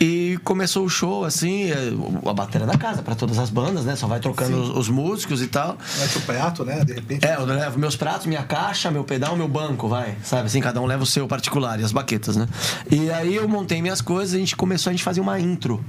e 0.00 0.38
começou 0.44 0.84
o 0.84 0.88
show, 0.88 1.24
assim, 1.24 1.70
é, 1.70 1.76
a 2.28 2.32
bateria 2.32 2.66
da 2.66 2.76
casa 2.76 3.02
pra 3.02 3.14
todas 3.14 3.38
as 3.38 3.50
bandas, 3.50 3.84
né? 3.84 3.94
Só 3.96 4.06
vai 4.06 4.18
trocando 4.20 4.60
os, 4.60 4.70
os 4.70 4.88
músicos 4.88 5.42
e 5.42 5.46
tal. 5.46 5.76
Mete 5.98 6.18
o 6.18 6.20
prato, 6.22 6.64
né? 6.64 6.84
De 6.84 6.92
repente. 6.94 7.24
É, 7.24 7.36
eu 7.36 7.44
levo 7.44 7.78
meus 7.78 7.96
pratos, 7.96 8.26
minha 8.26 8.42
caixa, 8.42 8.90
meu 8.90 9.04
pedal, 9.04 9.36
meu 9.36 9.48
banco, 9.48 9.88
vai. 9.88 10.16
Sabe 10.24 10.46
assim, 10.46 10.60
cada 10.60 10.80
um 10.80 10.86
leva 10.86 11.02
o 11.02 11.06
seu 11.06 11.26
particular 11.28 11.78
e 11.80 11.84
as 11.84 11.92
baquetas, 11.92 12.36
né? 12.36 12.48
E 12.90 13.10
aí 13.10 13.34
eu 13.36 13.48
montei 13.48 13.80
minhas 13.80 14.00
coisas, 14.00 14.34
a 14.34 14.38
gente 14.38 14.56
começou, 14.56 14.90
a 14.90 14.92
gente 14.92 15.04
fazia 15.04 15.22
uma 15.22 15.38
intro. 15.38 15.82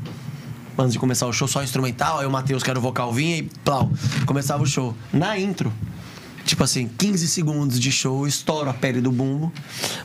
Antes 0.77 0.93
de 0.93 0.99
começar 0.99 1.27
o 1.27 1.34
show, 1.34 1.48
só 1.48 1.64
instrumental, 1.64 2.19
aí 2.19 2.26
o 2.26 2.31
Matheus, 2.31 2.64
que 2.64 2.69
era 2.69 2.80
o 2.80 2.81
vocal, 2.81 3.11
vinha 3.14 3.38
e 3.38 3.43
plau, 3.64 3.91
começava 4.26 4.64
o 4.64 4.65
show. 4.65 4.95
Na 5.14 5.38
intro, 5.38 5.72
Tipo 6.45 6.64
assim, 6.64 6.88
15 6.88 7.27
segundos 7.27 7.80
de 7.80 7.91
show, 7.91 8.27
estouro 8.27 8.69
a 8.69 8.73
pele 8.73 8.99
do 8.99 9.11
bumbo. 9.11 9.52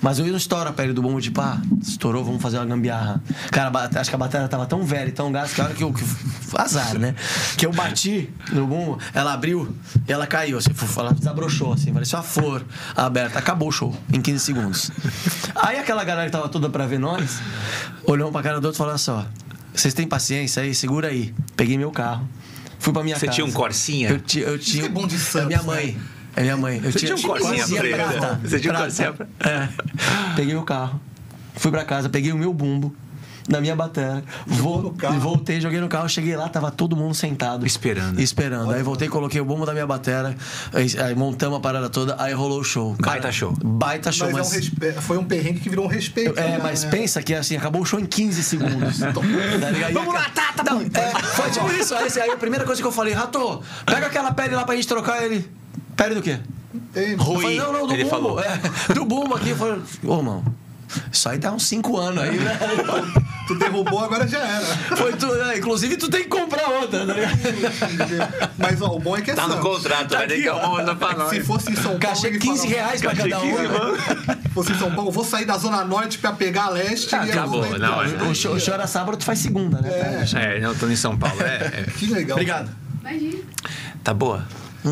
Mas 0.01 0.19
eu 0.19 0.27
não 0.27 0.37
estouro 0.37 0.69
a 0.69 0.73
pele 0.73 0.93
do 0.93 1.03
bumbo, 1.03 1.21
tipo, 1.21 1.41
ah, 1.41 1.61
estourou, 1.83 2.25
vamos 2.25 2.43
fazer 2.43 2.59
uma 2.59 2.67
gambiarra. 2.67 3.23
Cara, 3.51 3.71
acho 3.99 4.11
que 4.11 4.15
a 4.15 4.19
bateria 4.19 4.49
tava 4.49 4.67
tão 4.67 4.85
velha 4.85 5.09
e 5.09 5.13
tão 5.13 5.33
gasta 5.33 5.55
que 5.55 5.61
a 5.61 5.65
hora 5.65 5.75
que 5.75 5.83
eu. 5.83 5.93
Que, 5.93 6.05
azar, 6.57 6.99
né? 6.99 7.15
Que 7.57 7.67
eu 7.67 7.73
bati 7.73 8.31
no 8.53 8.67
bumbo, 8.67 8.99
ela 9.13 9.33
abriu 9.33 9.75
e 10.07 10.13
ela 10.13 10.27
caiu, 10.27 10.59
assim, 10.59 10.71
ela 10.97 11.13
desabrochou, 11.13 11.73
assim, 11.73 11.93
parecia 11.93 12.19
uma 12.19 12.25
flor 12.25 12.65
aberta. 12.95 13.39
Acabou 13.39 13.69
o 13.69 13.73
show 13.73 13.95
em 14.13 14.21
15 14.21 14.45
segundos. 14.45 14.91
Aí 15.55 15.79
aquela 15.79 16.05
galera 16.05 16.27
que 16.27 16.33
tava 16.33 16.49
toda 16.49 16.69
pra 16.69 16.87
ver 16.87 16.99
nós, 16.99 17.41
olhou 18.05 18.31
pra 18.31 18.43
cara 18.43 18.61
do 18.61 18.67
outro 18.67 18.77
e 18.77 18.79
falou 18.79 18.95
assim: 18.95 19.11
ó, 19.11 19.25
vocês 19.77 19.95
têm 19.95 20.07
paciência 20.07 20.63
aí? 20.63 20.75
Segura 20.75 21.09
aí. 21.09 21.35
Peguei 21.57 21.77
meu 21.79 21.91
carro. 21.91 22.29
Fui 22.79 22.93
pra 22.93 23.03
minha 23.03 23.17
Você 23.17 23.27
casa. 23.27 23.35
tinha 23.37 23.47
um 23.47 23.53
Corsinha? 23.53 24.09
Eu, 24.11 24.21
ti- 24.21 24.41
eu 24.41 24.59
tinha. 24.59 24.83
que 24.85 24.89
é 24.89 24.93
bom 24.93 25.07
de 25.07 25.15
É 25.17 25.19
Santos, 25.19 25.47
minha 25.49 25.59
né? 25.61 25.65
mãe. 25.67 25.99
É 26.37 26.43
minha 26.43 26.57
mãe. 26.57 26.81
Eu 26.85 26.93
Você 26.93 26.99
tinha 26.99 27.15
um 27.17 27.23
Corsinha 27.23 27.67
preto? 27.79 27.95
prata. 27.97 28.41
Você 28.45 28.61
tinha 28.61 28.73
um. 28.73 28.77
Corsinha 28.77 29.13
pre- 29.13 29.27
É. 29.41 29.69
Peguei 30.37 30.55
o 30.55 30.63
carro. 30.63 31.01
Fui 31.55 31.71
pra 31.71 31.85
casa, 31.85 32.09
peguei 32.11 32.33
o 32.33 32.37
meu 32.37 32.53
bumbo 32.53 32.95
na 33.49 33.61
minha 33.61 33.77
bateria. 33.77 34.23
Vol. 34.47 34.95
Voltei, 35.21 35.61
joguei 35.61 35.81
no 35.81 35.89
carro, 35.89 36.09
cheguei 36.09 36.37
lá, 36.37 36.49
tava 36.49 36.71
todo 36.71 36.97
mundo 36.97 37.15
sentado. 37.15 37.67
Esperando. 37.67 38.21
Esperando. 38.21 38.71
Aí 38.73 38.83
voltei, 38.83 39.09
coloquei 39.09 39.41
o 39.41 39.45
bumbo 39.45 39.67
da 39.67 39.73
minha 39.73 39.87
bateria, 39.87 40.37
aí, 40.73 40.87
aí 40.99 41.15
montamos 41.15 41.59
a 41.59 41.61
parada 41.61 41.89
toda, 41.89 42.17
aí 42.19 42.33
rolou 42.33 42.61
o 42.61 42.65
show. 42.65 42.97
Baita 43.01 43.31
show. 43.33 43.53
Baita 43.63 44.13
show, 44.13 44.31
Mas, 44.31 44.53
mas. 44.53 44.95
é 44.95 44.99
um 44.99 45.03
foi 45.03 45.19
um 45.19 45.25
perrengue 45.25 45.61
que 45.61 45.69
virou 45.69 45.85
um 45.85 45.89
respeito. 45.89 46.39
É, 46.39 46.53
né? 46.53 46.61
mas 46.63 46.85
pensa 46.85 47.23
que 47.23 47.35
assim, 47.35 47.57
acabou 47.57 47.83
o 47.83 47.85
show 47.85 47.99
em 48.01 48.07
15 48.07 48.43
segundos. 48.43 48.97
Tá 49.61 49.71
ligado? 49.71 49.91
E 49.91 49.95
Vamos 49.95 50.15
lá, 50.15 50.29
Tata, 50.31 50.63
Não, 50.63 50.81
é, 50.81 51.23
foi 51.35 51.51
tipo 51.51 51.71
isso. 51.73 51.95
Aí, 51.95 52.09
aí 52.21 52.31
a 52.31 52.37
primeira 52.37 52.65
coisa 52.65 52.81
que 52.81 52.87
eu 52.87 52.93
falei, 52.93 53.15
Rato, 53.15 53.63
pega 53.85 54.07
aquela 54.07 54.33
pele 54.33 54.55
lá 54.55 54.65
pra 54.65 54.75
gente 54.75 54.87
trocar 54.87 55.23
ele. 55.25 55.49
Pele 55.97 56.15
do 56.15 56.23
quê? 56.23 56.39
Eu 56.95 57.19
falei, 57.19 57.59
não, 57.59 57.73
não, 57.73 57.87
do 57.87 57.95
ele 57.95 58.05
bumbo. 58.05 58.17
falou. 58.17 58.41
É, 58.41 58.61
do 58.95 59.05
bumbo 59.05 59.35
aqui. 59.35 59.51
Eu 59.51 59.57
falei, 59.57 59.81
ô, 60.05 60.17
irmão, 60.17 60.45
isso 61.11 61.29
aí 61.29 61.39
tá 61.39 61.53
uns 61.53 61.65
5 61.67 61.97
anos 61.97 62.23
aí, 62.23 62.39
né? 62.39 62.59
Tu 63.47 63.55
derrubou, 63.55 64.01
agora 64.05 64.27
já 64.27 64.39
era. 64.39 64.65
Foi 64.97 65.13
tu, 65.13 65.33
é, 65.35 65.59
inclusive, 65.59 65.97
tu 65.97 66.09
tem 66.11 66.23
que 66.25 66.29
comprar 66.29 66.69
outra, 66.69 67.07
tá 67.07 67.13
ligado? 67.15 68.51
Mas 68.59 68.83
ó, 68.83 68.89
o 68.97 68.99
bom 68.99 69.17
é 69.17 69.21
que 69.23 69.31
é 69.31 69.35
Tá 69.35 69.47
no 69.47 69.55
Santos. 69.55 69.69
contrato, 69.77 70.11
vai 70.17 70.27
ter 70.27 70.43
que 70.43 70.49
arrumar 70.49 70.83
uma 70.83 70.95
pra 70.97 71.13
nós. 71.15 71.31
Se 71.31 71.41
fosse 71.43 71.71
em 71.71 71.75
São 71.77 71.85
Paulo. 71.85 71.99
Cachê 72.01 72.27
ele 72.29 72.39
15 72.39 72.57
falava, 72.69 72.75
reais 72.75 73.01
pra 73.01 73.15
cada 73.15 73.39
um. 73.41 73.57
Se 74.43 74.49
fosse 74.55 74.73
em 74.73 74.79
São 74.79 74.95
Paulo, 74.95 75.11
vou 75.13 75.25
sair 75.25 75.45
da 75.45 75.57
Zona 75.59 75.85
Norte 75.85 76.19
pra 76.19 76.33
pegar 76.33 76.65
a 76.65 76.71
leste. 76.71 77.15
Ah, 77.15 77.27
e 77.27 77.31
acabou, 77.31 77.65
eu 77.65 77.79
não, 77.79 78.03
é- 78.03 78.07
O 78.25 78.35
show, 78.35 78.55
o 78.55 78.61
show 78.61 78.75
era 78.75 78.87
sábado, 78.87 79.17
tu 79.17 79.25
faz 79.25 79.39
segunda, 79.39 79.81
né? 79.81 80.25
É, 80.35 80.61
não, 80.61 80.75
tô 80.75 80.89
em 80.89 80.97
São 80.97 81.17
Paulo. 81.17 81.41
É, 81.43 81.85
é. 81.87 81.87
Que 81.97 82.07
legal. 82.07 82.37
Obrigado. 82.37 82.71
Imagina. 83.01 83.43
Tá 84.03 84.13
boa? 84.13 84.45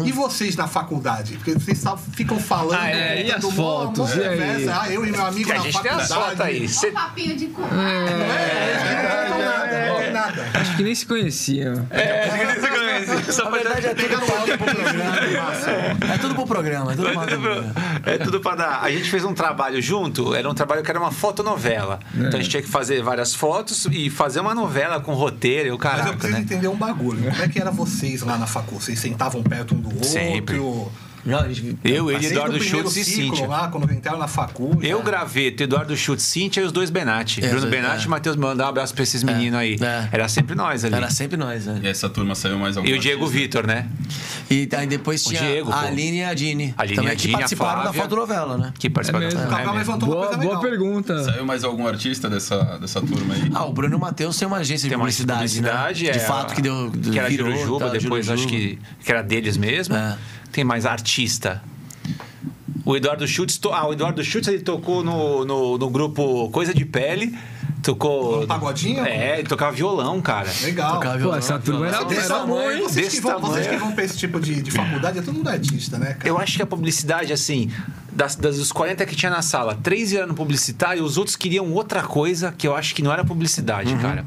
E 0.04 0.12
vocês 0.12 0.56
na 0.56 0.66
faculdade? 0.66 1.34
Porque 1.34 1.52
vocês 1.54 1.78
só 1.78 1.96
ficam 1.96 2.38
falando. 2.38 2.78
Ah, 2.80 2.90
é, 2.90 3.26
e 3.26 3.32
as 3.32 3.44
fotos? 3.44 4.14
E 4.14 4.22
aí? 4.22 4.28
conversa. 4.38 4.80
Ah, 4.82 4.90
eu 4.90 5.06
e 5.06 5.10
meu 5.10 5.24
amigo 5.24 5.44
Que 5.46 5.52
a 5.52 5.56
na 5.56 5.60
gente 5.62 5.82
tem 5.82 5.92
faculdade. 5.92 6.12
as 6.12 6.18
fotos 6.18 6.40
aí. 6.40 6.58
Olha 6.60 6.68
Cê- 6.68 6.88
o 6.88 6.92
papinho 6.92 7.36
de 7.36 7.46
cu. 7.48 7.62
É, 7.62 9.28
não 9.28 9.36
tem 9.36 9.44
nada, 9.44 9.86
não 9.88 9.96
tem 9.98 10.12
nada. 10.12 10.46
Acho 10.54 10.76
que 10.76 10.82
nem 10.82 10.94
se 10.94 11.06
conhecia. 11.06 11.74
Só 13.30 13.44
Na 13.44 13.50
pra 13.50 13.58
verdade, 13.58 13.86
é 13.86 13.94
tudo 13.94 14.08
pra, 14.08 14.18
pro 14.18 14.56
programa, 14.56 16.12
é 16.14 16.18
tudo 16.18 16.34
pro 16.34 16.46
programa. 16.46 16.92
É 16.92 16.96
tudo 16.96 17.12
pra 17.12 17.26
programa. 17.26 17.72
É 18.06 18.18
tudo 18.18 18.40
pra 18.40 18.54
dar. 18.54 18.80
A 18.82 18.90
gente 18.90 19.10
fez 19.10 19.24
um 19.24 19.34
trabalho 19.34 19.80
junto, 19.82 20.34
era 20.34 20.48
um 20.48 20.54
trabalho 20.54 20.82
que 20.82 20.90
era 20.90 20.98
uma 21.00 21.10
fotonovela. 21.10 22.00
Então 22.14 22.28
a 22.38 22.42
gente 22.42 22.50
tinha 22.50 22.62
que 22.62 22.68
fazer 22.68 23.02
várias 23.02 23.34
fotos 23.34 23.86
e 23.90 24.08
fazer 24.10 24.40
uma 24.40 24.54
novela 24.54 25.00
com 25.00 25.12
roteiro 25.14 25.68
e 25.68 25.72
o 25.72 25.78
Mas 25.82 26.06
eu 26.06 26.12
preciso 26.12 26.32
né? 26.32 26.40
entender 26.40 26.68
um 26.68 26.76
bagulho. 26.76 27.30
Como 27.30 27.42
é 27.42 27.48
que 27.48 27.58
era 27.60 27.70
vocês 27.70 28.22
lá 28.22 28.38
na 28.38 28.46
facul? 28.46 28.80
Vocês 28.80 28.98
sentavam 28.98 29.42
perto 29.42 29.74
um 29.74 29.78
do? 29.84 30.04
Sempre. 30.04 30.56
Eu, 31.82 32.10
ele, 32.10 32.26
Eduardo 32.26 32.60
Schultz 32.62 32.96
e 32.96 33.04
ciclo 33.04 33.36
Cíntia. 33.36 33.46
lá, 33.48 33.68
quando 33.68 33.90
entraram 33.92 34.18
na 34.18 34.28
facul. 34.28 34.78
Eu 34.82 34.98
já- 34.98 35.04
gravei 35.04 35.54
Eduardo 35.58 35.96
Schultz, 35.96 36.22
Cíntia 36.22 36.60
e 36.60 36.64
os 36.64 36.72
dois 36.72 36.90
Benatti. 36.90 37.40
É, 37.42 37.48
Bruno 37.48 37.60
dois- 37.62 37.72
Benatti 37.72 38.02
é. 38.02 38.06
e 38.06 38.08
Matheus, 38.10 38.36
mandar 38.36 38.66
um 38.66 38.68
abraço 38.68 38.92
pra 38.94 39.02
esses 39.02 39.22
meninos 39.22 39.58
aí. 39.58 39.76
é. 39.80 40.08
Era 40.12 40.28
sempre 40.28 40.54
nós 40.54 40.84
ali. 40.84 40.94
Era 40.94 41.08
sempre 41.10 41.36
nós, 41.36 41.64
né? 41.66 41.80
E 41.82 41.88
essa 41.88 42.08
turma 42.08 42.34
saiu 42.34 42.58
mais 42.58 42.76
algum 42.76 42.88
E 42.88 42.92
o 42.92 42.98
Diego? 42.98 43.26
Vitor, 43.26 43.66
né? 43.66 43.86
E 44.50 44.68
aí 44.76 44.86
depois 44.86 45.22
tinha 45.24 45.40
Diego, 45.40 45.70
a. 45.72 45.80
Aline 45.82 46.18
e 46.18 46.24
a 46.24 46.34
Dini. 46.34 46.74
A 46.76 46.82
Aline 46.82 46.96
também 46.96 47.10
e 47.10 47.12
a 47.12 47.16
que 47.16 47.22
Dini, 47.22 47.34
a 47.34 47.38
participaram 47.38 47.76
da 47.78 47.82
Flávia. 47.84 48.02
fotonovela, 48.02 48.58
né? 48.58 48.72
Que 48.78 48.90
participa 48.90 49.18
É 49.18 49.20
mesmo. 49.24 49.40
É, 49.40 49.72
levantou 49.72 50.08
uma 50.08 50.14
Boa, 50.16 50.26
coisa 50.26 50.42
boa 50.42 50.58
legal. 50.58 50.60
pergunta. 50.60 51.24
Saiu 51.24 51.46
mais 51.46 51.64
algum 51.64 51.86
artista 51.86 52.28
dessa, 52.28 52.78
dessa 52.78 53.00
turma 53.00 53.34
aí? 53.34 53.50
Ah, 53.54 53.64
o 53.64 53.72
Bruno 53.72 53.94
e 53.94 53.96
o 53.96 54.00
Matheus 54.00 54.36
tem 54.36 54.46
uma 54.46 54.58
agência 54.58 54.88
Tem 54.88 54.96
de 54.96 55.00
publicidade, 55.00 55.38
publicidade, 55.40 56.04
né? 56.04 56.10
é, 56.10 56.12
De 56.12 56.20
fato, 56.20 56.54
que 56.54 56.60
deu. 56.62 56.92
Que 57.12 57.18
era 57.18 57.28
virou, 57.28 57.50
Jujuba, 57.50 57.86
tá, 57.86 57.92
depois 57.92 58.28
acho 58.28 58.46
que, 58.46 58.78
que 59.02 59.10
era 59.10 59.22
deles 59.22 59.56
mesmo. 59.56 59.94
É. 59.96 60.16
Tem 60.54 60.62
mais 60.62 60.86
artista. 60.86 61.60
O 62.84 62.94
Eduardo 62.96 63.26
Schultz, 63.26 63.58
to- 63.58 63.72
ah, 63.72 63.88
o 63.88 63.92
Eduardo 63.92 64.22
Schultz 64.22 64.46
ele 64.46 64.60
tocou 64.60 65.02
no, 65.02 65.44
no, 65.44 65.76
no 65.76 65.90
grupo 65.90 66.48
Coisa 66.50 66.72
de 66.72 66.84
Pele. 66.84 67.36
Tocou. 67.82 68.42
No 68.42 68.46
pagodinho? 68.46 69.04
É, 69.04 69.40
ele 69.40 69.48
tocava 69.48 69.72
violão, 69.72 70.20
cara. 70.22 70.48
Legal. 70.62 70.94
Tocava 70.94 71.14
Pô, 71.14 71.18
violão, 71.18 71.38
essa 71.38 71.58
turma 71.58 71.88
era, 71.88 72.04
Desse 72.04 72.32
era 72.32 72.72
hein? 72.72 72.82
vocês, 72.82 73.14
que 73.14 73.20
vão, 73.20 73.40
vocês 73.40 73.66
que 73.66 73.76
vão 73.76 73.92
pra 73.92 74.04
esse 74.04 74.16
tipo 74.16 74.40
de, 74.40 74.62
de 74.62 74.70
faculdade, 74.70 75.18
é 75.18 75.22
todo 75.22 75.34
mundo 75.34 75.48
artista, 75.48 75.98
né, 75.98 76.14
cara? 76.14 76.28
Eu 76.28 76.38
acho 76.38 76.56
que 76.56 76.62
a 76.62 76.66
publicidade, 76.66 77.32
assim, 77.32 77.70
das, 78.12 78.36
das 78.36 78.56
dos 78.58 78.70
40 78.70 79.04
que 79.04 79.16
tinha 79.16 79.30
na 79.30 79.42
sala, 79.42 79.78
três 79.82 80.12
eram 80.14 80.34
publicitário 80.34 81.00
e 81.00 81.04
os 81.04 81.18
outros 81.18 81.36
queriam 81.36 81.70
outra 81.72 82.02
coisa 82.02 82.54
que 82.56 82.66
eu 82.66 82.74
acho 82.76 82.94
que 82.94 83.02
não 83.02 83.12
era 83.12 83.24
publicidade, 83.24 83.94
cara. 83.96 84.24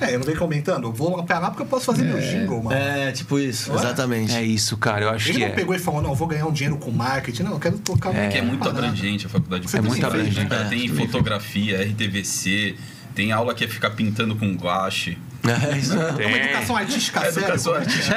É, 0.00 0.14
eu 0.14 0.18
não 0.18 0.26
venho 0.26 0.38
comentando. 0.38 0.84
Eu 0.84 0.92
vou 0.92 1.22
pra 1.24 1.38
lá 1.38 1.50
porque 1.50 1.62
eu 1.62 1.66
posso 1.66 1.86
fazer 1.86 2.02
meu 2.04 2.18
jingle, 2.20 2.62
mano. 2.62 2.76
É, 2.76 3.12
tipo 3.12 3.38
isso, 3.38 3.70
Não 3.70 3.76
é? 3.78 3.82
exatamente. 3.82 4.34
É 4.34 4.42
isso, 4.42 4.76
cara, 4.76 5.04
eu 5.06 5.10
acho 5.10 5.28
Ele 5.28 5.38
que 5.38 5.44
não 5.44 5.52
é. 5.52 5.54
pegou 5.54 5.74
e 5.74 5.78
falou, 5.78 6.02
não, 6.02 6.10
eu 6.10 6.14
vou 6.16 6.28
ganhar 6.28 6.46
um 6.46 6.52
dinheiro 6.52 6.76
com 6.76 6.90
marketing. 6.90 7.42
Não, 7.44 7.52
eu 7.52 7.58
quero 7.58 7.78
tocar 7.78 8.10
uma 8.10 8.28
Que 8.28 8.38
é 8.38 8.42
muito 8.42 8.58
parada. 8.60 8.78
abrangente 8.80 9.26
a 9.26 9.28
faculdade. 9.28 9.66
de 9.66 9.76
É 9.76 9.80
muito 9.80 9.88
publicidade, 10.00 10.14
abrangente. 10.20 10.40
né, 10.40 10.48
cara? 10.48 10.66
É, 10.66 10.68
Tem 10.68 10.88
fotografia, 10.88 11.82
RTVC, 11.82 12.74
tem 13.14 13.32
aula 13.32 13.54
que 13.54 13.64
é 13.64 13.68
ficar 13.68 13.90
pintando 13.90 14.36
com 14.36 14.52
guache. 14.54 15.16
É 15.50 15.78
isso. 15.78 15.92
É 15.94 16.26
uma 16.26 16.36
educação 16.36 16.76
artística 16.76 17.20
É 17.20 17.32
séria. 17.32 17.46
educação 17.46 17.74
artística. 17.74 18.16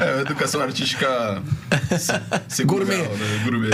é 0.00 0.20
educação 0.20 0.60
artística 0.60 1.42
se- 2.48 2.64
Gourmet. 2.64 2.96
né? 2.96 3.40
Gourmet. 3.44 3.70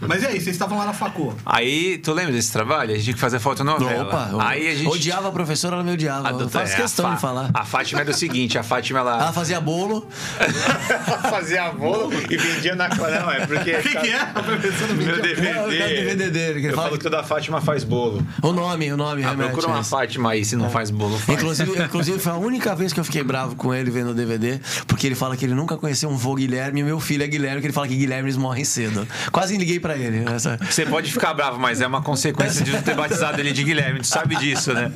Mas 0.00 0.22
e 0.22 0.26
aí, 0.26 0.32
vocês 0.40 0.48
estavam 0.48 0.78
lá 0.78 0.86
na 0.86 0.92
facul. 0.92 1.34
Aí, 1.44 1.98
tu 1.98 2.12
lembra 2.12 2.32
desse 2.32 2.52
trabalho? 2.52 2.90
A 2.92 2.94
gente 2.94 3.04
tinha 3.04 3.14
que 3.14 3.20
fazer 3.20 3.38
fotonovela. 3.38 4.04
Opa, 4.04 4.28
eu 4.32 4.40
Aí 4.40 4.68
a 4.68 4.74
gente. 4.74 4.88
odiava 4.88 5.28
a 5.28 5.32
professora, 5.32 5.76
ela 5.76 5.84
me 5.84 5.92
odiava. 5.92 6.28
A 6.28 6.32
Eu 6.32 6.48
faço 6.48 6.72
é, 6.74 6.76
questão 6.76 7.14
de 7.14 7.20
falar. 7.20 7.50
A 7.54 7.64
Fátima 7.64 8.00
era 8.00 8.10
o 8.10 8.14
seguinte, 8.14 8.58
a 8.58 8.62
Fátima 8.62 9.00
ela 9.00 9.14
Ela 9.14 9.32
fazia 9.32 9.60
bolo. 9.60 10.08
fazia 11.30 11.70
bolo 11.70 12.12
e 12.30 12.36
vendia 12.36 12.74
na 12.74 12.88
não, 12.88 13.30
é 13.30 13.46
porque 13.46 13.72
O 13.76 13.82
que, 13.82 13.96
que 13.98 14.08
é? 14.10 14.20
A 14.20 14.42
professora 14.42 14.92
me 14.94 15.04
meu 15.04 15.16
eu 15.16 15.22
quero 15.22 15.70
DVD 15.70 16.30
dele, 16.30 16.60
que 16.60 16.66
Eu 16.68 16.74
fala 16.74 16.86
falo 16.88 16.98
que 16.98 17.04
toda 17.04 17.22
Fátima 17.22 17.60
faz 17.60 17.84
bolo. 17.84 18.24
O 18.42 18.52
nome, 18.52 18.92
o 18.92 18.96
nome, 18.96 19.22
Ah, 19.24 19.30
remete 19.30 19.50
procura 19.50 19.68
a 19.68 19.76
uma. 19.76 19.84
Fátima 19.84 20.30
aí, 20.32 20.44
se 20.44 20.56
não 20.56 20.70
faz 20.70 20.90
bolo, 20.90 21.18
faz. 21.18 21.38
Inclusive, 21.44 21.82
inclusive, 21.82 22.18
foi 22.18 22.32
a 22.32 22.36
única 22.36 22.74
vez 22.74 22.92
que 22.92 23.00
eu 23.00 23.04
fiquei 23.04 23.22
bravo 23.22 23.56
com 23.56 23.74
ele 23.74 23.90
vendo 23.90 24.10
o 24.10 24.14
DVD, 24.14 24.60
porque 24.86 25.06
ele 25.06 25.14
fala 25.14 25.36
que 25.36 25.44
ele 25.44 25.54
nunca 25.54 25.76
conheceu 25.76 26.08
um 26.08 26.16
vô 26.16 26.34
Guilherme 26.34 26.80
e 26.80 26.84
meu 26.84 27.00
filho 27.00 27.22
é 27.22 27.26
Guilherme, 27.26 27.60
que 27.60 27.66
ele 27.66 27.74
fala 27.74 27.88
que 27.88 27.96
Guilhermes 27.96 28.36
morrem 28.36 28.64
cedo. 28.64 29.06
Quase 29.30 29.56
liguei 29.56 29.78
pra 29.78 29.96
ele. 29.96 30.24
Essa... 30.30 30.58
Você 30.68 30.86
pode 30.86 31.12
ficar 31.12 31.34
bravo, 31.34 31.58
mas 31.58 31.80
é 31.80 31.86
uma 31.86 32.02
consequência 32.02 32.64
de 32.64 32.72
não 32.72 32.82
ter 32.82 32.94
batizado 32.94 33.40
ele 33.40 33.52
de 33.52 33.62
Guilherme. 33.62 34.00
Tu 34.00 34.06
sabe 34.06 34.36
disso, 34.36 34.72
né? 34.72 34.90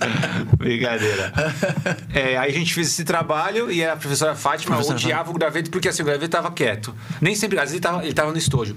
Brincadeira. 0.57 1.33
É, 2.12 2.37
aí 2.37 2.51
a 2.51 2.55
gente 2.55 2.75
fez 2.75 2.89
esse 2.89 3.05
trabalho 3.05 3.70
e 3.70 3.85
a 3.85 3.97
professora 3.97 4.35
Fátima 4.35 4.75
Professora 4.75 4.99
odiava 4.99 5.31
o 5.31 5.35
graveto 5.35 5.70
porque 5.70 5.89
assim, 5.89 6.03
o 6.03 6.05
graveto 6.05 6.31
tava 6.31 6.51
quieto. 6.51 6.95
Nem 7.20 7.35
sempre, 7.35 7.59
às 7.59 7.70
vezes 7.70 7.75
ele 7.75 7.83
tava, 7.83 8.05
ele 8.05 8.15
tava 8.15 8.31
no 8.33 8.39
estojo. 8.39 8.77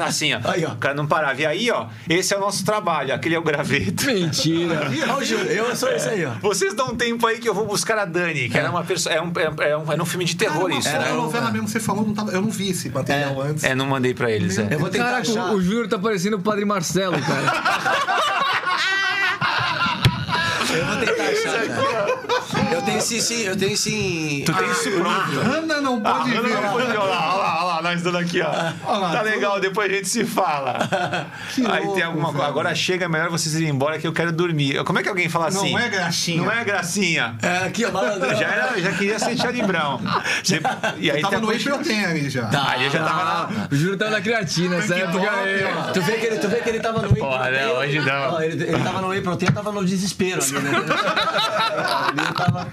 Assim, 0.00 0.34
ó. 0.34 0.40
Aí, 0.44 0.64
ó. 0.64 0.70
O 0.72 0.76
cara 0.76 0.94
não 0.94 1.06
parava. 1.06 1.40
E 1.40 1.46
aí, 1.46 1.70
ó, 1.70 1.86
esse 2.08 2.34
é 2.34 2.36
o 2.36 2.40
nosso 2.40 2.64
trabalho. 2.64 3.14
Aquele 3.14 3.34
é 3.34 3.38
o 3.38 3.42
graveto. 3.42 4.06
Mentira. 4.06 4.90
Olha 5.02 5.16
o 5.16 5.24
Júlio, 5.24 5.50
eu 5.50 5.76
sou 5.76 5.90
esse 5.90 6.08
aí, 6.08 6.24
ó. 6.24 6.32
Vocês 6.40 6.74
dão 6.74 6.88
um 6.88 6.96
tempo 6.96 7.26
aí 7.26 7.38
que 7.38 7.48
eu 7.48 7.54
vou 7.54 7.66
buscar 7.66 7.98
a 7.98 8.04
Dani, 8.04 8.48
que 8.48 8.56
era 8.58 8.70
uma 8.70 8.84
pessoa. 8.84 9.14
É 9.14 9.20
um, 9.20 9.32
é, 9.36 9.70
é 9.70 9.76
um, 9.76 9.92
era 9.92 10.02
um 10.02 10.06
filme 10.06 10.24
de 10.24 10.36
terror 10.36 10.68
Cara, 10.68 10.78
isso. 10.78 10.88
uma 10.88 10.98
né? 10.98 11.12
novela 11.12 11.50
mesmo, 11.50 11.68
você 11.68 11.80
falou, 11.80 12.06
não 12.06 12.14
tava, 12.14 12.30
eu 12.32 12.40
não 12.40 12.50
vi 12.50 12.70
esse 12.70 12.88
material 12.90 13.40
antes. 13.40 13.64
É, 13.64 13.74
não 13.74 13.86
mandei 13.86 14.14
pra 14.14 14.30
eles. 14.30 14.58
É. 14.58 14.68
Eu 14.70 14.78
vou 14.78 14.88
tentar 14.88 15.04
Caraca, 15.04 15.30
achar. 15.30 15.52
o, 15.52 15.56
o 15.56 15.62
Júnior 15.62 15.88
tá 15.88 15.98
parecendo 15.98 16.36
o 16.36 16.40
Padre 16.40 16.64
Marcelo, 16.64 17.16
cara. 17.20 18.24
Eu 20.74 20.86
vou 20.86 20.96
tentar 20.96 21.22
achar, 21.22 21.68
cara. 21.68 22.63
Eu 22.74 22.82
tenho 22.82 23.00
sim, 23.00 23.20
sim, 23.20 23.42
eu 23.42 23.56
tenho 23.56 23.76
sim. 23.76 24.42
Tu 24.44 24.52
tem 24.52 24.70
isso 24.70 24.90
pronto. 24.90 25.40
Ana 25.40 25.80
não 25.80 26.00
Ah, 26.04 26.14
pode 26.14 26.30
ver. 26.30 26.38
Olha 26.38 26.60
lá, 26.60 26.74
olha 26.74 26.98
lá, 26.98 27.34
olha 27.34 27.64
lá, 27.64 27.82
nós, 27.82 28.02
dando 28.02 28.18
aqui, 28.18 28.40
ó. 28.40 28.46
lá, 28.48 28.74
tá 28.84 29.18
tudo- 29.18 29.30
legal, 29.30 29.60
depois 29.60 29.90
a 29.90 29.94
gente 29.94 30.08
se 30.08 30.24
fala. 30.24 30.78
Aí 31.70 31.80
louco, 31.82 31.94
tem 31.94 32.02
alguma 32.04 32.30
coisa. 32.32 32.46
Agora 32.46 32.74
chega, 32.74 33.04
é 33.04 33.08
melhor 33.08 33.30
vocês 33.30 33.54
irem 33.54 33.68
embora 33.70 33.98
que 33.98 34.06
eu 34.06 34.12
quero 34.12 34.32
dormir. 34.32 34.82
Como 34.84 34.98
é 34.98 35.02
que 35.02 35.08
alguém 35.08 35.28
fala 35.28 35.50
Não 35.50 35.60
assim? 35.62 35.76
é 35.78 35.88
graxinha. 35.88 36.42
Não 36.42 36.50
é 36.50 36.64
gracinha. 36.64 37.34
É, 37.42 37.58
aqui, 37.66 37.84
ó, 37.84 37.90
malandro. 37.92 38.28
Já, 38.36 38.46
era, 38.48 38.80
já 38.80 38.92
queria 38.92 39.18
ser 39.18 39.36
Charlie 39.36 39.62
Brown. 39.62 40.00
Você- 40.42 40.60
e 40.98 41.10
aí 41.10 41.20
Tava 41.22 41.36
tem 41.40 41.48
a 41.48 41.52
no 41.52 41.58
Protein 41.64 42.04
ali 42.04 42.30
já. 42.30 42.46
Tá. 42.46 42.70
Aí 42.70 42.84
eu 42.84 42.90
já 42.90 43.02
tava 43.04 43.22
lá. 43.22 43.50
O 43.70 43.74
Júlio 43.76 43.96
tava 43.96 44.10
na 44.10 44.20
creatina 44.20 44.76
aí. 44.78 45.64
ó. 45.64 45.92
Tu 45.92 46.02
vê 46.02 46.12
que 46.14 46.26
ele, 46.26 46.38
tu 46.38 46.48
vê 46.48 46.56
que 46.56 46.68
ele 46.68 46.80
tava 46.80 47.02
no 47.02 47.08
não, 47.08 47.76
hoje 47.78 48.00
não. 48.00 48.42
Ele, 48.42 48.62
ele 48.64 48.78
tava 48.82 49.00
no 49.00 49.14
eu 49.14 49.52
tava 49.52 49.72
no 49.72 49.84
desespero 49.84 50.42
ali, 50.42 50.52
né? 50.60 50.70
Ele 52.14 52.32
tava... 52.34 52.63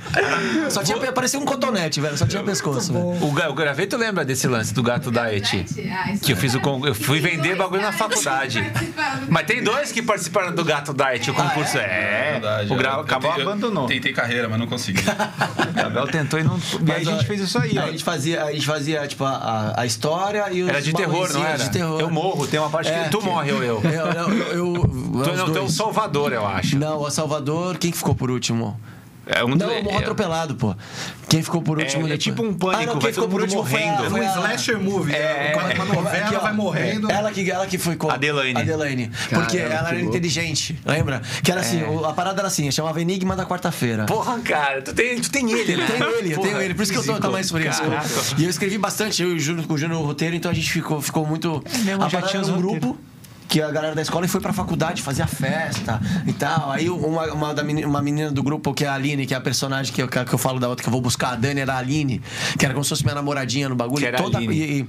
Só 0.69 0.83
tinha, 0.83 0.97
parecia 1.11 1.39
um 1.39 1.45
cotonete, 1.45 1.99
velho. 2.01 2.17
Só 2.17 2.25
tinha 2.25 2.43
pescoço, 2.43 2.93
velho. 2.93 3.05
O, 3.05 3.29
o 3.29 3.53
Graveto 3.53 3.97
lembra 3.97 4.23
desse 4.25 4.47
lance 4.47 4.73
do 4.73 4.83
gato 4.83 5.11
diet? 5.11 5.65
Ah, 5.91 6.13
Que 6.21 6.33
eu 6.33 6.37
fiz 6.37 6.53
o 6.53 6.57
é 6.57 6.61
con- 6.61 6.85
eu 6.85 6.93
fui 6.95 7.21
Tem 7.21 7.37
vender 7.37 7.55
bagulho 7.55 7.81
na 7.81 7.91
faculdade. 7.91 8.63
Mas 9.29 9.45
tem 9.45 9.63
dois 9.63 9.91
que 9.91 10.01
participaram 10.01 10.53
do 10.53 10.63
Gato 10.63 10.93
Diet, 10.93 11.29
o 11.29 11.33
concurso. 11.33 11.77
é, 11.77 12.31
Verdade, 12.33 12.73
o 12.73 12.75
Gra... 12.75 12.89
eu- 12.89 12.93
eu 12.95 12.99
acabou 13.01 13.31
eu 13.35 13.41
abandonou. 13.41 13.85
Tentei 13.87 14.13
carreira, 14.13 14.47
mas 14.49 14.59
não 14.59 14.67
consegui. 14.67 15.01
O 15.71 15.73
Gabriel 15.73 16.07
tentou 16.07 16.39
e 16.39 16.43
não. 16.43 16.57
E 16.85 16.91
aí 16.91 17.01
a 17.01 17.03
gente 17.11 17.25
fez 17.25 17.39
isso 17.41 17.57
aí, 17.57 17.77
ó. 17.77 17.83
A 17.83 17.91
gente 17.91 18.03
fazia, 18.03 18.43
a 18.43 18.51
gente 18.51 18.65
fazia 18.65 19.07
tipo, 19.07 19.23
a, 19.23 19.31
a- 19.31 19.81
a 19.81 19.85
história 19.85 20.45
e 20.51 20.61
os 20.63 20.69
Era 20.69 20.81
de 20.81 20.93
terror, 20.93 21.31
não 21.33 21.45
era? 21.45 21.57
de 21.57 21.69
terror. 21.71 21.99
Eu 21.99 22.09
morro, 22.09 22.45
tem 22.47 22.59
uma 22.59 22.69
parte 22.69 22.89
É, 22.89 23.03
que 23.05 23.09
tu 23.09 23.19
que- 23.19 23.25
morre 23.25 23.51
ou 23.51 23.63
eu. 23.63 23.81
Eu, 23.83 23.91
eu, 23.91 24.37
eu, 24.37 24.47
eu, 24.51 25.23
Tu 25.23 25.33
não, 25.35 25.55
é 25.55 25.59
o. 25.61 25.69
Salvador, 25.69 26.33
eu 26.33 26.45
acho. 26.45 26.77
Não, 26.77 26.99
o 27.01 27.09
Salvador, 27.09 27.77
quem 27.77 27.89
que 27.91 27.97
ficou 27.97 28.13
por 28.13 28.29
último? 28.29 28.79
É 29.25 29.43
um 29.45 29.49
Não, 29.49 29.83
morro 29.83 29.95
é- 29.95 29.99
atropelado, 29.99 30.55
pô. 30.55 30.75
Quem 31.29 31.41
ficou 31.43 31.61
por 31.61 31.79
É, 31.79 31.83
último? 31.83 32.01
é 32.01 32.03
depois? 32.09 32.23
tipo 32.23 32.43
um 32.43 32.53
pânico, 32.53 32.81
ah, 32.81 32.85
não, 32.87 32.93
vai 32.93 33.01
quem 33.01 33.09
ficou 33.13 33.23
todo 33.25 33.31
por 33.31 33.41
último 33.41 33.61
morrendo. 33.61 34.03
É 34.03 34.07
um 34.07 34.09
foi 34.09 34.25
a- 34.25 34.29
slasher 34.33 34.79
movie. 34.79 35.13
É, 35.13 35.53
É, 35.53 35.75
uma, 35.75 35.85
novela 35.85 36.37
ó, 36.37 36.39
vai 36.39 36.53
morrendo. 36.53 37.09
Ela 37.11 37.31
que, 37.31 37.49
ela 37.49 37.67
que 37.67 37.77
foi 37.77 37.95
com 37.95 38.09
Adelaine. 38.09 38.59
Adelaine. 38.59 39.07
Porque 39.29 39.29
Caramba, 39.29 39.57
ela 39.57 39.57
que 39.57 39.65
era 39.65 39.91
louco. 39.91 40.09
inteligente, 40.09 40.79
lembra? 40.85 41.21
Que 41.43 41.51
era 41.51 41.61
assim, 41.61 41.83
o- 41.83 42.03
a 42.05 42.13
parada 42.13 42.41
era 42.41 42.47
assim, 42.47 42.69
chamava 42.71 42.99
Enigma 42.99 43.35
da 43.35 43.45
quarta-feira. 43.45 44.05
Porra, 44.07 44.39
cara, 44.39 44.81
tu 44.81 44.93
tem, 44.93 45.19
tu 45.21 45.29
tem 45.31 45.51
ele, 45.51 45.77
né? 45.77 45.83
Eu 45.83 45.87
tenho 45.97 46.09
ele, 46.17 46.33
eu 46.33 46.39
tenho 46.39 46.61
ele. 46.61 46.73
Por 46.73 46.81
isso 46.83 46.91
que 46.91 46.97
eu 46.97 47.03
tô 47.03 47.19
por 47.21 47.39
isso. 47.39 47.53
Caraca. 47.53 48.07
E 48.37 48.43
eu 48.43 48.49
escrevi 48.49 48.77
bastante, 48.77 49.21
eu 49.21 49.29
e 49.31 49.35
o 49.35 49.39
Júnior 49.39 49.67
com 49.67 49.75
o 49.75 49.77
Júnior 49.77 49.99
no 49.99 50.05
roteiro, 50.05 50.35
então 50.35 50.49
a 50.49 50.53
gente 50.53 50.69
ficou, 50.71 51.01
ficou 51.01 51.25
muito. 51.25 51.63
mesmo, 51.85 52.03
a 52.03 52.09
já 52.09 52.21
tinha 52.23 52.41
um 52.43 52.57
grupo. 52.57 52.97
Que 53.51 53.61
a 53.61 53.69
galera 53.69 53.93
da 53.93 54.01
escola 54.01 54.25
foi 54.29 54.39
pra 54.39 54.53
faculdade, 54.53 55.01
fazia 55.01 55.27
festa 55.27 55.99
e 56.25 56.31
tal. 56.31 56.71
Aí 56.71 56.89
uma, 56.89 57.25
uma, 57.33 57.53
da 57.53 57.61
menina, 57.63 57.85
uma 57.85 58.01
menina 58.01 58.31
do 58.31 58.41
grupo, 58.41 58.73
que 58.73 58.85
é 58.85 58.87
a 58.87 58.93
Aline, 58.93 59.25
que 59.25 59.33
é 59.33 59.37
a 59.37 59.41
personagem 59.41 59.91
que 59.93 60.01
eu, 60.01 60.07
que 60.07 60.33
eu 60.33 60.37
falo 60.37 60.57
da 60.57 60.69
outra, 60.69 60.81
que 60.81 60.87
eu 60.87 60.91
vou 60.91 61.01
buscar, 61.01 61.33
a 61.33 61.35
Dani 61.35 61.59
era 61.59 61.73
a 61.73 61.77
Aline, 61.79 62.21
que 62.57 62.63
era 62.63 62.73
como 62.73 62.81
se 62.85 62.89
fosse 62.91 63.03
minha 63.03 63.13
namoradinha 63.15 63.67
no 63.67 63.75
bagulho. 63.75 63.99
Que 63.99 64.05
era 64.07 64.19
a 64.19 64.23
toda, 64.23 64.37
Aline. 64.37 64.53
e, 64.55 64.79
e- 64.81 64.87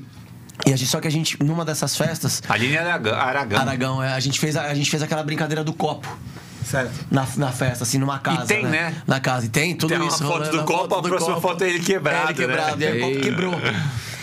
e 0.64 0.72
a 0.72 0.76
gente, 0.76 0.88
só 0.88 1.00
que 1.00 1.08
a 1.08 1.10
gente, 1.10 1.42
numa 1.42 1.64
dessas 1.64 1.96
festas, 1.96 2.40
Aline 2.48 2.78
Aragão. 2.78 3.14
Aragão. 3.14 3.60
Aragão, 3.60 4.02
é, 4.02 4.12
a 4.12 4.20
gente, 4.20 4.38
fez, 4.38 4.56
a, 4.56 4.62
a 4.66 4.74
gente 4.74 4.88
fez 4.88 5.02
aquela 5.02 5.24
brincadeira 5.24 5.64
do 5.64 5.72
copo. 5.72 6.06
Certo. 6.64 6.92
Na, 7.10 7.26
na 7.36 7.50
festa, 7.50 7.82
assim, 7.82 7.98
numa 7.98 8.20
casa. 8.20 8.46
tem, 8.46 8.64
né? 8.64 8.94
Na 9.08 9.18
casa. 9.18 9.46
E 9.46 9.48
tem 9.48 9.74
tudo 9.74 9.88
Tem 9.90 9.98
uma 9.98 10.06
isso. 10.06 10.18
foto 10.18 10.28
rolando, 10.34 10.52
do 10.52 10.60
a 10.60 10.64
copo, 10.64 10.94
a 10.94 11.02
próxima 11.02 11.40
foto 11.40 11.64
é 11.64 11.68
ele 11.70 11.80
quebrado, 11.80 12.18
É, 12.18 12.24
ele 12.30 12.34
quebrado. 12.34 12.76
né? 12.76 12.84
E 12.84 12.88
aí 12.88 12.98
o 13.02 13.06
copo 13.08 13.20
quebrou. 13.20 13.54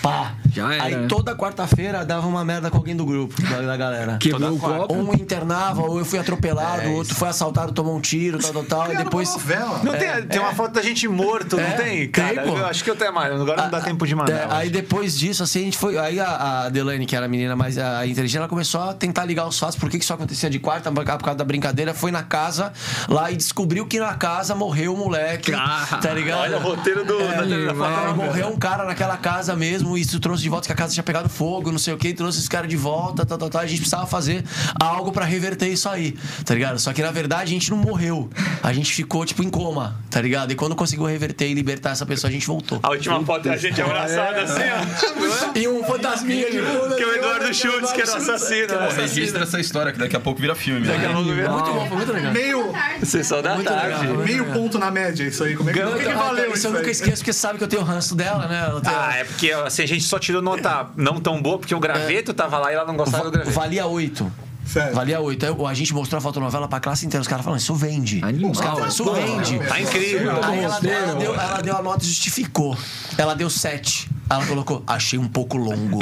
Pá. 0.02 0.32
Já 0.52 0.74
era, 0.74 0.84
Aí 0.84 0.96
né? 0.96 1.08
toda 1.08 1.36
quarta-feira 1.36 2.06
dava 2.06 2.28
uma 2.28 2.44
merda 2.44 2.70
com 2.70 2.78
alguém 2.78 2.96
do 2.96 3.06
grupo, 3.06 3.42
da, 3.42 3.62
da 3.62 3.78
galera. 3.78 4.18
Quebrou 4.22 4.54
o 4.56 4.60
copo. 4.60 4.94
Um 4.94 5.14
internava, 5.14 5.82
ou 5.84 6.00
eu 6.00 6.06
fui 6.06 6.20
atropelado, 6.20 6.82
É 6.84 6.88
o 6.88 6.94
outro 6.94 7.14
foi 7.16 7.30
assaltado, 7.30 7.72
tomou 7.72 7.96
um 7.96 8.02
tiro, 8.02 8.40
tal, 8.40 8.52
tal, 8.54 8.64
tal. 8.64 8.94
E 8.94 8.98
depois. 8.98 9.30
novela. 9.34 9.82
Não 9.84 9.94
tem, 9.94 10.10
tem 10.28 10.40
uma 10.40 10.54
foto 10.54 10.74
da 10.74 10.82
gente 10.82 11.08
morto, 11.08 11.56
não 11.58 11.64
É, 11.64 11.72
tem? 11.72 11.90
tem, 12.00 12.10
Cara, 12.10 12.42
pô. 12.44 12.58
eu 12.58 12.66
acho 12.66 12.84
que 12.84 12.90
eu 12.90 12.96
tenho 12.96 13.14
mais. 13.14 13.32
Agora 13.34 13.64
não 13.64 13.70
dá 13.70 13.82
tempo 13.82 14.06
de 14.08 14.16
mandar. 14.16 14.34
É, 14.34 14.48
aí 14.50 14.70
depois 14.70 15.18
disso, 15.18 15.44
assim, 15.44 15.62
a 15.62 15.64
gente 15.66 15.78
foi. 15.78 15.98
Aí 15.98 16.20
a, 16.20 16.28
a 16.28 16.66
Adelaine, 16.66 17.06
que 17.06 17.16
era 17.16 17.26
a 17.26 17.30
menina 17.30 17.56
mais 17.56 17.78
a, 17.78 18.06
inteligente, 18.06 18.38
ela 18.38 18.48
começou 18.48 18.82
a 18.82 18.94
tentar 18.94 19.26
ligar 19.26 19.48
os 19.48 19.58
fatos. 19.60 19.76
Por 19.78 19.90
que, 19.90 19.98
que 19.98 20.04
isso 20.04 20.14
acontecia 20.14 20.50
de 20.50 20.60
quarta, 20.60 20.92
por 20.92 21.06
causa 21.06 21.36
da 21.38 21.46
brincadeira? 21.46 21.94
Foi 21.94 22.12
na 22.12 22.24
casa 22.24 22.72
lá 23.08 23.32
e 23.32 23.36
descobriu 23.36 23.86
que 23.86 24.00
na 24.00 24.14
casa 24.16 24.56
morreu 24.56 24.94
o 24.94 24.98
moleque. 24.98 25.54
Ah, 25.54 26.00
tá 26.02 26.14
ligado? 26.14 26.40
Olha 26.42 26.58
o 26.58 26.62
roteiro 26.62 27.06
do. 27.06 27.18
da- 27.20 27.42
da- 27.42 27.74
da- 27.74 28.10
É, 28.10 28.14
morreu 28.14 28.48
um 28.50 28.58
cara 28.58 28.84
naquela 28.86 29.18
casa 29.18 29.56
mesmo, 29.56 29.98
e 29.98 30.02
isso 30.02 30.20
trouxe 30.20 30.44
de 30.44 30.49
volta 30.50 30.68
que 30.68 30.74
a 30.74 30.76
casa 30.76 30.94
tinha 30.94 31.04
pegado 31.04 31.30
fogo, 31.30 31.72
não 31.72 31.80
sei 31.80 31.94
o 31.94 31.98
que, 31.98 32.14
trouxe 32.14 32.40
esse 32.40 32.50
cara 32.50 32.68
de 32.68 32.76
volta, 32.78 33.26
tal, 33.26 33.38
tal, 33.38 33.50
tal. 33.50 33.62
A 33.62 33.66
gente 33.66 33.80
precisava 33.80 34.06
fazer 34.08 34.44
algo 34.80 35.12
pra 35.12 35.26
reverter 35.26 35.68
isso 35.68 35.88
aí, 35.90 36.16
tá 36.46 36.54
ligado? 36.54 36.80
Só 36.80 36.92
que 36.94 37.02
na 37.02 37.12
verdade 37.12 37.44
a 37.44 37.54
gente 37.54 37.70
não 37.72 37.78
morreu. 37.78 38.30
A 38.62 38.74
gente 38.74 38.94
ficou, 38.94 39.26
tipo, 39.26 39.44
em 39.44 39.50
coma, 39.50 39.96
tá 40.10 40.22
ligado? 40.22 40.52
E 40.52 40.56
quando 40.56 40.76
conseguiu 40.76 41.06
reverter 41.06 41.48
e 41.48 41.54
libertar 41.54 41.92
essa 41.92 42.06
pessoa, 42.06 42.30
a 42.30 42.34
gente 42.34 42.46
voltou. 42.48 42.80
A 42.84 42.90
última 42.90 43.24
foto 43.24 43.48
é 43.50 43.54
a 43.54 43.58
gente 43.58 43.82
abraçada 43.82 44.42
assim, 44.42 44.62
ó. 45.56 45.58
E 45.58 45.68
um 45.68 45.84
fantasminha 45.84 46.50
de 46.52 46.60
fundo. 46.62 46.96
Que 46.96 47.04
é 47.04 47.06
o 47.06 47.16
Eduardo 47.16 47.54
Schultz, 47.54 47.92
que 47.92 48.02
era 48.02 48.12
o 48.12 48.16
assassino. 48.16 48.68
Pô, 48.68 48.76
né? 48.76 48.90
registra 48.96 49.44
essa 49.44 49.60
história, 49.60 49.92
que 49.92 50.00
daqui 50.00 50.16
a 50.16 50.20
pouco 50.20 50.40
vira 50.42 50.56
filme. 50.56 50.86
né? 50.88 50.98
Muito 51.08 51.74
bom, 51.74 51.88
foi 51.88 51.98
muito 51.98 52.12
legal. 52.12 52.34
Meio, 52.34 52.74
Sessão 53.04 53.42
da 53.42 53.56
Muito 53.56 53.68
tarde. 53.68 54.08
legal. 54.08 54.24
meio 54.24 54.46
ponto 54.54 54.78
na 54.78 54.92
média 54.92 55.24
isso 55.24 55.44
aí. 55.44 55.56
Como 55.56 55.70
é 55.70 55.74
que, 55.74 55.80
valeu 55.80 56.54
isso 56.54 56.68
eu 56.68 56.72
nunca 56.72 56.90
esqueço, 56.90 57.18
porque 57.18 57.34
sabe 57.34 57.58
que 57.58 57.64
eu 57.64 57.68
tenho 57.68 57.82
o 57.82 57.86
ranço 57.86 58.16
dela, 58.16 58.48
né? 58.48 58.82
Ah, 58.86 59.18
é 59.18 59.24
porque 59.24 59.52
assim, 59.52 59.84
a 59.84 59.88
gente 59.88 60.04
só 60.04 60.20
tirou 60.30 60.41
nota 60.43 60.88
não 60.95 61.19
tão 61.19 61.41
boa, 61.41 61.57
porque 61.57 61.73
o 61.73 61.80
graveto 61.80 62.34
tava 62.34 62.60
lá 62.60 62.72
e 62.72 62.76
ela 62.76 62.85
não 62.85 62.95
gostava 62.95 63.23
do 63.23 63.31
graveto. 63.31 63.51
Valia 63.51 63.88
8. 63.88 64.31
Certo. 64.64 64.93
Valia 64.93 65.19
8. 65.19 65.43
Aí 65.43 65.53
a 65.65 65.73
gente 65.73 65.91
mostrou 65.91 66.19
a 66.19 66.22
fotonovela 66.22 66.68
pra 66.68 66.80
classe 66.80 67.03
inteira. 67.03 67.22
Os 67.22 67.27
caras 67.27 67.43
falando, 67.43 67.60
isso 67.60 67.73
vende. 67.73 68.23
Animal. 68.23 68.51
Os 68.51 68.60
caras 68.60 68.73
falaram, 68.73 68.91
isso 68.93 69.11
vende. 69.11 69.60
Tá 69.68 69.81
incrível. 69.81 70.43
Aí 70.43 70.60
ela, 70.60 70.80
ela 70.88 71.15
deu, 71.15 71.34
ela 71.34 71.61
deu 71.61 71.76
a 71.76 71.81
nota 71.81 72.03
e 72.03 72.07
justificou. 72.07 72.77
Ela 73.18 73.34
deu 73.34 73.49
7. 73.49 74.07
Ela 74.30 74.45
colocou, 74.45 74.84
achei 74.85 75.18
um 75.18 75.27
pouco 75.27 75.57
longo. 75.57 75.97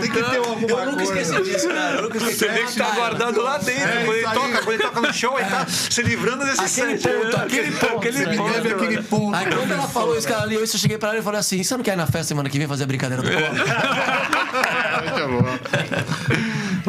Tem 0.00 0.10
que 0.10 0.22
ter 0.22 0.36
alguma 0.36 0.60
eu 0.68 0.86
nunca 0.86 1.04
coisa. 1.04 1.22
esqueci 1.22 1.42
disso, 1.42 1.68
cara. 1.68 1.96
Eu 1.96 2.02
nunca 2.02 2.16
esqueci. 2.18 2.36
Você 2.38 2.48
vê 2.48 2.64
que 2.64 2.76
tá 2.76 2.90
guardado 2.90 3.40
lá 3.42 3.58
dentro. 3.58 3.82
É, 3.88 4.04
quando, 4.04 4.16
ele 4.16 4.26
aí. 4.26 4.34
toca, 4.34 4.58
quando 4.58 4.72
ele 4.72 4.82
toca 4.82 5.00
no 5.00 5.12
show, 5.14 5.38
ele 5.38 5.48
tá 5.48 5.66
se 5.68 6.02
livrando 6.02 6.44
desse 6.44 6.60
Aquele 6.60 6.98
set. 6.98 7.08
ponto, 7.14 7.36
aquele 7.36 7.70
ponto. 7.72 7.96
aquele 7.98 8.36
ponto. 8.36 8.56
Aquele 8.74 9.02
ponto. 9.02 9.34
Aí 9.36 9.46
quando 9.46 9.72
ela 9.72 9.88
falou 9.88 10.16
isso, 10.16 10.28
cara, 10.28 10.42
ali, 10.42 10.54
eu 10.56 10.66
cheguei 10.66 10.98
pra 10.98 11.10
ela 11.10 11.18
e 11.18 11.22
falei 11.22 11.40
assim: 11.40 11.62
você 11.62 11.76
não 11.76 11.84
quer 11.84 11.92
ir 11.94 11.96
na 11.96 12.06
festa 12.06 12.24
semana 12.24 12.48
que 12.48 12.58
vem 12.58 12.66
fazer 12.68 12.84
a 12.84 12.86
brincadeira 12.86 13.22
do 13.22 13.30
copo? 13.30 13.54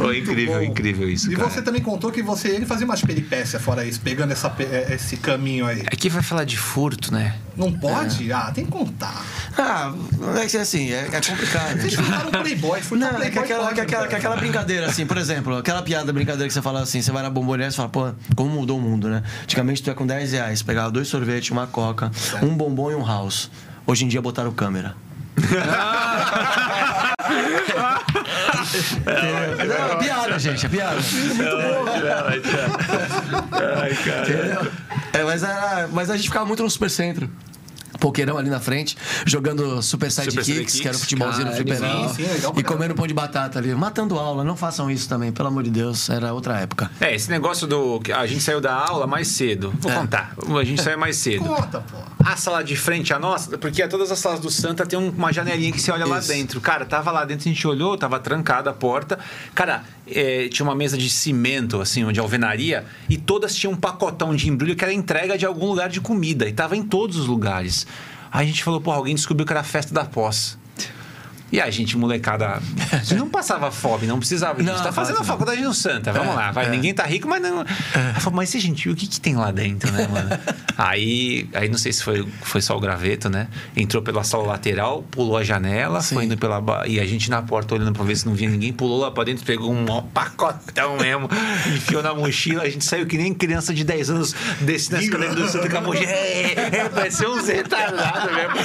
Pô, 0.07 0.13
incrível, 0.13 0.63
incrível 0.63 1.09
isso, 1.09 1.31
E 1.31 1.35
cara. 1.35 1.49
você 1.49 1.61
também 1.61 1.81
contou 1.81 2.11
que 2.11 2.23
você 2.23 2.49
ele 2.49 2.65
fazia 2.65 2.85
umas 2.85 3.01
peripécias 3.01 3.61
fora 3.61 3.85
isso, 3.85 3.99
pegando 4.01 4.31
essa, 4.31 4.53
eh, 4.59 4.93
esse 4.95 5.17
caminho 5.17 5.65
aí. 5.65 5.81
Aqui 5.81 6.09
vai 6.09 6.23
falar 6.23 6.45
de 6.45 6.57
furto, 6.57 7.13
né? 7.13 7.35
Não 7.55 7.71
pode? 7.71 8.31
Ah, 8.31 8.51
tem 8.53 8.65
que 8.65 8.71
contar. 8.71 9.23
Ah, 9.57 9.93
é 10.41 10.45
que 10.45 10.57
assim, 10.57 10.91
é, 10.91 11.07
é 11.11 11.21
complicado. 11.21 11.79
Vocês 11.81 11.95
ficaram 11.95 12.31
Playboy, 12.31 12.81
foi 12.81 12.97
Não, 12.99 13.21
é 13.21 13.29
que 13.29 13.39
aquela, 13.39 13.73
que, 13.73 13.81
aquela, 13.81 14.07
que 14.07 14.15
aquela 14.15 14.35
brincadeira, 14.35 14.88
assim, 14.88 15.05
por 15.05 15.17
exemplo, 15.17 15.57
aquela 15.57 15.81
piada 15.81 16.13
brincadeira 16.13 16.47
que 16.47 16.53
você 16.53 16.61
fala 16.61 16.81
assim, 16.81 17.01
você 17.01 17.11
vai 17.11 17.23
na 17.23 17.29
bomboniere 17.29 17.73
e 17.73 17.75
fala, 17.75 17.89
pô, 17.89 18.11
como 18.35 18.51
mudou 18.51 18.77
o 18.77 18.81
mundo, 18.81 19.09
né? 19.09 19.23
Antigamente 19.43 19.81
tu 19.81 19.88
ia 19.88 19.95
com 19.95 20.05
10 20.05 20.31
reais, 20.34 20.61
pegava 20.61 20.91
dois 20.91 21.07
sorvetes, 21.07 21.49
uma 21.51 21.67
coca, 21.67 22.11
um 22.41 22.55
bombom 22.55 22.91
e 22.91 22.95
um 22.95 23.05
house. 23.05 23.49
Hoje 23.85 24.05
em 24.05 24.07
dia 24.07 24.21
botaram 24.21 24.51
câmera. 24.51 24.95
Não, 29.06 29.94
é 29.94 29.95
piada, 29.98 30.39
gente, 30.39 30.65
é 30.65 30.69
piada. 30.69 30.98
Ai, 33.81 33.95
cara. 33.95 34.72
É, 35.14 35.23
mas, 35.23 35.44
era, 35.44 35.88
mas 35.91 36.10
a 36.10 36.18
gente 36.18 36.27
ficava 36.27 36.45
muito 36.45 36.64
no 36.64 36.69
supercentro. 36.69 37.30
Pokerão 37.99 38.38
ali 38.38 38.49
na 38.49 38.60
frente, 38.60 38.98
jogando 39.26 39.82
Super 39.82 40.11
Sidekicks, 40.11 40.45
Sidekicks. 40.45 40.80
que 40.80 40.88
era 40.88 40.95
o 40.98 40.99
futebolzinho 40.99 41.45
no 41.45 41.52
Cara, 41.52 41.64
fliperão. 41.64 42.10
sim, 42.10 42.15
sim, 42.26 42.32
legal 42.34 42.52
pra 42.53 42.61
e 42.61 42.64
comendo 42.64 42.95
pão 42.95 43.07
de 43.07 43.14
batata 43.14 43.60
ali, 43.60 43.74
matando 43.76 44.18
aula. 44.18 44.44
Não 44.44 44.56
façam 44.56 44.90
isso 44.90 45.07
também, 45.10 45.32
pelo 45.32 45.48
amor 45.48 45.64
de 45.64 45.69
Deus, 45.69 46.10
era 46.10 46.34
outra 46.34 46.60
época. 46.60 46.90
É, 46.99 47.14
esse 47.15 47.30
negócio 47.30 47.68
do. 47.68 47.99
que 47.99 48.11
A 48.11 48.26
gente 48.26 48.41
saiu 48.41 48.61
da 48.61 48.74
aula 48.74 49.06
mais 49.07 49.28
cedo. 49.30 49.74
Vou 49.80 49.91
É. 49.91 49.95
contar. 49.95 50.34
A 50.60 50.64
gente 50.64 50.82
saiu 50.82 50.98
mais 50.98 51.18
cedo. 51.18 51.44
Conta, 51.45 51.82
pô. 51.82 51.98
A 52.24 52.36
sala 52.36 52.64
de 52.64 52.76
frente 52.76 53.14
à 53.14 53.19
nossa, 53.19 53.57
porque 53.57 53.88
todas 53.88 54.11
as 54.11 54.19
salas 54.19 54.40
do 54.40 54.49
Santa 54.52 54.86
tem 54.86 54.99
um- 54.99 55.10
uma 55.11 55.32
janelinha 55.32 55.72
que 55.72 55.80
você 55.80 55.91
olha 55.91 56.06
lá 56.06 56.19
Isso. 56.19 56.28
dentro. 56.28 56.60
Cara, 56.60 56.86
tava 56.86 57.10
lá 57.11 57.24
dentro, 57.24 57.48
a 57.49 57.53
gente 57.53 57.65
olhou, 57.68 57.98
tava 57.98 58.19
trancada 58.19 58.69
a 58.69 58.74
porta. 58.74 59.18
Cara, 59.56 59.84
é, 60.06 60.49
tinha 60.49 60.65
uma 60.65 60.76
mesa 60.76 60.98
de 60.98 61.10
cimento, 61.10 61.80
assim, 61.80 62.06
de 62.11 62.19
alvenaria, 62.19 62.86
e 63.10 63.18
todas 63.18 63.56
tinham 63.56 63.72
um 63.74 63.78
pacotão 63.78 64.36
de 64.36 64.49
embrulho 64.49 64.76
que 64.76 64.84
era 64.84 64.91
entrega 64.94 65.38
de 65.38 65.45
algum 65.45 65.68
lugar 65.68 65.90
de 65.90 66.02
comida. 66.02 66.48
E 66.49 66.52
tava 66.53 66.76
em 66.76 66.84
todos 66.84 67.15
os 67.18 67.28
lugares. 67.28 67.86
Aí 68.31 68.45
a 68.45 68.49
gente 68.49 68.63
falou, 68.63 68.81
pô, 68.81 68.91
alguém 68.91 69.15
descobriu 69.15 69.45
que 69.45 69.53
era 69.53 69.61
a 69.61 69.63
festa 69.63 69.93
da 69.93 70.05
pós. 70.05 70.57
E 71.52 71.61
a 71.61 71.69
gente, 71.69 71.98
molecada, 71.98 72.61
não 73.15 73.30
passava 73.30 73.72
fome, 73.72 74.06
não 74.06 74.19
precisava. 74.19 74.60
A 74.60 74.64
gente 74.64 74.74
Não, 74.76 74.84
tá 74.84 74.91
fazendo 74.91 75.19
a 75.19 75.24
faculdade 75.24 75.61
no 75.61 75.74
Santa, 75.74 76.11
vamos 76.11 76.34
É, 76.34 76.36
lá, 76.36 76.52
vai. 76.52 76.65
é. 76.65 76.69
Ninguém 76.69 76.94
tá 76.94 77.03
rico, 77.03 77.28
mas 77.28 77.41
não. 77.41 77.61
Ela 77.94 78.14
falou, 78.19 78.36
mas 78.36 78.52
gente 78.52 78.90
o 78.90 78.95
que, 78.95 79.07
que 79.07 79.19
tem 79.22 79.36
lá 79.36 79.49
dentro, 79.52 79.90
né, 79.94 80.07
mano? 80.07 80.30
aí, 80.78 81.48
aí 81.53 81.69
não 81.69 81.78
sei 81.78 81.94
se 81.94 82.03
foi, 82.03 82.28
foi 82.41 82.61
só 82.61 82.76
o 82.76 82.80
graveto, 82.80 83.30
né? 83.30 83.48
Entrou 83.76 84.03
pela 84.03 84.24
sala 84.26 84.45
lateral, 84.45 85.03
pulou 85.10 85.38
a 85.38 85.44
janela, 85.44 86.02
Sim. 86.02 86.15
foi 86.15 86.26
indo 86.26 86.38
pela. 86.38 86.61
E 86.86 86.99
a 86.99 87.06
gente 87.06 87.30
na 87.30 87.41
porta 87.41 87.76
olhando 87.76 87.94
pra 87.94 88.03
ver 88.03 88.18
se 88.18 88.26
não 88.26 88.34
via 88.34 88.49
ninguém, 88.49 88.74
pulou 88.74 88.99
lá 88.99 89.11
pra 89.11 89.24
dentro, 89.24 89.45
pegou 89.45 89.72
um 89.72 89.86
pacotão 90.14 90.98
mesmo, 90.98 91.30
enfiou 91.76 92.03
na 92.03 92.14
mochila. 92.14 92.64
A 92.64 92.69
gente 92.69 92.84
saiu 92.84 93.06
que 93.06 93.18
nem 93.18 93.34
criança 93.34 93.74
de 93.74 93.84
10 93.86 94.10
anos 94.10 94.36
desse 94.60 94.91
na 94.91 95.02
escalera 95.02 95.34
do 95.34 95.48
Santa 95.48 95.69
com 95.69 95.78
a 95.78 95.82
mochila. 95.82 96.11
É, 96.11 96.69
é, 96.74 96.90
parecia 96.90 97.30
uns 97.30 97.48
retardados 97.48 98.32
mesmo. 98.36 98.57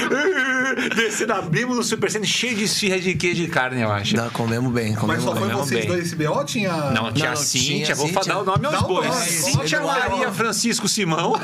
Descendo, 0.97 1.35
abrimos 1.35 1.77
no 1.77 1.83
Super 1.85 2.11
cheio 2.11 2.57
de 2.57 2.67
esfirra 2.73 2.99
de 3.01 3.15
queijo 3.15 3.43
e 3.43 3.49
carne, 3.49 3.81
eu 3.83 3.91
acho. 3.93 4.17
Não, 4.17 4.29
comemos 4.31 4.73
bem, 4.73 4.91
Mas 4.93 4.99
comemos 5.01 5.25
só 5.25 5.31
bem. 5.33 5.41
foi 5.41 5.49
Comemos 5.51 5.69
vocês 5.69 5.81
bem. 5.81 5.89
dois 5.89 6.07
esse 6.07 6.17
BO 6.17 6.29
ou 6.33 6.45
tinha. 6.45 6.73
Não, 6.91 7.13
tinha 7.13 7.27
não, 7.27 7.33
a 7.33 7.37
Cíntia, 7.37 7.85
tinha 7.85 7.95
vou 7.97 8.07
Cíntia. 8.09 8.25
dar 8.35 8.39
o 8.41 8.45
nome 8.45 8.67
aos 8.67 8.83
bois. 8.83 9.15
Cíntia. 9.15 9.81
Maria 9.81 10.31
Francisco 10.33 10.89
Simão. 10.89 11.35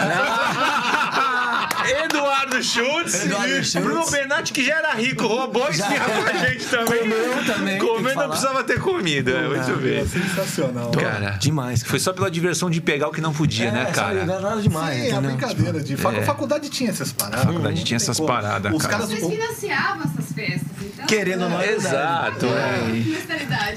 Eduardo 2.04 2.62
Schultz. 2.62 3.24
Eduardo 3.24 3.48
e 3.48 3.64
Schultz. 3.64 3.86
Bruno 3.86 4.10
Bernatti, 4.10 4.52
que 4.52 4.64
já 4.64 4.76
era 4.78 4.92
rico, 4.94 5.26
roubou 5.26 5.68
esfirra 5.68 6.04
com 6.04 6.28
a 6.28 6.32
gente 6.46 6.64
também. 6.68 6.98
Comeu 7.00 7.44
também, 7.46 7.78
Comendo 7.78 8.20
não 8.20 8.28
precisava 8.28 8.64
ter 8.64 8.80
comida. 8.80 9.40
Muito 9.48 9.70
É 9.70 9.74
bem. 9.74 10.06
sensacional. 10.06 10.90
Cara, 10.90 11.30
Demais, 11.38 11.82
cara. 11.82 11.90
Foi 11.90 11.98
só 11.98 12.12
pela 12.12 12.30
diversão 12.30 12.68
de 12.68 12.80
pegar 12.80 13.08
o 13.08 13.12
que 13.12 13.20
não 13.20 13.32
podia, 13.32 13.70
né, 13.70 13.82
É, 13.88 13.92
cara? 13.92 14.14
sabe, 14.20 14.26
não 14.26 14.34
é 14.34 14.40
nada 14.40 14.60
demais, 14.62 14.94
Sim, 14.96 15.02
a 15.02 15.08
entendeu? 15.12 15.30
brincadeira 15.30 15.80
de 15.80 15.96
facu- 15.96 16.22
faculdade 16.22 16.68
tinha 16.68 16.90
essas 16.90 17.12
paradas. 17.12 17.44
Faculdade 17.44 17.76
não 17.76 17.84
tinha 17.84 17.96
essas 17.96 18.20
paradas, 18.20 18.72
Os 18.74 18.82
cara. 18.82 18.92
caras. 18.94 19.08
Vocês 19.10 19.26
financiavam 19.32 20.02
essas 20.04 20.32
festas. 20.34 20.68
Querendo 21.08 21.42
ou 21.44 21.50
não, 21.50 21.60
é. 21.60 21.72
Exato. 21.72 22.46
é. 22.46 23.02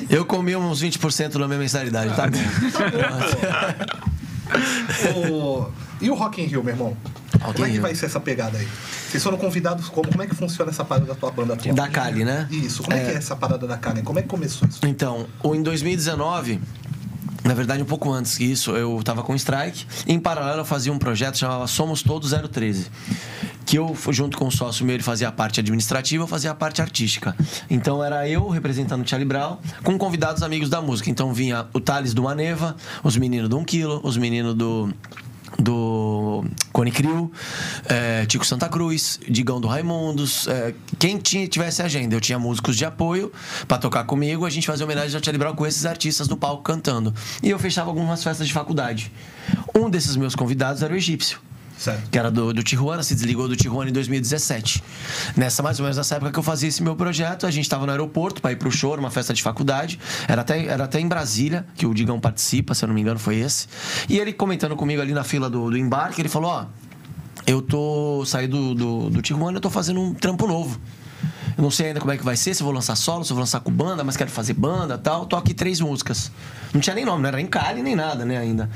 Eu 0.10 0.26
comi 0.26 0.56
uns 0.56 0.82
20% 0.84 1.40
da 1.40 1.48
minha 1.48 1.58
mensalidade, 1.60 2.14
tá 2.16 2.28
bom. 2.28 2.38
o- 5.30 5.68
E 6.02 6.10
o 6.10 6.14
Rock 6.16 6.42
in 6.42 6.46
Rio, 6.46 6.64
meu 6.64 6.74
irmão? 6.74 6.98
Rock 7.42 7.54
como 7.54 7.66
é 7.66 7.68
que 7.68 7.74
Rio. 7.74 7.82
vai 7.82 7.96
ser 7.96 8.08
essa 8.08 8.20
pegada 8.20 8.58
aí? 8.58 8.68
Vocês 9.10 9.24
foram 9.24 9.38
convidados 9.38 9.88
como? 9.90 10.10
Como 10.10 10.22
é 10.24 10.28
que 10.28 10.36
funciona 10.36 10.72
essa 10.72 10.84
parada 10.84 11.06
da 11.08 11.16
tua 11.16 11.32
banda 11.32 11.54
atual? 11.54 11.76
Da 11.76 11.88
Kali, 11.88 12.24
né? 12.24 12.48
Isso, 12.50 12.82
como 12.84 12.96
é, 12.96 13.04
que 13.04 13.12
é 13.12 13.16
essa 13.16 13.36
parada 13.36 13.68
da 13.68 13.78
Kali? 13.78 14.02
Como 14.02 14.18
é 14.20 14.22
que 14.22 14.28
começou 14.28 14.68
isso? 14.68 14.80
Então, 14.86 15.28
em 15.46 15.62
2019, 15.62 16.60
na 17.44 17.54
verdade 17.54 17.82
um 17.82 17.86
pouco 17.86 18.12
antes 18.12 18.38
que 18.38 18.46
isso, 18.46 18.72
eu 18.72 19.02
tava 19.04 19.24
com 19.24 19.36
Strike. 19.36 19.86
Em 20.08 20.20
paralelo, 20.20 20.62
eu 20.62 20.66
fazia 20.66 20.92
um 20.92 21.00
projeto 21.00 21.38
chamado 21.38 21.68
Somos 21.68 22.04
Todos 22.04 22.32
013. 22.32 22.88
Que 23.66 23.78
eu, 23.78 23.96
junto 24.10 24.38
com 24.38 24.48
o 24.48 24.52
sócio 24.52 24.86
meu, 24.86 24.96
ele 24.96 25.04
fazia 25.04 25.28
a 25.28 25.32
parte 25.32 25.60
administrativa, 25.60 26.24
eu 26.24 26.28
fazia 26.28 26.52
a 26.52 26.56
parte 26.56 26.82
artística. 26.82 27.36
Então 27.70 28.04
era 28.04 28.28
eu 28.28 28.50
representando 28.50 29.04
o 29.04 29.08
Charlie 29.08 29.28
Brown, 29.28 29.58
com 29.84 29.98
convidados 29.98 30.44
amigos 30.44 30.70
da 30.70 30.82
música. 30.82 31.10
Então 31.10 31.34
vinha 31.34 31.68
o 31.74 31.80
Thales 31.80 32.14
do 32.14 32.24
Maneva, 32.24 32.76
os 33.04 33.16
meninos 33.18 33.50
do 33.50 33.58
1 33.58 33.64
Quilo, 33.64 34.02
os 34.04 34.18
meninos 34.18 34.56
do 34.56 34.94
do 35.62 36.44
Cone 36.72 36.92
Crew, 36.92 37.32
é, 37.86 38.26
Tico 38.26 38.46
Santa 38.46 38.68
Cruz, 38.68 39.20
Digão 39.28 39.62
do 39.62 39.68
Raimundos, 39.68 40.48
é, 40.48 40.74
quem 40.98 41.18
tinha, 41.18 41.48
tivesse 41.48 41.82
agenda. 41.82 42.16
Eu 42.16 42.22
tinha 42.22 42.40
músicos 42.40 42.76
de 42.76 42.86
apoio 42.86 43.32
pra 43.68 43.78
tocar 43.78 44.04
comigo, 44.06 44.46
a 44.46 44.50
gente 44.50 44.68
fazia 44.68 44.86
homenagem 44.86 45.16
ao 45.16 45.24
Charlie 45.24 45.56
com 45.56 45.66
esses 45.66 45.86
artistas 45.86 46.28
no 46.28 46.38
palco 46.38 46.64
cantando. 46.64 47.14
E 47.44 47.50
eu 47.50 47.60
fechava 47.60 47.90
algumas 47.90 48.24
festas 48.24 48.48
de 48.48 48.54
faculdade. 48.54 49.12
Um 49.76 49.90
desses 49.90 50.16
meus 50.16 50.36
convidados 50.36 50.82
era 50.84 50.94
o 50.94 50.96
Egípcio 50.96 51.40
Certo. 51.78 52.10
que 52.10 52.18
era 52.18 52.30
do, 52.30 52.54
do 52.54 52.62
Tijuana, 52.64 53.02
se 53.02 53.16
desligou 53.16 53.48
do 53.48 53.56
Tijuana 53.56 53.90
em 53.90 53.94
2017. 53.94 54.84
Nessa, 55.36 55.64
mais 55.64 55.80
ou 55.80 55.84
menos 55.84 55.98
nessa 55.98 56.16
época 56.16 56.32
que 56.32 56.40
eu 56.40 56.44
fazia 56.44 56.70
esse 56.70 56.84
meu 56.84 56.96
projeto, 56.96 57.48
a 57.48 57.52
gente 57.52 57.64
estava 57.64 57.86
no 57.86 57.92
aeroporto 57.92 58.42
para 58.42 58.52
ir 58.52 58.56
pro 58.56 58.72
show, 58.72 58.96
uma 58.98 59.10
festa 59.10 59.34
de 59.34 59.42
faculdade. 59.42 60.00
Era 60.28 60.42
até, 60.42 60.66
era 60.66 60.84
até 60.84 61.00
em 61.00 61.08
Brasília, 61.08 61.66
que 61.76 61.86
o 61.86 61.94
Digão 61.94 62.20
participa, 62.20 62.74
se 62.74 62.84
eu 62.84 62.88
não 62.88 62.94
me 62.94 63.02
engano, 63.02 63.20
foi 63.20 63.38
esse. 63.38 63.68
E 64.08 64.20
ele 64.20 64.32
comentando 64.32 64.76
comigo 64.76 65.02
ali 65.02 65.14
na 65.14 65.24
fila 65.24 65.50
do, 65.50 65.70
do 65.70 65.78
embarque, 65.78 66.22
ele 66.22 66.30
falou: 66.30 66.52
Ó, 66.52 66.66
eu 67.48 67.62
tô 67.62 68.24
saí 68.26 68.48
do, 68.48 68.76
do, 68.76 69.10
do 69.10 69.22
Tijuana, 69.22 69.58
eu 69.58 69.62
tô 69.62 69.70
fazendo 69.70 70.00
um 70.00 70.14
trampo 70.14 70.46
novo. 70.48 70.80
Eu 71.58 71.64
não 71.64 71.72
sei 71.72 71.88
ainda 71.88 72.00
como 72.00 72.12
é 72.12 72.18
que 72.18 72.24
vai 72.24 72.36
ser, 72.36 72.54
se 72.54 72.62
eu 72.62 72.66
vou 72.66 72.74
lançar 72.74 72.96
solo, 72.96 73.24
se 73.24 73.32
eu 73.32 73.36
vou 73.36 73.42
lançar 73.42 73.60
com 73.60 73.72
banda, 73.72 74.04
mas 74.04 74.18
quero 74.18 74.32
fazer 74.32 74.54
banda 74.54 74.98
tal. 74.98 75.26
Tô 75.26 75.36
aqui 75.36 75.54
três 75.54 75.80
músicas. 75.80 76.32
Não 76.74 76.80
tinha 76.80 76.96
nem 76.96 77.04
nome, 77.04 77.22
não 77.22 77.28
era 77.28 77.38
nem 77.38 77.46
Cali, 77.46 77.84
nem 77.84 77.96
nada, 77.96 78.24
né, 78.24 78.38
ainda. 78.38 78.70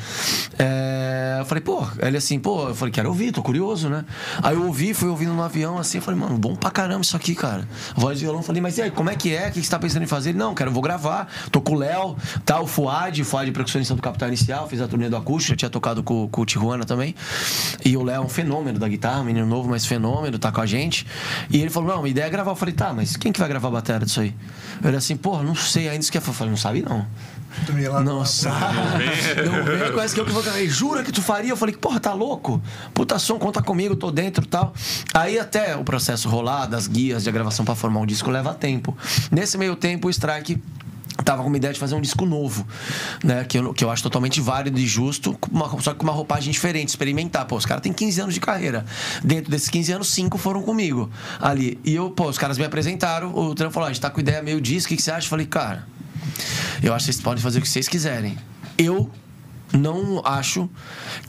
É, 0.60 1.38
eu 1.40 1.46
falei, 1.46 1.62
pô, 1.62 1.88
ele 2.00 2.18
assim, 2.18 2.38
pô, 2.38 2.70
eu 2.70 2.76
falei, 2.76 2.92
quero 2.92 3.08
ouvir, 3.08 3.32
tô 3.32 3.42
curioso, 3.42 3.90
né? 3.90 4.04
Aí 4.44 4.54
eu 4.54 4.66
ouvi, 4.66 4.94
fui 4.94 5.08
ouvindo 5.08 5.34
no 5.34 5.42
avião 5.42 5.78
assim, 5.78 6.00
eu 6.00 6.02
falei, 6.02 6.20
mano, 6.20 6.38
bom 6.38 6.56
pra 6.56 6.70
caramba 6.70 7.02
isso 7.02 7.16
aqui, 7.16 7.34
cara. 7.34 7.68
Voz 7.96 8.20
de 8.20 8.26
violão, 8.26 8.42
eu 8.42 8.46
falei, 8.46 8.62
mas 8.62 8.78
e 8.78 8.82
aí, 8.82 8.92
como 8.92 9.10
é 9.10 9.16
que 9.16 9.34
é? 9.34 9.48
O 9.48 9.52
que 9.52 9.64
você 9.64 9.70
tá 9.70 9.80
pensando 9.80 10.04
em 10.04 10.08
fazer? 10.08 10.30
Ele, 10.32 10.38
não, 10.38 10.54
quero, 10.54 10.72
vou 10.72 10.82
gravar. 10.82 11.28
Tô 11.52 11.62
com 11.62 11.74
o 11.74 11.78
Léo, 11.78 12.18
tá, 12.44 12.60
o 12.60 12.68
Fuad, 12.68 13.24
Fuad, 13.24 13.50
percussionista 13.52 13.96
do 13.96 14.02
Capital 14.02 14.28
Inicial, 14.28 14.68
fiz 14.68 14.82
a 14.82 14.88
turnê 14.88 15.08
do 15.08 15.16
acústico, 15.16 15.54
já 15.54 15.56
tinha 15.56 15.70
tocado 15.70 16.04
com, 16.04 16.28
com 16.28 16.42
o 16.42 16.46
Tijuana 16.46 16.84
também. 16.84 17.16
E 17.84 17.96
o 17.96 18.04
Léo 18.04 18.18
é 18.18 18.26
um 18.26 18.30
fenômeno 18.30 18.78
da 18.78 18.88
guitarra, 18.90 19.24
menino 19.24 19.46
novo, 19.46 19.70
mas 19.70 19.86
fenômeno, 19.86 20.38
tá 20.38 20.52
com 20.52 20.60
a 20.60 20.66
gente. 20.66 21.08
E 21.50 21.62
ele 21.62 21.70
falou, 21.70 21.96
não, 21.96 22.04
a 22.04 22.10
ideia 22.10 22.26
é 22.26 22.30
gravar. 22.36 22.52
Eu 22.52 22.56
falei, 22.56 22.74
tá, 22.74 22.94
mas 22.94 23.16
quem 23.18 23.32
que 23.32 23.40
vai 23.40 23.48
gravar 23.50 23.68
a 23.70 23.72
bateria 23.72 24.06
disso 24.06 24.20
aí? 24.22 24.34
Ele 24.84 24.96
assim, 24.98 25.16
porra, 25.16 25.42
não 25.44 25.56
sei 25.56 25.88
ainda 25.90 26.02
isso 26.02 26.12
que 26.12 26.18
é. 26.18 26.22
Eu 26.22 26.34
falei, 26.34 26.52
não 26.52 26.58
sabe 26.58 26.82
não. 26.88 27.06
Tu 27.66 27.72
me 27.74 27.88
lá- 27.88 28.02
Não 28.02 28.26
sabe. 28.26 29.06
Não 29.46 29.64
vem, 29.64 29.92
conhece 29.94 30.14
que 30.14 30.20
eu 30.20 30.26
que 30.26 30.32
vou 30.32 30.44
gravar. 30.44 30.60
Jura 30.68 31.04
que 31.04 31.12
tu 31.12 31.22
faria? 31.22 31.52
Eu 31.52 31.58
falei, 31.58 31.76
porra, 31.76 32.00
tá 32.00 32.14
louco? 32.14 32.62
Puta 32.94 33.18
som, 33.18 33.40
conta 33.40 33.62
comigo, 33.62 33.96
tô 33.96 34.12
dentro 34.12 34.44
e 34.44 34.48
tal. 34.48 34.74
Aí 35.14 35.40
até 35.40 35.76
o 35.76 35.84
processo 35.84 36.28
rolar, 36.28 36.66
das 36.66 36.86
guias 36.88 37.24
de 37.24 37.32
gravação 37.32 37.64
pra 37.64 37.74
formar 37.76 38.02
um 38.02 38.06
disco 38.06 38.30
leva 38.30 38.54
tempo. 38.54 38.98
Nesse 39.32 39.58
meio 39.58 39.76
tempo, 39.76 40.08
o 40.08 40.12
Strike 40.12 40.62
tava 41.24 41.42
com 41.42 41.48
uma 41.48 41.58
ideia 41.58 41.74
de 41.74 41.80
fazer 41.80 41.96
um 41.96 42.02
disco 42.02 42.26
novo, 42.26 42.68
né? 43.24 43.44
Que 43.46 43.58
eu, 43.58 43.74
que 43.74 43.84
eu 43.84 43.90
acho 43.90 44.04
totalmente 44.04 44.42
válido 44.42 44.78
e 44.80 44.86
justo, 44.86 45.38
uma- 45.52 45.70
só 45.82 45.92
que 45.94 46.00
com 46.00 46.04
uma 46.04 46.12
roupagem 46.14 46.52
diferente, 46.52 46.90
experimentar. 46.90 47.46
Pô, 47.46 47.56
os 47.56 47.66
caras 47.66 47.82
têm 47.82 47.94
15 47.94 48.20
anos 48.22 48.34
de 48.34 48.40
carreira. 48.40 48.86
Dentro 49.24 49.50
desses 49.50 49.70
15 49.70 49.92
anos, 49.92 50.10
5 50.10 50.38
foram 50.38 50.62
comigo 50.62 51.10
ali. 51.40 51.80
E 51.86 51.96
eu, 51.96 52.10
pô, 52.10 52.28
os 52.28 52.38
caras 52.38 52.58
me 52.58 52.66
apresentaram, 52.66 53.34
o 53.36 53.56
Trampo 53.56 53.74
falou, 53.74 53.88
"Ó, 53.88 53.90
a 53.90 53.94
gente 53.94 54.02
tá 54.02 54.10
com 54.10 54.20
ideia 54.20 54.42
meio 54.44 54.60
disso, 54.60 54.86
o 54.86 54.90
que, 54.90 54.96
que 54.98 55.02
você 55.02 55.12
acha? 55.12 55.26
Eu 55.26 55.30
falei, 55.30 55.46
cara, 55.46 55.88
eu 56.84 56.94
acho 56.94 57.06
que 57.06 57.14
vocês 57.14 57.24
podem 57.24 57.42
fazer 57.42 57.60
o 57.60 57.62
que 57.62 57.70
vocês 57.70 57.88
quiserem. 57.88 58.38
Eu 58.78 59.10
não 59.74 60.22
acho 60.26 60.70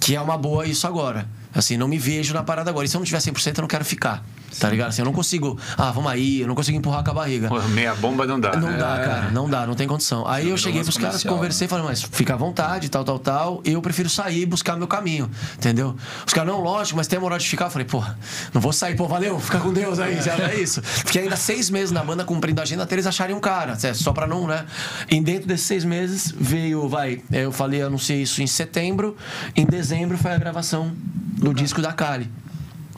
que 0.01 0.15
é 0.17 0.21
uma 0.21 0.37
boa 0.37 0.67
isso 0.67 0.87
agora. 0.87 1.29
Assim, 1.55 1.77
não 1.77 1.89
me 1.89 1.97
vejo 1.99 2.35
na 2.35 2.43
parada 2.43 2.69
agora. 2.71 2.85
E 2.85 2.89
se 2.89 2.97
eu 2.97 2.99
não 2.99 3.07
tiver 3.07 3.19
100%, 3.21 3.59
eu 3.59 3.63
não 3.63 3.69
quero 3.69 3.85
ficar. 3.85 4.23
Tá 4.59 4.71
ligado? 4.71 4.89
Assim, 4.89 5.03
eu 5.03 5.07
não 5.07 5.13
consigo. 5.13 5.59
Ah, 5.77 5.91
vamos 5.91 6.11
aí, 6.11 6.41
eu 6.41 6.47
não 6.47 6.55
consigo 6.55 6.79
empurrar 6.79 7.05
com 7.05 7.11
a 7.11 7.15
barriga. 7.15 7.49
Pô, 7.49 7.61
meia 7.69 7.95
bomba 7.95 8.27
não 8.27 8.41
dá. 8.41 8.57
Não 8.57 8.71
né? 8.71 8.79
dá, 8.79 8.99
cara, 8.99 9.31
não 9.31 9.49
dá, 9.49 9.67
não 9.67 9.75
tem 9.75 9.87
condição. 9.87 10.27
Aí 10.27 10.43
eu 10.43 10.45
virou 10.45 10.59
cheguei 10.59 10.83
pros 10.83 10.97
caras, 10.97 11.23
conversei, 11.23 11.69
falei, 11.69 11.85
mas 11.85 12.03
fica 12.03 12.35
à 12.35 12.37
vontade, 12.37 12.89
tal, 12.89 13.05
tal, 13.05 13.19
tal. 13.19 13.61
Eu 13.65 13.83
prefiro 13.83 14.09
sair 14.09 14.43
e 14.43 14.47
buscar 14.47 14.77
meu 14.77 14.87
caminho, 14.87 15.31
entendeu? 15.55 15.95
Os 16.27 16.33
caras, 16.33 16.51
não, 16.51 16.61
lógico, 16.61 16.97
mas 16.97 17.07
tem 17.07 17.19
a 17.19 17.21
moral 17.21 17.39
de 17.39 17.49
ficar. 17.49 17.67
Eu 17.67 17.71
falei, 17.71 17.87
porra, 17.87 18.19
não 18.55 18.61
vou 18.61 18.73
sair, 18.73 18.97
pô, 18.97 19.07
valeu, 19.07 19.39
fica 19.39 19.59
com 19.59 19.73
Deus 19.73 19.99
aí, 19.99 20.21
já 20.23 20.37
é 20.37 20.59
isso. 20.59 20.81
Fiquei 20.83 21.23
ainda 21.23 21.37
seis 21.37 21.69
meses 21.69 21.91
na 21.91 22.03
banda 22.03 22.25
cumprindo 22.25 22.61
a 22.61 22.65
agenda 22.65 22.85
até 22.85 22.95
eles 22.95 23.07
acharem 23.07 23.35
um 23.35 23.41
cara, 23.41 23.77
é, 23.83 23.95
só 23.95 24.13
pra 24.13 24.27
não, 24.27 24.47
né? 24.47 24.65
E 25.11 25.21
dentro 25.21 25.47
desses 25.47 25.67
seis 25.67 25.85
meses 25.85 26.33
veio, 26.37 26.89
vai, 26.89 27.21
eu 27.31 27.53
falei, 27.53 27.83
anunciei 27.83 28.23
isso 28.23 28.43
em 28.43 28.47
setembro, 28.47 29.17
em 29.55 29.67
dezembro 29.67 30.17
foi 30.17 30.33
a 30.33 30.39
gravação 30.39 30.93
do 31.37 31.53
disco 31.53 31.83
da 31.83 31.93
Kali. 31.93 32.31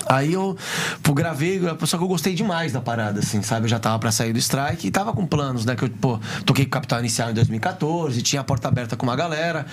Aí 0.08 0.32
eu 0.32 0.56
pô, 1.02 1.12
gravei, 1.12 1.60
só 1.86 1.98
que 1.98 2.04
eu 2.04 2.08
gostei 2.08 2.34
demais 2.34 2.72
da 2.72 2.80
parada, 2.80 3.20
assim, 3.20 3.42
sabe? 3.42 3.64
Eu 3.66 3.68
já 3.68 3.78
tava 3.78 3.98
pra 3.98 4.10
sair 4.10 4.32
do 4.32 4.38
strike 4.38 4.86
e 4.86 4.90
tava 4.90 5.12
com 5.12 5.26
planos, 5.26 5.64
né? 5.64 5.76
Que 5.76 5.84
eu, 5.84 5.90
pô, 5.90 6.18
toquei 6.44 6.64
com 6.64 6.68
o 6.70 6.72
Capital 6.72 7.00
Inicial 7.00 7.30
em 7.30 7.34
2014, 7.34 8.22
tinha 8.22 8.40
a 8.40 8.44
porta 8.44 8.68
aberta 8.68 8.96
com 8.96 9.04
uma 9.06 9.16
galera. 9.16 9.66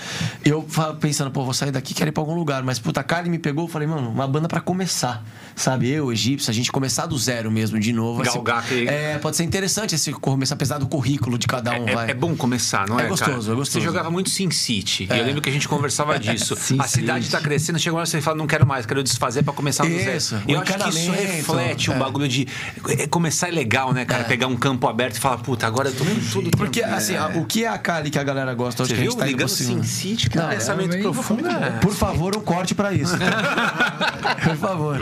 Eu 0.44 0.66
pensando, 1.00 1.32
pô, 1.32 1.44
vou 1.44 1.54
sair 1.54 1.72
daqui, 1.72 1.94
quero 1.94 2.10
ir 2.10 2.12
pra 2.12 2.22
algum 2.22 2.36
lugar. 2.36 2.64
Mas, 2.64 2.80
puta, 2.80 3.00
a 3.00 3.04
Kali 3.04 3.30
me 3.30 3.40
pegou, 3.40 3.68
falei, 3.68 3.88
mano, 3.88 4.10
uma 4.10 4.28
banda 4.28 4.48
pra 4.48 4.60
começar, 4.62 5.24
sabe? 5.56 5.90
Eu, 5.90 6.12
Egípcio, 6.12 6.50
a 6.52 6.54
gente 6.54 6.72
começar 6.72 7.06
do 7.06 7.18
zero 7.18 7.50
mesmo, 7.52 7.80
de 7.80 7.94
novo. 7.94 8.22
Galgar 8.24 8.60
aquele- 8.60 8.90
É, 8.90 9.18
pode 9.18 9.38
ser 9.38 9.44
interessante 9.44 9.96
esse 9.96 10.12
começo, 10.14 10.54
apesar 10.54 10.78
do 10.78 10.88
currículo 10.88 11.38
de 11.38 11.48
cada 11.48 11.72
um, 11.72 11.88
É, 11.88 11.94
vai. 11.94 12.12
é 12.12 12.14
bom 12.14 12.36
começar, 12.36 12.88
não 12.88 13.00
é? 13.00 13.06
É 13.06 13.08
gostoso, 13.08 13.32
cara? 13.42 13.54
é 13.54 13.56
gostoso. 13.56 13.80
Você 13.80 13.86
jogava 13.86 14.10
muito 14.12 14.30
Sin 14.30 14.52
City. 14.52 15.08
E 15.12 15.18
eu 15.18 15.26
lembro 15.26 15.42
que 15.42 15.50
a 15.50 15.52
gente 15.52 15.68
conversava 15.68 16.18
disso. 16.20 16.56
A 16.80 16.88
cidade 16.88 17.30
tá 17.30 17.40
crescendo, 17.40 17.80
chega 17.80 17.94
uma 17.94 18.00
hora 18.00 18.06
que 18.06 18.12
você 18.12 18.22
fala, 18.22 18.38
não 18.38 18.48
quero 18.48 18.66
mais, 18.66 18.86
quero 18.86 19.04
desfazer 19.04 19.44
pra 19.44 19.54
começar 19.54 19.84
do 19.84 19.90
zero. 20.04 20.25
Isso, 20.26 20.42
E 20.48 20.52
eu 20.54 20.60
acho 20.62 20.74
que 20.74 20.90
isso 20.90 21.12
reflete 21.12 21.92
um 21.92 21.96
é. 21.96 21.98
bagulho 21.98 22.28
de. 22.28 22.48
é, 22.90 23.08
Começar 23.08 23.48
é 23.50 23.52
legal, 23.52 23.94
né, 23.94 24.06
cara? 24.06 24.24
Pegar 24.24 24.48
um 24.48 24.56
campo 24.56 24.88
aberto 24.88 25.18
e 25.18 25.20
falar, 25.20 25.38
puta, 25.38 25.68
agora 25.68 25.90
eu 25.90 25.96
tô 25.96 26.04
com 26.04 26.16
tudo. 26.32 26.52
Porque, 26.58 26.82
assim, 26.82 27.16
a- 27.16 27.28
o 27.36 27.46
que 27.46 27.64
é 27.64 27.68
a 27.68 27.78
Kali 27.78 28.10
que 28.10 28.18
a 28.20 28.24
galera 28.24 28.54
gosta 28.54 28.84
hoje 28.84 28.90
Você 28.90 28.96
que 28.96 29.02
a 29.02 29.04
viu? 29.04 29.12
gente 29.12 29.20
tá 29.20 29.26
Ligando? 29.26 29.50
Sin 29.50 29.84
City, 29.84 30.30
cara. 30.30 30.54
É 30.54 30.58
pensamento 30.58 30.98
profundo. 31.00 31.48
é- 31.48 31.70
Por 31.80 31.94
favor, 31.94 32.36
um 32.36 32.42
corte 32.42 32.74
pra 32.76 32.92
isso. 32.94 33.16
Por 34.44 34.56
favor. 34.58 35.00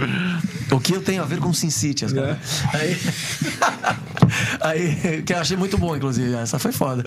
O 0.71 0.79
que 0.79 0.93
eu 0.93 1.01
tenho 1.01 1.21
a 1.21 1.25
ver 1.25 1.39
com 1.39 1.53
Sin 1.53 1.69
City, 1.69 2.05
as 2.05 2.13
cara? 2.13 2.39
Aí, 2.73 2.97
aí, 4.61 5.21
que 5.25 5.33
eu 5.33 5.37
achei 5.37 5.55
muito 5.57 5.77
bom, 5.77 5.95
inclusive. 5.95 6.33
Essa 6.35 6.57
foi 6.59 6.71
foda. 6.71 7.03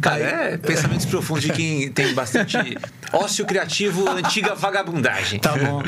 Cara, 0.00 0.16
Aí- 0.16 0.22
é 0.54 0.56
pensamentos 0.58 1.06
profundos 1.06 1.44
de 1.44 1.52
quem 1.52 1.90
tem 1.92 2.12
bastante 2.14 2.56
ócio 3.12 3.44
criativo, 3.46 4.08
antiga 4.10 4.54
vagabundagem. 4.54 5.38
Tá 5.40 5.56
bom. 5.56 5.82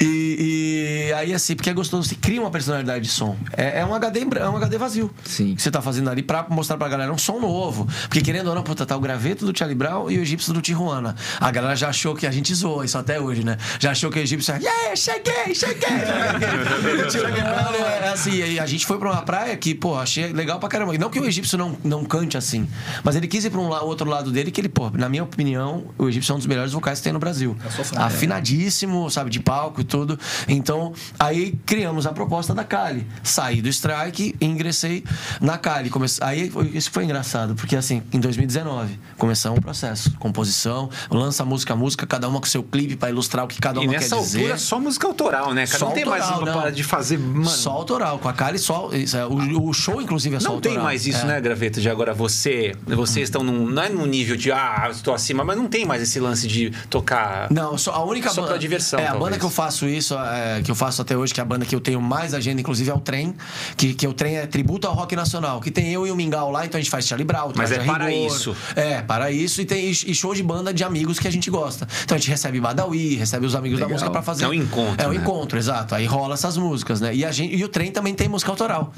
E, 0.00 0.04
e 0.06 0.49
aí, 1.16 1.32
assim, 1.34 1.54
porque 1.54 1.70
é 1.70 1.72
gostoso, 1.72 2.08
você 2.08 2.14
cria 2.14 2.40
uma 2.40 2.50
personalidade 2.50 3.04
de 3.04 3.10
som. 3.10 3.36
É, 3.56 3.80
é 3.80 3.84
um 3.86 3.94
HD, 3.94 4.26
é 4.38 4.48
um 4.48 4.56
HD 4.56 4.78
vazio. 4.78 5.10
Sim. 5.24 5.54
Que 5.54 5.62
você 5.62 5.70
tá 5.70 5.80
fazendo 5.82 6.08
ali 6.10 6.22
pra 6.22 6.46
mostrar 6.48 6.76
pra 6.76 6.88
galera 6.88 7.12
um 7.12 7.18
som 7.18 7.38
novo. 7.40 7.86
Porque 8.02 8.20
querendo 8.20 8.48
ou 8.48 8.54
não, 8.54 8.62
puta, 8.62 8.84
tá 8.86 8.96
o 8.96 9.00
graveto 9.00 9.44
do 9.46 9.56
Charlie 9.56 9.76
Brown 9.76 10.10
e 10.10 10.18
o 10.18 10.22
egípcio 10.22 10.52
do 10.52 10.60
Tijuana. 10.60 11.14
A 11.40 11.50
galera 11.50 11.74
já 11.76 11.88
achou 11.88 12.14
que 12.14 12.26
a 12.26 12.30
gente 12.30 12.54
zoa 12.54 12.84
isso 12.84 12.96
até 12.98 13.20
hoje, 13.20 13.44
né? 13.44 13.56
Já 13.78 13.90
achou 13.92 14.10
que 14.10 14.18
o 14.18 14.22
egípcio 14.22 14.54
é, 14.54 14.58
yeah, 14.58 14.96
cheguei, 14.96 15.54
cheguei. 15.54 15.88
o 17.06 17.10
Charlie 17.10 17.40
Brown 17.42 17.74
é 18.02 18.08
assim, 18.08 18.32
e 18.42 18.58
a 18.60 18.66
gente 18.66 18.86
foi 18.86 18.98
pra 18.98 19.10
uma 19.10 19.22
praia 19.22 19.56
que, 19.56 19.74
pô, 19.74 19.98
achei 19.98 20.32
legal 20.32 20.58
pra 20.58 20.68
caramba. 20.68 20.94
E 20.94 20.98
não 20.98 21.10
que 21.10 21.18
o 21.20 21.24
egípcio 21.26 21.56
não, 21.58 21.76
não 21.84 22.04
cante 22.04 22.36
assim, 22.36 22.68
mas 23.04 23.16
ele 23.16 23.26
quis 23.28 23.44
ir 23.44 23.50
pra 23.50 23.60
um 23.60 23.68
la- 23.68 23.82
outro 23.82 24.08
lado 24.08 24.30
dele 24.30 24.50
que 24.50 24.60
ele, 24.60 24.68
pô, 24.68 24.90
na 24.90 25.08
minha 25.08 25.22
opinião, 25.22 25.84
o 25.98 26.08
egípcio 26.08 26.32
é 26.32 26.34
um 26.34 26.38
dos 26.38 26.46
melhores 26.46 26.72
vocais 26.72 26.98
que 26.98 27.04
tem 27.04 27.12
no 27.12 27.18
Brasil. 27.18 27.56
fã. 27.68 27.98
Afinadíssimo, 28.00 29.10
sabe, 29.10 29.30
de 29.30 29.40
palco 29.40 29.80
e 29.80 29.84
tudo. 29.84 30.18
Então, 30.48 30.92
aí 31.18 31.52
criamos 31.66 32.06
a 32.06 32.12
proposta 32.12 32.54
da 32.54 32.64
Kali. 32.64 33.06
Saí 33.22 33.60
do 33.62 33.68
Strike 33.68 34.34
e 34.40 34.44
ingressei 34.44 35.04
na 35.40 35.58
Kali. 35.58 35.90
Come... 35.90 36.06
Aí 36.20 36.52
isso 36.74 36.90
foi 36.90 37.04
engraçado, 37.04 37.54
porque 37.54 37.76
assim, 37.76 38.02
em 38.12 38.20
2019, 38.20 38.98
começamos 39.16 39.58
um 39.58 39.62
processo. 39.62 40.12
Composição, 40.18 40.90
lança 41.10 41.44
música 41.44 41.72
a 41.72 41.76
música, 41.76 42.06
cada 42.06 42.28
uma 42.28 42.40
com 42.40 42.46
seu 42.46 42.62
clipe 42.62 42.96
pra 42.96 43.10
ilustrar 43.10 43.44
o 43.44 43.48
que 43.48 43.60
cada 43.60 43.80
E 43.80 43.84
uma 43.84 43.92
nessa 43.92 44.16
quer 44.16 44.22
dizer. 44.22 44.38
altura, 44.38 44.58
só 44.58 44.80
música 44.80 45.06
autoral, 45.06 45.52
né? 45.54 45.66
Cara, 45.66 45.78
Só 45.78 45.86
não 45.86 45.92
tem 45.94 46.04
mais 46.04 46.22
autoral, 46.24 46.42
uma 46.42 46.52
não. 46.52 46.60
para 46.62 46.70
de 46.70 46.82
fazer. 46.82 47.18
Mano, 47.18 47.44
Só 47.48 47.70
autoral, 47.70 48.18
com 48.18 48.28
a 48.28 48.32
Kali 48.32 48.58
só. 48.58 48.90
é, 48.92 49.24
o, 49.26 49.68
o 49.68 49.72
show, 49.72 50.00
inclusive, 50.00 50.36
é 50.36 50.40
só 50.40 50.50
não 50.52 50.60
tem 50.60 50.70
autoral. 50.72 50.84
mais 50.84 51.06
isso, 51.06 51.20
É. 51.20 51.24
né, 51.24 51.40
Graveta? 51.40 51.80
De 51.80 51.88
agora 51.88 52.12
você. 52.14 52.74
Vocês 52.86 53.24
estão 53.28 53.42
num. 53.42 53.66
Não 53.66 53.82
é 53.82 53.88
num 53.88 54.06
nível 54.06 54.36
de, 54.36 54.50
ah, 54.52 54.88
estou 54.90 55.14
acima, 55.14 55.44
mas 55.44 55.56
não 55.56 55.66
tem 55.68 55.84
mais 55.84 56.02
esse 56.02 56.18
lance 56.18 56.46
de 56.48 56.70
tocar. 56.88 57.50
Não, 57.50 57.76
só 57.78 57.92
a 57.92 58.04
única 58.04 58.28
Só 58.30 58.36
banda. 58.42 58.48
pra 58.54 58.58
diversão, 58.58 58.98
É, 58.98 59.04
a 59.04 59.10
talvez. 59.10 59.24
banda 59.24 59.38
que 59.38 59.44
eu 59.44 59.50
faço 59.50 59.86
isso, 59.86 60.16
é, 60.30 60.62
que 60.62 60.70
eu 60.70 60.74
faço 60.74 61.02
até 61.02 61.16
hoje, 61.16 61.32
que 61.34 61.40
é 61.40 61.42
a 61.42 61.46
banda 61.46 61.64
que 61.64 61.74
eu 61.74 61.80
tenho 61.80 62.00
mais 62.00 62.34
agenda, 62.34 62.60
inclusive, 62.60 62.90
é 62.90 62.94
o 62.94 63.00
Trem. 63.00 63.34
Que, 63.76 63.94
que 63.94 64.06
o 64.06 64.12
Trem 64.12 64.36
é 64.38 64.46
tributo 64.46 64.86
ao 64.86 64.94
rock 64.94 65.14
nacional. 65.16 65.60
Que 65.60 65.70
tem 65.70 65.92
eu 65.92 66.06
e 66.06 66.10
o 66.10 66.16
Mingau 66.16 66.50
lá, 66.50 66.64
então 66.64 66.78
a 66.78 66.82
gente 66.82 66.90
faz 66.90 67.06
Charlie 67.06 67.26
Brown, 67.26 67.52
Mas 67.56 67.72
é 67.72 67.80
a 67.80 67.84
para 67.84 68.06
Rigor. 68.06 68.26
isso. 68.26 68.56
É, 68.76 69.02
para 69.02 69.30
isso. 69.30 69.60
E 69.60 69.64
tem 69.64 69.90
e 69.90 70.14
show 70.14 70.34
de 70.34 70.42
banda 70.42 70.72
de 70.72 70.84
amigos 70.84 71.18
que 71.18 71.26
a 71.28 71.30
gente 71.32 71.50
gosta. 71.50 71.86
Então 72.04 72.16
a 72.16 72.18
gente 72.18 72.30
recebe 72.30 72.60
Badawi, 72.60 73.16
recebe 73.16 73.46
os 73.46 73.54
amigos 73.54 73.78
da 73.78 73.86
Legal. 73.86 73.94
música 73.96 74.10
pra 74.10 74.22
fazer. 74.22 74.44
É 74.44 74.48
um 74.48 74.54
encontro, 74.54 75.04
É 75.04 75.08
um 75.08 75.12
né? 75.12 75.16
encontro, 75.16 75.58
exato. 75.58 75.94
Aí 75.94 76.06
rola 76.06 76.34
essas 76.34 76.56
músicas, 76.56 77.00
né? 77.00 77.14
E, 77.14 77.24
a 77.24 77.32
gente, 77.32 77.54
e 77.54 77.64
o 77.64 77.68
Trem 77.68 77.90
também 77.90 78.14
tem 78.14 78.28
música 78.28 78.50
autoral. 78.50 78.92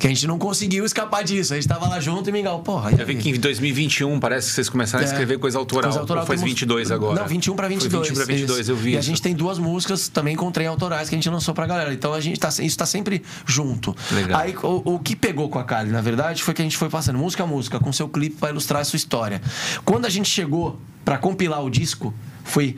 Que 0.00 0.06
a 0.06 0.10
gente 0.10 0.26
não 0.26 0.38
conseguiu 0.38 0.84
escapar 0.86 1.22
disso. 1.22 1.52
A 1.52 1.56
gente 1.56 1.68
tava 1.68 1.86
lá 1.86 2.00
junto 2.00 2.28
e 2.30 2.32
Mingau, 2.32 2.60
porra. 2.62 2.90
Eu 2.98 3.04
vi 3.06 3.16
que 3.16 3.28
em 3.28 3.38
2021 3.38 4.18
parece 4.18 4.48
que 4.48 4.54
vocês 4.54 4.68
começaram 4.70 5.04
a 5.04 5.06
É. 5.06 5.10
escrever 5.10 5.38
coisa 5.38 5.58
autoral. 5.58 5.90
Coisa 5.90 6.00
autoral 6.00 6.24
foi 6.26 6.36
temos- 6.36 6.50
22 6.50 6.90
agora? 6.90 7.20
Não, 7.20 7.28
21 7.28 7.54
pra 7.54 7.68
22. 7.68 7.92
Foi 7.92 8.08
21 8.08 8.14
pra 8.24 8.34
22, 8.34 8.60
isso. 8.60 8.70
eu 8.72 8.76
vi 8.76 8.92
E 8.92 8.96
a 8.96 9.00
isso. 9.00 9.08
gente 9.08 9.20
tem 9.20 9.34
duas 9.34 9.58
músicas 9.58 10.08
também 10.08 10.34
com 10.36 10.50
trem 10.50 10.66
autorais 10.66 11.10
que 11.10 11.14
a 11.14 11.18
gente 11.18 11.28
lançou 11.28 11.52
pra 11.52 11.66
galera. 11.66 11.92
Então 11.92 12.14
a 12.14 12.20
gente 12.20 12.40
tá, 12.40 12.48
isso 12.60 12.78
tá 12.78 12.86
sempre 12.86 13.22
junto. 13.46 13.94
Legal. 14.10 14.40
Aí 14.40 14.56
o, 14.62 14.94
o 14.94 14.98
que 14.98 15.14
pegou 15.14 15.50
com 15.50 15.58
a 15.58 15.64
Kali, 15.64 15.90
na 15.90 16.00
verdade, 16.00 16.42
foi 16.42 16.54
que 16.54 16.62
a 16.62 16.64
gente 16.64 16.78
foi 16.78 16.88
passando 16.88 17.18
música 17.18 17.44
a 17.44 17.46
música 17.46 17.78
com 17.78 17.92
seu 17.92 18.08
clipe 18.08 18.36
pra 18.40 18.48
ilustrar 18.48 18.80
a 18.80 18.84
sua 18.84 18.96
história. 18.96 19.42
Quando 19.84 20.06
a 20.06 20.08
gente 20.08 20.30
chegou 20.30 20.80
pra 21.04 21.18
compilar 21.18 21.62
o 21.62 21.68
disco, 21.68 22.14
foi, 22.42 22.74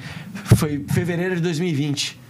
foi 0.56 0.84
fevereiro 0.92 1.36
de 1.36 1.40
2020. 1.40 2.20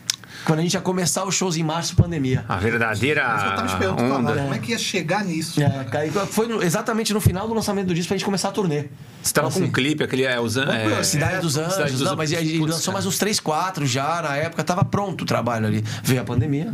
Quando 0.44 0.58
a 0.58 0.62
gente 0.62 0.74
ia 0.74 0.80
começar 0.80 1.24
os 1.24 1.34
shows 1.34 1.56
em 1.56 1.62
março, 1.62 1.94
pandemia. 1.94 2.44
A 2.48 2.56
verdadeira 2.56 3.24
Mas 3.26 3.42
eu 3.44 3.50
tava 3.94 4.02
onda. 4.02 4.28
falar, 4.30 4.42
como 4.42 4.54
é 4.54 4.58
que 4.58 4.72
ia 4.72 4.78
chegar 4.78 5.24
nisso? 5.24 5.60
É, 5.62 5.86
aí 5.98 6.10
foi 6.10 6.48
no- 6.48 6.62
exatamente 6.62 7.12
no 7.14 7.20
final 7.20 7.46
do 7.46 7.54
lançamento 7.54 7.86
do 7.88 7.94
disco 7.94 8.08
pra 8.08 8.16
gente 8.16 8.24
começar 8.24 8.48
a 8.48 8.52
turnê. 8.52 8.86
Você 9.22 9.32
tava 9.32 9.48
com 9.48 9.54
Assim. 9.58 9.64
um 9.68 9.70
clipe, 9.70 10.02
aquele 10.02 10.24
é, 10.24 10.40
usando. 10.40 10.72
É, 10.72 11.00
Cidade 11.04 11.40
dos 11.40 11.56
Anjos, 11.56 11.74
Cidade 11.74 11.92
dos 11.92 12.00
não, 12.00 12.06
Anjos. 12.08 12.16
mas 12.18 12.32
ele 12.32 12.58
Putz, 12.58 12.70
lançou 12.72 12.84
cara. 12.86 12.92
mais 12.94 13.06
uns 13.06 13.18
3, 13.18 13.38
4 13.38 13.86
já, 13.86 14.20
na 14.22 14.36
época 14.36 14.64
tava 14.64 14.84
pronto 14.84 15.22
o 15.22 15.24
trabalho 15.24 15.66
ali. 15.66 15.84
Veio 16.02 16.20
a 16.22 16.24
pandemia, 16.24 16.72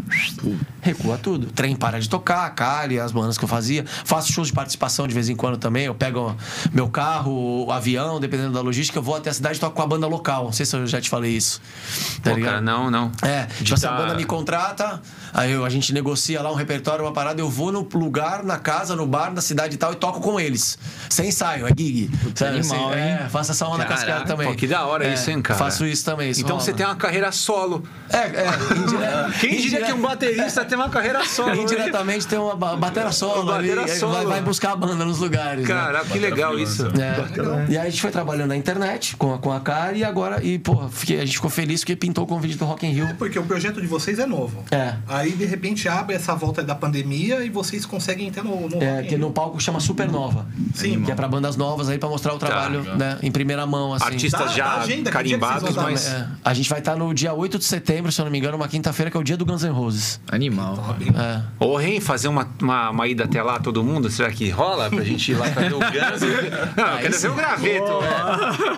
recua 0.80 1.18
tudo. 1.18 1.46
Trem 1.48 1.76
para 1.76 2.00
de 2.00 2.08
tocar, 2.08 2.46
a 2.46 2.50
Kali, 2.50 2.98
as 2.98 3.12
bandas 3.12 3.36
que 3.36 3.44
eu 3.44 3.48
fazia. 3.48 3.84
Faço 4.04 4.32
shows 4.32 4.48
de 4.48 4.54
participação 4.54 5.06
de 5.06 5.12
vez 5.12 5.28
em 5.28 5.36
quando 5.36 5.58
também. 5.58 5.84
Eu 5.84 5.94
pego 5.94 6.34
meu 6.72 6.88
carro, 6.88 7.66
o 7.66 7.70
avião, 7.72 8.18
dependendo 8.18 8.52
da 8.52 8.60
logística, 8.62 8.98
eu 8.98 9.02
vou 9.02 9.16
até 9.16 9.28
a 9.28 9.34
cidade 9.34 9.56
e 9.58 9.60
toco 9.60 9.76
com 9.76 9.82
a 9.82 9.86
banda 9.86 10.06
local. 10.06 10.44
Não 10.44 10.52
sei 10.52 10.64
se 10.64 10.74
eu 10.74 10.86
já 10.86 11.00
te 11.00 11.10
falei 11.10 11.32
isso. 11.36 11.60
Tá 12.22 12.30
Pô, 12.30 12.36
ligado? 12.36 12.50
cara, 12.52 12.60
não, 12.62 12.90
não. 12.90 13.12
É, 13.22 13.46
tipo 13.62 13.74
assim, 13.74 13.86
tá- 13.86 13.94
a 13.94 13.96
banda 13.96 14.14
me 14.14 14.24
contrata, 14.24 15.00
aí 15.32 15.52
eu- 15.52 15.64
a 15.64 15.68
gente 15.70 15.92
negocia 15.92 16.40
lá 16.42 16.50
um 16.50 16.54
repertório, 16.54 17.04
uma 17.04 17.12
parada, 17.12 17.40
eu 17.40 17.48
vou 17.50 17.70
no 17.72 17.86
lugar, 17.94 18.42
na 18.44 18.58
casa, 18.58 18.94
no 18.96 19.06
bar, 19.06 19.32
na 19.32 19.40
cidade 19.40 19.74
e 19.74 19.78
tal, 19.78 19.92
e 19.92 19.96
toco 19.96 20.20
com 20.20 20.38
eles. 20.40 20.78
Sem 21.08 21.28
ensaio, 21.28 21.66
é 21.66 21.70
gig. 21.76 22.10
Sabe, 22.34 22.58
animal, 22.58 22.90
assim, 22.90 22.98
hein? 22.98 23.04
É, 23.24 23.28
faço 23.28 23.50
essa 23.52 23.66
onda 23.66 23.84
com 23.84 23.92
as 23.92 24.00
Caraca, 24.00 24.12
caras 24.20 24.28
também. 24.28 24.48
pô, 24.48 24.54
que 24.54 24.66
da 24.66 24.84
hora 24.86 25.06
É, 25.06 25.14
isso, 25.14 25.30
hein, 25.30 25.40
cara? 25.42 25.58
Faço 25.58 25.84
isso 25.86 26.04
também. 26.04 26.30
isso 26.30 26.40
Então 26.40 26.56
rola. 26.56 26.64
você 26.64 26.72
tem 26.72 26.84
uma 26.86 26.96
carreira 26.96 27.30
solo. 27.32 27.82
É, 28.10 28.16
é. 28.18 28.48
indire- 28.76 28.98
Quem 29.40 29.60
diria 29.60 29.84
que 29.86 29.92
um 29.92 30.00
baterista 30.00 30.64
tem 30.64 30.76
uma 30.78 30.88
carreira 30.88 31.24
solo? 31.24 31.54
Indiretamente 31.54 32.26
tem 32.26 32.38
uma 32.38 32.54
ba- 32.56 32.76
batera 32.76 33.12
solo 33.12 33.52
ali, 33.52 33.68
batera 33.68 33.92
aí 33.92 33.98
solo. 33.98 34.12
Vai, 34.14 34.26
vai 34.26 34.40
buscar 34.42 34.72
a 34.72 34.76
banda 34.76 35.04
nos 35.04 35.18
lugares. 35.18 35.66
né? 35.66 35.74
Caraca, 35.74 36.06
que 36.06 36.18
legal 36.18 36.58
isso. 36.58 36.86
É. 36.86 37.72
E 37.72 37.76
aí 37.78 37.86
a 37.86 37.90
gente 37.90 38.00
foi 38.00 38.10
trabalhando 38.10 38.48
na 38.48 38.56
internet 38.56 39.16
com 39.16 39.34
a, 39.34 39.38
com 39.38 39.52
a 39.52 39.60
cara 39.60 39.92
e 39.96 40.04
agora, 40.04 40.42
e, 40.42 40.58
pô, 40.58 40.88
fiquei- 40.88 41.18
a 41.20 41.24
gente 41.24 41.34
ficou 41.36 41.50
feliz 41.50 41.80
porque 41.80 41.96
pintou 41.96 42.24
o 42.24 42.26
convite 42.26 42.56
do 42.56 42.64
Rock 42.64 42.86
in 42.86 42.90
Rio. 42.92 43.14
Porque 43.18 43.38
o 43.38 43.42
projeto 43.48 43.80
de 43.80 43.86
vocês 43.86 44.18
é 44.18 44.26
novo. 44.26 44.62
É. 44.70 44.94
Aí, 45.08 45.32
de 45.32 45.44
repente, 45.44 45.88
abre 45.88 46.14
essa 46.14 46.34
volta 46.34 46.62
da 46.62 46.74
pandemia 46.74 47.42
e 47.44 47.50
vocês 47.50 47.84
conseguem 47.86 48.28
entrar 48.28 48.44
no, 48.44 48.68
no 48.68 48.82
É, 48.82 49.02
que 49.02 49.16
no 49.16 49.30
palco 49.32 49.60
chama 49.60 49.80
Supernova. 49.80 50.46
Sim. 50.74 51.02
Que 51.02 51.10
é 51.10 51.14
pra 51.14 51.26
bandas 51.26 51.56
novas 51.56 51.88
aí, 51.88 51.98
pra 51.98 52.08
mostrar 52.08 52.34
o 52.34 52.38
trabalho, 52.38 52.80
legal. 52.80 52.96
né, 52.96 53.18
em 53.22 53.32
primeira 53.32 53.66
mão, 53.66 53.94
assim. 53.94 54.04
Artistas 54.04 54.46
dá 54.46 54.52
já 54.52 54.76
agenda, 54.76 55.10
carimbados, 55.10 55.74
mas. 55.74 56.06
É, 56.06 56.26
a 56.44 56.54
gente 56.54 56.68
vai 56.68 56.78
estar 56.78 56.94
no 56.96 57.12
dia 57.12 57.32
8 57.32 57.58
de 57.58 57.64
setembro, 57.64 58.12
se 58.12 58.20
eu 58.20 58.24
não 58.26 58.32
me 58.32 58.38
engano, 58.38 58.56
uma 58.56 58.68
quinta-feira, 58.68 59.10
que 59.10 59.16
é 59.16 59.20
o 59.20 59.24
dia 59.24 59.36
do 59.36 59.44
Guns 59.46 59.62
N' 59.64 59.70
Roses. 59.72 60.20
Animal. 60.30 60.96
É. 61.16 61.42
Ô, 61.58 61.76
Ren, 61.76 62.00
fazer 62.00 62.28
uma, 62.28 62.46
uma, 62.60 62.90
uma 62.90 63.08
ida 63.08 63.24
até 63.24 63.42
lá, 63.42 63.58
todo 63.58 63.82
mundo? 63.82 64.10
Será 64.10 64.30
que 64.30 64.50
rola 64.50 64.90
pra 64.90 65.02
gente 65.02 65.32
ir 65.32 65.34
lá 65.34 65.48
pra 65.50 65.62
ver 65.62 65.74
o 65.74 65.78
Guns? 65.78 66.20
Não, 66.76 66.86
eu 66.86 66.98
quero 66.98 67.18
ver 67.18 67.30
o 67.30 67.34
graveto. 67.34 67.92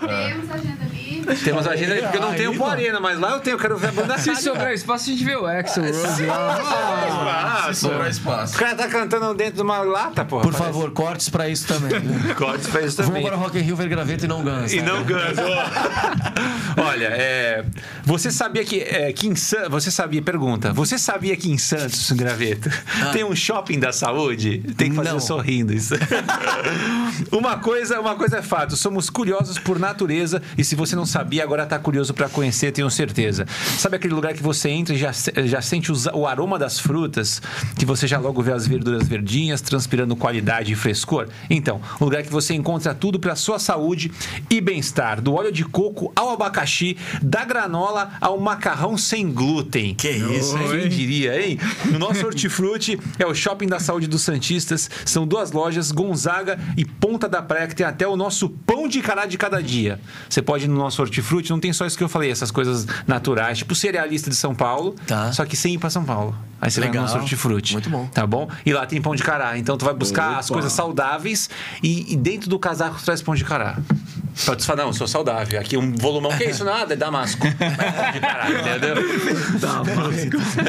Temos 0.01 0.51
agenda 0.51 0.84
livre. 0.92 1.10
Temos 1.44 1.66
agenda 1.66 1.94
aí, 1.94 2.02
porque 2.02 2.16
eu 2.16 2.20
não 2.22 2.34
tenho 2.34 2.51
pro 2.52 2.60
mano. 2.60 2.72
Arena, 2.72 3.01
mas 3.01 3.18
lá 3.18 3.30
eu 3.32 3.40
tenho, 3.40 3.55
eu 3.55 3.59
quero 3.59 3.76
ver 3.76 3.88
a 3.88 3.92
banda 3.92 4.18
Se 4.18 4.34
sobrar 4.36 4.72
espaço, 4.72 5.09
a 5.09 5.12
gente 5.12 5.24
vê 5.24 5.36
o 5.36 5.47
Axel 5.47 5.84
Rose 5.84 6.26
lá. 6.26 7.66
Ah, 7.68 7.72
Se 7.72 7.80
sobrar 7.80 8.06
O 8.06 8.10
espaço. 8.10 8.56
cara 8.59 8.74
tá 8.74 8.88
cantando 8.88 9.34
dentro 9.34 9.55
de 9.56 9.62
uma 9.62 9.78
lata, 9.78 10.24
porra. 10.24 10.42
Por 10.42 10.52
parece. 10.52 10.72
favor, 10.72 10.90
cortes 10.92 11.28
pra 11.28 11.48
isso 11.48 11.66
também. 11.66 11.90
Cortes 12.36 12.68
pra 12.68 12.80
isso 12.82 12.97
Vamos 12.97 13.10
também. 13.12 13.22
para 13.26 13.36
o 13.36 13.40
Rock 13.40 13.59
in 13.59 13.62
Rio 13.62 13.76
ver 13.76 13.88
graveto 13.88 14.24
e 14.24 14.28
não 14.28 14.42
Guns. 14.42 14.72
E 14.72 14.80
não 14.80 15.02
Guns. 15.02 15.36
Olha, 16.76 17.06
é, 17.09 17.64
você 18.05 18.30
sabia 18.30 18.64
que, 18.64 18.80
é, 18.80 19.12
que 19.12 19.26
em 19.26 19.34
Santos. 19.34 19.68
Você 19.70 19.90
sabia, 19.90 20.22
pergunta. 20.22 20.72
Você 20.72 20.98
sabia 20.98 21.36
que 21.36 21.51
em 21.51 21.59
Santos, 21.59 22.10
Graveto, 22.12 22.70
tem 23.12 23.24
um 23.24 23.34
shopping 23.34 23.78
da 23.78 23.92
saúde? 23.92 24.59
Tem 24.76 24.90
que 24.90 24.97
fazer 24.97 25.10
eu 25.10 25.20
sorrindo 25.20 25.72
isso. 25.72 25.94
uma, 27.32 27.59
coisa, 27.59 28.01
uma 28.01 28.14
coisa 28.14 28.38
é 28.38 28.42
fato: 28.42 28.76
somos 28.76 29.10
curiosos 29.10 29.59
por 29.59 29.78
natureza 29.78 30.42
e 30.56 30.64
se 30.64 30.74
você 30.74 30.94
não 30.97 31.05
sabia, 31.11 31.43
agora 31.43 31.66
tá 31.66 31.78
curioso 31.78 32.15
para 32.15 32.28
conhecer, 32.28 32.73
tenho 32.73 32.89
certeza. 32.91 33.47
Sabe 33.78 33.97
aquele 33.97 34.15
lugar 34.15 34.32
que 34.35 34.43
você 34.43 34.69
entra 34.70 34.95
e 34.95 34.99
já, 34.99 35.11
já 35.45 35.61
sente 35.61 35.91
os- 35.93 36.07
o 36.07 36.27
aroma 36.27 36.59
das 36.59 36.78
frutas, 36.78 37.43
que 37.78 37.85
você 37.85 38.07
já 38.07 38.19
logo 38.19 38.41
vê 38.43 38.53
as 38.53 38.66
verduras 38.66 39.07
verdinhas, 39.07 39.61
transpirando 39.61 40.15
qualidade 40.16 40.73
e 40.73 40.77
frescor? 40.77 41.28
Então, 41.49 41.81
um 42.01 42.05
lugar 42.05 42.23
que 42.23 42.31
você 42.31 42.55
encontra 42.55 42.95
tudo 42.95 43.19
para 43.19 43.35
sua 43.35 43.59
saúde 43.59 44.11
e 44.49 44.61
bem-estar, 44.61 45.20
do 45.20 45.35
óleo 45.35 45.53
de 45.53 45.65
coco 45.65 46.12
ao 46.15 46.31
abacaxi, 46.31 46.97
da 47.23 47.45
granola 47.45 48.12
ao 48.20 48.39
macarrão 48.41 48.97
sem 48.97 49.31
glúten. 49.32 49.95
Que 49.95 50.11
isso, 50.11 50.57
hein? 50.57 50.69
Quem 50.70 50.89
diria, 50.89 51.41
hein? 51.45 51.59
No 51.91 51.99
nosso 51.99 52.24
Hortifruti 52.24 52.99
é 53.19 53.27
o 53.27 53.35
Shopping 53.35 53.66
da 53.66 53.78
Saúde 53.81 54.07
dos 54.07 54.23
Santistas. 54.23 54.89
São 55.05 55.27
duas 55.27 55.51
lojas, 55.53 55.91
Gonzaga 55.91 56.59
e 56.77 56.85
Ponta 56.85 57.28
da 57.28 57.43
Praia, 57.43 57.66
que 57.66 57.74
tem 57.74 57.87
até 57.87 58.07
o 58.07 58.16
nosso 58.16 58.49
pão 58.49 58.87
de 58.87 59.01
cará 59.01 59.27
de 59.27 59.37
cada 59.37 59.62
dia. 59.62 60.01
Você 60.28 60.41
pode 60.43 60.65
ir 60.65 60.69
no 60.69 60.77
nosso 60.77 60.99
Hortifruti, 61.02 61.51
não 61.51 61.60
tem 61.60 61.72
só 61.72 61.86
isso 61.86 61.97
que 61.97 62.05
eu 62.05 62.09
falei, 62.09 62.31
essas 62.31 62.51
coisas 62.51 62.86
naturais, 63.06 63.59
tipo 63.59 63.72
o 63.72 63.77
cerealista 63.77 64.28
de 64.31 64.36
São 64.36 64.55
Paulo, 64.55 64.94
Tá. 65.06 65.32
só 65.32 65.44
que 65.44 65.56
sem 65.56 65.74
ir 65.74 65.78
pra 65.78 65.90
São 65.90 66.05
Paulo. 66.05 66.35
Aí 66.60 66.70
você 66.70 66.78
vai 66.81 66.89
Legal. 66.90 67.05
no 67.05 67.09
nosso 67.09 67.20
Hortifruti. 67.22 67.72
Muito 67.72 67.89
bom. 67.89 68.06
Tá 68.09 68.27
bom? 68.27 68.48
E 68.66 68.72
lá 68.72 68.85
tem 68.85 69.01
pão 69.01 69.14
de 69.14 69.22
cará. 69.22 69.56
Então 69.56 69.78
tu 69.78 69.85
vai 69.85 69.94
buscar 69.94 70.39
as 70.39 70.51
coisas 70.51 70.70
saudáveis 70.72 71.48
e, 71.82 72.12
e 72.12 72.16
dentro 72.16 72.51
do 72.51 72.59
casaco 72.59 72.98
tu 72.98 73.05
traz 73.05 73.22
pão 73.22 73.35
de 73.35 73.44
cará. 73.44 73.78
Pra 74.44 74.57
tu 74.57 74.65
falar, 74.65 74.82
não, 74.82 74.89
eu 74.90 74.93
sou 74.94 75.07
saudável. 75.09 75.61
Aqui 75.61 75.77
um 75.77 75.94
volumão, 75.94 76.31
que 76.36 76.44
é 76.44 76.51
isso? 76.51 76.65
Nada, 76.65 76.94
é 76.94 76.97
Damasco. 76.97 77.47
Mas 77.59 78.20
cará, 78.20 78.47
entendeu? 78.51 79.59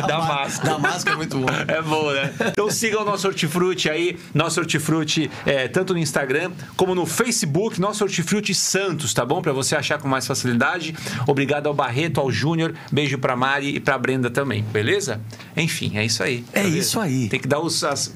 Damasco. 0.08 0.66
Damasco 0.66 1.10
é 1.10 1.16
muito 1.16 1.38
bom. 1.40 1.46
É 1.68 1.82
bom, 1.82 2.12
né? 2.12 2.34
Então 2.48 2.70
sigam 2.70 3.02
o 3.02 3.06
nosso 3.06 3.28
Hortifruti 3.28 3.90
aí, 3.90 4.18
nosso 4.34 4.60
Hortifruti, 4.60 5.30
é, 5.46 5.68
tanto 5.68 5.94
no 5.94 6.00
Instagram 6.00 6.52
como 6.76 6.94
no 6.96 7.06
Facebook, 7.06 7.80
nosso 7.80 8.04
Hortifruti 8.04 8.54
Santos, 8.54 9.14
tá 9.14 9.26
bom? 9.26 9.42
Pra 9.42 9.54
você 9.54 9.76
achar 9.76 9.98
com 10.00 10.08
mais 10.08 10.26
facilidade. 10.28 10.96
Obrigado 11.28 11.68
ao 11.68 11.74
Barreto, 11.74 12.20
ao 12.20 12.32
Júnior, 12.32 12.74
beijo 12.92 13.18
pra 13.18 13.36
Mari 13.36 13.76
e 13.76 13.80
pra 13.80 13.98
Brenda 13.98 14.30
também, 14.30 14.64
beleza? 14.64 15.22
Enfim, 15.56 15.98
é 15.98 16.06
isso 16.06 16.24
aí. 16.24 16.44
É 16.54 16.64
Beleza? 16.64 16.78
isso 16.80 17.00
aí. 17.00 17.30
Tem 17.30 17.40
que 17.40 17.48
dar 17.48 17.60
os. 17.60 17.84
as- 17.84 18.14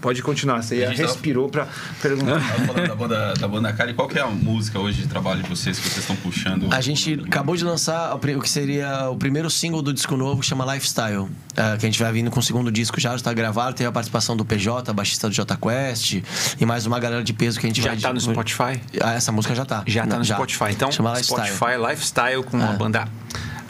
Pode 0.00 0.22
continuar, 0.22 0.62
você 0.62 0.82
A 0.84 0.88
gente 0.88 0.96
tava- 1.02 1.12
respirou 1.12 1.48
pra 1.48 1.68
perguntar. 2.00 2.40
Tava 2.40 2.66
falando 2.66 2.88
da 2.88 2.94
banda, 2.94 3.34
da 3.34 3.48
banda 3.48 3.72
Kali. 3.72 3.92
Qual 3.94 4.08
que 4.08 4.18
é 4.18 4.22
a 4.22 4.26
música 4.28 4.78
hoje 4.78 5.02
de 5.02 5.08
trabalho 5.08 5.42
de 5.42 5.48
vocês 5.48 5.78
que 5.78 5.84
vocês 5.86 5.98
estão 5.98 6.16
puxando? 6.16 6.72
A 6.72 6.80
gente 6.80 7.20
acabou 7.26 7.54
de 7.54 7.64
lançar 7.64 8.14
o 8.14 8.18
que 8.40 8.48
seria 8.48 9.10
o 9.10 9.16
primeiro 9.16 9.50
single 9.50 9.82
do 9.82 9.92
disco 9.92 10.16
novo, 10.16 10.40
que 10.40 10.46
chama 10.46 10.64
Lifestyle. 10.74 11.28
é, 11.56 11.76
que 11.76 11.84
a 11.84 11.88
gente 11.90 12.02
vai 12.02 12.10
vindo 12.12 12.30
com 12.30 12.40
o 12.40 12.42
segundo 12.42 12.70
disco 12.72 12.98
já, 13.00 13.10
já 13.10 13.16
está 13.16 13.32
gravado. 13.34 13.74
Tem 13.76 13.86
a 13.86 13.92
participação 13.92 14.36
do 14.36 14.44
PJ, 14.44 14.92
baixista 14.94 15.28
do 15.28 15.34
J 15.34 15.56
Quest, 15.56 16.22
e 16.58 16.64
mais 16.64 16.86
uma 16.86 16.98
galera 16.98 17.22
de 17.22 17.32
peso 17.34 17.58
que 17.60 17.66
a 17.66 17.68
gente 17.68 17.82
Já 17.82 17.90
vai. 17.90 17.98
tá 17.98 18.12
no 18.12 18.20
Spotify? 18.20 18.80
Ah, 19.02 19.12
essa 19.14 19.30
música 19.32 19.54
já 19.54 19.64
tá. 19.66 19.82
Já 19.86 20.06
tá 20.06 20.16
no 20.16 20.24
Spotify. 20.24 20.70
Então, 20.70 20.90
chama 20.90 21.10
Lifestyle. 21.10 21.48
Spotify 21.54 21.76
Lifestyle 21.90 22.42
com 22.44 22.56
uma 22.56 22.72
É. 22.72 22.76
banda 22.76 23.08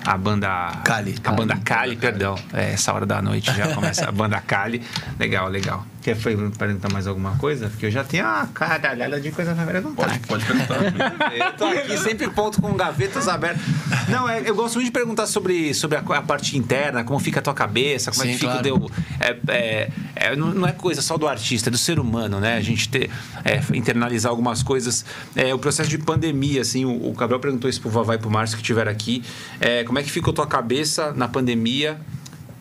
a 0.05 0.17
banda. 0.17 0.49
Cali. 0.85 1.17
A 1.25 1.33
banda 1.33 1.57
Cali, 1.65 1.97
perdão. 1.97 2.35
É, 2.53 2.73
essa 2.73 2.93
hora 2.93 3.05
da 3.05 3.21
noite 3.21 3.53
já 3.55 3.75
começa 3.75 4.09
a 4.09 4.13
banda 4.13 4.39
Cali. 4.41 4.81
Legal, 5.19 5.49
legal. 5.49 5.85
Quer 6.03 6.17
foi 6.17 6.35
perguntar 6.51 6.91
mais 6.91 7.07
alguma 7.07 7.37
coisa? 7.37 7.69
Porque 7.69 7.87
eu 7.87 7.91
já 7.91 8.03
tenho 8.03 8.25
uma 8.25 8.47
caralhada 8.47 9.21
de 9.21 9.31
coisa 9.31 9.55
pra 9.55 9.67
perguntar. 9.67 10.07
Pode, 10.07 10.19
pode 10.21 10.45
perguntar. 10.47 10.81
Eu 11.37 11.53
tô 11.53 11.65
aqui 11.67 11.97
sempre 11.99 12.29
ponto 12.31 12.61
com 12.61 12.75
gavetas 12.75 13.29
abertas. 13.29 13.63
Não, 14.09 14.29
é, 14.29 14.49
eu 14.49 14.55
gosto 14.55 14.75
muito 14.75 14.87
de 14.87 14.93
perguntar 14.93 15.27
sobre, 15.27 15.73
sobre 15.75 15.97
a, 15.97 16.01
a 16.01 16.23
parte 16.23 16.57
interna, 16.57 17.05
como 17.05 17.19
fica 17.19 17.41
a 17.41 17.43
tua 17.43 17.55
cabeça, 17.55 18.11
como 18.11 18.23
é 18.23 18.27
Sim, 18.27 18.33
que 18.33 18.39
fica 18.39 18.53
claro. 18.53 18.75
o 18.77 18.89
teu. 18.89 18.91
É, 19.21 19.37
é, 19.49 19.91
é, 20.17 20.37
não 20.37 20.53
não 20.53 20.69
é 20.69 20.73
coisa 20.73 21.01
só 21.03 21.17
do 21.17 21.27
artista, 21.29 21.69
é 21.69 21.73
do 21.73 21.79
ser 21.79 21.99
humano, 21.99 22.41
né? 22.41 22.57
A 22.57 22.61
gente 22.61 22.89
ter, 22.89 23.11
é, 23.45 23.61
internalizar 23.75 24.31
algumas 24.31 24.63
coisas. 24.63 25.05
É, 25.37 25.55
o 25.55 25.59
processo 25.59 25.89
de 25.89 25.99
pandemia, 25.99 26.63
assim, 26.63 26.85
o, 26.85 27.09
o 27.09 27.13
Gabriel 27.13 27.41
perguntou 27.41 27.69
isso 27.69 27.81
pro 27.81 27.91
Vavá 27.91 28.15
e 28.15 28.19
pro 28.19 28.31
Márcio 28.31 28.57
que 28.57 28.63
estiveram 28.63 28.91
aqui. 28.91 29.23
É, 29.61 29.85
como 29.85 29.99
é 29.99 30.03
que 30.03 30.11
ficou 30.11 30.33
a 30.33 30.35
tua 30.35 30.47
cabeça 30.47 31.13
na 31.13 31.29
pandemia? 31.29 32.01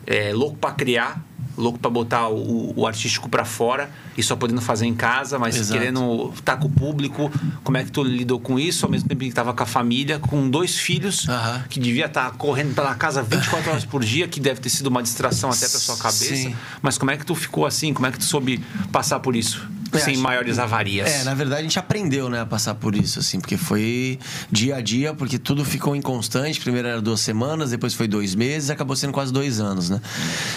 É, 0.05 0.33
louco 0.33 0.57
pra 0.57 0.71
criar, 0.71 1.21
louco 1.59 1.77
pra 1.77 1.89
botar 1.89 2.29
o, 2.29 2.73
o 2.75 2.87
artístico 2.87 3.27
pra 3.27 3.43
fora 3.43 3.91
e 4.17 4.23
só 4.23 4.35
podendo 4.35 4.61
fazer 4.61 4.85
em 4.85 4.95
casa, 4.95 5.37
mas 5.37 5.55
Exato. 5.55 5.77
querendo 5.77 6.31
estar 6.33 6.57
com 6.57 6.67
o 6.67 6.69
público. 6.69 7.31
Como 7.63 7.77
é 7.77 7.83
que 7.83 7.91
tu 7.91 8.01
lidou 8.01 8.39
com 8.39 8.57
isso? 8.57 8.85
Ao 8.85 8.91
mesmo 8.91 9.07
tempo 9.07 9.21
que 9.21 9.31
tava 9.31 9.53
com 9.53 9.63
a 9.63 9.65
família, 9.65 10.19
com 10.19 10.49
dois 10.49 10.77
filhos, 10.77 11.27
que 11.69 11.79
devia 11.79 12.05
estar 12.05 12.31
correndo 12.31 12.73
pela 12.73 12.95
casa 12.95 13.21
24 13.21 13.71
horas 13.71 13.85
por 13.85 14.03
dia, 14.03 14.27
que 14.27 14.39
deve 14.39 14.61
ter 14.61 14.69
sido 14.69 14.87
uma 14.87 15.03
distração 15.03 15.49
até 15.49 15.67
pra 15.67 15.79
sua 15.79 15.97
cabeça. 15.97 16.35
Sim. 16.35 16.55
Mas 16.81 16.97
como 16.97 17.11
é 17.11 17.17
que 17.17 17.25
tu 17.25 17.35
ficou 17.35 17.65
assim? 17.65 17.93
Como 17.93 18.07
é 18.07 18.11
que 18.11 18.17
tu 18.17 18.25
soube 18.25 18.63
passar 18.91 19.19
por 19.19 19.35
isso? 19.35 19.67
Sem 19.97 20.13
acho- 20.13 20.21
maiores 20.23 20.59
avarias. 20.59 21.09
É, 21.09 21.23
na 21.23 21.33
verdade 21.33 21.61
a 21.61 21.63
gente 21.63 21.79
aprendeu, 21.79 22.29
né, 22.29 22.41
a 22.41 22.45
passar 22.45 22.75
por 22.75 22.95
isso, 22.95 23.19
assim, 23.19 23.39
porque 23.39 23.57
foi 23.57 24.19
dia 24.51 24.75
a 24.75 24.81
dia, 24.81 25.13
porque 25.13 25.37
tudo 25.39 25.63
ficou 25.65 25.95
inconstante. 25.95 26.59
Primeiro 26.59 26.87
era 26.87 27.01
duas 27.01 27.19
semanas, 27.21 27.71
depois 27.71 27.93
foi 27.93 28.07
dois 28.07 28.35
meses, 28.35 28.69
acabou 28.69 28.95
sendo 28.95 29.13
quase 29.13 29.31
dois 29.33 29.59
anos, 29.59 29.89
né? 29.89 30.01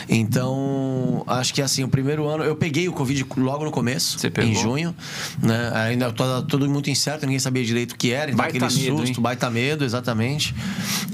Então, 0.09 1.25
acho 1.27 1.53
que 1.55 1.63
assim, 1.63 1.83
o 1.85 1.89
primeiro 1.89 2.27
ano, 2.29 2.45
eu 2.45 2.55
peguei 2.57 2.89
o 2.89 2.93
Covid 2.93 3.25
logo 3.37 3.65
no 3.65 3.71
começo, 3.71 4.19
em 4.41 4.55
junho, 4.55 4.95
né? 5.43 5.71
Ainda 5.75 6.13
tava 6.13 6.43
tudo 6.43 6.69
muito 6.69 6.91
incerto, 6.91 7.25
ninguém 7.27 7.39
sabia 7.39 7.65
direito 7.65 7.93
o 7.93 7.97
que 7.97 8.13
era, 8.13 8.31
então 8.31 8.39
Baita 8.45 8.67
aquele 8.67 8.83
medo, 8.83 8.97
susto, 8.99 9.17
hein? 9.19 9.23
baita 9.23 9.51
medo, 9.51 9.85
exatamente. 9.85 10.55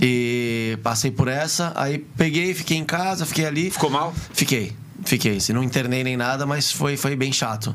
E 0.00 0.78
passei 0.82 1.10
por 1.10 1.28
essa, 1.28 1.72
aí 1.74 1.98
peguei, 2.16 2.54
fiquei 2.54 2.76
em 2.76 2.84
casa, 2.84 3.26
fiquei 3.26 3.46
ali. 3.46 3.70
Ficou 3.70 3.90
mal? 3.90 4.14
Fiquei, 4.32 4.72
fiquei. 5.08 5.40
Se 5.40 5.52
não 5.52 5.62
internei 5.62 6.04
nem 6.04 6.16
nada, 6.16 6.44
mas 6.46 6.70
foi, 6.70 6.96
foi 6.96 7.16
bem 7.16 7.32
chato. 7.32 7.74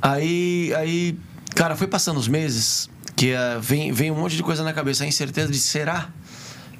Aí, 0.00 0.72
aí, 0.76 1.16
cara, 1.54 1.76
foi 1.76 1.86
passando 1.86 2.18
os 2.18 2.26
meses 2.26 2.88
que 3.14 3.30
eh, 3.30 3.58
vem, 3.60 3.92
vem 3.92 4.10
um 4.10 4.16
monte 4.16 4.36
de 4.36 4.42
coisa 4.42 4.64
na 4.64 4.72
cabeça, 4.72 5.04
a 5.04 5.06
incerteza 5.06 5.52
de 5.52 5.58
será 5.60 6.08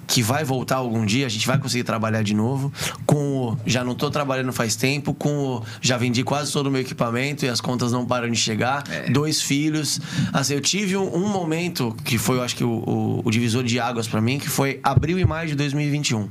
que 0.05 0.21
vai 0.23 0.43
voltar 0.45 0.77
algum 0.77 1.07
dia, 1.07 1.25
a 1.25 1.29
gente 1.29 1.47
vai 1.47 1.57
conseguir 1.59 1.85
trabalhar 1.85 2.23
de 2.23 2.35
novo. 2.35 2.73
Com 3.07 3.51
o 3.53 3.59
já 3.65 3.85
não 3.85 3.95
tô 3.95 4.11
trabalhando 4.11 4.53
faz 4.53 4.75
tempo, 4.75 5.15
com 5.15 5.31
o 5.59 5.65
já 5.81 5.97
vendi 5.97 6.25
quase 6.25 6.53
todo 6.53 6.67
o 6.67 6.71
meu 6.71 6.81
equipamento 6.81 7.45
e 7.47 7.49
as 7.49 7.61
contas 7.61 7.93
não 7.93 8.05
param 8.05 8.29
de 8.31 8.37
chegar. 8.37 8.83
Dois 9.11 9.41
filhos. 9.41 10.01
Assim, 10.33 10.55
eu 10.55 10.61
tive 10.61 10.97
um, 10.97 11.15
um 11.15 11.29
momento 11.29 11.97
que 12.05 12.19
foi, 12.19 12.37
eu 12.39 12.43
acho 12.43 12.57
que 12.57 12.65
o, 12.65 12.71
o- 12.71 13.23
o 13.25 13.31
divisor 13.31 13.63
de 13.63 13.79
águas 13.79 14.09
pra 14.09 14.21
mim, 14.21 14.39
que 14.39 14.49
foi 14.51 14.81
abril 14.83 15.19
e 15.19 15.25
maio 15.25 15.49
de 15.49 15.55
2021 15.55 16.29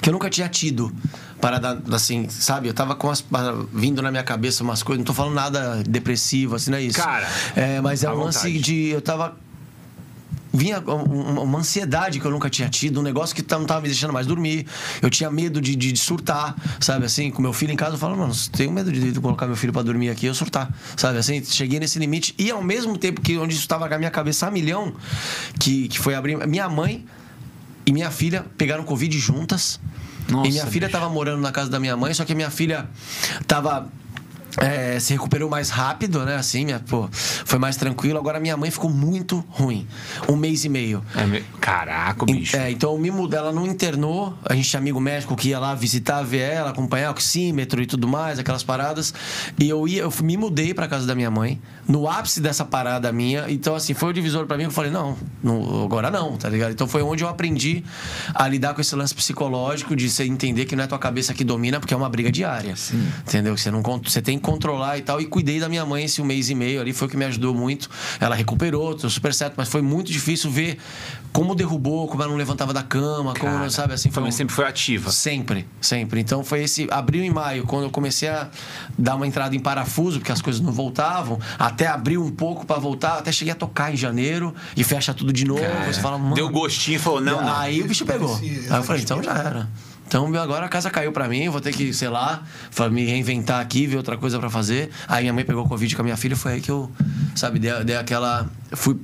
que 0.00 0.08
eu 0.08 0.12
nunca 0.12 0.30
tinha 0.30 0.48
tido 0.48 0.92
para 1.40 1.58
dar, 1.58 1.78
assim, 1.92 2.28
sabe? 2.28 2.68
Eu 2.68 2.74
tava 2.74 2.94
com 2.94 3.08
as, 3.10 3.24
vindo 3.72 4.02
na 4.02 4.10
minha 4.10 4.24
cabeça 4.24 4.62
umas 4.64 4.82
coisas, 4.82 4.98
não 4.98 5.04
tô 5.06 5.14
falando 5.14 5.34
nada 5.34 5.82
depressivo, 5.88 6.56
assim, 6.56 6.70
não 6.70 6.78
é 6.78 6.82
isso. 6.82 6.98
Cara, 6.98 7.28
é, 7.54 7.80
mas 7.80 8.02
é 8.04 8.10
um 8.10 8.14
lance 8.24 8.38
vontade. 8.38 8.58
de 8.60 8.88
eu 8.88 9.00
tava 9.00 9.36
vinha 10.50 10.80
um- 10.80 11.42
uma 11.42 11.58
ansiedade 11.58 12.18
que 12.18 12.24
eu 12.26 12.30
nunca 12.30 12.48
tinha 12.48 12.68
tido, 12.70 13.00
um 13.00 13.02
negócio 13.02 13.36
que 13.36 13.44
não 13.52 13.64
tava 13.66 13.82
me 13.82 13.88
deixando 13.88 14.12
mais 14.12 14.26
dormir. 14.26 14.66
Eu 15.02 15.10
tinha 15.10 15.30
medo 15.30 15.60
de, 15.60 15.76
de, 15.76 15.92
de 15.92 15.98
surtar, 16.00 16.56
sabe 16.80 17.04
assim? 17.04 17.30
Com 17.30 17.42
meu 17.42 17.52
filho 17.52 17.70
em 17.72 17.76
casa, 17.76 17.94
eu 17.94 17.98
falo, 17.98 18.16
mano, 18.16 18.32
tenho 18.50 18.72
medo 18.72 18.90
de, 18.90 19.12
de 19.12 19.20
colocar 19.20 19.46
meu 19.46 19.54
filho 19.54 19.72
pra 19.72 19.82
dormir 19.82 20.08
aqui 20.08 20.24
e 20.24 20.28
eu 20.28 20.34
surtar, 20.34 20.72
sabe 20.96 21.18
assim? 21.18 21.44
Cheguei 21.44 21.78
nesse 21.78 21.98
limite 21.98 22.34
e 22.38 22.50
ao 22.50 22.62
mesmo 22.62 22.96
tempo 22.96 23.20
que 23.20 23.36
onde 23.36 23.52
isso 23.52 23.62
estava 23.62 23.86
com 23.88 23.94
a 23.94 23.98
minha 23.98 24.10
cabeça 24.10 24.46
a 24.46 24.50
milhão, 24.50 24.94
que, 25.60 25.86
que 25.86 25.98
foi 25.98 26.14
abrir. 26.14 26.36
Minha 26.48 26.68
mãe 26.68 27.04
e 27.86 27.92
minha 27.92 28.10
filha 28.10 28.44
pegaram 28.56 28.82
Covid 28.84 29.16
juntas. 29.18 29.78
Nossa, 30.30 30.48
e 30.48 30.52
minha 30.52 30.66
filha 30.66 30.88
tava 30.88 31.08
morando 31.08 31.40
na 31.40 31.52
casa 31.52 31.70
da 31.70 31.80
minha 31.80 31.96
mãe, 31.96 32.12
só 32.14 32.24
que 32.24 32.32
a 32.32 32.36
minha 32.36 32.50
filha 32.50 32.86
tava. 33.46 33.88
é, 34.60 34.98
se 34.98 35.12
recuperou 35.12 35.48
mais 35.48 35.70
rápido, 35.70 36.24
né? 36.24 36.34
Assim, 36.36 36.64
minha, 36.64 36.80
pô, 36.80 37.08
foi 37.12 37.58
mais 37.60 37.76
tranquilo. 37.76 38.18
Agora 38.18 38.40
minha 38.40 38.56
mãe 38.56 38.70
ficou 38.70 38.90
muito 38.90 39.44
ruim. 39.50 39.86
Um 40.28 40.34
mês 40.36 40.64
e 40.64 40.68
meio. 40.68 41.02
É 41.14 41.24
me- 41.26 41.42
Caraca, 41.60 42.24
o 42.24 42.26
bicho. 42.26 42.56
É, 42.56 42.70
então 42.70 42.92
eu 42.92 42.98
me 42.98 43.10
mudei, 43.10 43.38
ela 43.38 43.52
não 43.52 43.66
internou. 43.66 44.36
A 44.44 44.54
gente 44.54 44.68
tinha 44.68 44.80
amigo 44.80 44.98
médico 45.00 45.36
que 45.36 45.50
ia 45.50 45.58
lá 45.60 45.74
visitar, 45.74 46.22
ver 46.22 46.38
ela, 46.54 46.70
acompanhar 46.70 47.10
oxímetro 47.10 47.80
e 47.80 47.86
tudo 47.86 48.08
mais, 48.08 48.38
aquelas 48.38 48.64
paradas. 48.64 49.14
E 49.58 49.68
eu 49.68 49.86
ia, 49.86 50.02
eu 50.02 50.12
me 50.22 50.36
mudei 50.36 50.74
pra 50.74 50.88
casa 50.88 51.06
da 51.06 51.14
minha 51.14 51.30
mãe, 51.30 51.60
no 51.88 52.06
ápice 52.06 52.40
dessa 52.40 52.66
parada 52.66 53.10
minha. 53.10 53.46
Então, 53.48 53.74
assim, 53.74 53.94
foi 53.94 54.10
o 54.10 54.12
divisor 54.12 54.46
pra 54.46 54.58
mim. 54.58 54.64
Eu 54.64 54.70
falei, 54.70 54.90
não, 54.90 55.16
não, 55.42 55.84
agora 55.84 56.10
não, 56.10 56.36
tá 56.36 56.48
ligado? 56.48 56.70
Então 56.70 56.86
foi 56.86 57.02
onde 57.02 57.24
eu 57.24 57.28
aprendi 57.28 57.82
a 58.34 58.46
lidar 58.46 58.74
com 58.74 58.80
esse 58.82 58.94
lance 58.94 59.14
psicológico, 59.14 59.96
de 59.96 60.10
você 60.10 60.24
entender 60.24 60.66
que 60.66 60.76
não 60.76 60.84
é 60.84 60.86
tua 60.86 60.98
cabeça 60.98 61.32
que 61.32 61.42
domina, 61.42 61.80
porque 61.80 61.94
é 61.94 61.96
uma 61.96 62.08
briga 62.08 62.30
diária. 62.30 62.74
Entendeu? 63.26 63.54
Que 63.54 63.60
você, 63.60 63.70
não, 63.70 63.82
você 63.82 64.20
tem 64.20 64.38
que 64.38 64.44
controlar 64.44 64.98
e 64.98 65.02
tal. 65.02 65.18
E 65.18 65.24
cuidei 65.24 65.58
da 65.58 65.68
minha 65.68 65.86
mãe 65.86 66.04
esse 66.04 66.20
um 66.20 66.24
mês 66.26 66.50
e 66.50 66.54
meio 66.54 66.80
ali, 66.80 66.92
foi 66.92 67.08
o 67.08 67.10
que 67.10 67.16
me 67.16 67.24
ajudou 67.24 67.54
muito. 67.54 67.88
Ela 68.20 68.34
recuperou, 68.34 68.94
deu 68.94 69.08
super 69.08 69.32
certo, 69.32 69.54
mas 69.56 69.68
foi 69.70 69.80
muito 69.80 70.12
difícil 70.12 70.50
ver 70.50 70.78
como 71.32 71.54
derrubou, 71.54 72.08
como 72.08 72.22
ela 72.22 72.30
não 72.30 72.38
levantava 72.38 72.72
da 72.72 72.82
cama, 72.82 73.32
como, 73.34 73.52
Cara, 73.52 73.58
não 73.64 73.70
sabe, 73.70 73.94
assim, 73.94 74.10
foi 74.10 74.22
um- 74.22 74.30
sempre 74.30 74.54
foi 74.54 74.66
ativa. 74.66 75.10
Sempre, 75.12 75.66
sempre. 75.80 76.20
Então 76.20 76.42
foi 76.42 76.62
esse 76.64 76.88
abril 76.90 77.22
e 77.24 77.30
maio, 77.30 77.64
quando 77.64 77.84
eu 77.84 77.90
comecei 77.90 78.28
a 78.28 78.48
dar 78.98 79.14
uma 79.16 79.26
entrada 79.26 79.54
em 79.54 79.60
parafuso, 79.60 80.18
porque 80.18 80.32
as 80.32 80.42
coisas 80.42 80.60
não 80.60 80.72
voltavam, 80.72 81.38
até 81.58 81.86
abriu 81.86 82.24
um 82.24 82.30
pouco 82.30 82.66
pra 82.66 82.76
voltar, 82.76 83.18
até 83.18 83.30
cheguei 83.32 83.52
a 83.52 83.56
tocar 83.56 83.92
em 83.92 83.96
janeiro 83.96 84.54
e 84.76 84.82
fecha 84.84 85.12
tudo 85.14 85.32
de 85.32 85.44
novo. 85.44 85.60
Você 85.86 86.00
fala, 86.00 86.18
mano. 86.18 86.34
Deu 86.34 86.48
gostinho 86.48 86.96
e 86.96 86.98
falou, 86.98 87.20
não, 87.20 87.40
não. 87.42 87.56
Aí 87.56 87.82
o 87.82 87.86
bicho 87.86 88.04
pegou. 88.04 88.34
Aí 88.36 88.66
eu 88.70 88.82
falei, 88.82 89.02
então 89.02 89.22
já 89.22 89.32
era. 89.32 89.68
Então 90.06 90.26
agora 90.36 90.64
a 90.64 90.68
casa 90.70 90.88
caiu 90.88 91.12
pra 91.12 91.28
mim, 91.28 91.40
eu 91.44 91.52
vou 91.52 91.60
ter 91.60 91.70
que, 91.70 91.92
sei 91.92 92.08
lá, 92.08 92.42
me 92.90 93.04
reinventar 93.04 93.60
aqui, 93.60 93.86
ver 93.86 93.98
outra 93.98 94.16
coisa 94.16 94.38
pra 94.38 94.48
fazer. 94.48 94.88
Aí 95.06 95.24
minha 95.24 95.34
mãe 95.34 95.44
pegou 95.44 95.68
Covid 95.68 95.94
com 95.94 96.00
a 96.00 96.04
minha 96.04 96.16
filha, 96.16 96.34
foi 96.34 96.52
aí 96.54 96.60
que 96.62 96.70
eu, 96.70 96.90
sabe, 97.34 97.58
dei, 97.58 97.72
dei 97.84 97.94
aquela. 97.96 98.48
Fui. 98.72 98.96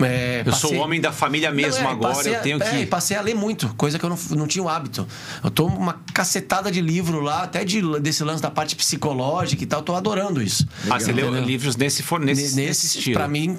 É, 0.00 0.42
Eu 0.44 0.52
sou 0.52 0.70
passei- 0.70 0.78
o 0.78 0.82
homem 0.82 1.00
da 1.00 1.12
família 1.12 1.50
mesmo 1.50 1.82
não, 1.82 1.90
é, 1.90 1.92
agora, 1.92 2.14
passei 2.14 2.36
eu 2.36 2.40
tenho 2.42 2.62
é, 2.62 2.70
que. 2.70 2.76
e 2.76 2.86
passei 2.86 3.16
a 3.16 3.20
ler 3.20 3.34
muito, 3.34 3.74
coisa 3.76 3.98
que 3.98 4.04
eu 4.04 4.10
não, 4.10 4.18
não 4.30 4.46
tinha 4.46 4.62
o 4.62 4.68
hábito. 4.68 5.06
Eu 5.42 5.50
tô 5.50 5.66
uma 5.66 6.00
cacetada 6.14 6.70
de 6.70 6.80
livro 6.80 7.20
lá, 7.20 7.42
até 7.42 7.64
de, 7.64 7.80
desse 8.00 8.22
lance 8.24 8.42
da 8.42 8.50
parte 8.50 8.74
psicológica 8.76 9.62
e 9.62 9.66
tal, 9.66 9.82
tô 9.82 9.94
adorando 9.94 10.42
isso. 10.42 10.66
Ah, 10.90 10.98
você 10.98 11.12
leu 11.12 11.32
livros 11.44 11.76
nesse, 11.76 12.02
nesse, 12.02 12.42
Nesse, 12.42 12.56
nesse 12.56 12.86
estilo. 12.98 13.14
Pra 13.18 13.28
mim, 13.28 13.58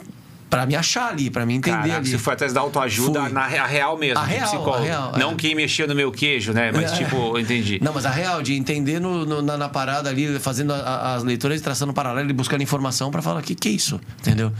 pra 0.50 0.66
me 0.66 0.76
achar 0.76 1.10
ali, 1.10 1.30
pra 1.30 1.46
me 1.46 1.54
entender 1.54 1.78
Caraca, 1.78 1.98
ali. 1.98 2.10
você 2.10 2.18
foi 2.18 2.34
atrás 2.34 2.52
da 2.54 2.62
autoajuda 2.62 3.22
Fui. 3.22 3.32
na 3.32 3.42
a 3.42 3.66
real 3.68 3.98
mesmo, 3.98 4.20
A 4.20 4.26
real, 4.26 4.48
psicólogo. 4.48 4.78
a 4.78 4.82
real, 4.82 5.12
não 5.18 5.32
é. 5.32 5.36
quem 5.36 5.54
mexeu 5.56 5.88
no 5.88 5.94
meu 5.96 6.12
queijo, 6.12 6.54
né? 6.54 6.72
Mas, 6.74 6.92
É. 6.94 6.96
tipo, 7.04 7.16
eu 7.16 7.40
entendi. 7.40 7.80
Não, 7.82 7.94
mas 7.94 8.06
a 8.06 8.10
real, 8.10 8.42
de 8.42 8.54
entender 8.56 9.00
no, 9.00 9.26
no- 9.26 9.42
na, 9.42 9.58
na 9.58 9.70
parada 9.70 10.10
ali, 10.10 10.40
fazendo 10.40 10.74
a- 10.74 10.78
a- 10.78 11.16
as 11.16 11.24
leituras 11.24 11.60
e 11.60 11.64
traçando 11.64 11.94
paralelo 11.94 12.30
e 12.30 12.34
buscando 12.34 12.64
informação 12.64 13.12
pra 13.12 13.22
falar, 13.22 13.40
o 13.40 13.44
que, 13.44 13.54
que 13.56 13.70
é 13.70 13.72
isso? 13.72 14.00
Entendeu? 14.20 14.52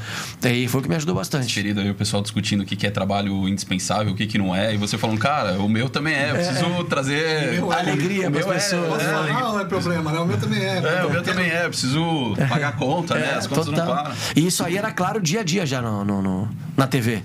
E 0.44 0.68
foi 0.68 0.80
o 0.80 0.84
que 0.84 0.90
me 0.90 0.96
ajudou 0.96 1.16
bastante. 1.16 1.54
Querido, 1.54 1.80
aí 1.82 1.90
o 1.90 1.96
pessoal 1.96 2.22
discutindo 2.22 2.62
o 2.62 2.66
que 2.66 2.76
que 2.76 2.86
é 2.86 2.92
trabalho 2.92 3.48
indispensável, 3.48 4.14
o 4.14 4.16
que, 4.16 4.28
que 4.28 4.38
não 4.38 4.56
é, 4.56 4.74
e 4.74 4.78
você 4.78 4.98
falando, 4.98 5.18
cara, 5.20 5.54
o 5.60 5.68
meu 5.68 5.90
também 5.90 6.14
é, 6.14 6.32
eu 6.32 6.36
preciso 6.36 6.84
trazer 6.86 7.52
meu 7.54 7.74
é. 7.74 7.80
Alegria 7.80 8.30
pras 8.30 8.46
meu 8.46 8.54
é, 8.54 8.56
pessoas, 8.56 9.02
é? 9.04 9.12
Não 9.34 9.60
é 9.60 9.66
problema, 9.66 10.12
né? 10.12 10.20
O 10.20 10.26
meu 10.26 10.38
também 10.38 10.60
é. 10.64 10.78
É, 11.00 11.06
o 11.06 11.10
meu 11.10 11.24
também 11.24 11.50
é, 11.50 11.66
eu 11.66 11.70
preciso 11.70 12.36
pagar 12.48 12.70
a 12.70 12.72
conta, 12.74 13.16
né? 13.16 13.34
As 13.38 13.48
contas 13.48 13.68
não 13.68 13.86
param. 13.86 14.12
E 14.36 14.46
isso 14.46 14.64
aí 14.64 14.78
era 14.78 14.92
claro 14.92 15.20
dia 15.22 15.42
a 15.42 15.44
dia 15.44 15.66
já 15.66 15.79
no, 15.82 16.22
no- 16.22 16.48
na 16.78 16.88
TV. 16.88 17.22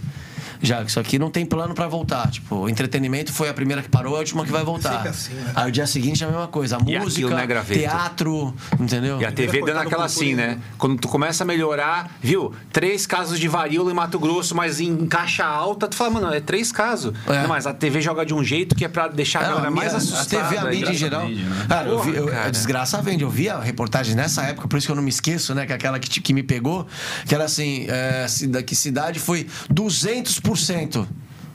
Já, 0.63 0.83
isso 0.83 0.99
aqui 1.01 1.19
não 1.19 1.31
tem 1.31 1.45
plano 1.45 1.75
pra 1.75 1.87
voltar. 1.89 2.31
Tipo, 2.31 2.57
o 2.57 2.69
entretenimento 2.69 3.33
foi 3.33 3.49
a 3.49 3.55
primeira 3.55 3.83
que 3.83 3.89
parou, 3.89 4.17
a 4.17 4.19
última 4.19 4.45
que 4.45 4.53
vai 4.53 4.65
voltar. 4.65 5.07
Assim, 5.07 5.35
né? 5.35 5.53
Aí 5.55 5.69
o 5.69 5.73
dia 5.73 5.87
seguinte 5.87 6.23
é 6.23 6.27
a 6.27 6.31
mesma 6.31 6.49
coisa. 6.49 6.77
A 6.77 6.81
E 6.81 6.99
música, 6.99 7.27
aquilo, 7.27 7.31
né, 7.31 7.65
teatro, 7.65 8.55
entendeu? 8.81 9.21
E 9.21 9.25
a 9.25 9.33
TV 9.33 9.59
dando 9.59 9.65
cortado 9.67 9.87
aquela 9.87 10.05
assim, 10.05 10.35
né? 10.35 10.59
Quando 10.79 10.99
tu 10.99 11.09
começa 11.09 11.45
a 11.45 11.47
melhorar, 11.47 12.11
viu? 12.23 12.53
Três 12.73 13.07
casos 13.07 13.39
de 13.39 13.49
varíola 13.49 13.91
em 13.91 13.95
Mato 13.95 14.19
Grosso, 14.19 14.55
mas 14.55 14.81
em 14.81 15.07
caixa 15.07 15.45
alta, 15.45 15.87
tu 15.89 15.95
fala, 15.97 16.11
mano, 16.11 16.33
é 16.33 16.41
três 16.41 16.73
casos. 16.73 17.13
É. 17.27 17.43
Não, 17.43 17.49
mas 17.49 17.67
a 17.67 17.75
TV 17.75 18.01
joga 18.01 18.25
de 18.25 18.35
um 18.35 18.43
jeito 18.43 18.75
que 18.75 18.85
é 18.85 18.89
pra 18.89 19.09
deixar 19.09 19.41
a 19.41 19.43
É, 19.45 19.49
galera 19.49 19.69
a 19.69 19.71
mais 19.71 19.89
minha- 19.93 19.99
assustada. 19.99 20.45
A 20.45 20.49
TV, 20.49 20.59
a 20.59 20.71
mídia 20.71 20.91
em 20.91 20.95
geral. 20.95 21.27
vende, 21.27 21.43
né? 21.43 21.67
Cara, 21.69 21.89
eu 21.89 22.03
vi, 22.03 22.11
eu- 22.15 22.23
Porra, 22.25 22.35
cara. 22.37 22.47
a 22.47 22.51
desgraça 22.51 23.03
vende. 23.03 23.23
Eu 23.25 23.31
vi 23.31 23.49
a 23.49 23.59
reportagem 23.61 24.15
nessa 24.15 24.43
época, 24.43 24.67
por 24.69 24.77
isso 24.79 24.87
que 24.87 24.93
eu 24.93 24.97
não 24.97 25.03
me 25.03 25.11
esqueço, 25.11 25.55
né? 25.55 25.67
Que 25.67 25.73
aquela 25.73 25.99
que, 25.99 26.21
que 26.21 26.33
me 26.33 26.43
pegou, 26.43 26.87
que 27.27 27.35
era 27.35 27.45
assim: 27.45 27.87
é, 27.89 28.27
que 28.63 28.75
cidade 28.75 29.19
foi 29.21 29.47
200% 29.73 30.41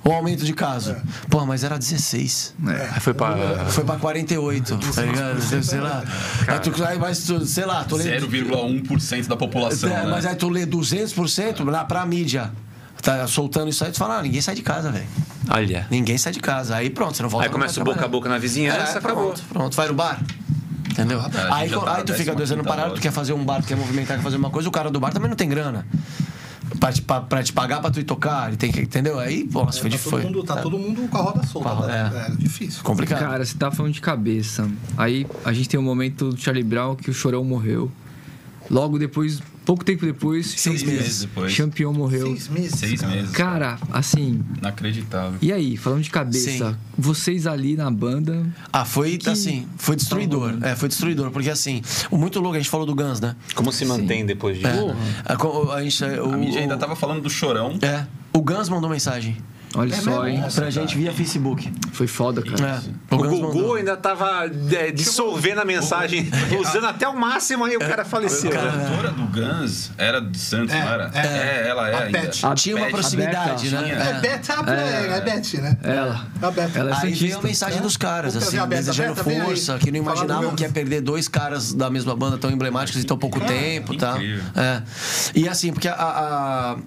o 0.03 0.11
aumento 0.11 0.45
de 0.45 0.53
caso. 0.53 0.95
Pô, 1.30 1.45
mas 1.45 1.64
era 1.64 1.77
16. 1.77 2.56
Aí 2.93 3.00
foi 3.00 3.14
pra. 3.14 3.66
Foi 3.69 3.84
pra 3.84 3.98
48, 3.98 4.77
tá 4.95 5.01
ligado? 5.03 5.64
Sei 5.64 5.80
lá. 5.80 6.03
Aí 6.48 6.59
tu, 6.59 6.84
aí, 6.84 6.98
mas 6.98 7.24
tu, 7.24 7.45
sei 7.45 7.66
lá, 7.66 7.84
tu 7.84 7.95
lê. 7.95 8.19
0,1% 8.19 9.27
da 9.27 9.35
população, 9.35 9.90
É, 9.90 10.03
né? 10.03 10.09
Mas 10.09 10.26
aí 10.26 10.35
tu 10.35 10.50
lê 10.50 10.66
200% 10.66 11.69
lá 11.69 11.84
pra 11.85 12.06
mídia. 12.06 12.51
Tá 13.01 13.26
soltando 13.27 13.69
isso 13.69 13.84
aí, 13.85 13.92
tu 13.92 13.98
fala, 13.98 14.18
ah, 14.18 14.22
ninguém 14.22 14.42
sai 14.42 14.56
de 14.56 14.61
casa, 14.61 14.92
velho. 14.92 15.08
Olha. 15.50 15.88
Ninguém 15.90 16.18
sai 16.18 16.34
de 16.34 16.40
casa. 16.40 16.76
Aí 16.76 16.90
pronto, 16.90 17.16
você 17.16 17.24
não 17.24 17.30
volta 17.30 17.48
Aí 17.48 17.51
começa 17.51 17.80
o 17.80 17.84
boca 17.84 18.03
a 18.03 18.08
boca 18.08 18.27
na 18.27 18.38
vizinhança, 18.38 18.95
É, 18.95 18.98
acabou. 18.98 19.27
pronto, 19.27 19.43
pronto. 19.48 19.76
Vai 19.76 19.88
no 19.88 19.93
bar. 19.93 20.19
Entendeu? 20.90 21.19
a 21.19 21.24
gente 21.24 21.38
aí, 21.38 21.69
tá 21.69 21.95
aí 21.95 22.03
tu 22.03 22.14
fica 22.14 22.35
dois 22.35 22.51
anos 22.51 22.66
15ª 22.66 22.68
parado, 22.68 22.95
tu 22.95 23.01
quer 23.01 23.11
fazer 23.11 23.32
um 23.32 23.45
bar, 23.45 23.61
tu 23.61 23.68
quer 23.68 23.77
movimentar, 23.77 24.18
quer 24.18 24.24
fazer 24.24 24.35
uma 24.35 24.50
coisa, 24.50 24.68
o 24.68 24.72
cara 24.72 24.92
do 24.92 25.00
bar 25.00 25.14
também 25.14 25.30
não 25.30 25.35
tem 25.38 25.48
grana. 25.48 25.85
Pra 26.80 26.93
te, 26.93 27.01
pa- 27.01 27.19
pra 27.22 27.43
te 27.43 27.51
pagar 27.51 27.82
pra 27.82 27.91
tu 27.91 27.99
ir 27.99 28.03
tocar, 28.06 28.48
ele 28.48 28.56
tem 28.58 28.72
que. 28.72 28.82
Entendeu? 28.82 29.19
Aí, 29.19 29.43
pô, 29.45 29.66
nossa, 29.66 29.82
foi 29.82 29.90
Tá, 29.90 29.98
difícil. 29.98 30.11
todo 30.11 30.22
Foi 30.22 30.32
mundo, 30.32 30.43
tá 30.45 30.56
todo 30.61 30.77
mundo 30.80 31.08
com 31.09 31.17
a 31.17 31.22
roda 31.22 31.45
solta. 31.45 31.69
A- 31.69 31.88
né? 31.88 32.11
é. 32.27 32.32
É 32.32 32.35
difícil. 32.35 32.82
complicado. 32.83 33.19
Cara, 33.19 33.43
você 33.45 33.58
tá 33.58 33.69
falando 33.69 33.93
de 33.93 33.99
cabeça. 34.01 34.69
Aí 34.98 35.27
a 35.43 35.51
gente 35.51 35.67
tem 35.67 35.80
um 35.80 35.83
momento 35.83 36.30
do 36.30 36.38
Charlie 36.40 36.64
Brown 36.64 36.95
que 36.95 37.09
o 37.09 37.14
Chorão 37.14 37.43
morreu. 37.43 37.91
Logo 38.69 38.98
depois, 38.98 39.41
pouco 39.69 39.85
tempo 39.85 40.03
depois, 40.03 40.48
Seis 40.48 40.80
Champion- 40.80 40.95
meses 40.98 41.22
depois. 41.22 41.51
Champion 41.53 41.93
morreu. 41.93 42.25
Seis 42.25 42.48
meses. 42.48 42.80
Seis 42.80 43.01
cara. 43.01 43.14
meses. 43.15 43.31
Cara, 43.31 43.77
assim, 43.91 44.41
Inacreditável. 44.57 45.38
e 45.39 45.53
aí, 45.53 45.77
falando 45.77 46.01
de 46.01 46.09
cabeça, 46.09 46.72
Sim. 46.72 46.75
vocês 46.98 47.45
ali 47.45 47.75
na 47.75 47.91
banda. 47.91 48.48
Ah, 48.73 48.83
foi 48.83 49.19
assim, 49.27 49.67
foi 49.77 49.95
destruidor. 49.95 50.57
É, 50.64 50.75
foi 50.75 50.89
destruidor, 50.89 51.30
porque 51.30 51.51
assim, 51.51 51.83
o 52.09 52.17
muito 52.17 52.39
louco, 52.39 52.56
a 52.56 52.59
gente 52.59 52.69
falou 52.69 52.85
do 52.88 52.95
Guns, 52.95 53.19
né? 53.19 53.35
Como 53.53 53.72
se 53.72 53.85
mantém 53.85 54.25
depois 54.25 54.57
disso? 54.57 54.67
É. 54.67 55.33
A, 55.33 55.35
co- 55.35 55.72
a 55.72 55.83
gente. 55.83 56.03
A 56.03 56.23
o, 56.23 56.31
mídia 56.35 56.61
ainda 56.61 56.75
tava 56.75 56.95
falando 56.95 57.22
do 57.22 57.30
chorão. 57.30 57.77
É. 57.83 58.06
O 58.33 58.41
Guns 58.41 58.69
mandou 58.69 58.89
mensagem 58.89 59.38
Olha 59.75 59.95
só, 59.95 60.27
hein? 60.27 60.43
pra 60.53 60.69
gente 60.69 60.98
via 60.98 61.11
Facebook. 61.14 61.72
Foi 61.91 62.07
foda, 62.07 62.41
cara. 62.41 62.81
É. 63.11 63.15
O 63.15 63.17
Gugu 63.17 63.41
mandou. 63.41 63.75
ainda 63.75 63.95
tava 63.95 64.49
é, 64.72 64.91
dissolvendo 64.91 65.59
a 65.61 65.65
mensagem, 65.65 66.30
usando 66.59 66.85
até 66.88 67.07
o 67.07 67.17
máximo 67.17 67.65
aí 67.65 67.75
o 67.75 67.80
cara 67.80 68.03
faleceu. 68.03 68.49
A 68.51 68.72
cantora 68.72 69.11
do 69.11 69.23
Guns 69.27 69.91
era 69.98 70.19
de 70.19 70.38
Santos, 70.38 70.73
É, 70.73 70.80
não 70.80 70.91
era? 70.91 71.11
é. 71.14 71.67
ela 71.67 71.89
é 71.89 71.93
A 71.95 71.99
ainda. 72.06 72.19
Pet. 72.19 72.45
A 72.45 72.56
Tinha 72.56 72.75
uma 72.75 72.85
Pet, 72.85 72.93
proximidade, 72.93 73.69
né? 73.69 73.89
É, 73.91 74.14
Beth, 74.19 74.41
é, 74.67 75.17
é 75.17 75.22
Beth, 75.22 75.61
né? 75.61 75.77
Ela. 75.83 76.27
A 76.41 76.51
Beth. 76.51 76.72
Ela 76.75 76.91
é 76.91 76.95
Aí 77.01 77.14
veio 77.14 77.38
a 77.38 77.41
mensagem 77.41 77.81
dos 77.81 77.95
caras, 77.95 78.35
assim, 78.35 78.57
desejando 78.67 79.23
força, 79.23 79.77
que 79.77 79.91
não 79.91 79.99
imaginavam 79.99 80.56
que 80.56 80.64
ia 80.64 80.69
perder 80.69 81.01
dois 81.01 81.27
caras 81.27 81.73
da 81.73 81.89
mesma 81.89 82.15
banda 82.15 82.38
tão 82.38 82.49
emblemáticos 82.49 83.03
em 83.03 83.06
tão 83.06 83.17
pouco 83.17 83.39
tempo, 83.39 83.95
tá? 83.95 84.17
É. 84.56 84.81
E 85.35 85.48
assim, 85.48 85.72
porque 85.72 85.88
a, 85.88 86.77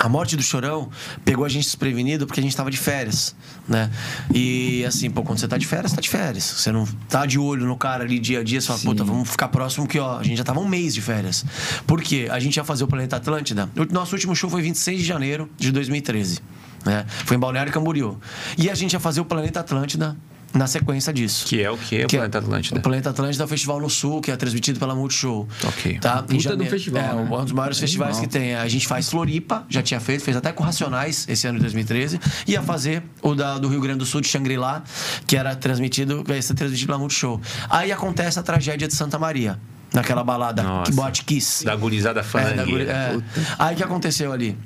a, 0.00 0.08
morte 0.08 0.36
do 0.36 0.42
Chorão 0.42 0.88
pegou 1.24 1.44
a 1.44 1.48
gente 1.48 1.64
desprevenido 1.64 2.26
porque 2.26 2.40
a 2.40 2.42
gente 2.42 2.56
tava 2.56 2.70
de 2.70 2.76
férias, 2.76 3.34
né? 3.68 3.90
E 4.34 4.84
assim, 4.84 5.10
pô, 5.10 5.22
quando 5.22 5.38
você 5.38 5.46
tá 5.46 5.58
de 5.58 5.66
férias, 5.66 5.92
tá 5.92 6.00
de 6.00 6.08
férias. 6.08 6.44
Você 6.44 6.72
não 6.72 6.86
tá 7.08 7.26
de 7.26 7.38
olho 7.38 7.66
no 7.66 7.76
cara 7.76 8.04
ali 8.04 8.18
dia 8.18 8.40
a 8.40 8.44
dia, 8.44 8.60
você 8.60 8.66
fala, 8.66 8.80
puta, 8.80 9.04
vamos 9.04 9.28
ficar 9.28 9.48
próximo 9.48 9.86
que, 9.86 9.98
ó, 9.98 10.18
a 10.18 10.22
gente 10.22 10.38
já 10.38 10.44
tava 10.44 10.60
um 10.60 10.68
mês 10.68 10.94
de 10.94 11.00
férias. 11.00 11.44
Por 11.86 12.02
quê? 12.02 12.28
A 12.30 12.38
gente 12.38 12.56
ia 12.56 12.64
fazer 12.64 12.84
o 12.84 12.88
Planeta 12.88 13.16
Atlântida. 13.16 13.68
O 13.76 13.92
nosso 13.92 14.14
último 14.14 14.34
show 14.34 14.48
foi 14.48 14.62
26 14.62 15.00
de 15.00 15.04
janeiro 15.04 15.48
de 15.56 15.70
2013. 15.70 16.40
Né? 16.84 17.04
Foi 17.26 17.36
em 17.36 17.40
Balneário 17.40 17.72
Camboriú. 17.72 18.18
E 18.56 18.70
a 18.70 18.74
gente 18.74 18.94
ia 18.94 19.00
fazer 19.00 19.20
o 19.20 19.24
Planeta 19.24 19.60
Atlântida 19.60 20.16
na 20.52 20.66
sequência 20.66 21.12
disso. 21.12 21.46
Que 21.46 21.62
é 21.62 21.70
o 21.70 21.76
que? 21.78 22.04
O 22.04 22.08
Que 22.08 22.16
é 22.16 22.18
Planeta 22.18 22.38
Atlântida. 22.38 22.78
O 22.78 22.82
Planeta 22.82 23.10
Atlântida 23.10 23.44
é 23.44 23.46
o 23.46 23.48
festival 23.48 23.80
no 23.80 23.88
Sul, 23.88 24.20
que 24.20 24.30
é 24.30 24.36
transmitido 24.36 24.78
pela 24.80 24.94
Multishow. 24.94 25.48
Ok. 25.64 25.98
Tá? 26.00 26.22
Puta 26.22 26.56
do 26.56 26.64
festival, 26.66 27.02
É, 27.02 27.14
né? 27.14 27.28
um 27.30 27.42
dos 27.44 27.52
maiores 27.52 27.78
festivais 27.78 28.16
Animal. 28.16 28.28
que 28.32 28.38
tem. 28.38 28.54
A 28.56 28.66
gente 28.68 28.86
faz 28.86 29.08
Floripa, 29.08 29.64
já 29.68 29.82
tinha 29.82 30.00
feito, 30.00 30.24
fez 30.24 30.36
até 30.36 30.52
com 30.52 30.64
Racionais 30.64 31.24
esse 31.28 31.46
ano 31.46 31.58
de 31.58 31.62
2013. 31.64 32.20
Ia 32.46 32.62
fazer 32.62 33.02
o 33.22 33.34
da, 33.34 33.58
do 33.58 33.68
Rio 33.68 33.80
Grande 33.80 34.00
do 34.00 34.06
Sul, 34.06 34.20
de 34.20 34.28
Shangri-La, 34.28 34.82
que 35.26 35.36
era 35.36 35.54
transmitido, 35.54 36.24
que 36.24 36.32
ia 36.32 36.42
ser 36.42 36.54
transmitido 36.54 36.86
pela 36.88 36.98
Multishow. 36.98 37.40
Aí 37.68 37.92
acontece 37.92 38.38
a 38.38 38.42
tragédia 38.42 38.88
de 38.88 38.94
Santa 38.94 39.18
Maria. 39.18 39.58
Naquela 39.92 40.22
balada 40.22 40.62
Nossa. 40.62 40.90
que 40.92 40.96
bote 40.96 41.24
Kiss. 41.24 41.64
Da 41.64 41.74
gurizada 41.74 42.20
É, 42.34 42.52
da 42.54 42.64
guri- 42.64 42.84
é. 42.88 43.18
Aí 43.58 43.74
o 43.74 43.76
que 43.76 43.82
aconteceu 43.82 44.32
ali? 44.32 44.56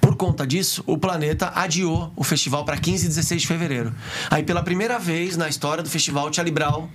Por 0.00 0.14
conta 0.16 0.46
disso, 0.46 0.82
o 0.86 0.96
Planeta 0.96 1.50
adiou 1.54 2.12
o 2.14 2.22
festival 2.22 2.64
para 2.64 2.76
15 2.76 3.04
e 3.04 3.08
16 3.08 3.42
de 3.42 3.48
fevereiro. 3.48 3.92
Aí, 4.30 4.42
pela 4.42 4.62
primeira 4.62 4.98
vez 4.98 5.36
na 5.36 5.48
história 5.48 5.82
do 5.82 5.88
festival, 5.90 6.30
Brown, 6.52 6.88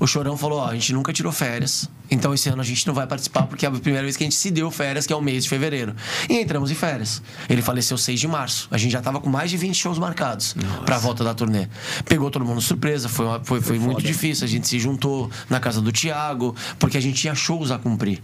o 0.00 0.06
Chorão 0.06 0.36
falou: 0.36 0.58
Ó, 0.58 0.66
a 0.68 0.72
gente 0.74 0.92
nunca 0.92 1.12
tirou 1.12 1.30
férias, 1.30 1.88
então 2.10 2.32
esse 2.34 2.48
ano 2.48 2.60
a 2.62 2.64
gente 2.64 2.86
não 2.86 2.94
vai 2.94 3.06
participar 3.06 3.42
porque 3.42 3.64
é 3.66 3.68
a 3.68 3.72
primeira 3.72 4.02
vez 4.02 4.16
que 4.16 4.24
a 4.24 4.26
gente 4.26 4.36
se 4.36 4.50
deu 4.50 4.70
férias, 4.70 5.06
que 5.06 5.12
é 5.12 5.16
o 5.16 5.20
mês 5.20 5.44
de 5.44 5.50
fevereiro. 5.50 5.94
E 6.28 6.38
entramos 6.38 6.70
em 6.70 6.74
férias. 6.74 7.22
Ele 7.48 7.60
faleceu 7.62 7.96
6 7.98 8.18
de 8.18 8.26
março. 8.26 8.68
A 8.70 8.78
gente 8.78 8.90
já 8.92 9.02
tava 9.02 9.20
com 9.20 9.28
mais 9.30 9.50
de 9.50 9.56
20 9.58 9.74
shows 9.74 9.98
marcados 9.98 10.56
para 10.86 10.96
a 10.96 10.98
volta 10.98 11.22
da 11.22 11.34
turnê. 11.34 11.68
Pegou 12.06 12.30
todo 12.30 12.44
mundo 12.44 12.60
surpresa, 12.60 13.08
foi, 13.08 13.26
uma- 13.26 13.44
foi, 13.44 13.60
foi 13.60 13.78
muito 13.78 14.02
difícil. 14.02 14.44
A 14.44 14.48
gente 14.48 14.66
se 14.66 14.78
juntou 14.80 15.30
na 15.50 15.60
casa 15.60 15.80
do 15.80 15.92
Thiago, 15.92 16.56
porque 16.78 16.96
a 16.96 17.00
gente 17.00 17.20
tinha 17.20 17.34
shows 17.34 17.70
a 17.70 17.78
cumprir 17.78 18.20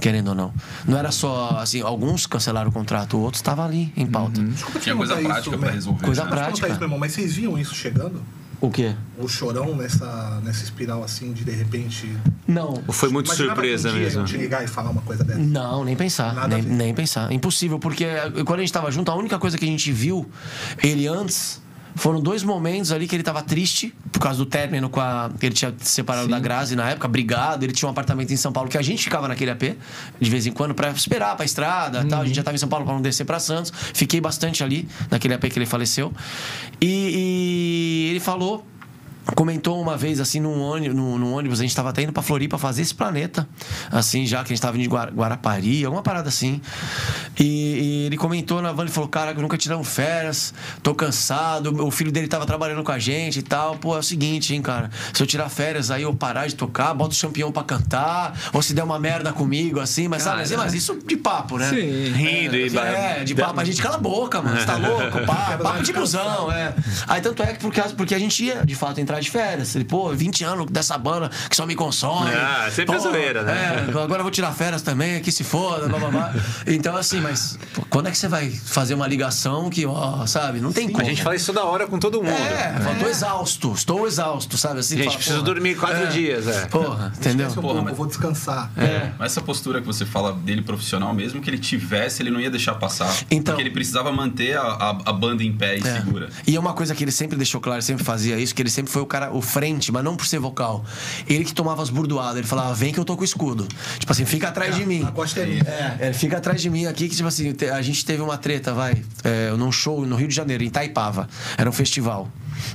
querendo 0.00 0.28
ou 0.28 0.34
não. 0.34 0.52
Não 0.86 0.96
era 0.98 1.10
só, 1.10 1.58
assim, 1.60 1.80
alguns 1.80 2.26
cancelaram 2.26 2.70
o 2.70 2.72
contrato, 2.72 3.18
outros 3.18 3.38
estavam 3.40 3.64
ali 3.64 3.92
em 3.96 4.06
pauta. 4.06 4.42
Desculpa 4.42 4.78
te 4.78 4.82
Tinha 4.84 4.96
coisa 4.96 5.16
prática 5.16 5.40
isso, 5.40 5.50
pra 5.50 5.58
mas- 5.58 5.74
resolver. 5.74 6.04
Coisa 6.04 6.24
né? 6.24 6.30
prática. 6.30 6.50
Desculpa 6.52 6.72
isso, 6.72 6.80
meu 6.80 6.86
irmão, 6.86 6.98
mas 6.98 7.12
vocês 7.12 7.34
viam 7.34 7.58
isso 7.58 7.74
chegando? 7.74 8.22
O 8.58 8.70
quê? 8.70 8.94
O 9.18 9.28
chorão 9.28 9.76
nessa, 9.76 10.40
nessa 10.42 10.64
espiral 10.64 11.04
assim, 11.04 11.30
de 11.34 11.44
de 11.44 11.50
repente. 11.50 12.10
Não. 12.48 12.82
Ou 12.86 12.92
foi 12.92 13.10
muito 13.10 13.26
Imaginava 13.26 13.54
surpresa 13.54 13.90
um 13.90 13.92
dia 13.92 14.00
mesmo? 14.02 14.24
te 14.24 14.36
ligar 14.38 14.64
e 14.64 14.66
falar 14.66 14.88
uma 14.90 15.02
coisa 15.02 15.22
dessa. 15.22 15.38
Não, 15.38 15.84
nem 15.84 15.94
pensar. 15.94 16.32
Nada 16.34 16.56
Nem, 16.56 16.62
nem 16.62 16.94
pensar. 16.94 17.30
Impossível, 17.30 17.78
porque 17.78 18.06
quando 18.46 18.60
a 18.60 18.62
gente 18.62 18.72
tava 18.72 18.90
junto, 18.90 19.10
a 19.10 19.14
única 19.14 19.38
coisa 19.38 19.58
que 19.58 19.64
a 19.64 19.68
gente 19.68 19.92
viu 19.92 20.26
ele 20.82 21.06
antes 21.06 21.60
foram 21.96 22.20
dois 22.20 22.42
momentos 22.42 22.92
ali 22.92 23.08
que 23.08 23.16
ele 23.16 23.22
tava 23.22 23.42
triste 23.42 23.92
por 24.12 24.20
causa 24.20 24.38
do 24.38 24.46
término 24.46 24.88
com 24.88 25.00
a. 25.00 25.30
Ele 25.40 25.54
tinha 25.54 25.74
se 25.78 25.90
separado 25.90 26.28
da 26.28 26.38
Grazi 26.38 26.76
na 26.76 26.90
época, 26.90 27.08
brigado. 27.08 27.64
Ele 27.64 27.72
tinha 27.72 27.88
um 27.88 27.90
apartamento 27.90 28.32
em 28.32 28.36
São 28.36 28.52
Paulo 28.52 28.68
que 28.68 28.76
a 28.76 28.82
gente 28.82 29.02
ficava 29.02 29.26
naquele 29.26 29.50
AP 29.50 29.62
de 30.20 30.30
vez 30.30 30.46
em 30.46 30.52
quando 30.52 30.74
pra 30.74 30.90
esperar 30.90 31.34
pra 31.36 31.44
estrada 31.44 32.02
e 32.02 32.08
tal. 32.08 32.20
A 32.20 32.24
gente 32.26 32.36
já 32.36 32.42
tava 32.42 32.54
em 32.54 32.58
São 32.58 32.68
Paulo 32.68 32.84
pra 32.84 32.94
não 32.94 33.02
descer 33.02 33.24
pra 33.24 33.40
Santos. 33.40 33.72
Fiquei 33.94 34.20
bastante 34.20 34.62
ali, 34.62 34.86
naquele 35.10 35.34
AP 35.34 35.44
que 35.44 35.58
ele 35.58 35.66
faleceu. 35.66 36.12
E, 36.80 38.06
e 38.06 38.10
ele 38.10 38.20
falou 38.20 38.64
comentou 39.34 39.80
uma 39.80 39.96
vez 39.96 40.20
assim 40.20 40.38
num 40.40 40.60
ônibus, 40.60 40.96
num, 40.96 41.18
num 41.18 41.34
ônibus 41.34 41.58
a 41.58 41.62
gente 41.62 41.70
estava 41.70 41.90
até 41.90 42.02
indo 42.02 42.12
para 42.12 42.22
Floripa 42.22 42.56
fazer 42.58 42.82
esse 42.82 42.94
planeta 42.94 43.48
assim 43.90 44.24
já 44.26 44.38
que 44.38 44.44
a 44.44 44.48
gente 44.48 44.58
estava 44.58 44.76
indo 44.76 44.84
de 44.84 44.88
Guara- 44.88 45.10
Guarapari 45.10 45.84
alguma 45.84 46.02
parada 46.02 46.28
assim 46.28 46.60
e, 47.38 47.44
e 47.44 48.06
ele 48.06 48.16
comentou 48.16 48.62
na 48.62 48.72
van 48.72 48.82
ele 48.84 48.92
falou 48.92 49.08
cara 49.08 49.34
nunca 49.34 49.56
tiramos 49.58 49.88
férias 49.88 50.54
tô 50.82 50.94
cansado 50.94 51.84
o 51.84 51.90
filho 51.90 52.12
dele 52.12 52.28
tava 52.28 52.46
trabalhando 52.46 52.82
com 52.84 52.92
a 52.92 52.98
gente 52.98 53.40
e 53.40 53.42
tal 53.42 53.76
pô 53.76 53.96
é 53.96 53.98
o 53.98 54.02
seguinte 54.02 54.54
hein 54.54 54.62
cara 54.62 54.90
se 55.12 55.22
eu 55.22 55.26
tirar 55.26 55.48
férias 55.48 55.90
aí 55.90 56.02
eu 56.02 56.14
parar 56.14 56.46
de 56.46 56.54
tocar 56.54 56.94
bota 56.94 57.14
o 57.14 57.18
campeão 57.18 57.50
para 57.50 57.64
cantar 57.64 58.38
ou 58.52 58.62
se 58.62 58.74
der 58.74 58.84
uma 58.84 58.98
merda 58.98 59.32
comigo 59.32 59.80
assim 59.80 60.06
mas 60.08 60.22
sabe 60.22 60.42
assim, 60.42 60.56
mas 60.56 60.72
isso 60.72 60.98
de 61.04 61.16
papo 61.16 61.58
né 61.58 61.68
Sim. 61.70 62.12
Rindo 62.12 62.56
e 62.56 62.78
é, 62.78 63.24
de 63.24 63.34
papo, 63.34 63.60
a 63.60 63.64
gente 63.64 63.82
cala 63.82 63.96
a 63.96 63.98
boca, 63.98 64.40
mano. 64.40 64.58
Você 64.58 64.66
tá 64.66 64.76
louco? 64.78 65.24
Papo, 65.26 65.62
papo 65.62 65.82
de 65.82 65.92
busão, 65.92 66.50
é. 66.52 66.74
Aí 67.06 67.20
tanto 67.20 67.42
é 67.42 67.52
que 67.52 67.58
porque, 67.60 67.80
porque 67.96 68.14
a 68.14 68.18
gente 68.18 68.44
ia, 68.44 68.64
de 68.64 68.74
fato, 68.74 69.00
entrar 69.00 69.15
de 69.20 69.30
férias. 69.30 69.74
Ele, 69.74 69.84
pô, 69.84 70.10
20 70.12 70.44
anos 70.44 70.66
dessa 70.70 70.96
banda 70.98 71.30
que 71.48 71.56
só 71.56 71.66
me 71.66 71.74
consome. 71.74 72.30
Ah, 72.34 72.68
sempre 72.70 72.86
Pô, 72.86 72.94
é 72.94 72.98
zoeira, 72.98 73.42
né? 73.42 73.86
É, 73.88 73.90
agora 73.90 74.18
eu 74.20 74.22
vou 74.22 74.30
tirar 74.30 74.52
férias 74.52 74.82
também, 74.82 75.20
que 75.22 75.30
se 75.32 75.44
foda, 75.44 75.88
blá, 75.88 75.98
blá, 75.98 76.10
blá. 76.10 76.34
Então, 76.66 76.96
assim, 76.96 77.20
mas 77.20 77.58
pô, 77.74 77.82
quando 77.88 78.08
é 78.08 78.10
que 78.10 78.18
você 78.18 78.28
vai 78.28 78.50
fazer 78.50 78.94
uma 78.94 79.06
ligação 79.06 79.68
que, 79.70 79.86
ó, 79.86 80.26
sabe, 80.26 80.60
não 80.60 80.72
tem 80.72 80.88
como. 80.88 81.02
A 81.04 81.08
gente 81.08 81.22
fala 81.22 81.36
isso 81.36 81.52
toda 81.52 81.64
hora 81.64 81.86
com 81.86 81.98
todo 81.98 82.22
mundo. 82.22 82.30
É, 82.36 82.78
fala, 82.80 82.94
tô 82.96 83.08
exausto, 83.08 83.72
estou 83.72 84.06
exausto, 84.06 84.56
sabe? 84.56 84.80
Assim, 84.80 84.96
Gente, 84.96 85.04
fala, 85.06 85.16
preciso 85.16 85.38
porra, 85.40 85.54
dormir 85.54 85.76
quatro 85.76 86.06
dias, 86.08 86.46
é. 86.46 86.66
Porra, 86.66 87.12
entendeu? 87.16 87.48
Um 87.48 87.52
Porra, 87.54 87.62
pouco, 87.62 87.82
mas- 87.82 87.90
eu 87.90 87.96
vou 87.96 88.06
descansar. 88.06 88.70
É. 88.76 89.10
Mas 89.18 89.32
essa 89.32 89.40
postura 89.40 89.80
que 89.80 89.86
você 89.86 90.04
fala 90.04 90.32
dele 90.32 90.62
profissional, 90.62 91.12
mesmo 91.14 91.40
que 91.40 91.48
ele 91.50 91.58
tivesse, 91.58 92.22
ele 92.22 92.30
não 92.30 92.40
ia 92.40 92.50
deixar 92.50 92.74
passar. 92.74 93.14
Então- 93.30 93.54
porque 93.54 93.62
ele 93.62 93.70
precisava 93.74 94.10
manter 94.12 94.56
a, 94.56 94.62
a, 94.62 94.90
a 95.06 95.12
banda 95.12 95.42
em 95.42 95.52
pé 95.52 95.78
e 95.78 95.86
É. 95.86 95.94
segura. 95.96 96.28
E 96.46 96.54
é 96.56 96.60
uma 96.60 96.72
coisa 96.72 96.94
que 96.94 97.02
ele 97.04 97.12
sempre 97.12 97.36
deixou 97.36 97.60
claro, 97.60 97.76
ele 97.78 97.82
sempre 97.86 98.04
fazia 98.04 98.38
isso, 98.38 98.54
que 98.54 98.62
ele 98.62 98.70
sempre 98.70 98.90
foi 98.92 99.02
o 99.06 99.08
cara, 99.08 99.32
o 99.32 99.40
frente, 99.40 99.90
mas 99.90 100.04
não 100.04 100.16
por 100.16 100.26
ser 100.26 100.38
vocal. 100.38 100.84
Ele 101.26 101.44
que 101.44 101.54
tomava 101.54 101.82
as 101.82 101.90
burdoadas, 101.90 102.38
ele 102.38 102.46
falava, 102.46 102.74
vem 102.74 102.92
que 102.92 103.00
eu 103.00 103.04
tô 103.04 103.16
com 103.16 103.22
o 103.22 103.24
escudo. 103.24 103.66
Tipo 103.98 104.12
assim, 104.12 104.24
fica 104.24 104.48
atrás 104.48 104.74
de 104.74 104.84
mim. 104.84 105.02
É. 105.66 106.08
É, 106.08 106.12
fica 106.12 106.36
atrás 106.36 106.60
de 106.60 106.68
mim 106.68 106.86
aqui, 106.86 107.08
que 107.08 107.16
tipo 107.16 107.28
assim, 107.28 107.54
a 107.72 107.82
gente 107.82 108.04
teve 108.04 108.22
uma 108.22 108.36
treta, 108.36 108.74
vai, 108.74 109.02
é, 109.24 109.50
num 109.52 109.72
show 109.72 110.04
no 110.04 110.16
Rio 110.16 110.28
de 110.28 110.34
Janeiro, 110.34 110.62
em 110.62 110.70
Taipava. 110.70 111.28
Era 111.56 111.68
um 111.68 111.72
festival. 111.72 112.28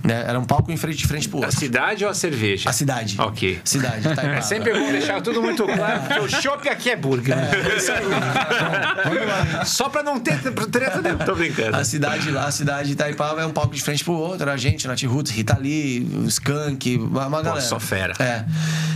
Né? 0.03 0.23
Era 0.27 0.39
um 0.39 0.45
palco 0.45 0.71
em 0.71 0.77
frente 0.77 0.97
de 0.97 1.07
frente 1.07 1.29
pro 1.29 1.39
A 1.39 1.45
outro. 1.45 1.59
cidade 1.59 2.03
ou 2.03 2.11
a 2.11 2.13
cerveja? 2.13 2.69
A 2.69 2.73
cidade. 2.73 3.15
Ok. 3.19 3.59
Cidade, 3.63 4.03
Taipava. 4.15 4.27
É 4.35 4.41
sempre 4.41 4.73
bom 4.73 4.91
deixar 4.91 5.21
tudo 5.21 5.41
muito 5.41 5.63
claro, 5.65 6.01
porque 6.01 6.19
o 6.19 6.29
chopp 6.41 6.67
aqui 6.69 6.89
é 6.89 6.95
burger. 6.95 7.35
Só 9.65 9.89
pra 9.89 10.03
não 10.03 10.19
ter 10.19 10.39
treta 10.71 11.01
dentro. 11.01 11.25
Tô 11.25 11.35
brincando. 11.35 11.75
A 11.77 11.83
cidade 11.83 12.29
lá, 12.31 12.45
a 12.45 12.51
cidade 12.51 12.87
de 12.87 12.93
Itaipava 12.93 13.41
é 13.41 13.45
um 13.45 13.51
palco 13.51 13.73
de 13.75 13.81
frente 13.81 14.03
pro 14.03 14.13
outro. 14.13 14.43
Era 14.43 14.53
a 14.53 14.57
gente, 14.57 14.87
Nath 14.87 15.03
Roots, 15.03 15.31
Rita 15.31 15.57
Lee, 15.57 16.25
Skank, 16.27 16.97
uma, 16.97 17.27
uma 17.27 17.41
galera. 17.41 17.61
só 17.61 17.79
fera. 17.79 18.13
É. 18.19 18.45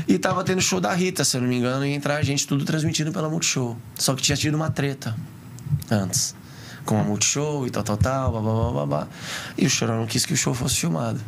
E 0.08 0.18
tava 0.18 0.44
tendo 0.44 0.62
show 0.62 0.80
da 0.80 0.94
Rita, 0.94 1.24
se 1.24 1.38
eu 1.38 1.42
não 1.42 1.48
me 1.48 1.58
engano, 1.58 1.86
e 1.86 1.94
entrar 1.94 2.18
a 2.18 2.24
gente 2.24 2.48
tudo 2.48 2.64
transmitido 2.66 3.12
pela 3.12 3.30
Multishow. 3.30 3.78
Só 3.96 4.14
que 4.16 4.22
tinha 4.22 4.38
tido 4.38 4.56
uma 4.56 4.70
treta 4.70 5.16
antes. 5.90 6.36
Com 6.86 7.00
a 7.00 7.04
Multishow 7.04 7.66
e 7.66 7.72
tal, 7.72 7.84
tal, 7.84 7.98
tal, 7.98 8.32
blá, 8.32 8.42
blá, 8.42 8.72
blá, 8.72 8.86
blá. 8.86 9.08
E 9.58 9.66
o 9.66 9.70
Chorão 9.70 9.98
não 10.00 10.06
quis 10.06 10.26
que 10.26 10.34
o 10.34 10.38
show 10.38 10.54
fosse 10.54 10.76
filmado. 10.78 11.20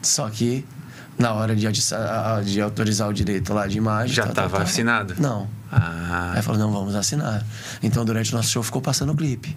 Só 0.00 0.28
que, 0.30 0.64
na 1.18 1.32
hora 1.34 1.56
de, 1.56 1.66
de 2.44 2.60
autorizar 2.60 3.08
o 3.08 3.12
direito 3.12 3.52
lá 3.52 3.66
de 3.66 3.76
imagem... 3.78 4.14
Já 4.14 4.24
tal, 4.26 4.32
tal, 4.34 4.44
tava 4.44 4.56
tal, 4.58 4.66
assinado? 4.66 5.14
Não. 5.18 5.48
Ah, 5.72 6.32
Aí 6.36 6.42
falou, 6.42 6.58
não, 6.60 6.72
vamos 6.72 6.94
assinar. 6.94 7.44
Então, 7.82 8.04
durante 8.04 8.32
o 8.32 8.36
nosso 8.36 8.50
show, 8.50 8.62
ficou 8.62 8.80
passando 8.80 9.12
o 9.12 9.16
clipe. 9.16 9.56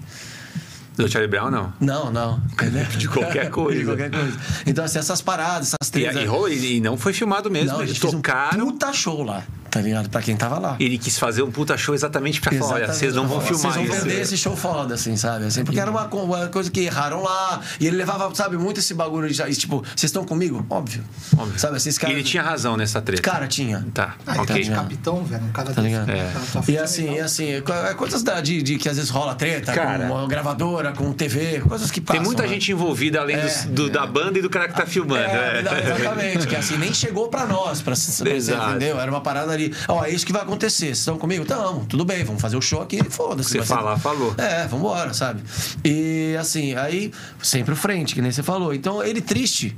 Do 0.98 1.08
Charlie 1.10 1.30
Brown, 1.30 1.50
não. 1.52 1.74
Não, 1.80 2.12
não. 2.12 2.42
De 2.98 3.08
qualquer 3.08 3.50
coisa. 3.52 3.80
De 3.80 3.86
qualquer 3.86 4.10
coisa. 4.12 4.38
Então, 4.66 4.84
assim, 4.84 5.00
essas 5.00 5.22
paradas, 5.22 5.68
essas 5.80 5.90
E, 5.90 5.92
tretas. 5.92 6.22
e, 6.22 6.26
rolou- 6.26 6.50
e 6.50 6.82
não 6.82 6.98
foi 6.98 7.14
filmado 7.14 7.50
mesmo. 7.50 7.72
não, 7.74 7.82
Eles 7.84 7.98
fez 7.98 8.14
um 8.14 8.18
tocaram. 8.18 8.66
puta 8.72 8.92
show 8.92 9.24
lá, 9.24 9.44
tá 9.72 9.82
ligado? 9.82 10.10
Pra 10.10 10.22
quem 10.22 10.36
tava 10.36 10.60
lá. 10.60 10.76
Ele 10.80 10.98
quis 10.98 11.18
fazer 11.18 11.42
um 11.42 11.50
puta 11.52 11.78
show 11.78 11.96
exatamente 11.96 12.40
pra 12.42 12.52
falar: 12.52 12.74
olha, 12.74 12.84
Exatamente. 12.84 13.00
vocês 13.00 13.16
não 13.16 13.28
vão 13.28 13.40
Vocês 13.40 13.60
filmar 13.62 13.74
vão 13.78 13.84
isso. 13.86 14.06
vender 14.06 14.22
esse 14.22 14.38
show 14.38 14.56
foda, 14.56 14.94
assim, 14.96 15.16
sabe? 15.18 15.46
Assim, 15.46 15.64
porque 15.64 15.80
era 15.80 15.90
uma, 15.90 16.06
uma 16.08 16.48
coisa 16.48 16.70
que 16.70 16.82
erraram 16.82 17.24
lá. 17.24 17.62
E 17.80 17.88
ele 17.88 17.96
levava, 17.98 18.34
sabe, 18.36 18.58
muito 18.58 18.80
esse 18.80 18.94
bagulho 18.94 19.30
de. 19.32 19.42
e, 19.42 19.56
Tipo, 19.56 19.78
vocês 19.96 20.04
estão 20.10 20.24
comigo? 20.26 20.66
Óbvio. 20.70 21.04
Óbvio. 21.38 21.58
Sabe, 21.60 21.78
esses 21.78 21.96
E 21.96 22.00
caras. 22.00 22.16
ele 22.16 22.24
tinha 22.24 22.44
razão 22.44 22.76
nessa 22.78 23.02
treta. 23.02 23.22
Cara, 23.22 23.48
tinha. 23.48 23.86
Tá, 23.94 24.16
Ah, 24.28 24.34
ele 24.34 24.42
ok. 24.42 24.56
é 24.56 24.60
de 24.60 24.72
capitão, 24.72 25.24
velho. 25.24 25.44
Um 25.44 25.52
cara 25.52 25.70
Tá 25.72 25.82
desse. 25.82 25.88
ligado? 25.94 26.10
É. 26.12 26.32
Tá- 26.54 26.62
tá 26.62 26.72
E 26.72 26.78
assim, 26.78 27.14
e 27.16 27.20
assim, 27.20 27.50
é 27.54 27.62
coisas 27.96 28.22
da- 28.24 28.42
de, 28.42 28.62
de 28.62 28.78
que 28.78 28.90
às 28.90 28.98
vezes 28.98 29.10
rola 29.10 29.36
treta 29.36 29.72
Cara. 29.74 30.08
com 30.08 30.14
uma 30.14 30.28
gravadora, 30.28 30.92
com 30.92 31.12
TV, 31.14 31.62
coisas 31.62 31.90
que 31.90 32.00
Tem 32.02 32.08
passam. 32.18 32.24
muita 32.24 32.44
né? 32.44 32.50
gente 32.50 32.72
envolvida 32.72 33.20
além 33.22 33.40
dos- 33.40 33.66
do- 33.66 33.90
da 33.90 34.06
banda 34.06 34.38
e 34.38 34.42
do 34.42 34.50
cara 34.50 34.68
que 34.68 34.76
tá 34.76 34.86
filmando. 34.86 35.22
É, 35.22 35.60
é. 35.60 35.96
exatamente, 35.96 36.48
que 36.48 36.56
assim, 36.56 36.78
nem 36.78 36.94
chegou 36.94 37.28
pra 37.30 37.46
nós, 37.46 37.82
pra, 37.82 37.94
Exato. 37.94 38.70
entendeu? 38.72 39.00
Era 39.00 39.10
uma 39.12 39.22
parada 39.22 39.52
ali, 39.52 39.61
ó, 39.88 40.04
é 40.06 40.10
isso 40.10 40.26
que 40.26 40.32
vai 40.34 40.42
acontecer, 40.42 40.86
vocês 40.88 41.00
estão 41.00 41.18
comigo? 41.18 41.46
Tamo, 41.46 41.86
tudo 41.86 42.06
bem, 42.06 42.24
vamos 42.24 42.42
fazer 42.42 42.56
o 42.58 42.62
show 42.62 42.82
aqui, 42.82 43.04
foda-se. 43.10 43.50
Você 43.50 43.58
vai 43.60 43.68
ser- 43.68 43.74
falar, 43.74 43.98
falou. 44.00 44.34
É, 44.38 44.66
vambora, 44.68 45.14
sabe? 45.14 45.42
E 45.84 46.36
assim, 46.40 46.74
aí, 46.76 47.12
sempre 47.42 47.74
o 47.74 47.76
frente, 47.78 48.14
que 48.16 48.22
nem 48.22 48.32
você 48.32 48.42
falou. 48.44 48.74
Então, 48.74 49.04
ele 49.04 49.22
triste, 49.22 49.76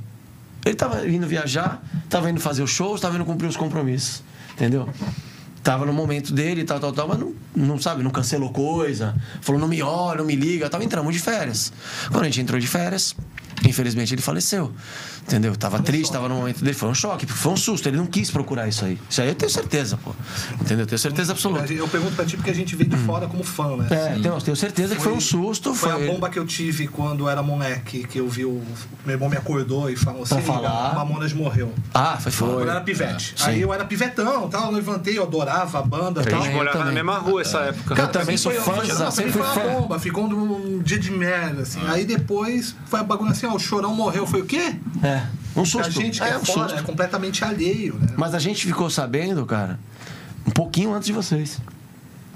ele 0.64 0.74
tava 0.74 1.06
indo 1.08 1.26
viajar, 1.26 1.82
tava 2.08 2.30
indo 2.30 2.40
fazer 2.40 2.62
os 2.62 2.70
shows, 2.70 3.00
tava 3.00 3.16
indo 3.16 3.24
cumprir 3.24 3.46
os 3.48 3.56
compromissos, 3.56 4.22
entendeu? 4.52 4.88
Tava 5.62 5.86
no 5.86 5.94
momento 5.94 6.30
dele 6.34 6.60
e 6.60 6.64
tal, 6.64 6.78
tal, 6.78 6.92
tal, 6.92 7.08
mas 7.08 7.18
não, 7.18 7.34
não 7.56 7.80
sabe, 7.80 8.02
não 8.02 8.10
cancelou 8.10 8.50
coisa. 8.50 9.14
Falou, 9.40 9.58
não 9.58 9.66
me 9.66 9.80
olha, 9.82 10.18
não 10.18 10.26
me 10.26 10.36
liga. 10.36 10.68
Tava 10.68 10.84
entrando 10.84 11.10
de 11.10 11.18
férias. 11.18 11.72
Quando 12.10 12.20
a 12.20 12.24
gente 12.26 12.38
entrou 12.42 12.60
de 12.60 12.66
férias, 12.66 13.16
infelizmente 13.66 14.12
ele 14.14 14.20
faleceu. 14.20 14.70
Entendeu? 15.26 15.56
Tava 15.56 15.80
triste, 15.80 16.12
tava 16.12 16.28
no 16.28 16.34
momento 16.36 16.62
dele. 16.62 16.74
Foi 16.76 16.88
um 16.88 16.94
choque, 16.94 17.26
foi 17.26 17.52
um 17.52 17.56
susto. 17.56 17.88
Ele 17.88 17.96
não 17.96 18.06
quis 18.06 18.30
procurar 18.30 18.68
isso 18.68 18.84
aí. 18.84 18.98
Isso 19.08 19.22
aí 19.22 19.28
eu 19.28 19.34
tenho 19.34 19.50
certeza, 19.50 19.96
pô. 20.02 20.12
Entendeu? 20.60 20.80
Eu 20.80 20.86
tenho 20.86 20.98
certeza 20.98 21.32
absoluta. 21.32 21.72
Eu 21.72 21.88
pergunto 21.88 22.14
pra 22.14 22.24
ti 22.26 22.36
porque 22.36 22.50
a 22.50 22.54
gente 22.54 22.76
veio 22.76 22.90
de 22.90 22.96
fora 22.98 23.26
como 23.26 23.42
fã, 23.42 23.76
né? 23.76 23.86
É, 23.90 24.18
tenho, 24.20 24.40
tenho 24.40 24.56
certeza 24.56 24.94
que 24.94 25.02
foi 25.02 25.12
um 25.12 25.20
susto. 25.20 25.74
Foi, 25.74 25.90
Foi, 25.90 26.08
a 26.08 26.12
bomba 26.12 26.28
que 26.28 26.38
eu 26.38 26.44
tive 26.46 26.86
quando 26.88 27.28
era 27.28 27.42
moleque, 27.42 28.04
que 28.06 28.18
eu 28.18 28.28
vi 28.28 28.44
o. 28.44 28.62
Meu 29.04 29.14
irmão 29.14 29.28
me 29.30 29.36
acordou 29.36 29.88
e 29.90 29.96
falou 29.96 30.22
assim: 30.24 30.40
falar. 30.42 30.92
o 30.92 30.94
Mamonas 30.96 31.32
morreu. 31.32 31.72
Ah, 31.94 32.18
foi 32.20 32.30
Quando 32.32 32.50
eu 32.52 32.58
foda. 32.58 32.70
era 32.72 32.80
pivete. 32.82 33.34
Sim. 33.36 33.44
Aí 33.50 33.60
eu 33.62 33.72
era 33.72 33.84
pivetão, 33.84 34.48
tal, 34.48 34.66
eu 34.66 34.72
levantei, 34.72 35.16
eu 35.18 35.22
adorava 35.22 35.78
a 35.78 35.82
banda 35.82 36.20
A 36.20 36.24
tal. 36.24 36.42
gente 36.42 36.52
morava 36.54 36.84
na 36.84 36.92
mesma 36.92 37.16
rua 37.18 37.40
essa 37.40 37.58
época. 37.60 37.94
Eu 38.00 38.08
também 38.08 38.36
sou 38.36 38.52
foi- 38.52 38.60
fã, 38.60 38.74
foi- 38.82 39.10
sempre 39.10 39.32
foi 39.32 39.42
fui 39.42 39.62
fã. 39.62 39.68
bomba, 39.80 39.98
ficou 39.98 40.24
um 40.26 40.80
dia 40.82 40.98
de 40.98 41.10
merda, 41.10 41.62
assim. 41.62 41.80
Aí 41.86 42.04
depois 42.04 42.74
foi 42.86 43.00
a 43.00 43.02
bagulho 43.02 43.30
assim, 43.30 43.46
ó, 43.46 43.54
o 43.54 43.58
chorão 43.58 43.94
morreu. 43.94 44.26
Foi 44.26 44.42
o 44.42 44.44
quê? 44.44 44.74
É, 45.02 45.13
um 45.56 45.64
susto. 45.64 45.86
A 45.86 45.90
gente 45.90 46.20
que 46.20 46.24
é, 46.24 46.30
é 46.30 46.38
um 46.38 46.44
fora, 46.44 46.68
susto. 46.68 46.80
é 46.80 46.82
completamente 46.82 47.44
alheio, 47.44 47.94
né? 47.94 48.08
Mas 48.16 48.34
a 48.34 48.38
gente 48.38 48.66
ficou 48.66 48.90
sabendo, 48.90 49.44
cara, 49.46 49.78
um 50.46 50.50
pouquinho 50.50 50.92
antes 50.92 51.06
de 51.06 51.12
vocês. 51.12 51.60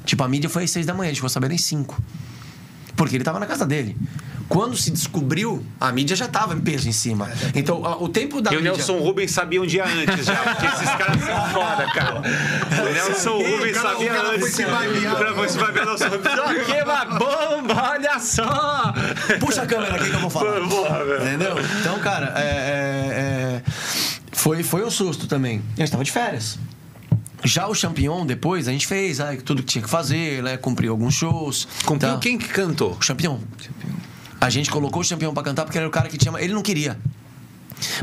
Tipo, 0.05 0.25
a 0.25 0.29
mídia 0.29 0.49
foi 0.49 0.65
às 0.65 0.71
seis 0.71 0.87
da 0.87 0.95
manhã, 0.95 1.09
a 1.09 1.11
gente 1.11 1.19
ficou 1.19 1.29
sabendo 1.29 1.55
às 1.55 1.63
cinco. 1.63 2.01
Porque 2.97 3.17
ele 3.17 3.25
tava 3.25 3.39
na 3.39 3.47
casa 3.47 3.67
dele. 3.67 3.97
Quando 4.49 4.77
se 4.79 4.91
descobriu, 4.91 5.63
a 5.79 5.93
mídia 5.93 6.17
já 6.17 6.27
tava 6.27 6.55
em 6.55 6.61
peso 6.61 6.89
em 6.89 6.93
cima. 6.93 7.29
Então, 7.55 7.85
a- 7.85 8.03
o 8.03 8.09
tempo 8.09 8.41
da 8.41 8.51
E 8.51 8.55
o 8.57 8.57
mídia... 8.61 8.73
Nelson 8.73 8.99
Rubens 8.99 9.31
sabia 9.31 9.61
um 9.61 9.67
dia 9.67 9.85
antes 9.85 10.25
já, 10.25 10.37
porque 10.37 10.67
esses 10.67 10.89
caras 10.97 11.23
são 11.23 11.49
foda, 11.51 11.85
cara. 11.93 12.23
O 12.89 12.93
Nelson 12.93 13.31
Rubens 13.37 13.77
o 13.77 13.81
cara- 13.83 13.91
sabia 13.95 14.11
o 14.11 14.15
cara 14.15 14.27
foi 14.29 14.37
antes. 14.39 14.55
se 14.55 14.65
babear. 14.65 15.13
O 15.13 15.17
cara 15.19 15.35
foi 15.35 15.49
se 15.51 15.59
babear, 15.59 15.85
o 15.87 15.89
Nelson 15.91 16.09
Rubens. 16.09 16.39
Ó, 16.39 16.49
que 16.65 16.83
uma 16.83 17.05
bomba, 17.19 17.91
olha 17.91 18.19
só! 18.21 18.95
Puxa 19.39 19.63
a 19.63 19.67
câmera 19.67 19.97
aqui 19.97 20.09
que 20.09 20.17
eu 20.17 20.21
vou 20.21 20.31
falar. 20.31 20.67
Porra. 20.67 21.01
Entendeu? 21.21 21.55
Então, 21.81 21.99
cara, 22.01 22.33
é, 22.37 22.43
é, 22.43 23.63
é, 23.63 23.63
foi, 24.33 24.63
foi 24.63 24.83
um 24.83 24.91
susto 24.91 25.27
também. 25.27 25.63
A 25.77 25.81
gente 25.81 25.91
tava 25.91 26.05
de 26.05 26.11
férias. 26.11 26.59
Já 27.45 27.69
o 27.69 27.75
Champion, 27.75 28.27
depois, 28.27 28.67
a 28.67 28.73
gente 28.73 28.87
fez 28.87 29.21
ah, 29.21 29.37
tudo 29.45 29.63
que 29.63 29.69
tinha 29.69 29.83
que 29.85 29.89
fazer, 29.91 30.43
né? 30.43 30.57
Cumpriu 30.57 30.91
alguns 30.91 31.15
shows. 31.15 31.69
Cumpriu 31.85 32.15
Tá. 32.15 32.19
quem 32.19 32.37
que 32.39 32.49
cantou? 32.49 32.97
O 32.99 33.03
Champion. 33.05 33.39
A 34.41 34.51
gente 34.51 34.71
colocou 34.71 35.03
o 35.03 35.05
Champion 35.05 35.33
pra 35.35 35.43
cantar 35.43 35.65
porque 35.65 35.77
ele 35.79 35.83
era 35.85 35.89
o 35.89 35.93
cara 35.93 36.09
que 36.09 36.17
tinha. 36.19 36.33
Ele 36.41 36.53
não 36.53 36.63
queria. 36.63 36.99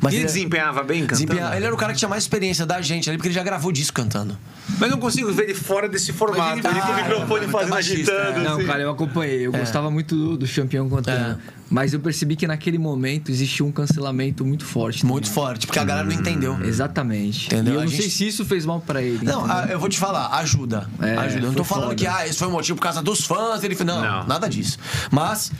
Mas 0.01 0.13
E 0.13 0.15
ele 0.17 0.23
ele, 0.23 0.25
desempenhava 0.27 0.83
bem 0.83 1.01
cantando? 1.01 1.13
desempenha- 1.25 1.53
ele 1.55 1.65
era 1.65 1.73
o 1.73 1.77
cara 1.77 1.91
que 1.91 1.99
tinha 1.99 2.07
mais 2.07 2.23
experiência 2.23 2.65
da 2.65 2.81
gente 2.81 3.09
ali, 3.09 3.17
porque 3.17 3.27
ele 3.27 3.35
já 3.35 3.43
gravou 3.43 3.73
disco 3.73 3.93
cantando. 3.93 4.37
Mas 4.79 4.89
não 4.89 4.97
consigo 4.97 5.33
ver 5.33 5.43
ele 5.43 5.53
fora 5.53 5.89
desse 5.89 6.13
formato. 6.13 6.59
Ele- 6.59 6.67
Ele 6.67 6.79
com 6.81 6.87
o 6.87 6.91
Ah, 6.93 6.95
microfone 6.95 7.39
muito 7.41 7.51
fazendo 7.51 7.75
agitando. 7.75 8.39
é. 8.39 8.43
Não, 8.43 8.55
assim. 8.57 8.65
cara, 8.65 8.81
eu 8.83 8.89
acompanhei. 8.89 9.45
Eu 9.47 9.51
gostava 9.51 9.91
muito 9.91 10.15
do, 10.15 10.37
do 10.37 10.47
Champion 10.47 10.89
cantando. 10.89 11.33
É. 11.33 11.37
Mas 11.69 11.93
eu 11.93 11.99
percebi 11.99 12.37
que 12.37 12.47
naquele 12.47 12.77
momento 12.77 13.29
existia 13.29 13.65
um 13.65 13.71
cancelamento 13.71 14.45
muito 14.45 14.63
forte. 14.63 15.05
Muito 15.05 15.29
forte, 15.29 15.65
porque 15.67 15.79
a 15.79 15.83
galera 15.83 16.07
não 16.07 16.13
entendeu. 16.13 16.57
Exatamente. 16.63 17.47
Entendeu? 17.47 17.73
E 17.73 17.75
eu 17.75 17.81
A 17.81 17.83
não 17.83 17.91
gente- 17.91 18.01
sei 18.03 18.09
se 18.09 18.27
isso 18.27 18.45
fez 18.45 18.65
mal 18.65 18.79
pra 18.79 19.01
ele. 19.01 19.25
Não, 19.25 19.43
ah, 19.45 19.67
eu 19.69 19.77
vou 19.79 19.89
te 19.89 19.97
falar, 19.99 20.27
ajuda. 20.37 20.87
É, 21.01 21.17
ajuda. 21.17 21.41
Eu 21.41 21.47
não 21.47 21.53
tô 21.53 21.63
falando 21.65 21.85
foda. 21.89 21.95
que 21.95 22.07
ah, 22.07 22.25
esse 22.25 22.37
foi 22.39 22.47
o 22.47 22.51
motivo 22.51 22.77
por 22.77 22.83
causa 22.83 23.01
dos 23.01 23.25
fãs. 23.25 23.61
Ele 23.61 23.75
não, 23.83 24.01
Não. 24.01 24.25
nada 24.27 24.47
disso. 24.47 24.77
Mas 25.11 25.51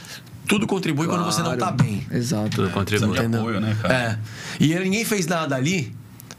tudo 0.48 0.66
contribui 0.68 1.08
quando 1.08 1.24
você 1.26 1.42
não 1.42 1.52
tá 1.52 1.58
Claro. 1.58 1.76
bem. 1.76 2.06
Exato. 2.12 2.50
Tudo 2.52 2.70
contribui. 2.70 3.18
apoio, 3.18 3.60
né, 3.62 3.76
cara? 3.82 3.94
É. 3.94 4.18
E 4.60 4.74
ninguém 4.80 5.04
fez 5.06 5.26
nada 5.28 5.56
ali 5.56 5.94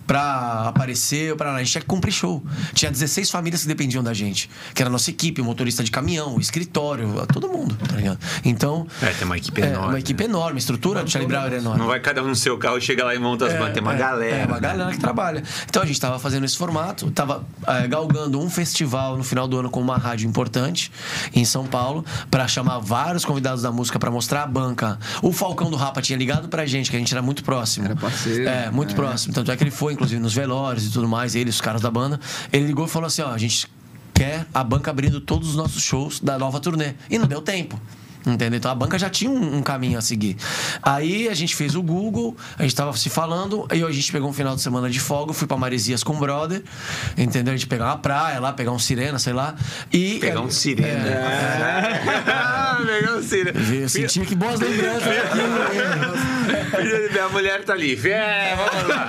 pra 0.07 0.69
aparecer, 0.69 1.35
pra. 1.37 1.55
A 1.55 1.59
gente 1.59 1.73
tinha 1.73 1.83
que 1.83 1.87
cumprir 1.87 2.13
show. 2.13 2.43
Tinha 2.75 2.91
16 2.91 3.31
famílias 3.31 3.63
que 3.63 3.69
dependiam 3.69 4.03
da 4.03 4.15
gente. 4.15 4.49
Que 4.75 4.83
era 4.83 4.89
a 4.89 4.93
nossa 4.93 5.11
equipe, 5.11 5.41
o 5.41 5.45
motorista 5.45 5.83
de 5.83 5.91
caminhão, 5.91 6.37
o 6.37 6.41
escritório, 6.41 7.27
todo 7.33 7.49
mundo, 7.49 7.77
tá 7.89 7.97
ligado? 7.97 8.19
Então. 8.45 8.87
É, 9.03 9.11
tem 9.11 9.25
uma 9.25 9.37
equipe 9.37 9.61
é, 9.63 9.67
enorme. 9.67 9.89
uma 9.89 9.99
equipe 9.99 10.25
enorme, 10.25 10.57
a 10.57 10.59
estrutura 10.59 11.03
do 11.03 11.11
Charlie 11.11 11.29
Brown 11.29 11.47
era 11.47 11.57
enorme. 11.57 11.81
Não 11.81 11.87
vai 11.87 12.01
cada 12.01 12.23
um 12.23 12.29
no 12.29 12.37
seu 12.37 12.57
carro, 12.59 12.81
chega 12.81 13.05
lá 13.05 13.15
e 13.15 13.19
monta 13.19 13.47
as 13.47 13.53
bandas. 13.53 13.75
Tem 13.75 13.83
uma 13.83 13.95
galera. 13.95 14.37
É, 14.37 14.47
uma 14.47 14.59
galera 14.59 14.91
que 14.93 15.01
trabalha. 15.01 15.43
Então 15.69 15.83
a 15.83 15.87
gente 15.87 16.01
tava 16.01 16.19
fazendo 16.19 16.45
esse 16.45 16.57
formato, 16.57 17.11
tava 17.11 17.45
é, 17.67 17.87
galgando 17.87 18.41
um 18.41 18.49
festival 18.49 19.17
no 19.17 19.25
final 19.25 19.49
do 19.49 19.59
ano 19.59 19.71
com 19.71 19.81
uma 19.81 19.97
rádio 19.97 20.29
importante 20.29 20.93
em 21.35 21.45
São 21.45 21.67
Paulo, 21.67 22.05
pra 22.31 22.47
chamar 22.47 22.79
vários 22.79 23.25
convidados 23.25 23.63
da 23.63 23.73
música 23.73 23.99
pra 23.99 24.11
mostrar 24.11 24.43
a 24.43 24.47
banca. 24.47 24.99
O 25.23 25.33
Falcão 25.33 25.71
do 25.71 25.77
Rapa 25.77 26.01
tinha 26.01 26.19
ligado 26.19 26.49
pra 26.49 26.67
gente, 26.67 26.91
que 26.91 26.97
a 26.97 26.99
gente 26.99 27.13
era 27.13 27.23
muito 27.23 27.43
próximo. 27.43 27.87
Era 27.87 27.97
parceiro. 27.97 28.49
É, 28.49 28.71
muito 28.71 28.95
próximo. 28.95 29.35
Tanto 29.35 29.51
é 29.51 29.57
que 29.57 29.65
ele 29.65 29.71
foi, 29.71 29.96
inclusive, 29.97 30.21
nos 30.21 30.35
velórios 30.35 30.87
e 30.87 30.91
tudo 30.91 31.09
mais, 31.09 31.35
ele, 31.35 31.51
os 31.51 31.61
caras 31.61 31.83
da 31.83 31.91
banda. 31.91 32.21
Ele 32.53 32.67
ligou 32.67 32.87
e 32.87 32.89
falou 32.89 33.09
assim: 33.09 33.23
ó, 33.23 33.31
a 33.31 33.39
gente 33.39 33.69
quer 34.15 34.47
a 34.55 34.63
banca 34.63 34.91
abrindo 34.91 35.21
todos 35.21 35.51
os 35.51 35.57
nossos 35.57 35.83
shows 35.83 36.21
da 36.21 36.39
nova 36.39 36.61
turnê. 36.61 36.95
E 37.11 37.19
não 37.19 37.27
deu 37.27 37.43
tempo. 37.43 37.81
Entendeu? 38.27 38.57
Então 38.59 38.71
a 38.71 38.75
banca 38.75 38.99
já 38.99 39.09
tinha 39.09 39.31
um, 39.31 39.59
um 39.59 39.63
caminho 39.63 39.97
a 39.99 40.03
seguir. 40.03 40.37
Aí 40.83 41.29
a 41.29 41.35
gente 41.35 41.55
fez 41.55 41.77
o 41.77 41.83
Google, 41.83 42.37
a 42.59 42.63
gente 42.63 42.75
tava 42.75 42.93
se 42.97 43.09
falando, 43.09 43.67
aí 43.71 43.85
a 43.85 43.91
gente 43.93 44.11
pegou 44.11 44.29
um 44.29 44.33
final 44.33 44.57
de 44.57 44.63
semana 44.63 44.91
de 44.91 44.99
folga, 44.99 45.33
fui 45.33 45.47
pra 45.47 45.57
Maresias 45.57 46.03
com 46.03 46.15
o 46.15 46.19
brother, 46.19 46.63
entendeu? 47.17 47.55
A 47.55 47.57
gente 47.57 47.69
pegar 47.69 47.85
uma 47.87 47.99
praia 47.99 48.41
lá, 48.41 48.53
pegar 48.53 48.73
um 48.73 48.79
sirena, 48.81 49.19
sei 49.19 49.33
lá. 49.33 49.55
E. 49.93 50.19
Pegar 50.19 50.41
um 50.41 50.51
sirena. 50.51 51.09
É. 51.09 52.01
Pegar 52.87 53.17
um 53.17 53.23
sirena. 53.23 53.59
Eu 53.83 53.89
senti 53.89 54.21
que 54.21 54.35
boas 54.35 54.59
lembranças 54.61 55.03
aqui. 55.07 55.39
minha 57.13 57.29
mulher 57.29 57.65
tá 57.65 57.73
ali. 57.73 57.95
É, 58.09 58.55
vamos 58.57 58.89
lá. 58.89 59.09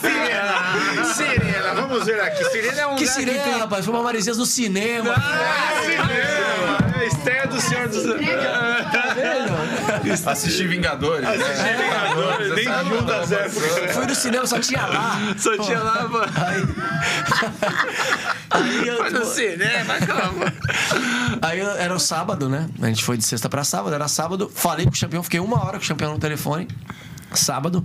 Sirena. 0.00 1.04
Sirena, 1.14 1.74
vamos 1.74 2.04
ver 2.04 2.20
aqui. 2.20 2.44
Sirena 2.46 2.80
é 2.80 2.86
um 2.86 2.96
Que 2.96 3.06
sirena, 3.06 3.42
tem- 3.42 3.58
rapaz? 3.58 3.84
Fui 3.84 3.94
pra 3.94 4.02
Maresias 4.02 4.36
no 4.36 4.46
cinema. 4.46 5.14
Ah, 5.16 5.80
cinema. 5.82 6.59
É 7.10 7.16
estreia 7.16 7.46
do 7.46 7.60
Senhor 7.60 7.88
dos... 7.88 8.02
Tá 8.04 9.14
vendo? 9.14 10.30
Assistir 10.30 10.68
Vingadores. 10.68 11.22
né? 11.22 11.34
Assistir 11.34 11.76
Vingadores, 11.76 12.54
nem 12.54 12.64
junto 12.88 13.12
às 13.12 13.32
épocas. 13.32 13.92
Fui 13.94 14.06
no 14.06 14.14
cinema, 14.14 14.46
só 14.46 14.58
tinha 14.60 14.86
lá. 14.86 15.18
Só 15.36 15.58
tinha 15.58 15.80
lá, 15.80 16.08
mano. 16.08 16.32
Aí 18.50 18.88
eu, 18.88 18.98
Vai 18.98 19.10
no 19.10 19.24
cinema, 19.24 19.94
calma. 20.06 20.52
Aí 21.42 21.60
era 21.60 21.94
o 21.94 21.98
sábado, 22.00 22.48
né? 22.48 22.68
A 22.80 22.86
gente 22.86 23.04
foi 23.04 23.16
de 23.16 23.24
sexta 23.24 23.48
pra 23.48 23.64
sábado, 23.64 23.94
era 23.94 24.08
sábado. 24.08 24.50
Falei 24.54 24.86
com 24.86 24.92
o 24.92 24.98
campeão, 24.98 25.22
fiquei 25.22 25.40
uma 25.40 25.64
hora 25.64 25.78
com 25.78 25.84
o 25.84 25.88
campeão 25.88 26.12
no 26.12 26.18
telefone. 26.18 26.68
Sábado, 27.38 27.84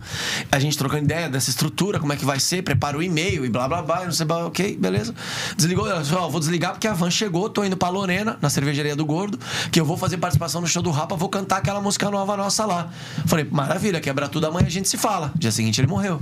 a 0.51 0.59
gente 0.59 0.77
trocando 0.77 1.03
ideia 1.03 1.29
dessa 1.29 1.49
estrutura, 1.49 1.99
como 1.99 2.11
é 2.13 2.15
que 2.15 2.25
vai 2.25 2.39
ser, 2.39 2.61
prepara 2.63 2.97
o 2.97 3.03
e-mail 3.03 3.45
e 3.45 3.49
blá 3.49 3.67
blá 3.67 3.81
blá, 3.81 4.05
não 4.05 4.11
sei, 4.11 4.25
blá, 4.25 4.45
ok, 4.45 4.77
beleza. 4.77 5.13
Desligou, 5.55 5.87
ela 5.89 6.03
falou, 6.03 6.25
ó, 6.25 6.29
vou 6.29 6.39
desligar 6.39 6.71
porque 6.71 6.87
a 6.87 6.93
van 6.93 7.09
chegou, 7.11 7.49
tô 7.49 7.63
indo 7.63 7.77
pra 7.77 7.89
Lorena, 7.89 8.37
na 8.41 8.49
cervejaria 8.49 8.95
do 8.95 9.05
Gordo, 9.05 9.39
que 9.71 9.79
eu 9.79 9.85
vou 9.85 9.97
fazer 9.97 10.17
participação 10.17 10.61
no 10.61 10.67
show 10.67 10.81
do 10.81 10.91
Rapa, 10.91 11.15
vou 11.15 11.29
cantar 11.29 11.57
aquela 11.57 11.79
música 11.81 12.09
nova 12.09 12.35
nossa 12.35 12.65
lá. 12.65 12.89
Falei, 13.27 13.47
maravilha, 13.49 13.99
quebra 13.99 14.27
tudo, 14.27 14.47
amanhã 14.47 14.67
a 14.67 14.69
gente 14.71 14.89
se 14.89 14.97
fala. 14.97 15.31
Dia 15.35 15.51
seguinte 15.51 15.79
ele 15.79 15.87
morreu. 15.87 16.21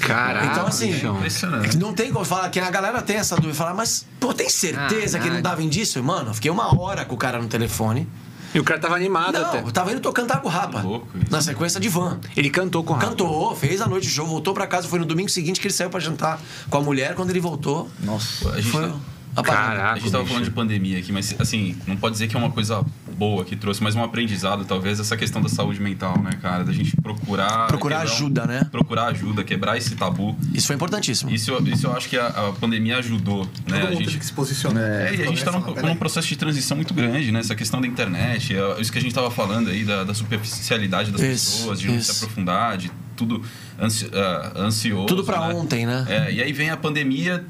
Caraca, 0.00 0.46
Então, 0.46 0.66
assim. 0.66 0.90
Impressionante. 0.94 1.76
não 1.78 1.92
tem 1.92 2.12
como 2.12 2.24
falar 2.24 2.48
que 2.50 2.58
a 2.60 2.70
galera 2.70 3.02
tem 3.02 3.16
essa 3.16 3.36
dúvida. 3.36 3.54
Falar, 3.54 3.74
mas, 3.74 4.06
pô, 4.18 4.32
tem 4.32 4.48
certeza 4.48 5.18
que 5.18 5.24
ele 5.26 5.36
não 5.36 5.42
Caralho. 5.42 5.42
dava 5.42 5.62
indício? 5.62 6.02
Mano, 6.02 6.30
eu 6.30 6.34
fiquei 6.34 6.50
uma 6.50 6.78
hora 6.80 7.04
com 7.04 7.14
o 7.14 7.18
cara 7.18 7.40
no 7.40 7.48
telefone. 7.48 8.08
E 8.54 8.60
o 8.60 8.64
cara 8.64 8.78
tava 8.80 8.94
animado 8.94 9.32
Não, 9.38 9.46
até. 9.46 9.60
eu 9.60 9.72
tava 9.72 9.92
indo 9.92 10.00
tô 10.00 10.12
cantar 10.12 10.40
com 10.40 10.48
o 10.48 10.50
Rapa. 10.50 10.80
Louco 10.82 11.06
isso. 11.16 11.26
Na 11.30 11.40
sequência 11.40 11.80
de 11.80 11.88
van. 11.88 12.18
Ele 12.36 12.50
cantou 12.50 12.84
com 12.84 12.92
o 12.92 12.96
Rafa. 12.96 13.08
Cantou, 13.08 13.56
fez 13.56 13.80
a 13.80 13.86
noite 13.86 14.06
de 14.06 14.12
show, 14.12 14.26
voltou 14.26 14.52
pra 14.52 14.66
casa. 14.66 14.86
Foi 14.88 14.98
no 14.98 15.06
domingo 15.06 15.28
seguinte 15.30 15.60
que 15.60 15.66
ele 15.66 15.74
saiu 15.74 15.88
pra 15.90 16.00
jantar 16.00 16.40
com 16.68 16.76
a 16.76 16.80
mulher. 16.82 17.14
Quando 17.14 17.30
ele 17.30 17.40
voltou, 17.40 17.88
Nossa. 18.00 18.50
A 18.50 18.60
gente, 18.60 18.70
foi 18.70 18.88
tá-. 18.88 18.94
Caraca. 19.34 19.92
a 19.92 19.98
gente 19.98 20.10
tava 20.10 20.24
bicho. 20.24 20.34
falando 20.34 20.44
de 20.44 20.50
pandemia 20.54 20.98
aqui, 20.98 21.12
mas 21.12 21.34
assim, 21.38 21.76
não 21.86 21.96
pode 21.96 22.12
dizer 22.14 22.28
que 22.28 22.36
é 22.36 22.38
uma 22.38 22.50
coisa 22.50 22.84
boa 23.16 23.44
que 23.44 23.54
trouxe, 23.56 23.82
mas 23.82 23.94
um 23.94 24.02
aprendizado, 24.02 24.64
talvez, 24.64 24.98
essa 24.98 25.16
questão 25.16 25.40
da 25.40 25.48
saúde 25.48 25.80
mental, 25.80 26.18
né, 26.20 26.32
cara? 26.42 26.64
Da 26.64 26.72
gente 26.72 26.96
procurar. 27.00 27.66
Procurar 27.68 28.00
quebrar 28.00 28.14
ajuda, 28.14 28.46
né? 28.46 28.66
Procurar 28.70 29.06
ajuda, 29.06 29.44
quebrar 29.44 29.76
esse 29.78 29.94
tabu. 29.94 30.36
Isso 30.52 30.66
foi 30.66 30.76
importantíssimo. 30.76 31.30
Isso, 31.30 31.50
eu- 31.50 31.66
isso 31.68 31.86
eu 31.86 31.96
acho 31.96 32.08
que 32.08 32.16
a, 32.18 32.26
a 32.26 32.52
pandemia 32.52 32.98
ajudou, 32.98 33.44
né? 33.44 33.48
Todo 33.66 33.74
A 33.74 33.78
mundo 33.80 33.92
gente, 33.98 34.04
teve 34.06 34.18
que 34.18 34.26
se 34.26 34.32
posicionar. 34.32 34.82
é, 34.82 35.14
e 35.14 35.22
a 35.22 35.26
gente 35.26 35.38
está 35.38 35.52
num, 35.52 35.96
processo 35.96 36.26
de 36.28 36.36
transição 36.36 36.76
muito 36.76 36.92
grande, 36.92 37.30
né? 37.30 37.40
Essa 37.40 37.54
questão 37.54 37.80
da 37.80 37.86
internet, 37.86 38.54
é, 38.56 38.80
isso 38.80 38.90
que 38.90 38.98
a 38.98 39.00
gente 39.00 39.10
estava 39.12 39.30
falando 39.30 39.70
aí, 39.70 39.84
da, 39.84 40.04
da 40.04 40.14
superficialidade 40.14 41.10
das 41.10 41.20
Isso, 41.20 41.58
pessoas, 41.58 41.80
de 41.80 41.88
não 41.88 41.96
isso. 41.96 42.12
se 42.12 42.24
aprofundar, 42.24 42.76
de 42.76 42.90
tudo 43.16 43.42
ansi, 43.80 44.10
ah, 44.12 44.52
ansioso. 44.56 45.06
Tudo 45.06 45.22
pra 45.24 45.48
né? 45.48 45.54
ontem, 45.54 45.86
né? 45.86 46.04
É, 46.08 46.32
e 46.32 46.42
aí 46.42 46.52
vem 46.52 46.70
a 46.70 46.76
pandemia, 46.76 47.44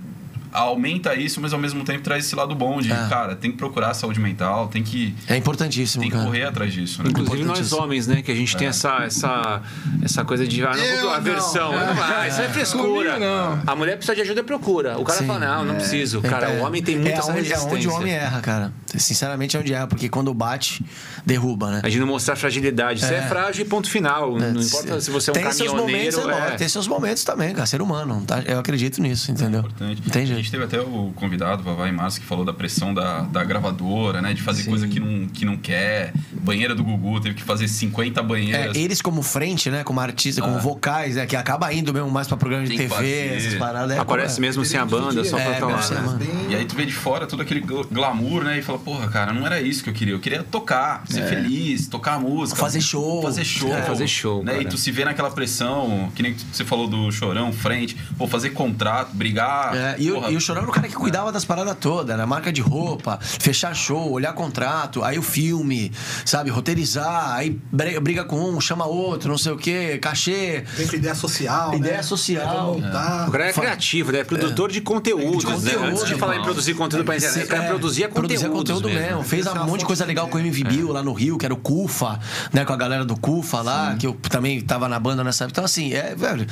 aumenta 0.53 1.15
isso, 1.15 1.41
mas 1.41 1.53
ao 1.53 1.59
mesmo 1.59 1.83
tempo 1.85 2.03
traz 2.03 2.25
esse 2.27 2.35
lado 2.37 2.55
bom 2.55 2.81
de, 2.81 2.93
É. 2.93 3.07
cara, 3.09 3.35
tem 3.35 3.51
que 3.51 3.57
procurar 3.57 3.95
saúde 3.95 4.21
mental, 4.21 4.69
tem 4.69 4.83
que, 4.83 5.15
É 5.27 5.37
importantíssimo, 5.37 6.03
tem 6.03 6.11
que 6.11 6.17
cara. 6.17 6.27
correr 6.29 6.45
atrás 6.45 6.73
disso, 6.73 7.03
né? 7.03 7.11
Inclusive 7.11 7.45
nós 7.45 7.73
homens, 7.73 8.07
né? 8.07 8.23
Que 8.23 8.31
a 8.33 8.35
gente 8.35 8.57
tem 8.57 8.69
essa, 8.69 9.05
essa, 9.05 9.63
essa 10.03 10.25
coisa 10.25 10.47
de 10.47 10.63
ah, 10.65 10.71
não, 10.71 10.85
Eu 10.85 11.01
vou- 11.03 11.11
aversão. 11.11 11.73
não. 11.73 11.87
Não 11.87 11.95
vai, 11.95 12.29
isso 12.29 12.41
é 12.41 12.49
frescura. 12.49 13.13
Comigo 13.13 13.19
não. 13.25 13.63
A 13.67 13.75
mulher 13.77 13.97
precisa 13.97 14.15
de 14.15 14.21
ajuda, 14.23 14.43
procura. 14.45 14.99
O 14.99 15.05
cara 15.05 15.19
Sim. 15.19 15.27
fala, 15.27 15.39
não, 15.39 15.65
não 15.65 15.75
preciso. 15.77 16.21
Cara, 16.23 16.51
Então, 16.51 16.63
o 16.63 16.67
homem 16.67 16.83
tem 16.83 16.97
muita 16.99 17.21
é 17.21 17.23
onde, 17.23 17.31
é 17.31 17.35
resistência. 17.43 17.69
onde 17.71 17.89
o 17.89 17.93
homem 17.93 18.13
erra, 18.13 18.41
cara. 18.41 18.73
Sinceramente 18.95 19.57
é 19.57 19.61
onde 19.61 19.73
erra, 19.73 19.87
porque 19.87 20.09
quando 20.09 20.33
bate, 20.35 20.85
derruba, 21.25 21.71
né? 21.71 21.81
A 21.83 21.89
gente 21.89 22.01
não 22.01 22.07
mostrar 22.07 22.37
fragilidade. 22.37 23.01
Você 23.01 23.15
é, 23.15 23.19
É. 23.19 23.23
frágil 23.23 23.65
e 23.65 23.69
ponto 23.69 23.89
final. 23.89 24.39
não 24.39 24.61
importa 24.61 25.01
se 25.01 25.11
você 25.11 25.31
é 25.31 25.33
um 25.33 25.35
tem 25.35 25.53
seus 25.53 25.69
momentos, 25.73 26.15
caminhoneiro. 26.17 26.21
é 26.21 26.25
lógico, 26.35 26.53
é. 26.53 26.57
tem 26.57 26.69
seus 26.69 26.87
momentos 26.89 27.25
também, 27.25 27.55
cara. 27.55 27.67
Ser 27.67 27.81
humano, 27.81 28.23
tá? 28.27 28.41
Eu 28.47 28.59
acredito 28.59 29.01
nisso, 29.01 29.31
entendeu? 29.31 29.61
Importante. 29.61 30.03
Não 30.05 30.11
tem 30.11 30.23
A 30.23 30.27
jeito. 30.27 30.42
Gente 30.43 30.51
teve 30.51 30.65
até 30.65 30.81
o 30.81 31.13
convidado, 31.17 31.63
Vavá 31.63 31.89
e 31.89 31.93
Márcio, 31.93 32.21
que 32.21 32.27
falou 32.27 32.45
da 32.45 32.53
pressão 32.53 32.93
da, 32.93 33.21
da 33.21 33.43
gravadora, 33.45 34.21
né? 34.21 34.33
De 34.35 34.43
fazer 34.43 34.65
coisa 34.65 34.87
que 34.89 34.99
não, 35.01 35.27
que 35.29 35.45
não 35.45 35.57
quer. 35.57 36.13
Banheira 36.33 36.75
do 36.75 36.83
Gugu, 36.85 37.21
teve 37.21 37.35
que 37.35 37.43
fazer 37.43 37.69
50 37.69 38.21
É, 38.21 38.23
banheiras. 38.23 38.77
eles 38.77 39.01
como 39.01 39.23
frente, 39.23 39.71
né? 39.71 39.85
Como 39.85 40.01
artista, 40.01 40.41
como 40.43 40.59
vocais, 40.59 41.17
né? 41.17 41.27
Que 41.27 41.37
acaba 41.37 41.73
indo 41.73 41.93
mesmo 41.93 42.11
mais 42.11 42.27
pra 42.27 42.37
programa 42.37 42.67
de 42.67 42.77
Tem 42.77 42.89
TV, 42.89 43.37
essas 43.37 43.55
paradas. 43.55 43.97
é, 43.97 44.01
Aparece 44.01 44.35
como 44.35 44.45
é. 44.45 44.49
mesmo 44.49 44.65
sem 44.65 44.79
a 44.81 44.85
banda, 44.85 45.25
só 45.25 45.39
É, 45.39 45.45
pra 45.59 45.79
falar. 45.79 45.91
né? 46.03 46.17
Bem- 46.19 46.51
E 46.51 46.55
aí 46.57 46.65
tu 46.65 46.75
vê 46.75 46.85
de 46.85 46.93
fora 46.93 47.27
todo 47.27 47.41
aquele 47.43 47.61
gl- 47.61 47.87
glamour, 47.91 48.45
né? 48.45 48.59
E 48.59 48.63
fala, 48.63 48.79
porra, 48.79 49.09
cara, 49.09 49.33
não 49.33 49.47
era 49.47 49.61
isso 49.61 49.83
que 49.83 49.91
eu 49.91 49.95
queria. 49.95 50.15
Eu 50.15 50.21
queria 50.21 50.43
tocar, 50.43 51.05
ser 51.09 51.23
feliz, 51.29 51.87
tocar 51.87 52.19
música. 52.21 52.59
Fazer 52.59 52.81
show. 52.81 53.23
Fazer 53.23 53.45
show. 53.45 53.73
É, 53.75 53.83
fazer 53.83 54.07
show, 54.09 54.43
Né? 54.45 54.53
cara. 54.53 54.63
E 54.65 54.67
tu 54.67 54.77
se 54.77 54.91
vê 54.91 55.05
naquela 55.05 55.31
pressão, 55.31 56.11
que 56.15 56.23
nem 56.23 56.35
você 56.53 56.65
falou 56.65 56.87
do 56.89 57.11
chorão, 57.13 57.53
frente, 57.53 57.97
pô, 58.19 58.27
fazer 58.27 58.51
contrato, 58.51 59.15
brigar. 59.15 59.75
É, 59.77 59.97
e, 59.99 60.11
o- 60.11 60.15
porra, 60.15 60.32
e 60.33 60.37
o 60.37 60.41
Chorão 60.41 60.63
era 60.63 60.71
o 60.71 60.75
cara 60.75 60.89
que 60.89 60.95
cuidava 60.95 61.31
das 61.31 61.45
paradas 61.45 61.77
todas, 61.79 62.17
né? 62.17 62.25
Marca 62.25 62.53
de 62.53 62.61
roupa, 62.61 63.19
fechar 63.21 63.75
show, 63.75 64.11
olhar 64.11 64.33
contrato, 64.33 65.05
aí 65.05 65.19
o 65.19 65.23
filme, 65.23 65.93
sabe? 66.25 66.51
Roteirizar, 66.51 67.35
aí 67.35 67.59
briga 67.71 68.25
com 68.25 68.37
um, 68.41 68.61
chama 68.61 68.87
outro, 68.87 69.29
não 69.29 69.39
sei 69.39 69.53
o 69.53 69.57
quê, 69.57 69.99
cachê. 69.99 70.65
Vem 70.75 70.87
com 70.87 70.97
ideia 70.97 71.15
social, 71.15 71.75
Ideia 71.75 71.97
né? 71.99 72.03
social. 72.03 72.75
Montar. 72.75 73.29
O 73.29 73.33
cara 73.33 73.49
é 73.49 73.53
criativo, 73.53 74.13
né? 74.13 74.21
É 74.21 74.25
produtor 74.25 74.71
de 74.71 74.81
conteúdo. 74.81 75.39
De 75.39 75.47
conteúdo, 75.47 75.81
né? 75.81 75.89
Antes 75.91 76.05
de 76.07 76.15
falar 76.15 76.37
em 76.37 76.43
produzir 76.43 76.75
conteúdo 76.75 77.05
pra 77.05 77.17
internet, 77.17 77.45
o 77.45 77.49
cara 77.49 77.65
É, 77.65 77.69
produzia 77.69 78.09
conteúdo. 78.09 78.29
Produzia 78.29 78.49
conteúdo 78.51 78.89
mesmo. 78.89 79.23
Fez 79.23 79.47
Essa 79.47 79.59
é 79.59 79.61
um 79.61 79.67
monte 79.67 79.81
de 79.81 79.87
coisa 79.87 80.05
legal 80.05 80.29
com 80.29 80.39
o 80.39 80.41
MV 80.41 80.65
Bill 80.65 80.93
lá 80.93 81.03
no 81.03 81.13
Rio, 81.13 81.37
que 81.37 81.45
era 81.45 81.55
o 81.55 81.59
Cufa, 81.59 82.19
né? 82.53 82.65
Com 82.65 82.73
a 82.73 82.77
galera 82.77 83.05
do 83.05 83.17
Cufa 83.17 83.61
lá, 83.61 83.97
que 83.99 84.07
eu 84.07 84.15
também 84.31 84.61
tava 84.61 84.89
na 84.89 84.99
banda 84.99 85.23
nessa 85.23 85.45
época. 85.45 85.53
Então, 85.53 85.65
assim, 85.65 85.93
é, 85.93 86.15
velho, 86.15 86.47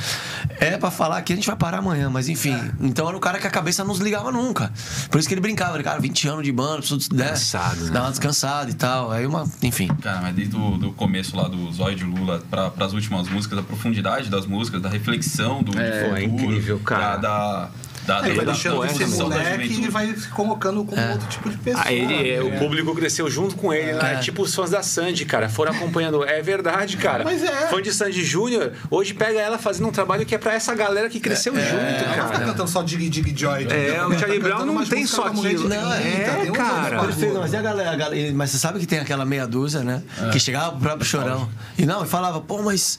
é 0.58 0.76
pra 0.76 0.90
falar 0.90 1.22
que 1.22 1.32
a 1.32 1.36
gente 1.36 1.46
vai 1.46 1.56
parar 1.56 1.78
amanhã, 1.78 2.10
mas 2.10 2.28
enfim. 2.28 2.56
Então 2.80 3.08
era 3.08 3.16
o 3.16 3.20
cara 3.20 3.38
que 3.38 3.46
a 3.46 3.50
cabeça 3.70 3.84
não 3.84 3.92
desligava 3.92 4.32
nunca. 4.32 4.72
Por 5.10 5.18
isso 5.18 5.28
que 5.28 5.34
ele 5.34 5.40
brincava, 5.40 5.76
ele, 5.76 5.84
cara, 5.84 6.00
20 6.00 6.28
anos 6.28 6.44
de 6.44 6.52
banda, 6.52 6.78
preciso 6.78 7.14
né, 7.14 7.28
Cansado, 7.28 7.84
né? 7.84 7.90
dar 7.90 8.02
uma 8.02 8.10
descansada 8.10 8.70
e 8.70 8.74
tal. 8.74 9.10
Aí 9.10 9.26
uma, 9.26 9.48
enfim. 9.62 9.88
Cara, 10.02 10.20
mas 10.20 10.34
desde 10.34 10.56
o 10.56 10.76
do 10.76 10.92
começo 10.92 11.36
lá 11.36 11.48
do 11.48 11.72
Zóio 11.72 11.96
de 11.96 12.04
Lula 12.04 12.42
para 12.50 12.72
as 12.78 12.92
últimas 12.92 13.28
músicas, 13.28 13.58
a 13.58 13.62
profundidade 13.62 14.28
das 14.28 14.46
músicas, 14.46 14.82
da 14.82 14.88
reflexão 14.88 15.62
do 15.62 15.78
É, 15.78 15.90
do 15.90 15.98
futuro, 15.98 16.16
é 16.16 16.24
incrível, 16.24 16.80
cara. 16.80 17.16
Da, 17.16 17.16
da, 17.16 17.70
da, 18.10 18.20
Aí 18.22 18.34
vai 18.34 18.44
deixando 18.44 18.84
de 18.86 18.94
ser 18.94 19.06
moleque 19.06 19.84
e 19.84 19.88
vai 19.88 20.14
se 20.14 20.28
colocando 20.28 20.84
como 20.84 21.00
outro 21.12 21.28
tipo 21.28 21.48
de 21.48 21.56
pessoa. 21.58 21.84
Ah, 21.86 21.92
ele, 21.92 22.30
é, 22.30 22.42
o 22.42 22.50
né? 22.50 22.58
público 22.58 22.94
cresceu 22.94 23.30
junto 23.30 23.54
com 23.54 23.72
ele, 23.72 23.92
né? 23.92 24.14
É. 24.14 24.16
Tipo 24.18 24.42
os 24.42 24.52
fãs 24.52 24.70
da 24.70 24.82
Sandy, 24.82 25.24
cara. 25.24 25.48
Foram 25.48 25.72
acompanhando. 25.72 26.24
É 26.24 26.42
verdade, 26.42 26.96
cara. 26.96 27.22
Mas 27.22 27.42
é. 27.42 27.68
Fã 27.68 27.80
de 27.80 27.92
Sandy 27.92 28.24
Júnior, 28.24 28.72
hoje 28.90 29.14
pega 29.14 29.40
ela 29.40 29.58
fazendo 29.58 29.88
um 29.88 29.92
trabalho 29.92 30.26
que 30.26 30.34
é 30.34 30.38
pra 30.38 30.54
essa 30.54 30.74
galera 30.74 31.08
que 31.08 31.20
cresceu 31.20 31.54
junto, 31.54 31.66
Ela 31.66 31.90
não 31.90 31.98
tá 31.98 32.14
cara. 32.14 32.44
cantando 32.46 32.68
só 32.68 32.82
Dig 32.82 33.08
Dig 33.08 33.34
Joy. 33.36 33.64
É, 33.70 34.02
o 34.02 34.12
Ela 34.12 34.18
Charlie 34.18 34.40
tá 34.40 34.48
Brown 34.48 34.66
não 34.66 34.84
tem 34.84 35.06
só 35.06 35.26
aquilo. 35.26 35.68
30, 35.68 35.74
É, 35.76 36.50
um 36.50 36.52
cara. 36.52 37.02
mas 37.02 37.52
e 37.52 37.56
a 37.56 37.62
galera, 37.62 38.32
mas 38.34 38.50
você 38.50 38.58
sabe 38.58 38.80
que 38.80 38.86
tem 38.86 38.98
aquela 38.98 39.24
meia 39.24 39.46
dúzia, 39.46 39.82
né? 39.82 40.02
Que 40.32 40.40
chegava 40.40 40.72
pro 40.72 40.80
próprio 40.80 41.06
chorão. 41.06 41.48
E 41.78 41.86
não, 41.86 42.04
e 42.04 42.08
falava, 42.08 42.40
pô, 42.40 42.62
mas 42.62 42.98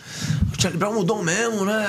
o 0.57 0.61
Charlie 0.61 0.79
Brown 0.79 0.93
mudou 0.93 1.21
mesmo, 1.23 1.65
né? 1.65 1.87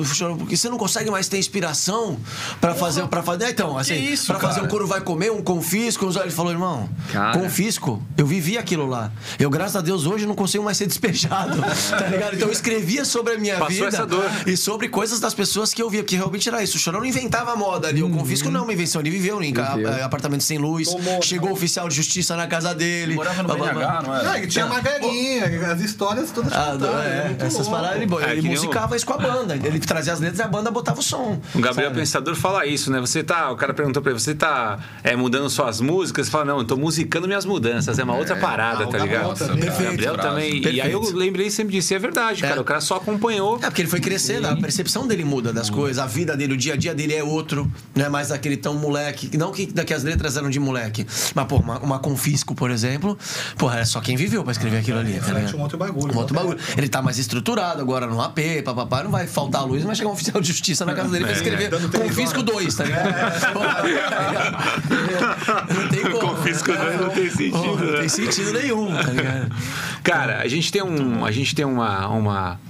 O 0.00 0.04
Chorão, 0.04 0.36
Porque 0.36 0.56
você 0.56 0.68
não 0.68 0.78
consegue 0.78 1.10
mais 1.10 1.28
ter 1.28 1.38
inspiração 1.38 2.18
pra 2.62 2.74
fazer. 2.74 3.06
Pra 3.08 3.22
fazer. 3.22 3.48
Então, 3.50 3.76
assim, 3.76 3.94
isso, 3.96 4.26
pra 4.28 4.38
fazer 4.38 4.54
cara? 4.54 4.66
um 4.66 4.70
couro 4.70 4.86
vai 4.86 5.00
comer, 5.00 5.32
um 5.32 5.42
confisco. 5.42 6.08
Ele 6.20 6.30
falou, 6.30 6.52
irmão, 6.52 6.88
Cara. 7.12 7.36
confisco, 7.38 8.00
eu 8.16 8.24
vivi 8.24 8.56
aquilo 8.56 8.86
lá. 8.86 9.10
Eu, 9.38 9.50
graças 9.50 9.74
a 9.74 9.80
Deus, 9.80 10.06
hoje 10.06 10.24
não 10.26 10.36
consigo 10.36 10.64
mais 10.64 10.76
ser 10.76 10.86
despejado. 10.86 11.60
tá 11.90 12.06
ligado? 12.06 12.36
Então 12.36 12.48
eu 12.48 12.52
escrevia 12.52 13.04
sobre 13.04 13.34
a 13.34 13.38
minha 13.38 13.56
Passou 13.58 13.74
vida 13.74 13.88
essa 13.88 14.06
dor. 14.06 14.24
e 14.46 14.56
sobre 14.56 14.88
coisas 14.88 15.18
das 15.18 15.34
pessoas 15.34 15.74
que 15.74 15.82
eu 15.82 15.90
via, 15.90 16.02
porque 16.02 16.16
realmente 16.16 16.48
era 16.48 16.62
isso. 16.62 16.76
O 16.76 16.80
Chorão 16.80 17.00
não 17.00 17.06
inventava 17.06 17.56
moda 17.56 17.88
ali. 17.88 18.02
O 18.02 18.08
confisco 18.08 18.48
não 18.48 18.60
é 18.60 18.62
uma 18.62 18.72
invenção, 18.72 19.00
ele 19.00 19.10
viveu 19.10 19.42
em 19.42 19.52
eh, 19.52 20.02
apartamento 20.02 20.44
sem 20.44 20.58
luz, 20.58 20.88
Tomou, 20.88 21.20
chegou 21.20 21.50
o 21.50 21.52
oficial 21.52 21.88
de 21.88 21.96
justiça 21.96 22.36
na 22.36 22.46
casa 22.46 22.74
dele. 22.74 23.14
Morava 23.14 23.42
no 23.42 23.54
blá, 23.56 24.02
não 24.02 24.14
era? 24.14 24.38
É, 24.38 24.44
e 24.44 24.46
tinha 24.46 24.66
uma 24.66 24.80
galinha, 24.80 25.72
as 25.72 25.80
histórias 25.80 26.30
todas 26.30 26.52
Ah, 26.52 26.76
é, 27.04 27.44
essas 27.44 27.66
paradas 27.68 28.00
ele, 28.00 28.14
É, 28.14 28.32
ele 28.32 28.42
que 28.42 28.48
musicava 28.48 28.94
isso 28.94 29.04
com 29.06 29.14
a 29.14 29.18
banda. 29.18 29.56
Ele 29.56 29.80
trazia 29.80 30.12
as 30.12 30.20
letras 30.20 30.38
e 30.38 30.42
a 30.42 30.48
banda 30.48 30.70
botava 30.70 31.00
o 31.00 31.02
som. 31.02 31.40
O 31.54 31.60
Gabriel 31.60 31.90
sabe? 31.90 32.00
Pensador 32.00 32.36
fala 32.36 32.51
isso, 32.66 32.90
né? 32.90 33.00
Você 33.00 33.22
tá. 33.22 33.50
O 33.50 33.56
cara 33.56 33.72
perguntou 33.74 34.02
pra 34.02 34.12
ele, 34.12 34.20
você 34.20 34.34
tá 34.34 34.78
é, 35.02 35.16
mudando 35.16 35.48
suas 35.50 35.80
músicas? 35.80 36.26
Você 36.26 36.32
fala, 36.32 36.44
não, 36.44 36.58
eu 36.58 36.64
tô 36.64 36.76
musicando 36.76 37.26
minhas 37.26 37.44
mudanças. 37.44 37.98
É 37.98 38.04
uma 38.04 38.14
outra 38.16 38.36
parada, 38.36 38.84
Ah, 38.84 38.86
tá 38.86 38.98
Gabriel 38.98 39.06
ligado? 39.32 39.44
O 39.44 39.46
Gabriel 39.48 39.72
Perfeito. 39.96 40.16
também. 40.18 40.62
E 40.62 40.80
aí 40.80 40.92
eu 40.92 40.98
Perfeito. 41.00 41.18
lembrei 41.18 41.50
sempre 41.50 41.72
disso. 41.72 41.92
E 41.92 41.96
é 41.96 41.98
verdade, 41.98 42.44
É. 42.44 42.48
cara. 42.48 42.60
O 42.60 42.64
cara 42.64 42.80
só 42.80 42.96
acompanhou. 42.96 43.56
É, 43.56 43.66
porque 43.66 43.82
ele 43.82 43.88
foi 43.88 44.00
crescendo, 44.00 44.46
a 44.48 44.56
percepção 44.56 45.06
dele 45.06 45.24
muda 45.24 45.52
das 45.52 45.68
coisas, 45.70 45.98
a 46.02 46.06
vida 46.06 46.36
dele, 46.36 46.54
o 46.54 46.56
dia 46.56 46.74
a 46.74 46.76
dia 46.76 46.94
dele 46.94 47.14
é 47.14 47.24
outro, 47.24 47.70
não 47.94 48.04
é 48.04 48.08
mais 48.08 48.30
aquele 48.30 48.56
tão 48.56 48.74
moleque. 48.74 49.36
Não 49.36 49.50
que, 49.52 49.66
que 49.66 49.94
as 49.94 50.02
letras 50.04 50.36
eram 50.36 50.50
de 50.50 50.58
moleque, 50.60 51.06
mas, 51.34 51.46
pô, 51.46 51.56
uma, 51.56 51.78
uma 51.78 51.98
confisco, 51.98 52.54
por 52.54 52.70
exemplo, 52.70 53.16
porra, 53.56 53.80
é 53.80 53.84
só 53.84 54.00
quem 54.00 54.16
viveu 54.16 54.42
pra 54.42 54.52
escrever 54.52 54.78
aquilo 54.78 54.98
ali. 54.98 55.12
Tá 55.14 55.18
reflete 55.26 55.38
ligado? 55.46 55.56
um 55.58 55.62
outro 55.62 55.78
bagulho, 55.78 56.14
Um 56.14 56.18
outro 56.18 56.34
bagulho. 56.34 56.58
Ele 56.76 56.88
tá 56.88 57.00
mais 57.02 57.18
estruturado 57.18 57.80
agora 57.80 58.06
no 58.06 58.20
AP, 58.20 58.38
papapá, 58.64 59.02
não 59.02 59.10
vai 59.10 59.26
faltar 59.26 59.62
a 59.62 59.64
luz, 59.64 59.82
vai 59.82 59.94
chegar 59.94 60.08
um 60.10 60.12
oficial 60.12 60.40
de 60.40 60.48
justiça 60.48 60.84
na 60.84 60.94
casa 60.94 61.08
dele 61.10 61.24
pra 61.24 61.32
escrever 61.34 61.68
dando 61.70 61.90
confisco 61.90 62.31
2, 62.40 62.74
tá 62.74 62.84
ligado? 62.84 63.10
Não 65.74 65.88
tem 65.88 66.02
como. 66.02 66.36
Confisco 66.36 66.72
dois 66.72 67.00
não 67.00 67.08
tem 67.10 67.30
sentido, 67.30 67.76
Não 67.76 67.92
né? 67.92 67.98
tem 67.98 68.08
sentido 68.08 68.52
nenhum, 68.52 68.94
tá 68.94 69.10
ligado? 69.10 69.52
Cara, 70.02 70.40
a 70.40 70.48
gente 70.48 70.70
tem 70.70 70.82
um. 70.82 71.24
A 71.24 71.32
gente 71.32 71.54
tem 71.54 71.64
uma. 71.64 72.08
uma 72.08 72.60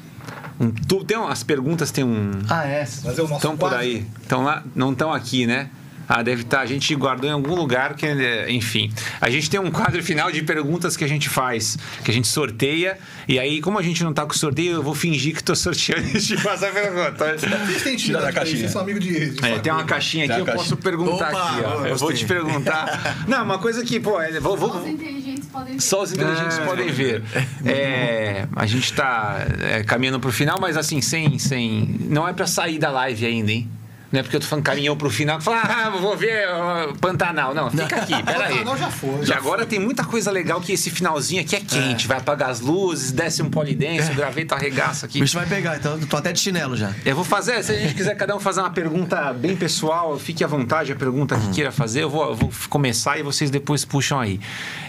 um, 0.59 0.71
tu, 0.71 1.05
tem 1.05 1.17
umas 1.17 1.43
perguntas, 1.43 1.91
tem 1.91 2.05
um. 2.05 2.31
Ah, 2.49 2.65
é. 2.65 2.81
Mas 2.81 3.19
é 3.19 3.23
o 3.23 3.25
nosso 3.25 3.35
Estão 3.35 3.57
por 3.57 3.75
aí. 3.75 4.07
Estão 4.23 4.45
lá, 4.45 4.63
não 4.75 4.93
estão 4.93 5.13
aqui, 5.13 5.47
né? 5.47 5.69
Ah, 6.09 6.23
deve 6.23 6.43
estar. 6.43 6.61
A 6.61 6.67
gente 6.67 6.95
guardou 6.95 7.29
em 7.29 7.33
algum 7.33 7.55
lugar 7.55 7.95
que, 7.95 8.07
é, 8.07 8.51
enfim. 8.51 8.93
A 9.21 9.31
gente 9.31 9.49
tem 9.49 9.59
um 9.61 9.71
quadro 9.71 10.03
final 10.03 10.31
de 10.31 10.43
perguntas 10.43 10.97
que 10.97 11.05
a 11.05 11.09
gente 11.09 11.29
faz, 11.29 11.77
que 12.05 12.11
a 12.11 12.15
gente 12.15 12.29
sorteia. 12.29 12.99
E 13.29 13.39
aí, 13.39 13.61
como 13.61 13.79
a 13.79 13.83
gente 13.83 14.03
não 14.05 14.13
tá 14.13 14.27
com 14.27 14.33
sorteio, 14.35 14.73
eu 14.75 14.83
vou 14.83 14.95
fingir 14.95 15.35
que 15.35 15.43
tô 15.43 15.55
sorteando 15.55 16.07
antes 16.09 16.27
de 16.27 16.37
passar 16.43 16.69
a 16.69 16.73
pergunta. 16.73 17.37
Vocês 17.39 17.83
têm 17.83 17.97
Tira 17.97 18.21
da 18.21 18.29
intimidade, 18.29 18.33
caixinha. 18.35 18.59
vocês 18.59 18.71
são 18.73 18.83
amigos 18.83 19.05
de, 19.05 19.31
de 19.31 19.45
É, 19.47 19.59
tem 19.59 19.73
uma 19.73 19.85
caixinha 19.85 20.25
aqui, 20.27 20.39
eu 20.39 20.43
a 20.43 20.53
posso 20.57 20.77
caixinha. 20.77 20.77
perguntar 20.83 21.29
Opa, 21.31 21.51
aqui, 21.51 21.61
ó. 21.65 21.87
Eu 21.87 21.97
vou 21.97 22.13
te 22.13 22.25
perguntar. 22.27 23.17
Não, 23.29 23.43
uma 23.45 23.59
coisa 23.59 23.85
que, 23.85 23.99
pô, 24.01 24.21
é, 24.21 24.39
vou, 24.41 24.59
Só 24.59 24.67
vou, 24.69 24.81
os 24.83 24.89
inteligentes 24.89 25.47
podem 25.47 25.75
ver. 25.75 25.81
Só 25.81 26.03
os 26.03 26.13
inteligentes 26.13 26.59
podem 26.59 26.91
ver. 26.91 27.23
É, 27.65 28.47
a 28.55 28.67
gente 28.67 28.85
está 28.85 29.47
caminhando 29.87 30.21
pro 30.21 30.33
final, 30.33 30.59
mas 30.61 30.77
assim, 30.77 31.01
sem. 31.01 31.39
sem 31.39 31.97
não 32.09 32.27
é 32.27 32.33
para 32.33 32.47
sair 32.47 32.79
da 32.79 32.91
live 32.91 33.25
ainda, 33.27 33.53
hein? 33.53 33.69
Não 34.13 34.21
é 34.21 34.23
porque 34.23 34.37
eu 34.37 34.41
tô 34.41 34.47
falando 34.47 34.65
caminhão 34.65 34.97
pro 34.97 35.09
final 35.09 35.39
que 35.39 35.45
fala, 35.45 35.63
ah, 35.63 35.91
vou 35.91 36.15
ver 36.17 36.47
ó, 36.49 36.93
Pantanal. 37.01 37.55
Não, 37.55 37.71
fica 37.71 37.97
aqui, 37.97 38.23
peraí. 38.23 38.59
Pantanal 38.59 38.77
já 38.77 38.91
foi, 38.91 39.23
E 39.23 39.27
já 39.27 39.37
agora 39.37 39.65
tem 39.65 39.79
muita 39.79 40.05
coisa 40.05 40.31
legal 40.31 40.61
que 40.61 40.73
esse 40.73 40.91
finalzinho 40.91 41.41
aqui 41.41 41.57
é 41.57 41.61
quente. 41.61 42.07
Vai 42.07 42.19
apagar 42.19 42.51
as 42.51 42.61
luzes, 42.61 43.11
desce 43.11 43.43
um 43.43 43.49
polidense, 43.49 44.13
o 44.13 44.15
graveto 44.15 44.55
arregaça 44.55 45.07
O 45.07 45.09
aqui. 45.09 45.21
bicho 45.21 45.37
vai 45.39 45.47
pegar, 45.47 45.77
então 45.79 45.99
eu 45.99 46.07
tô 46.07 46.17
até 46.17 46.31
de 46.33 46.41
chinelo 46.41 46.77
já. 46.77 46.93
Eu 47.07 47.17
vou 47.17 47.25
fazer, 47.25 47.63
se 47.65 47.73
a 47.73 47.79
gente 47.79 47.95
quiser 47.95 48.15
cada 48.15 48.37
um 48.37 48.41
fazer 48.41 48.61
uma 48.61 48.71
pergunta 48.71 49.33
bem 49.33 49.57
pessoal, 49.57 50.19
fique 50.19 50.45
à 50.45 50.47
vontade 50.47 50.93
a 50.93 50.97
pergunta 50.97 51.39
que 51.39 51.49
queira 51.51 51.73
fazer. 51.73 52.03
Eu 52.03 52.11
vou, 52.11 52.29
eu 52.29 52.35
vou 52.35 52.53
começar 52.69 53.19
e 53.19 53.23
vocês 53.23 53.51
depois 53.51 53.85
puxam 53.85 54.21
aí. 54.21 54.39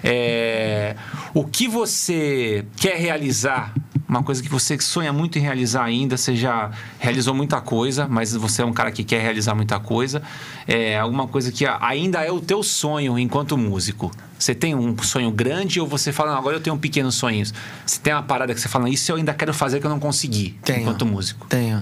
É, 0.03 0.95
o 1.33 1.45
que 1.45 1.67
você 1.67 2.65
quer 2.75 2.97
realizar 2.97 3.73
Uma 4.13 4.21
coisa 4.21 4.43
que 4.43 4.49
você 4.49 4.79
sonha 4.79 5.11
muito 5.11 5.39
em 5.39 5.41
realizar 5.41 5.83
ainda, 5.83 6.17
você 6.17 6.35
já 6.35 6.69
realizou 6.99 7.33
muita 7.33 7.59
coisa, 7.59 8.07
mas 8.07 8.31
você 8.35 8.61
é 8.61 8.65
um 8.65 8.71
cara 8.71 8.91
que 8.91 9.03
quer 9.03 9.19
realizar 9.19 9.55
muita 9.55 9.79
coisa. 9.79 10.21
É 10.67 10.99
alguma 10.99 11.27
coisa 11.27 11.51
que 11.51 11.65
ainda 11.65 12.21
é 12.21 12.31
o 12.31 12.39
teu 12.39 12.61
sonho 12.61 13.17
enquanto 13.17 13.57
músico. 13.57 14.11
Você 14.37 14.53
tem 14.53 14.75
um 14.75 14.95
sonho 15.01 15.31
grande 15.31 15.81
ou 15.81 15.87
você 15.87 16.11
fala, 16.11 16.33
não, 16.33 16.37
agora 16.37 16.57
eu 16.57 16.61
tenho 16.61 16.77
pequenos 16.77 17.15
sonhos? 17.15 17.51
Você 17.83 17.99
tem 17.99 18.13
uma 18.13 18.21
parada 18.21 18.53
que 18.53 18.61
você 18.61 18.69
fala, 18.69 18.87
isso 18.87 19.11
eu 19.11 19.15
ainda 19.15 19.33
quero 19.33 19.51
fazer 19.51 19.79
que 19.79 19.87
eu 19.87 19.89
não 19.89 19.99
consegui 19.99 20.59
Tenho. 20.63 20.81
enquanto 20.81 21.07
músico. 21.07 21.47
Tenho. 21.47 21.81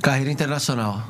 Carreira 0.00 0.32
internacional. 0.32 1.06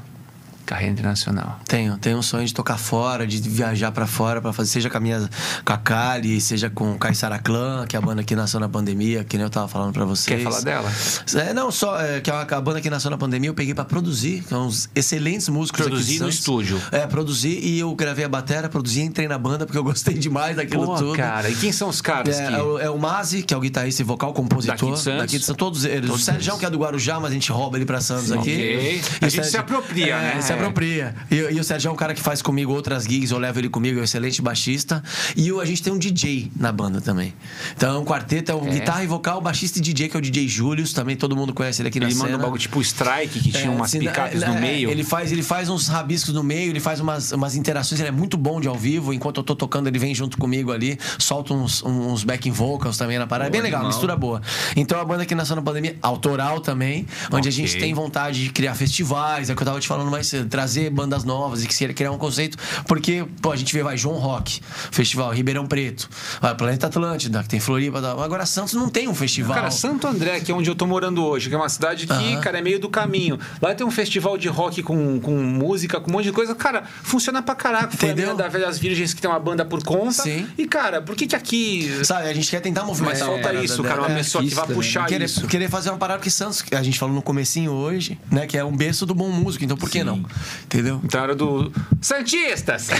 Carreira 0.65 0.93
internacional. 0.93 1.59
Tenho, 1.67 1.97
tenho 1.99 2.19
um 2.19 2.23
sonho 2.23 2.47
de 2.47 2.55
tocar 2.55 2.79
fora, 2.79 3.27
de 3.27 3.39
viajar 3.41 3.91
pra 3.93 4.07
fora 4.07 4.41
para 4.41 4.53
fazer, 4.53 4.71
seja 4.71 4.91
com 4.91 4.97
a 4.97 5.01
minha 5.01 5.29
com 5.65 5.73
a 5.73 5.79
Kali, 5.79 6.41
seja 6.41 6.71
com 6.71 6.93
o 6.93 6.99
Caissara 6.99 7.39
Clã, 7.39 7.85
que 7.87 7.97
é 7.97 7.99
a 7.99 8.03
banda 8.03 8.23
que 8.23 8.35
nasceu 8.37 8.61
na 8.61 8.69
pandemia, 8.69 9.25
que 9.25 9.37
nem 9.37 9.45
eu 9.45 9.51
tava 9.51 9.69
falando 9.69 9.93
pra 9.93 10.05
vocês. 10.05 10.39
Quer 10.39 10.43
falar 10.45 10.61
dela? 10.61 10.93
É, 11.35 11.53
não, 11.53 11.71
só 11.71 12.01
é, 12.01 12.21
que 12.21 12.31
é 12.31 12.33
uma, 12.33 12.43
a 12.43 12.61
banda 12.61 12.81
que 12.81 12.89
nasceu 12.91 13.11
na 13.11 13.19
pandemia, 13.19 13.51
eu 13.51 13.55
peguei 13.55 13.75
pra 13.75 13.85
produzir, 13.85 14.45
são 14.49 14.67
uns 14.67 14.89
excelentes 14.95 15.49
músicos 15.49 15.83
Produzir 15.83 16.21
no 16.21 16.29
estúdio. 16.29 16.81
É, 16.91 17.07
produzi 17.07 17.59
e 17.63 17.81
eu 17.81 17.95
gravei 17.95 18.25
a 18.25 18.29
bateria, 18.29 18.69
produzi 18.69 19.01
e 19.01 19.05
entrei 19.05 19.27
na 19.29 19.39
banda 19.39 19.67
porque 19.67 19.79
eu 19.79 19.85
gostei 19.85 20.15
demais 20.15 20.57
daquilo 20.57 20.87
Pô, 20.87 20.95
tudo. 20.97 21.17
cara, 21.17 21.49
e 21.51 21.55
quem 21.55 21.73
são 21.73 21.89
os 21.89 22.01
caras 22.01 22.39
É, 22.39 22.47
que... 22.49 22.55
é 22.55 22.63
o, 22.63 22.79
é 22.79 22.91
o 22.91 22.99
Mazi, 22.99 23.43
que 23.43 23.53
é 23.53 23.57
o 23.57 23.61
guitarrista 23.61 24.03
e 24.03 24.05
vocal, 24.05 24.33
compositor. 24.33 24.77
Daqui 24.77 24.93
de 24.93 24.99
Santos? 24.99 25.21
Daqui 25.21 25.39
de 25.39 25.45
Santos, 25.45 25.59
todos 25.59 25.85
eles. 25.85 26.07
Todos 26.09 26.23
o 26.23 26.25
Sérgio, 26.25 26.59
que 26.59 26.65
é 26.65 26.71
do 26.71 26.79
Guarujá, 26.79 27.19
mas 27.19 27.31
a 27.31 27.35
gente 27.35 27.51
rouba 27.51 27.77
ele 27.77 27.85
pra 27.85 28.01
Santos 28.01 28.27
Sim. 28.29 28.39
aqui. 28.39 28.53
Ok. 28.53 29.03
E 29.21 29.25
A 29.25 29.27
o 29.27 29.31
gente 29.31 29.47
se 29.47 29.57
apropria, 29.57 30.15
é, 30.17 30.35
né? 30.37 30.41
Se 30.53 30.59
apropria. 30.61 31.15
E, 31.31 31.37
e 31.37 31.61
o 31.61 31.65
Sérgio 31.65 31.89
é 31.89 31.93
um 31.93 31.97
cara 31.97 32.15
que 32.15 32.21
faz 32.21 32.43
comigo 32.43 32.73
outras 32.73 33.05
gigs, 33.05 33.31
eu 33.33 33.39
levo 33.39 33.59
ele 33.59 33.69
comigo, 33.69 33.99
é 33.99 34.03
um 34.03 34.05
excelente 34.05 34.41
baixista. 34.43 35.03
E 35.37 35.51
o- 35.53 35.61
a 35.61 35.65
gente 35.65 35.83
tem 35.83 35.93
um 35.93 35.99
DJ 35.99 36.51
na 36.57 36.71
banda 36.73 37.01
também. 37.01 37.35
Então, 37.77 37.97
é 37.97 37.99
um 37.99 38.05
quarteto 38.05 38.51
é 38.51 38.55
o 38.55 38.67
É. 38.67 38.71
guitarra 38.71 39.05
e 39.05 39.07
vocal, 39.07 39.41
baixista 39.41 39.79
e 39.79 39.83
DJ, 39.83 40.09
que 40.09 40.17
é 40.17 40.19
o 40.19 40.23
DJ 40.23 40.49
Július, 40.49 40.93
também 40.93 41.17
todo 41.17 41.37
mundo 41.37 41.53
conhece 41.55 41.83
ele 41.83 41.89
aqui 41.89 41.99
na 42.01 42.07
Ele 42.07 42.15
cena. 42.15 42.25
manda 42.27 42.39
um 42.39 42.41
bagulho 42.43 42.61
tipo 42.61 42.79
o 42.79 42.83
Strike, 42.83 43.41
que 43.41 43.51
tinha 43.53 43.67
É, 43.67 43.71
umas 43.71 43.91
assim, 43.91 44.01
picapes 44.01 44.43
é, 44.43 44.47
no 44.49 44.55
é, 44.57 44.61
meio. 44.61 44.91
Ele 44.91 45.05
faz, 45.05 45.33
ele 45.33 45.43
faz 45.43 45.69
uns 45.69 45.89
rabiscos 45.89 46.35
no 46.35 46.43
meio, 46.43 46.71
ele 46.71 46.81
faz 46.81 47.01
umas, 47.01 47.33
umas 47.33 47.55
interações, 47.57 48.01
ele 48.01 48.09
é 48.09 48.13
muito 48.13 48.37
bom 48.37 48.61
de 48.61 48.69
ao 48.69 48.77
vivo. 48.77 49.13
Enquanto 49.13 49.39
eu 49.39 49.45
tô 49.45 49.55
tocando, 49.55 49.87
ele 49.89 49.99
vem 49.99 50.15
junto 50.15 50.37
comigo 50.39 50.73
ali, 50.73 50.99
solta 51.19 51.55
uns, 51.55 51.83
uns 51.83 52.25
backing 52.25 52.51
vocals 52.53 52.97
também 52.97 53.19
na 53.19 53.27
parada. 53.27 53.49
É 53.49 53.51
bem 53.51 53.61
legal, 53.61 53.81
animal. 53.81 53.93
mistura 53.93 54.17
boa. 54.17 54.41
Então 54.77 55.01
a 55.01 55.05
banda 55.05 55.25
que 55.27 55.35
nasceu 55.35 55.57
na 55.57 55.63
pandemia, 55.63 55.97
autoral 56.03 56.61
também, 56.61 57.07
onde 57.31 57.49
a 57.49 57.53
gente 57.53 57.77
tem 57.79 57.93
vontade 57.95 58.43
de 58.45 58.51
criar 58.51 58.75
festivais, 58.75 59.51
é 59.51 59.53
o 59.53 59.57
que 59.57 59.63
eu 59.63 59.67
tava 59.67 59.81
te 59.81 59.89
falando 59.89 60.11
mais 60.11 60.27
cedo, 60.27 60.42
trazer 60.47 60.91
bandas 60.91 61.25
novas 61.25 61.63
e 61.65 61.67
que 61.67 61.75
se 61.75 61.87
criar 61.93 62.11
um 62.13 62.19
conceito, 62.19 62.57
porque, 62.87 63.25
pô, 63.41 63.53
a 63.53 63.57
gente 63.57 63.73
vê, 63.73 63.83
vai, 63.83 63.97
João 63.97 64.17
Rock, 64.19 64.61
festival 64.91 65.31
Ribeirão 65.33 65.67
Preto, 65.67 66.09
vai, 66.41 66.55
Planeta 66.55 66.87
Atlântida, 66.87 67.43
que 67.43 67.49
tem 67.49 67.61
Floripa, 67.61 67.99
agora 67.99 68.47
Santos 68.47 68.75
não 68.75 68.89
tem 68.89 69.09
um 69.09 69.15
festival. 69.15 69.55
Cara, 69.55 69.71
Santo 69.71 70.07
André, 70.07 70.41
que 70.41 70.51
é 70.51 70.55
onde 70.55 70.71
eu 70.71 70.75
tô 70.75 70.87
morando 70.87 71.25
hoje, 71.25 71.49
que 71.49 71.55
é 71.55 71.59
uma 71.59 71.69
cidade 71.69 72.07
que, 72.07 72.37
cara, 72.39 72.59
é 72.59 72.63
meio 72.63 72.79
do 72.79 72.89
caminho. 72.89 73.39
Lá 73.61 73.75
tem 73.75 73.87
um 73.87 73.91
festival 73.91 74.37
de 74.39 74.49
rock 74.49 74.83
com, 74.83 75.21
com 75.21 75.37
música, 75.43 76.01
com 76.01 76.11
um 76.11 76.15
monte 76.15 76.25
de 76.25 76.33
coisa. 76.33 76.55
Cara, 76.55 76.85
funciona 77.03 77.43
pra 77.43 77.55
caraca. 77.55 77.97
Foi 77.97 78.09
a 78.11 78.13
Entendeu? 78.13 78.37
da 78.37 78.49
Velhas 78.49 78.79
Virgens 78.79 79.13
que 79.15 79.21
tem 79.21 79.31
uma 79.31 79.39
banda 79.41 79.65
por 79.65 79.83
conta. 79.85 80.23
Sim. 80.23 80.47
E, 80.57 80.67
cara, 80.67 81.01
por 81.03 81.15
que 81.17 81.27
que 81.27 81.37
aqui... 81.37 81.91
Sabe, 82.05 82.29
a 82.29 82.35
gente 82.35 82.51
quer 82.51 82.61
tentar 82.61 82.81
Mas 82.83 82.89
movimentar 83.01 83.23
uma 83.29 83.35
falta 83.35 83.43
parada 83.43 83.65
isso, 83.65 83.83
dela. 83.83 83.89
cara. 83.89 84.01
Uma 84.03 84.11
É. 84.13 84.17
pessoa 84.19 84.43
que 84.45 84.51
vai 84.55 84.63
artista, 84.63 84.69
né? 84.69 84.75
puxar 84.75 85.07
querer, 85.07 85.25
isso. 85.25 85.47
querer 85.47 85.69
fazer 85.71 85.91
uma 85.91 85.99
parada 85.99 86.21
que 86.21 86.31
Santos, 86.31 86.63
a 86.73 86.83
gente 86.83 86.99
falou 86.99 87.15
no 87.15 87.23
comecinho 87.23 87.73
hoje, 87.73 88.19
né? 88.31 88.47
Que 88.47 88.57
é 88.59 88.65
um 88.65 88.77
berço 88.77 89.07
do 89.07 89.15
bom 89.15 89.29
músico, 89.31 89.65
então 89.65 89.77
por 89.77 89.89
que 89.91 90.03
não? 90.05 90.25
Entendeu? 90.65 91.01
Então 91.05 91.23
era 91.23 91.35
do 91.35 91.71
Santistas! 92.01 92.89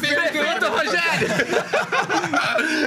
Pergunta, 0.00 0.68
Rogério! 0.68 1.28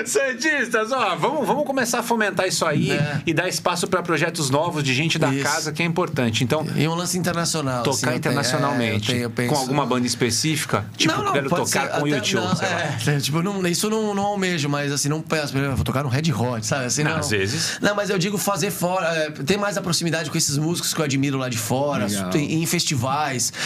Santistas, 0.06 0.91
ó, 0.91 1.15
vamos, 1.15 1.45
vamos 1.48 1.65
começar 1.65 1.99
a 1.99 2.03
fomentar 2.03 2.48
isso 2.48 2.65
aí 2.65 2.91
É. 2.91 3.22
e 3.25 3.33
dar 3.33 3.48
espaço 3.48 3.88
pra 3.88 4.01
projetos 4.01 4.49
novos 4.49 4.83
de 4.83 4.93
gente 4.93 5.17
da 5.19 5.30
Isso. 5.33 5.43
casa, 5.43 5.72
que 5.72 5.82
é 5.82 5.85
importante. 5.85 6.43
Então, 6.43 6.65
E 6.75 6.88
um 6.88 6.95
lance 6.95 7.17
internacional. 7.17 7.82
assim, 7.82 7.91
tocar 7.91 7.98
eu 8.15 8.19
tenho- 8.19 8.32
internacionalmente. 8.33 9.11
é, 9.11 9.14
eu 9.14 9.15
tenho- 9.15 9.23
eu 9.23 9.30
penso- 9.30 9.53
Com 9.53 9.59
alguma 9.59 9.85
banda 9.85 10.06
específica? 10.07 10.85
Tipo, 10.98 11.14
não, 11.15 11.23
não, 11.25 11.33
quero 11.33 11.49
tocar 11.49 11.65
ser 11.65 11.88
com 11.99 12.03
o 12.03 12.07
YouTube, 12.07 12.35
não, 12.35 12.43
lá. 12.45 12.59
é, 13.07 13.19
tipo, 13.19 13.41
não, 13.41 13.67
isso 13.67 13.90
não, 13.90 14.14
não 14.15 14.23
almejo, 14.23 14.69
mas 14.69 14.91
assim, 14.91 15.09
não 15.09 15.22
peço, 15.22 15.53
vou 15.75 15.83
tocar 15.85 16.03
no 16.03 16.09
Red 16.09 16.32
Hot, 16.33 16.65
sabe? 16.65 16.85
Assim, 16.85 17.03
Não, 17.03 17.11
não, 17.11 17.19
às 17.19 17.30
vezes. 17.30 17.77
Não, 17.82 17.95
mas 17.95 18.09
eu 18.09 18.17
digo 18.17 18.38
fazer 18.38 18.72
fora, 18.72 19.07
é, 19.15 19.30
ter 19.32 19.57
mais 19.57 19.77
a 19.77 19.82
proximidade 19.82 20.30
com 20.30 20.38
esses 20.38 20.57
músicos 20.57 20.93
que 20.93 20.99
eu 20.99 21.06
admiro 21.06 21.38
lá 21.38 21.49
de 21.49 21.57
fora, 21.57 22.06
Legal. 22.06 22.30
em, 22.35 22.61
em 22.64 22.65
festivais, 22.65 22.92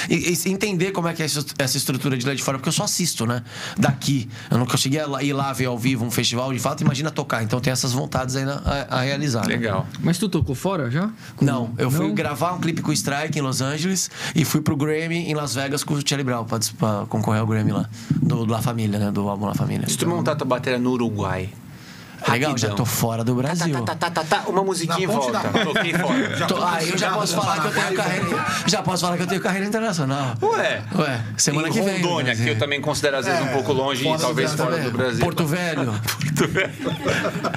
e, 0.10 0.34
e 0.34 0.50
entender 0.52 0.92
como 0.92 1.08
é 1.08 1.14
que 1.14 1.22
é 1.22 1.26
essa 1.26 1.78
estrutura 1.78 2.18
de 2.18 2.26
lá 2.26 2.34
de 2.34 2.42
fora, 2.44 2.58
porque 2.58 2.70
eu 2.70 2.74
só 2.74 2.84
assisto, 2.84 3.26
né? 3.26 3.44
Daqui. 3.78 4.30
Eu 4.50 4.58
não 4.58 4.66
consegui 4.66 4.98
ir 4.98 5.06
lá, 5.06 5.24
ir 5.24 5.34
lá 5.34 5.54
ver 5.54 5.66
ao 5.66 5.78
vivo 5.78 6.06
um 6.06 6.12
festival, 6.12 6.52
de 6.54 6.60
fato, 6.60 6.82
imagina 6.82 7.12
tocar. 7.12 7.44
Então 7.44 7.60
tem 7.60 7.72
essas 7.72 7.92
vontades 7.94 8.36
aí 8.36 8.46
na- 8.46 8.62
a, 8.90 8.98
a 8.98 9.02
realizar. 9.02 9.42
né? 9.48 9.56
Legal. 9.56 9.86
Mas 10.02 10.18
tu 10.18 10.28
tocou 10.30 10.56
fora 10.56 10.90
já? 10.90 11.10
Com- 11.36 11.46
Não, 11.46 11.74
eu 11.78 11.90
fui 11.92 12.08
Não? 12.08 12.16
gravar 12.16 12.54
um 12.54 12.60
clipe 12.60 12.82
com 12.82 12.90
o 12.92 12.94
Strike 12.94 13.38
em 13.38 13.42
Los 13.42 13.62
Angeles 13.62 14.10
e 14.36 14.44
fui 14.46 14.62
pro 14.62 14.76
Grammy 14.76 15.30
em 15.30 15.34
Las 15.34 15.54
Vegas 15.56 15.84
com 15.84 15.94
o 15.94 16.02
Charlie 16.08 16.24
Brown 16.24 16.46
pra, 16.46 16.60
pra 16.78 17.06
concorrer 17.10 17.42
ao 17.42 17.48
Grammy 17.48 17.72
lá. 17.72 17.90
Do, 18.22 18.46
do 18.46 18.52
La 18.52 18.62
Família, 18.62 18.98
né? 19.00 19.12
Do 19.12 19.28
álbum 19.30 19.46
La 19.46 19.56
Família. 19.56 19.88
Se 19.88 19.98
tu 19.98 20.08
montar 20.08 20.36
tua 20.36 20.48
bateria 20.48 20.80
no 20.80 20.92
Uruguai. 20.92 21.50
Legal, 22.32 22.52
já 22.58 22.68
rapidão. 22.68 22.76
tô 22.76 22.86
fora 22.86 23.24
do 23.24 23.36
Brasil. 23.36 23.82
Tá, 23.84 23.96
tá, 23.96 24.10
tá, 24.10 24.24
tá, 24.24 24.42
tá, 24.44 24.50
uma 24.50 24.64
musiquinha 24.64 25.08
Na 25.08 25.14
volta. 25.14 25.32
da- 25.40 25.66
Toquei 25.66 25.94
fora. 25.94 26.48
Tô- 26.48 26.64
ah, 26.64 26.84
eu 26.84 26.98
já 26.98 27.12
posso 27.12 27.36
falar 27.36 27.62
que 27.62 27.68
eu 27.68 27.72
tenho 27.74 27.94
carreira. 27.96 28.46
Já 28.68 28.84
posso 28.84 29.02
falar 29.04 29.18
que 29.18 29.24
eu 29.24 29.28
tenho 29.28 29.42
carreira 29.42 29.66
internacional. 29.68 30.34
Ué. 30.42 30.84
Ué, 30.96 31.22
semana 31.38 31.70
em 31.70 31.72
que 31.72 31.82
vem. 31.82 32.02
Rondônia, 32.02 32.34
né? 32.34 32.44
que 32.44 32.50
eu 32.52 32.58
também 32.58 32.82
considero 32.82 33.18
às 33.18 33.26
vezes 33.26 33.42
um 33.42 33.48
pouco 33.48 33.72
longe 33.74 34.02
e 34.02 34.04
fora 34.06 34.18
do 34.18 34.22
talvez 34.22 34.54
Brasil, 34.54 34.66
fora 34.78 34.84
do 34.92 34.98
Brasil. 34.98 35.20
Porto 35.26 35.46
Velho. 35.46 35.94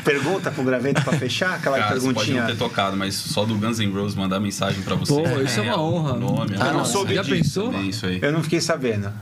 Pergunta 0.04 0.50
pro 0.50 0.62
graveto 0.64 1.02
pra 1.02 1.12
fechar? 1.18 1.54
Aquela 1.54 1.78
Cara, 1.78 1.94
você 1.94 2.00
pode 2.00 2.14
perguntinha. 2.14 2.40
não 2.42 2.48
ter 2.50 2.56
tocado, 2.56 2.96
mas 2.96 3.14
só 3.14 3.44
do 3.44 3.54
Guns 3.56 3.78
N' 3.78 3.90
Roses 3.92 4.14
mandar 4.14 4.40
mensagem 4.40 4.82
pra 4.82 4.94
você. 4.94 5.12
Pô, 5.12 5.40
isso 5.40 5.60
é 5.60 5.62
uma 5.62 5.80
honra. 5.82 6.12
Nome, 6.14 6.56
Ah, 6.58 6.72
não 6.72 6.84
soube 6.84 7.14
Já 7.14 7.24
pensou? 7.24 7.74
É 7.74 7.80
isso 7.82 8.06
aí. 8.06 8.18
Eu 8.22 8.32
não 8.32 8.42
fiquei 8.42 8.60
sabendo. 8.60 9.12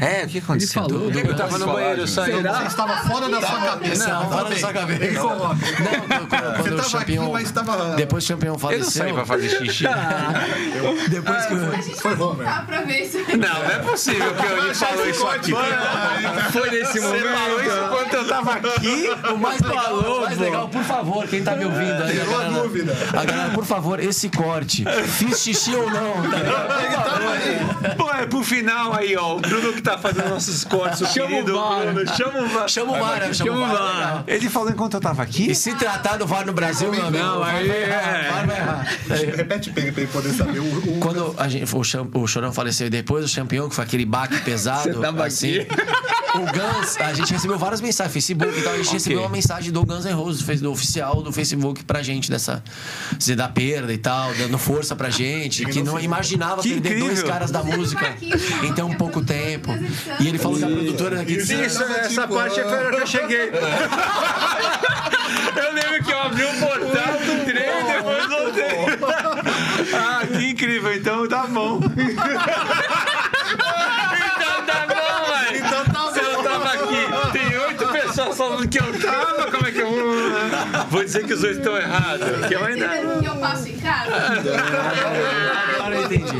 É, 0.00 0.24
o 0.24 0.28
que 0.28 0.38
aconteceu? 0.38 0.82
Ele 0.82 0.88
falou 0.90 1.10
Eu, 1.12 1.22
do 1.24 1.34
tava 1.34 1.58
no 1.58 1.66
banheiro, 1.72 2.00
eu 2.02 2.06
saí. 2.08 2.32
Você 2.32 2.66
estava 2.66 2.96
fora 3.08 3.28
da 3.28 3.40
sua 3.40 3.60
cabeça. 3.60 4.08
Não, 4.08 4.30
fora 4.30 4.48
da 4.50 4.56
sua 4.56 4.72
cabeça. 4.72 5.04
Ele 5.04 5.16
coloca. 5.18 5.54
Não, 5.54 6.26
quando, 6.26 6.28
quando 6.28 6.56
Você 6.62 6.70
o 6.70 6.76
tava 6.76 6.90
campeão. 6.98 7.22
aqui, 7.24 7.32
mas 7.32 7.50
tava- 7.50 7.94
Depois 7.96 8.26
que 8.26 8.32
o 8.32 8.36
campeão 8.36 8.50
Eu 8.50 8.52
não 8.54 8.58
faleceu. 8.60 9.02
saí 9.02 9.12
pra 9.12 9.24
fazer 9.26 9.48
xixi. 9.50 9.84
Depois 11.08 11.46
que. 11.46 11.52
A 11.52 11.56
o- 11.56 11.82
gente 11.82 12.00
Foi 12.00 12.14
bom, 12.16 12.34
voltar 12.34 12.66
pra 12.66 12.80
ver 12.82 13.00
isso 13.02 13.18
aí. 13.18 13.36
Não, 13.36 13.48
não 13.48 13.70
é 13.70 13.78
possível 13.78 14.34
que 14.34 14.46
eu 14.46 14.74
falou 14.74 15.08
isso 15.08 15.26
aqui. 15.26 15.52
Foi 16.52 16.70
nesse 16.70 17.00
Você 17.00 17.20
falou 17.22 17.60
isso 17.62 17.84
enquanto 17.84 18.14
eu 18.14 18.28
tava 18.28 18.52
aqui? 18.54 19.10
O 19.32 19.36
mais 19.38 19.60
legal, 19.60 19.94
o 19.94 20.20
mais 20.22 20.38
legal, 20.38 20.68
por 20.68 20.82
favor, 20.84 21.26
quem 21.26 21.42
tá 21.42 21.54
me 21.56 21.64
ouvindo 21.64 22.02
aí, 22.02 22.20
a 22.20 22.24
Tirou 22.24 22.34
a 22.40 22.42
galera, 22.44 22.62
dúvida. 22.62 22.96
a 23.12 23.24
galera, 23.24 23.50
por 23.50 23.64
favor, 23.64 24.00
esse 24.00 24.28
corte, 24.30 24.84
fiz 25.06 25.40
xixi 25.40 25.74
ou 25.74 25.88
não? 25.90 26.22
Tá 26.30 26.36
ligado? 26.38 27.96
Pô, 27.96 28.10
é 28.10 28.26
pro 28.26 28.42
final 28.42 28.94
aí, 28.94 29.16
ó. 29.16 29.36
O 29.36 29.40
Bruno 29.40 29.72
que 29.72 29.82
tá 29.82 29.89
fazendo 29.98 30.28
nossos 30.30 30.64
cortes, 30.64 31.00
o 31.00 31.06
Chama 31.06 31.26
o 31.26 31.28
querido 31.30 31.54
VAR. 31.54 31.92
Bruno. 31.92 32.16
Chama 32.16 32.38
o 32.40 32.48
VAR. 32.48 32.68
Chama 32.68 32.92
o 32.92 32.98
VAR, 33.00 33.34
chama 33.34 33.52
o 33.52 33.66
VAR. 33.68 34.24
Ele 34.26 34.48
falou 34.50 34.70
enquanto 34.70 34.94
eu 34.94 35.00
tava 35.00 35.22
aqui? 35.22 35.50
E 35.50 35.54
se 35.54 35.74
tratar 35.74 36.16
do 36.16 36.26
VAR 36.26 36.44
no 36.46 36.52
Brasil, 36.52 36.90
meu 36.90 37.06
amigo, 37.06 37.22
Não, 37.24 37.40
o 37.40 37.42
aí 37.42 37.66
vai 37.68 37.82
errar, 37.82 38.16
é. 38.16 38.28
o 38.30 38.32
VAR 38.34 38.46
vai 38.46 38.56
errar. 38.58 38.86
Repete 39.36 39.70
pra 39.70 39.82
ele, 39.82 39.92
pra 39.92 40.02
ele 40.02 40.10
poder 40.12 40.32
saber. 40.32 40.58
O, 40.60 40.64
o- 40.96 40.98
Quando 41.00 41.34
a 41.38 41.48
gente, 41.48 41.74
o, 41.74 41.84
Cham- 41.84 42.08
o 42.14 42.26
Chorão 42.26 42.52
faleceu 42.52 42.86
e 42.86 42.90
depois 42.90 43.30
o 43.30 43.34
campeão, 43.34 43.68
que 43.68 43.74
foi 43.74 43.84
aquele 43.84 44.04
baque 44.06 44.38
pesado, 44.42 44.92
Você 44.92 45.00
tava 45.00 45.26
assim. 45.26 45.60
O 46.32 46.38
Guns, 46.42 46.96
a 47.00 47.12
gente 47.12 47.32
recebeu 47.32 47.58
várias 47.58 47.80
mensagens, 47.80 48.12
Facebook 48.12 48.56
e 48.56 48.62
tal. 48.62 48.72
A 48.72 48.76
gente 48.76 48.86
Ok. 48.86 48.94
recebeu 48.98 49.20
uma 49.20 49.28
mensagem 49.28 49.72
do 49.72 49.84
Guns 49.84 50.04
N' 50.04 50.12
Roses, 50.12 50.60
do 50.60 50.70
oficial 50.70 51.22
do 51.22 51.32
Facebook 51.32 51.82
pra 51.82 52.02
gente, 52.04 52.30
dessa. 52.30 52.62
Dizer, 53.18 53.34
da 53.34 53.48
perda 53.48 53.92
e 53.92 53.98
tal, 53.98 54.32
dando 54.34 54.56
força 54.56 54.94
pra 54.94 55.10
gente, 55.10 55.64
que 55.66 55.82
não 55.82 55.98
imaginava 55.98 56.62
Que 56.62 56.74
perder 56.80 56.90
dois 57.00 57.12
incrível. 57.12 57.26
caras 57.32 57.50
da 57.50 57.64
música 57.64 58.14
em 58.62 58.72
tão 58.72 58.92
pouco 58.94 59.24
tempo. 59.24 59.72
E 60.20 60.28
ele 60.28 60.38
falou 60.38 60.58
que 60.58 60.64
a 60.64 60.68
produtora 60.68 61.24
de 61.24 61.44
Santos. 61.44 61.66
Isso, 61.66 61.82
essa 61.82 62.28
parte 62.28 62.60
é 62.60 62.64
foi 62.64 62.72
a 62.72 62.76
hora 62.80 62.90
que 62.90 63.02
eu 63.02 63.06
cheguei. 63.06 63.50
eu 65.56 65.72
lembro 65.72 66.04
que 66.04 66.12
eu 66.12 66.20
abri 66.20 66.44
o 66.44 66.52
portal 66.58 67.18
do 67.18 67.44
trem 67.44 67.80
e 67.80 67.84
depois 67.92 68.26
voltei. 68.26 68.86
ah, 69.94 70.26
que 70.26 70.50
incrível. 70.50 70.94
Então 70.94 71.28
tá 71.28 71.46
bom. 71.46 71.80
Vou 80.90 81.04
dizer 81.04 81.24
que 81.24 81.32
os 81.32 81.40
dois 81.40 81.56
estão 81.56 81.76
errados. 81.76 82.46
Que 82.46 82.54
eu 82.54 82.64
ainda... 82.64 82.86
Eu 82.96 83.36
passo 83.36 83.68
em 83.68 83.76
casa? 83.78 84.10
Agora 85.76 85.94
eu 85.94 86.04
entendi. 86.04 86.36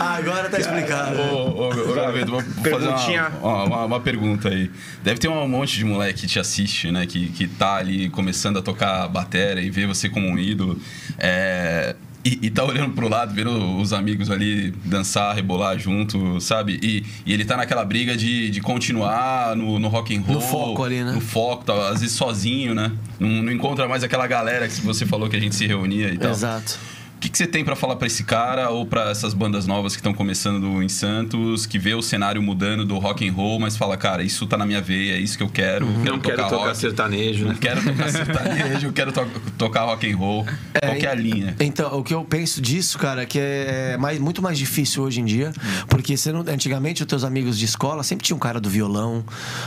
Ah, 0.00 0.16
agora 0.16 0.48
tá 0.48 0.58
explicado. 0.58 1.18
Ô, 1.18 1.48
ô, 1.48 1.68
ô, 1.68 1.94
Graveto, 1.94 2.30
vou 2.30 2.42
fazer 2.42 2.88
uma, 2.88 3.64
uma, 3.64 3.84
uma 3.84 4.00
pergunta 4.00 4.48
aí. 4.48 4.70
Deve 5.02 5.18
ter 5.18 5.28
um 5.28 5.48
monte 5.48 5.76
de 5.76 5.84
moleque 5.84 6.20
que 6.20 6.26
te 6.26 6.38
assiste, 6.38 6.90
né? 6.90 7.06
Que, 7.06 7.28
que 7.28 7.48
tá 7.48 7.76
ali 7.76 8.08
começando 8.10 8.58
a 8.58 8.62
tocar 8.62 9.08
bateria 9.08 9.62
e 9.62 9.70
vê 9.70 9.86
você 9.86 10.08
como 10.08 10.28
um 10.28 10.38
ídolo. 10.38 10.78
É, 11.18 11.96
E, 12.24 12.38
e 12.42 12.50
tá 12.50 12.64
olhando 12.64 12.94
pro 12.94 13.06
lado, 13.06 13.34
vendo 13.34 13.78
os 13.78 13.92
amigos 13.92 14.30
ali 14.30 14.70
dançar, 14.84 15.34
rebolar 15.34 15.78
junto, 15.78 16.40
sabe? 16.40 16.80
E, 16.82 17.04
e 17.26 17.32
ele 17.32 17.44
tá 17.44 17.56
naquela 17.56 17.84
briga 17.84 18.16
de, 18.16 18.48
de 18.48 18.60
continuar 18.62 19.54
no, 19.54 19.78
no 19.78 19.88
rock 19.88 20.16
and 20.16 20.22
roll. 20.22 20.36
No 20.36 20.40
foco 20.40 20.82
ali, 20.84 21.04
né? 21.04 21.12
No 21.12 21.20
foco, 21.20 21.64
tá, 21.64 21.90
às 21.90 22.00
vezes 22.00 22.16
sozinho, 22.16 22.74
né? 22.74 22.90
Não, 23.20 23.42
não 23.42 23.52
encontra 23.52 23.86
mais 23.86 24.02
aquela 24.02 24.26
galera 24.26 24.66
que 24.66 24.80
você 24.80 25.04
falou 25.04 25.28
que 25.28 25.36
a 25.36 25.40
gente 25.40 25.54
se 25.54 25.66
reunia 25.66 26.08
e 26.08 26.18
tal. 26.18 26.30
Exato. 26.30 26.78
O 27.16 27.20
que, 27.24 27.28
que 27.30 27.38
você 27.38 27.46
tem 27.46 27.64
pra 27.64 27.74
falar 27.74 27.96
pra 27.96 28.06
esse 28.06 28.22
cara 28.22 28.70
ou 28.70 28.84
pra 28.84 29.10
essas 29.10 29.32
bandas 29.32 29.66
novas 29.66 29.94
que 29.94 30.00
estão 30.00 30.12
começando 30.12 30.82
em 30.82 30.88
Santos, 30.88 31.64
que 31.64 31.78
vê 31.78 31.94
o 31.94 32.02
cenário 32.02 32.42
mudando 32.42 32.84
do 32.84 32.98
rock 32.98 33.26
and 33.26 33.32
roll, 33.32 33.58
mas 33.58 33.76
fala, 33.76 33.96
cara, 33.96 34.22
isso 34.22 34.46
tá 34.46 34.58
na 34.58 34.66
minha 34.66 34.80
veia, 34.80 35.14
é 35.14 35.18
isso 35.18 35.36
que 35.36 35.42
eu 35.42 35.48
quero. 35.48 35.86
Uhum. 35.86 36.02
Quero 36.02 36.16
Não 36.16 36.20
quero 36.20 36.36
tocar 36.36 36.50
tocar 36.50 36.66
rock, 36.66 36.76
sertanejo, 36.76 37.44
não 37.44 37.52
né? 37.52 37.58
quero 37.60 37.82
tocar 37.82 38.08
sertanejo, 38.12 38.92
quero 38.92 39.12
to 39.12 39.26
tocar 39.56 39.84
rock 39.84 40.10
and 40.10 40.16
roll. 40.16 40.44
Qual 40.44 40.96
que 40.96 41.06
é 41.06 41.10
a 41.10 41.14
linha? 41.14 41.56
Então, 41.60 41.98
o 41.98 42.02
que 42.02 42.12
eu 42.12 42.24
penso 42.24 42.60
disso, 42.60 42.98
cara, 42.98 43.22
é 43.22 43.26
que 43.26 43.38
é 43.38 43.96
mais, 43.98 44.18
muito 44.18 44.42
mais 44.42 44.58
difícil 44.58 45.02
hoje 45.02 45.20
em 45.20 45.24
dia, 45.24 45.52
porque 45.88 46.16
você 46.16 46.30
não, 46.30 46.40
antigamente 46.40 47.02
os 47.02 47.06
teus 47.06 47.24
amigos 47.24 47.58
de 47.58 47.64
escola 47.64 48.02
sempre 48.02 48.26
tinha 48.26 48.36
um 48.36 48.40
cara 48.40 48.60
do 48.60 48.68
violão, 48.68 49.24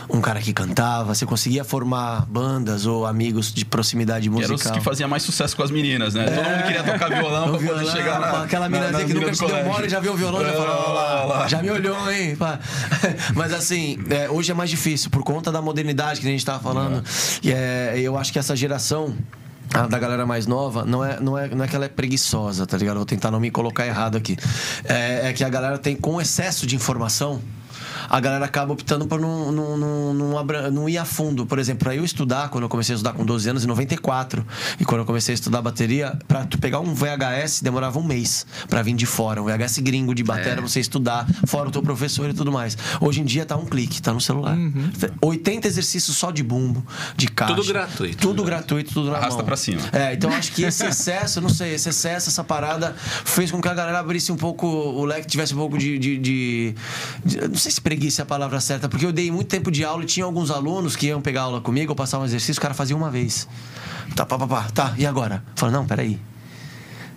um 0.09 0.21
cara 0.21 0.39
que 0.41 0.53
cantava, 0.53 1.15
você 1.15 1.25
conseguia 1.25 1.63
formar 1.63 2.25
bandas 2.27 2.85
ou 2.85 3.05
amigos 3.05 3.53
de 3.53 3.65
proximidade 3.65 4.29
musical. 4.29 4.57
era 4.57 4.71
os 4.71 4.71
que 4.71 4.81
fazia 4.81 5.07
mais 5.07 5.23
sucesso 5.23 5.55
com 5.55 5.63
as 5.63 5.71
meninas, 5.71 6.13
né? 6.13 6.25
Todo 6.25 6.49
mundo 6.49 6.63
queria 6.63 6.83
tocar 6.83 7.09
violão 7.09 7.36
pra 7.43 7.49
O 7.49 7.53
poder 7.53 7.65
violão, 7.65 7.85
chegar 7.95 8.19
na, 8.19 8.43
aquela 8.43 8.69
que 9.05 9.13
nunca 9.13 9.31
te 9.31 9.45
deu 9.45 9.65
mole, 9.65 9.89
já 9.89 9.99
viu 9.99 10.13
o 10.13 10.17
violão, 10.17 10.41
já 10.41 10.49
É, 10.49 10.53
falou, 10.53 10.85
"Ó 10.87 10.93
lá, 10.93 11.13
lá, 11.13 11.25
lá. 11.25 11.47
já 11.47 11.61
me 11.61 11.69
olhou, 11.71 12.11
hein? 12.11 12.35
pá." 12.35 12.59
Mas 13.35 13.53
assim, 13.53 13.99
é, 14.09 14.29
hoje 14.29 14.51
é 14.51 14.53
mais 14.55 14.69
difícil 14.69 15.09
por 15.09 15.23
conta 15.23 15.51
da 15.51 15.61
modernidade 15.61 16.19
que 16.21 16.27
a 16.27 16.29
gente 16.31 16.45
tava 16.45 16.59
falando. 16.59 17.03
E 17.43 17.51
é, 17.51 17.93
eu 17.97 18.17
acho 18.17 18.31
que 18.33 18.39
essa 18.39 18.55
geração. 18.55 19.15
a 19.73 19.85
da 19.85 19.99
galera 19.99 20.25
mais 20.25 20.47
nova, 20.47 20.85
não 20.85 21.03
é, 21.03 21.19
não, 21.19 21.37
é, 21.37 21.47
não 21.49 21.63
é 21.63 21.67
que 21.67 21.75
ela 21.75 21.85
é 21.85 21.89
preguiçosa, 21.89 22.65
tá 22.65 22.77
ligado? 22.77 22.95
Vou 22.97 23.05
tentar 23.05 23.29
não 23.31 23.39
me 23.39 23.51
colocar 23.51 23.85
errado 23.85 24.15
aqui. 24.17 24.37
É, 24.85 25.29
é 25.29 25.33
que 25.33 25.43
a 25.43 25.49
galera 25.49 25.77
tem, 25.77 25.95
com 25.95 26.21
excesso 26.21 26.65
de 26.65 26.75
informação, 26.75 27.41
a 28.09 28.19
galera 28.19 28.45
acaba 28.45 28.73
optando 28.73 29.05
por 29.07 29.19
não, 29.19 29.51
não, 29.51 29.77
não, 29.77 30.13
não, 30.13 30.71
não 30.71 30.89
ir 30.89 30.97
a 30.97 31.05
fundo. 31.05 31.45
Por 31.45 31.59
exemplo, 31.59 31.83
para 31.85 31.95
eu 31.95 32.03
estudar, 32.03 32.49
quando 32.49 32.63
eu 32.63 32.69
comecei 32.69 32.93
a 32.93 32.97
estudar 32.97 33.13
com 33.13 33.25
12 33.25 33.49
anos, 33.49 33.63
em 33.63 33.67
94, 33.67 34.45
e 34.79 34.85
quando 34.85 35.01
eu 35.01 35.05
comecei 35.05 35.33
a 35.33 35.35
estudar 35.35 35.61
bateria, 35.61 36.17
pra 36.27 36.45
tu 36.45 36.57
pegar 36.57 36.79
um 36.79 36.93
VHS 36.93 37.61
demorava 37.61 37.99
um 37.99 38.03
mês 38.03 38.45
pra 38.69 38.81
vir 38.81 38.93
de 38.95 39.05
fora. 39.05 39.41
Um 39.41 39.45
VHS 39.45 39.79
gringo 39.79 40.13
de 40.15 40.23
bateria 40.23 40.53
pra 40.53 40.61
você 40.67 40.79
estudar, 40.79 41.27
fora 41.45 41.69
o 41.69 41.71
teu 41.71 41.81
professor 41.81 42.29
e 42.29 42.33
tudo 42.33 42.51
mais. 42.51 42.77
Hoje 43.01 43.21
em 43.21 43.25
dia 43.25 43.45
tá 43.45 43.55
um 43.55 43.65
clique, 43.65 44.01
tá 44.01 44.13
no 44.13 44.21
celular. 44.21 44.57
80 45.21 45.67
exercícios 45.67 46.15
só 46.17 46.31
de 46.31 46.43
bumbo, 46.43 46.85
de 47.15 47.27
caixa. 47.27 47.53
Tudo 47.55 47.67
gratuito. 47.67 48.17
Tudo 48.17 48.43
gratuito, 48.43 48.93
tudo 48.93 49.09
na 49.11 49.17
Arrasta 49.17 49.37
mão. 49.37 49.45
pra 49.45 49.57
cima. 49.57 49.81
É, 49.91 50.13
então 50.13 50.31
acho 50.31 50.51
que 50.51 50.63
esse 50.63 50.85
excesso, 50.87 51.41
não 51.41 51.49
sei, 51.49 51.73
esse 51.73 51.89
excesso, 51.89 52.29
essa 52.29 52.43
parada 52.43 52.95
fez 53.25 53.51
com 53.51 53.61
que 53.61 53.67
a 53.67 53.73
galera 53.73 53.99
abrisse 53.99 54.31
um 54.31 54.35
pouco, 54.37 54.65
o 54.67 55.05
leque 55.05 55.27
tivesse 55.27 55.53
um 55.53 55.57
pouco 55.57 55.77
de. 55.77 55.97
de- 55.97 56.17
de- 56.17 56.75
de- 57.25 57.47
não 57.47 57.55
sei 57.55 57.71
se 57.71 57.81
preguiça 57.97 58.21
é 58.21 58.23
a 58.23 58.25
palavra 58.27 58.59
certa, 58.61 58.87
porque 58.87 59.03
eu 59.07 59.11
dei 59.11 59.31
muito 59.31 59.47
tempo 59.47 59.71
de 59.71 59.83
aula 59.83 60.03
e 60.03 60.05
tinha 60.05 60.23
alguns 60.23 60.51
alunos 60.51 60.95
que 60.95 61.07
iam 61.07 61.19
pegar 61.19 61.41
aula 61.41 61.59
comigo, 61.59 61.91
eu 61.91 61.95
passava 61.95 62.21
um 62.21 62.25
exercício, 62.27 62.59
o 62.59 62.61
cara 62.61 62.75
fazia 62.75 62.95
uma 62.95 63.09
vez. 63.09 63.47
Tá, 64.15 64.23
pá, 64.23 64.37
pá, 64.37 64.45
pá, 64.47 64.63
tá, 64.71 64.93
e 64.99 65.05
agora? 65.05 65.43
Fala, 65.55 65.71
não, 65.71 65.83
peraí. 65.87 66.19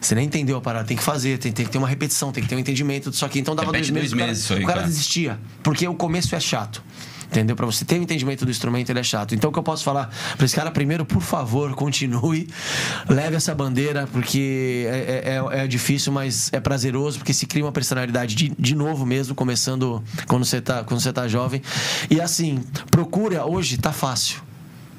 Você 0.01 0.15
nem 0.15 0.25
entendeu 0.25 0.57
a 0.57 0.61
parada, 0.63 0.87
tem 0.87 0.97
que 0.97 1.03
fazer, 1.03 1.37
tem, 1.37 1.53
tem 1.53 1.67
que 1.67 1.71
ter 1.71 1.77
uma 1.77 1.87
repetição, 1.87 2.33
tem 2.33 2.43
que 2.43 2.49
ter 2.49 2.57
um 2.57 2.59
entendimento 2.59 3.11
disso 3.11 3.27
aqui. 3.27 3.39
Então 3.41 3.55
dava 3.55 3.71
Repete 3.71 3.93
dois 3.93 4.11
meses. 4.15 4.15
dois 4.15 4.15
o 4.15 4.17
cara- 4.17 4.29
meses 4.31 4.51
aí, 4.51 4.65
o 4.65 4.67
cara. 4.67 4.83
desistia, 4.85 5.39
porque 5.63 5.87
o 5.87 5.95
começo 5.95 6.35
é 6.35 6.41
chato. 6.41 6.83
Entendeu? 7.31 7.55
Pra 7.55 7.65
você 7.65 7.85
ter 7.85 7.97
o 7.99 8.03
entendimento 8.03 8.45
do 8.45 8.51
instrumento, 8.51 8.91
ele 8.91 8.99
é 8.99 9.05
chato. 9.05 9.37
Então, 9.37 9.51
o 9.51 9.53
que 9.53 9.59
eu 9.59 9.63
posso 9.63 9.85
falar 9.85 10.11
pra 10.37 10.45
esse 10.45 10.57
cara, 10.57 10.69
primeiro, 10.71 11.05
por 11.05 11.23
favor, 11.23 11.73
continue, 11.77 12.49
leve 13.09 13.37
essa 13.37 13.55
bandeira, 13.55 14.09
porque 14.13 14.85
é, 14.89 15.39
é- 15.55 15.65
é 15.65 15.67
difícil, 15.69 16.13
mas 16.13 16.51
é 16.53 16.59
prazeroso, 16.59 17.19
porque 17.19 17.33
se 17.33 17.47
cria 17.47 17.65
uma 17.65 17.71
personalidade 17.71 18.35
de, 18.35 18.53
de 18.59 18.75
novo 18.75 19.07
mesmo, 19.07 19.33
começando 19.35 20.03
quando 20.27 20.45
você, 20.45 20.61
tá, 20.61 20.83
quando 20.83 20.99
você 21.01 21.13
tá 21.13 21.29
jovem. 21.29 21.63
E 22.11 22.21
assim, 22.21 22.65
procura, 22.91 23.47
hoje 23.47 23.79
tá 23.79 23.93
fácil. 23.93 24.43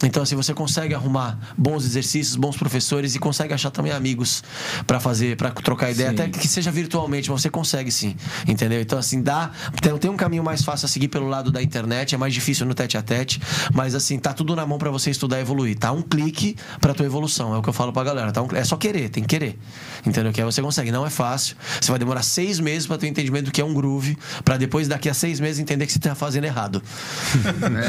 Então, 0.04 0.24
assim, 0.24 0.36
você 0.36 0.54
consegue 0.54 0.94
arrumar 0.94 1.38
bons 1.58 1.86
exercícios, 1.86 2.36
bons 2.36 2.58
professores 2.58 3.16
e 3.16 3.20
consegue 3.20 3.54
achar 3.54 3.70
também 3.72 3.92
amigos 3.92 4.44
pra 4.88 5.00
fazer, 5.00 5.36
pra 5.38 5.52
trocar 5.52 5.92
ideia, 5.92 6.10
Sim. 6.10 6.16
até 6.16 6.28
que 6.30 6.48
seja 6.48 6.72
virtualmente, 6.72 7.30
mas 7.30 7.42
você 7.42 7.50
consegue 7.50 7.92
sim, 7.92 8.16
entendeu? 8.48 8.82
Então, 8.82 8.98
assim, 8.98 9.22
dá. 9.22 9.52
Tem, 9.82 9.96
tem 9.98 10.10
um 10.12 10.18
caminho 10.18 10.44
mais 10.44 10.64
fácil 10.64 10.86
a 10.86 10.90
seguir 10.90 11.08
pelo 11.08 11.28
lado 11.28 11.52
da 11.52 11.62
internet, 11.62 12.16
é 12.16 12.18
mais 12.18 12.34
difícil 12.34 12.66
no 12.66 12.74
tete 12.74 12.98
a 12.98 13.02
tete, 13.02 13.40
mas 13.74 13.94
assim, 13.96 14.18
tá 14.18 14.34
tudo 14.34 14.56
na 14.56 14.66
mão 14.66 14.78
pra 14.78 14.90
você 14.90 15.12
estudar 15.12 15.38
e 15.38 15.42
evoluir. 15.42 15.78
Tá 15.78 15.92
um 15.92 16.02
clique 16.02 16.56
pra 16.80 16.94
tua 16.94 17.06
evolução, 17.06 17.54
é 17.54 17.58
o 17.58 17.62
que 17.62 17.70
eu 17.70 17.74
falo 17.74 17.94
pra 17.94 18.04
galera. 18.04 18.32
Tá 18.32 18.42
um- 18.42 18.48
é 18.56 18.64
só 18.64 18.76
querer, 18.78 19.10
tem 19.10 19.24
que 19.24 19.30
querer. 19.30 19.58
Entendeu? 20.06 20.32
Que 20.32 20.42
aí 20.42 20.46
você 20.46 20.62
consegue. 20.62 20.92
Não 20.92 21.06
é 21.06 21.10
fácil. 21.10 21.56
Você 21.80 21.92
vai 21.92 22.00
demorar 22.00 22.24
seis 22.24 22.60
meses 22.60 22.88
pra 22.88 22.98
ter 22.98 23.06
um 23.06 23.10
entendimento 23.10 23.46
do 23.46 23.52
que 23.52 23.62
é 23.62 23.66
um 23.66 23.74
groove, 23.74 24.18
pra 24.44 24.58
depois, 24.58 24.88
daqui 24.88 25.10
a 25.10 25.14
seis 25.14 25.40
meses, 25.40 25.60
entender 25.60 25.86
que 25.86 25.94
você 25.94 26.00
tá 26.00 26.16
fazendo 26.16 26.46
errado. 26.46 26.82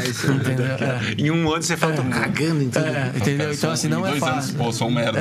É, 0.03 0.07
isso 0.07 0.31
Entendeu? 0.31 0.65
É. 0.65 1.13
Em 1.17 1.29
um 1.31 1.51
ano 1.51 1.61
você 1.63 1.75
fala, 1.77 1.93
tô 2.03 2.09
cagando 2.09 2.63
tudo. 2.65 2.85
É, 2.85 3.11
entendeu? 3.15 3.45
Então, 3.47 3.55
sou- 3.55 3.71
assim, 3.71 3.87
não 3.87 4.05
é 4.05 4.13
fácil. 4.19 4.33
anos, 4.33 4.51
pô, 4.51 4.71
sou 4.71 4.87
um 4.87 4.91
merda. 4.91 5.19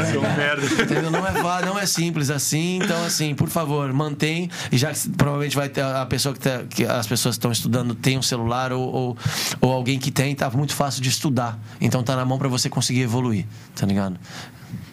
Entendeu? 0.83 1.11
Não 1.11 1.27
é, 1.27 1.33
fa- 1.33 1.63
não 1.65 1.79
é 1.79 1.87
simples 1.87 2.31
assim. 2.31 2.79
Então, 2.83 3.05
assim, 3.05 3.35
por 3.35 3.49
favor, 3.49 3.93
mantém. 3.93 4.51
E 4.71 4.77
já 4.79 4.93
que 4.93 5.09
provavelmente 5.11 5.57
vai 5.57 5.69
ter 5.69 5.83
a 5.83 6.05
pessoa 6.07 6.35
que, 6.35 6.41
tá- 6.41 6.63
que 6.69 6.85
as 6.85 7.07
pessoas 7.07 7.35
que 7.37 7.39
estão 7.39 7.53
estudando 7.53 7.95
tem 7.95 8.19
um 8.19 8.23
celular 8.23 8.73
ou, 8.73 8.83
ou, 8.93 9.17
ou 9.61 9.73
alguém 9.73 9.99
que 9.99 10.11
tem, 10.11 10.35
tá 10.35 10.51
muito 10.51 10.75
fácil 10.75 11.03
de 11.03 11.09
estudar. 11.09 11.59
Então 11.81 12.03
tá 12.03 12.17
na 12.17 12.25
mão 12.25 12.39
pra 12.39 12.49
você 12.49 12.69
conseguir 12.69 13.01
evoluir, 13.03 13.47
tá 13.75 13.87
ligado? 13.87 14.19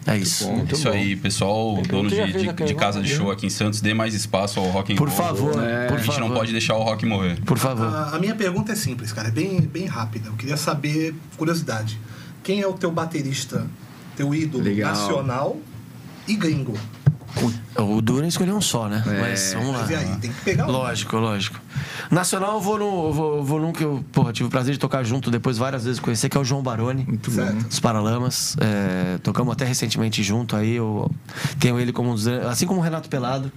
É 0.08 0.18
isso. 0.18 0.50
Isso 0.72 0.90
aí, 0.90 1.16
pessoal, 1.16 1.82
dono 1.88 2.10
de, 2.10 2.16
de, 2.34 2.54
de 2.66 2.76
casa 2.76 3.02
de 3.02 3.10
show 3.10 3.30
aqui 3.32 3.46
em 3.46 3.50
Santos, 3.50 3.80
dê 3.82 3.94
mais 3.94 4.14
espaço 4.14 4.60
ao 4.60 4.68
rock 4.68 4.94
and 4.94 4.96
Por 4.96 5.08
roll. 5.08 5.18
favor, 5.18 5.64
É, 5.64 5.88
por 5.88 5.98
a 6.00 6.02
gente 6.02 6.20
não 6.20 6.32
pode 6.32 6.52
deixar 6.52 6.76
o 6.76 6.84
rock 6.84 7.06
morrer. 7.06 7.40
Por 7.46 7.58
favor. 7.58 7.86
A, 7.88 8.16
a 8.16 8.20
minha 8.20 8.34
pergunta 8.36 8.72
é 8.72 8.76
simples, 8.76 9.12
cara, 9.14 9.28
é 9.28 9.32
bem, 9.32 9.62
bem 9.62 9.86
rápida. 9.86 10.30
Eu 10.30 10.34
queria 10.34 10.58
saber, 10.58 11.14
curiosidade, 11.38 12.00
quem 12.44 12.62
é 12.62 12.68
o 12.68 12.74
teu 12.74 12.92
baterista, 12.92 13.68
teu 14.16 14.34
ídolo 14.34 14.64
Legal. 14.64 14.92
nacional 14.92 15.58
e 16.28 16.36
gringo? 16.36 16.74
O 17.78 18.02
Duran 18.02 18.28
escolheu 18.28 18.56
um 18.56 18.62
só, 18.62 18.88
né? 18.88 19.04
É. 19.06 19.22
Mas 19.22 19.54
vamos 19.54 19.74
lá. 19.74 19.80
Mas 19.80 19.90
e 19.92 19.96
aí, 19.96 20.16
tem 20.18 20.32
que 20.32 20.42
pegar 20.42 20.68
um. 20.68 20.72
Lógico, 20.72 21.18
lógico. 21.18 21.60
Nacional, 22.10 22.56
eu 22.56 22.62
vou, 22.62 22.80
no, 22.80 23.14
vou, 23.14 23.44
vou 23.44 23.60
num 23.60 23.72
que 23.72 23.84
eu 23.84 24.04
porra, 24.12 24.34
tive 24.34 24.48
o 24.48 24.50
prazer 24.50 24.74
de 24.74 24.80
tocar 24.80 25.04
junto 25.04 25.30
depois 25.30 25.58
várias 25.58 25.86
vezes 25.86 26.00
conhecer, 26.00 26.30
que 26.30 26.38
é 26.38 26.40
o 26.40 26.44
João 26.44 26.62
Baroni. 26.64 27.06
muito 27.08 27.30
Certo. 27.32 27.54
bom. 27.54 27.68
Dos 27.68 27.80
Paralamas. 27.80 28.58
É, 28.60 29.18
tocamos 29.20 29.54
até 29.54 29.66
recentemente 29.66 30.24
junto 30.24 30.56
aí. 30.56 30.76
Eu 30.76 31.10
tenho 31.60 31.80
ele 31.80 31.94
como 31.94 32.12
um 32.12 32.16
dos. 32.16 32.28
Assim 32.28 32.66
como 32.66 32.80
o 32.80 32.84
Renato 32.84 33.08
Pelado, 33.08 33.52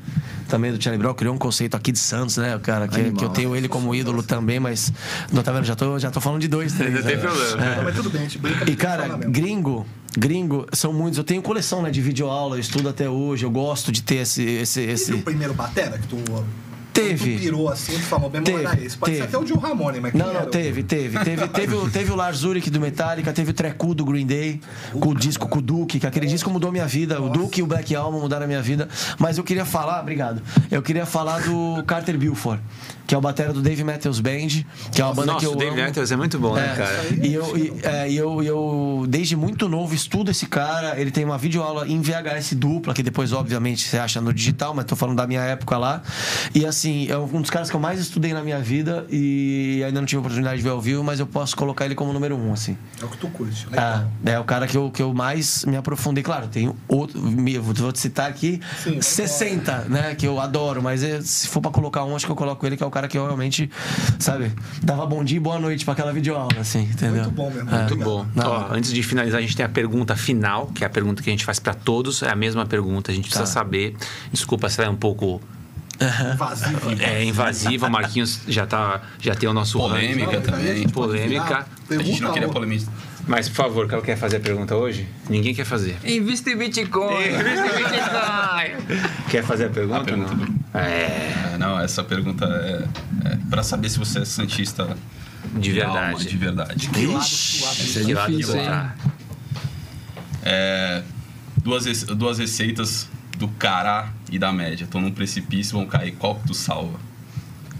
também 0.48 0.72
do 0.72 0.82
Charlie 0.82 0.98
Brown, 1.02 1.14
criou 1.14 1.34
um 1.34 1.38
conceito 1.38 1.74
aqui 1.76 1.90
de 1.90 1.98
Santos, 1.98 2.36
né, 2.36 2.58
cara? 2.58 2.86
Que, 2.86 3.00
Animal. 3.00 3.16
que 3.16 3.24
eu 3.24 3.30
tenho 3.30 3.56
ele 3.56 3.68
como 3.68 3.94
ídolo 3.94 4.22
também, 4.22 4.60
mas. 4.60 4.92
Não 5.32 5.42
tá 5.42 5.52
vendo? 5.52 5.64
Já 5.64 5.74
tô, 5.74 5.98
já 5.98 6.10
tô 6.10 6.20
falando 6.20 6.40
de 6.40 6.48
dois, 6.48 6.72
três. 6.74 6.94
Não 6.94 7.02
tem 7.02 7.16
né? 7.16 7.22
problema. 7.22 7.76
Não, 7.76 7.84
mas 7.84 7.96
tudo 7.96 8.10
bem, 8.10 8.20
a 8.20 8.24
gente 8.24 8.38
brinca 8.38 8.70
E, 8.70 8.76
cara, 8.76 9.08
gringo, 9.16 9.86
gringo, 10.16 10.66
são 10.72 10.92
muitos. 10.92 11.18
Eu 11.18 11.24
tenho 11.24 11.40
coleção 11.40 11.82
né, 11.82 11.90
de 11.90 12.00
videoaula, 12.00 12.56
eu 12.56 12.60
estudo 12.60 12.88
até 12.88 13.08
hoje, 13.08 13.44
eu 13.44 13.50
gosto 13.50 13.90
de 13.90 14.01
ter 14.02 14.16
esse. 14.16 14.42
esse, 14.42 14.80
Teve 14.80 14.92
esse... 14.92 15.12
o 15.12 15.22
primeiro 15.22 15.54
batera 15.54 15.98
que 15.98 16.06
tu, 16.06 16.16
Teve. 16.92 17.36
tu 17.36 17.40
pirou 17.40 17.68
assim, 17.70 17.94
tu 17.94 18.02
falou, 18.02 18.30
mesmo 18.30 18.44
Teve, 18.44 18.84
esse. 18.84 18.96
Pode 18.96 19.12
ser 19.12 19.22
teve. 19.22 19.36
até 19.36 19.38
o 19.38 19.46
Gil 19.46 19.56
Ramone, 19.56 20.00
mas 20.00 20.12
Não, 20.12 20.32
não, 20.32 20.46
teve, 20.46 20.82
teve. 20.82 21.18
Teve, 21.24 21.48
teve, 21.48 21.74
o, 21.74 21.90
teve 21.90 22.12
o 22.12 22.14
Lars 22.14 22.44
Ulrich 22.44 22.68
do 22.70 22.80
Metallica, 22.80 23.32
teve 23.32 23.50
o 23.50 23.54
Trecu 23.54 23.94
do 23.94 24.04
Green 24.04 24.26
Day, 24.26 24.60
com 25.00 25.10
o 25.10 25.14
disco 25.14 25.48
com 25.48 25.58
o 25.58 25.62
Duke, 25.62 25.98
que 25.98 26.06
aquele 26.06 26.26
disco 26.26 26.50
mudou 26.50 26.70
minha 26.70 26.86
vida. 26.86 27.20
O 27.20 27.30
Duke 27.30 27.60
e 27.60 27.62
o 27.62 27.66
Black 27.66 27.94
Album 27.94 28.20
mudaram 28.20 28.44
a 28.44 28.46
minha 28.46 28.62
vida. 28.62 28.88
Mas 29.18 29.38
eu 29.38 29.44
queria 29.44 29.64
falar, 29.64 30.00
obrigado. 30.00 30.42
Eu 30.70 30.82
queria 30.82 31.06
falar 31.06 31.40
do 31.40 31.82
Carter 31.84 32.18
Buford, 32.18 32.62
que 33.12 33.14
é 33.14 33.18
o 33.18 33.20
batera 33.20 33.52
do 33.52 33.60
Dave 33.60 33.84
Matthews 33.84 34.20
Band, 34.20 34.64
que 34.90 35.02
é 35.02 35.04
uma 35.04 35.12
banda 35.12 35.32
Nossa, 35.32 35.40
que 35.40 35.44
eu 35.44 35.52
o 35.52 35.56
Dave 35.56 35.72
amo. 35.72 35.82
Matthews 35.82 36.12
é 36.12 36.16
muito 36.16 36.38
bom, 36.38 36.54
né, 36.54 36.72
É, 36.72 36.76
cara? 36.78 37.04
E 37.22 37.34
eu, 37.34 37.58
e, 37.58 37.72
é, 37.82 38.10
eu, 38.10 38.42
e 38.42 38.46
eu, 38.46 39.04
desde 39.06 39.36
muito 39.36 39.68
novo, 39.68 39.94
estudo 39.94 40.30
esse 40.30 40.46
cara. 40.46 40.98
Ele 40.98 41.10
tem 41.10 41.22
uma 41.22 41.36
videoaula 41.36 41.86
em 41.86 42.00
VHS 42.00 42.54
dupla, 42.54 42.94
que 42.94 43.02
depois, 43.02 43.34
obviamente, 43.34 43.86
você 43.86 43.98
acha 43.98 44.18
no 44.18 44.32
digital, 44.32 44.72
mas 44.72 44.86
tô 44.86 44.96
falando 44.96 45.18
da 45.18 45.26
minha 45.26 45.42
época 45.42 45.76
lá. 45.76 46.02
E 46.54 46.64
assim, 46.64 47.06
é 47.10 47.18
um 47.18 47.42
dos 47.42 47.50
caras 47.50 47.68
que 47.68 47.76
eu 47.76 47.80
mais 47.80 48.00
estudei 48.00 48.32
na 48.32 48.42
minha 48.42 48.60
vida 48.60 49.04
e 49.10 49.82
ainda 49.84 50.00
não 50.00 50.06
tive 50.06 50.16
a 50.16 50.20
oportunidade 50.20 50.56
de 50.56 50.62
ver 50.62 50.70
ao 50.70 50.80
vivo, 50.80 51.04
mas 51.04 51.20
eu 51.20 51.26
posso 51.26 51.54
colocar 51.54 51.84
ele 51.84 51.94
como 51.94 52.14
número 52.14 52.34
um, 52.34 52.54
assim. 52.54 52.78
É 52.98 53.04
o 53.04 53.08
que 53.08 53.18
tu 53.18 53.28
curte. 53.28 53.66
Legal. 53.68 54.06
É, 54.24 54.30
é 54.30 54.38
o 54.40 54.44
cara 54.44 54.66
que 54.66 54.78
eu, 54.78 54.90
que 54.90 55.02
eu 55.02 55.12
mais 55.12 55.66
me 55.66 55.76
aprofundei. 55.76 56.24
Claro, 56.24 56.48
tem 56.48 56.72
outro. 56.88 57.20
Vou 57.60 57.92
te 57.92 57.98
citar 57.98 58.30
aqui 58.30 58.58
Sim, 58.82 58.92
vai 58.92 59.02
60, 59.02 59.78
né? 59.90 60.14
Que 60.14 60.26
eu 60.26 60.40
adoro, 60.40 60.82
mas 60.82 61.02
é, 61.02 61.20
se 61.20 61.46
for 61.46 61.60
pra 61.60 61.70
colocar 61.70 62.06
um, 62.06 62.16
acho 62.16 62.24
que 62.24 62.32
eu 62.32 62.36
coloco 62.36 62.66
ele, 62.66 62.74
que 62.74 62.82
é 62.82 62.86
o 62.86 62.90
cara 62.90 63.01
que 63.08 63.18
eu 63.18 63.24
realmente, 63.24 63.70
sabe, 64.18 64.52
dava 64.82 65.04
bom 65.06 65.22
dia 65.24 65.36
e 65.36 65.40
boa 65.40 65.58
noite 65.58 65.84
pra 65.84 65.92
aquela 65.94 66.12
videoaula, 66.12 66.60
assim, 66.60 66.82
entendeu? 66.82 67.22
Muito 67.24 67.30
bom 67.30 67.50
mesmo. 67.50 67.68
É. 67.70 67.72
Muito 67.78 67.92
Obrigado. 67.94 68.04
bom. 68.08 68.26
Não. 68.34 68.46
Ó, 68.50 68.66
antes 68.74 68.92
de 68.92 69.02
finalizar, 69.02 69.38
a 69.38 69.42
gente 69.42 69.56
tem 69.56 69.64
a 69.64 69.68
pergunta 69.68 70.14
final, 70.16 70.66
que 70.68 70.84
é 70.84 70.86
a 70.86 70.90
pergunta 70.90 71.22
que 71.22 71.30
a 71.30 71.32
gente 71.32 71.44
faz 71.44 71.58
pra 71.58 71.74
todos. 71.74 72.22
É 72.22 72.30
a 72.30 72.36
mesma 72.36 72.64
pergunta, 72.66 73.10
a 73.10 73.14
gente 73.14 73.24
precisa 73.24 73.44
Tá. 73.44 73.50
saber. 73.50 73.94
Desculpa 74.32 74.68
se 74.68 74.80
ela 74.80 74.88
é 74.88 74.92
um 74.92 74.96
pouco 74.96 75.40
Vazio. 76.36 76.78
é, 77.00 77.24
invasiva. 77.24 77.88
Marquinhos 77.88 78.40
já, 78.48 78.66
tá, 78.66 79.02
já 79.20 79.34
tem 79.34 79.48
o 79.48 79.52
nosso 79.52 79.78
Polêmica 79.78 80.40
também. 80.40 80.88
Polêmica. 80.88 81.66
A 81.90 81.94
gente 82.02 82.20
não 82.22 82.32
queria 82.32 82.48
polemi- 82.48 82.84
Mas, 83.26 83.48
por 83.48 83.54
favor, 83.54 83.88
quem 83.88 84.00
quer 84.02 84.16
fazer 84.16 84.38
a 84.38 84.40
pergunta 84.40 84.74
hoje? 84.74 85.06
Ninguém 85.30 85.54
quer 85.54 85.64
fazer. 85.64 85.96
Invista 86.04 86.50
em 86.50 86.56
Bitcoin. 86.56 87.24
Invista 87.24 87.66
em 87.66 87.84
Bitcoin. 87.84 89.30
Quer 89.30 89.44
fazer 89.44 89.66
a 89.66 89.70
pergunta? 89.70 90.00
A 90.00 90.04
pergunta 90.04 90.34
não? 90.34 90.44
do- 90.44 90.62
É, 90.74 91.52
É, 91.54 91.56
não, 91.58 91.78
essa 91.80 92.02
pergunta 92.02 92.44
é, 92.44 93.28
é 93.32 93.38
para 93.48 93.62
saber 93.62 93.88
se 93.90 93.98
você 93.98 94.20
é 94.20 94.24
santista 94.24 94.96
de 95.54 95.80
alma, 95.82 96.00
verdade. 96.00 96.26
de 96.28 96.36
verdade. 96.36 96.90
Ixi, 96.96 97.56
isso 97.84 97.98
é 98.00 98.04
Que 98.04 98.14
lado 98.14 98.30
difícil? 98.36 98.60
É, 100.44 101.02
duas, 101.62 102.02
duas 102.04 102.38
receitas 102.38 103.08
do 103.38 103.46
cará 103.48 104.12
e 104.30 104.38
da 104.38 104.52
média. 104.52 104.84
Estão 104.84 105.00
num 105.00 105.12
precipício, 105.12 105.76
vão 105.76 105.86
cair. 105.86 106.12
Qual 106.12 106.36
que 106.36 106.46
tu 106.48 106.54
salva? 106.54 106.98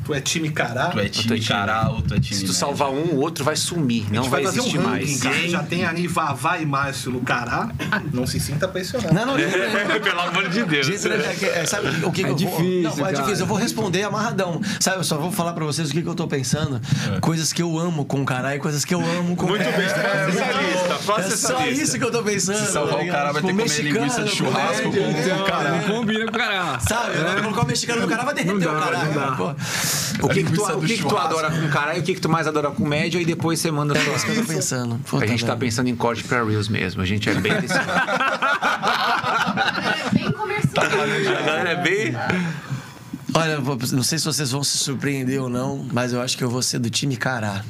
Tu 0.05 0.14
é 0.14 0.20
time 0.20 0.50
cará? 0.50 0.86
Tu 0.86 0.98
é 1.00 1.08
time 1.08 1.39
time. 1.39 1.47
cará 1.47 1.89
ou 1.90 2.02
tu 2.02 2.14
é 2.14 2.18
time 2.20 2.34
Se 2.34 2.40
tu 2.40 2.48
média? 2.48 2.55
salvar 2.55 2.90
um, 2.90 3.14
o 3.14 3.20
outro 3.20 3.44
vai 3.44 3.55
sumir. 3.56 4.05
A 4.10 4.14
Não 4.14 4.22
gente 4.24 4.31
vai, 4.31 4.42
vai 4.42 4.52
fazer 4.52 4.58
existir 4.60 4.78
um 4.78 4.82
mais. 4.82 5.20
cara. 5.22 5.48
Já 5.48 5.62
tem 5.62 5.84
ali 5.84 6.06
Vavá 6.08 6.58
e 6.58 6.66
Márcio 6.66 7.10
no 7.12 7.20
Cará. 7.20 7.70
Não 8.12 8.26
se 8.26 8.40
sinta 8.40 8.66
pressionado. 8.66 9.14
Não, 9.14 9.26
não, 9.26 9.34
Pelo 10.02 10.20
amor 10.20 10.48
de 10.48 10.64
Deus. 10.64 10.86
gente, 10.86 11.06
é 11.08 11.34
que- 11.39 11.47
é, 11.47 11.64
sabe 11.66 12.05
o 12.05 12.10
que, 12.10 12.22
que 12.24 12.28
É 12.28 12.32
eu 12.32 12.36
vou... 12.36 12.36
difícil, 12.36 12.82
Não, 12.82 12.90
é 12.92 13.12
cara. 13.12 13.24
difícil. 13.24 13.42
Eu 13.44 13.47
vou 13.47 13.56
responder 13.58 14.02
amarradão. 14.02 14.60
Sabe, 14.81 14.98
eu 14.98 15.05
só 15.05 15.16
vou 15.18 15.31
falar 15.31 15.52
pra 15.52 15.64
vocês 15.64 15.90
o 15.90 15.92
que, 15.92 16.02
que 16.02 16.08
eu 16.08 16.14
tô 16.14 16.26
pensando. 16.26 16.81
Coisas 17.20 17.52
que 17.52 17.62
eu 17.62 17.78
amo 17.78 18.05
com 18.05 18.24
caralho 18.24 18.56
e 18.56 18.60
coisas 18.60 18.84
que 18.84 18.94
eu 18.94 19.00
amo 19.00 19.36
com 19.36 19.47
Muito 19.47 19.62
bem, 19.64 19.72
É, 19.72 19.84
essa 19.84 20.60
lista. 20.62 20.94
Faça 21.02 21.20
É 21.22 21.26
essa 21.26 21.36
só 21.48 21.64
lista. 21.64 21.82
isso 21.84 21.98
que 21.98 22.05
eu 22.05 22.10
tô 22.10 22.22
pensando. 22.22 22.58
Se 22.58 22.72
salvar 22.72 22.97
tá 22.97 23.02
o 23.02 23.06
cara, 23.06 23.32
ligado? 23.32 23.32
vai 23.34 23.42
ter 23.42 23.48
que 23.48 23.52
Tipo, 23.52 23.68
comer 23.68 23.82
linguiça 23.92 24.16
de 24.16 24.22
mexicano, 24.24 24.52
churrasco 24.52 24.82
com- 24.92 25.44
Cara, 25.47 25.70
né? 25.70 25.84
não 25.86 25.94
combina 25.97 26.24
com 26.24 26.31
o 26.31 26.39
cara. 26.39 26.81
Sabe, 26.81 27.16
eu 27.16 27.24
vou 27.34 27.42
colocar 27.42 27.62
o 27.62 27.66
mexicano 27.66 28.00
no 28.02 28.08
cara, 28.08 28.24
vai 28.24 28.34
derreter 28.34 28.56
o 28.56 28.60
dá, 28.60 29.52
O 30.23 30.29
que, 30.29 30.45
que, 30.45 30.53
tu, 30.53 30.62
o 30.62 30.81
que, 30.81 30.99
que 30.99 31.09
tu 31.09 31.17
adora 31.17 31.51
com 31.51 31.69
caralho 31.69 32.01
o 32.01 32.03
que, 32.03 32.15
que 32.15 32.21
tu 32.21 32.29
mais 32.29 32.47
adora 32.47 32.71
com 32.71 32.87
média 32.87 33.21
e 33.21 33.25
depois 33.25 33.59
você 33.61 33.71
manda 33.71 33.97
É 33.97 34.15
isso 34.15 34.25
que 34.27 34.33
eu 34.33 34.37
tô 34.37 34.45
pensando. 34.45 35.01
Pô, 35.09 35.19
A 35.19 35.27
gente 35.27 35.45
tá 35.45 35.53
vendo? 35.53 35.61
pensando 35.61 35.89
em 35.89 35.97
corte 35.97 36.23
pra 36.25 36.45
Reels 36.45 36.69
mesmo. 36.69 37.03
A 37.03 37.05
gente 37.05 37.29
é 37.29 37.35
bem 37.35 37.61
desse. 37.61 37.75
É 37.75 37.81
bem 40.12 40.31
comercial. 40.33 40.85
A 40.85 41.43
galera 41.43 41.71
é 41.71 41.83
bem. 41.83 42.15
Olha, 43.35 43.59
não 43.93 44.03
sei 44.03 44.19
se 44.19 44.25
vocês 44.27 44.51
vão 44.51 44.62
se 44.62 44.77
surpreender 44.79 45.41
ou 45.43 45.49
não, 45.49 45.87
mas 45.93 46.12
eu 46.12 46.21
acho 46.21 46.37
que 46.37 46.45
eu 46.45 46.51
vou 46.51 46.62
ser 46.62 46.79
do 46.79 46.91
time 46.91 47.17
Cará. 47.17 47.65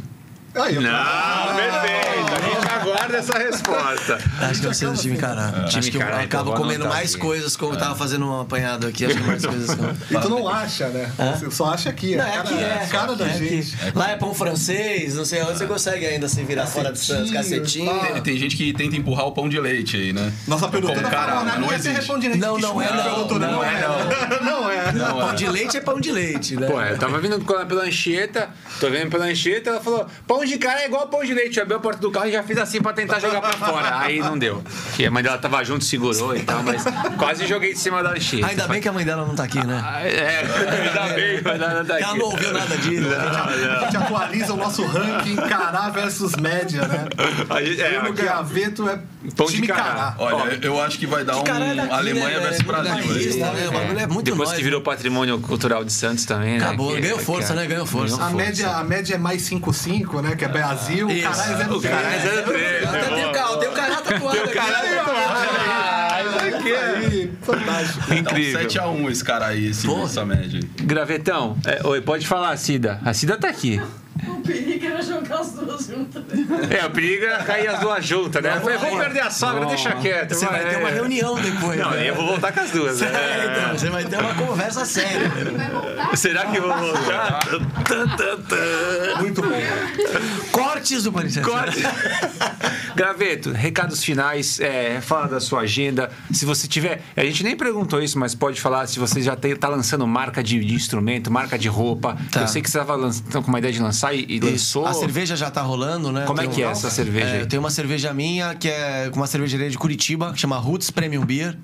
Aí, 0.55 0.75
Não, 0.75 1.55
perfeito. 1.57 2.33
A 2.33 2.41
gente 2.43 2.69
aguarda 2.73 3.17
essa 3.17 3.39
resposta. 3.39 4.19
Acho 4.41 4.61
que 4.61 4.67
eu 4.67 4.75
ser 4.75 4.91
do 4.91 4.97
time 4.99 5.17
Cará. 5.17 5.51
Time 5.67 5.79
acho 5.79 5.91
que 5.91 5.97
eu 5.97 6.01
Cará, 6.01 6.25
então 6.25 6.41
acabo 6.41 6.51
vou 6.51 6.55
comendo 6.55 6.87
mais 6.87 7.13
aqui. 7.15 7.23
coisas, 7.23 7.57
como 7.57 7.73
eu 7.75 7.79
tava 7.79 7.95
fazendo 7.95 8.27
um 8.27 8.41
apanhado 8.41 8.87
aqui, 8.87 9.07
acho 9.07 9.17
que 9.17 9.23
mais 9.23 9.45
coisas 9.45 9.79
eu... 9.79 10.19
E 10.19 10.21
tu 10.21 10.29
não 10.29 10.49
acha, 10.49 10.89
né? 10.89 11.11
Você 11.39 11.51
só 11.51 11.73
acha 11.73 11.89
aqui. 11.89 12.17
Não, 12.17 12.25
a 12.25 12.29
é 12.29 12.33
cara, 12.33 12.43
aqui, 12.43 12.55
é. 12.55 12.83
a 12.83 12.87
cara 12.89 13.17
da 13.17 13.27
é 13.27 13.39
gente. 13.39 13.77
Lá 13.95 14.11
é 14.11 14.17
pão 14.17 14.35
francês, 14.35 15.15
não 15.15 15.25
sei 15.25 15.43
onde 15.43 15.59
você 15.59 15.67
consegue 15.67 16.07
ainda 16.07 16.29
se 16.29 16.43
virar 16.45 16.67
fora 16.67 16.93
de 16.93 16.99
Santos, 16.99 17.31
cacetinho. 17.31 17.91
Tem, 18.01 18.23
tem 18.23 18.37
gente 18.37 18.57
que 18.57 18.73
tenta 18.73 18.95
empurrar 18.97 19.27
o 19.27 19.33
pão 19.33 19.49
de 19.49 19.59
leite 19.59 19.97
aí, 19.97 20.13
né? 20.13 20.33
Nossa 20.47 20.69
Como 20.69 20.87
cará, 21.03 21.33
falou, 21.33 21.45
né? 21.45 21.53
não 21.55 21.61
Não 21.63 21.67
é 21.73 21.79
você 21.79 21.89
existe. 21.89 21.97
responde 21.97 22.21
direito. 22.23 22.41
Não, 22.41 22.59
não 22.59 22.83
é 22.83 22.93
não, 22.95 23.29
não 23.39 23.65
é 23.65 23.81
não. 23.81 24.43
Não 24.43 24.71
é. 24.71 24.93
Não, 24.93 25.19
Pão 25.19 25.31
é. 25.31 25.35
de 25.35 25.49
leite 25.49 25.77
é 25.77 25.81
pão 25.81 26.01
de 26.01 26.13
leite, 26.13 26.57
né? 26.57 26.67
Pô, 26.67 26.81
eu 26.81 26.99
tava 26.99 27.19
vindo 27.21 27.41
pela 27.41 27.65
pela 27.65 27.85
Anchieta, 27.85 28.51
tô 28.81 28.91
vendo 28.91 29.11
pela 29.11 29.25
Anchieta, 29.27 29.71
ela 29.71 29.81
falou: 29.81 30.07
pão 30.27 30.42
de 30.45 30.59
cara 30.59 30.83
é 30.83 30.87
igual 30.87 31.07
pão 31.09 31.25
de 31.25 31.33
leite. 31.35 31.57
Eu 31.59 31.63
abri 31.65 31.75
a 31.77 31.79
porta 31.79 32.01
do 32.01 32.11
carro 32.11 32.27
e 32.27 32.33
já 32.33 32.43
fiz 32.43 32.59
assim 32.59 32.81
pra 32.81 32.93
tentar 32.93 33.19
jogar 33.19 33.41
pra 33.41 33.53
fora. 33.53 33.99
Aí 33.99 34.19
não 34.21 34.39
deu. 34.39 34.63
Que 34.97 35.07
a 35.07 35.11
mãe 35.11 35.23
dela 35.23 35.39
tava 35.39 35.63
junto, 35.65 35.85
segurou 35.85 36.37
e 36.37 36.43
tal, 36.43 36.63
mas 36.63 36.85
quase 37.19 37.47
joguei 37.47 37.73
de 37.73 37.79
cima 37.79 38.03
da 38.03 38.11
Anchieta. 38.11 38.47
Ainda 38.47 38.67
bem 38.69 38.81
que 38.81 38.89
a 38.89 38.93
mãe 38.93 39.05
dela 39.05 39.25
não 39.27 39.35
tá 39.35 39.45
aqui, 39.45 39.65
né? 39.65 39.81
Ah, 39.85 40.03
É, 40.07 40.41
ainda 40.89 41.15
bem, 41.15 41.41
mas 41.45 41.61
nada 41.61 41.85
daqui. 41.85 42.03
Ela 42.05 42.15
não 42.17 42.27
ouviu 42.27 42.53
nada 42.53 42.77
disso. 42.79 43.09
A 43.13 43.85
gente 43.85 43.97
atualiza 43.97 44.53
o 44.53 44.57
nosso 44.57 44.85
ranking 44.85 45.37
Cará 45.37 45.91
versus 45.91 46.35
média, 46.37 46.87
né? 46.89 47.07
A 47.51 47.63
gente- 47.63 47.81
é, 47.81 47.99
no 48.01 48.09
aqui, 48.11 48.23
graveto 48.23 48.89
é 48.89 48.99
Pão 49.37 49.47
de 49.47 49.53
time 49.55 49.67
cará. 49.69 49.83
Cará. 49.83 50.15
Olha, 50.19 50.59
eu 50.63 50.81
acho 50.83 50.99
que 50.99 51.07
vai 51.07 51.25
dar 51.25 51.37
um 51.37 51.43
é 51.43 51.75
daqui, 51.77 51.93
Alemanha 51.93 52.39
né, 52.41 52.47
versus? 52.47 52.63
Brasil. 52.63 52.93
Mundialista, 52.95 53.51
né? 53.53 53.69
O 53.69 53.73
bagulho 53.73 53.99
é 54.01 54.07
muito 54.07 54.25
Depois 54.25 54.49
nóis, 54.49 54.59
que 54.59 54.65
virou 54.65 54.81
patrimônio 54.81 55.39
cultural 55.41 55.85
de 55.85 55.93
Santos 55.93 56.25
também, 56.25 56.59
né? 56.59 56.65
Acabou, 56.67 56.95
Que- 56.95 57.01
ganhou 57.03 57.19
que- 57.19 57.25
força, 57.25 57.55
né? 57.55 57.67
Ganhou 57.67 57.87
força. 57.87 58.23
A 58.23 58.31
média, 58.31 58.69
a 58.71 58.83
média 58.85 59.15
é 59.15 59.19
mais 59.19 59.43
5,5, 59.43 60.21
né? 60.23 60.32
Que 60.37 60.45
é 60.45 60.49
Brasil. 60.49 61.11
Isso. 61.11 61.27
É 61.27 61.31
0,3. 61.65 61.77
O 61.77 61.81
cara 61.83 62.09
é 62.09 62.43
03. 62.43 62.83
Eu 62.83 62.89
até 62.89 63.15
tenho 63.15 63.29
o 63.29 63.33
carro, 63.33 63.57
tem 63.59 63.69
o 63.69 63.73
cara 63.73 63.97
tatuado. 63.97 64.39
aqui. 64.41 64.59
Ah, 64.59 66.23
isso 66.23 66.57
aqui 66.57 66.73
é 66.73 66.97
Aí, 66.97 67.33
fantástico. 67.43 68.05
Então, 68.15 68.33
incrível. 68.39 68.61
7x1 68.69 69.11
esse 69.11 69.25
cara 69.25 69.47
aí, 69.47 69.67
esse, 69.69 69.87
Porra. 69.87 70.05
essa 70.05 70.25
média. 70.25 70.61
Gravetão, 70.83 71.57
é, 71.67 71.87
oi, 71.87 72.01
pode 72.01 72.27
falar, 72.27 72.57
Cida. 72.57 73.01
A 73.05 73.13
Cida 73.13 73.37
tá 73.37 73.49
aqui. 73.49 73.81
O 74.27 74.41
perigo 74.41 74.87
era 74.87 75.03
jogar 75.03 75.41
as 75.41 75.53
duas 75.53 75.87
juntas. 75.87 76.23
É, 76.71 76.87
o 76.87 76.91
perigo 76.91 77.25
é 77.25 77.43
cair 77.43 77.69
as 77.69 77.81
duas 77.81 78.05
juntas, 78.05 78.43
né? 78.43 78.57
Eu 78.57 78.61
falei, 78.61 78.79
vamos 78.79 78.99
perder 78.99 79.21
a 79.21 79.31
sogra, 79.31 79.67
deixa 79.67 79.93
quieto. 79.97 80.35
Você 80.35 80.47
vai 80.47 80.69
ter 80.69 80.77
uma 80.77 80.91
reunião 80.91 81.35
depois. 81.35 81.79
Não, 81.79 81.91
né? 81.91 82.11
eu 82.11 82.15
vou 82.15 82.27
voltar 82.27 82.53
com 82.53 82.61
as 82.61 82.71
duas. 82.71 83.01
né? 83.01 83.09
É, 83.13 83.45
então, 83.45 83.79
você 83.79 83.91
vai 83.91 84.05
ter 84.05 84.19
uma 84.19 84.35
conversa 84.35 84.85
séria. 84.85 85.29
Vai 85.29 85.71
voltar? 85.71 86.17
Será 86.17 86.47
que 86.47 86.57
eu 86.57 86.63
vou 86.63 86.77
voltar? 86.77 87.41
Muito 89.21 89.43
bom. 89.43 89.49
Cortes 90.53 91.03
do 91.03 91.13
Paris 91.13 91.37
Corte. 91.39 91.83
Graveto, 92.95 93.51
recados 93.51 94.05
finais, 94.05 94.61
é, 94.61 95.01
fala 95.01 95.27
da 95.27 95.41
sua 95.41 95.61
agenda. 95.61 96.11
Se 96.31 96.45
você 96.45 96.69
tiver. 96.69 97.03
A 97.17 97.25
gente 97.25 97.43
nem 97.43 97.57
perguntou 97.57 98.03
isso, 98.03 98.19
mas 98.19 98.35
pode 98.35 98.61
falar 98.61 98.87
se 98.87 98.99
você 98.99 99.21
já 99.21 99.35
está 99.35 99.69
lançando 99.69 100.07
marca 100.07 100.43
de, 100.43 100.61
de 100.65 100.75
instrumento, 100.75 101.31
marca 101.31 101.59
de 101.59 101.69
roupa. 101.69 102.17
Tá. 102.31 102.43
Eu 102.43 102.49
sei 102.49 102.63
que 102.63 102.71
você 102.71 102.79
estava 102.79 102.99
com 103.43 103.49
uma 103.49 103.59
ideia 103.59 103.73
de 103.73 103.81
lançar 103.81 104.12
e, 104.15 104.27
e 104.29 104.41
lançou. 104.41 104.87
A 104.87 104.93
cerveja 104.95 105.35
já 105.37 105.51
tá 105.51 105.63
rolando, 105.63 106.11
né? 106.13 106.25
Como 106.27 106.41
é 106.41 106.47
que 106.47 106.63
é 106.63 106.69
um- 106.69 106.71
essa 106.71 106.91
cerveja 106.91 107.27
É, 107.27 107.45
tenho 107.47 107.61
uma 107.61 107.71
cerveja 107.71 108.13
minha, 108.13 108.55
que 108.55 108.69
é 108.69 109.09
com 109.11 109.17
uma 109.21 109.27
cervejaria 109.27 109.69
de 109.71 109.79
Curitiba, 109.79 110.33
que 110.33 110.39
chama 110.41 110.57
Roots 110.59 110.91
Premium 110.91 111.25
Beer. 111.25 111.57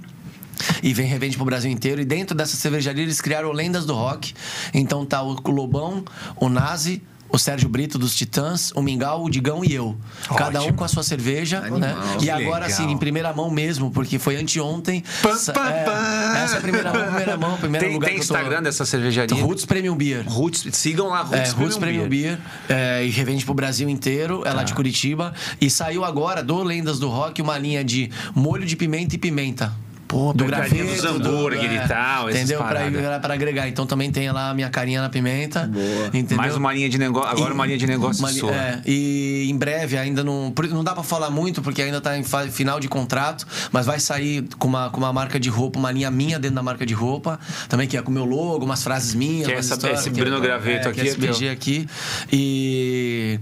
E 0.83 0.93
vem 0.93 1.07
revende 1.07 1.36
pro 1.36 1.44
Brasil 1.47 1.70
inteiro. 1.70 2.01
E 2.01 2.05
dentro 2.05 2.36
dessa 2.36 2.57
cervejaria 2.57 3.02
eles 3.05 3.20
criaram 3.20 3.52
lendas 3.52 3.86
do 3.86 3.94
rock. 3.94 4.35
Então 4.75 5.07
tá 5.07 5.23
o 5.23 5.35
Lobão, 5.51 6.05
o 6.36 6.49
Nazi, 6.49 7.01
o 7.31 7.39
Sérgio 7.39 7.68
Brito 7.68 7.98
dos 7.98 8.15
Titãs, 8.15 8.73
o 8.74 8.81
Mingau, 8.82 9.24
o 9.24 9.31
Digão 9.31 9.65
e 9.65 9.73
eu. 9.74 9.97
Cada 10.36 10.62
um 10.62 10.73
com 10.73 10.84
a 10.84 10.89
sua 10.89 11.02
cerveja, 11.02 11.60
né? 11.60 11.94
E 12.23 12.31
agora, 12.31 12.66
legal. 12.66 12.81
assim, 12.82 12.90
em 12.90 12.97
primeira 12.97 13.32
mão 13.32 13.50
mesmo, 13.50 13.90
porque 13.90 14.18
foi 14.18 14.36
anteontem. 14.36 15.05
Pam, 15.23 15.36
pam, 15.52 15.68
é, 15.68 15.84
pam. 15.84 16.36
essa 16.39 16.55
é 16.57 16.58
a 16.58 16.60
primeira 16.60 16.92
mão, 16.92 17.02
primeira 17.07 17.36
mão, 17.36 17.57
primeiro 17.58 17.86
Tem, 17.86 17.94
lugar 17.94 18.07
tem 18.08 18.16
eu 18.16 18.20
tô- 18.20 18.24
Instagram 18.34 18.62
dessa 18.62 18.84
cervejaria? 18.86 19.42
Roots 19.42 19.65
Premium 19.65 19.94
Beer. 19.97 20.24
Roots, 20.26 20.66
sigam 20.73 21.08
lá, 21.08 21.20
É, 21.31 21.36
Roots, 21.39 21.52
Roots 21.52 21.76
Premium 21.76 22.08
Beer, 22.08 22.39
é, 22.68 23.05
e 23.05 23.10
revende 23.10 23.44
pro 23.44 23.55
Brasil 23.55 23.89
inteiro, 23.89 24.42
é 24.47 24.52
lá 24.52 24.62
de 24.62 24.73
Curitiba. 24.74 25.34
E 25.60 25.68
saiu 25.70 26.05
agora 26.05 26.42
do 26.42 26.62
Lendas 26.62 26.98
do 26.98 27.08
Rock 27.08 27.42
uma 27.42 27.58
linha 27.58 27.84
de 27.84 28.10
molho 28.34 28.65
de 28.66 28.74
pimenta 28.76 29.15
e 29.15 29.18
pimenta. 29.18 29.73
Pô, 30.09 30.33
do 30.33 30.47
graveto, 30.47 30.87
dos 30.87 31.05
hambúrguer 31.05 31.70
e 31.70 31.87
tal, 31.87 32.31
essas 32.31 32.41
Entendeu? 32.41 32.65
Pra, 32.65 33.20
pra 33.20 33.35
agregar. 33.35 33.69
Então 33.69 33.85
também 33.87 34.11
tem 34.11 34.31
lá 34.33 34.49
a 34.51 34.55
minha 34.55 34.70
carinha 34.70 35.03
na 35.03 35.11
pimenta. 35.11 35.67
Boa. 35.67 36.07
Entendeu? 36.09 36.39
Mais 36.39 36.57
uma 36.57 36.73
linha 36.73 36.89
de 36.89 36.97
negócio. 36.97 37.28
Agora 37.31 37.51
E- 37.51 37.53
uma 37.55 37.67
linha 37.67 37.77
de 37.77 37.87
negócio 37.87 38.23
uma 38.25 38.33
sua. 38.33 38.51
é, 38.55 38.81
e 38.87 39.51
em 39.51 39.57
breve, 39.57 39.99
ainda 39.99 40.25
não. 40.25 40.53
Não 40.70 40.83
dá 40.83 40.95
pra 40.95 41.03
falar 41.03 41.28
muito, 41.31 41.61
porque 41.61 41.83
ainda 41.83 42.01
tá 42.01 42.17
em 42.17 42.25
final 42.51 42.81
de 42.81 42.89
contrato, 42.89 43.47
mas 43.70 43.85
vai 43.85 44.01
sair 44.01 44.45
com 44.59 44.67
uma, 44.67 44.89
com 44.89 44.97
uma 44.99 45.12
marca 45.12 45.39
de 45.39 45.51
roupa, 45.51 45.78
uma 45.78 45.93
linha 45.93 46.11
minha 46.11 46.39
dentro 46.39 46.55
da 46.57 46.62
marca 46.62 46.87
de 46.87 46.95
roupa, 46.95 47.39
também 47.69 47.87
que 47.87 47.97
é 47.97 48.01
com 48.01 48.11
o 48.11 48.15
meu 48.15 48.25
logo, 48.25 48.65
umas 48.65 48.83
frases 48.83 49.15
minhas. 49.15 49.47
Que 49.47 49.53
é 49.53 49.57
essa- 49.59 49.75
esse 49.91 50.11
que 50.11 50.20
é- 50.20 50.25
Bruno 50.25 50.41
Graveto 50.41 50.89
é, 50.89 50.91
aqui 50.91 51.01
Que 51.03 51.09
é 51.09 51.11
é 51.11 51.15
teu. 51.15 51.31
SBG 51.31 51.49
aqui. 51.51 51.87
E. 52.33 53.41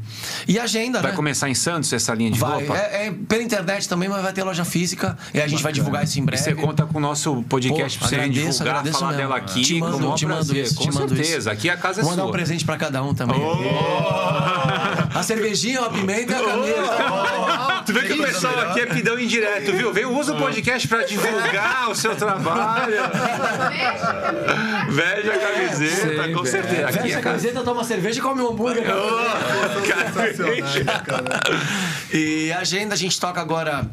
E 0.49 0.59
agenda, 0.59 1.01
Vai 1.01 1.11
né? 1.13 1.17
começar 1.17 1.49
em 1.49 1.55
Santos 1.55 1.93
essa 1.93 2.13
linha 2.15 2.31
de 2.31 2.39
Vai. 2.39 2.51
roupa? 2.65 2.77
É, 2.77 3.07
é 3.07 3.13
pela 3.29 3.43
internet 3.43 3.89
também, 3.89 4.09
mas 4.09 4.23
vai 4.23 4.33
ter 4.33 4.43
loja 4.43 4.65
física. 4.65 5.17
E 5.33 5.41
a 5.41 5.47
gente 5.47 5.63
vai 5.63 5.73
divulgar 5.73 6.03
isso 6.05 6.19
em 6.19 6.23
E 6.23 6.27
breve. 6.27 6.43
você 6.43 6.56
conta 6.57 6.85
com 6.87 6.99
o 6.99 7.01
nosso 7.01 7.43
podcast 7.49 7.99
Pô, 7.99 8.01
pra 8.01 8.09
você 8.09 8.15
agradeço, 8.17 8.51
divulgar, 8.51 8.75
agradeço 8.75 8.99
falar 8.99 9.13
mesmo. 9.13 9.23
dela 9.29 9.37
aqui. 9.37 9.63
Te 9.63 9.79
mando, 9.81 10.15
te 10.15 10.27
mando 10.27 10.45
prazer. 10.45 10.65
isso, 10.65 10.75
Com 10.77 10.83
te 10.83 10.93
mando 10.95 11.09
certeza, 11.17 11.37
isso. 11.39 11.51
aqui 11.51 11.71
a 11.71 11.77
casa 11.77 12.01
é 12.01 12.03
Vou 12.03 12.11
mandar 12.11 12.23
sua. 12.23 12.31
um 12.31 12.33
presente 12.33 12.65
pra 12.65 12.77
cada 12.77 13.03
um 13.03 13.15
também. 13.15 13.41
A 15.15 15.23
cervejinha, 15.23 15.81
a 15.81 15.91
pimenta 15.91 16.33
e 16.33 16.35
a 16.35 16.45
camisa. 16.45 17.83
Tu 17.87 17.93
vê 17.93 18.01
que 18.03 18.13
o 18.15 18.23
pessoal 18.23 18.59
aqui 18.61 18.81
é 18.81 18.87
pidão 18.87 19.19
indireto, 19.19 19.73
viu? 19.73 19.93
Vem, 19.93 20.05
usa 20.07 20.35
o 20.35 20.39
podcast 20.39 20.87
pra 20.89 21.05
divulgar 21.05 21.89
o 21.91 21.95
seu 21.95 22.15
trabalho. 22.17 22.95
Veja 24.91 25.33
a 25.33 25.39
camiseta, 25.39 26.33
com 26.33 26.45
certeza. 26.45 26.87
Aqui 26.89 26.99
Veste 26.99 27.13
é 27.13 27.17
a 27.17 27.21
camiseta, 27.23 27.63
toma 27.63 27.85
cerveja 27.85 28.19
e 28.19 28.23
come 28.23 28.43
um 28.43 28.49
hambúrguer. 28.51 28.85
Sensacional, 30.15 31.03
cara. 31.05 31.41
E 32.13 32.53
a 32.53 32.59
agenda, 32.61 32.95
a 32.95 32.99
gente 32.99 33.19
toca 33.21 33.41
agora. 33.41 33.89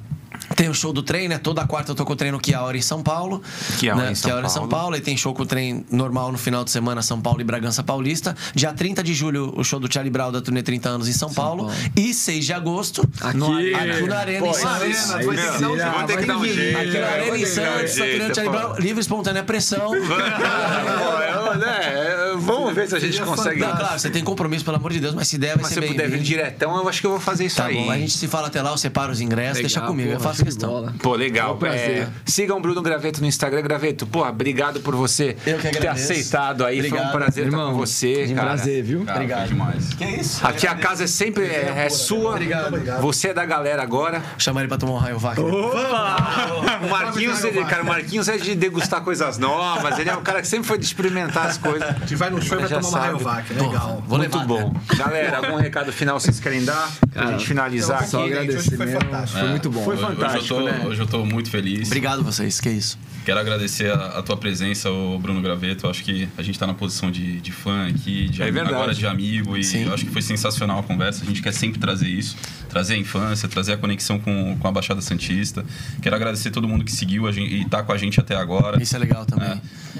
Tem 0.56 0.70
o 0.70 0.74
show 0.74 0.94
do 0.94 1.02
trem, 1.04 1.28
né? 1.28 1.38
Toda 1.38 1.66
quarta 1.66 1.92
eu 1.92 1.96
tô 1.96 2.06
com 2.06 2.14
o 2.14 2.16
trem 2.16 2.32
no 2.32 2.40
Que 2.40 2.54
Hora 2.56 2.78
em 2.78 2.82
São 2.82 3.02
Paulo. 3.02 3.42
Que 3.80 3.90
Hora 3.90 4.04
né? 4.04 4.12
em 4.12 4.16
São 4.16 4.30
Que 4.30 4.36
Hora 4.36 4.46
em 4.46 4.50
São 4.50 4.68
Paulo. 4.68 4.84
Paulo. 4.84 4.96
E 4.96 5.02
tem 5.02 5.16
show 5.18 5.34
com 5.34 5.44
o 5.44 5.46
trem 5.46 5.86
normal 5.92 6.32
no 6.32 6.38
final 6.38 6.64
de 6.64 6.72
semana, 6.72 7.02
São 7.02 7.20
Paulo 7.22 7.42
e 7.42 7.44
Bragança 7.44 7.84
Paulista. 7.84 8.36
Dia 8.54 8.74
30 8.74 9.04
de 9.04 9.14
julho, 9.14 9.54
o 9.56 9.64
show 9.64 9.80
do 9.80 9.92
Charlie 9.92 10.12
Brown 10.12 10.32
da 10.32 10.42
turnê 10.42 10.62
30 10.62 10.90
anos 10.90 11.08
em 11.08 11.14
São, 11.14 11.32
Paulo. 11.34 11.68
Paulo. 11.68 11.80
E 11.96 12.14
6 12.14 12.46
de 12.46 12.54
agosto, 12.54 13.08
Aqui. 13.22 13.38
no, 13.38 13.54
aqui 13.58 14.08
na 14.08 14.18
Arena 14.18 14.48
em 14.48 14.54
Santos. 14.54 15.12
Arena, 15.12 15.24
vai 15.24 15.26
ter 15.26 15.38
que 15.38 15.56
dar 15.56 15.68
um 15.68 15.74
Será? 15.74 15.78
jeito. 15.84 15.98
Vou 15.98 16.06
ter 16.08 16.18
que 16.18 16.26
dar 16.26 16.38
um 16.38 16.40
Vai 16.40 16.48
ter 16.48 16.54
jeito. 16.54 16.78
Aqui 16.78 17.00
na 17.00 17.08
Arena 17.08 17.38
em 17.38 17.46
Santos, 17.46 17.64
a 17.64 17.96
turnê 17.96 18.10
jeito, 18.10 18.28
do 18.28 18.36
Charlie 18.36 18.54
pô. 18.54 18.60
Brown, 18.68 18.80
livre, 18.80 19.02
espontânea 19.02 19.44
pressão. 19.44 19.92
Pô, 19.94 21.22
eu, 21.22 21.58
né, 21.58 21.94
vamos 22.40 22.74
ver 22.74 22.88
se 22.88 22.96
a 22.96 23.00
gente 23.00 23.22
consegue. 23.22 23.60
Não, 23.60 23.76
claro, 23.76 24.00
você 24.00 24.10
tem 24.10 24.24
compromisso, 24.24 24.64
pelo 24.66 24.78
amor 24.78 24.92
de 24.92 25.00
Deus, 25.00 25.14
mas 25.14 25.28
se 25.28 25.38
der, 25.38 25.50
vai 25.56 25.58
Mas 25.64 25.68
ser 25.68 25.74
se 25.74 25.80
eu 25.80 25.82
bem 25.84 25.92
puder 25.92 26.10
vir 26.10 26.20
diretão, 26.22 26.76
eu 26.78 26.88
acho 26.90 27.00
que 27.02 27.08
eu 27.08 27.12
vou 27.12 27.20
fazer 27.20 27.46
isso 27.46 27.58
Tá 27.58 27.66
aí. 27.66 27.76
bom, 27.76 27.92
a 27.92 27.98
gente 27.98 28.18
se 28.18 28.28
fala 28.28 28.48
até 28.48 28.62
lá, 28.62 28.72
eu 28.72 28.78
separo 28.78 29.12
os 29.12 29.22
ingressos, 29.22 29.60
deixa 29.60 29.80
Legal, 29.80 29.92
comigo, 29.92 30.10
eu 30.10 30.18
porra, 30.18 30.24
faço 30.30 30.38
show 30.38 30.46
de 30.46 30.52
questão. 30.52 30.70
bola. 30.70 30.94
Pô, 31.02 31.16
legal. 31.16 31.56
Um 31.56 31.58
prazer. 31.58 32.04
É, 32.04 32.08
sigam 32.26 32.58
o 32.58 32.62
Bruno 32.62 32.82
Graveto 32.82 33.22
no 33.22 33.28
Instagram. 33.28 33.62
Graveto, 33.62 34.06
porra, 34.08 34.30
obrigado 34.30 34.80
por 34.82 34.96
você 34.96 35.36
Eu 35.46 35.58
que 35.58 35.70
ter 35.72 35.88
aceitado 35.88 36.66
aí. 36.66 36.80
Foi 36.82 36.90
um 36.92 36.94
Obrigado. 36.94 37.12
prazer 37.12 37.46
estar 37.46 37.58
Irmão, 37.58 37.72
com 37.74 37.78
você, 37.78 38.26
um 38.30 38.36
cara. 38.36 38.48
prazer, 38.48 38.84
viu? 38.84 39.04
Cara, 39.06 39.18
Obrigado. 39.20 39.48
demais. 39.48 39.94
Que 39.94 40.06
isso? 40.06 40.46
Aqui 40.46 40.68
a 40.68 40.76
casa 40.76 41.04
é 41.06 41.08
sempre 41.08 41.46
é, 41.46 41.86
é 41.86 41.90
sua. 41.90 42.32
Obrigado. 42.32 43.02
Você 43.02 43.30
é 43.30 43.34
da 43.34 43.46
galera 43.46 43.82
agora. 43.84 44.22
Chama 44.38 44.62
ele 44.62 44.68
pra 44.68 44.78
tomar 44.78 44.94
um 44.94 44.98
raio 44.98 45.18
vaca. 45.20 45.42
O 45.42 46.90
Marquinhos, 46.90 47.44
ele, 47.44 47.64
cara, 47.66 47.84
o 47.84 47.86
Marquinhos 47.86 48.28
é 48.28 48.38
de 48.38 48.56
degustar 48.56 49.02
coisas 49.02 49.38
novas. 49.38 49.98
Ele 50.00 50.10
é 50.10 50.16
um 50.16 50.22
cara 50.24 50.42
que 50.42 50.48
sempre 50.48 50.68
foi 50.68 50.78
de 50.78 50.86
experimentar 50.86 51.48
as 51.48 51.58
coisas. 51.58 51.88
Vai 52.24 52.30
no 52.30 52.42
show 52.42 52.58
e 52.58 52.62
vai 52.62 52.70
tomar 52.70 52.80
uma 52.82 52.92
sabe. 52.92 53.06
Rayovac, 53.06 53.54
legal. 53.54 54.04
Vou 54.08 54.18
Muito 54.18 54.38
levar. 54.38 54.48
bom. 54.48 54.74
Galera, 54.98 55.38
algum 55.38 55.58
recado 55.58 55.92
final 55.92 56.20
vocês 56.20 56.40
querem 56.40 56.64
dar? 56.64 56.90
Pra 57.12 57.32
gente 57.32 57.46
finalizar 57.46 58.06
Só 58.08 58.22
aqui. 58.22 58.32
agradecer 58.34 58.58
hoje 58.70 58.78
foi 58.78 58.88
fantástico. 58.88 59.40
Foi 59.40 59.50
muito 59.50 59.70
bom. 59.70 59.84
Foi 59.84 59.96
Hoje- 59.96 60.06
fantástico, 60.06 60.38
hoje 60.38 60.52
eu 60.54 60.58
tô, 60.58 60.64
né? 60.78 60.86
Hoje 60.88 61.02
eu 61.02 61.08
tô 61.08 61.26
muito 61.26 61.50
feliz. 61.50 61.88
Obrigado 61.88 62.24
vocês, 62.24 62.60
que 62.62 62.70
isso. 62.70 62.98
Quero 63.26 63.40
agradecer 63.40 63.90
a, 63.92 64.20
a 64.20 64.24
tua 64.24 64.36
presença, 64.36 64.90
o 64.92 65.18
Bruno 65.20 65.42
Graveto. 65.42 65.86
Eu 65.86 65.90
acho 65.90 66.04
que 66.04 66.28
a 66.38 66.42
gente 66.42 66.58
tá 66.60 66.68
na 66.68 66.74
posição 66.74 67.10
de, 67.12 67.40
de 67.42 67.52
fã 67.52 67.88
aqui, 67.88 68.28
de, 68.30 68.42
É 68.42 68.52
verdade. 68.52 68.74
agora 68.76 68.94
de 68.94 69.06
amigo. 69.06 69.56
E 69.58 69.64
Sim. 69.64 69.86
eu 69.86 69.94
acho 69.94 70.06
que 70.06 70.12
foi 70.12 70.22
sensacional 70.22 70.80
a 70.80 70.84
conversa. 70.84 71.24
A 71.24 71.26
gente 71.26 71.42
quer 71.42 71.54
sempre 71.54 71.80
trazer 71.80 72.08
isso. 72.08 72.36
Trazer 72.70 72.96
a 72.96 72.98
infância, 72.98 73.48
trazer 73.48 73.74
a 73.74 73.78
conexão 73.78 74.18
com, 74.20 74.58
com 74.58 74.68
a 74.68 74.72
Baixada 74.72 75.00
Santista. 75.02 75.64
Quero 76.02 76.16
agradecer 76.16 76.52
todo 76.52 76.68
mundo 76.68 76.84
que 76.84 76.92
seguiu 76.92 77.28
a 77.28 77.32
gente, 77.32 77.54
e 77.54 77.66
tá 77.66 77.84
com 77.84 77.92
a 77.94 77.98
gente 77.98 78.20
até 78.20 78.36
agora. 78.36 78.82
Isso 78.82 78.96
é 78.96 79.00
legal 79.00 79.26
também. 79.26 79.50
É. 79.50 79.58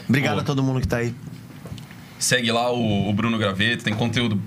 Obrigado 0.10 0.36
Pô. 0.36 0.42
a 0.42 0.44
todo 0.44 0.64
mundo 0.64 0.82
que 0.82 0.88
tá 0.88 0.98
aí. 0.98 1.14
Segue 2.24 2.54
lá 2.54 2.72
o, 2.72 3.10
o 3.10 3.14
Bruno 3.14 3.38
Graveto, 3.38 3.84
tem 3.84 3.94
conteúdo 3.94 4.42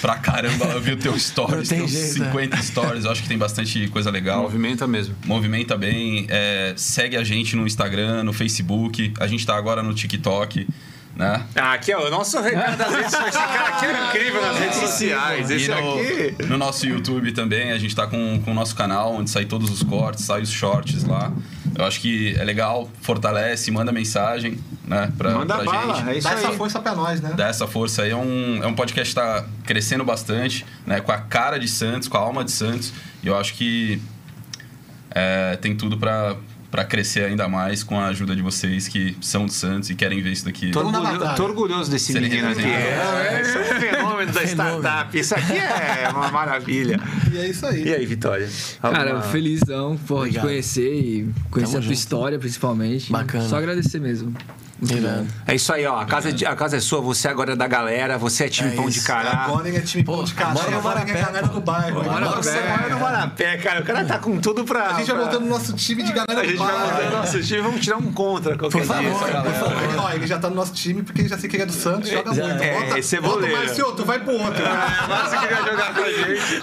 pra 0.00 0.16
caramba. 0.16 0.64
Eu 0.64 0.80
vi 0.80 0.92
o 0.94 0.96
teu 0.96 1.14
stories, 1.18 1.68
tem 1.68 1.80
uns 1.80 1.92
jeito, 1.92 2.24
50 2.24 2.56
stories. 2.60 3.04
Eu 3.04 3.12
acho 3.12 3.22
que 3.22 3.28
tem 3.28 3.38
bastante 3.38 3.86
coisa 3.86 4.10
legal. 4.10 4.42
Movimenta 4.42 4.84
mesmo. 4.84 5.14
Movimenta 5.24 5.78
bem. 5.78 6.26
é, 6.28 6.74
segue 6.76 7.16
a 7.16 7.22
gente 7.22 7.54
no 7.54 7.64
Instagram, 7.68 8.24
no 8.24 8.32
Facebook. 8.32 9.14
A 9.20 9.28
gente 9.28 9.46
tá 9.46 9.56
agora 9.56 9.80
no 9.80 9.94
TikTok, 9.94 10.66
né? 11.16 11.44
Ah, 11.54 11.72
aqui 11.74 11.92
é 11.92 11.98
o 11.98 12.10
nosso 12.10 12.40
recado 12.40 12.76
das 12.76 12.90
redes 12.94 13.10
sociais. 13.10 13.34
Esse 13.34 13.38
cara 13.46 13.68
aqui 13.76 13.86
é 13.86 14.08
incrível 14.08 14.40
nas 14.42 14.58
redes 14.58 14.76
sociais. 14.78 15.50
Esse 15.50 15.72
aqui. 15.72 16.36
no, 16.42 16.48
no 16.48 16.58
nosso 16.58 16.86
YouTube 16.86 17.32
também, 17.32 17.72
a 17.72 17.78
gente 17.78 17.94
tá 17.94 18.06
com, 18.06 18.40
com 18.42 18.50
o 18.52 18.54
nosso 18.54 18.74
canal, 18.74 19.14
onde 19.14 19.28
sai 19.30 19.44
todos 19.44 19.70
os 19.70 19.82
cortes, 19.82 20.24
sai 20.24 20.40
os 20.42 20.50
shorts 20.50 21.04
lá. 21.04 21.30
Eu 21.76 21.84
acho 21.84 22.00
que 22.00 22.34
é 22.38 22.44
legal, 22.44 22.90
fortalece, 23.00 23.70
manda 23.70 23.92
mensagem, 23.92 24.58
né? 24.86 25.12
Pra, 25.16 25.30
Manda 25.32 25.54
pra 25.56 25.64
bala, 25.64 25.94
gente. 25.96 26.08
é 26.08 26.18
isso 26.18 26.28
Dá 26.28 26.34
essa 26.34 26.48
aí. 26.48 26.56
força 26.56 26.80
pra 26.80 26.94
nós, 26.94 27.20
né? 27.20 27.32
Dá 27.36 27.46
essa 27.48 27.66
força 27.66 28.02
aí. 28.02 28.10
É 28.10 28.16
um, 28.16 28.60
é 28.62 28.66
um 28.66 28.74
podcast 28.74 29.14
que 29.14 29.20
tá 29.20 29.44
crescendo 29.64 30.04
bastante, 30.04 30.66
né? 30.86 31.00
Com 31.00 31.12
a 31.12 31.18
cara 31.18 31.58
de 31.58 31.68
Santos, 31.68 32.08
com 32.08 32.16
a 32.16 32.20
alma 32.20 32.44
de 32.44 32.50
Santos. 32.50 32.92
E 33.22 33.26
eu 33.28 33.36
acho 33.38 33.54
que 33.54 34.00
é, 35.10 35.56
tem 35.56 35.76
tudo 35.76 35.96
pra, 35.96 36.36
pra 36.70 36.84
crescer 36.84 37.24
ainda 37.24 37.48
mais 37.48 37.82
com 37.82 37.98
a 37.98 38.06
ajuda 38.06 38.34
de 38.36 38.42
vocês 38.42 38.86
que 38.86 39.16
são 39.20 39.46
de 39.46 39.52
Santos 39.52 39.90
e 39.90 39.94
querem 39.94 40.22
ver 40.22 40.30
isso 40.30 40.44
daqui. 40.44 40.70
Tô, 40.70 40.80
orgulho- 40.80 41.34
tô 41.34 41.44
orgulhoso 41.44 41.90
desse 41.90 42.12
menino 42.12 42.48
aqui. 42.48 42.60
representar. 42.62 43.24
É, 43.26 43.40
esse 43.40 43.56
é 43.56 43.60
um 43.60 43.80
fenômeno 43.80 44.32
da 44.32 44.44
startup. 44.44 45.18
Isso 45.18 45.34
aqui 45.34 45.52
é 45.58 46.08
uma 46.10 46.30
maravilha. 46.30 47.00
E 47.32 47.38
é 47.38 47.48
isso 47.48 47.66
aí. 47.66 47.82
E 47.88 47.94
aí, 47.94 48.06
Vitória? 48.06 48.48
Cara, 48.80 49.10
Alguma- 49.14 49.22
felizão 49.22 49.96
porra, 49.96 50.20
de 50.22 50.28
Obrigado. 50.38 50.44
conhecer 50.46 50.94
e 50.94 51.28
conhecer 51.50 51.50
Tamo 51.50 51.66
a 51.66 51.70
tua 51.72 51.80
junto. 51.82 51.92
história, 51.94 52.38
principalmente. 52.38 53.10
Bacana. 53.12 53.48
Só 53.48 53.56
agradecer 53.56 53.98
mesmo. 54.00 54.32
Bom. 54.82 55.26
É 55.46 55.54
isso 55.54 55.72
aí, 55.72 55.84
ó. 55.86 55.98
A 56.00 56.04
casa, 56.06 56.30
é, 56.30 56.32
de- 56.32 56.46
a 56.46 56.54
casa 56.56 56.76
é 56.76 56.80
sua, 56.80 57.00
você 57.00 57.28
agora 57.28 57.52
é 57.52 57.56
da 57.56 57.66
galera, 57.66 58.16
você 58.16 58.44
é 58.44 58.48
time 58.48 58.72
É 58.72 58.76
pão 58.76 58.88
de 58.88 59.00
cará. 59.02 59.44
Agora 59.44 59.68
ele 59.68 59.76
é 59.76 59.80
time 59.80 60.02
pão 60.02 60.24
de 60.24 60.32
cará. 60.34 60.50
bora 60.52 60.70
no 60.70 60.78
Agora 60.78 61.00
ele 61.02 61.10
é 61.10 61.14
Marapé, 61.14 61.26
galera 61.32 61.46
do 61.48 61.60
bairro. 61.60 62.00
Agora 62.00 62.16
Agora 62.26 62.42
você 62.42 62.60
mora 62.60 62.88
no 62.94 63.00
Marapé, 63.00 63.56
cara. 63.58 63.80
O 63.80 63.84
cara 63.84 64.04
tá 64.04 64.18
com 64.18 64.38
tudo 64.38 64.64
pra. 64.64 64.88
A 64.88 64.92
gente 64.94 65.12
vai 65.12 65.24
montando 65.24 65.44
o 65.44 65.48
nosso 65.48 65.72
time 65.74 66.02
de 66.02 66.12
galera 66.12 66.40
A 66.40 66.42
do 66.42 66.48
gente 66.48 66.56
vai 66.58 66.72
bairro. 66.72 66.92
montando 66.94 67.16
nosso 67.16 67.42
time. 67.42 67.60
Vamos 67.60 67.80
tirar 67.80 67.96
um 67.98 68.12
contra 68.12 68.56
qualquer 68.56 68.78
Por 68.78 68.86
favor, 68.86 69.02
dia. 69.02 69.40
por 69.42 69.52
favor. 69.54 69.82
Ele, 69.84 69.96
ó, 69.98 70.10
ele 70.12 70.26
já 70.26 70.38
tá 70.38 70.48
no 70.48 70.56
nosso 70.56 70.72
time 70.72 71.02
porque 71.02 71.20
ele 71.20 71.28
já 71.28 71.38
sei 71.38 71.48
que 71.50 71.56
ele 71.56 71.62
é 71.64 71.66
do 71.66 71.72
Santos, 71.72 72.08
joga 72.10 72.32
Já 72.34 72.44
muito. 72.46 72.62
é, 72.62 72.80
Bota, 72.80 72.98
esse 72.98 73.16
é 73.16 73.20
bota 73.20 73.34
o 73.36 73.40
boleiro. 73.40 73.56
Marcio, 73.66 73.92
tu 73.92 74.04
vai 74.04 74.18
pro 74.18 74.32
outro. 74.32 74.62
É, 74.64 75.06
Márcio 75.08 75.40
queria 75.40 75.56
jogar 75.58 75.94
com 75.94 76.00
a 76.02 76.12
gente. 76.12 76.60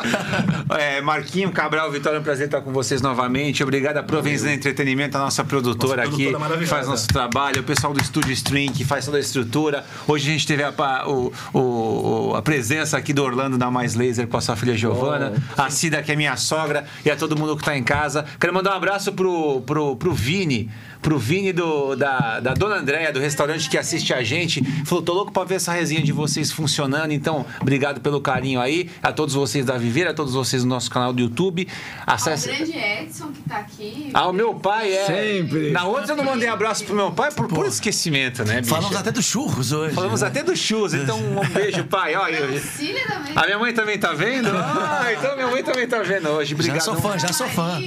É, 0.77 1.01
Marquinho 1.01 1.51
Cabral, 1.51 1.89
Vitória, 1.91 2.17
é 2.17 2.19
um 2.19 2.23
prazer 2.23 2.45
estar 2.47 2.61
com 2.61 2.71
vocês 2.73 3.01
novamente. 3.01 3.63
Obrigado 3.63 3.97
a 3.97 4.03
Provenza 4.03 4.51
Entretenimento, 4.51 5.17
a 5.17 5.21
nossa 5.21 5.43
produtora 5.43 6.03
Nossa 6.03 6.13
aqui, 6.13 6.23
produtora 6.25 6.33
que 6.35 6.41
maravilhosa. 6.41 6.75
faz 6.75 6.87
nosso 6.87 7.07
trabalho, 7.07 7.61
o 7.61 7.63
pessoal 7.63 7.93
do 7.93 8.01
Estúdio 8.07 8.31
Stream, 8.33 8.71
que 8.71 8.83
faz 8.85 9.05
toda 9.05 9.17
a 9.17 9.19
estrutura. 9.19 9.85
Hoje 10.07 10.29
a 10.29 10.31
gente 10.31 10.47
teve 10.47 10.63
a, 10.63 10.73
o- 11.07 11.31
o- 11.53 12.33
a 12.35 12.41
presença 12.41 12.97
aqui 12.97 13.11
do 13.13 13.21
Orlando 13.23 13.57
da 13.57 13.69
Mais 13.69 13.95
Laser 13.95 14.27
com 14.27 14.37
a 14.37 14.41
sua 14.41 14.55
filha 14.55 14.75
Giovana, 14.75 15.33
a 15.57 15.69
Cida, 15.69 16.01
que 16.01 16.11
é 16.11 16.15
minha 16.15 16.35
sogra, 16.37 16.85
e 17.05 17.11
a 17.11 17.15
todo 17.15 17.37
mundo 17.37 17.55
que 17.55 17.61
está 17.61 17.77
em 17.77 17.83
casa. 17.83 18.25
Quero 18.39 18.53
mandar 18.53 18.71
um 18.73 18.77
abraço 18.77 19.11
pro, 19.11 19.61
pro, 19.61 19.95
pro 19.97 20.13
Vini. 20.13 20.69
Pro 21.01 21.17
Vini 21.17 21.53
do, 21.53 21.95
da, 21.95 22.39
da 22.39 22.53
Dona 22.53 22.75
Andréia, 22.75 23.11
do 23.11 23.19
restaurante 23.19 23.69
que 23.69 23.77
assiste 23.77 24.13
a 24.13 24.23
gente. 24.23 24.63
Falou, 24.85 25.03
tô 25.03 25.13
louco 25.13 25.31
pra 25.31 25.43
ver 25.43 25.55
essa 25.55 25.71
resenha 25.71 26.01
de 26.01 26.11
vocês 26.11 26.51
funcionando. 26.51 27.11
Então, 27.11 27.45
obrigado 27.61 28.01
pelo 28.01 28.21
carinho 28.21 28.59
aí. 28.59 28.89
A 29.01 29.11
todos 29.11 29.33
vocês 29.33 29.65
da 29.65 29.77
Viveira, 29.77 30.11
a 30.11 30.13
todos 30.13 30.33
vocês 30.33 30.63
do 30.63 30.69
nosso 30.69 30.89
canal 30.89 31.13
do 31.13 31.21
YouTube. 31.21 31.67
Ao 32.05 32.15
Acesse. 32.15 32.47
grande 32.47 32.77
Edson 32.77 33.31
que 33.31 33.41
tá 33.43 33.57
aqui. 33.57 34.09
Ah, 34.13 34.27
o 34.27 34.33
meu 34.33 34.55
pai 34.55 34.93
é. 34.93 35.05
Sempre. 35.05 35.71
Na 35.71 35.85
outra 35.85 36.13
eu 36.13 36.17
não 36.17 36.23
mandei 36.23 36.47
abraço 36.47 36.83
pro 36.83 36.95
meu 36.95 37.11
pai 37.11 37.31
por 37.31 37.47
puro 37.47 37.67
esquecimento, 37.67 38.43
né, 38.43 38.61
bicho? 38.61 38.69
Falamos 38.69 38.95
até 38.95 39.11
dos 39.11 39.25
churros 39.25 39.71
hoje. 39.71 39.93
Falamos 39.93 40.21
né? 40.21 40.27
até 40.27 40.43
do 40.43 40.55
churros, 40.55 40.93
então 40.93 41.17
um 41.19 41.47
beijo, 41.49 41.83
pai. 41.85 42.13
Também. 42.13 43.33
A 43.35 43.45
minha 43.45 43.59
mãe 43.59 43.73
também 43.73 43.97
tá 43.97 44.13
vendo? 44.13 44.49
Ah, 44.49 45.07
então 45.17 45.35
minha 45.35 45.47
mãe 45.47 45.63
também 45.63 45.87
tá 45.87 45.99
vendo 45.99 46.29
hoje. 46.29 46.53
Obrigado. 46.53 46.77
Já 46.77 46.81
sou 46.81 46.95
fã, 46.95 47.17
já 47.17 47.33
sou 47.33 47.47
fã. 47.47 47.79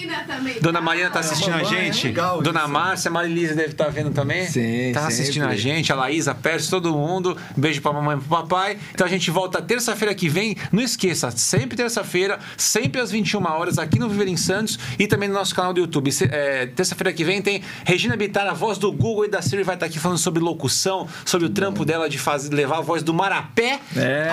Dona 0.60 0.78
tá. 0.78 0.84
Marina 0.84 1.10
tá 1.10 1.20
assistindo 1.20 1.54
a 1.54 1.62
gente. 1.64 2.08
legal 2.08 2.42
Dona 2.42 2.60
isso. 2.60 2.68
Márcia, 3.00 3.10
Marilisa 3.10 3.54
deve 3.54 3.70
estar 3.70 3.88
vendo 3.88 4.10
também. 4.10 4.46
Sim, 4.46 4.92
Tá 4.92 5.06
assistindo 5.06 5.42
sempre. 5.44 5.56
a 5.56 5.58
gente, 5.58 5.90
a 5.92 5.94
Laísa, 5.94 6.34
Pérez, 6.34 6.68
todo 6.68 6.92
mundo. 6.92 7.36
Um 7.56 7.60
beijo 7.60 7.80
pra 7.80 7.92
mamãe 7.92 8.16
e 8.16 8.20
pro 8.20 8.28
papai. 8.28 8.76
Então 8.92 9.06
a 9.06 9.10
gente 9.10 9.30
volta 9.30 9.62
terça-feira 9.62 10.14
que 10.14 10.28
vem. 10.28 10.54
Não 10.70 10.82
esqueça, 10.82 11.30
sempre 11.30 11.76
terça-feira, 11.76 12.38
sempre 12.58 13.00
às 13.00 13.10
21 13.10 13.42
horas, 13.46 13.78
aqui 13.78 13.98
no 13.98 14.08
Viver 14.08 14.28
em 14.28 14.36
Santos 14.36 14.78
e 14.98 15.06
também 15.06 15.28
no 15.28 15.34
nosso 15.34 15.54
canal 15.54 15.72
do 15.72 15.80
YouTube. 15.80 16.10
É, 16.30 16.66
terça-feira 16.66 17.10
que 17.12 17.24
vem 17.24 17.40
tem 17.40 17.62
Regina 17.84 18.16
Bittar, 18.16 18.46
a 18.46 18.52
voz 18.52 18.76
do 18.76 18.92
Google 18.92 19.24
e 19.24 19.28
da 19.28 19.40
Siri, 19.40 19.62
vai 19.62 19.76
estar 19.76 19.86
aqui 19.86 19.98
falando 19.98 20.18
sobre 20.18 20.42
locução, 20.42 21.08
sobre 21.24 21.46
o 21.46 21.50
trampo 21.50 21.84
dela 21.84 22.08
de 22.08 22.18
fazer, 22.18 22.54
levar 22.54 22.78
a 22.78 22.82
voz 22.82 23.02
do 23.02 23.14
Marapé 23.14 23.78
É. 23.96 24.28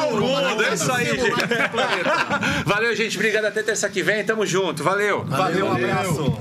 ao 0.00 0.12
mundo. 0.20 0.62
É 0.64 0.74
isso 0.74 0.90
aí, 0.90 1.06
gente. 1.06 1.30
Valeu, 2.66 2.96
gente. 2.96 3.16
Obrigado. 3.16 3.44
Até 3.44 3.62
terça 3.62 3.88
que 3.88 4.02
vem. 4.02 4.24
Tamo 4.24 4.44
junto. 4.46 4.82
Valeu. 4.82 5.24
Valeu, 5.24 5.66
um 5.66 5.72
abraço. 5.72 6.38